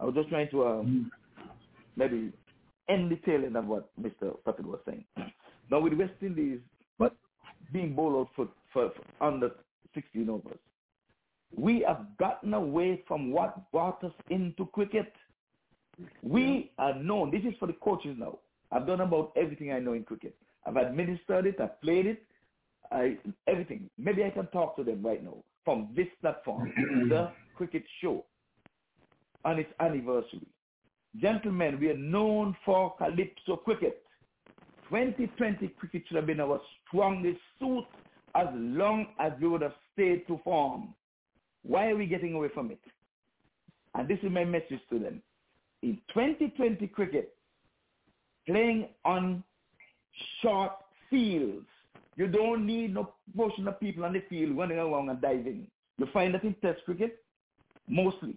I 0.00 0.04
was 0.04 0.14
just 0.14 0.28
trying 0.28 0.50
to 0.50 0.66
um, 0.66 1.10
maybe 1.96 2.32
end 2.88 3.10
the 3.10 3.16
tail 3.16 3.44
end 3.44 3.56
of 3.56 3.66
what 3.66 3.90
Mr. 4.00 4.36
Puppet 4.44 4.66
was 4.66 4.80
saying. 4.86 5.04
Now 5.70 5.80
with 5.80 5.92
West 5.92 6.14
Indies 6.22 6.60
but 6.98 7.14
being 7.74 7.94
bowled 7.94 8.16
out 8.16 8.28
for, 8.34 8.48
for, 8.72 8.90
for 8.90 9.24
under 9.26 9.50
16 9.94 10.30
overs, 10.30 10.58
we 11.54 11.84
have 11.86 12.06
gotten 12.18 12.54
away 12.54 13.02
from 13.06 13.30
what 13.30 13.70
brought 13.70 14.02
us 14.02 14.12
into 14.30 14.66
cricket. 14.66 15.12
We 16.22 16.72
are 16.78 16.94
known. 16.94 17.30
This 17.30 17.42
is 17.42 17.54
for 17.58 17.66
the 17.66 17.74
coaches 17.74 18.16
now. 18.18 18.38
I've 18.70 18.86
done 18.86 19.00
about 19.00 19.32
everything 19.36 19.72
I 19.72 19.78
know 19.78 19.94
in 19.94 20.04
cricket. 20.04 20.36
I've 20.66 20.76
administered 20.76 21.46
it. 21.46 21.60
I've 21.60 21.80
played 21.80 22.06
it. 22.06 22.22
I, 22.90 23.16
everything. 23.46 23.88
Maybe 23.98 24.24
I 24.24 24.30
can 24.30 24.46
talk 24.48 24.76
to 24.76 24.84
them 24.84 25.02
right 25.02 25.22
now 25.22 25.36
from 25.64 25.88
this 25.94 26.06
platform, 26.20 26.72
the 27.08 27.30
cricket 27.54 27.84
show, 28.00 28.24
on 29.44 29.58
its 29.58 29.70
anniversary. 29.80 30.46
Gentlemen, 31.20 31.78
we 31.80 31.90
are 31.90 31.96
known 31.96 32.56
for 32.64 32.94
calypso 32.96 33.56
cricket. 33.56 34.02
2020 34.88 35.68
cricket 35.78 36.02
should 36.06 36.16
have 36.16 36.26
been 36.26 36.40
our 36.40 36.60
strongest 36.86 37.38
suit 37.58 37.84
as 38.34 38.46
long 38.54 39.08
as 39.18 39.32
we 39.40 39.48
would 39.48 39.62
have 39.62 39.74
stayed 39.92 40.26
to 40.26 40.40
form. 40.44 40.94
Why 41.62 41.90
are 41.90 41.96
we 41.96 42.06
getting 42.06 42.34
away 42.34 42.48
from 42.54 42.70
it? 42.70 42.80
And 43.94 44.08
this 44.08 44.18
is 44.22 44.30
my 44.30 44.44
message 44.44 44.80
to 44.90 44.98
them. 44.98 45.22
In 45.82 46.00
2020 46.12 46.86
cricket, 46.88 47.34
playing 48.46 48.88
on 49.04 49.44
short 50.42 50.72
fields, 51.08 51.66
you 52.16 52.26
don't 52.26 52.66
need 52.66 52.94
no 52.94 53.14
portion 53.36 53.68
of 53.68 53.78
people 53.78 54.04
on 54.04 54.12
the 54.12 54.22
field 54.28 54.56
running 54.56 54.78
around 54.78 55.08
and 55.08 55.20
diving. 55.20 55.66
You 55.98 56.06
find 56.12 56.34
that 56.34 56.42
in 56.42 56.54
test 56.54 56.84
cricket, 56.84 57.22
mostly, 57.88 58.36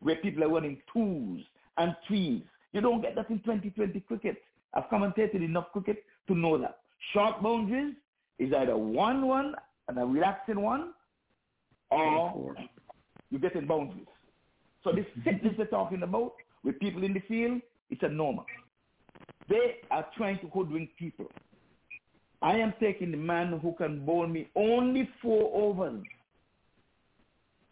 where 0.00 0.16
people 0.16 0.42
are 0.44 0.48
running 0.48 0.78
twos 0.92 1.42
and 1.78 1.94
threes. 2.06 2.42
You 2.72 2.80
don't 2.80 3.00
get 3.02 3.14
that 3.14 3.30
in 3.30 3.38
2020 3.38 4.00
cricket. 4.00 4.42
I've 4.74 4.90
commentated 4.90 5.42
enough 5.42 5.66
cricket 5.72 6.04
to 6.28 6.34
know 6.34 6.58
that. 6.58 6.78
Short 7.12 7.42
boundaries 7.42 7.94
is 8.38 8.52
either 8.52 8.72
1-1 8.72 9.52
and 9.88 9.98
a 9.98 10.04
relaxing 10.04 10.60
one, 10.60 10.92
or 11.90 12.54
you 13.30 13.38
get 13.38 13.54
getting 13.54 13.68
boundaries. 13.68 14.06
So 14.82 14.92
this 14.92 15.06
fitness 15.24 15.54
they're 15.56 15.66
talking 15.66 16.02
about 16.02 16.34
with 16.64 16.78
people 16.80 17.04
in 17.04 17.14
the 17.14 17.20
field, 17.20 17.60
it's 17.90 18.02
a 18.02 18.08
normal. 18.08 18.44
They 19.48 19.76
are 19.90 20.06
trying 20.16 20.38
to 20.40 20.48
hoodwink 20.48 20.90
people. 20.98 21.26
I 22.42 22.56
am 22.56 22.72
taking 22.80 23.10
the 23.10 23.16
man 23.16 23.58
who 23.60 23.74
can 23.74 24.04
bowl 24.04 24.26
me 24.26 24.48
only 24.54 25.08
four 25.20 25.50
overs. 25.54 26.02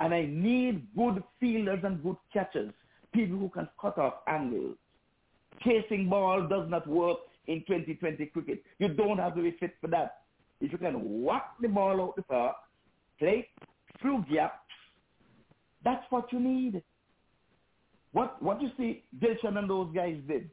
And 0.01 0.15
I 0.15 0.27
need 0.27 0.87
good 0.97 1.23
fielders 1.41 1.81
and 1.85 2.03
good 2.03 2.17
catchers, 2.33 2.73
people 3.13 3.39
who 3.39 3.49
can 3.49 3.69
cut 3.81 3.99
off 3.99 4.15
angles. 4.27 4.77
Chasing 5.65 6.09
ball 6.09 6.47
does 6.47 6.69
not 6.69 6.87
work 6.87 7.19
in 7.47 7.61
2020 7.67 8.27
cricket. 8.27 8.63
You 8.79 8.89
don't 8.89 9.19
have 9.19 9.35
to 9.35 9.43
be 9.43 9.57
fit 9.59 9.75
for 9.81 9.89
that. 9.89 10.19
If 10.61 10.73
you 10.73 10.79
can 10.79 11.23
whack 11.23 11.55
the 11.61 11.69
ball 11.69 12.01
out 12.01 12.17
the 12.17 12.23
park, 12.23 12.57
play 13.19 13.49
through 14.01 14.25
gaps, 14.31 14.59
that's 15.85 16.05
what 16.11 16.33
you 16.33 16.41
need. 16.41 16.83
What 18.19 18.43
what 18.43 18.61
you 18.61 18.71
see 18.77 19.05
Dilshan 19.21 19.57
and 19.59 19.71
those 19.71 19.95
guys 19.95 20.17
did, 20.27 20.51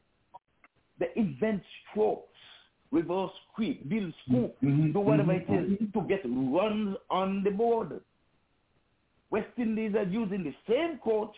they 1.00 1.08
invent 1.16 1.64
strokes, 1.90 2.38
reverse 2.92 3.32
sweep, 3.56 3.90
build 3.90 4.14
scoop, 4.24 4.56
Mm-hmm. 4.64 4.92
do 4.92 5.00
whatever 5.00 5.34
it 5.34 5.50
is 5.50 5.80
to 5.94 6.02
get 6.02 6.22
runs 6.26 6.96
on 7.10 7.44
the 7.44 7.50
board. 7.50 8.00
West 9.32 9.48
Indies 9.58 9.96
are 9.96 10.04
using 10.04 10.44
the 10.44 10.54
same 10.70 11.00
coach 11.04 11.36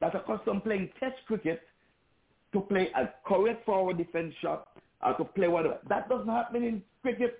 that's 0.00 0.14
accustomed 0.14 0.64
playing 0.64 0.90
test 1.00 1.16
cricket 1.26 1.62
to 2.52 2.60
play 2.60 2.90
a 2.94 3.08
correct 3.26 3.64
forward 3.64 3.96
defense 3.96 4.34
shot 4.42 4.68
or 5.02 5.14
to 5.14 5.24
play 5.24 5.48
whatever. 5.48 5.78
That 5.88 6.10
doesn't 6.10 6.28
happen 6.28 6.62
in 6.62 6.82
cricket. 7.00 7.38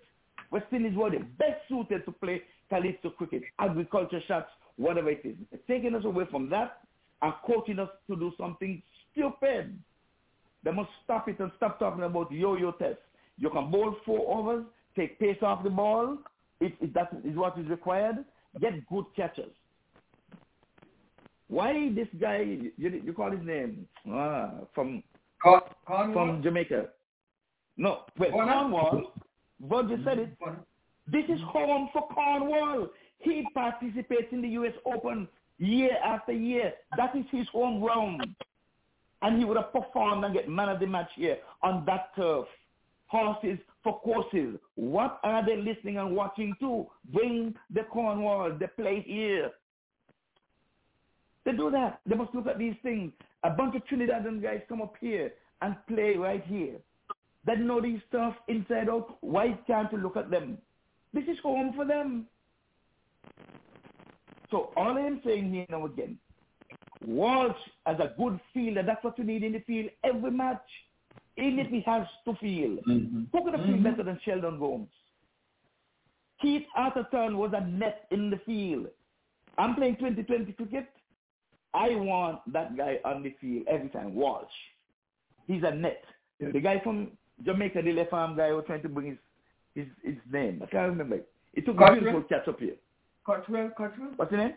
West 0.50 0.72
Indies 0.72 0.96
were 0.96 1.10
the 1.10 1.26
best 1.38 1.60
suited 1.68 2.06
to 2.06 2.12
play 2.12 2.40
calypso 2.70 3.10
cricket, 3.10 3.42
agriculture 3.58 4.22
shots, 4.26 4.48
whatever 4.76 5.10
it 5.10 5.20
is. 5.24 5.36
They're 5.50 5.76
taking 5.76 5.94
us 5.94 6.06
away 6.06 6.24
from 6.30 6.48
that 6.48 6.78
and 7.22 7.32
coaching 7.46 7.78
us 7.78 7.88
to 8.08 8.16
do 8.16 8.32
something 8.38 8.82
stupid. 9.12 9.78
They 10.64 10.72
must 10.72 10.90
stop 11.04 11.28
it 11.28 11.38
and 11.40 11.50
stop 11.56 11.78
talking 11.78 12.04
about 12.04 12.30
yo-yo 12.30 12.72
test. 12.72 12.98
You 13.38 13.50
can 13.50 13.70
bowl 13.70 13.96
four 14.04 14.36
overs, 14.36 14.64
take 14.96 15.18
pace 15.18 15.38
off 15.42 15.64
the 15.64 15.70
ball, 15.70 16.18
if, 16.60 16.72
if 16.80 16.92
that 16.94 17.10
is 17.24 17.36
what 17.36 17.58
is 17.58 17.66
required, 17.68 18.24
get 18.60 18.86
good 18.88 19.06
catchers. 19.16 19.50
Why 21.48 21.90
this 21.94 22.08
guy, 22.20 22.58
you, 22.76 23.02
you 23.04 23.12
call 23.12 23.30
his 23.30 23.44
name, 23.44 23.86
ah, 24.10 24.52
from 24.74 25.02
from 25.84 26.40
Jamaica. 26.42 26.88
No, 27.76 28.02
wait, 28.18 28.30
Cornwall. 28.30 29.12
Roger 29.60 29.98
said 30.04 30.18
it. 30.18 30.30
This 31.10 31.24
is 31.28 31.40
home 31.46 31.88
for 31.92 32.06
Cornwall. 32.08 32.88
He 33.18 33.44
participates 33.54 34.28
in 34.32 34.40
the 34.40 34.48
U.S. 34.48 34.72
Open 34.86 35.28
year 35.58 35.96
after 36.04 36.32
year. 36.32 36.72
That 36.96 37.16
is 37.16 37.24
his 37.30 37.46
home 37.48 37.80
ground. 37.80 38.26
And 39.22 39.38
he 39.38 39.44
would 39.44 39.56
have 39.56 39.72
performed 39.72 40.24
and 40.24 40.34
get 40.34 40.48
man 40.48 40.68
of 40.68 40.80
the 40.80 40.86
match 40.86 41.10
here 41.14 41.38
on 41.62 41.84
that 41.86 42.14
turf. 42.16 42.46
Horses 43.06 43.58
for 43.84 44.00
courses. 44.00 44.58
What 44.74 45.20
are 45.22 45.44
they 45.44 45.56
listening 45.56 45.98
and 45.98 46.16
watching 46.16 46.54
to? 46.60 46.86
Bring 47.12 47.54
the 47.72 47.82
Cornwall. 47.82 48.56
They 48.58 48.66
play 48.66 49.04
here. 49.06 49.50
They 51.44 51.52
do 51.52 51.70
that. 51.70 52.00
They 52.06 52.16
must 52.16 52.34
look 52.34 52.46
at 52.46 52.58
these 52.58 52.76
things. 52.82 53.12
A 53.44 53.50
bunch 53.50 53.74
of 53.76 53.82
Trinidadian 53.86 54.42
guys 54.42 54.62
come 54.68 54.80
up 54.80 54.94
here 55.00 55.32
and 55.60 55.76
play 55.88 56.16
right 56.16 56.44
here. 56.46 56.76
They 57.44 57.56
know 57.56 57.80
these 57.80 58.00
stuff 58.08 58.34
inside 58.48 58.88
out. 58.88 59.18
Why 59.20 59.58
can't 59.66 59.92
you 59.92 59.98
look 59.98 60.16
at 60.16 60.30
them? 60.30 60.58
This 61.12 61.24
is 61.24 61.38
home 61.42 61.72
for 61.74 61.84
them. 61.84 62.26
So 64.52 64.70
all 64.76 64.96
I'm 64.96 65.20
saying 65.24 65.52
here 65.52 65.66
now 65.70 65.86
again, 65.86 66.18
Walsh 67.04 67.56
as 67.86 67.96
a 67.98 68.12
good 68.16 68.38
fielder, 68.54 68.84
that's 68.84 69.02
what 69.02 69.18
you 69.18 69.24
need 69.24 69.42
in 69.42 69.52
the 69.54 69.60
field 69.60 69.90
every 70.04 70.30
match. 70.30 70.62
Even 71.38 71.58
if 71.60 71.68
he 71.68 71.80
has 71.86 72.06
to 72.26 72.34
field. 72.36 72.80
Mm-hmm. 72.86 73.22
Who 73.32 73.44
could 73.44 73.54
have 73.54 73.64
feel 73.64 73.76
mm-hmm. 73.76 73.82
better 73.82 74.02
than 74.02 74.20
Sheldon 74.22 74.58
Gomes? 74.58 74.90
Keith 76.42 76.66
Arthurton 76.78 77.36
was 77.36 77.52
a 77.54 77.66
net 77.66 78.06
in 78.10 78.28
the 78.28 78.38
field. 78.44 78.88
I'm 79.56 79.74
playing 79.74 79.96
2020 79.96 80.52
cricket. 80.52 80.88
I 81.72 81.94
want 81.94 82.40
that 82.52 82.76
guy 82.76 82.98
on 83.06 83.22
the 83.22 83.34
field 83.40 83.66
every 83.66 83.88
time. 83.88 84.14
Walsh. 84.14 84.44
He's 85.46 85.62
a 85.64 85.74
net. 85.74 86.04
The 86.38 86.60
guy 86.60 86.80
from 86.80 87.12
Jamaica, 87.44 87.80
the 87.82 87.92
left 87.92 88.12
arm 88.12 88.36
guy, 88.36 88.52
was 88.52 88.64
trying 88.66 88.82
to 88.82 88.88
bring 88.88 89.06
his 89.06 89.18
his, 89.74 89.86
his 90.04 90.16
name. 90.30 90.60
I 90.62 90.66
can't 90.66 90.90
remember. 90.90 91.20
It 91.54 91.64
took 91.64 91.76
a 91.76 91.78
Cottrell? 91.78 92.00
beautiful 92.00 92.22
catch 92.24 92.46
up 92.46 92.60
here. 92.60 92.74
Cottrell, 93.24 93.70
Cottrell? 93.76 94.12
What's 94.16 94.30
his 94.30 94.38
name? 94.38 94.54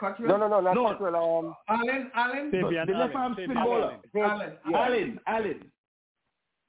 Cottrell? 0.00 0.28
No, 0.28 0.36
no, 0.36 0.48
no, 0.48 0.60
not 0.60 0.74
No. 0.74 0.84
Cottrell. 0.84 1.38
Um, 1.38 1.54
Allen, 1.68 2.10
Allen? 2.14 2.50
The, 2.50 2.84
the 2.86 2.98
left 2.98 3.14
arm 3.14 3.34
spin 3.34 3.54
bowler. 3.54 3.98
Allen. 4.16 4.52
Allen, 4.74 5.20
Allen. 5.26 5.70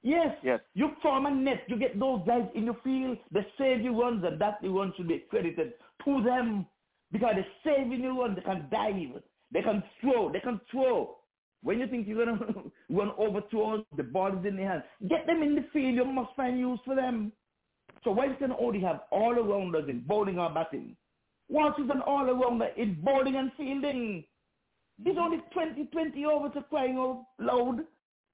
Yes. 0.02 0.36
Yes. 0.42 0.60
You 0.74 0.90
form 1.02 1.26
a 1.26 1.30
net. 1.30 1.64
You 1.66 1.78
get 1.78 1.98
those 1.98 2.22
guys 2.26 2.44
in 2.54 2.64
your 2.64 2.76
field. 2.84 3.18
They 3.32 3.46
save 3.58 3.80
you 3.82 4.00
runs, 4.00 4.24
and 4.24 4.40
that 4.40 4.58
the 4.62 4.68
run 4.68 4.92
should 4.96 5.08
be 5.08 5.24
credited 5.30 5.72
to 6.04 6.22
them 6.22 6.66
because 7.10 7.34
they 7.36 7.46
saving 7.64 8.00
you 8.00 8.20
runs. 8.20 8.36
They 8.36 8.42
can 8.42 8.68
dive. 8.70 9.22
They 9.52 9.62
can 9.62 9.82
throw. 10.00 10.30
They 10.30 10.40
can 10.40 10.60
throw. 10.70 11.16
When 11.62 11.80
you 11.80 11.88
think 11.88 12.06
you're 12.06 12.24
gonna 12.24 12.38
run 12.90 13.12
overthrow, 13.18 13.84
the 13.96 14.04
ball 14.04 14.38
is 14.38 14.46
in 14.46 14.56
the 14.56 14.62
hand. 14.62 14.84
Get 15.08 15.26
them 15.26 15.42
in 15.42 15.56
the 15.56 15.64
field. 15.72 15.96
You 15.96 16.04
must 16.04 16.34
find 16.36 16.58
use 16.58 16.78
for 16.84 16.94
them. 16.94 17.32
So 18.08 18.12
why 18.12 18.28
can 18.38 18.52
only 18.58 18.80
have 18.80 19.00
all 19.10 19.34
arounders 19.34 19.86
in 19.90 20.00
bowling 20.00 20.38
or 20.38 20.48
batting? 20.48 20.96
Walsh 21.50 21.78
is 21.78 21.90
an 21.90 22.00
all 22.00 22.24
arounder 22.24 22.74
in 22.78 22.96
bowling 23.02 23.36
and 23.36 23.52
fielding. 23.54 24.24
There's 24.98 25.14
mm-hmm. 25.14 25.24
only 25.26 25.42
20, 25.52 25.84
20 25.92 26.24
overs 26.24 26.52
to 26.54 26.62
crying 26.62 26.96
out 26.96 27.26
loud. 27.38 27.80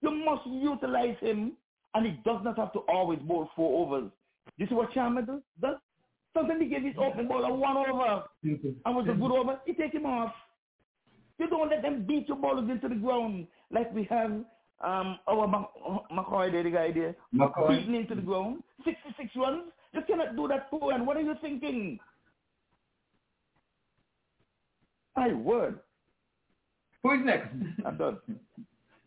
You 0.00 0.12
must 0.12 0.46
utilize 0.46 1.16
him, 1.18 1.54
and 1.92 2.06
he 2.06 2.12
does 2.24 2.40
not 2.44 2.56
have 2.56 2.72
to 2.74 2.78
always 2.86 3.18
bowl 3.18 3.50
four 3.56 3.84
overs. 3.84 4.12
This 4.60 4.68
is 4.68 4.74
what 4.74 4.92
Sharma 4.92 5.26
does. 5.26 5.40
does. 5.60 5.74
Sometimes 6.36 6.62
he 6.62 6.68
gives 6.68 6.84
his 6.84 6.94
mm-hmm. 6.94 7.02
opening 7.02 7.26
bowler 7.26 7.52
one 7.52 7.76
over, 7.76 8.22
mm-hmm. 8.46 8.68
and 8.86 8.94
was 8.94 9.08
a 9.10 9.12
good 9.12 9.32
over, 9.32 9.58
he 9.66 9.72
take 9.72 9.92
him 9.92 10.06
off. 10.06 10.32
You 11.40 11.48
don't 11.48 11.68
let 11.68 11.82
them 11.82 12.04
beat 12.06 12.28
your 12.28 12.36
bowlers 12.36 12.70
into 12.70 12.88
the 12.88 12.94
ground 12.94 13.48
like 13.72 13.92
we 13.92 14.04
have 14.04 14.30
um, 14.80 15.18
our 15.28 15.46
Mac- 15.48 15.68
McCoy 16.12 16.50
there, 16.52 16.62
the 16.62 16.70
guy 16.70 16.92
there, 16.92 17.14
McCoy. 17.34 17.68
beaten 17.68 17.94
into 17.94 18.14
the 18.14 18.22
ground. 18.22 18.62
66 18.84 19.30
runs. 19.36 19.64
You 19.92 20.00
cannot 20.06 20.34
do 20.36 20.48
that 20.48 20.70
to 20.70 20.88
and 20.90 21.06
What 21.06 21.16
are 21.16 21.20
you 21.22 21.34
thinking? 21.40 21.98
My 25.16 25.32
word. 25.32 25.78
Who 27.02 27.12
is 27.12 27.20
next? 27.24 27.48
I'm 27.86 27.96
done. 27.96 28.18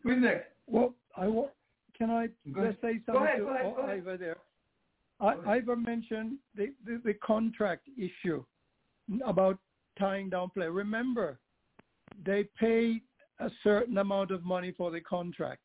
Who 0.02 0.10
is 0.12 0.22
next? 0.22 0.46
Well, 0.66 0.94
I 1.16 1.26
wa- 1.26 1.48
can 1.96 2.10
I 2.10 2.28
Go 2.52 2.62
let's 2.62 2.80
say 2.80 3.00
Go 3.06 3.12
something 3.14 3.22
ahead, 3.24 3.38
to 3.38 3.44
go 3.44 3.50
ahead, 3.54 3.74
go 3.76 3.82
ahead. 3.82 3.98
Ivor 3.98 4.16
there. 4.16 4.36
I, 5.20 5.34
Ivor 5.56 5.76
mentioned 5.76 6.38
the, 6.56 6.72
the, 6.86 7.00
the 7.04 7.14
contract 7.14 7.88
issue 7.98 8.44
about 9.26 9.58
tying 9.98 10.30
down 10.30 10.50
play. 10.50 10.68
Remember, 10.68 11.40
they 12.24 12.48
pay 12.58 13.02
a 13.40 13.50
certain 13.62 13.98
amount 13.98 14.30
of 14.30 14.44
money 14.44 14.72
for 14.76 14.90
the 14.90 15.00
contract, 15.00 15.62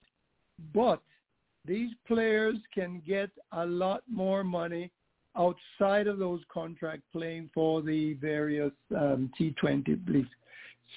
but 0.74 1.02
these 1.66 1.92
players 2.08 2.58
can 2.74 3.02
get 3.06 3.30
a 3.54 3.66
lot 3.66 4.04
more 4.08 4.44
money 4.44 4.92
outside 5.36 6.08
of 6.08 6.20
those 6.20 6.42
contracts 6.52 7.06
playing 7.12 7.50
for 7.54 7.82
the 7.82 8.14
various 8.16 8.72
um, 8.96 9.32
T20 9.40 10.08
leagues. 10.08 10.30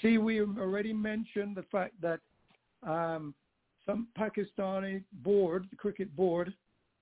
See, 0.02 0.18
we 0.18 0.40
already 0.40 0.92
mentioned 0.92 1.56
the 1.56 1.64
fact 1.72 1.94
that 2.02 2.20
um, 2.82 3.34
some 3.86 4.08
Pakistani 4.18 5.02
board, 5.22 5.66
the 5.70 5.76
cricket 5.76 6.14
board, 6.14 6.52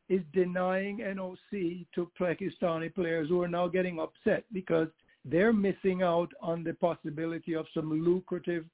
is 0.08 0.20
denying 0.32 0.98
NOC 0.98 1.86
to 1.94 2.10
Pakistani 2.20 2.94
players 2.94 3.28
who 3.28 3.40
are 3.42 3.48
now 3.48 3.66
getting 3.66 3.98
upset 3.98 4.44
because 4.52 4.88
they're 5.24 5.52
missing 5.52 6.02
out 6.02 6.30
on 6.42 6.62
the 6.62 6.74
possibility 6.74 7.54
of 7.54 7.66
some 7.72 7.90
lucrative 8.04 8.66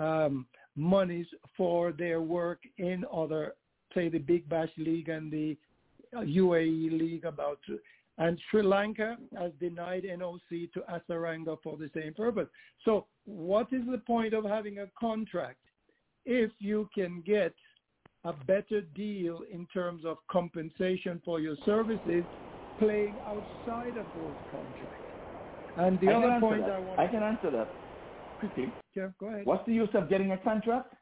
um, 0.00 0.46
monies 0.74 1.26
for 1.56 1.92
their 1.92 2.20
work 2.20 2.60
in 2.78 3.04
other, 3.12 3.54
say, 3.94 4.08
the 4.08 4.18
Big 4.18 4.48
Bash 4.48 4.70
League 4.76 5.08
and 5.08 5.30
the 5.30 5.56
UAE 6.14 6.98
League 6.98 7.24
about 7.24 7.58
and 8.18 8.38
Sri 8.50 8.62
Lanka 8.62 9.16
has 9.38 9.50
denied 9.60 10.04
NOC 10.04 10.70
to 10.74 10.82
Hasaranga 10.90 11.56
for 11.62 11.78
the 11.78 11.90
same 11.94 12.12
purpose. 12.12 12.48
So 12.84 13.06
what 13.24 13.68
is 13.72 13.80
the 13.90 13.98
point 13.98 14.34
of 14.34 14.44
having 14.44 14.78
a 14.78 14.86
contract 14.98 15.58
if 16.26 16.50
you 16.58 16.88
can 16.94 17.22
get 17.24 17.54
a 18.24 18.34
better 18.46 18.82
deal 18.94 19.40
in 19.50 19.66
terms 19.72 20.04
of 20.04 20.18
compensation 20.30 21.22
for 21.24 21.40
your 21.40 21.56
services 21.64 22.26
playing 22.78 23.16
outside 23.26 23.96
of 23.96 24.06
those 24.14 24.36
contracts? 24.50 25.06
And 25.76 25.98
the 26.00 26.08
I 26.08 26.14
other 26.14 26.40
point 26.40 26.66
that. 26.66 26.72
I 26.72 26.78
want 26.78 27.00
I 27.00 27.06
can 27.06 27.22
answer 27.22 27.50
that 27.52 27.70
quickly. 28.40 28.72
Yeah, 28.96 29.08
go 29.20 29.26
ahead. 29.28 29.46
What's 29.46 29.66
the 29.66 29.74
use 29.74 29.90
of 29.94 30.10
getting 30.10 30.32
a 30.32 30.38
contract? 30.38 30.94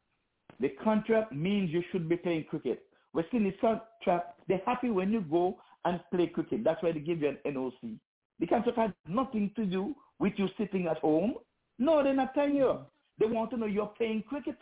The 0.60 0.70
contract 0.84 1.32
means 1.32 1.70
you 1.70 1.82
should 1.92 2.08
be 2.08 2.16
playing 2.16 2.44
cricket. 2.50 2.84
West 3.14 3.28
Indies 3.32 3.54
contract, 3.60 4.40
they're 4.48 4.62
happy 4.66 4.90
when 4.90 5.12
you 5.12 5.22
go 5.22 5.58
and 5.84 6.00
play 6.12 6.26
cricket. 6.28 6.64
That's 6.64 6.82
why 6.82 6.92
they 6.92 7.00
give 7.00 7.22
you 7.22 7.28
an 7.28 7.38
NOC. 7.46 7.98
The 8.40 8.46
contract 8.46 8.78
has 8.78 8.90
nothing 9.08 9.52
to 9.56 9.64
do 9.66 9.94
with 10.18 10.34
you 10.36 10.48
sitting 10.58 10.88
at 10.88 10.98
home 10.98 11.34
No, 11.78 12.02
they're 12.02 12.14
not 12.14 12.34
telling 12.34 12.56
you. 12.56 12.80
They 13.18 13.26
want 13.26 13.50
to 13.52 13.56
know 13.56 13.66
you're 13.66 13.86
playing 13.86 14.24
cricket. 14.28 14.56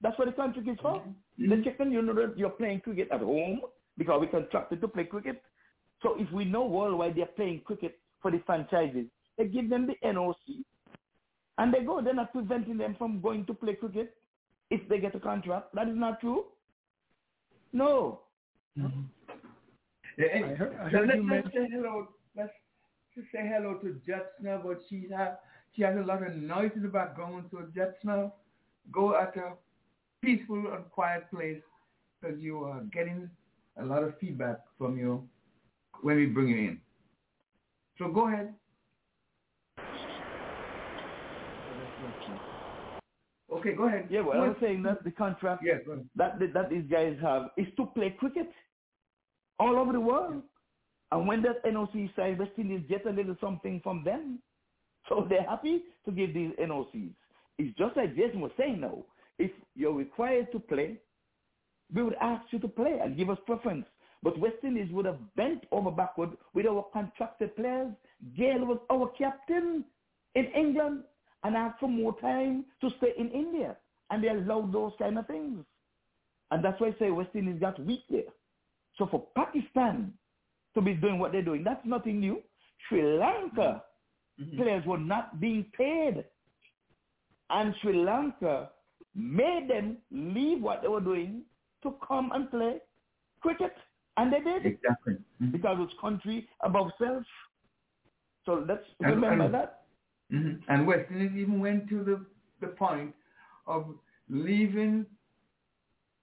That's 0.00 0.18
what 0.18 0.26
the 0.26 0.32
contract 0.32 0.68
is 0.68 0.78
for. 0.80 1.00
Mm-hmm. 1.00 1.48
They're 1.48 1.64
checking 1.64 1.92
you 1.92 2.02
know 2.02 2.14
that 2.14 2.38
you're 2.38 2.50
playing 2.50 2.80
cricket 2.80 3.08
at 3.12 3.20
home 3.20 3.60
because 3.98 4.20
we 4.20 4.26
contracted 4.28 4.80
to 4.80 4.88
play 4.88 5.04
cricket. 5.04 5.42
So 6.02 6.16
if 6.18 6.30
we 6.32 6.44
know 6.44 6.64
worldwide 6.66 7.16
they're 7.16 7.26
playing 7.26 7.62
cricket 7.64 7.98
for 8.22 8.30
the 8.30 8.42
franchises, 8.46 9.06
they 9.36 9.46
give 9.46 9.68
them 9.68 9.86
the 9.86 9.94
NOC 10.06 10.64
and 11.60 11.72
they 11.74 11.80
go. 11.84 12.00
They're 12.02 12.14
not 12.14 12.32
preventing 12.32 12.76
them 12.78 12.94
from 12.98 13.20
going 13.20 13.44
to 13.46 13.54
play 13.54 13.74
cricket 13.74 14.14
if 14.70 14.88
they 14.88 14.98
get 14.98 15.14
a 15.14 15.20
contract. 15.20 15.74
That 15.74 15.88
is 15.88 15.96
not 15.96 16.20
true. 16.20 16.44
No. 17.72 18.20
Mm-hmm. 18.78 19.00
Yeah, 20.18 20.26
and 20.34 20.44
I 20.44 20.54
heard- 20.54 20.76
I 20.80 20.88
heard 20.88 21.08
let's, 21.08 21.16
you 21.20 21.30
let's 21.30 21.52
say 21.54 21.68
hello. 21.70 22.08
Let's 22.36 22.52
just 23.14 23.28
say 23.32 23.46
hello 23.52 23.74
to 23.82 24.00
Jetsna, 24.08 24.62
but 24.64 24.80
she 24.88 25.06
has 25.16 25.34
she 25.76 25.82
has 25.82 25.96
a 25.96 26.02
lot 26.10 26.22
of 26.26 26.34
noise 26.36 26.72
in 26.74 26.82
the 26.82 26.88
background. 26.88 27.44
So 27.50 27.58
Jetsna, 27.76 28.32
go 28.92 29.16
at 29.16 29.36
a 29.36 29.52
peaceful 30.22 30.72
and 30.74 30.90
quiet 30.90 31.30
place 31.30 31.62
because 32.20 32.38
you 32.40 32.64
are 32.64 32.80
getting 32.92 33.30
a 33.76 33.84
lot 33.84 34.02
of 34.02 34.18
feedback 34.18 34.58
from 34.78 34.98
you 34.98 35.22
when 36.02 36.16
we 36.16 36.26
bring 36.26 36.48
you 36.48 36.56
in. 36.70 36.80
So 37.98 38.08
go 38.08 38.28
ahead. 38.28 38.54
Okay, 43.52 43.74
go 43.74 43.88
ahead. 43.88 44.06
Yeah, 44.10 44.20
well, 44.20 44.32
Go 44.34 44.44
I 44.44 44.48
was 44.48 44.56
ahead. 44.56 44.62
saying 44.68 44.82
that 44.84 45.02
the 45.04 45.10
contract 45.10 45.62
Yeah, 45.64 45.78
that 46.16 46.38
that 46.38 46.52
that 46.54 46.70
these 46.70 46.84
guys 46.90 47.16
have 47.20 47.50
is 47.56 47.66
to 47.76 47.86
play 47.86 48.10
cricket 48.18 48.50
all 49.58 49.76
over 49.76 49.92
the 49.92 50.00
world. 50.00 50.42
And 51.12 51.26
when 51.26 51.42
that 51.42 51.64
NOC 51.64 52.14
side, 52.14 52.38
West 52.38 52.52
Indies 52.56 52.84
get 52.88 53.04
a 53.06 53.10
little 53.10 53.36
something 53.40 53.80
from 53.82 54.04
them. 54.04 54.40
So 55.08 55.26
they're 55.28 55.42
happy 55.48 55.82
to 56.04 56.12
give 56.12 56.32
these 56.34 56.52
NOCs. 56.60 57.12
It's 57.58 57.76
just 57.76 57.96
like 57.96 58.14
Jason 58.14 58.40
was 58.40 58.52
saying 58.56 58.80
now. 58.80 59.04
If 59.38 59.50
you're 59.74 59.94
required 59.94 60.52
to 60.52 60.60
play, 60.60 60.98
we 61.92 62.02
would 62.04 62.14
ask 62.20 62.44
you 62.52 62.60
to 62.60 62.68
play 62.68 63.00
and 63.02 63.16
give 63.16 63.28
us 63.30 63.38
preference. 63.46 63.86
But 64.22 64.38
West 64.38 64.56
Indies 64.62 64.92
would 64.92 65.06
have 65.06 65.18
bent 65.34 65.64
over 65.72 65.90
backward 65.90 66.30
with 66.54 66.66
our 66.66 66.84
contracted 66.92 67.56
players. 67.56 67.92
Gayle 68.36 68.64
was 68.66 68.78
our 68.90 69.08
captain 69.18 69.84
in 70.36 70.44
England 70.54 71.04
and 71.44 71.56
asked 71.56 71.80
for 71.80 71.88
more 71.88 72.18
time 72.20 72.64
to 72.80 72.90
stay 72.98 73.12
in 73.18 73.30
India. 73.30 73.76
And 74.10 74.22
they 74.22 74.28
allowed 74.28 74.72
those 74.72 74.92
kind 74.98 75.18
of 75.18 75.26
things. 75.26 75.64
And 76.50 76.64
that's 76.64 76.80
why 76.80 76.88
I 76.88 76.94
say 76.98 77.10
West 77.10 77.30
Indies 77.34 77.60
got 77.60 77.78
weak 77.84 78.02
there. 78.10 78.22
So 78.98 79.06
for 79.06 79.24
Pakistan 79.36 80.12
to 80.74 80.80
be 80.80 80.94
doing 80.94 81.18
what 81.18 81.32
they're 81.32 81.42
doing, 81.42 81.62
that's 81.64 81.84
nothing 81.86 82.20
new. 82.20 82.42
Sri 82.88 83.02
Lanka 83.02 83.82
mm-hmm. 84.40 84.42
Mm-hmm. 84.42 84.62
players 84.62 84.84
were 84.86 84.98
not 84.98 85.40
being 85.40 85.64
paid. 85.76 86.24
And 87.50 87.74
Sri 87.80 87.94
Lanka 87.94 88.70
made 89.14 89.68
them 89.68 89.98
leave 90.10 90.60
what 90.62 90.82
they 90.82 90.88
were 90.88 91.00
doing 91.00 91.42
to 91.82 91.94
come 92.06 92.30
and 92.34 92.50
play 92.50 92.78
cricket. 93.40 93.74
And 94.16 94.32
they 94.32 94.40
did. 94.40 94.66
Exactly. 94.66 95.14
Mm-hmm. 95.14 95.50
Because 95.52 95.78
it's 95.80 95.94
country 96.00 96.48
above 96.62 96.90
self. 96.98 97.22
So 98.44 98.64
let's 98.68 98.84
And- 99.00 99.10
remember 99.10 99.44
and- 99.44 99.54
that. 99.54 99.79
Mm-hmm. 100.32 100.72
And 100.72 100.86
West 100.86 101.10
even 101.10 101.60
went 101.60 101.88
to 101.88 102.04
the, 102.04 102.24
the 102.60 102.72
point 102.72 103.14
of 103.66 103.86
leaving, 104.28 105.06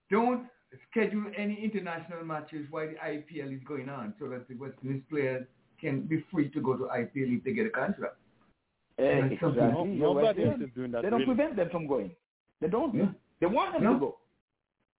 don't 0.10 0.48
schedule 0.90 1.26
any 1.38 1.62
international 1.64 2.24
matches 2.24 2.68
while 2.70 2.88
the 2.88 2.96
IPL 2.96 3.54
is 3.54 3.62
going 3.68 3.90
on 3.90 4.14
so 4.20 4.28
that 4.30 4.48
the 4.48 4.56
West 4.56 4.76
Indies 4.84 5.04
players 5.10 5.46
can 5.80 6.02
be 6.02 6.24
free 6.32 6.50
to 6.50 6.62
go 6.62 6.76
to 6.76 6.84
IPL 6.84 7.38
if 7.38 7.44
they 7.44 7.54
get 7.54 7.68
a 7.68 7.70
contract. 7.70 8.16
Exactly. 8.98 9.52
No, 9.56 9.84
nobody 9.84 10.44
doing 10.76 10.92
that. 10.92 11.04
They 11.04 11.10
don't 11.10 11.20
really. 11.20 11.26
prevent 11.26 11.56
them 11.56 11.70
from 11.70 11.88
going. 11.88 12.12
They 12.62 12.68
don't. 12.68 12.96
Yeah. 12.96 13.06
They 13.40 13.46
want 13.46 13.74
them 13.74 13.84
no. 13.84 13.94
to 13.94 14.00
go. 14.00 14.18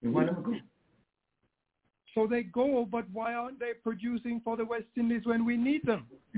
They 0.02 0.08
want 0.08 0.26
them 0.26 0.36
to 0.36 0.50
go. 0.50 0.56
So 2.14 2.26
they 2.26 2.44
go, 2.44 2.86
but 2.90 3.04
why 3.12 3.34
aren't 3.34 3.58
they 3.58 3.72
producing 3.82 4.40
for 4.44 4.56
the 4.56 4.64
West 4.64 4.86
Indies 4.96 5.22
when 5.24 5.44
we 5.44 5.56
need 5.56 5.84
them? 5.84 6.06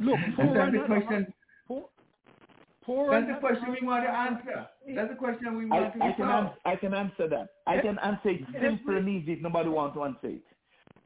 Look, 0.00 0.18
400, 0.36 1.32
Poor. 1.66 3.10
That's 3.10 3.26
the 3.26 3.40
question 3.40 3.74
we 3.80 3.86
want 3.86 4.04
to 4.04 4.10
answer. 4.10 4.66
That's 4.94 5.08
the 5.08 5.16
question 5.16 5.56
we 5.56 5.64
want 5.66 5.86
I, 5.86 5.98
to 5.98 6.04
I 6.04 6.12
can, 6.12 6.28
answer. 6.28 6.54
I 6.66 6.76
can 6.76 6.94
answer 6.94 7.28
that. 7.28 7.48
I 7.66 7.78
can 7.78 7.98
answer 7.98 8.28
it 8.28 8.40
Simply, 8.60 8.96
and 8.96 9.08
easy 9.08 9.32
if 9.32 9.40
nobody 9.40 9.70
wants 9.70 9.94
to 9.96 10.04
answer 10.04 10.28
it. 10.28 10.42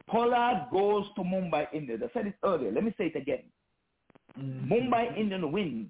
Pollard 0.09 0.67
goes 0.73 1.05
to 1.15 1.23
Mumbai 1.23 1.67
Indians. 1.73 2.03
I 2.05 2.13
said 2.13 2.27
it 2.27 2.35
earlier. 2.45 2.73
Let 2.73 2.83
me 2.83 2.95
say 2.99 3.07
it 3.07 3.17
again. 3.17 3.45
Mumbai 4.39 5.17
Indian 5.17 5.53
wins, 5.53 5.89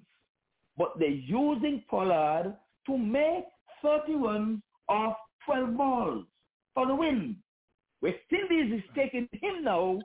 but 0.76 0.92
they're 0.98 1.08
using 1.08 1.82
Pollard 1.88 2.54
to 2.86 2.98
make 2.98 3.44
31 3.82 4.62
of 4.88 5.12
12 5.46 5.76
balls 5.76 6.24
for 6.74 6.86
the 6.86 6.94
win. 6.94 7.36
West 8.02 8.18
Indies 8.30 8.78
is 8.78 8.84
taking 8.94 9.28
him 9.32 9.64
now 9.64 9.98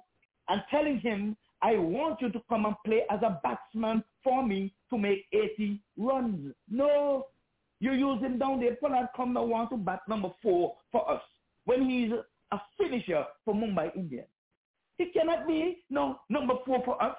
and 0.50 0.62
telling 0.72 1.00
him 1.00 1.36
I 1.64 1.78
want 1.78 2.22
you 2.22 2.30
to 2.30 2.42
come 2.50 2.66
and 2.66 2.76
play 2.86 3.04
as 3.10 3.22
a 3.24 3.40
batsman 3.42 4.04
for 4.22 4.46
me 4.46 4.74
to 4.90 4.98
make 4.98 5.26
80 5.32 5.82
runs. 5.98 6.54
No, 6.70 7.28
you 7.80 7.94
use 7.94 8.22
him 8.22 8.38
down 8.38 8.60
there. 8.60 8.76
Pollard 8.76 9.08
come 9.16 9.34
now 9.34 9.46
want 9.46 9.70
to 9.70 9.78
bat 9.78 10.02
number 10.10 10.30
four 10.42 10.76
for 10.92 11.10
us 11.10 11.22
when 11.64 11.90
he's 11.90 12.12
a 12.52 12.60
finisher 12.78 13.26
for 13.46 13.56
Mumbai 13.56 13.96
Indians. 13.96 14.28
He 14.98 15.06
cannot 15.06 15.48
be 15.48 15.84
no 15.90 16.20
number 16.30 16.56
four 16.66 16.84
for 16.84 17.02
us. 17.02 17.16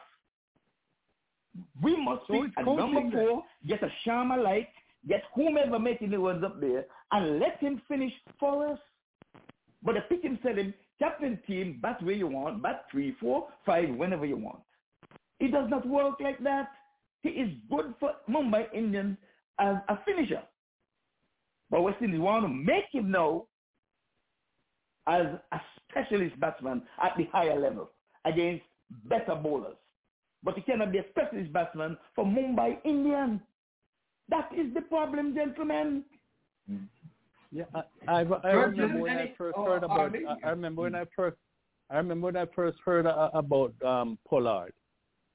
We 1.82 1.96
must 1.96 2.26
So 2.26 2.34
be 2.34 2.52
number 2.64 3.10
four, 3.10 3.44
get 3.66 3.82
a 3.82 3.90
Sharma 4.06 4.42
like, 4.42 4.68
get 5.08 5.22
whomever 5.34 5.78
making 5.78 6.10
the 6.10 6.18
runs 6.18 6.44
up 6.44 6.60
there, 6.60 6.84
and 7.12 7.38
let 7.38 7.58
him 7.60 7.80
finish 7.88 8.12
for 8.38 8.68
us. 8.68 8.78
But 9.82 9.94
the 9.94 10.00
pick 10.02 10.22
him 10.22 10.38
said 10.42 10.58
him, 10.58 10.74
captain 10.98 11.38
team, 11.46 11.78
bat 11.82 12.02
where 12.02 12.14
you 12.14 12.26
want, 12.26 12.62
bat 12.62 12.84
three, 12.90 13.14
four, 13.20 13.48
five, 13.66 13.88
whenever 13.94 14.26
you 14.26 14.36
want. 14.36 14.60
It 15.40 15.52
does 15.52 15.68
not 15.68 15.86
work 15.86 16.20
like 16.20 16.42
that. 16.44 16.68
He 17.22 17.30
is 17.30 17.50
good 17.70 17.94
for 17.98 18.12
Mumbai 18.28 18.66
Indians 18.72 19.16
as 19.58 19.76
a 19.88 19.98
finisher. 20.04 20.42
But 21.70 21.82
West 21.82 22.02
Indies 22.02 22.20
want 22.20 22.44
to 22.44 22.48
make 22.48 22.84
him 22.92 23.10
know 23.10 23.46
as 25.06 25.26
a 25.52 25.60
specialist 25.88 26.38
batsman 26.40 26.82
at 27.02 27.12
the 27.16 27.24
higher 27.32 27.58
level 27.58 27.90
against 28.24 28.64
better 29.04 29.34
bowlers. 29.34 29.76
But 30.42 30.54
he 30.54 30.60
cannot 30.62 30.92
be 30.92 30.98
a 30.98 31.04
specialist 31.10 31.52
batsman 31.52 31.96
for 32.14 32.24
Mumbai 32.24 32.78
Indians. 32.84 33.40
That 34.28 34.50
is 34.56 34.72
the 34.74 34.82
problem, 34.82 35.34
gentlemen. 35.34 36.04
Mm-hmm. 36.70 36.84
Yeah, 37.54 37.64
I, 37.72 37.82
I, 38.08 38.20
I 38.42 38.50
remember 38.50 38.98
when 38.98 39.16
I 39.16 39.32
first 39.38 39.56
oh, 39.56 39.64
heard 39.64 39.84
about. 39.84 40.12
I, 40.44 40.48
I 40.48 40.50
remember 40.50 40.82
when 40.82 40.96
I 40.96 41.04
first. 41.14 41.36
I 41.88 41.98
remember 41.98 42.26
when 42.26 42.36
I 42.36 42.46
first 42.46 42.78
heard 42.84 43.06
uh, 43.06 43.30
about 43.32 43.72
um, 43.84 44.18
Pollard, 44.28 44.72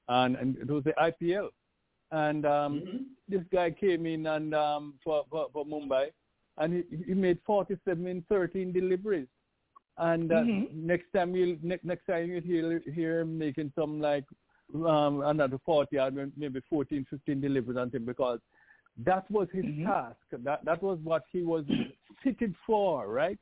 and, 0.08 0.36
and 0.36 0.56
it 0.58 0.68
was 0.68 0.84
the 0.84 0.92
IPL, 1.00 1.48
and 2.10 2.44
um, 2.44 2.82
Mm-hmm. 2.82 2.96
this 3.28 3.40
guy 3.50 3.70
came 3.70 4.04
in 4.04 4.26
and 4.26 4.54
um, 4.54 4.94
for, 5.02 5.24
for 5.30 5.46
for 5.52 5.64
Mumbai, 5.64 6.08
and 6.58 6.74
he, 6.74 7.04
he 7.06 7.14
made 7.14 7.38
47 7.46 8.06
in 8.06 8.22
13 8.28 8.70
deliveries, 8.72 9.28
and 9.96 10.30
uh, 10.30 10.42
Mhm. 10.44 10.66
next 10.74 11.10
time 11.14 11.34
you'll 11.34 11.56
ne- 11.62 11.80
next 11.82 12.04
time 12.06 12.28
you 12.28 12.42
hear 12.42 12.82
hear 12.92 13.20
him 13.20 13.38
making 13.38 13.72
some 13.74 13.98
like 13.98 14.24
um, 14.74 15.22
another 15.22 15.58
40 15.64 15.98
or 15.98 16.10
maybe 16.36 16.60
14, 16.68 17.06
15 17.08 17.40
deliveries 17.40 17.78
on 17.78 17.90
him 17.90 18.04
because 18.04 18.40
that 18.98 19.30
was 19.30 19.48
his 19.52 19.64
Mhm. 19.64 19.84
task. 19.86 20.16
That 20.32 20.64
that 20.66 20.82
was 20.82 20.98
what 21.02 21.22
he 21.32 21.42
was 21.42 21.64
fitted 22.22 22.54
for, 22.66 23.06
right? 23.08 23.38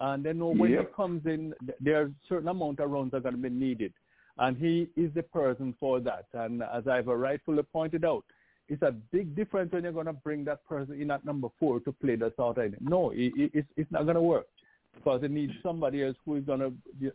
And 0.00 0.24
then 0.24 0.38
when 0.58 0.70
Yep. 0.70 0.88
he 0.88 0.94
comes 0.94 1.26
in, 1.26 1.54
th- 1.64 1.78
there 1.80 2.02
are 2.02 2.12
certain 2.28 2.48
amount 2.48 2.80
of 2.80 2.90
runs 2.90 3.12
that 3.12 3.18
are 3.18 3.20
going 3.20 3.36
to 3.36 3.40
be 3.40 3.50
needed, 3.50 3.92
and 4.38 4.56
he 4.56 4.88
is 4.96 5.12
the 5.14 5.22
person 5.22 5.74
for 5.78 6.00
that. 6.00 6.26
And 6.32 6.62
as 6.62 6.88
I've 6.88 7.06
rightfully 7.06 7.62
pointed 7.62 8.04
out, 8.04 8.24
it's 8.68 8.82
a 8.82 8.90
big 8.90 9.36
difference 9.36 9.72
when 9.72 9.84
you're 9.84 9.92
going 9.92 10.06
to 10.06 10.12
bring 10.12 10.44
that 10.44 10.64
person 10.66 11.00
in 11.00 11.10
at 11.10 11.24
number 11.24 11.48
four 11.60 11.80
to 11.80 11.92
play 11.92 12.16
the 12.16 12.32
south 12.36 12.58
end. 12.58 12.76
No, 12.80 13.10
it, 13.10 13.32
it, 13.36 13.50
it's 13.54 13.68
it's 13.76 13.92
not 13.92 14.04
going 14.04 14.14
to 14.14 14.22
work 14.22 14.46
because 14.94 15.20
they 15.20 15.28
need 15.28 15.50
somebody 15.62 16.02
else 16.02 16.16
who 16.24 16.36
is 16.36 16.44
going 16.44 16.60
to 16.60 17.12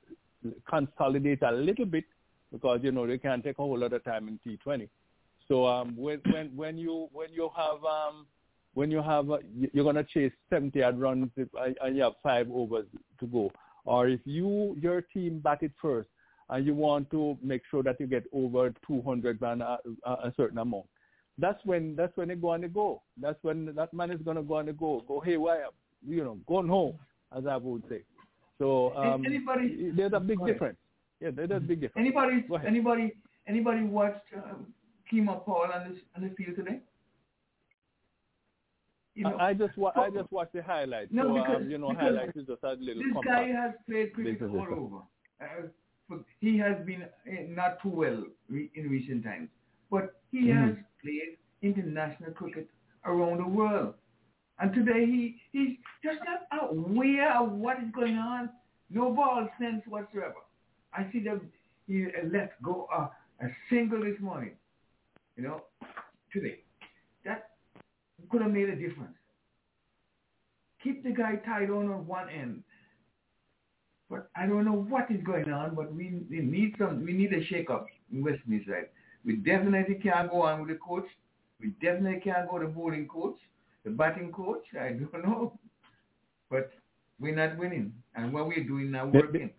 consolidate 0.69 1.42
a 1.42 1.51
little 1.51 1.85
bit 1.85 2.03
because 2.51 2.80
you 2.84 2.92
know 2.92 3.08
they 3.08 3.17
can't 3.17 3.43
take 3.43 3.59
a 3.59 3.61
whole 3.61 3.77
lot 3.77 3.93
of 3.93 4.03
time 4.03 4.27
in 4.27 4.40
T20. 4.45 4.88
So 5.48 5.66
um, 5.66 5.95
when 5.95 6.19
when 6.32 6.56
when 6.56 6.77
you 6.77 7.09
when 7.11 7.32
you 7.34 7.50
have 7.56 7.84
um, 7.84 8.27
when 8.77 8.91
you 8.95 9.01
have 9.01 9.30
uh, 9.31 9.39
you- 9.61 9.69
you're 9.73 9.83
gonna 9.89 10.03
chase 10.15 10.33
70 10.49 10.83
odd 10.88 10.99
runs 11.06 11.30
if, 11.35 11.49
and 11.83 11.95
you 11.97 12.03
have 12.03 12.14
five 12.30 12.47
overs 12.51 12.85
to 13.19 13.25
go, 13.38 13.43
or 13.85 14.01
if 14.15 14.22
you 14.25 14.49
your 14.85 14.99
team 15.14 15.39
batted 15.47 15.73
first 15.81 16.09
and 16.49 16.65
you 16.67 16.73
want 16.75 17.09
to 17.15 17.22
make 17.41 17.64
sure 17.72 17.81
that 17.88 17.99
you 18.01 18.07
get 18.15 18.25
over 18.41 18.64
200 18.88 19.41
and 19.41 19.61
a, 19.64 19.80
a 20.11 20.11
a 20.30 20.33
certain 20.38 20.59
amount, 20.65 20.85
that's 21.45 21.61
when 21.69 21.95
that's 21.99 22.15
when 22.17 22.27
they 22.30 22.35
go 22.35 22.49
on 22.56 22.61
the 22.61 22.67
go. 22.81 22.89
That's 23.25 23.41
when 23.47 23.57
that 23.80 23.91
man 23.99 24.11
is 24.11 24.22
gonna 24.27 24.43
go 24.51 24.56
on 24.61 24.67
the 24.67 24.73
go, 24.73 24.91
go 25.07 25.19
haywire, 25.30 25.67
you 26.15 26.23
know, 26.23 26.35
going 26.47 26.67
home, 26.77 26.95
as 27.38 27.45
I 27.47 27.57
would 27.57 27.83
say. 27.89 28.01
So 28.59 28.67
um, 28.95 29.25
anybody- 29.25 29.91
there's 29.97 30.14
a 30.14 30.19
big 30.31 30.39
difference. 30.51 30.77
Yeah, 31.19 31.31
there's 31.31 31.51
a 31.51 31.59
big 31.72 31.80
difference. 31.81 32.06
Anybody, 32.06 32.38
anybody, 32.72 33.06
anybody 33.47 33.81
watched 33.99 34.30
um, 34.35 34.59
Keemo 35.11 35.43
Paul 35.45 35.65
on 35.75 35.81
the 35.89 35.93
on 36.15 36.22
the 36.30 36.31
field 36.38 36.56
today? 36.61 36.80
You 39.17 39.23
know, 39.23 39.37
I, 39.37 39.49
I 39.49 39.53
just 39.53 39.77
wa- 39.77 39.91
I 39.95 40.09
just 40.09 40.31
watched 40.31 40.53
the 40.53 40.61
highlights. 40.63 41.11
No, 41.11 41.23
so 41.23 41.33
because- 41.33 41.61
um, 41.63 41.69
you 41.71 41.77
know, 41.77 41.89
because 41.89 42.03
highlights 42.03 42.37
is 42.37 42.47
just 42.47 42.63
a 42.63 42.73
little 42.73 43.03
this 43.03 43.13
compact. 43.13 43.25
guy 43.25 43.47
has 43.61 43.73
played 43.87 44.13
cricket 44.13 44.41
all 44.43 44.67
over. 44.71 45.01
Uh, 45.41 45.67
but 46.09 46.19
he 46.39 46.57
has 46.57 46.77
been 46.85 47.03
uh, 47.03 47.31
not 47.49 47.81
too 47.81 47.89
well 47.89 48.23
re- 48.49 48.71
in 48.75 48.89
recent 48.89 49.23
times, 49.23 49.49
but 49.91 50.21
he 50.31 50.41
Mhm. 50.47 50.67
has 50.67 50.75
played 51.03 51.37
international 51.61 52.31
cricket 52.31 52.69
around 53.05 53.37
the 53.39 53.47
world. 53.47 53.95
And 54.59 54.73
today 54.73 55.05
he 55.05 55.41
he's 55.51 55.77
just 56.03 56.19
not 56.25 56.47
aware 56.61 57.31
of 57.37 57.51
what 57.51 57.77
is 57.83 57.91
going 57.91 58.17
on. 58.17 58.49
No 58.89 59.11
ball 59.13 59.47
sense 59.59 59.85
whatsoever. 59.87 60.41
I 60.93 61.11
see 61.11 61.19
them 61.23 61.51
he 61.87 62.05
uh, 62.05 62.09
let 62.31 62.61
go 62.61 62.87
uh, 62.93 63.09
a 63.41 63.47
single 63.69 64.01
this 64.03 64.19
morning. 64.19 64.55
You 65.35 65.43
know, 65.43 65.63
today. 66.33 66.63
That 67.25 67.56
could 68.30 68.41
have 68.41 68.51
made 68.51 68.69
a 68.69 68.75
difference. 68.75 69.15
Keep 70.83 71.03
the 71.03 71.11
guy 71.11 71.35
tied 71.38 71.69
on 71.69 71.89
on 71.89 72.06
one 72.07 72.30
end. 72.30 72.64
But 74.09 74.30
I 74.35 74.45
don't 74.45 74.64
know 74.64 74.85
what 74.89 75.11
is 75.11 75.22
going 75.23 75.51
on, 75.51 75.75
but 75.75 75.93
we, 75.93 76.22
we 76.30 76.39
need 76.39 76.75
some, 76.77 77.03
we 77.03 77.11
need 77.11 77.33
a 77.33 77.43
shake-up 77.45 77.88
in 78.11 78.23
West 78.23 78.39
Indies, 78.47 78.67
right? 78.67 78.89
We 79.25 79.35
definitely 79.35 79.95
can't 79.95 80.31
go 80.31 80.43
on 80.43 80.61
with 80.61 80.69
the 80.69 80.75
coach. 80.75 81.06
We 81.59 81.69
definitely 81.81 82.22
can't 82.22 82.49
go 82.49 82.59
to 82.59 82.67
bowling 82.67 83.07
coach, 83.07 83.38
the 83.83 83.89
batting 83.89 84.31
coach. 84.31 84.64
I 84.80 84.89
don't 84.89 85.14
know. 85.25 85.59
But 86.49 86.72
we're 87.19 87.35
not 87.35 87.57
winning. 87.57 87.91
And 88.15 88.31
what 88.31 88.47
we're 88.47 88.64
doing 88.64 88.91
now, 88.91 89.07
working. 89.07 89.49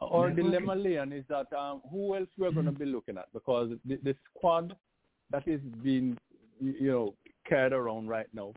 Our 0.00 0.30
dilemma, 0.30 0.74
Leon, 0.74 1.12
is 1.12 1.24
that 1.28 1.52
um, 1.52 1.82
who 1.90 2.16
else 2.16 2.28
we're 2.38 2.52
going 2.52 2.64
to 2.66 2.72
be 2.72 2.86
looking 2.86 3.18
at 3.18 3.30
because 3.34 3.72
the, 3.84 3.96
the 4.02 4.14
squad 4.24 4.74
that 5.30 5.46
is 5.46 5.60
being, 5.82 6.16
you 6.58 6.90
know, 6.90 7.14
carried 7.50 7.74
around 7.80 8.08
right 8.16 8.30
now, 8.40 8.48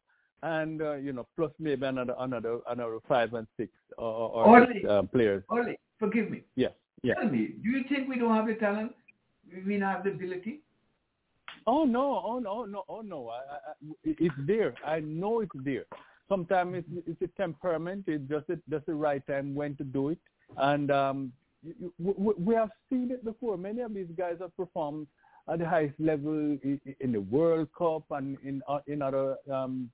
and 0.56 0.82
uh, 0.82 0.96
you 1.06 1.12
know, 1.14 1.26
plus 1.36 1.52
maybe 1.60 1.86
another 1.86 2.16
another 2.20 2.60
another 2.70 3.00
five 3.08 3.34
and 3.34 3.48
six 3.58 3.70
or, 3.98 4.30
or 4.36 4.42
Only- 4.48 4.80
six, 4.82 4.90
uh, 4.90 5.02
players. 5.16 5.44
Oli, 5.50 5.78
forgive 6.00 6.30
me. 6.30 6.40
Yes, 6.56 6.74
yes. 7.02 7.18
Tell 7.20 7.30
me, 7.30 7.44
do 7.64 7.70
you 7.76 7.84
think 7.90 8.08
we 8.08 8.18
don't 8.20 8.36
have 8.40 8.48
the 8.48 8.56
talent? 8.66 8.92
We 9.68 9.78
don't 9.78 9.90
have 9.94 10.04
the 10.06 10.12
ability? 10.12 10.62
Oh 11.66 11.84
no! 11.86 12.22
Oh 12.26 12.40
no! 12.40 12.66
No! 12.66 12.84
Oh 12.88 13.02
no! 13.02 13.20
I, 13.30 13.40
I, 13.70 13.74
it's 14.04 14.40
there. 14.48 14.74
I 14.86 15.00
know 15.00 15.42
it's 15.42 15.60
there. 15.64 15.86
Sometimes 16.30 16.76
it's, 16.80 17.08
it's 17.08 17.22
a 17.22 17.42
temperament. 17.42 18.06
It's 18.08 18.28
just 18.30 18.50
a, 18.50 18.58
just 18.70 18.86
the 18.86 18.96
right 18.96 19.26
time 19.28 19.54
when 19.60 19.76
to 19.76 19.84
do 19.84 20.10
it. 20.10 20.18
And 20.58 20.90
um, 20.92 21.18
we, 22.00 22.34
we 22.48 22.56
have 22.56 22.72
seen 22.90 23.12
it 23.12 23.24
before. 23.24 23.58
Many 23.58 23.82
of 23.82 23.94
these 23.94 24.12
guys 24.18 24.38
have 24.40 24.56
performed 24.58 25.08
at 25.52 25.60
the 25.60 25.68
highest 25.68 26.00
level 26.00 26.58
in 26.64 27.12
the 27.12 27.22
World 27.22 27.68
Cup 27.78 28.04
and 28.12 28.38
in 28.44 28.62
uh, 28.68 28.80
in 28.88 29.02
other 29.02 29.36
um, 29.52 29.90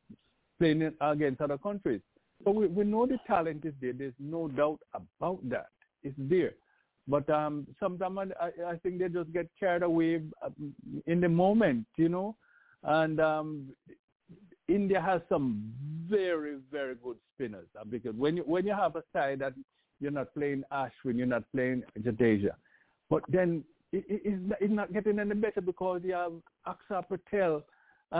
playing 0.59 0.91
against 1.01 1.41
other 1.41 1.57
countries. 1.57 2.01
So 2.43 2.51
we, 2.51 2.67
we 2.67 2.83
know 2.83 3.05
the 3.05 3.19
talent 3.27 3.65
is 3.65 3.73
there. 3.81 3.93
There's 3.93 4.13
no 4.19 4.47
doubt 4.47 4.79
about 4.93 5.39
that. 5.49 5.69
It's 6.03 6.15
there. 6.17 6.53
But 7.07 7.29
um, 7.29 7.67
sometimes 7.79 8.31
I, 8.39 8.45
I 8.45 8.71
I 8.71 8.75
think 8.77 8.99
they 8.99 9.09
just 9.09 9.33
get 9.33 9.47
carried 9.59 9.83
away 9.83 10.21
um, 10.43 10.73
in 11.07 11.21
the 11.21 11.29
moment, 11.29 11.87
you 11.97 12.09
know. 12.09 12.35
And 12.83 13.19
um, 13.19 13.69
India 14.67 15.01
has 15.01 15.21
some 15.27 15.73
very, 16.07 16.57
very 16.71 16.95
good 17.03 17.17
spinners 17.33 17.67
uh, 17.79 17.83
because 17.83 18.15
when 18.15 18.37
you 18.37 18.43
when 18.43 18.65
you 18.65 18.73
have 18.73 18.95
a 18.95 19.03
side 19.11 19.39
that 19.39 19.53
you're 19.99 20.11
not 20.11 20.33
playing 20.33 20.63
Ashwin, 20.71 21.17
you're 21.17 21.25
not 21.25 21.43
playing 21.53 21.83
Jadeja, 21.99 22.51
but 23.09 23.23
then 23.27 23.63
it, 23.91 24.05
it, 24.07 24.21
it's, 24.25 24.41
not, 24.41 24.57
it's 24.61 24.73
not 24.73 24.93
getting 24.93 25.19
any 25.19 25.33
better 25.35 25.61
because 25.61 26.01
you 26.03 26.13
have 26.13 26.33
Akshar 26.67 27.03
Patel 27.07 27.63
uh, 28.11 28.15
uh, 28.15 28.19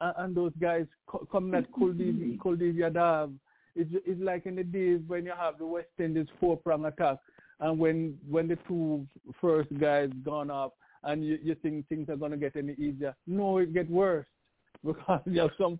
uh, 0.00 0.04
uh, 0.04 0.12
and 0.18 0.34
those 0.34 0.52
guys 0.60 0.86
co- 1.06 1.26
coming 1.30 1.54
at 1.54 1.70
Kuldeep, 1.72 2.38
Kuldeep 2.38 2.74
Yadav. 2.76 3.32
It's, 3.76 3.90
it's 4.06 4.20
like 4.20 4.46
in 4.46 4.56
the 4.56 4.64
days 4.64 5.00
when 5.06 5.24
you 5.24 5.32
have 5.38 5.58
the 5.58 5.66
West 5.66 5.88
Indies 5.98 6.26
four-prong 6.40 6.86
attack 6.86 7.18
and 7.60 7.78
when 7.78 8.16
when 8.28 8.48
the 8.48 8.56
two 8.66 9.06
first 9.40 9.68
guys 9.78 10.10
gone 10.24 10.50
up 10.50 10.74
and 11.04 11.24
you, 11.24 11.38
you 11.42 11.54
think 11.56 11.86
things 11.88 12.08
are 12.08 12.16
going 12.16 12.32
to 12.32 12.36
get 12.36 12.56
any 12.56 12.72
easier. 12.74 13.14
No, 13.26 13.58
it 13.58 13.72
get 13.72 13.90
worse 13.90 14.26
because 14.84 15.20
you 15.26 15.40
have 15.40 15.50
some 15.58 15.78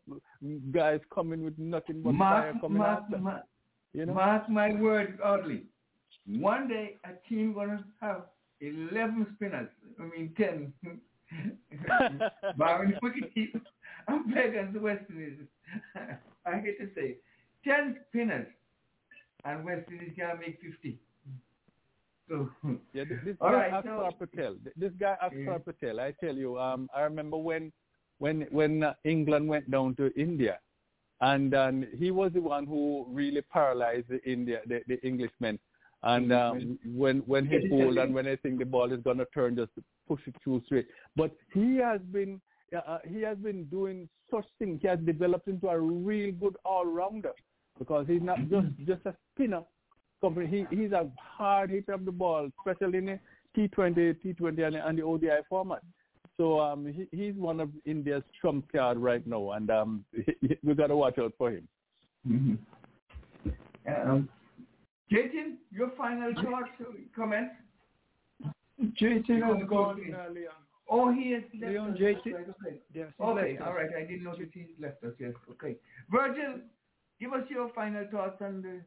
guys 0.73 1.01
coming 1.15 1.43
with 1.43 1.59
nothing 1.59 2.03
but 2.03 2.13
Mark, 2.13 2.53
fire 2.53 2.61
coming 2.61 2.79
mark, 2.79 3.03
after. 3.05 3.19
mark, 3.19 3.43
You 3.95 4.07
know? 4.07 4.15
mark 4.15 4.49
my 4.49 4.73
words, 4.75 5.19
Audley. 5.25 5.65
One 6.27 6.69
day 6.69 6.99
a 7.05 7.29
team 7.29 7.55
gonna 7.55 7.83
have 8.01 8.25
eleven 8.61 9.27
spinners. 9.37 9.69
I 9.99 10.03
mean 10.03 10.35
ten. 10.37 10.73
Barring 12.59 12.95
wicket 13.03 13.31
I'm 14.09 14.31
playing 14.33 14.49
against 14.51 14.75
the 14.75 14.81
West 14.81 15.05
Indies. 15.11 15.39
I 16.47 16.59
hate 16.61 16.79
to 16.81 16.89
say, 16.95 17.17
ten 17.65 17.97
spinners, 18.09 18.47
and 19.45 19.65
West 19.65 19.89
Indies 19.91 20.13
can 20.19 20.39
make 20.41 20.59
fifty. 20.61 20.99
So 22.29 22.49
Yeah, 22.93 23.05
this, 23.05 23.19
this 23.25 23.37
All 23.41 23.51
guy 23.51 23.69
right, 23.69 23.85
Akshar 23.85 24.11
so- 24.11 24.17
Patel. 24.27 24.57
This 24.77 24.93
guy 24.99 25.17
Akshar 25.23 25.47
Yeah. 25.47 25.59
Patel. 25.59 26.01
I 26.01 26.13
tell 26.13 26.35
you, 26.35 26.59
um, 26.59 26.89
I 26.95 27.03
remember 27.03 27.37
when 27.37 27.73
when 28.19 28.43
when 28.51 28.83
uh, 28.83 28.95
England 29.05 29.49
went 29.49 29.71
down 29.71 29.95
to 29.97 30.13
India, 30.19 30.59
and 31.21 31.55
um, 31.55 31.87
he 31.97 32.11
was 32.11 32.33
the 32.33 32.41
one 32.41 32.67
who 32.67 33.07
really 33.11 33.43
paralyzed 33.43 34.09
the 34.09 34.23
India 34.29 34.61
the, 34.67 34.81
the 34.89 34.99
Englishmen. 35.07 35.59
And 36.03 36.33
um, 36.33 36.79
when 36.87 37.19
when 37.27 37.47
he 37.47 37.69
pulled 37.69 37.99
and 37.99 38.15
when 38.15 38.27
I 38.27 38.37
think 38.37 38.59
the 38.59 38.65
ball 38.65 38.91
is 38.93 39.01
gonna 39.03 39.27
turn, 39.35 39.57
just 39.57 39.73
push 40.09 40.21
it 40.27 40.35
through 40.43 40.63
straight. 40.65 40.87
But 41.15 41.33
he 41.53 41.77
has 41.77 42.01
been 42.11 42.41
uh, 42.75 42.81
uh, 42.87 42.99
he 43.07 43.21
has 43.23 43.37
been 43.37 43.65
doing 43.65 44.09
such 44.31 44.47
things. 44.59 44.81
He 44.81 44.89
has 44.89 44.99
developed 45.01 45.49
into 45.49 45.69
a 45.69 45.79
real 45.79 46.33
good 46.33 46.57
all 46.65 46.87
rounder 46.87 47.33
because 47.79 48.07
he's 48.09 48.23
not 48.23 48.39
just 48.49 48.69
just 48.87 49.05
a 49.05 49.15
spinner. 49.35 49.63
He 50.23 50.67
he's 50.71 50.93
a 50.93 51.11
hard 51.19 51.71
hitter 51.71 51.93
of 51.93 52.05
the 52.05 52.13
ball, 52.13 52.49
especially 52.59 52.99
in 52.99 53.07
the 53.07 53.21
T20, 53.57 54.17
T20 54.25 54.67
and, 54.67 54.77
and 54.77 54.99
the 54.99 55.03
ODI 55.03 55.41
format. 55.49 55.83
So 56.37 56.61
um, 56.61 56.87
he, 56.87 57.07
he's 57.15 57.35
one 57.35 57.61
of 57.61 57.71
India's 57.85 58.23
trump 58.41 58.71
card 58.73 58.97
right 58.99 59.27
now, 59.27 59.53
and 59.53 59.71
um, 59.71 60.05
we 60.63 60.75
got 60.75 60.87
to 60.87 60.97
watch 60.97 61.19
out 61.19 61.33
for 61.37 61.51
him. 61.51 61.69
Mhm. 62.27 62.59
Um, 63.87 64.29
Jatin, 65.13 65.57
your 65.73 65.91
final 65.97 66.33
thoughts, 66.35 66.71
comments? 67.15 67.55
JT 69.01 69.29
has 69.43 69.57
Because- 69.57 69.69
gone, 69.69 70.15
uh, 70.15 70.29
Leon. 70.33 70.55
Oh, 70.89 71.13
he 71.13 71.33
has 71.33 71.43
left 71.55 71.73
Leon 71.73 71.91
us. 71.93 71.99
JT. 71.99 72.33
That's 72.33 72.49
right, 72.49 72.49
okay. 72.67 72.81
Yes, 72.93 73.13
Okay, 73.21 73.59
all 73.59 73.75
right. 73.75 73.91
I 73.97 74.01
didn't 74.05 74.25
know 74.25 74.35
that 74.37 74.51
he 74.53 74.75
left 74.81 75.05
us. 75.05 75.15
Yes, 75.19 75.35
okay. 75.53 75.77
Virgil, 76.11 76.61
give 77.21 77.33
us 77.33 77.49
your 77.51 77.69
final 77.71 78.07
thoughts 78.11 78.41
on 78.41 78.63
the 78.63 78.81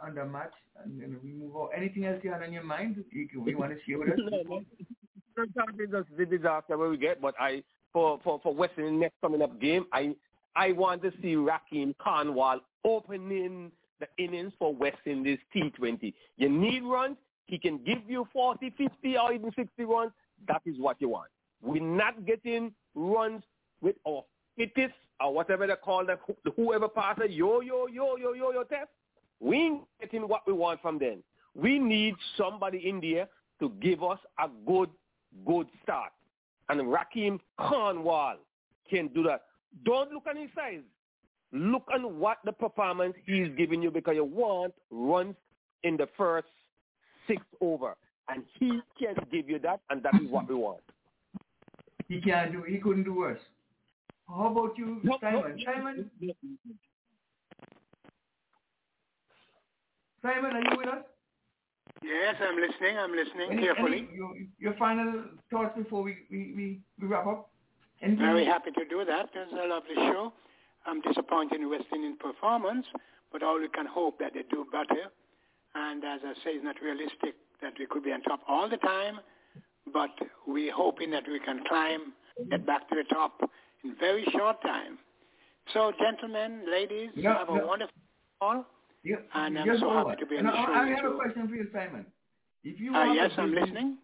on 0.00 0.14
the 0.14 0.24
match, 0.24 0.54
and 0.84 1.00
then 1.00 1.18
we 1.24 1.32
move 1.32 1.56
on. 1.56 1.68
Anything 1.76 2.04
else 2.04 2.22
you 2.22 2.30
had 2.30 2.42
on 2.42 2.52
your 2.52 2.62
mind? 2.62 3.04
You, 3.10 3.28
you 3.44 3.58
want 3.58 3.72
to 3.72 3.78
share 3.84 3.98
with 3.98 4.10
us? 4.10 4.18
No, 4.30 4.42
no. 4.42 4.62
Sometimes 5.34 5.76
it's 5.80 5.90
just 5.92 6.08
the 6.16 6.24
disaster 6.26 6.76
where 6.78 6.88
we 6.90 6.96
get, 6.98 7.20
but 7.20 7.34
I 7.40 7.62
for 7.92 8.20
for 8.22 8.38
for 8.42 8.54
West 8.54 8.74
Indies 8.78 9.00
next 9.00 9.20
coming 9.20 9.42
up 9.42 9.60
game, 9.60 9.86
I 9.92 10.14
I 10.54 10.72
want 10.72 11.02
to 11.02 11.10
see 11.20 11.34
Rahkeem 11.34 11.96
Cornwall 11.98 12.60
opening 12.84 13.72
the 14.02 14.22
innings 14.22 14.52
for 14.58 14.74
West 14.74 14.98
Indies 15.06 15.38
T20. 15.54 16.12
You 16.36 16.48
need 16.48 16.82
runs. 16.82 17.16
He 17.46 17.58
can 17.58 17.78
give 17.78 17.98
you 18.08 18.26
40, 18.32 18.70
50, 18.76 19.16
or 19.16 19.32
even 19.32 19.52
60 19.54 19.84
runs. 19.84 20.12
That 20.48 20.62
is 20.66 20.76
what 20.78 21.00
you 21.00 21.10
want. 21.10 21.30
We're 21.62 21.82
not 21.82 22.26
getting 22.26 22.72
runs 22.94 23.42
with 23.80 23.96
our 24.06 24.24
fittest 24.56 24.94
or 25.20 25.32
whatever 25.32 25.66
they 25.66 25.74
call 25.76 26.04
them, 26.04 26.18
whoever 26.56 26.88
passes 26.88 27.30
yo 27.30 27.60
yo 27.60 27.86
yo 27.86 28.16
yo 28.16 28.34
yo 28.34 28.52
yo 28.52 28.64
test. 28.64 28.88
We 29.40 29.56
ain't 29.56 29.82
getting 30.00 30.28
what 30.28 30.42
we 30.46 30.52
want 30.52 30.80
from 30.82 30.98
them. 30.98 31.22
We 31.54 31.78
need 31.78 32.14
somebody 32.36 32.88
in 32.88 33.00
there 33.00 33.28
to 33.60 33.70
give 33.80 34.02
us 34.02 34.18
a 34.38 34.48
good, 34.66 34.90
good 35.46 35.66
start. 35.82 36.12
And 36.68 36.80
Rahkeem 36.80 37.38
Cornwall 37.58 38.36
can 38.88 39.08
do 39.08 39.22
that. 39.24 39.42
Don't 39.84 40.10
look 40.12 40.26
at 40.28 40.36
his 40.36 40.48
size. 40.54 40.80
Look 41.52 41.84
on 41.92 42.18
what 42.18 42.38
the 42.44 42.52
performance 42.52 43.14
he's 43.26 43.48
giving 43.58 43.82
you 43.82 43.90
because 43.90 44.14
you 44.16 44.24
want 44.24 44.72
runs 44.90 45.34
in 45.82 45.96
the 45.96 46.08
first 46.16 46.46
six 47.26 47.42
over. 47.60 47.94
And 48.28 48.44
he 48.58 48.80
can 48.98 49.14
give 49.30 49.48
you 49.50 49.58
that, 49.60 49.80
and 49.90 50.02
that 50.02 50.14
is 50.14 50.30
what 50.30 50.48
we 50.48 50.54
want. 50.54 50.80
He 52.08 52.20
can't 52.20 52.52
do. 52.52 52.62
He 52.62 52.78
couldn't 52.78 53.04
do 53.04 53.14
worse. 53.14 53.40
How 54.28 54.46
about 54.46 54.78
you, 54.78 55.00
No, 55.02 55.12
no, 55.12 55.18
Simon? 55.20 55.60
Simon, 55.64 56.10
Simon, 60.22 60.52
are 60.56 60.60
you 60.72 60.78
with 60.78 60.88
us? 60.88 61.04
Yes, 62.02 62.36
I'm 62.40 62.56
listening. 62.56 62.96
I'm 62.98 63.12
listening 63.12 63.50
Any- 63.52 63.62
carefully. 63.62 63.98
any- 64.08 64.16
your, 64.16 64.32
your 64.58 64.74
final 64.74 65.24
thoughts 65.50 65.76
before 65.76 66.02
we 66.02 66.16
we, 66.30 66.52
we, 66.56 66.80
we 67.00 67.06
wrap 67.08 67.26
up? 67.26 67.50
Anything? 68.00 68.24
Very 68.24 68.44
happy 68.44 68.70
to 68.72 68.84
do 68.88 69.04
that. 69.04 69.26
It 69.34 69.48
was 69.52 69.60
a 69.64 69.68
lovely 69.68 69.94
show. 69.94 70.32
I'm 70.86 71.00
disappointed 71.00 71.60
in 71.60 71.70
West 71.70 71.86
Indian 71.92 72.16
performance, 72.16 72.86
but 73.32 73.42
all 73.42 73.58
we 73.58 73.68
can 73.68 73.86
hope 73.86 74.18
that 74.18 74.32
they 74.34 74.42
do 74.50 74.66
better. 74.70 75.10
And 75.74 76.04
as 76.04 76.20
I 76.24 76.34
say, 76.44 76.50
it's 76.52 76.64
not 76.64 76.76
realistic 76.82 77.34
that 77.62 77.74
we 77.78 77.86
could 77.86 78.04
be 78.04 78.12
on 78.12 78.22
top 78.22 78.40
all 78.48 78.68
the 78.68 78.76
time, 78.78 79.20
but 79.92 80.10
we're 80.46 80.74
hoping 80.74 81.10
that 81.12 81.24
we 81.26 81.40
can 81.40 81.62
climb, 81.68 82.12
get 82.50 82.66
back 82.66 82.88
to 82.88 82.96
the 82.96 83.04
top 83.04 83.40
in 83.84 83.94
very 83.98 84.24
short 84.32 84.60
time. 84.62 84.98
So, 85.72 85.92
gentlemen, 85.98 86.64
ladies, 86.70 87.10
No, 87.16 87.32
have 87.32 87.48
a 87.48 87.66
wonderful 87.66 87.94
call. 88.40 88.66
You, 89.04 89.18
And 89.34 89.58
I'm 89.58 89.78
so 89.78 89.90
happy 89.90 90.16
to 90.20 90.26
be 90.26 90.38
on 90.38 90.44
No, 90.44 90.50
the 90.50 90.56
show 90.56 90.72
I 90.72 90.88
have 90.88 91.04
a 91.04 91.16
question 91.16 91.48
for 91.48 91.54
you, 91.54 91.68
Simon. 91.72 92.06
If 92.64 92.80
you 92.80 92.94
Uh, 92.94 93.12
yes, 93.12 93.30
a 93.36 93.42
I'm 93.42 93.54
listening. 93.54 93.98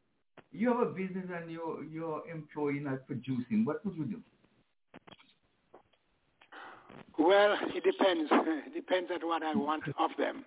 You 0.51 0.69
have 0.69 0.81
a 0.81 0.91
business 0.91 1.27
and 1.35 1.51
you're, 1.51 1.85
you're 1.85 2.23
employing 2.33 2.85
not 2.85 3.07
producing. 3.07 3.65
What 3.65 3.85
would 3.85 3.97
you 3.97 4.05
do? 4.05 4.21
Well, 7.19 7.57
it 7.75 7.85
depends. 7.85 8.31
It 8.67 8.75
depends 8.75 9.11
on 9.11 9.27
what 9.29 9.43
I 9.43 9.55
want 9.55 9.83
of 9.99 10.11
them. 10.19 10.45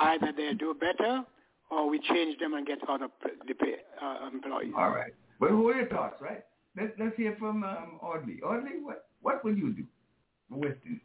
Either 0.00 0.32
they 0.36 0.52
do 0.54 0.74
better, 0.74 1.22
or 1.70 1.88
we 1.88 1.98
change 2.00 2.38
them 2.38 2.54
and 2.54 2.66
get 2.66 2.78
other 2.88 3.08
p- 3.22 3.30
the 3.46 3.54
pay, 3.54 3.76
uh, 4.02 4.28
employees. 4.32 4.72
All 4.76 4.90
right. 4.90 5.12
But 5.40 5.50
who 5.50 5.68
are 5.68 5.74
your 5.76 5.88
thoughts, 5.88 6.20
right? 6.20 6.44
Let's, 6.76 6.92
let's 6.98 7.16
hear 7.16 7.36
from 7.38 7.64
um, 7.64 7.98
Audley. 8.02 8.40
Audley, 8.42 8.82
what, 8.82 9.06
what 9.22 9.44
will 9.44 9.56
you 9.56 9.72
do 9.72 9.84
for 10.48 10.58
West 10.58 10.78
Indies? 10.84 11.00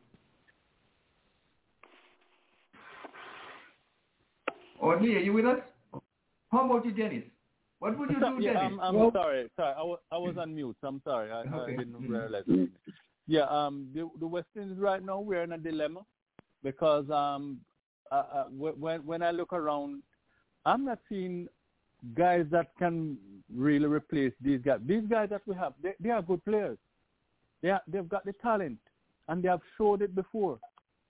Audley, 4.80 5.16
are 5.16 5.20
you 5.20 5.34
with 5.34 5.46
us? 5.46 5.60
How 6.52 6.66
about 6.66 6.86
you, 6.86 6.92
Dennis? 6.92 7.24
What 7.80 7.98
would 7.98 8.10
you 8.10 8.20
do, 8.20 8.38
yeah, 8.40 8.54
Dennis? 8.54 8.80
I'm, 8.82 8.96
I'm 8.96 9.12
sorry. 9.12 9.50
Sorry, 9.56 9.74
I 9.78 9.84
was, 9.84 10.00
I 10.12 10.18
was 10.18 10.36
on 10.38 10.56
mute. 10.56 10.76
I'm 10.84 11.02
sorry. 11.04 11.32
I, 11.32 11.42
Okay. 11.42 11.74
I 11.74 11.78
didn't 11.78 12.10
realize. 12.10 12.44
Yeah, 13.28 13.46
um, 13.50 13.88
the, 13.94 14.10
the 14.20 14.28
West 14.28 14.48
Indies 14.56 14.78
right 14.78 15.04
now 15.04 15.20
we're 15.20 15.44
in 15.44 15.54
a 15.54 15.58
dilemma 15.58 16.02
because 16.64 17.10
um, 17.10 17.60
uh, 18.12 18.24
uh, 18.34 18.44
when 18.50 19.06
when 19.06 19.24
I 19.24 19.32
look 19.32 19.54
around, 19.54 20.02
I'm 20.66 20.86
not 20.86 21.00
seeing 21.08 21.48
guys 22.16 22.46
that 22.52 22.68
can 22.78 23.18
really 23.54 23.86
replace 23.86 24.34
these 24.42 24.60
guys. 24.62 24.80
These 24.86 25.04
guys 25.10 25.30
that 25.30 25.42
we 25.46 25.56
have, 25.56 25.74
they, 25.82 25.94
they 26.00 26.10
are 26.10 26.22
good 26.22 26.44
players. 26.46 26.78
They 27.62 27.70
are, 27.70 27.82
they've 27.88 28.08
got 28.10 28.26
the 28.26 28.34
talent, 28.34 28.80
and 29.28 29.44
they 29.44 29.50
have 29.50 29.62
showed 29.78 30.02
it 30.02 30.16
before. 30.16 30.60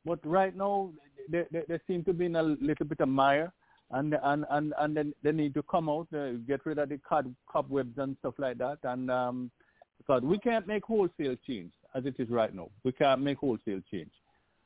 But 0.06 0.20
right 0.26 0.56
now, 0.56 0.92
they, 1.30 1.46
they, 1.52 1.64
they 1.68 1.80
seem 1.88 2.04
to 2.06 2.14
be 2.14 2.26
in 2.26 2.36
a 2.36 2.44
little 2.44 2.86
bit 2.86 3.00
of 3.00 3.10
mire, 3.10 3.52
and 3.92 4.16
and 4.22 4.46
and 4.50 4.74
and 4.80 4.96
then 4.98 5.14
they 5.24 5.32
need 5.32 5.54
to 5.54 5.64
come 5.64 5.90
out, 5.90 6.08
uh, 6.14 6.32
get 6.48 6.66
rid 6.66 6.78
of 6.78 6.90
the 6.90 7.00
cob, 7.08 7.34
cobwebs 7.50 7.98
and 7.98 8.18
stuff 8.20 8.36
like 8.38 8.58
that, 8.58 8.80
and 8.84 9.10
um, 9.10 9.50
because 9.98 10.22
we 10.24 10.38
can't 10.38 10.68
make 10.68 10.84
wholesale 10.84 11.36
change 11.48 11.72
as 11.96 12.06
it 12.06 12.16
is 12.20 12.30
right 12.30 12.54
now. 12.54 12.70
We 12.84 12.92
can't 12.92 13.22
make 13.22 13.38
wholesale 13.38 13.82
change. 13.92 14.12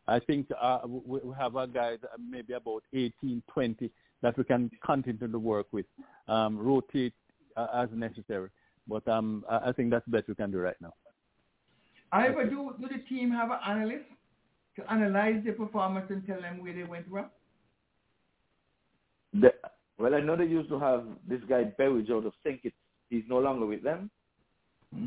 I 0.07 0.19
think 0.19 0.47
uh, 0.59 0.79
we, 0.85 1.19
we 1.23 1.33
have 1.37 1.55
our 1.55 1.67
guys 1.67 1.97
maybe 2.29 2.53
about 2.53 2.83
18, 2.93 3.41
20 3.51 3.91
that 4.21 4.37
we 4.37 4.43
can 4.43 4.69
continue 4.85 5.27
to 5.27 5.39
work 5.39 5.67
with, 5.71 5.85
um, 6.27 6.57
rotate 6.57 7.13
uh, 7.57 7.67
as 7.73 7.89
necessary. 7.93 8.49
But 8.87 9.07
um, 9.07 9.43
I 9.49 9.69
I 9.69 9.71
think 9.71 9.89
that's 9.89 10.05
the 10.05 10.11
best 10.11 10.27
we 10.27 10.35
can 10.35 10.51
do 10.51 10.59
right 10.59 10.75
now. 10.79 10.93
However, 12.11 12.45
do, 12.45 12.73
do 12.79 12.87
the 12.87 13.03
team 13.09 13.31
have 13.31 13.49
an 13.49 13.59
analyst 13.67 14.05
to 14.75 14.91
analyze 14.91 15.41
the 15.43 15.51
performance 15.53 16.05
and 16.09 16.25
tell 16.27 16.39
them 16.39 16.61
where 16.61 16.73
they 16.73 16.83
went 16.83 17.07
wrong? 17.09 17.29
The, 19.33 19.53
well, 19.97 20.13
I 20.13 20.21
know 20.21 20.35
they 20.35 20.45
used 20.45 20.69
to 20.69 20.79
have 20.79 21.03
this 21.27 21.41
guy 21.49 21.63
Berridge 21.77 22.09
out 22.11 22.25
of 22.25 22.33
Sinkit. 22.45 22.73
He's 23.09 23.23
no 23.27 23.39
longer 23.39 23.65
with 23.65 23.83
them. 23.83 24.09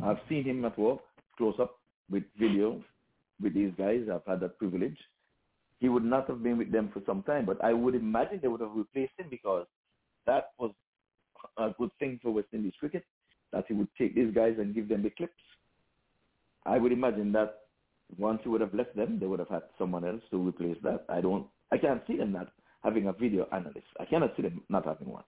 I've 0.03 0.19
seen 0.29 0.45
him 0.45 0.65
at 0.65 0.79
work, 0.79 0.99
close 1.37 1.55
up 1.59 1.79
with 2.11 2.25
video 2.39 2.83
with 3.41 3.55
these 3.55 3.73
guys. 3.77 4.03
I've 4.13 4.27
had 4.27 4.41
that 4.41 4.59
privilege. 4.59 4.97
He 5.81 5.89
would 5.89 6.05
not 6.05 6.29
have 6.29 6.43
been 6.43 6.59
with 6.59 6.73
them 6.73 6.91
for 6.93 7.03
some 7.07 7.23
time, 7.23 7.47
but 7.47 7.63
I 7.63 7.73
would 7.73 7.95
imagine 7.95 8.41
they 8.43 8.49
would 8.49 8.61
have 8.61 8.75
replaced 8.75 9.13
him 9.17 9.27
because 9.31 9.67
that 10.27 10.51
was 10.59 10.73
a 11.57 11.71
good 11.79 11.91
thing 11.99 12.19
for 12.23 12.33
West 12.33 12.49
Indies 12.53 12.73
cricket, 12.81 13.05
that 13.53 13.65
he 13.69 13.75
would 13.75 13.89
take 13.97 14.15
these 14.15 14.35
guys 14.35 14.57
and 14.59 14.75
give 14.75 14.89
them 14.89 15.03
the 15.03 15.11
clips. 15.11 15.33
I 16.67 16.79
would 16.79 16.93
imagine 16.93 17.33
that 17.33 17.61
once 18.17 18.41
he 18.43 18.49
would 18.49 18.61
have 18.61 18.75
left 18.75 18.97
them, 18.97 19.19
they 19.21 19.27
would 19.27 19.39
have 19.39 19.49
had 19.49 19.63
someone 19.79 20.05
else 20.05 20.23
to 20.31 20.49
replace 20.49 20.77
that. 20.83 21.05
I 21.09 21.21
don't, 21.21 21.47
I 21.71 21.79
can't 21.79 22.03
see 22.07 22.17
them 22.17 22.33
not 22.33 22.49
having 22.83 23.07
a 23.07 23.13
video 23.13 23.47
analyst. 23.53 23.87
I 24.01 24.05
cannot 24.05 24.35
see 24.37 24.43
them 24.43 24.63
not 24.69 24.85
having 24.85 25.09
one. 25.09 25.25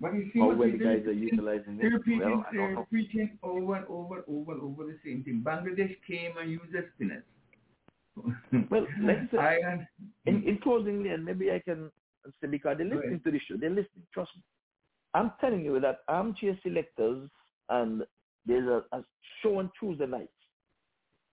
But 0.00 0.14
you 0.14 0.30
see 0.32 0.40
How 0.40 0.52
what 0.52 0.72
the 0.72 0.78
guys 0.78 1.06
are 1.06 1.12
utilizing 1.12 1.78
They're 1.78 1.90
repeating, 1.90 2.20
well, 2.20 2.44
they're 2.52 2.74
know. 2.74 2.86
repeating 2.90 3.38
over 3.42 3.76
and 3.76 3.86
over 3.88 4.16
and 4.16 4.24
over 4.28 4.52
and 4.52 4.62
over 4.62 4.84
the 4.84 4.98
same 5.04 5.24
thing. 5.24 5.42
Bangladesh 5.44 5.96
came 6.06 6.36
and 6.38 6.50
used 6.50 6.72
their 6.72 6.90
spinners. 6.94 7.24
Well, 8.70 8.86
let's 9.02 9.20
say, 9.32 9.38
I, 9.38 9.86
in, 10.26 10.42
in 10.44 10.58
closing, 10.62 11.06
and 11.08 11.24
maybe 11.24 11.50
I 11.50 11.60
can 11.60 11.90
say 12.40 12.48
because 12.48 12.76
they're 12.78 12.86
listening 12.86 13.20
to 13.24 13.30
the 13.30 13.40
show, 13.48 13.56
they're 13.58 13.70
listening. 13.70 14.06
Trust 14.12 14.30
me. 14.36 14.42
I'm 15.14 15.32
telling 15.40 15.64
you 15.64 15.80
that 15.80 16.00
armchair 16.08 16.58
selectors 16.62 17.30
and 17.70 18.02
there's 18.44 18.68
a, 18.68 18.84
a 18.96 19.04
show 19.42 19.58
on 19.58 19.70
Tuesday 19.80 20.06
nights 20.06 20.28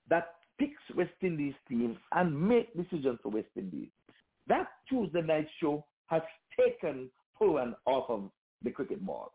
that 0.10 0.36
picks 0.58 0.82
West 0.96 1.12
Indies 1.22 1.54
teams 1.68 1.98
and 2.14 2.48
make 2.48 2.74
decisions 2.76 3.20
for 3.22 3.30
West 3.30 3.48
Indies. 3.58 3.90
That 4.48 4.68
Tuesday 4.88 5.22
night 5.22 5.48
show 5.62 5.86
has 6.08 6.22
taken 6.58 7.10
Pooran 7.40 7.74
off 7.86 8.10
of 8.10 8.30
the 8.64 8.72
cricket 8.72 9.06
ball. 9.06 9.34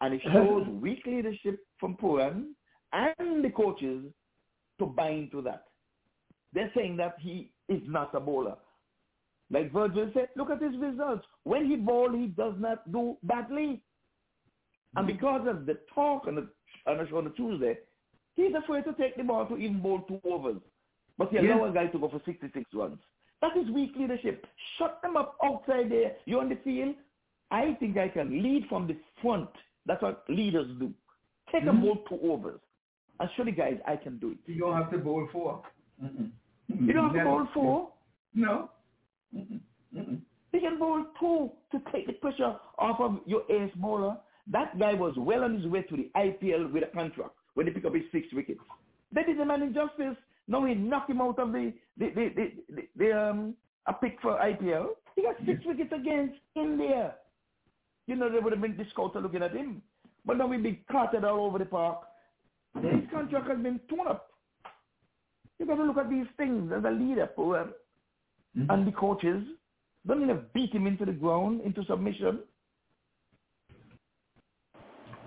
And 0.00 0.14
it 0.14 0.22
shows 0.32 0.66
weak 0.68 1.02
leadership 1.06 1.60
from 1.78 1.96
Pooran 1.96 2.50
and 2.92 3.44
the 3.44 3.50
coaches 3.50 4.04
to 4.78 4.86
buy 4.86 5.10
into 5.10 5.42
that. 5.42 5.64
They're 6.52 6.70
saying 6.76 6.96
that 6.98 7.16
he 7.20 7.50
is 7.68 7.80
not 7.86 8.14
a 8.14 8.20
bowler. 8.20 8.56
Like 9.50 9.72
Virgil 9.72 10.10
said, 10.14 10.28
look 10.36 10.50
at 10.50 10.62
his 10.62 10.76
results. 10.78 11.24
When 11.44 11.66
he 11.66 11.76
bowl, 11.76 12.10
he 12.12 12.26
does 12.26 12.54
not 12.58 12.90
do 12.90 13.16
badly. 13.22 13.82
And 14.96 15.06
mm-hmm. 15.06 15.16
because 15.16 15.46
of 15.46 15.66
the 15.66 15.78
talk 15.94 16.26
on 16.26 16.34
the, 16.34 16.48
on 16.86 16.98
the 16.98 17.08
show 17.08 17.18
on 17.18 17.24
the 17.24 17.30
Tuesday, 17.30 17.78
he's 18.34 18.54
afraid 18.54 18.84
to 18.84 18.92
take 18.94 19.16
the 19.16 19.24
ball 19.24 19.46
to 19.46 19.56
even 19.56 19.80
bowl 19.80 20.00
two 20.08 20.20
overs. 20.24 20.60
But 21.18 21.30
he 21.30 21.36
Yeah. 21.36 21.64
a 21.64 21.72
guy 21.72 21.86
to 21.86 21.98
go 21.98 22.08
for 22.08 22.20
66 22.24 22.64
runs. 22.74 22.98
That 23.42 23.56
is 23.56 23.68
weak 23.70 23.92
leadership. 23.96 24.46
Shut 24.78 25.00
them 25.02 25.16
up 25.16 25.36
outside 25.44 25.90
there. 25.90 26.16
You're 26.24 26.40
on 26.40 26.48
the 26.48 26.56
field. 26.56 26.94
I 27.52 27.76
think 27.78 27.96
I 27.98 28.08
can 28.08 28.42
lead 28.42 28.64
from 28.68 28.86
the 28.88 28.96
front. 29.20 29.50
That's 29.86 30.02
what 30.02 30.24
leaders 30.28 30.66
do. 30.80 30.92
Take 31.52 31.64
a 31.64 31.72
bowl 31.72 31.98
two 32.08 32.18
overs 32.22 32.60
and 33.20 33.28
show 33.36 33.44
the 33.44 33.52
guys 33.52 33.78
I 33.86 33.96
can 33.96 34.18
do 34.18 34.32
it. 34.32 34.38
You 34.46 34.60
don't 34.60 34.74
have 34.74 34.90
to 34.90 34.98
bowl 34.98 35.28
four. 35.30 35.62
You 36.00 36.92
don't 36.92 37.14
have 37.14 37.14
to 37.14 37.24
bowl 37.24 37.46
four. 37.52 37.88
No. 38.34 38.70
He 39.32 40.60
can 40.60 40.78
bowl 40.78 41.04
two 41.20 41.50
to 41.72 41.92
take 41.92 42.06
the 42.06 42.14
pressure 42.14 42.56
off 42.78 43.00
of 43.00 43.20
your 43.26 43.42
ace 43.50 43.72
bowler. 43.76 44.16
That 44.50 44.78
guy 44.78 44.94
was 44.94 45.14
well 45.16 45.44
on 45.44 45.56
his 45.58 45.66
way 45.66 45.82
to 45.82 45.96
the 45.96 46.10
IPL 46.16 46.72
with 46.72 46.84
a 46.84 46.86
contract 46.86 47.32
when 47.54 47.66
he 47.66 47.72
picked 47.72 47.86
up 47.86 47.94
his 47.94 48.04
six 48.12 48.26
wickets. 48.32 48.60
They 49.12 49.24
did 49.24 49.38
the 49.38 49.44
man 49.44 49.62
injustice. 49.62 50.16
Now 50.48 50.64
he 50.64 50.74
knocked 50.74 51.10
him 51.10 51.20
out 51.20 51.38
of 51.38 51.52
the 51.52 51.72
the 51.98 52.08
the, 52.10 52.28
the, 52.34 52.52
the, 52.74 52.82
the 52.96 53.12
um 53.18 53.54
a 53.86 53.92
pick 53.92 54.16
for 54.22 54.38
IPL. 54.38 54.88
He 55.16 55.22
got 55.22 55.36
six 55.44 55.60
wickets 55.66 55.92
against 55.94 56.34
India. 56.56 57.14
You 58.12 58.18
know 58.18 58.30
they 58.30 58.40
would 58.40 58.52
have 58.52 58.60
been 58.60 58.76
the 58.76 58.84
scouts 58.90 59.16
looking 59.18 59.42
at 59.42 59.56
him. 59.56 59.80
But 60.26 60.36
now 60.36 60.46
we've 60.46 60.62
been 60.62 60.76
carted 60.90 61.24
all 61.24 61.46
over 61.46 61.58
the 61.58 61.64
park. 61.64 62.00
His 62.74 63.08
contract 63.10 63.48
has 63.48 63.58
been 63.58 63.80
torn 63.88 64.06
up. 64.06 64.28
You 65.58 65.64
got 65.64 65.76
to 65.76 65.84
look 65.84 65.96
at 65.96 66.10
these 66.10 66.26
things 66.36 66.70
as 66.76 66.84
a 66.84 66.90
leader, 66.90 67.26
poor 67.34 67.70
hmm. 68.54 68.70
and 68.70 68.86
the 68.86 68.92
coaches. 68.92 69.42
Don't 70.06 70.28
have 70.28 70.52
beat 70.52 70.74
him 70.74 70.86
into 70.86 71.06
the 71.06 71.12
ground, 71.12 71.62
into 71.62 71.86
submission. 71.86 72.40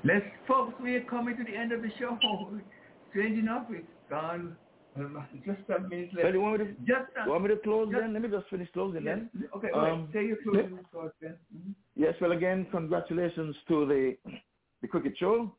Let's, 0.03 0.25
folks, 0.47 0.75
we 0.80 0.95
are 0.95 1.05
coming 1.05 1.35
to 1.38 1.43
the 1.43 1.57
end 1.57 1.72
of 1.72 1.81
the 1.81 1.89
show. 1.97 2.19
Strange 3.09 3.39
enough, 3.39 3.65
it's 3.72 3.88
gone. 4.11 4.55
Just 4.95 5.69
a 5.69 5.80
minute 5.88 6.09
left. 6.14 6.24
Well, 6.24 6.33
you 6.33 6.41
want 6.41 6.59
me 6.59 6.65
to, 6.67 6.72
just 6.85 7.11
a, 7.25 7.30
want 7.30 7.43
me 7.43 7.49
to 7.49 7.57
close 7.57 7.90
just- 7.91 8.01
then? 8.01 8.14
Let 8.14 8.22
me 8.22 8.30
just 8.30 8.48
finish 8.49 8.69
closing 8.72 9.03
Yes. 9.03 9.19
then. 9.33 9.49
Okay, 9.56 9.69
Um, 9.72 10.03
wait. 10.06 10.14
Say 10.14 10.27
your 10.27 10.38
closing 10.38 10.80
thoughts 10.91 11.15
then. 11.22 11.38
Mhm. 11.53 11.74
Yes, 11.95 12.15
well, 12.22 12.32
again, 12.32 12.65
congratulations 12.72 13.56
to 13.67 13.85
the 13.85 14.17
the 14.82 14.88
cricket 14.88 15.17
show. 15.17 15.51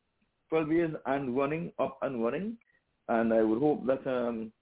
12 0.51 0.71
years 0.71 0.95
and 1.07 1.37
running, 1.37 1.73
up 1.81 1.99
and 2.03 2.23
running. 2.23 2.57
And 3.09 3.33
I 3.35 3.43
would 3.43 3.59
hope 3.59 3.85
that 3.87 4.07
um, 4.07 4.53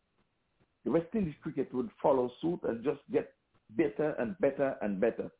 the 0.85 0.91
West 0.91 1.15
Indies 1.15 1.35
cricket 1.43 1.73
would 1.75 1.91
follow 2.03 2.28
suit 2.41 2.61
and 2.62 2.83
just 2.83 3.01
get 3.12 3.35
better 3.70 4.12
and 4.19 4.39
better 4.39 4.77
and 4.81 4.99
better 5.01 5.31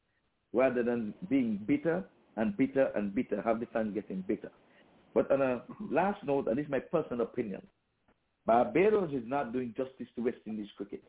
rather 0.53 0.83
than 0.83 1.15
being 1.29 1.57
bitter 1.67 2.05
and 2.37 2.57
bitter 2.57 2.91
and 2.95 3.15
bitter, 3.15 3.41
have 3.43 3.61
the 3.61 3.67
fans 3.67 3.95
getting 3.95 4.21
bitter. 4.23 4.51
But 5.15 5.31
on 5.31 5.41
a 5.41 5.63
last 5.91 6.23
note, 6.25 6.49
and 6.49 6.59
this 6.59 6.65
is 6.67 6.71
my 6.71 6.81
personal 6.81 7.23
opinion, 7.23 7.63
Barbados 8.47 9.11
is 9.13 9.23
not 9.27 9.53
doing 9.53 9.75
justice 9.77 10.07
to 10.17 10.23
West 10.23 10.39
Indies 10.47 10.69
cricket. 10.77 11.03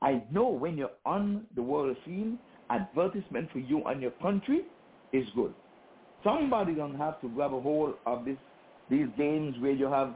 I 0.00 0.22
know 0.30 0.48
when 0.48 0.76
you're 0.78 0.90
on 1.04 1.44
the 1.54 1.62
world 1.62 1.96
scene, 2.04 2.38
advertisement 2.70 3.50
for 3.52 3.58
you 3.58 3.82
and 3.84 4.00
your 4.00 4.12
country 4.12 4.62
is 5.12 5.26
good. 5.34 5.52
Somebody 6.22 6.74
don't 6.74 6.96
have 6.96 7.20
to 7.20 7.28
grab 7.28 7.52
a 7.52 7.60
hold 7.60 7.94
of 8.06 8.24
this 8.24 8.36
these 8.90 9.08
games 9.18 9.54
where 9.60 9.72
you 9.72 9.84
have 9.86 10.14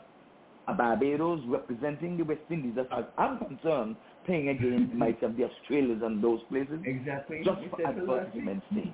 a 0.66 0.72
Barbados 0.72 1.40
representing 1.46 2.16
the 2.16 2.24
West 2.24 2.40
Indies. 2.48 2.74
As 2.80 2.86
far 2.88 3.00
as 3.00 3.06
I'm 3.18 3.38
concerned, 3.38 3.96
playing 4.24 4.48
against 4.48 4.94
myself, 4.94 5.36
the 5.36 5.44
Australians 5.44 6.02
and 6.02 6.22
those 6.24 6.40
places. 6.48 6.80
Exactly. 6.86 7.42
Just 7.44 7.60
for 7.68 7.76
said 7.84 7.96
the 7.96 8.02
last 8.04 8.34
week. 8.34 8.44
advertisement 8.48 8.62
sake. 8.74 8.92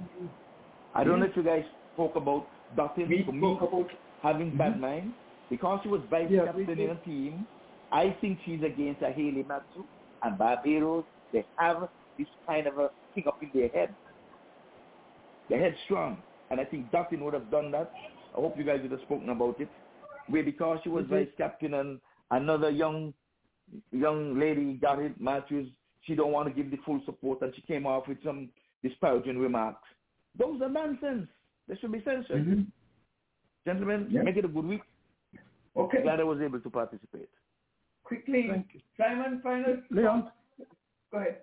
I 0.94 1.05
don't 1.05 1.20
know 1.20 1.26
if 1.26 1.36
you 1.36 1.44
guys 1.44 1.65
spoke 1.94 2.16
about 2.16 2.48
for 2.74 3.32
me 3.32 3.58
having 4.23 4.57
bad 4.57 4.81
mind 4.81 5.12
because 5.48 5.81
he 5.82 5.89
was 5.89 6.00
vice 6.10 6.28
Yeah, 6.31 6.47
captain 6.47 6.78
in 6.78 6.90
a 6.90 6.97
team 6.97 7.47
I 7.92 8.17
think 8.20 8.39
she's 8.44 8.62
against 8.62 9.02
a 9.02 9.10
Hayley 9.10 9.44
Matthews 9.49 9.86
and 10.23 10.36
Barbados. 10.39 11.05
They 11.33 11.44
have 11.57 11.89
this 12.18 12.28
kind 12.47 12.67
of 12.67 12.78
a 12.78 12.91
thing 13.15 13.25
up 13.26 13.39
in 13.42 13.50
their 13.55 13.68
head. 13.68 13.94
They're 15.49 15.60
headstrong. 15.60 16.23
And 16.50 16.60
I 16.60 16.65
think 16.65 16.91
Dottin 16.91 17.20
would 17.20 17.34
have 17.34 17.50
done 17.50 17.70
that. 17.73 17.91
I 18.36 18.41
hope 18.41 18.57
you 18.58 18.65
guys 18.65 18.81
would 18.83 18.91
have 18.91 19.00
spoken 19.02 19.28
about 19.31 19.60
it. 19.60 19.68
Where 20.28 20.42
because 20.42 20.81
she 20.83 20.91
was 20.91 21.05
Mhm. 21.07 21.08
vice 21.10 21.34
captain 21.36 21.75
and 21.75 22.00
another 22.31 22.70
young 22.70 23.15
young 23.92 24.39
lady 24.39 24.75
got 24.75 24.99
it, 24.99 25.20
Matthews, 25.20 25.70
she 26.00 26.15
don't 26.15 26.33
want 26.33 26.49
to 26.49 26.55
give 26.55 26.70
the 26.70 26.78
full 26.78 27.02
support 27.05 27.42
and 27.42 27.55
she 27.55 27.60
came 27.62 27.86
off 27.86 28.08
with 28.08 28.23
some 28.23 28.50
disparaging 28.83 29.39
remarks. 29.39 29.86
Those 30.36 30.62
are 30.62 30.70
nonsense. 30.70 31.28
They 31.67 31.76
should 31.76 31.92
be 31.92 32.00
censored. 32.02 32.47
Mhm. 32.47 32.67
Gentlemen, 33.67 34.08
Yeah. 34.10 34.23
make 34.23 34.36
it 34.39 34.44
a 34.44 34.49
good 34.49 34.65
week. 34.65 34.83
Okay. 35.76 36.02
Glad 36.02 36.20
I 36.20 36.25
was 36.25 36.41
able 36.41 36.60
to 36.60 36.70
participate. 36.70 37.28
Quickly, 38.08 38.50
Simon, 38.96 39.40
final. 39.42 39.76
Leon. 39.90 40.30
Go 41.12 41.18
ahead. 41.18 41.36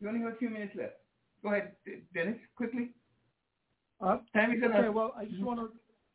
You 0.00 0.08
only 0.08 0.20
have 0.20 0.34
a 0.34 0.36
few 0.36 0.50
minutes 0.50 0.72
left. 0.76 0.94
Go 1.42 1.48
ahead, 1.48 1.72
Dennis, 2.14 2.38
quickly. 2.56 2.90
Uh, 4.00 4.18
Time 4.32 4.52
is 4.52 4.62
okay, 4.62 4.88
well, 4.88 5.12
I 5.18 5.24
just 5.24 5.42
want 5.42 5.58
to. 5.58 5.70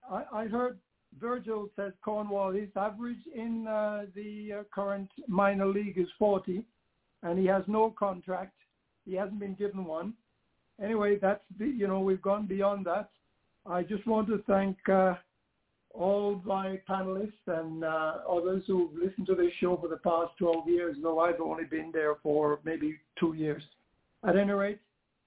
I, 0.09 0.43
I 0.43 0.47
heard 0.47 0.79
Virgil 1.19 1.69
says 1.75 1.91
Cornwall. 2.01 2.51
His 2.51 2.69
average 2.77 3.17
in 3.35 3.67
uh, 3.67 4.05
the 4.15 4.59
uh, 4.59 4.63
current 4.73 5.09
minor 5.27 5.67
league 5.67 5.97
is 5.97 6.07
40, 6.17 6.63
and 7.23 7.37
he 7.37 7.45
has 7.47 7.63
no 7.67 7.93
contract. 7.99 8.53
He 9.05 9.13
hasn't 9.15 9.41
been 9.41 9.55
given 9.55 9.83
one. 9.83 10.13
Anyway, 10.81 11.17
that's 11.21 11.43
the, 11.59 11.65
you 11.65 11.87
know 11.87 11.99
we've 11.99 12.21
gone 12.21 12.45
beyond 12.45 12.85
that. 12.85 13.09
I 13.65 13.83
just 13.83 14.07
want 14.07 14.29
to 14.29 14.41
thank 14.47 14.77
uh, 14.87 15.15
all 15.97 16.41
my 16.45 16.79
panelists 16.89 17.31
and 17.47 17.83
uh, 17.83 18.17
others 18.29 18.63
who've 18.67 18.93
listened 18.93 19.25
to 19.27 19.35
this 19.35 19.51
show 19.59 19.77
for 19.77 19.87
the 19.87 19.97
past 19.97 20.31
12 20.37 20.67
years, 20.69 20.95
though 21.01 21.19
I've 21.19 21.41
only 21.41 21.63
been 21.65 21.91
there 21.91 22.15
for 22.21 22.59
maybe 22.63 22.97
two 23.19 23.33
years. 23.33 23.63
At 24.27 24.35
any 24.37 24.51
rate, 24.51 24.79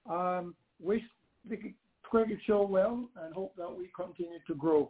um, 0.09 0.55
wish 0.81 1.01
the 1.49 1.57
cricket 2.03 2.39
show 2.45 2.63
well 2.63 3.09
and 3.21 3.33
hope 3.33 3.55
that 3.57 3.69
we 3.77 3.89
continue 3.95 4.39
to 4.47 4.55
grow. 4.55 4.89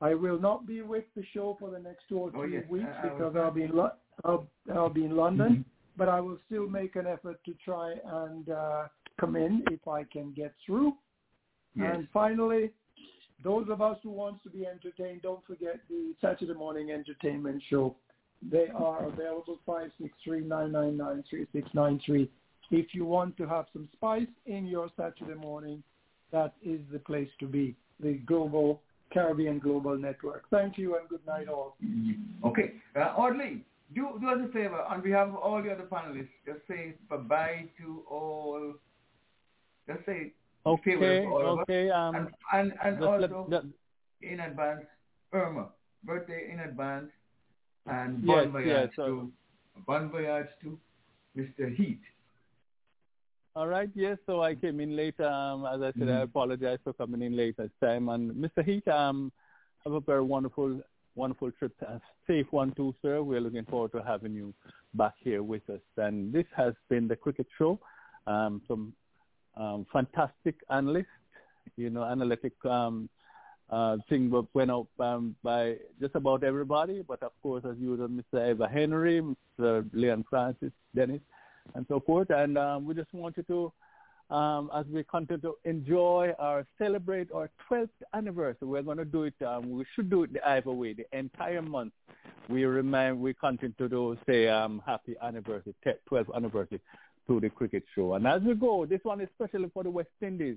I 0.00 0.14
will 0.14 0.38
not 0.40 0.66
be 0.66 0.82
with 0.82 1.04
the 1.16 1.24
show 1.34 1.56
for 1.58 1.70
the 1.70 1.78
next 1.78 2.04
two 2.08 2.18
or 2.18 2.30
Oh, 2.34 2.42
three 2.42 2.54
yes. 2.54 2.68
weeks 2.70 2.86
I- 2.86 3.06
I 3.06 3.08
because 3.08 3.34
I'll 3.36 3.50
be 3.50 3.64
in 3.64 3.74
Lo- 3.74 3.92
I'll, 4.24 4.46
I'll 4.72 4.88
be 4.90 5.04
in 5.04 5.16
London, 5.16 5.64
but 5.96 6.08
I 6.08 6.20
will 6.20 6.38
still 6.46 6.68
make 6.68 6.94
an 6.96 7.06
effort 7.06 7.42
to 7.44 7.54
try 7.64 7.94
and 8.04 8.48
uh, 8.50 8.88
come 9.20 9.34
in 9.36 9.64
if 9.70 9.86
I 9.88 10.04
can 10.04 10.32
get 10.32 10.54
through. 10.64 10.92
Yes. 11.74 11.94
And 11.96 12.08
finally, 12.12 12.72
those 13.44 13.68
of 13.68 13.80
us 13.80 13.96
who 14.02 14.10
wants 14.10 14.42
to 14.42 14.50
be 14.50 14.66
entertained, 14.66 15.22
don't 15.22 15.46
forget 15.46 15.78
the 15.88 16.12
Saturday 16.20 16.54
morning 16.54 16.90
entertainment 16.90 17.62
show. 17.70 17.94
They 18.42 18.66
are 18.74 19.06
available 19.06 19.60
563-999-3693. 20.26 22.28
If 22.70 22.94
you 22.94 23.04
want 23.04 23.36
to 23.38 23.46
have 23.46 23.66
some 23.72 23.88
spice 23.92 24.26
in 24.46 24.66
your 24.66 24.90
Saturday 24.96 25.34
morning, 25.34 25.82
that 26.32 26.54
is 26.62 26.80
the 26.92 26.98
place 26.98 27.28
to 27.40 27.46
be. 27.46 27.74
The 28.00 28.14
Global 28.26 28.80
Caribbean 29.12 29.58
Global 29.58 29.98
Network. 29.98 30.44
Thank 30.50 30.78
you 30.78 30.96
and 30.96 31.08
good 31.08 31.26
night 31.26 31.48
all. 31.48 31.76
Okay. 32.44 32.74
Uh, 32.94 33.14
Audley, 33.16 33.64
do, 33.94 34.18
do 34.20 34.28
us 34.28 34.38
a 34.48 34.52
favor 34.52 34.82
on 34.82 35.02
behalf 35.02 35.28
of 35.28 35.36
all 35.36 35.62
the 35.62 35.72
other 35.72 35.88
panelists. 35.90 36.28
Just 36.46 36.60
say 36.68 36.94
bye-bye 37.08 37.64
to 37.78 38.02
all. 38.10 38.74
Just 39.88 40.04
say 40.06 40.32
Okay, 40.66 40.94
favor 40.94 41.20
to 41.22 41.26
all 41.28 41.52
of 41.52 41.58
us. 41.60 41.62
okay. 41.62 41.90
Um, 41.90 42.14
and 42.16 42.28
and, 42.52 42.72
and 42.84 43.00
let- 43.00 43.32
also 43.32 43.62
in 44.22 44.40
advance, 44.40 44.84
Irma, 45.32 45.68
birthday 46.04 46.50
in 46.52 46.60
advance, 46.60 47.10
and 47.86 48.22
Yes, 48.24 48.44
bon 48.44 48.52
voyage 48.52 48.66
yes, 48.66 48.88
to 48.96 49.32
bon 49.86 50.10
voyage 50.10 50.48
to 50.62 50.78
Mr. 51.36 51.74
Heath. 51.74 52.00
All 53.56 53.66
right, 53.66 53.90
yes. 53.94 54.18
So 54.26 54.42
I 54.42 54.54
came 54.54 54.80
in 54.80 54.94
late. 54.94 55.18
Um, 55.20 55.64
as 55.66 55.80
I 55.82 55.92
said, 55.98 56.08
I 56.08 56.20
Mhm. 56.20 56.22
apologize 56.22 56.78
for 56.84 56.92
coming 56.92 57.22
in 57.22 57.36
late 57.36 57.56
this 57.56 57.70
time. 57.80 58.08
And 58.08 58.32
Mr. 58.32 58.64
Heath, 58.64 58.86
um, 58.88 59.32
have 59.84 59.94
a 59.94 60.00
very 60.00 60.22
wonderful, 60.22 60.80
wonderful 61.16 61.50
trip. 61.52 61.72
A 61.82 62.00
safe 62.26 62.46
one 62.52 62.72
too, 62.72 62.94
sir. 63.02 63.22
We're 63.22 63.40
looking 63.40 63.64
forward 63.64 63.92
to 63.92 64.02
having 64.02 64.32
you 64.34 64.54
back 64.94 65.14
here 65.18 65.42
with 65.42 65.68
us. 65.70 65.80
And 65.96 66.32
this 66.32 66.46
has 66.56 66.74
been 66.88 67.08
the 67.08 67.16
Cricket 67.16 67.46
Show. 67.56 67.80
Um, 68.26 68.62
some 68.68 68.94
um, 69.58 69.86
fantastic 69.92 70.54
analyst, 70.70 71.08
you 71.76 71.90
know, 71.90 72.04
analytic 72.04 72.52
um, 72.64 73.08
uh, 73.70 73.96
thing 74.08 74.32
went 74.54 74.70
out 74.70 74.86
um, 74.98 75.34
by 75.42 75.76
just 76.00 76.14
about 76.14 76.44
everybody. 76.44 77.02
But 77.06 77.22
of 77.22 77.32
course, 77.42 77.64
as 77.68 77.76
usual, 77.78 78.08
Mr. 78.08 78.50
Ivor 78.50 78.68
Henry, 78.68 79.20
Mr. 79.60 79.88
Leon 79.92 80.24
Francis, 80.30 80.72
Dennis, 80.94 81.20
and 81.74 81.84
so 81.88 82.00
forth. 82.00 82.30
And 82.30 82.56
um, 82.56 82.86
we 82.86 82.94
just 82.94 83.12
want 83.12 83.36
you 83.36 83.42
to, 83.44 84.34
um, 84.34 84.70
as 84.74 84.86
we 84.86 85.04
continue 85.04 85.40
to 85.42 85.54
enjoy 85.64 86.32
or 86.38 86.66
celebrate 86.78 87.30
our 87.32 87.50
12th 87.70 87.88
anniversary, 88.14 88.68
we're 88.68 88.82
going 88.82 88.98
to 88.98 89.04
do 89.04 89.24
it. 89.24 89.34
Um, 89.46 89.70
we 89.70 89.84
should 89.94 90.08
do 90.08 90.22
it 90.22 90.32
the 90.32 90.48
either 90.48 90.72
way, 90.72 90.94
the 90.94 91.06
entire 91.16 91.62
month. 91.62 91.92
We 92.48 92.64
remind, 92.64 93.20
we 93.20 93.34
continue 93.34 93.74
to 93.76 93.88
do, 93.88 94.16
say 94.26 94.48
um, 94.48 94.82
happy 94.86 95.14
anniversary, 95.22 95.74
12th 96.10 96.34
anniversary 96.34 96.80
to 97.28 97.40
the 97.40 97.48
cricket 97.50 97.84
show. 97.94 98.14
And 98.14 98.26
as 98.26 98.42
we 98.42 98.54
go, 98.54 98.86
this 98.86 99.00
one 99.04 99.20
is 99.20 99.28
especially 99.38 99.70
for 99.72 99.84
the 99.84 99.90
West 99.90 100.08
Indies. 100.20 100.56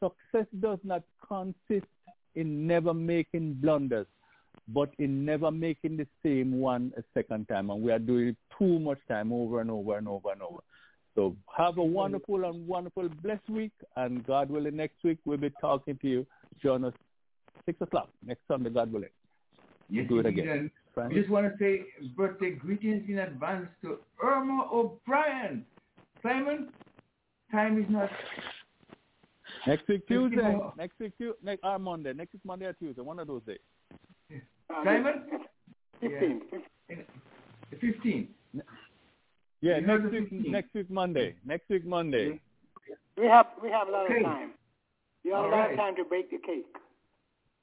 Success 0.00 0.46
does 0.60 0.78
not 0.84 1.02
consist 1.26 1.86
in 2.34 2.66
never 2.66 2.92
making 2.92 3.54
blunders, 3.54 4.06
but 4.68 4.90
in 4.98 5.24
never 5.24 5.50
making 5.50 5.96
the 5.96 6.06
same 6.22 6.60
one 6.60 6.92
a 6.96 7.02
second 7.14 7.48
time. 7.48 7.70
And 7.70 7.82
we 7.82 7.90
are 7.90 7.98
doing 7.98 8.28
it 8.28 8.36
too 8.58 8.78
much 8.78 8.98
time 9.08 9.32
over 9.32 9.60
and 9.60 9.70
over 9.70 9.96
and 9.96 10.06
over 10.06 10.30
and 10.32 10.42
over. 10.42 10.60
So 11.14 11.36
have 11.56 11.78
a 11.78 11.84
wonderful 11.84 12.44
and 12.44 12.66
wonderful 12.66 13.08
blessed 13.22 13.48
week. 13.48 13.72
And 13.96 14.26
God 14.26 14.50
willing, 14.50 14.76
next 14.76 15.02
week 15.04 15.18
we'll 15.24 15.38
be 15.38 15.50
talking 15.60 15.96
to 16.02 16.08
you. 16.08 16.26
Join 16.62 16.84
us 16.84 16.94
6 17.66 17.80
o'clock 17.80 18.10
next 18.26 18.42
Sunday, 18.48 18.70
God 18.70 18.92
willing. 18.92 19.08
Yes, 19.88 20.06
do 20.08 20.18
it 20.18 20.26
again. 20.26 20.70
We 21.08 21.14
just 21.14 21.30
want 21.30 21.46
to 21.46 21.58
say 21.58 21.86
birthday 22.16 22.52
greetings 22.52 23.04
in 23.08 23.18
advance 23.18 23.68
to 23.82 23.98
Irma 24.22 24.68
O'Brien. 24.72 25.64
Simon, 26.24 26.68
time 27.52 27.78
is 27.78 27.84
not. 27.88 28.10
Next 29.66 29.86
week 29.88 30.02
Thank 30.08 30.10
you. 30.10 30.30
Tuesday. 30.30 30.58
Next 30.76 30.98
week 30.98 31.12
Tu- 31.18 31.36
next 31.42 31.60
or 31.62 31.78
Monday. 31.78 32.12
Next 32.12 32.32
week 32.32 32.42
Monday 32.44 32.66
or 32.66 32.72
Tuesday. 32.72 33.02
One 33.02 33.18
of 33.18 33.26
those 33.26 33.42
days. 33.44 33.58
Simon? 34.84 35.22
Fifteen. 36.00 36.42
Yeah. 36.88 36.96
15. 37.80 38.28
Yeah, 39.60 39.78
You 39.78 39.86
next 39.86 40.02
week 40.04 40.28
15. 40.30 40.50
next 40.52 40.74
week 40.74 40.90
Monday. 40.90 41.36
Next 41.44 41.68
week 41.68 41.84
Monday. 41.86 42.40
We 43.16 43.26
have 43.26 43.46
we 43.62 43.70
have 43.70 43.88
a 43.88 43.90
lot 43.90 44.04
Okay. 44.06 44.18
of 44.18 44.24
time. 44.24 44.50
You 45.22 45.32
have 45.34 45.44
All 45.44 45.50
a 45.50 45.52
lot 45.52 45.58
right. 45.60 45.70
of 45.72 45.76
time 45.78 45.96
to 45.96 46.04
bake 46.04 46.30
the 46.30 46.38
cake. 46.38 46.66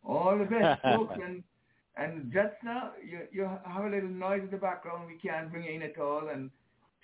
All 0.04 0.38
the 0.38 0.46
best, 0.46 0.82
folks. 0.96 1.16
And, 1.24 1.44
and 1.98 2.32
just 2.34 2.56
now, 2.64 2.92
you, 3.08 3.20
you 3.32 3.44
have 3.44 3.84
a 3.86 3.90
little 3.90 4.10
noise 4.10 4.42
in 4.44 4.50
the 4.50 4.58
background. 4.58 5.08
We 5.08 5.18
can't 5.18 5.52
bring 5.52 5.66
it 5.66 5.76
in 5.76 5.82
at 5.84 6.00
all. 6.00 6.30
And 6.30 6.50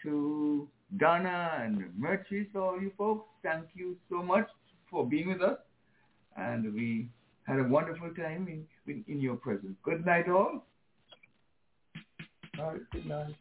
to 0.03 0.67
Donna 0.95 1.59
and 1.61 1.83
Merchis, 1.99 2.47
all 2.55 2.79
you 2.79 2.91
folks, 2.97 3.27
thank 3.43 3.65
you 3.73 3.97
so 4.09 4.23
much 4.23 4.47
for 4.89 5.05
being 5.05 5.27
with 5.27 5.41
us. 5.41 5.57
And 6.37 6.73
we 6.73 7.09
had 7.43 7.59
a 7.59 7.63
wonderful 7.63 8.13
time 8.13 8.47
in, 8.47 8.65
in, 8.91 9.03
in 9.07 9.19
your 9.19 9.35
presence. 9.35 9.75
Good 9.83 10.05
night, 10.05 10.29
all. 10.29 10.65
All 12.59 12.71
right, 12.71 12.81
good 12.91 13.05
night. 13.05 13.35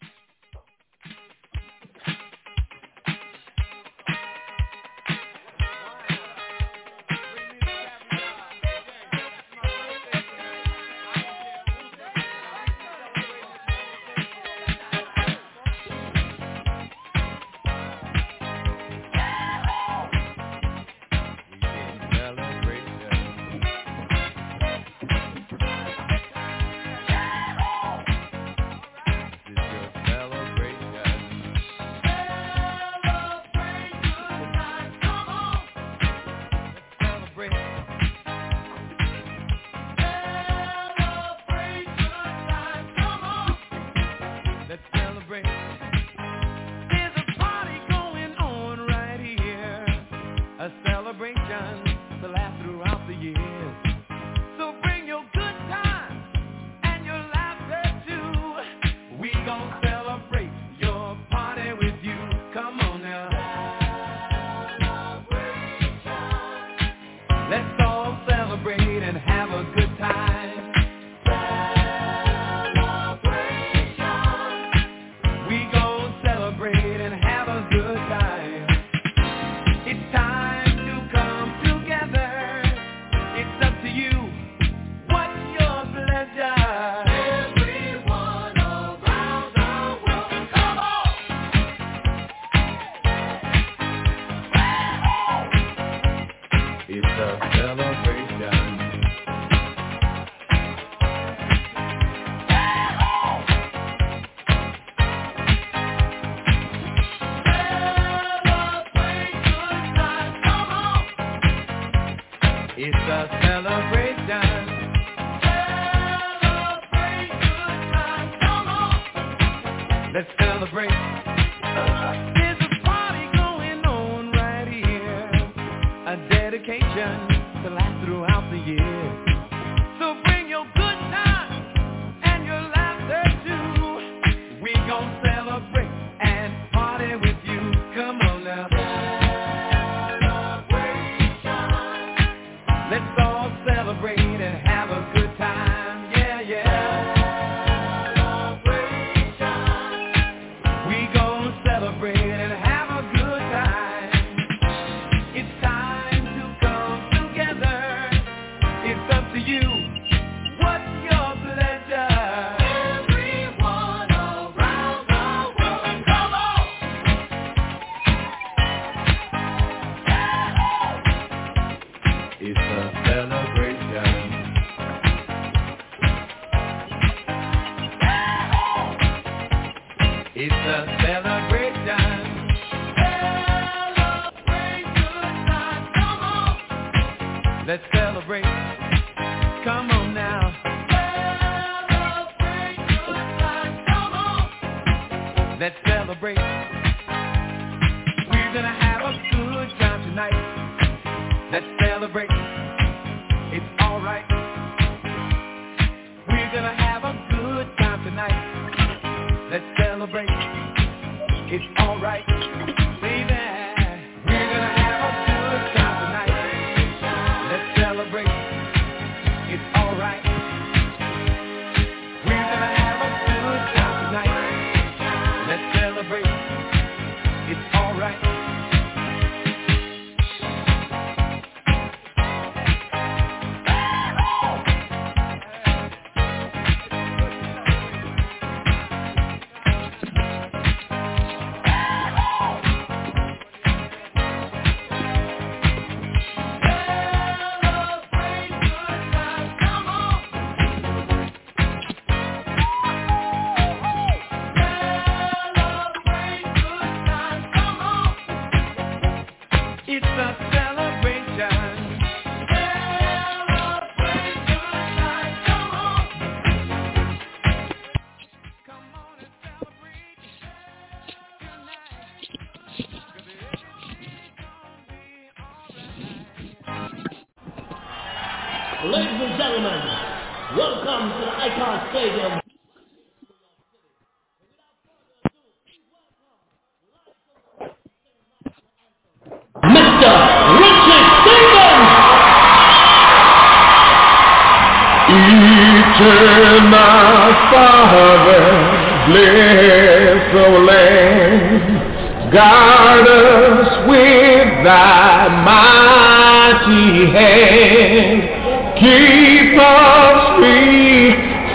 Stadium. 281.90 282.42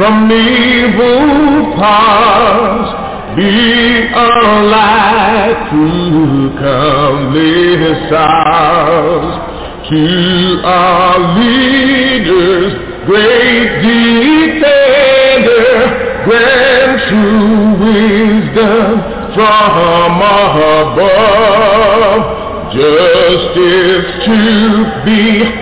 from 0.01 0.31
evil 0.31 1.77
paths. 1.77 2.89
Be 3.37 4.09
a 4.11 4.29
light 4.73 5.59
to 5.69 5.85
comely 6.57 7.61
stars, 8.07 9.33
to 9.89 10.05
our 10.65 11.19
leaders, 11.37 12.71
great 13.05 13.69
defender, 13.85 15.69
grant 16.25 16.97
true 17.07 17.61
wisdom 17.85 18.89
from 19.35 20.17
above, 20.89 22.21
justice 22.73 24.09
to 24.25 24.37
be 25.05 25.60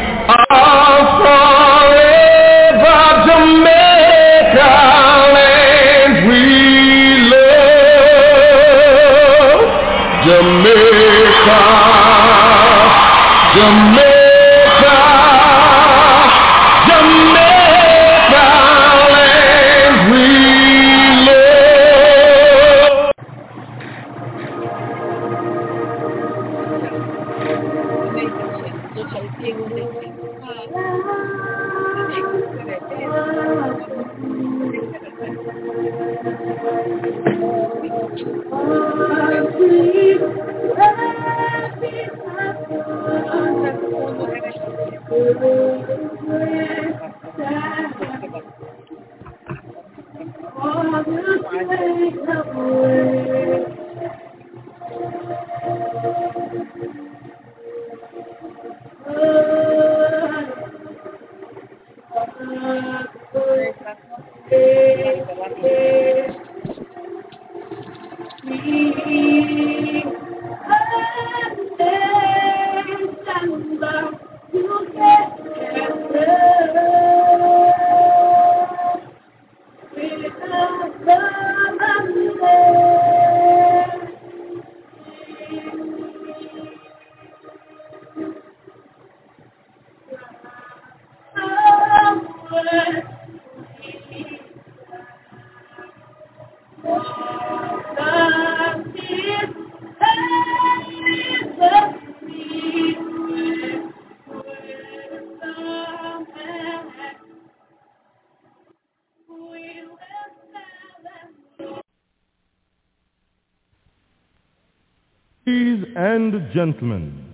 gentlemen, 116.53 117.25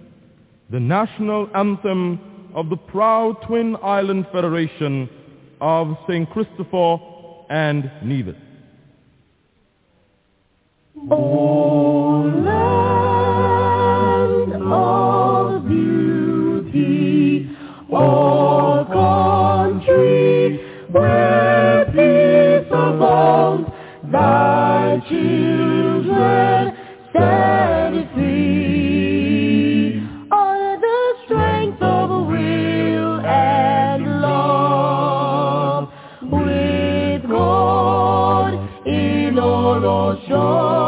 the 0.70 0.80
national 0.80 1.50
anthem 1.56 2.20
of 2.54 2.70
the 2.70 2.78
proud 2.78 3.42
Twin 3.46 3.76
Island 3.84 4.28
Federation 4.32 5.10
of 5.62 5.98
St. 6.08 6.30
Christopher 6.32 6.98
and 7.50 7.92
Nevis. 8.04 8.36
O 11.12 12.22
land 12.46 12.94
of 14.64 15.68
beauty, 15.68 17.50
O 17.92 18.86
country 18.92 20.60
where 20.92 21.86
peace 21.88 22.68
abounds, 22.72 23.70
thy 24.12 25.00
children 25.10 26.74
stand 27.10 27.75
all 40.32 40.85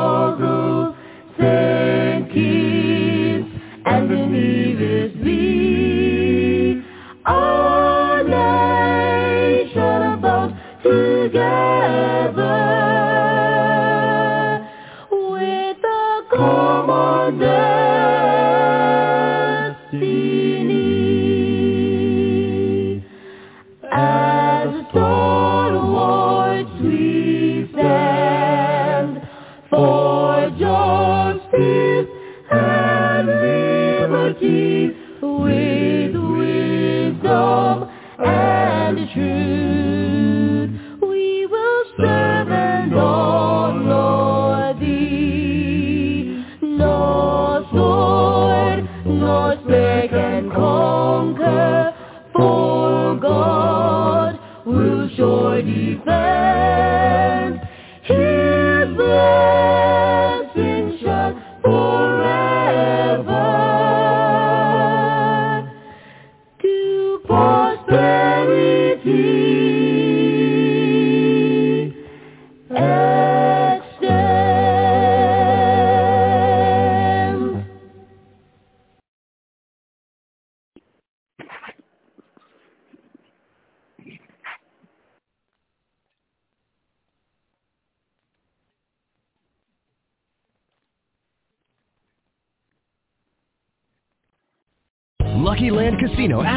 defend. 55.61 57.56